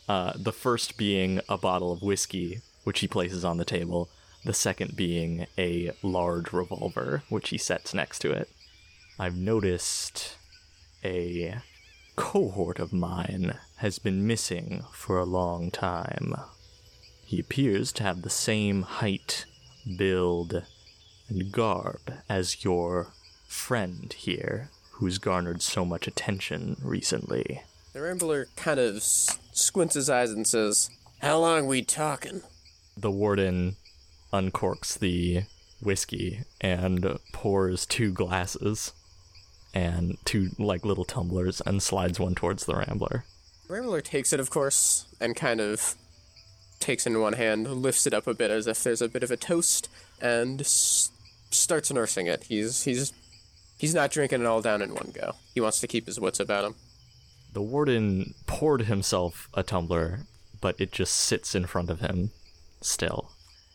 Uh, 0.09 0.33
the 0.35 0.53
first 0.53 0.97
being 0.97 1.41
a 1.49 1.59
bottle 1.59 1.93
of 1.93 2.03
whiskey, 2.03 2.63
which 2.85 3.01
he 3.01 3.07
places 3.07 3.45
on 3.45 3.59
the 3.59 3.65
table. 3.67 4.09
The 4.45 4.55
second 4.55 4.97
being 4.97 5.47
a 5.59 5.93
large 6.03 6.53
revolver, 6.55 7.23
which 7.29 7.51
he 7.51 7.59
sets 7.59 7.93
next 7.93 8.21
to 8.21 8.33
it. 8.33 8.49
I've 9.19 9.37
noticed 9.37 10.37
a 11.05 11.59
cohort 12.19 12.81
of 12.81 12.93
mine 12.93 13.57
has 13.77 14.01
been 14.01 14.27
missing 14.27 14.85
for 14.93 15.19
a 15.19 15.25
long 15.25 15.71
time. 15.71 16.35
He 17.25 17.39
appears 17.39 17.93
to 17.93 18.03
have 18.03 18.23
the 18.23 18.29
same 18.29 18.83
height, 18.83 19.47
build, 19.97 20.65
and 21.29 21.53
garb 21.53 22.01
as 22.29 22.65
your 22.65 23.13
friend 23.47 24.13
here, 24.13 24.69
who's 24.95 25.19
garnered 25.19 25.63
so 25.63 25.85
much 25.85 26.09
attention 26.09 26.77
recently. 26.83 27.63
The 27.93 28.03
Rambler 28.03 28.49
kind 28.57 28.81
of 28.81 29.01
squints 29.05 29.95
his 29.95 30.11
eyes 30.11 30.33
and 30.33 30.45
says, 30.45 30.91
How 31.21 31.39
long 31.39 31.69
we 31.69 31.83
talking? 31.83 32.43
The 32.97 33.13
warden 33.13 33.77
uncorks 34.33 34.99
the 34.99 35.45
whiskey 35.81 36.41
and 36.61 37.21
pours 37.33 37.87
two 37.87 38.13
glasses 38.13 38.93
and 39.75 40.17
two 40.25 40.51
like 40.59 40.85
little 40.85 41.05
tumblers 41.05 41.61
and 41.63 41.83
slides 41.83 42.19
one 42.19 42.35
towards 42.35 42.65
the 42.67 42.75
rambler. 42.77 43.25
Rambler 43.69 44.01
takes 44.01 44.33
it, 44.33 44.41
of 44.41 44.51
course, 44.51 45.07
and 45.21 45.37
kind 45.37 45.61
of 45.61 45.95
takes 46.81 47.07
it 47.07 47.11
in 47.11 47.21
one 47.21 47.35
hand, 47.35 47.69
lifts 47.69 48.07
it 48.07 48.15
up 48.15 48.27
a 48.27 48.35
bit 48.35 48.51
as 48.51 48.67
if 48.67 48.83
there's 48.83 49.03
a 49.03 49.09
bit 49.09 49.23
of 49.23 49.31
a 49.31 49.37
toast, 49.37 49.89
and 50.21 50.61
s- 50.61 51.11
starts 51.51 51.93
nursing 51.93 52.27
it. 52.27 52.45
He's 52.45 52.85
he's 52.85 53.13
he's 53.79 53.95
not 53.95 54.11
drinking 54.11 54.41
it 54.41 54.47
all 54.47 54.63
down 54.63 54.81
in 54.83 54.95
one 54.95 55.13
go. 55.15 55.35
He 55.55 55.61
wants 55.61 55.81
to 55.81 55.87
keep 55.87 56.07
his 56.07 56.19
wits 56.21 56.41
about 56.41 56.65
him. 56.65 56.75
The 57.53 57.63
warden 57.63 58.35
poured 58.47 58.83
himself 58.83 59.49
a 59.55 59.63
tumbler, 59.63 60.21
but 60.61 60.81
it 60.81 60.93
just 60.93 61.15
sits 61.15 61.55
in 61.55 61.67
front 61.67 61.91
of 61.91 62.01
him 62.01 62.31
still. 62.81 63.33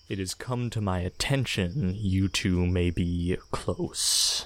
It 0.10 0.20
has 0.20 0.34
come 0.34 0.70
to 0.72 0.82
my 0.82 1.00
attention 1.00 1.94
you 1.98 2.28
two 2.28 2.66
may 2.66 2.90
be 2.90 3.38
close. 3.52 4.46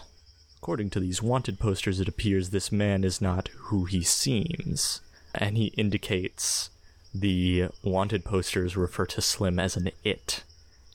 According 0.61 0.89
to 0.91 0.99
these 0.99 1.21
wanted 1.21 1.59
posters, 1.59 1.99
it 1.99 2.07
appears 2.07 2.49
this 2.49 2.71
man 2.71 3.03
is 3.03 3.21
not 3.21 3.49
who 3.55 3.85
he 3.85 4.03
seems, 4.03 5.01
and 5.33 5.55
he 5.55 5.67
indicates 5.77 6.69
the 7.13 7.67
wanted 7.83 8.25
posters 8.25 8.75
refer 8.75 9.05
to 9.05 9.21
Slim 9.21 9.59
as 9.59 9.77
an 9.77 9.91
it, 10.03 10.43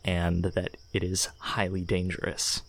and 0.05 0.45
that 0.45 0.77
it 0.93 1.03
is 1.03 1.29
highly 1.39 1.81
dangerous. 1.83 2.63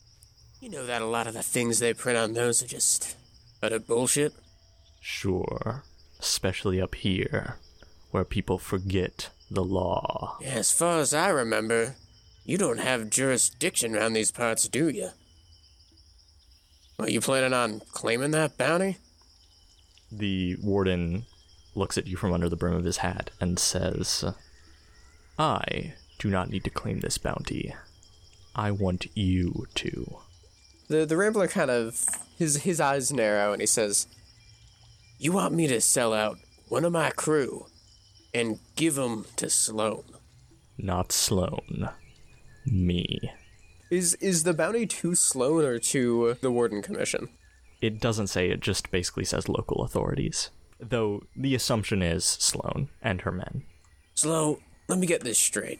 You 0.61 0.69
know 0.69 0.85
that 0.85 1.01
a 1.01 1.07
lot 1.07 1.27
of 1.27 1.33
the 1.33 1.43
things 1.43 1.79
they 1.79 1.93
print 1.93 2.17
on 2.17 2.33
those 2.33 2.63
are 2.63 2.67
just 2.67 3.17
utter 3.61 3.79
bullshit. 3.79 4.33
Sure, 5.01 5.83
especially 6.19 6.79
up 6.79 6.95
here, 6.95 7.57
where 8.11 8.23
people 8.23 8.57
forget 8.57 9.29
the 9.51 9.63
law. 9.63 10.37
As 10.43 10.71
far 10.71 10.99
as 10.99 11.13
I 11.13 11.29
remember, 11.29 11.95
you 12.45 12.57
don't 12.57 12.79
have 12.79 13.09
jurisdiction 13.09 13.95
around 13.95 14.13
these 14.13 14.31
parts, 14.31 14.67
do 14.67 14.89
you? 14.89 15.09
Are 17.03 17.09
you 17.09 17.19
planning 17.19 17.51
on 17.51 17.81
claiming 17.91 18.31
that 18.31 18.57
bounty? 18.57 18.97
The 20.09 20.55
warden 20.63 21.25
looks 21.75 21.97
at 21.97 22.07
you 22.07 22.15
from 22.15 22.31
under 22.31 22.47
the 22.47 22.55
brim 22.55 22.75
of 22.75 22.85
his 22.85 22.97
hat 22.97 23.29
and 23.41 23.59
says, 23.59 24.23
I 25.37 25.95
do 26.17 26.29
not 26.29 26.49
need 26.49 26.63
to 26.63 26.69
claim 26.69 27.01
this 27.01 27.17
bounty. 27.17 27.75
I 28.55 28.71
want 28.71 29.07
you 29.15 29.65
to. 29.75 30.19
The 30.87 31.05
the 31.05 31.17
Rambler 31.17 31.49
kind 31.49 31.69
of 31.69 32.05
his 32.37 32.63
his 32.63 32.79
eyes 32.79 33.11
narrow 33.11 33.51
and 33.51 33.61
he 33.61 33.67
says, 33.67 34.07
"You 35.19 35.33
want 35.33 35.53
me 35.53 35.67
to 35.67 35.81
sell 35.81 36.13
out 36.13 36.37
one 36.69 36.85
of 36.85 36.93
my 36.93 37.09
crew 37.09 37.65
and 38.33 38.59
give 38.77 38.95
give 38.95 38.99
'em 39.03 39.25
to 39.35 39.49
Sloan?" 39.49 40.05
Not 40.77 41.11
Sloan. 41.11 41.89
Me. 42.65 43.19
Is 43.93 44.15
is 44.15 44.41
the 44.41 44.55
bounty 44.55 44.87
to 44.87 45.13
Sloan 45.13 45.63
or 45.63 45.77
to 45.77 46.35
the 46.41 46.49
Warden 46.49 46.81
Commission? 46.81 47.29
It 47.79 48.01
doesn't 48.01 48.25
say, 48.25 48.49
it 48.49 48.59
just 48.59 48.89
basically 48.89 49.23
says 49.23 49.47
local 49.47 49.83
authorities. 49.83 50.49
Though 50.79 51.21
the 51.35 51.53
assumption 51.53 52.01
is 52.01 52.25
Sloan 52.25 52.89
and 53.03 53.21
her 53.21 53.31
men. 53.31 53.65
Sloan, 54.15 54.57
let 54.87 54.97
me 54.97 55.05
get 55.05 55.23
this 55.23 55.37
straight. 55.37 55.79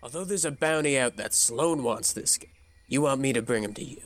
Although 0.00 0.24
there's 0.24 0.44
a 0.44 0.52
bounty 0.52 0.96
out 0.96 1.16
that 1.16 1.34
Sloan 1.34 1.82
wants 1.82 2.12
this 2.12 2.38
guy, 2.38 2.46
you 2.86 3.02
want 3.02 3.20
me 3.20 3.32
to 3.32 3.42
bring 3.42 3.64
him 3.64 3.74
to 3.74 3.84
you. 3.84 4.02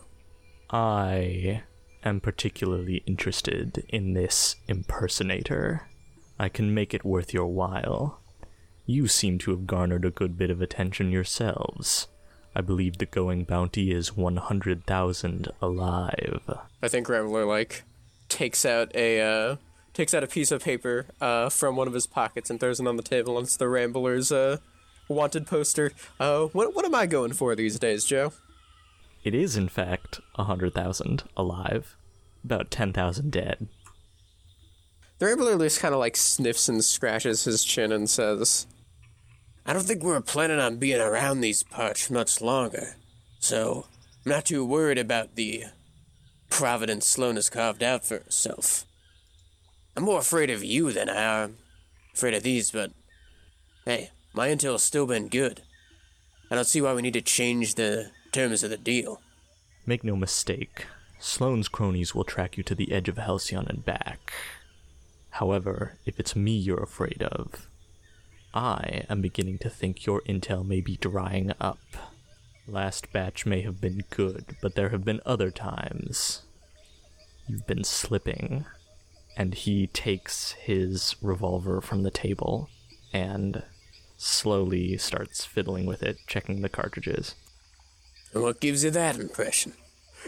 I 0.71 1.65
am 2.03 2.21
particularly 2.21 3.03
interested 3.05 3.85
in 3.91 4.15
this 4.15 4.57
impersonator. 4.69 5.87
I 6.39 6.49
can 6.49 6.73
make 6.73 6.95
it 6.95 7.05
worth 7.05 7.35
your 7.35 7.49
while. 7.49 8.23
You 8.87 9.07
seem 9.07 9.37
to 9.41 9.51
have 9.51 9.67
garnered 9.67 10.07
a 10.07 10.11
good 10.11 10.39
bit 10.39 10.49
of 10.49 10.63
attention 10.63 11.11
yourselves. 11.11 12.09
I 12.55 12.61
believe 12.61 12.99
the 12.99 13.07
going 13.07 13.45
bounty 13.45 13.93
is 13.93 14.17
100,000 14.17 15.49
alive. 15.61 16.51
I 16.83 16.89
think 16.89 17.09
Rambler 17.09 17.45
like 17.45 17.85
takes 18.29 18.65
out 18.65 18.95
a 18.95 19.21
uh, 19.21 19.57
takes 19.95 20.15
out 20.15 20.25
a 20.25 20.27
piece 20.27 20.51
of 20.51 20.63
paper 20.63 21.07
uh, 21.21 21.49
from 21.49 21.77
one 21.77 21.87
of 21.87 21.95
his 21.95 22.07
pockets 22.07 22.51
and 22.51 22.59
throws 22.59 22.81
it 22.81 22.87
on 22.87 22.97
the 22.97 23.03
table. 23.03 23.37
And 23.39 23.47
it's 23.47 23.57
the 23.57 23.69
Rambler's 23.69 24.33
uh, 24.33 24.59
wanted 25.09 25.47
poster. 25.47 25.93
Uh, 26.19 26.47
what 26.47 26.75
what 26.75 26.85
am 26.85 26.95
I 26.95 27.07
going 27.07 27.33
for 27.33 27.55
these 27.55 27.79
days, 27.79 28.05
Joe? 28.05 28.33
It 29.25 29.35
is, 29.35 29.57
in 29.57 29.69
fact, 29.69 30.21
100,000 30.37 31.25
alive. 31.37 31.97
About 32.45 32.71
10,000 32.71 33.33
dead. 33.33 33.69
The 35.19 35.27
Rambler 35.27 35.59
just 35.59 35.81
kind 35.81 35.93
of 35.93 36.01
like 36.01 36.17
sniffs 36.17 36.69
and 36.69 36.85
scratches 36.85 37.45
his 37.45 37.65
chin 37.65 37.91
and 37.91 38.09
says, 38.09 38.67
"I 39.69 39.75
don't 39.75 39.85
think 39.85 40.03
we're 40.03 40.19
planning 40.23 40.61
on 40.61 40.79
being 40.79 40.99
around 40.99 41.43
these 41.43 41.63
parts 41.63 42.11
much 42.11 42.41
longer, 42.41 42.97
so 43.39 43.87
I'm 44.25 44.33
not 44.33 44.47
too 44.47 44.65
worried 44.65 44.97
about 44.97 45.35
the 45.35 45.65
providence 46.49 47.07
Sloan 47.07 47.37
has 47.37 47.51
carved 47.51 47.83
out 47.83 48.03
for 48.03 48.21
herself. 48.21 48.87
I'm 49.95 50.05
more 50.05 50.21
afraid 50.21 50.49
of 50.49 50.65
you 50.65 50.91
than 50.91 51.11
I 51.11 51.43
am 51.43 51.59
afraid 52.15 52.33
of 52.33 52.45
these, 52.45 52.71
but 52.71 52.93
hey, 53.85 54.11
my 54.33 54.49
intel's 54.49 54.83
still 54.83 55.07
been 55.07 55.29
good. 55.29 55.61
I 56.51 56.55
don't 56.55 56.65
see 56.65 56.81
why 56.81 56.95
we 56.95 57.03
need 57.03 57.13
to 57.13 57.21
change 57.21 57.75
the 57.75 58.11
terms 58.33 58.63
of 58.63 58.71
the 58.71 58.79
deal. 58.79 59.21
Make 59.85 60.03
no 60.03 60.17
mistake, 60.17 60.87
Sloane's 61.19 61.69
cronies 61.69 62.15
will 62.15 62.25
track 62.25 62.57
you 62.57 62.63
to 62.63 62.75
the 62.75 62.91
edge 62.91 63.11
of 63.11 63.19
Halcyon 63.19 63.67
and 63.69 63.85
back. 63.85 64.33
However, 65.29 65.99
if 66.07 66.19
it's 66.19 66.35
me 66.35 66.57
you're 66.57 66.83
afraid 66.83 67.23
of, 67.23 67.68
I 68.55 69.05
am 69.09 69.21
beginning 69.21 69.59
to 69.59 69.71
think 69.71 70.07
your 70.07 70.23
intel 70.23 70.67
may 70.67 70.81
be 70.81 70.97
drying 70.97 71.53
up. 71.61 71.79
Last 72.67 73.13
batch 73.13 73.47
may 73.47 73.63
have 73.63 73.81
been 73.81 74.05
good, 74.11 74.57
but 74.61 74.75
there 74.75 74.89
have 74.91 75.05
been 75.05 75.21
other 75.25 75.51
times. 75.51 76.43
You've 77.47 77.67
been 77.67 77.85
slipping. 77.85 78.65
And 79.37 79.55
he 79.55 79.87
takes 79.87 80.53
his 80.53 81.15
revolver 81.23 81.81
from 81.81 82.03
the 82.03 82.11
table 82.11 82.69
and 83.13 83.63
slowly 84.17 84.97
starts 84.99 85.45
fiddling 85.45 85.87
with 85.87 86.03
it, 86.03 86.19
checking 86.27 86.61
the 86.61 86.69
cartridges. 86.69 87.35
What 88.33 88.61
gives 88.61 88.85
you 88.85 88.91
that 88.91 89.17
impression? 89.17 89.75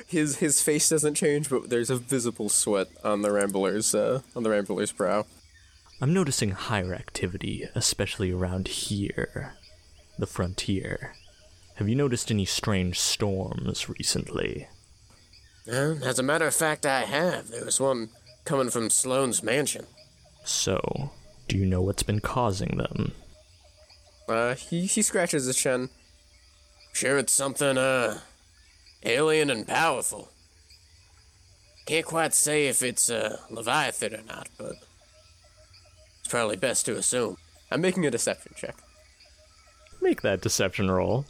His 0.06 0.38
his 0.38 0.62
face 0.62 0.88
doesn't 0.88 1.14
change, 1.14 1.50
but 1.50 1.68
there's 1.68 1.90
a 1.90 1.96
visible 1.96 2.48
sweat 2.48 2.86
on 3.02 3.22
the 3.22 3.32
Rambler's 3.32 3.94
uh, 3.94 4.20
on 4.36 4.44
the 4.44 4.50
Rambler's 4.50 4.92
brow. 4.92 5.26
I'm 6.00 6.14
noticing 6.14 6.52
higher 6.52 6.94
activity, 6.94 7.68
especially 7.74 8.32
around 8.32 8.68
here, 8.68 9.54
the 10.18 10.26
frontier. 10.26 11.14
Have 11.74 11.88
you 11.88 11.94
noticed 11.94 12.30
any 12.30 12.46
strange 12.46 12.98
storms 12.98 13.88
recently? 13.88 14.68
Uh, 15.70 15.96
as 16.02 16.18
a 16.18 16.22
matter 16.22 16.46
of 16.46 16.54
fact, 16.54 16.86
I 16.86 17.02
have. 17.02 17.48
There 17.48 17.64
was 17.64 17.80
one 17.80 18.08
coming 18.44 18.70
from 18.70 18.88
Sloane's 18.88 19.42
mansion. 19.42 19.86
So, 20.44 21.10
do 21.48 21.58
you 21.58 21.66
know 21.66 21.82
what's 21.82 22.02
been 22.02 22.20
causing 22.20 22.78
them? 22.78 23.12
Uh, 24.26 24.54
he 24.54 24.86
he 24.86 25.02
scratches 25.02 25.44
his 25.44 25.56
chin. 25.56 25.90
Sure, 26.92 27.18
it's 27.18 27.32
something 27.32 27.76
uh 27.76 28.20
alien 29.02 29.50
and 29.50 29.66
powerful. 29.66 30.30
Can't 31.86 32.06
quite 32.06 32.32
say 32.32 32.68
if 32.68 32.82
it's 32.82 33.10
uh, 33.10 33.38
Leviathan 33.50 34.14
or 34.14 34.22
not, 34.22 34.48
but 34.56 34.74
probably 36.30 36.56
best 36.56 36.86
to 36.86 36.96
assume. 36.96 37.36
I'm 37.70 37.80
making 37.80 38.06
a 38.06 38.10
deception 38.10 38.52
check. 38.56 38.76
Make 40.00 40.22
that 40.22 40.40
deception 40.40 40.90
roll. 40.90 41.26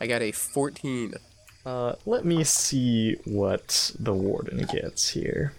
I 0.00 0.06
got 0.06 0.22
a 0.22 0.32
14. 0.32 1.14
Uh, 1.64 1.94
let 2.06 2.24
me 2.24 2.44
see 2.44 3.16
what 3.24 3.92
the 3.98 4.14
warden 4.14 4.66
gets 4.66 5.10
here. 5.10 5.52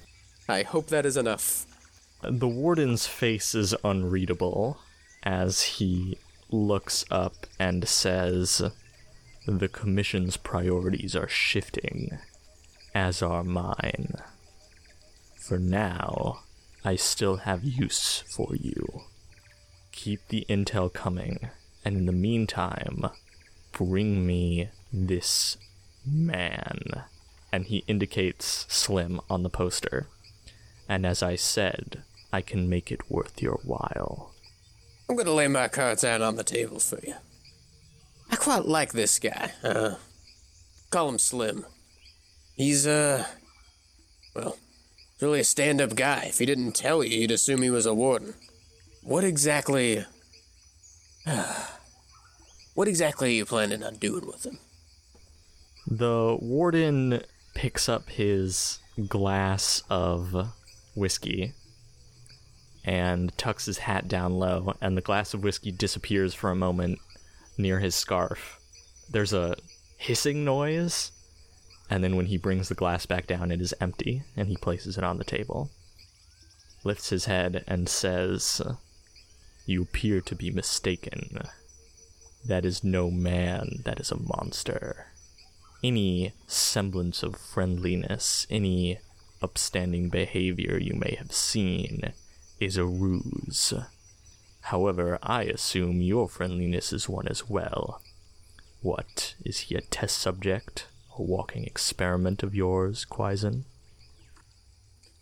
I 0.47 0.63
hope 0.63 0.87
that 0.87 1.05
is 1.05 1.17
enough. 1.17 1.65
The 2.23 2.47
warden's 2.47 3.07
face 3.07 3.55
is 3.55 3.75
unreadable 3.83 4.79
as 5.23 5.61
he 5.61 6.17
looks 6.49 7.05
up 7.11 7.45
and 7.59 7.87
says, 7.87 8.61
The 9.45 9.67
commission's 9.67 10.35
priorities 10.35 11.15
are 11.15 11.29
shifting, 11.29 12.17
as 12.93 13.21
are 13.21 13.43
mine. 13.43 14.15
For 15.35 15.59
now, 15.59 16.41
I 16.83 16.95
still 16.95 17.37
have 17.37 17.63
use 17.63 18.23
for 18.27 18.55
you. 18.55 19.01
Keep 19.91 20.29
the 20.29 20.45
intel 20.49 20.91
coming, 20.91 21.49
and 21.83 21.97
in 21.97 22.05
the 22.05 22.11
meantime, 22.11 23.05
bring 23.71 24.25
me 24.25 24.69
this 24.91 25.57
man. 26.05 27.03
And 27.51 27.65
he 27.65 27.83
indicates 27.87 28.65
Slim 28.69 29.19
on 29.29 29.43
the 29.43 29.49
poster. 29.49 30.07
And 30.87 31.05
as 31.05 31.21
I 31.21 31.35
said, 31.35 32.03
I 32.31 32.41
can 32.41 32.69
make 32.69 32.91
it 32.91 33.09
worth 33.09 33.41
your 33.41 33.59
while. 33.63 34.33
I'm 35.09 35.15
gonna 35.15 35.31
lay 35.31 35.47
my 35.47 35.67
cards 35.67 36.03
out 36.03 36.21
on 36.21 36.35
the 36.35 36.43
table 36.43 36.79
for 36.79 36.99
you. 37.05 37.15
I 38.31 38.35
quite 38.35 38.65
like 38.65 38.93
this 38.93 39.17
guy. 39.17 39.53
Uh, 39.63 39.95
call 40.91 41.09
him 41.09 41.17
Slim. 41.17 41.65
He's, 42.55 42.85
uh, 42.85 43.25
well, 44.35 44.57
really 45.21 45.39
a 45.39 45.43
stand 45.43 45.81
up 45.81 45.95
guy. 45.95 46.25
If 46.27 46.39
he 46.39 46.45
didn't 46.45 46.73
tell 46.73 47.03
you, 47.03 47.19
you'd 47.21 47.31
assume 47.31 47.61
he 47.61 47.69
was 47.69 47.85
a 47.85 47.93
warden. 47.93 48.35
What 49.01 49.23
exactly. 49.23 50.05
what 52.73 52.87
exactly 52.87 53.29
are 53.29 53.31
you 53.33 53.45
planning 53.45 53.83
on 53.83 53.95
doing 53.95 54.25
with 54.25 54.45
him? 54.45 54.59
The 55.87 56.37
warden 56.39 57.23
picks 57.55 57.89
up 57.89 58.09
his 58.09 58.79
glass 59.07 59.83
of 59.89 60.51
whiskey 60.95 61.53
and 62.85 63.35
tucks 63.37 63.65
his 63.65 63.79
hat 63.79 64.07
down 64.07 64.33
low, 64.33 64.73
and 64.81 64.95
the 64.95 65.01
glass 65.01 65.33
of 65.33 65.43
whiskey 65.43 65.71
disappears 65.71 66.33
for 66.33 66.49
a 66.49 66.55
moment 66.55 66.99
near 67.57 67.79
his 67.79 67.95
scarf. 67.95 68.59
There's 69.09 69.33
a 69.33 69.55
hissing 69.97 70.45
noise, 70.45 71.11
and 71.89 72.03
then 72.03 72.15
when 72.15 72.27
he 72.27 72.37
brings 72.37 72.69
the 72.69 72.75
glass 72.75 73.05
back 73.05 73.25
down, 73.25 73.51
it 73.51 73.61
is 73.61 73.73
empty, 73.81 74.23
and 74.37 74.47
he 74.47 74.57
places 74.57 74.97
it 74.97 75.03
on 75.03 75.17
the 75.17 75.23
table. 75.23 75.71
Lifts 76.83 77.09
his 77.09 77.25
head 77.25 77.63
and 77.67 77.89
says, 77.89 78.61
You 79.65 79.81
appear 79.81 80.21
to 80.21 80.35
be 80.35 80.51
mistaken. 80.51 81.41
That 82.45 82.63
is 82.63 82.83
no 82.83 83.09
man, 83.09 83.81
that 83.85 83.99
is 83.99 84.11
a 84.11 84.19
monster. 84.19 85.07
Any 85.83 86.33
semblance 86.47 87.23
of 87.23 87.35
friendliness, 87.35 88.45
any 88.49 88.99
upstanding 89.41 90.09
behavior 90.09 90.77
you 90.77 90.93
may 90.93 91.15
have 91.15 91.33
seen 91.33 92.13
is 92.59 92.77
a 92.77 92.85
ruse. 92.85 93.73
However, 94.61 95.17
I 95.23 95.43
assume 95.43 96.01
your 96.01 96.29
friendliness 96.29 96.93
is 96.93 97.09
one 97.09 97.27
as 97.27 97.49
well. 97.49 98.01
What, 98.81 99.35
is 99.43 99.59
he 99.59 99.75
a 99.75 99.81
test 99.81 100.17
subject? 100.19 100.85
A 101.19 101.21
walking 101.21 101.65
experiment 101.65 102.43
of 102.43 102.55
yours, 102.55 103.05
Quaizen? 103.05 103.65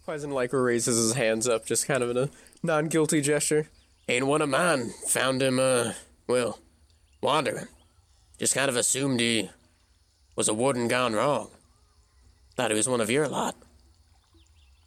Quaizen 0.07 0.31
like 0.31 0.53
raises 0.53 0.95
his 0.95 1.13
hands 1.13 1.47
up, 1.47 1.65
just 1.65 1.87
kind 1.87 2.03
of 2.03 2.11
in 2.11 2.17
a 2.17 2.29
non 2.61 2.87
guilty 2.87 3.19
gesture. 3.19 3.69
Ain't 4.07 4.27
one 4.27 4.43
of 4.43 4.49
mine. 4.49 4.91
Found 5.07 5.41
him, 5.41 5.57
uh, 5.57 5.93
well, 6.27 6.59
wandering. 7.19 7.65
Just 8.37 8.53
kind 8.53 8.69
of 8.69 8.75
assumed 8.75 9.19
he 9.19 9.49
was 10.35 10.47
a 10.47 10.53
warden 10.53 10.87
gone 10.87 11.13
wrong. 11.13 11.49
Thought 12.55 12.69
he 12.69 12.77
was 12.77 12.87
one 12.87 13.01
of 13.01 13.09
your 13.09 13.27
lot. 13.27 13.55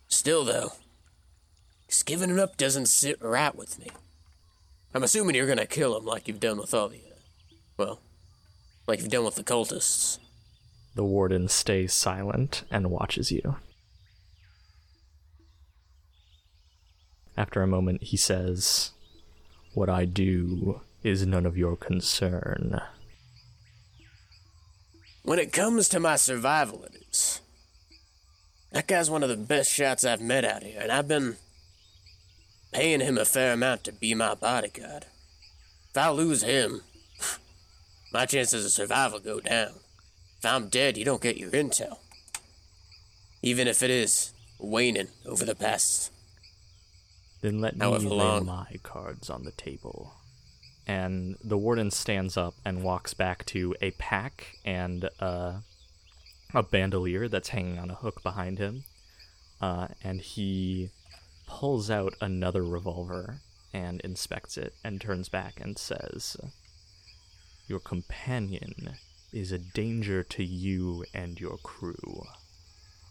Still, 0.07 0.45
though, 0.45 0.75
just 1.89 2.07
giving 2.07 2.31
him 2.31 2.39
up 2.39 2.57
doesn't 2.57 2.87
sit 2.87 3.21
right 3.21 3.57
with 3.57 3.81
me. 3.81 3.89
I'm 4.95 5.03
assuming 5.03 5.35
you're 5.35 5.49
gonna 5.49 5.67
kill 5.67 5.97
him 5.97 6.05
like 6.07 6.29
you've 6.29 6.39
done 6.39 6.59
with 6.59 6.73
all 6.73 6.89
the, 6.89 6.99
uh, 6.99 7.55
well, 7.77 8.01
like 8.87 9.01
you've 9.01 9.11
done 9.11 9.25
with 9.25 9.35
the 9.35 9.43
cultists. 9.43 10.21
The 10.95 11.05
warden 11.05 11.49
stays 11.49 11.93
silent 11.93 12.65
and 12.71 12.91
watches 12.91 13.31
you. 13.31 13.57
After 17.37 17.63
a 17.63 17.67
moment, 17.67 18.03
he 18.03 18.17
says, 18.17 18.91
What 19.73 19.89
I 19.89 20.05
do 20.05 20.81
is 21.03 21.27
none 21.27 21.47
of 21.47 21.57
your 21.57 21.77
concern. 21.77 22.81
When 25.23 25.39
it 25.39 25.53
comes 25.53 25.89
to 25.91 26.01
my 26.01 26.17
survival, 26.17 26.85
it 26.85 26.97
is. 27.09 27.41
That 28.73 28.87
guy's 28.87 29.11
one 29.11 29.23
of 29.23 29.29
the 29.29 29.37
best 29.37 29.73
shots 29.73 30.05
I've 30.05 30.21
met 30.21 30.45
out 30.45 30.63
here, 30.63 30.81
and 30.81 30.93
I've 30.93 31.09
been 31.09 31.37
paying 32.73 33.01
him 33.01 33.19
a 33.19 33.25
fair 33.25 33.53
amount 33.53 33.85
to 33.85 33.93
be 33.93 34.15
my 34.15 34.35
bodyguard. 34.35 35.07
If 35.91 35.97
I 35.97 36.11
lose 36.11 36.43
him, 36.43 36.83
my 38.13 38.27
chances 38.27 38.65
of 38.65 38.71
survival 38.73 39.19
go 39.19 39.41
down. 39.41 39.73
If 40.41 40.47
I'm 40.47 40.69
dead, 40.69 40.97
you 40.97 41.05
don't 41.05 41.21
get 41.21 41.37
your 41.37 41.51
intel. 41.51 41.99
Even 43.43 43.69
if 43.69 43.83
it 43.83 43.91
is 43.91 44.33
waning 44.59 45.09
over 45.27 45.45
the 45.45 45.55
past. 45.55 46.11
Then 47.43 47.61
let 47.61 47.77
me 47.77 47.81
However 47.85 48.09
lay 48.09 48.17
long. 48.17 48.47
my 48.47 48.77
cards 48.83 49.29
on 49.29 49.45
the 49.45 49.51
table. 49.51 50.15
And 50.87 51.37
the 51.45 51.59
warden 51.59 51.91
stands 51.91 52.39
up 52.39 52.55
and 52.65 52.83
walks 52.83 53.13
back 53.13 53.45
to 53.47 53.77
a 53.83 53.91
pack 53.93 54.57
and 54.65 55.11
uh, 55.21 55.59
a 56.55 56.63
bandolier 56.63 57.29
that's 57.29 57.51
hanging 57.51 57.79
on 57.79 57.91
a 57.91 57.97
hook 57.97 58.23
behind 58.23 58.59
him. 58.59 58.85
Uh, 59.61 59.89
and 60.03 60.23
he 60.23 60.89
pulls 61.47 61.91
out 61.91 62.15
another 62.19 62.63
revolver 62.63 63.41
and 63.75 64.01
inspects 64.01 64.57
it 64.57 64.73
and 64.83 65.03
turns 65.03 65.29
back 65.29 65.61
and 65.61 65.77
says, 65.77 66.39
Your 67.69 67.79
companion 67.79 68.97
is 69.33 69.53
a 69.53 69.59
danger 69.59 70.23
to 70.23 70.45
you 70.45 71.05
and 71.15 71.41
your 71.41 71.57
crew. 71.59 72.25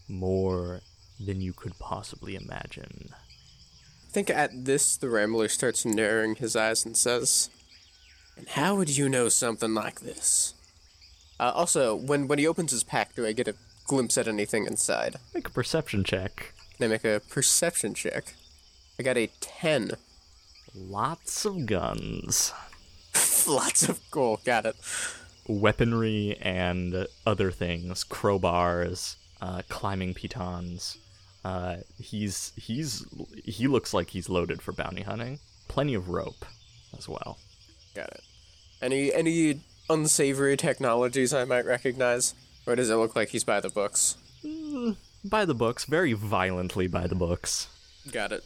More 0.08 0.80
than 1.18 1.40
you 1.40 1.52
could 1.52 1.78
possibly 1.78 2.34
imagine. 2.34 3.10
I 3.12 4.12
think 4.12 4.30
at 4.30 4.64
this, 4.64 4.96
the 4.96 5.08
Rambler 5.08 5.48
starts 5.48 5.84
narrowing 5.84 6.34
his 6.36 6.56
eyes 6.56 6.84
and 6.84 6.96
says, 6.96 7.50
And 8.36 8.48
how 8.48 8.74
would 8.74 8.96
you 8.96 9.08
know 9.08 9.28
something 9.28 9.74
like 9.74 10.00
this? 10.00 10.54
Uh, 11.38 11.52
also, 11.54 11.94
when, 11.94 12.26
when 12.26 12.38
he 12.38 12.46
opens 12.46 12.72
his 12.72 12.82
pack, 12.84 13.14
do 13.14 13.24
I 13.24 13.32
get 13.32 13.48
a 13.48 13.54
glimpse 13.86 14.18
at 14.18 14.28
anything 14.28 14.66
inside? 14.66 15.16
Make 15.34 15.48
a 15.48 15.52
perception 15.52 16.04
check. 16.04 16.54
Can 16.76 16.86
I 16.86 16.88
make 16.88 17.04
a 17.04 17.20
perception 17.30 17.94
check? 17.94 18.34
I 18.98 19.02
got 19.02 19.16
a 19.16 19.30
10. 19.40 19.92
Lots 20.74 21.44
of 21.44 21.66
guns, 21.66 22.52
Lots 23.48 23.88
of 23.88 23.98
gold, 24.10 24.44
got 24.44 24.66
it. 24.66 24.76
Weaponry, 25.50 26.36
and 26.40 27.06
other 27.26 27.50
things. 27.50 28.04
Crowbars, 28.04 29.16
uh, 29.40 29.62
climbing 29.68 30.14
pitons. 30.14 30.98
Uh, 31.44 31.78
he's 31.98 32.52
he's 32.56 33.06
he 33.44 33.66
looks 33.66 33.94
like 33.94 34.10
he's 34.10 34.28
loaded 34.28 34.60
for 34.62 34.72
bounty 34.72 35.02
hunting. 35.02 35.38
Plenty 35.68 35.94
of 35.94 36.08
rope 36.08 36.44
as 36.96 37.08
well. 37.08 37.38
Got 37.94 38.10
it. 38.10 38.22
Any 38.82 39.12
any 39.12 39.60
unsavory 39.88 40.56
technologies 40.56 41.34
I 41.34 41.44
might 41.44 41.66
recognize? 41.66 42.34
Or 42.66 42.76
does 42.76 42.90
it 42.90 42.96
look 42.96 43.16
like 43.16 43.30
he's 43.30 43.44
by 43.44 43.60
the 43.60 43.70
books? 43.70 44.16
By 45.24 45.44
the 45.44 45.54
books, 45.54 45.84
very 45.84 46.12
violently 46.12 46.86
by 46.86 47.06
the 47.06 47.14
books. 47.14 47.68
Got 48.10 48.32
it. 48.32 48.44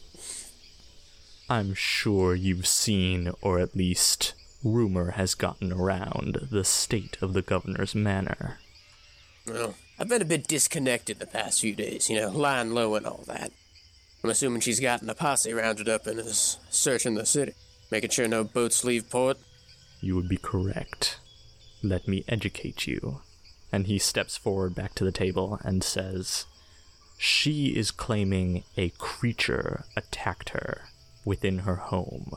I'm 1.49 1.73
sure 1.73 2.33
you've 2.33 2.65
seen, 2.65 3.31
or 3.41 3.59
at 3.59 3.75
least 3.75 4.33
rumor 4.65 5.11
has 5.11 5.35
gotten 5.35 5.71
around, 5.71 6.47
the 6.51 6.63
state 6.63 7.17
of 7.21 7.33
the 7.33 7.41
governor's 7.41 7.93
manor. 7.95 8.59
Well, 9.47 9.75
I've 9.99 10.09
been 10.09 10.23
a 10.23 10.25
bit 10.25 10.47
disconnected 10.47 11.19
the 11.19 11.27
past 11.27 11.61
few 11.61 11.75
days, 11.75 12.09
you 12.09 12.19
know, 12.19 12.31
lying 12.31 12.71
low 12.71 12.95
and 12.95 13.05
all 13.05 13.23
that. 13.27 13.51
I'm 14.23 14.31
assuming 14.31 14.61
she's 14.61 14.79
gotten 14.79 15.09
a 15.09 15.13
posse 15.13 15.53
rounded 15.53 15.87
up 15.87 16.07
and 16.07 16.19
is 16.19 16.57
searching 16.71 17.13
the 17.13 17.27
city, 17.27 17.53
making 17.91 18.09
sure 18.09 18.27
no 18.27 18.43
boats 18.43 18.83
leave 18.83 19.09
port. 19.09 19.37
You 20.01 20.15
would 20.15 20.27
be 20.27 20.37
correct. 20.37 21.19
Let 21.83 22.07
me 22.07 22.25
educate 22.27 22.87
you. 22.87 23.21
And 23.71 23.85
he 23.85 23.99
steps 23.99 24.35
forward 24.35 24.73
back 24.73 24.95
to 24.95 25.03
the 25.03 25.11
table 25.11 25.59
and 25.63 25.83
says, 25.83 26.45
She 27.19 27.67
is 27.67 27.91
claiming 27.91 28.63
a 28.75 28.89
creature 28.97 29.85
attacked 29.95 30.49
her 30.49 30.85
within 31.23 31.59
her 31.59 31.75
home. 31.75 32.33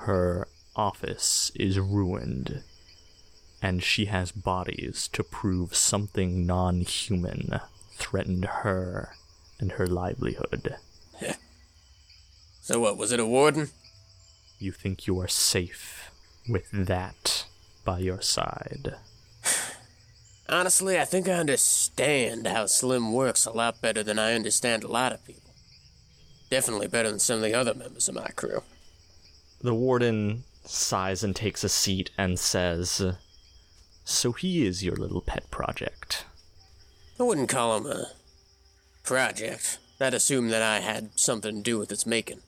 Her 0.00 0.48
office 0.76 1.50
is 1.54 1.78
ruined, 1.78 2.62
and 3.60 3.82
she 3.82 4.06
has 4.06 4.30
bodies 4.32 5.08
to 5.12 5.24
prove 5.24 5.74
something 5.74 6.46
non 6.46 6.82
human 6.82 7.60
threatened 7.94 8.44
her 8.44 9.16
and 9.58 9.72
her 9.72 9.86
livelihood. 9.86 10.76
So 12.66 12.80
what, 12.80 12.96
was 12.98 13.12
it 13.12 13.20
a 13.20 13.24
warden? 13.24 13.68
You 14.58 14.72
think 14.72 15.06
you 15.06 15.20
are 15.20 15.28
safe 15.28 16.10
with 16.48 16.68
that 16.72 17.46
by 17.84 18.00
your 18.00 18.20
side. 18.20 18.96
Honestly, 20.48 20.98
I 20.98 21.04
think 21.04 21.28
I 21.28 21.34
understand 21.34 22.48
how 22.48 22.66
Slim 22.66 23.12
works 23.12 23.46
a 23.46 23.52
lot 23.52 23.80
better 23.80 24.02
than 24.02 24.18
I 24.18 24.34
understand 24.34 24.82
a 24.82 24.88
lot 24.88 25.12
of 25.12 25.24
people. 25.24 25.52
Definitely 26.50 26.88
better 26.88 27.08
than 27.08 27.20
some 27.20 27.36
of 27.36 27.42
the 27.42 27.54
other 27.54 27.72
members 27.72 28.08
of 28.08 28.16
my 28.16 28.30
crew. 28.34 28.64
The 29.60 29.72
warden 29.72 30.42
sighs 30.68 31.22
and 31.24 31.34
takes 31.34 31.64
a 31.64 31.68
seat 31.68 32.10
and 32.16 32.38
says, 32.38 33.02
So 34.04 34.32
he 34.32 34.66
is 34.66 34.84
your 34.84 34.96
little 34.96 35.20
pet 35.20 35.50
project. 35.50 36.24
I 37.18 37.22
wouldn't 37.22 37.48
call 37.48 37.76
him 37.78 37.86
a 37.86 38.06
project. 39.02 39.78
I'd 40.00 40.14
assume 40.14 40.48
that 40.48 40.62
I 40.62 40.80
had 40.80 41.18
something 41.18 41.56
to 41.56 41.62
do 41.62 41.78
with 41.78 41.90
its 41.90 42.06
making. 42.06 42.40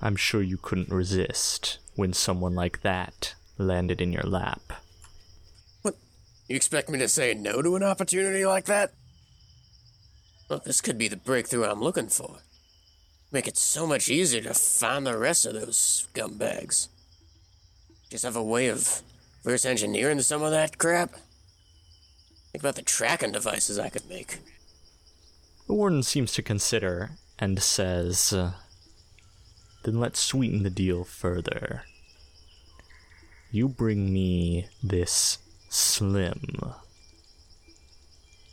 I'm 0.00 0.16
sure 0.16 0.42
you 0.42 0.56
couldn't 0.56 0.90
resist 0.90 1.78
when 1.96 2.12
someone 2.12 2.54
like 2.54 2.82
that 2.82 3.34
landed 3.58 4.00
in 4.00 4.12
your 4.12 4.22
lap. 4.22 4.72
What? 5.82 5.96
You 6.48 6.56
expect 6.56 6.88
me 6.88 6.98
to 6.98 7.08
say 7.08 7.34
no 7.34 7.62
to 7.62 7.76
an 7.76 7.82
opportunity 7.82 8.44
like 8.44 8.66
that? 8.66 8.92
Look, 10.48 10.64
this 10.64 10.80
could 10.80 10.98
be 10.98 11.08
the 11.08 11.16
breakthrough 11.16 11.64
I'm 11.64 11.80
looking 11.80 12.08
for. 12.08 12.38
Make 13.30 13.48
it 13.48 13.56
so 13.56 13.86
much 13.86 14.10
easier 14.10 14.42
to 14.42 14.54
find 14.54 15.06
the 15.06 15.16
rest 15.16 15.46
of 15.46 15.54
those 15.54 16.06
scumbags. 16.14 16.88
Just 18.12 18.24
have 18.24 18.36
a 18.36 18.42
way 18.42 18.68
of 18.68 19.00
reverse 19.42 19.64
engineering 19.64 20.20
some 20.20 20.42
of 20.42 20.50
that 20.50 20.76
crap. 20.76 21.12
Think 22.52 22.62
about 22.62 22.74
the 22.74 22.82
tracking 22.82 23.32
devices 23.32 23.78
I 23.78 23.88
could 23.88 24.06
make. 24.06 24.40
The 25.66 25.72
warden 25.72 26.02
seems 26.02 26.30
to 26.32 26.42
consider 26.42 27.12
and 27.38 27.62
says, 27.62 28.34
uh, 28.34 28.52
Then 29.84 29.98
let's 29.98 30.20
sweeten 30.20 30.62
the 30.62 30.68
deal 30.68 31.04
further. 31.04 31.84
You 33.50 33.66
bring 33.66 34.12
me 34.12 34.66
this 34.82 35.38
slim, 35.70 36.74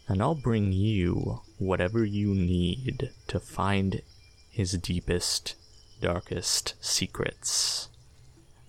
and 0.07 0.21
I'll 0.21 0.35
bring 0.35 0.71
you 0.71 1.41
whatever 1.57 2.05
you 2.05 2.33
need 2.33 3.09
to 3.27 3.41
find 3.41 4.03
his 4.49 4.71
deepest, 4.71 5.55
darkest 5.99 6.75
secrets. 6.79 7.89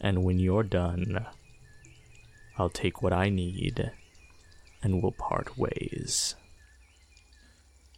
And 0.01 0.25
when 0.25 0.39
you're 0.39 0.63
done, 0.63 1.27
I'll 2.57 2.71
take 2.71 3.03
what 3.03 3.13
I 3.13 3.29
need 3.29 3.91
and 4.83 5.03
we'll 5.03 5.13
part 5.13 5.59
ways. 5.59 6.35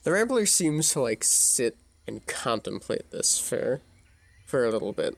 The 0.03 0.13
Rambler 0.13 0.47
seems 0.47 0.91
to 0.93 1.01
like 1.01 1.23
sit 1.23 1.77
and 2.07 2.27
contemplate 2.27 3.11
this 3.11 3.39
for 3.39 3.81
for 4.45 4.65
a 4.65 4.71
little 4.71 4.93
bit. 4.93 5.17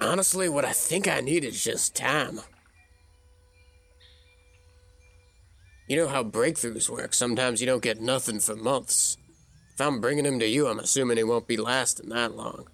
Honestly, 0.00 0.48
what 0.48 0.64
I 0.64 0.72
think 0.72 1.06
I 1.06 1.20
need 1.20 1.44
is 1.44 1.62
just 1.62 1.94
time. 1.94 2.40
You 5.86 5.96
know 5.96 6.08
how 6.08 6.24
breakthroughs 6.24 6.88
work. 6.88 7.14
Sometimes 7.14 7.60
you 7.60 7.66
don't 7.66 7.82
get 7.82 8.00
nothing 8.00 8.40
for 8.40 8.56
months. 8.56 9.16
If 9.74 9.80
I'm 9.80 10.00
bringing 10.00 10.26
him 10.26 10.38
to 10.38 10.46
you, 10.46 10.68
I'm 10.68 10.78
assuming 10.78 11.16
he 11.16 11.24
won't 11.24 11.48
be 11.48 11.56
lasting 11.56 12.08
that 12.10 12.36
long. 12.36 12.68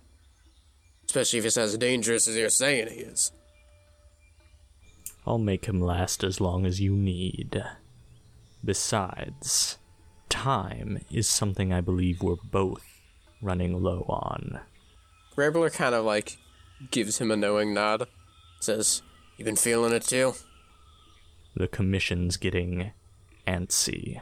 Especially 1.07 1.39
if 1.39 1.47
it's 1.47 1.57
as 1.57 1.79
dangerous 1.79 2.29
as 2.29 2.37
you're 2.37 2.51
saying 2.51 2.89
he 2.89 3.01
is. 3.01 3.33
I'll 5.27 5.39
make 5.39 5.67
him 5.67 5.81
last 5.81 6.23
as 6.23 6.41
long 6.41 6.67
as 6.67 6.81
you 6.81 6.95
need. 6.95 7.65
Besides, 8.65 9.79
time 10.29 11.01
is 11.11 11.29
something 11.29 11.73
I 11.73 11.81
believe 11.81 12.23
we're 12.23 12.37
both 12.51 12.85
running 13.41 13.83
low 13.83 14.05
on. 14.09 14.61
Rambler 15.37 15.71
kind 15.71 15.95
of 15.95 16.05
like 16.05 16.39
gives 16.91 17.19
him 17.19 17.31
a 17.31 17.37
knowing 17.37 17.75
nod. 17.75 18.07
Says, 18.61 19.03
You 19.37 19.45
been 19.45 19.57
feeling 19.57 19.93
it 19.93 20.03
too? 20.03 20.35
The 21.55 21.69
commission's 21.69 22.37
getting 22.37 22.93
antsy. 23.47 24.21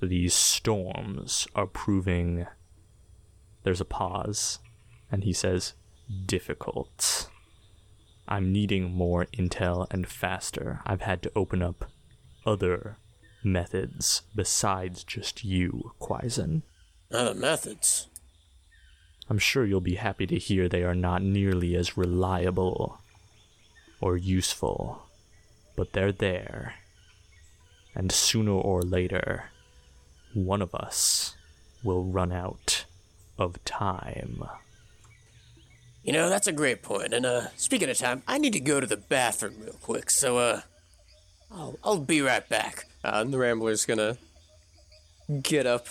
These 0.00 0.34
storms 0.34 1.46
are 1.54 1.66
proving. 1.66 2.46
There's 3.64 3.80
a 3.80 3.84
pause, 3.84 4.58
and 5.12 5.24
he 5.24 5.32
says, 5.32 5.74
difficult. 6.26 7.28
I'm 8.28 8.52
needing 8.52 8.92
more 8.92 9.26
intel 9.26 9.86
and 9.90 10.06
faster. 10.06 10.80
I've 10.86 11.02
had 11.02 11.22
to 11.22 11.32
open 11.34 11.62
up 11.62 11.90
other 12.46 12.96
methods 13.42 14.22
besides 14.34 15.04
just 15.04 15.44
you, 15.44 15.92
Quaizen. 16.00 16.62
Other 17.10 17.34
methods? 17.34 18.06
I'm 19.28 19.38
sure 19.38 19.64
you'll 19.64 19.80
be 19.80 19.96
happy 19.96 20.26
to 20.26 20.38
hear 20.38 20.68
they 20.68 20.82
are 20.82 20.94
not 20.94 21.22
nearly 21.22 21.76
as 21.76 21.96
reliable 21.96 23.00
or 24.00 24.16
useful, 24.16 25.02
but 25.76 25.92
they're 25.92 26.12
there. 26.12 26.74
And 27.94 28.10
sooner 28.10 28.52
or 28.52 28.82
later, 28.82 29.50
one 30.34 30.62
of 30.62 30.74
us 30.74 31.34
will 31.82 32.04
run 32.04 32.32
out 32.32 32.84
of 33.38 33.62
time. 33.64 34.44
You 36.02 36.12
know, 36.12 36.28
that's 36.30 36.46
a 36.46 36.52
great 36.52 36.82
point. 36.82 37.12
And 37.12 37.26
uh 37.26 37.48
speaking 37.56 37.90
of 37.90 37.98
time, 37.98 38.22
I 38.26 38.38
need 38.38 38.52
to 38.54 38.60
go 38.60 38.80
to 38.80 38.86
the 38.86 38.96
bathroom 38.96 39.56
real 39.60 39.78
quick. 39.82 40.10
So 40.10 40.38
uh 40.38 40.60
I'll 41.50 41.78
I'll 41.84 42.00
be 42.00 42.22
right 42.22 42.48
back. 42.48 42.86
Uh, 43.04 43.22
and 43.22 43.32
the 43.32 43.38
Rambler's 43.38 43.84
gonna 43.84 44.16
get 45.42 45.66
up. 45.66 45.86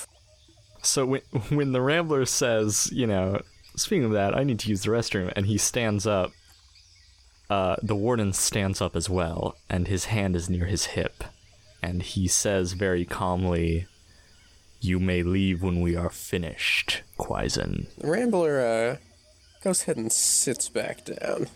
So 0.81 1.05
when 1.05 1.21
when 1.49 1.71
the 1.73 1.81
Rambler 1.81 2.25
says, 2.25 2.89
you 2.91 3.05
know, 3.07 3.41
speaking 3.75 4.05
of 4.05 4.11
that, 4.11 4.35
I 4.35 4.43
need 4.43 4.59
to 4.59 4.69
use 4.69 4.83
the 4.83 4.91
restroom, 4.91 5.31
and 5.35 5.45
he 5.45 5.57
stands 5.57 6.07
up, 6.07 6.31
uh, 7.49 7.75
the 7.81 7.95
warden 7.95 8.33
stands 8.33 8.81
up 8.81 8.95
as 8.95 9.09
well, 9.09 9.55
and 9.69 9.87
his 9.87 10.05
hand 10.05 10.35
is 10.35 10.49
near 10.49 10.65
his 10.65 10.85
hip, 10.87 11.23
and 11.83 12.01
he 12.01 12.27
says 12.27 12.73
very 12.73 13.05
calmly, 13.05 13.87
"You 14.79 14.99
may 14.99 15.23
leave 15.23 15.61
when 15.61 15.81
we 15.81 15.95
are 15.95 16.09
finished, 16.09 17.01
Quaizen." 17.17 17.87
The 17.97 18.07
Rambler 18.09 18.59
uh 18.61 18.97
goes 19.63 19.83
ahead 19.83 19.97
and 19.97 20.11
sits 20.11 20.69
back 20.69 21.05
down. 21.05 21.47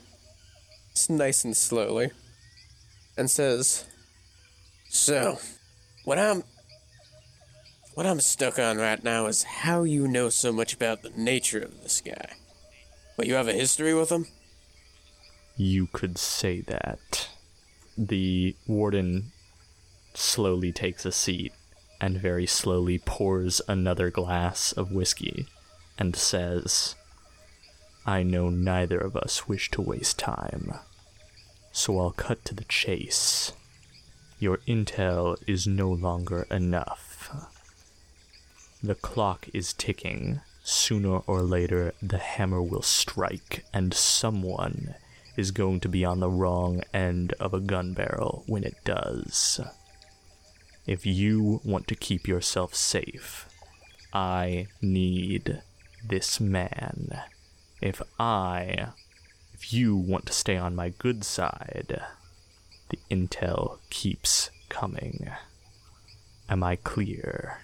It's 0.91 1.09
nice 1.09 1.43
and 1.43 1.55
slowly. 1.55 2.11
And 3.17 3.29
says 3.29 3.85
So 4.89 5.39
what 6.03 6.19
I'm 6.19 6.43
what 7.93 8.05
I'm 8.05 8.19
stuck 8.19 8.57
on 8.57 8.77
right 8.77 9.03
now 9.03 9.27
is 9.27 9.43
how 9.43 9.83
you 9.83 10.07
know 10.07 10.29
so 10.29 10.51
much 10.51 10.73
about 10.73 11.03
the 11.03 11.11
nature 11.15 11.59
of 11.59 11.83
this 11.83 12.01
guy. 12.01 12.33
But 13.15 13.27
you 13.27 13.35
have 13.35 13.47
a 13.47 13.53
history 13.53 13.93
with 13.93 14.11
him? 14.11 14.25
You 15.55 15.87
could 15.87 16.17
say 16.17 16.61
that. 16.61 17.29
The 17.95 18.55
warden 18.65 19.31
slowly 20.15 20.71
takes 20.71 21.05
a 21.05 21.11
seat 21.11 21.53
and 22.01 22.17
very 22.17 22.47
slowly 22.47 22.97
pours 22.97 23.61
another 23.67 24.09
glass 24.09 24.71
of 24.71 24.91
whiskey 24.91 25.45
and 25.99 26.15
says, 26.15 26.95
I 28.05 28.23
know 28.23 28.49
neither 28.49 28.97
of 28.99 29.15
us 29.15 29.47
wish 29.47 29.71
to 29.71 29.81
waste 29.81 30.19
time, 30.19 30.73
so 31.71 31.99
I'll 31.99 32.11
cut 32.11 32.43
to 32.45 32.55
the 32.55 32.65
chase. 32.65 33.53
Your 34.39 34.57
intel 34.67 35.37
is 35.47 35.65
no 35.65 35.89
longer 35.89 36.45
enough. 36.51 37.33
The 38.83 38.95
clock 38.95 39.47
is 39.53 39.71
ticking. 39.71 40.41
Sooner 40.65 41.19
or 41.27 41.41
later, 41.41 41.93
the 42.01 42.17
hammer 42.17 42.61
will 42.61 42.81
strike, 42.81 43.65
and 43.73 43.93
someone 43.93 44.95
is 45.37 45.51
going 45.51 45.79
to 45.81 45.89
be 45.89 46.03
on 46.03 46.19
the 46.19 46.29
wrong 46.29 46.83
end 46.93 47.33
of 47.39 47.53
a 47.53 47.59
gun 47.59 47.93
barrel 47.93 48.43
when 48.47 48.63
it 48.63 48.75
does. 48.83 49.61
If 50.85 51.05
you 51.05 51.61
want 51.63 51.87
to 51.87 51.95
keep 51.95 52.27
yourself 52.27 52.75
safe, 52.75 53.47
I 54.13 54.67
need 54.81 55.61
this 56.05 56.39
man. 56.41 57.21
If 57.83 58.01
I, 58.17 58.87
if 59.53 59.73
you 59.73 59.93
want 59.93 60.25
to 60.27 60.31
stay 60.31 60.55
on 60.55 60.73
my 60.73 60.87
good 60.87 61.25
side, 61.25 62.01
the 62.87 62.97
intel 63.11 63.79
keeps 63.89 64.49
coming. 64.69 65.29
Am 66.47 66.63
I 66.63 66.77
clear? 66.77 67.59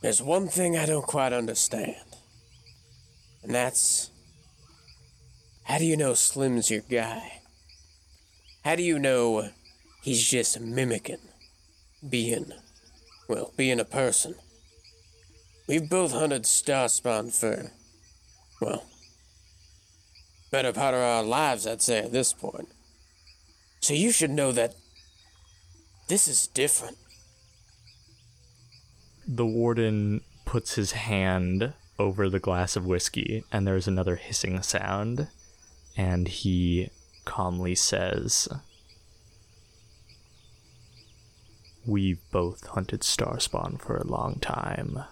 There's 0.00 0.20
one 0.20 0.48
thing 0.48 0.76
I 0.76 0.86
don't 0.86 1.06
quite 1.06 1.32
understand. 1.32 1.94
And 3.44 3.54
that's 3.54 4.10
how 5.62 5.78
do 5.78 5.84
you 5.84 5.96
know 5.96 6.14
Slim's 6.14 6.68
your 6.68 6.80
guy? 6.80 7.42
How 8.64 8.74
do 8.74 8.82
you 8.82 8.98
know 8.98 9.50
he's 10.02 10.28
just 10.28 10.60
mimicking 10.60 11.28
being 12.10 12.50
well, 13.28 13.52
being 13.56 13.78
a 13.78 13.84
person? 13.84 14.34
We've 15.68 15.88
both 15.88 16.10
hunted 16.10 16.42
Starspawn 16.42 17.32
for 17.32 17.70
well 18.62 18.84
better 20.52 20.72
part 20.72 20.94
of 20.94 21.00
our 21.00 21.22
lives, 21.24 21.66
I'd 21.66 21.82
say 21.82 21.98
at 21.98 22.12
this 22.12 22.32
point. 22.32 22.68
So 23.80 23.94
you 23.94 24.12
should 24.12 24.30
know 24.30 24.52
that 24.52 24.74
this 26.08 26.28
is 26.28 26.46
different. 26.46 26.98
the 29.26 29.46
warden 29.46 30.20
puts 30.44 30.74
his 30.74 30.92
hand 30.92 31.72
over 31.98 32.28
the 32.28 32.40
glass 32.40 32.76
of 32.76 32.84
whiskey, 32.84 33.44
and 33.50 33.66
there's 33.66 33.86
another 33.88 34.16
hissing 34.16 34.60
sound, 34.62 35.28
and 35.96 36.28
he 36.28 36.90
calmly 37.24 37.74
says, 37.74 38.48
We've 41.86 42.20
both 42.30 42.66
hunted 42.66 43.00
Starspawn 43.00 43.80
for 43.80 43.96
a 43.96 44.06
long 44.06 44.38
time. 44.40 45.04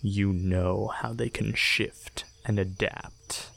You 0.00 0.32
know 0.32 0.92
how 0.94 1.12
they 1.12 1.28
can 1.28 1.52
shift 1.54 2.24
and 2.48 2.58
adapt. 2.58 3.50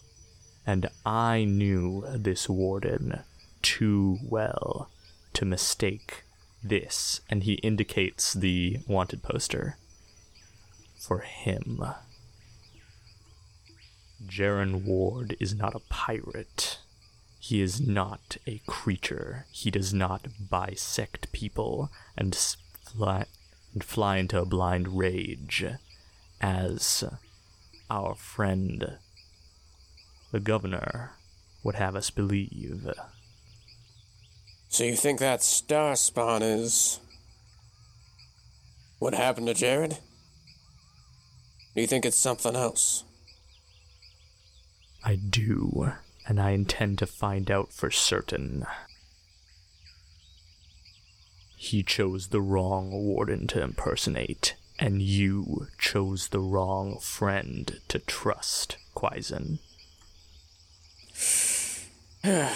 And 0.67 0.89
I 1.05 1.45
knew 1.45 2.05
this 2.13 2.47
warden 2.47 3.21
too 3.63 4.19
well 4.21 4.91
to 5.33 5.45
mistake 5.45 6.23
this, 6.61 7.21
and 7.29 7.43
he 7.43 7.53
indicates 7.53 8.33
the 8.33 8.79
wanted 8.87 9.23
poster 9.23 9.77
for 10.99 11.19
him. 11.19 11.83
Jaren 14.27 14.85
Ward 14.85 15.35
is 15.39 15.55
not 15.55 15.73
a 15.73 15.81
pirate. 15.89 16.77
He 17.39 17.61
is 17.61 17.81
not 17.81 18.37
a 18.45 18.61
creature. 18.67 19.47
He 19.51 19.71
does 19.71 19.93
not 19.93 20.27
bisect 20.39 21.31
people 21.31 21.89
and 22.15 22.35
fly, 22.35 23.25
and 23.73 23.83
fly 23.83 24.17
into 24.17 24.39
a 24.39 24.45
blind 24.45 24.99
rage, 24.99 25.65
as 26.39 27.03
our 27.91 28.15
friend, 28.15 28.97
the 30.31 30.39
governor, 30.39 31.11
would 31.61 31.75
have 31.75 31.93
us 31.93 32.09
believe. 32.09 32.89
So 34.69 34.85
you 34.85 34.95
think 34.95 35.19
that 35.19 35.43
star 35.43 35.97
spawn 35.97 36.41
is 36.41 37.01
what 38.99 39.13
happened 39.13 39.47
to 39.47 39.53
Jared? 39.53 39.97
Do 41.75 41.81
you 41.81 41.87
think 41.87 42.05
it's 42.05 42.17
something 42.17 42.55
else? 42.55 43.03
I 45.03 45.15
do, 45.15 45.91
and 46.25 46.39
I 46.39 46.51
intend 46.51 46.97
to 46.99 47.05
find 47.05 47.51
out 47.51 47.73
for 47.73 47.91
certain. 47.91 48.65
He 51.57 51.83
chose 51.83 52.29
the 52.29 52.41
wrong 52.41 52.91
warden 52.91 53.47
to 53.47 53.61
impersonate, 53.61 54.55
and 54.81 55.01
you 55.01 55.67
chose 55.77 56.29
the 56.29 56.39
wrong 56.39 56.97
friend 56.99 57.79
to 57.87 57.99
trust, 57.99 58.77
Quaizen. 58.95 59.59
Well, 62.23 62.51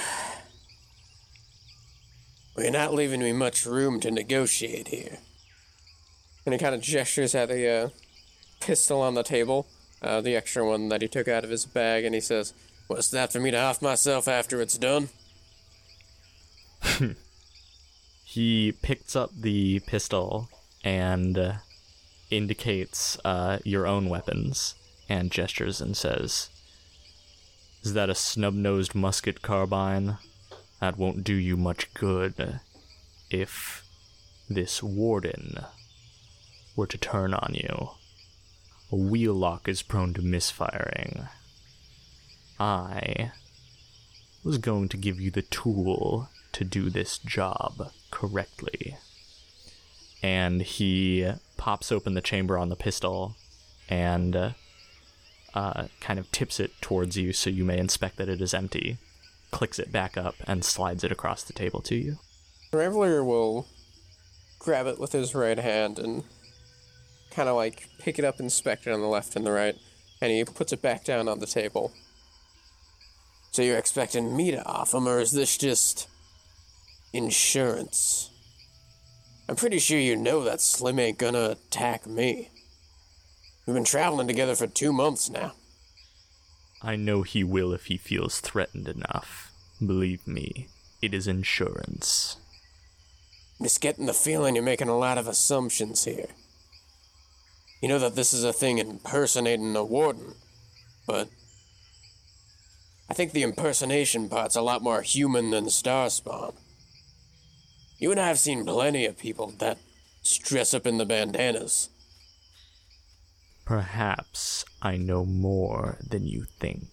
you're 2.57 2.71
not 2.71 2.93
leaving 2.93 3.21
me 3.21 3.31
much 3.31 3.65
room 3.65 3.99
to 4.01 4.09
negotiate 4.09 4.87
here. 4.87 5.19
And 6.45 6.53
he 6.53 6.59
kind 6.59 6.75
of 6.75 6.81
gestures 6.81 7.35
at 7.35 7.49
the 7.49 7.69
uh, 7.69 7.89
pistol 8.59 9.01
on 9.01 9.13
the 9.13 9.23
table, 9.23 9.67
uh, 10.01 10.21
the 10.21 10.35
extra 10.35 10.67
one 10.67 10.89
that 10.89 11.01
he 11.01 11.07
took 11.07 11.27
out 11.27 11.43
of 11.43 11.51
his 11.51 11.65
bag, 11.65 12.03
and 12.03 12.15
he 12.15 12.21
says, 12.21 12.53
What's 12.87 13.09
that 13.09 13.31
for 13.31 13.39
me 13.39 13.51
to 13.51 13.57
off 13.57 13.81
myself 13.81 14.27
after 14.27 14.59
it's 14.61 14.77
done? 14.77 15.09
He 18.35 18.73
picks 18.73 19.15
up 19.15 19.31
the 19.33 19.79
pistol 19.87 20.49
and 20.83 21.37
uh, 21.37 21.53
indicates 22.31 23.17
uh, 23.23 23.59
your 23.63 23.85
own 23.85 24.09
weapons 24.09 24.75
and 25.07 25.31
gestures 25.31 25.81
and 25.81 25.95
says, 25.95 26.49
Is 27.83 27.93
that 27.93 28.09
a 28.09 28.15
snub 28.15 28.53
nosed 28.53 28.95
musket 28.95 29.41
carbine? 29.41 30.17
That 30.81 30.97
won't 30.97 31.23
do 31.23 31.33
you 31.33 31.57
much 31.57 31.93
good 31.93 32.59
if 33.29 33.83
this 34.49 34.83
warden 34.83 35.59
were 36.75 36.87
to 36.87 36.97
turn 36.97 37.33
on 37.33 37.53
you. 37.53 37.89
A 38.91 38.95
wheel 38.95 39.33
lock 39.33 39.67
is 39.67 39.81
prone 39.81 40.13
to 40.13 40.21
misfiring. 40.21 41.27
I 42.59 43.31
was 44.43 44.57
going 44.57 44.89
to 44.89 44.97
give 44.97 45.19
you 45.19 45.31
the 45.31 45.41
tool 45.41 46.29
to 46.51 46.63
do 46.63 46.89
this 46.89 47.17
job 47.17 47.91
correctly. 48.11 48.95
And 50.25 50.63
he 50.63 51.31
pops 51.55 51.91
open 51.91 52.15
the 52.15 52.21
chamber 52.21 52.57
on 52.57 52.69
the 52.69 52.75
pistol 52.75 53.35
and 53.87 54.35
uh, 54.35 54.49
uh, 55.53 55.83
kind 56.01 56.17
of 56.17 56.31
tips 56.31 56.59
it 56.59 56.71
towards 56.81 57.15
you 57.15 57.31
so 57.31 57.51
you 57.51 57.63
may 57.63 57.77
inspect 57.77 58.17
that 58.17 58.27
it 58.27 58.41
is 58.41 58.51
empty, 58.51 58.97
clicks 59.51 59.77
it 59.77 59.91
back 59.91 60.17
up, 60.17 60.33
and 60.47 60.65
slides 60.65 61.03
it 61.03 61.11
across 61.11 61.43
the 61.43 61.53
table 61.53 61.79
to 61.81 61.93
you. 61.93 62.17
Reveler 62.73 63.23
will 63.23 63.67
grab 64.57 64.87
it 64.87 64.99
with 64.99 65.11
his 65.11 65.35
right 65.35 65.59
hand 65.59 65.99
and 65.99 66.23
kind 67.29 67.47
of 67.47 67.55
like 67.55 67.87
pick 67.99 68.17
it 68.17 68.25
up, 68.25 68.39
inspect 68.39 68.87
it 68.87 68.93
on 68.93 69.01
the 69.01 69.07
left 69.07 69.35
and 69.35 69.45
the 69.45 69.51
right, 69.51 69.75
and 70.21 70.31
he 70.31 70.43
puts 70.43 70.73
it 70.73 70.81
back 70.81 71.05
down 71.05 71.27
on 71.27 71.37
the 71.37 71.45
table. 71.45 71.91
So 73.51 73.61
you're 73.61 73.77
expecting 73.77 74.35
me 74.35 74.49
to 74.49 74.65
off 74.65 74.95
him, 74.95 75.07
or 75.07 75.19
is 75.19 75.33
this 75.33 75.55
just 75.55 76.07
insurance? 77.13 78.31
I'm 79.47 79.55
pretty 79.55 79.79
sure 79.79 79.99
you 79.99 80.15
know 80.15 80.43
that 80.43 80.61
Slim 80.61 80.97
ain't 80.99 81.19
gonna 81.19 81.51
attack 81.51 82.07
me. 82.07 82.49
We've 83.65 83.75
been 83.75 83.83
traveling 83.83 84.27
together 84.27 84.55
for 84.55 84.67
two 84.67 84.91
months 84.91 85.29
now. 85.29 85.53
I 86.81 86.95
know 86.95 87.23
he 87.23 87.43
will 87.43 87.73
if 87.73 87.85
he 87.85 87.97
feels 87.97 88.39
threatened 88.39 88.87
enough. 88.87 89.51
Believe 89.79 90.27
me, 90.27 90.67
it 91.01 91.13
is 91.13 91.27
insurance. 91.27 92.37
Just 93.61 93.81
getting 93.81 94.05
the 94.05 94.13
feeling 94.13 94.55
you're 94.55 94.63
making 94.63 94.89
a 94.89 94.97
lot 94.97 95.17
of 95.17 95.27
assumptions 95.27 96.05
here. 96.05 96.27
You 97.81 97.89
know 97.89 97.99
that 97.99 98.15
this 98.15 98.33
is 98.33 98.43
a 98.43 98.53
thing 98.53 98.79
impersonating 98.79 99.75
a 99.75 99.83
warden, 99.83 100.35
but 101.07 101.29
I 103.09 103.13
think 103.13 103.31
the 103.31 103.43
impersonation 103.43 104.27
part's 104.27 104.55
a 104.55 104.61
lot 104.61 104.81
more 104.81 105.01
human 105.01 105.51
than 105.51 105.65
Starspawn. 105.65 106.55
You 107.97 108.11
and 108.11 108.19
I 108.19 108.27
have 108.27 108.39
seen 108.39 108.65
plenty 108.65 109.05
of 109.05 109.17
people 109.17 109.53
that 109.59 109.77
dress 110.43 110.73
up 110.73 110.85
in 110.85 110.97
the 110.97 111.05
bandanas. 111.05 111.89
Perhaps 113.65 114.65
I 114.81 114.97
know 114.97 115.25
more 115.25 115.97
than 116.07 116.27
you 116.27 116.45
think. 116.59 116.87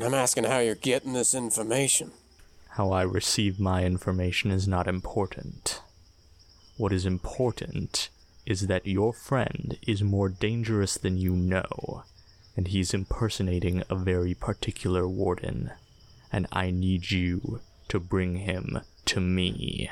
I'm 0.00 0.14
asking 0.14 0.44
how 0.44 0.60
you're 0.60 0.74
getting 0.74 1.12
this 1.12 1.34
information. 1.34 2.12
How 2.70 2.92
I 2.92 3.02
receive 3.02 3.58
my 3.58 3.84
information 3.84 4.52
is 4.52 4.68
not 4.68 4.86
important. 4.86 5.82
What 6.76 6.92
is 6.92 7.04
important 7.04 8.08
is 8.46 8.68
that 8.68 8.86
your 8.86 9.12
friend 9.12 9.76
is 9.86 10.02
more 10.02 10.28
dangerous 10.28 10.96
than 10.96 11.18
you 11.18 11.34
know, 11.34 12.04
and 12.56 12.68
he's 12.68 12.94
impersonating 12.94 13.82
a 13.90 13.96
very 13.96 14.34
particular 14.34 15.08
warden, 15.08 15.72
and 16.32 16.46
I 16.52 16.70
need 16.70 17.10
you 17.10 17.60
to 17.88 17.98
bring 17.98 18.36
him 18.36 18.80
to 19.06 19.20
me. 19.20 19.90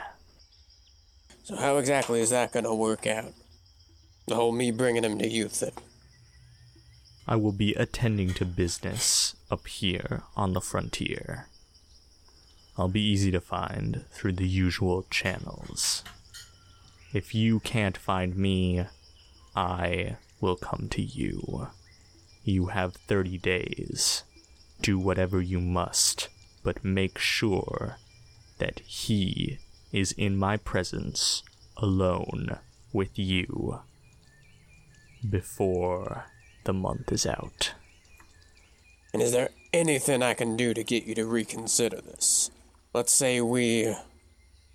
So 1.47 1.55
how 1.55 1.77
exactly 1.77 2.21
is 2.21 2.31
that 2.31 2.51
gonna 2.51 2.75
work 2.75 3.07
out? 3.07 3.33
The 4.27 4.35
whole 4.35 4.51
me 4.51 4.73
bringing 4.73 5.05
him 5.05 5.17
to 5.21 5.29
you 5.29 5.47
thing. 5.47 5.71
I 7.25 7.37
will 7.37 7.53
be 7.53 7.73
attending 7.75 8.35
to 8.35 8.45
business 8.45 9.37
up 9.49 9.69
here 9.69 10.25
on 10.37 10.55
the 10.55 10.61
frontier. 10.61 11.47
I'll 12.77 12.89
be 12.89 13.01
easy 13.01 13.31
to 13.31 13.41
find 13.41 14.07
through 14.11 14.33
the 14.33 14.49
usual 14.49 15.07
channels. 15.09 16.03
If 17.15 17.33
you 17.33 17.61
can't 17.61 17.97
find 17.97 18.37
me, 18.37 18.87
I 19.55 20.17
will 20.41 20.57
come 20.57 20.89
to 20.89 21.01
you. 21.01 21.69
You 22.43 22.67
have 22.67 22.97
30 22.97 23.39
days. 23.39 24.25
Do 24.83 24.99
whatever 24.99 25.41
you 25.41 25.61
must, 25.61 26.29
but 26.65 26.85
make 26.85 27.19
sure 27.19 27.99
that 28.59 28.81
he 28.81 29.61
is 29.93 30.13
in 30.13 30.37
my 30.37 30.57
presence 30.57 31.43
alone 31.77 32.59
with 32.93 33.19
you 33.19 33.81
before 35.29 36.27
the 36.65 36.73
month 36.73 37.13
is 37.13 37.27
out. 37.27 37.75
And 39.13 39.23
is 39.23 39.33
there 39.33 39.51
anything 39.73 40.23
I 40.23 40.35
can 40.35 40.57
do 40.57 40.75
to 40.75 40.85
get 40.85 41.05
you 41.05 41.15
to 41.15 41.27
reconsider 41.27 42.01
this? 42.01 42.51
Let's 42.93 43.13
say 43.13 43.41
we 43.41 43.95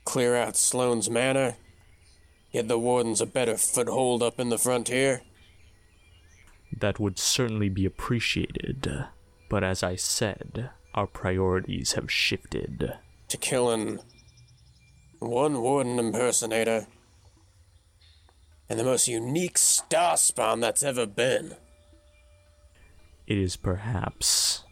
clear 0.06 0.35
out 0.35 0.56
Sloane's 0.56 1.09
Manor, 1.09 1.56
get 2.51 2.67
the 2.67 2.80
wardens 2.80 3.22
a 3.22 3.25
better 3.25 3.57
foothold 3.57 4.23
up 4.23 4.40
in 4.40 4.49
the 4.49 4.57
frontier. 4.57 5.22
That 6.75 6.99
would 6.99 7.19
certainly 7.19 7.69
be 7.69 7.85
appreciated, 7.85 9.06
but 9.49 9.64
as 9.64 9.83
I 9.83 9.95
said, 9.95 10.69
our 10.93 11.07
priorities 11.07 11.93
have 11.93 12.11
shifted. 12.11 12.93
to 13.27 13.38
killing 13.38 13.99
one 15.22 15.61
warden 15.61 16.00
impersonator 16.00 16.88
and 18.67 18.80
the 18.80 18.83
most 18.83 19.08
unique 19.08 19.58
star 19.58 20.17
spawn 20.17 20.61
that's 20.61 20.82
ever 20.82 21.06
been. 21.06 21.56
It 23.27 23.38
is 23.38 23.56
perhaps 23.56 24.64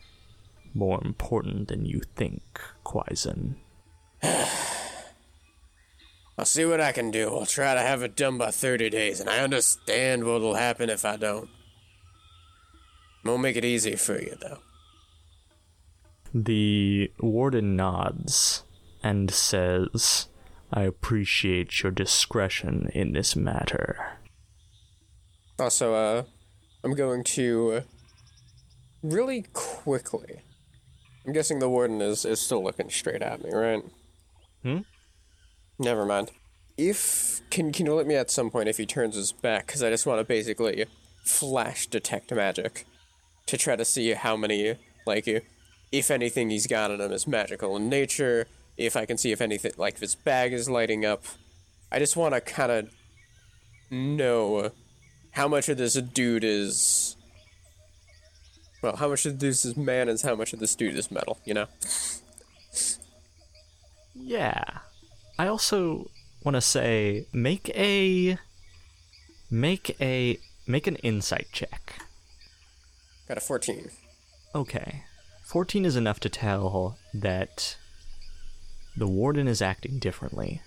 more 0.74 1.04
important 1.04 1.68
than 1.68 1.86
you 1.86 2.02
think, 2.16 2.42
Quaizen. 2.84 3.56
I'll 4.24 6.46
see 6.46 6.66
what 6.66 6.82
I 6.82 6.94
can 6.94 7.12
do. 7.12 7.28
I'll 7.28 7.46
try 7.46 7.76
to 7.76 7.82
have 7.82 8.02
it 8.02 8.16
done 8.16 8.38
by 8.38 8.52
30 8.52 8.90
days, 8.90 9.20
and 9.20 9.30
I 9.30 9.40
understand 9.40 10.24
what'll 10.24 10.56
happen 10.56 10.90
if 10.90 11.06
I 11.06 11.18
don't. 11.18 11.50
Won't 13.24 13.42
make 13.42 13.58
it 13.58 13.66
easy 13.66 13.96
for 13.96 14.20
you, 14.20 14.36
though. 14.42 14.60
The 16.34 17.12
warden 17.20 17.76
nods 17.76 18.64
and 19.04 19.30
says, 19.30 20.29
I 20.72 20.84
appreciate 20.84 21.82
your 21.82 21.92
discretion 21.92 22.90
in 22.94 23.14
this 23.14 23.36
matter. 23.36 24.18
Also, 25.58 25.94
uh, 25.94 26.24
I'm 26.84 26.94
going 26.94 27.24
to 27.26 27.84
really 29.04 29.46
quickly. 29.54 30.42
I'm 31.26 31.34
guessing 31.34 31.60
the 31.60 31.70
warden 31.70 32.02
is, 32.02 32.26
is 32.26 32.40
still 32.40 32.64
looking 32.64 32.90
straight 32.90 33.22
at 33.22 33.44
me, 33.44 33.52
right? 33.52 33.84
Hmm? 34.64 34.80
Never 35.78 36.06
mind. 36.06 36.32
If 36.78 37.42
can 37.50 37.72
can 37.72 37.86
you 37.86 37.94
let 37.94 38.08
me 38.08 38.16
at 38.16 38.32
some 38.32 38.50
point 38.50 38.70
if 38.70 38.78
he 38.78 38.86
turns 38.86 39.16
his 39.16 39.32
back? 39.32 39.68
Because 39.68 39.84
I 39.84 39.90
just 39.90 40.06
want 40.06 40.20
to 40.20 40.24
basically 40.24 40.86
flash 41.24 41.88
detect 41.88 42.34
magic 42.34 42.86
to 43.48 43.58
try 43.58 43.76
to 43.76 43.84
see 43.84 44.12
how 44.14 44.38
many 44.38 44.76
like 45.06 45.28
if 45.92 46.12
anything 46.12 46.50
he's 46.50 46.68
got 46.68 46.92
in 46.92 47.02
him 47.02 47.12
is 47.12 47.28
magical 47.28 47.76
in 47.76 47.90
nature. 47.90 48.48
If 48.80 48.96
I 48.96 49.06
can 49.06 49.18
see 49.18 49.34
if 49.34 49.42
anything 49.42 49.74
like 49.76 49.96
if 49.96 50.00
his 50.00 50.16
bag 50.16 50.54
is 50.54 50.70
lighting 50.70 51.04
up. 51.04 51.26
I 51.92 52.00
just 52.00 52.16
want 52.16 52.34
to 52.34 52.40
kind 52.40 52.72
of 52.72 52.90
know 53.92 54.72
how 55.32 55.50
much 55.50 55.68
of 55.68 55.78
this 55.78 55.96
dude 55.96 56.46
is. 56.46 57.18
Well, 58.82 58.96
how 58.96 59.10
much 59.10 59.26
of 59.26 59.40
this 59.40 59.66
is 59.66 59.76
man 59.76 60.08
and 60.08 60.20
how 60.22 60.36
much 60.36 60.54
of 60.54 60.60
this 60.60 60.76
dude 60.76 60.96
is 60.96 61.12
metal, 61.12 61.40
you 61.44 61.54
know? 61.54 61.66
Yeah. 64.16 64.64
I 65.38 65.48
also 65.48 66.10
want 66.46 66.56
to 66.56 66.62
say 66.62 67.28
make 67.34 67.70
a 67.76 68.38
make 69.52 70.00
a 70.00 70.40
make 70.68 70.88
an 70.88 70.96
insight 70.98 71.48
check. 71.52 72.02
Got 73.28 73.38
a 73.38 73.42
14. 73.42 73.90
Okay. 74.56 75.04
14 75.44 75.84
is 75.84 75.98
enough 75.98 76.22
to 76.22 76.30
tell 76.30 76.98
that 77.14 77.76
the 78.96 79.08
warden 79.08 79.48
is 79.48 79.62
acting 79.62 80.00
differently. 80.00 80.62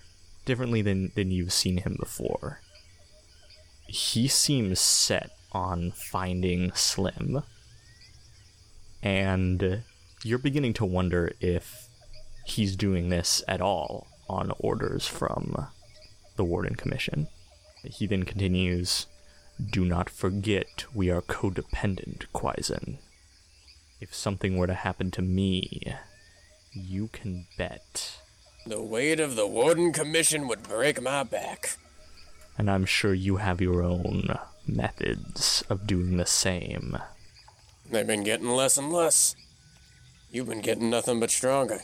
Differently 0.45 0.81
than, 0.81 1.11
than 1.15 1.31
you've 1.31 1.53
seen 1.53 1.77
him 1.77 1.95
before. 1.99 2.59
He 3.87 4.27
seems 4.27 4.79
set 4.79 5.31
on 5.51 5.91
finding 5.91 6.71
Slim. 6.73 7.43
And 9.01 9.83
you're 10.23 10.39
beginning 10.39 10.73
to 10.73 10.85
wonder 10.85 11.33
if 11.39 11.87
he's 12.45 12.75
doing 12.75 13.09
this 13.09 13.43
at 13.47 13.61
all 13.61 14.07
on 14.29 14.51
orders 14.59 15.05
from 15.07 15.67
the 16.35 16.43
Warden 16.43 16.75
Commission. 16.75 17.27
He 17.83 18.07
then 18.07 18.23
continues 18.23 19.07
Do 19.71 19.85
not 19.85 20.09
forget 20.09 20.85
we 20.93 21.09
are 21.09 21.21
codependent, 21.21 22.25
Quaizen. 22.33 22.97
If 23.99 24.13
something 24.13 24.57
were 24.57 24.67
to 24.67 24.73
happen 24.73 25.11
to 25.11 25.21
me, 25.21 25.93
you 26.73 27.07
can 27.07 27.47
bet. 27.57 28.19
The 28.65 28.81
weight 28.81 29.19
of 29.19 29.35
the 29.35 29.47
Warden 29.47 29.91
Commission 29.91 30.47
would 30.47 30.63
break 30.63 31.01
my 31.01 31.23
back. 31.23 31.77
And 32.57 32.69
I'm 32.69 32.85
sure 32.85 33.13
you 33.13 33.37
have 33.37 33.61
your 33.61 33.83
own 33.83 34.37
methods 34.67 35.63
of 35.69 35.87
doing 35.87 36.17
the 36.17 36.25
same. 36.25 36.97
They've 37.89 38.07
been 38.07 38.23
getting 38.23 38.49
less 38.49 38.77
and 38.77 38.91
less. 38.91 39.35
You've 40.31 40.47
been 40.49 40.61
getting 40.61 40.89
nothing 40.89 41.19
but 41.19 41.31
stronger. 41.31 41.81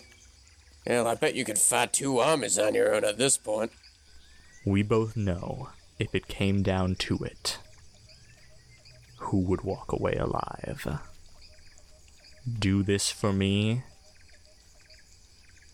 Hell, 0.88 1.08
I 1.08 1.16
bet 1.16 1.36
you 1.36 1.46
could 1.46 1.60
fight 1.60 1.94
two 1.94 2.20
armies 2.20 2.58
on 2.58 2.74
your 2.74 2.96
own 2.96 3.04
at 3.04 3.18
this 3.18 3.38
point. 3.38 3.72
We 4.66 4.82
both 4.82 5.16
know 5.16 5.70
if 6.00 6.16
it 6.16 6.28
came 6.28 6.64
down 6.64 6.96
to 6.96 7.18
it, 7.18 7.58
who 9.18 9.40
would 9.40 9.62
walk 9.62 9.92
away 9.92 10.14
alive. 10.14 11.00
Do 12.58 12.82
this 12.82 13.12
for 13.12 13.34
me, 13.34 13.84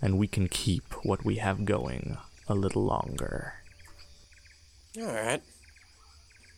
and 0.02 0.18
we 0.18 0.28
can 0.28 0.48
keep 0.48 0.84
what 1.04 1.26
we 1.26 1.38
have 1.38 1.66
going 1.66 2.18
a 2.48 2.56
little 2.56 2.84
longer. 2.84 3.56
Alright. 4.98 5.42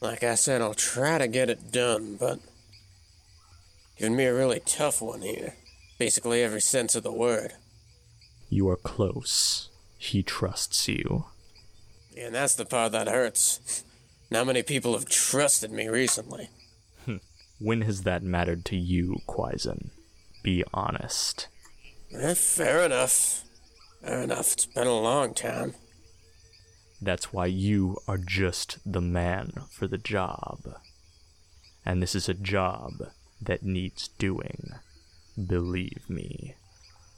Like 0.02 0.24
I 0.24 0.36
said, 0.36 0.62
I'll 0.62 0.74
try 0.74 1.18
to 1.18 1.28
get 1.28 1.50
it 1.50 1.72
done, 1.72 2.18
but. 2.20 2.40
Giving 3.98 4.16
me 4.16 4.26
a 4.26 4.34
really 4.34 4.60
tough 4.60 5.02
one 5.02 5.22
here. 5.22 5.56
Basically, 5.98 6.44
every 6.44 6.62
sense 6.62 6.96
of 6.96 7.02
the 7.02 7.12
word. 7.12 7.54
You 8.50 8.70
are 8.70 8.76
close. 8.76 9.70
He 9.98 10.22
trusts 10.22 10.88
you. 10.88 11.26
And 12.16 12.36
that's 12.36 12.56
the 12.56 12.66
part 12.66 12.92
that 12.92 13.08
hurts. 13.08 13.84
Not 14.30 14.46
many 14.46 14.62
people 14.62 14.94
have 14.94 15.10
trusted 15.10 15.72
me 15.72 15.88
recently. 15.88 16.50
Hmm. 17.06 17.18
When 17.60 17.82
has 17.82 18.04
that 18.04 18.22
mattered 18.22 18.66
to 18.66 18.76
you, 18.76 19.18
Quaizen? 19.28 19.90
Be 20.44 20.64
honest. 20.74 21.48
Eh, 22.14 22.34
fair 22.34 22.84
enough. 22.86 23.44
Fair 24.02 24.22
enough. 24.22 24.54
It's 24.54 24.66
been 24.66 24.88
a 24.88 25.00
long 25.00 25.34
time. 25.34 25.76
That's 27.02 27.32
why 27.32 27.46
you 27.46 27.98
are 28.08 28.18
just 28.18 28.80
the 28.86 29.02
man 29.02 29.54
for 29.70 29.88
the 29.88 29.98
job. 29.98 30.60
And 31.86 32.02
this 32.02 32.16
is 32.16 32.28
a 32.28 32.34
job 32.34 32.94
that 33.42 33.64
needs 33.64 34.08
doing. 34.18 34.72
Believe 35.36 36.10
me. 36.10 36.56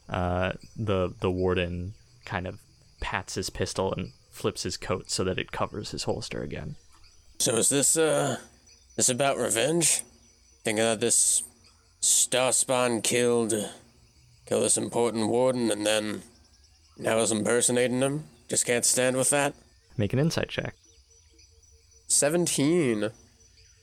Uh, 0.09 0.53
the 0.75 1.13
the 1.19 1.31
warden 1.31 1.93
kind 2.25 2.47
of 2.47 2.59
pats 2.99 3.35
his 3.35 3.49
pistol 3.49 3.93
and 3.93 4.11
flips 4.31 4.63
his 4.63 4.75
coat 4.75 5.09
so 5.09 5.23
that 5.23 5.39
it 5.39 5.51
covers 5.51 5.91
his 5.91 6.03
holster 6.03 6.41
again. 6.41 6.75
So 7.39 7.55
is 7.57 7.69
this, 7.69 7.95
uh. 7.95 8.37
This 8.95 9.07
about 9.07 9.37
revenge? 9.37 10.01
Thinking 10.65 10.83
that 10.83 10.99
this 10.99 11.43
Starspawn 12.01 13.01
killed. 13.01 13.53
Killed 14.49 14.63
this 14.63 14.77
important 14.77 15.29
warden 15.29 15.69
and 15.69 15.85
then. 15.85 16.23
now 16.97 17.19
is 17.19 17.31
impersonating 17.31 18.01
him? 18.01 18.23
Just 18.49 18.65
can't 18.65 18.83
stand 18.83 19.15
with 19.15 19.29
that? 19.29 19.53
Make 19.95 20.11
an 20.11 20.17
insight 20.17 20.49
check. 20.49 20.73
17. 22.07 23.11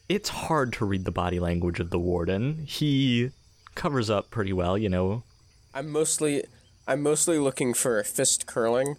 It's 0.08 0.28
hard 0.28 0.72
to 0.74 0.84
read 0.84 1.04
the 1.04 1.12
body 1.12 1.38
language 1.38 1.78
of 1.78 1.90
the 1.90 2.00
warden. 2.00 2.64
He 2.66 3.30
covers 3.76 4.10
up 4.10 4.30
pretty 4.32 4.52
well, 4.52 4.76
you 4.76 4.88
know. 4.88 5.22
I'm 5.72 5.88
mostly. 5.88 6.44
I'm 6.88 7.02
mostly 7.02 7.38
looking 7.38 7.72
for 7.74 7.98
a 7.98 8.04
fist 8.04 8.46
curling. 8.46 8.96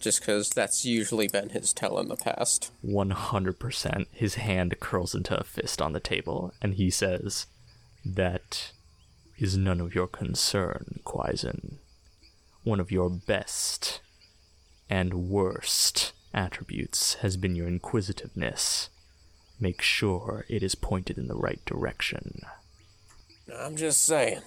Just 0.00 0.20
because 0.20 0.48
that's 0.50 0.84
usually 0.86 1.28
been 1.28 1.50
his 1.50 1.74
tell 1.74 1.98
in 1.98 2.08
the 2.08 2.16
past. 2.16 2.72
100%. 2.84 4.06
His 4.12 4.34
hand 4.36 4.80
curls 4.80 5.14
into 5.14 5.38
a 5.38 5.44
fist 5.44 5.82
on 5.82 5.92
the 5.92 6.00
table, 6.00 6.54
and 6.62 6.74
he 6.74 6.88
says, 6.88 7.46
That 8.02 8.72
is 9.40 9.56
none 9.56 9.80
of 9.80 9.94
your 9.94 10.06
concern, 10.06 11.00
Quaizen. 11.04 11.78
One 12.62 12.78
of 12.78 12.92
your 12.92 13.08
best 13.08 14.00
and 14.88 15.30
worst 15.30 16.12
attributes 16.34 17.14
has 17.14 17.36
been 17.36 17.56
your 17.56 17.66
inquisitiveness. 17.66 18.90
Make 19.58 19.80
sure 19.80 20.44
it 20.48 20.62
is 20.62 20.74
pointed 20.74 21.16
in 21.16 21.28
the 21.28 21.34
right 21.36 21.64
direction. 21.64 22.42
I'm 23.54 23.76
just 23.76 24.02
saying. 24.04 24.42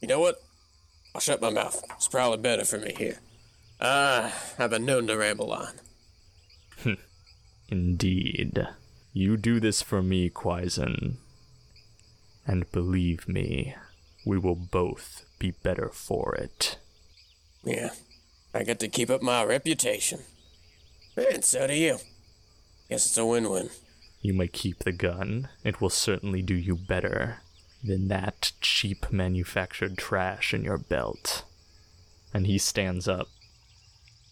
You 0.00 0.08
know 0.08 0.20
what? 0.20 0.42
I'll 1.14 1.20
shut 1.20 1.42
my 1.42 1.50
mouth. 1.50 1.82
It's 1.96 2.08
probably 2.08 2.38
better 2.38 2.64
for 2.64 2.78
me 2.78 2.94
here. 2.96 3.18
Ah, 3.80 4.34
I've 4.58 4.70
been 4.70 4.84
known 4.84 5.06
to 5.06 5.16
ramble 5.16 5.52
on. 5.52 5.74
Indeed. 7.68 8.66
You 9.12 9.36
do 9.36 9.60
this 9.60 9.82
for 9.82 10.02
me, 10.02 10.30
Quaizen. 10.30 11.16
And 12.46 12.70
believe 12.72 13.28
me, 13.28 13.74
we 14.24 14.38
will 14.38 14.54
both 14.54 15.24
be 15.38 15.50
better 15.50 15.88
for 15.88 16.34
it. 16.34 16.78
Yeah, 17.64 17.90
I 18.54 18.62
get 18.62 18.78
to 18.80 18.88
keep 18.88 19.10
up 19.10 19.22
my 19.22 19.44
reputation. 19.44 20.20
And 21.16 21.44
so 21.44 21.66
do 21.66 21.74
you. 21.74 21.98
Guess 22.88 23.06
it's 23.06 23.18
a 23.18 23.26
win 23.26 23.50
win. 23.50 23.70
You 24.22 24.34
may 24.34 24.48
keep 24.48 24.80
the 24.80 24.92
gun. 24.92 25.48
It 25.64 25.80
will 25.80 25.90
certainly 25.90 26.42
do 26.42 26.54
you 26.54 26.76
better 26.76 27.38
than 27.82 28.08
that 28.08 28.52
cheap 28.60 29.10
manufactured 29.10 29.96
trash 29.96 30.52
in 30.52 30.64
your 30.64 30.78
belt. 30.78 31.44
And 32.34 32.46
he 32.46 32.58
stands 32.58 33.08
up. 33.08 33.28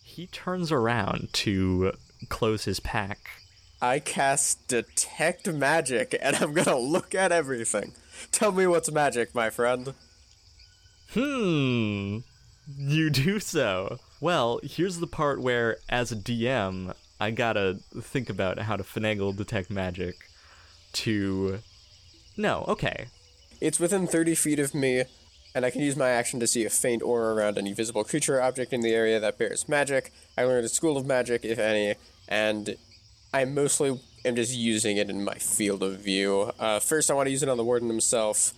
He 0.02 0.26
turns 0.26 0.70
around 0.70 1.28
to 1.34 1.92
close 2.28 2.64
his 2.64 2.80
pack. 2.80 3.30
I 3.80 4.00
cast 4.00 4.66
Detect 4.68 5.46
Magic, 5.52 6.16
and 6.20 6.36
I'm 6.36 6.52
gonna 6.52 6.76
look 6.76 7.14
at 7.14 7.30
everything. 7.30 7.92
Tell 8.32 8.52
me 8.52 8.66
what's 8.66 8.90
magic, 8.90 9.34
my 9.34 9.50
friend. 9.50 9.94
Hmm. 11.10 12.18
You 12.76 13.10
do 13.10 13.40
so. 13.40 13.98
Well, 14.20 14.60
here's 14.62 14.98
the 14.98 15.06
part 15.06 15.40
where, 15.40 15.78
as 15.88 16.12
a 16.12 16.16
DM, 16.16 16.94
I 17.20 17.30
gotta 17.30 17.78
think 18.00 18.28
about 18.28 18.58
how 18.58 18.76
to 18.76 18.84
finagle 18.84 19.36
detect 19.36 19.70
magic 19.70 20.16
to. 20.94 21.60
No, 22.36 22.64
okay. 22.68 23.06
It's 23.60 23.80
within 23.80 24.06
30 24.06 24.34
feet 24.34 24.58
of 24.58 24.74
me, 24.74 25.04
and 25.54 25.64
I 25.64 25.70
can 25.70 25.80
use 25.80 25.96
my 25.96 26.10
action 26.10 26.38
to 26.40 26.46
see 26.46 26.64
a 26.64 26.70
faint 26.70 27.02
aura 27.02 27.34
around 27.34 27.58
any 27.58 27.72
visible 27.72 28.04
creature 28.04 28.38
or 28.38 28.42
object 28.42 28.72
in 28.72 28.82
the 28.82 28.94
area 28.94 29.18
that 29.18 29.38
bears 29.38 29.68
magic. 29.68 30.12
I 30.36 30.44
learned 30.44 30.66
a 30.66 30.68
school 30.68 30.96
of 30.96 31.06
magic, 31.06 31.44
if 31.44 31.58
any, 31.58 31.96
and 32.28 32.76
I 33.32 33.44
mostly 33.44 34.00
am 34.24 34.36
just 34.36 34.54
using 34.54 34.96
it 34.96 35.10
in 35.10 35.24
my 35.24 35.34
field 35.34 35.82
of 35.82 36.00
view. 36.00 36.52
Uh, 36.58 36.80
first, 36.80 37.10
I 37.10 37.14
want 37.14 37.26
to 37.26 37.30
use 37.30 37.42
it 37.42 37.48
on 37.48 37.56
the 37.56 37.64
warden 37.64 37.88
himself, 37.88 38.52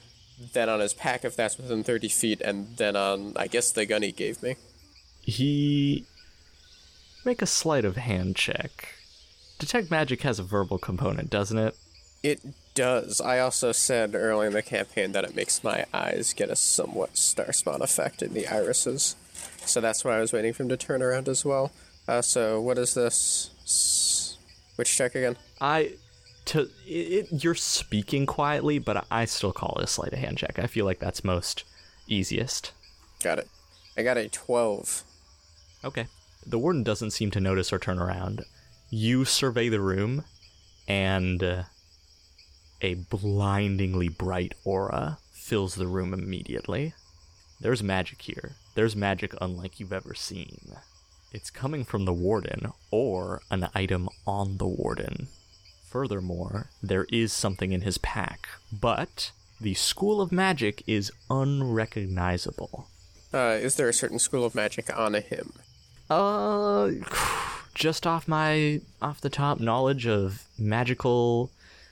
then 0.52 0.68
on 0.68 0.80
his 0.80 0.94
pack 0.94 1.24
if 1.24 1.36
that's 1.36 1.56
within 1.56 1.84
30 1.84 2.08
feet, 2.08 2.40
and 2.40 2.76
then 2.76 2.96
on, 2.96 3.34
I 3.36 3.46
guess, 3.46 3.70
the 3.72 3.86
gun 3.86 4.02
he 4.02 4.12
gave 4.12 4.42
me. 4.42 4.56
He 5.22 6.04
make 7.24 7.42
a 7.42 7.46
sleight 7.46 7.84
of 7.84 7.96
hand 7.96 8.36
check. 8.36 8.94
Detect 9.58 9.90
magic 9.90 10.22
has 10.22 10.38
a 10.38 10.42
verbal 10.42 10.78
component, 10.78 11.28
doesn't 11.30 11.58
it? 11.58 11.76
It 12.22 12.40
does. 12.74 13.20
I 13.20 13.38
also 13.38 13.72
said 13.72 14.14
early 14.14 14.46
in 14.46 14.52
the 14.52 14.62
campaign 14.62 15.12
that 15.12 15.24
it 15.24 15.34
makes 15.34 15.64
my 15.64 15.86
eyes 15.92 16.32
get 16.32 16.50
a 16.50 16.56
somewhat 16.56 17.16
star 17.16 17.52
spawn 17.52 17.82
effect 17.82 18.22
in 18.22 18.32
the 18.34 18.46
irises. 18.46 19.16
So 19.64 19.80
that's 19.80 20.04
why 20.04 20.16
I 20.16 20.20
was 20.20 20.32
waiting 20.32 20.52
for 20.52 20.62
him 20.62 20.68
to 20.70 20.76
turn 20.76 21.02
around 21.02 21.28
as 21.28 21.44
well. 21.44 21.72
Uh, 22.08 22.22
so 22.22 22.60
what 22.60 22.78
is 22.78 22.94
this? 22.94 24.36
Which 24.76 24.96
check 24.96 25.14
again? 25.14 25.36
I 25.60 25.94
to 26.46 26.70
it, 26.86 27.28
it, 27.32 27.44
you're 27.44 27.54
speaking 27.54 28.26
quietly, 28.26 28.78
but 28.78 29.06
I 29.10 29.24
still 29.24 29.52
call 29.52 29.76
it 29.78 29.84
a 29.84 29.86
sleight 29.86 30.12
of 30.12 30.18
hand 30.18 30.38
check. 30.38 30.58
I 30.58 30.66
feel 30.66 30.84
like 30.84 30.98
that's 30.98 31.24
most 31.24 31.64
easiest. 32.06 32.72
Got 33.22 33.38
it. 33.38 33.48
I 33.96 34.02
got 34.02 34.16
a 34.16 34.28
12. 34.28 35.04
Okay. 35.84 36.06
The 36.46 36.58
warden 36.58 36.82
doesn't 36.82 37.10
seem 37.10 37.30
to 37.32 37.40
notice 37.40 37.72
or 37.72 37.78
turn 37.78 37.98
around. 37.98 38.44
You 38.88 39.24
survey 39.24 39.68
the 39.68 39.80
room, 39.80 40.24
and 40.88 41.42
uh, 41.42 41.62
a 42.80 42.94
blindingly 42.94 44.08
bright 44.08 44.54
aura 44.64 45.18
fills 45.32 45.74
the 45.74 45.86
room 45.86 46.14
immediately. 46.14 46.94
There's 47.60 47.82
magic 47.82 48.22
here. 48.22 48.52
There's 48.74 48.96
magic 48.96 49.34
unlike 49.40 49.78
you've 49.78 49.92
ever 49.92 50.14
seen. 50.14 50.72
It's 51.32 51.50
coming 51.50 51.84
from 51.84 52.06
the 52.06 52.12
warden 52.12 52.72
or 52.90 53.42
an 53.50 53.68
item 53.74 54.08
on 54.26 54.56
the 54.56 54.66
warden. 54.66 55.28
Furthermore, 55.90 56.70
there 56.80 57.04
is 57.10 57.32
something 57.32 57.72
in 57.72 57.80
his 57.80 57.98
pack, 57.98 58.48
but 58.72 59.32
the 59.60 59.74
school 59.74 60.20
of 60.20 60.30
magic 60.30 60.84
is 60.86 61.10
unrecognizable. 61.28 62.86
Uh, 63.34 63.58
is 63.60 63.74
there 63.74 63.88
a 63.88 63.92
certain 63.92 64.20
school 64.20 64.44
of 64.44 64.54
magic 64.54 64.96
on 64.96 65.14
him? 65.14 65.52
Uh, 66.08 66.92
just 67.74 68.06
off 68.06 68.28
my 68.28 68.80
off 69.02 69.20
the 69.20 69.28
top 69.28 69.58
knowledge 69.58 70.06
of 70.06 70.44
magical 70.56 71.50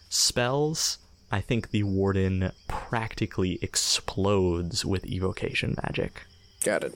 spells, 0.08 0.98
I 1.32 1.40
think 1.40 1.70
the 1.70 1.82
warden 1.82 2.52
practically 2.68 3.58
explodes 3.62 4.84
with 4.84 5.06
evocation 5.06 5.74
magic. 5.82 6.22
Got 6.62 6.84
it. 6.84 6.94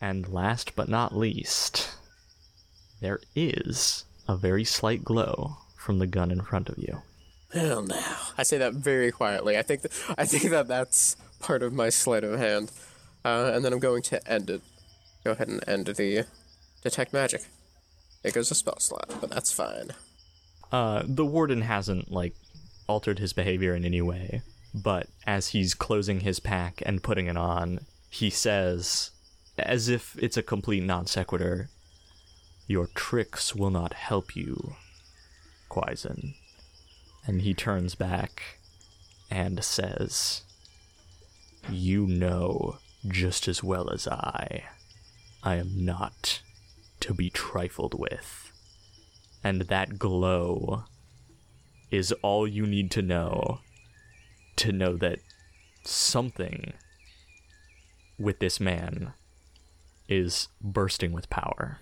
And 0.00 0.28
last 0.28 0.76
but 0.76 0.88
not 0.88 1.16
least, 1.16 1.90
there 3.00 3.18
is 3.34 4.04
a 4.28 4.36
very 4.36 4.62
slight 4.62 5.04
glow 5.04 5.56
from 5.80 5.98
the 5.98 6.06
gun 6.06 6.30
in 6.30 6.42
front 6.42 6.68
of 6.68 6.78
you. 6.78 7.02
Well, 7.54 7.82
now 7.82 8.16
I 8.38 8.42
say 8.42 8.58
that 8.58 8.74
very 8.74 9.10
quietly. 9.10 9.58
I 9.58 9.62
think 9.62 9.82
that 9.82 9.92
I 10.16 10.24
think 10.24 10.50
that 10.50 10.68
that's 10.68 11.16
part 11.40 11.62
of 11.62 11.72
my 11.72 11.88
sleight 11.88 12.22
of 12.22 12.38
hand, 12.38 12.70
uh, 13.24 13.50
and 13.54 13.64
then 13.64 13.72
I'm 13.72 13.78
going 13.80 14.02
to 14.02 14.30
end 14.30 14.50
it. 14.50 14.62
Go 15.24 15.32
ahead 15.32 15.48
and 15.48 15.66
end 15.66 15.86
the 15.86 16.26
detect 16.82 17.12
magic. 17.12 17.42
It 18.22 18.34
goes 18.34 18.50
a 18.50 18.54
spell 18.54 18.78
slot, 18.78 19.10
but 19.20 19.30
that's 19.30 19.50
fine. 19.50 19.90
Uh, 20.70 21.02
the 21.06 21.24
warden 21.24 21.62
hasn't 21.62 22.12
like 22.12 22.34
altered 22.86 23.18
his 23.18 23.32
behavior 23.32 23.74
in 23.74 23.84
any 23.84 24.02
way, 24.02 24.42
but 24.74 25.08
as 25.26 25.48
he's 25.48 25.74
closing 25.74 26.20
his 26.20 26.40
pack 26.40 26.82
and 26.86 27.02
putting 27.02 27.26
it 27.26 27.36
on, 27.36 27.80
he 28.10 28.30
says, 28.30 29.10
as 29.58 29.88
if 29.88 30.16
it's 30.22 30.36
a 30.36 30.42
complete 30.42 30.84
non 30.84 31.06
sequitur, 31.06 31.70
"Your 32.68 32.86
tricks 32.94 33.56
will 33.56 33.70
not 33.70 33.94
help 33.94 34.36
you, 34.36 34.76
Quaizen." 35.70 36.34
And 37.26 37.42
he 37.42 37.54
turns 37.54 37.94
back 37.94 38.58
and 39.30 39.64
says, 39.64 40.42
"You 41.70 42.06
know 42.06 42.78
just 43.08 43.48
as 43.48 43.62
well 43.62 43.90
as 43.90 44.06
I, 44.06 44.64
I 45.42 45.56
am 45.56 45.84
not 45.84 46.42
to 47.00 47.14
be 47.14 47.30
trifled 47.30 47.98
with." 47.98 48.50
and 49.42 49.62
that 49.62 49.98
glow 49.98 50.84
is 51.90 52.12
all 52.22 52.46
you 52.46 52.66
need 52.66 52.90
to 52.90 53.02
know 53.02 53.60
to 54.56 54.72
know 54.72 54.96
that 54.96 55.18
something 55.84 56.72
with 58.18 58.38
this 58.40 58.60
man 58.60 59.14
is 60.08 60.48
bursting 60.60 61.12
with 61.12 61.30
power. 61.30 61.78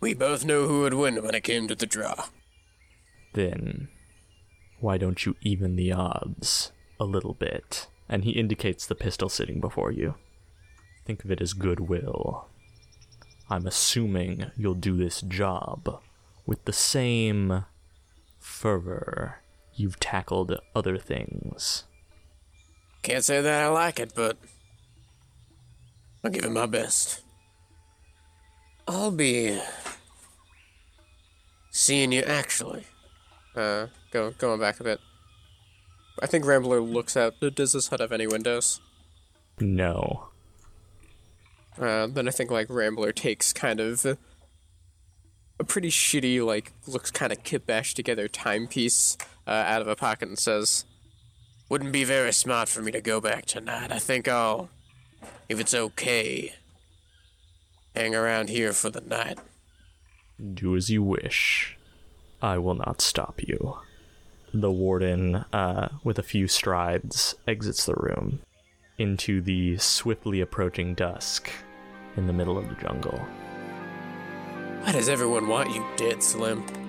We 0.00 0.14
both 0.14 0.44
know 0.44 0.66
who 0.66 0.80
would 0.80 0.94
win 0.94 1.22
when 1.22 1.34
it 1.34 1.44
came 1.44 1.68
to 1.68 1.74
the 1.74 1.86
draw. 1.86 2.26
Then 3.32 3.88
why 4.80 4.98
don't 4.98 5.24
you 5.24 5.36
even 5.40 5.76
the 5.76 5.92
odds 5.92 6.72
a 7.00 7.04
little 7.04 7.34
bit? 7.34 7.88
And 8.08 8.24
he 8.24 8.32
indicates 8.32 8.86
the 8.86 8.94
pistol 8.94 9.28
sitting 9.28 9.60
before 9.60 9.90
you. 9.90 10.14
Think 11.04 11.24
of 11.24 11.30
it 11.30 11.40
as 11.40 11.54
goodwill. 11.54 12.48
I'm 13.48 13.66
assuming 13.66 14.50
you'll 14.56 14.74
do 14.74 14.96
this 14.96 15.20
job 15.22 16.00
with 16.46 16.64
the 16.64 16.72
same 16.72 17.64
fervor 18.38 19.40
you've 19.74 20.00
tackled 20.00 20.58
other 20.74 20.98
things. 20.98 21.84
Can't 23.02 23.24
say 23.24 23.40
that 23.40 23.62
I 23.62 23.68
like 23.68 24.00
it, 24.00 24.12
but 24.14 24.36
I'll 26.24 26.30
give 26.30 26.44
it 26.44 26.50
my 26.50 26.66
best. 26.66 27.22
I'll 28.88 29.10
be 29.10 29.60
seeing 31.70 32.12
you 32.12 32.22
actually. 32.22 32.84
Uh, 33.54 33.86
go 34.10 34.30
going 34.32 34.60
back 34.60 34.80
a 34.80 34.84
bit. 34.84 35.00
I 36.22 36.26
think 36.26 36.44
Rambler 36.44 36.80
looks 36.80 37.16
out. 37.16 37.34
Does 37.40 37.72
this 37.72 37.88
hut 37.88 38.00
have 38.00 38.12
any 38.12 38.26
windows? 38.26 38.80
No. 39.60 40.28
Uh, 41.78 42.06
then 42.06 42.26
I 42.26 42.30
think 42.30 42.50
like 42.50 42.70
Rambler 42.70 43.12
takes 43.12 43.52
kind 43.52 43.80
of 43.80 44.04
a, 44.06 44.16
a 45.58 45.64
pretty 45.64 45.90
shitty, 45.90 46.44
like 46.44 46.72
looks 46.86 47.10
kind 47.10 47.32
of 47.32 47.42
kit 47.42 47.66
together 47.66 48.28
timepiece 48.28 49.18
uh, 49.46 49.50
out 49.50 49.82
of 49.82 49.88
a 49.88 49.96
pocket 49.96 50.28
and 50.28 50.38
says, 50.38 50.84
"Wouldn't 51.68 51.92
be 51.92 52.04
very 52.04 52.32
smart 52.32 52.68
for 52.68 52.80
me 52.80 52.92
to 52.92 53.00
go 53.00 53.20
back 53.20 53.44
tonight. 53.44 53.92
I 53.92 53.98
think 53.98 54.26
I'll, 54.26 54.70
if 55.48 55.60
it's 55.60 55.74
okay, 55.74 56.54
hang 57.96 58.14
around 58.14 58.48
here 58.48 58.72
for 58.72 58.90
the 58.90 59.00
night." 59.00 59.38
Do 60.54 60.76
as 60.76 60.90
you 60.90 61.02
wish. 61.02 61.76
I 62.42 62.58
will 62.58 62.74
not 62.74 63.00
stop 63.00 63.40
you. 63.42 63.78
The 64.52 64.70
warden, 64.70 65.36
uh, 65.52 65.88
with 66.04 66.18
a 66.18 66.22
few 66.22 66.46
strides, 66.46 67.34
exits 67.48 67.86
the 67.86 67.94
room 67.94 68.40
into 68.98 69.40
the 69.40 69.76
swiftly 69.78 70.40
approaching 70.40 70.94
dusk 70.94 71.50
in 72.16 72.26
the 72.26 72.32
middle 72.32 72.56
of 72.58 72.68
the 72.68 72.74
jungle. 72.76 73.18
Why 74.82 74.92
does 74.92 75.08
everyone 75.08 75.48
want 75.48 75.74
you 75.74 75.84
dead, 75.96 76.22
Slim? 76.22 76.85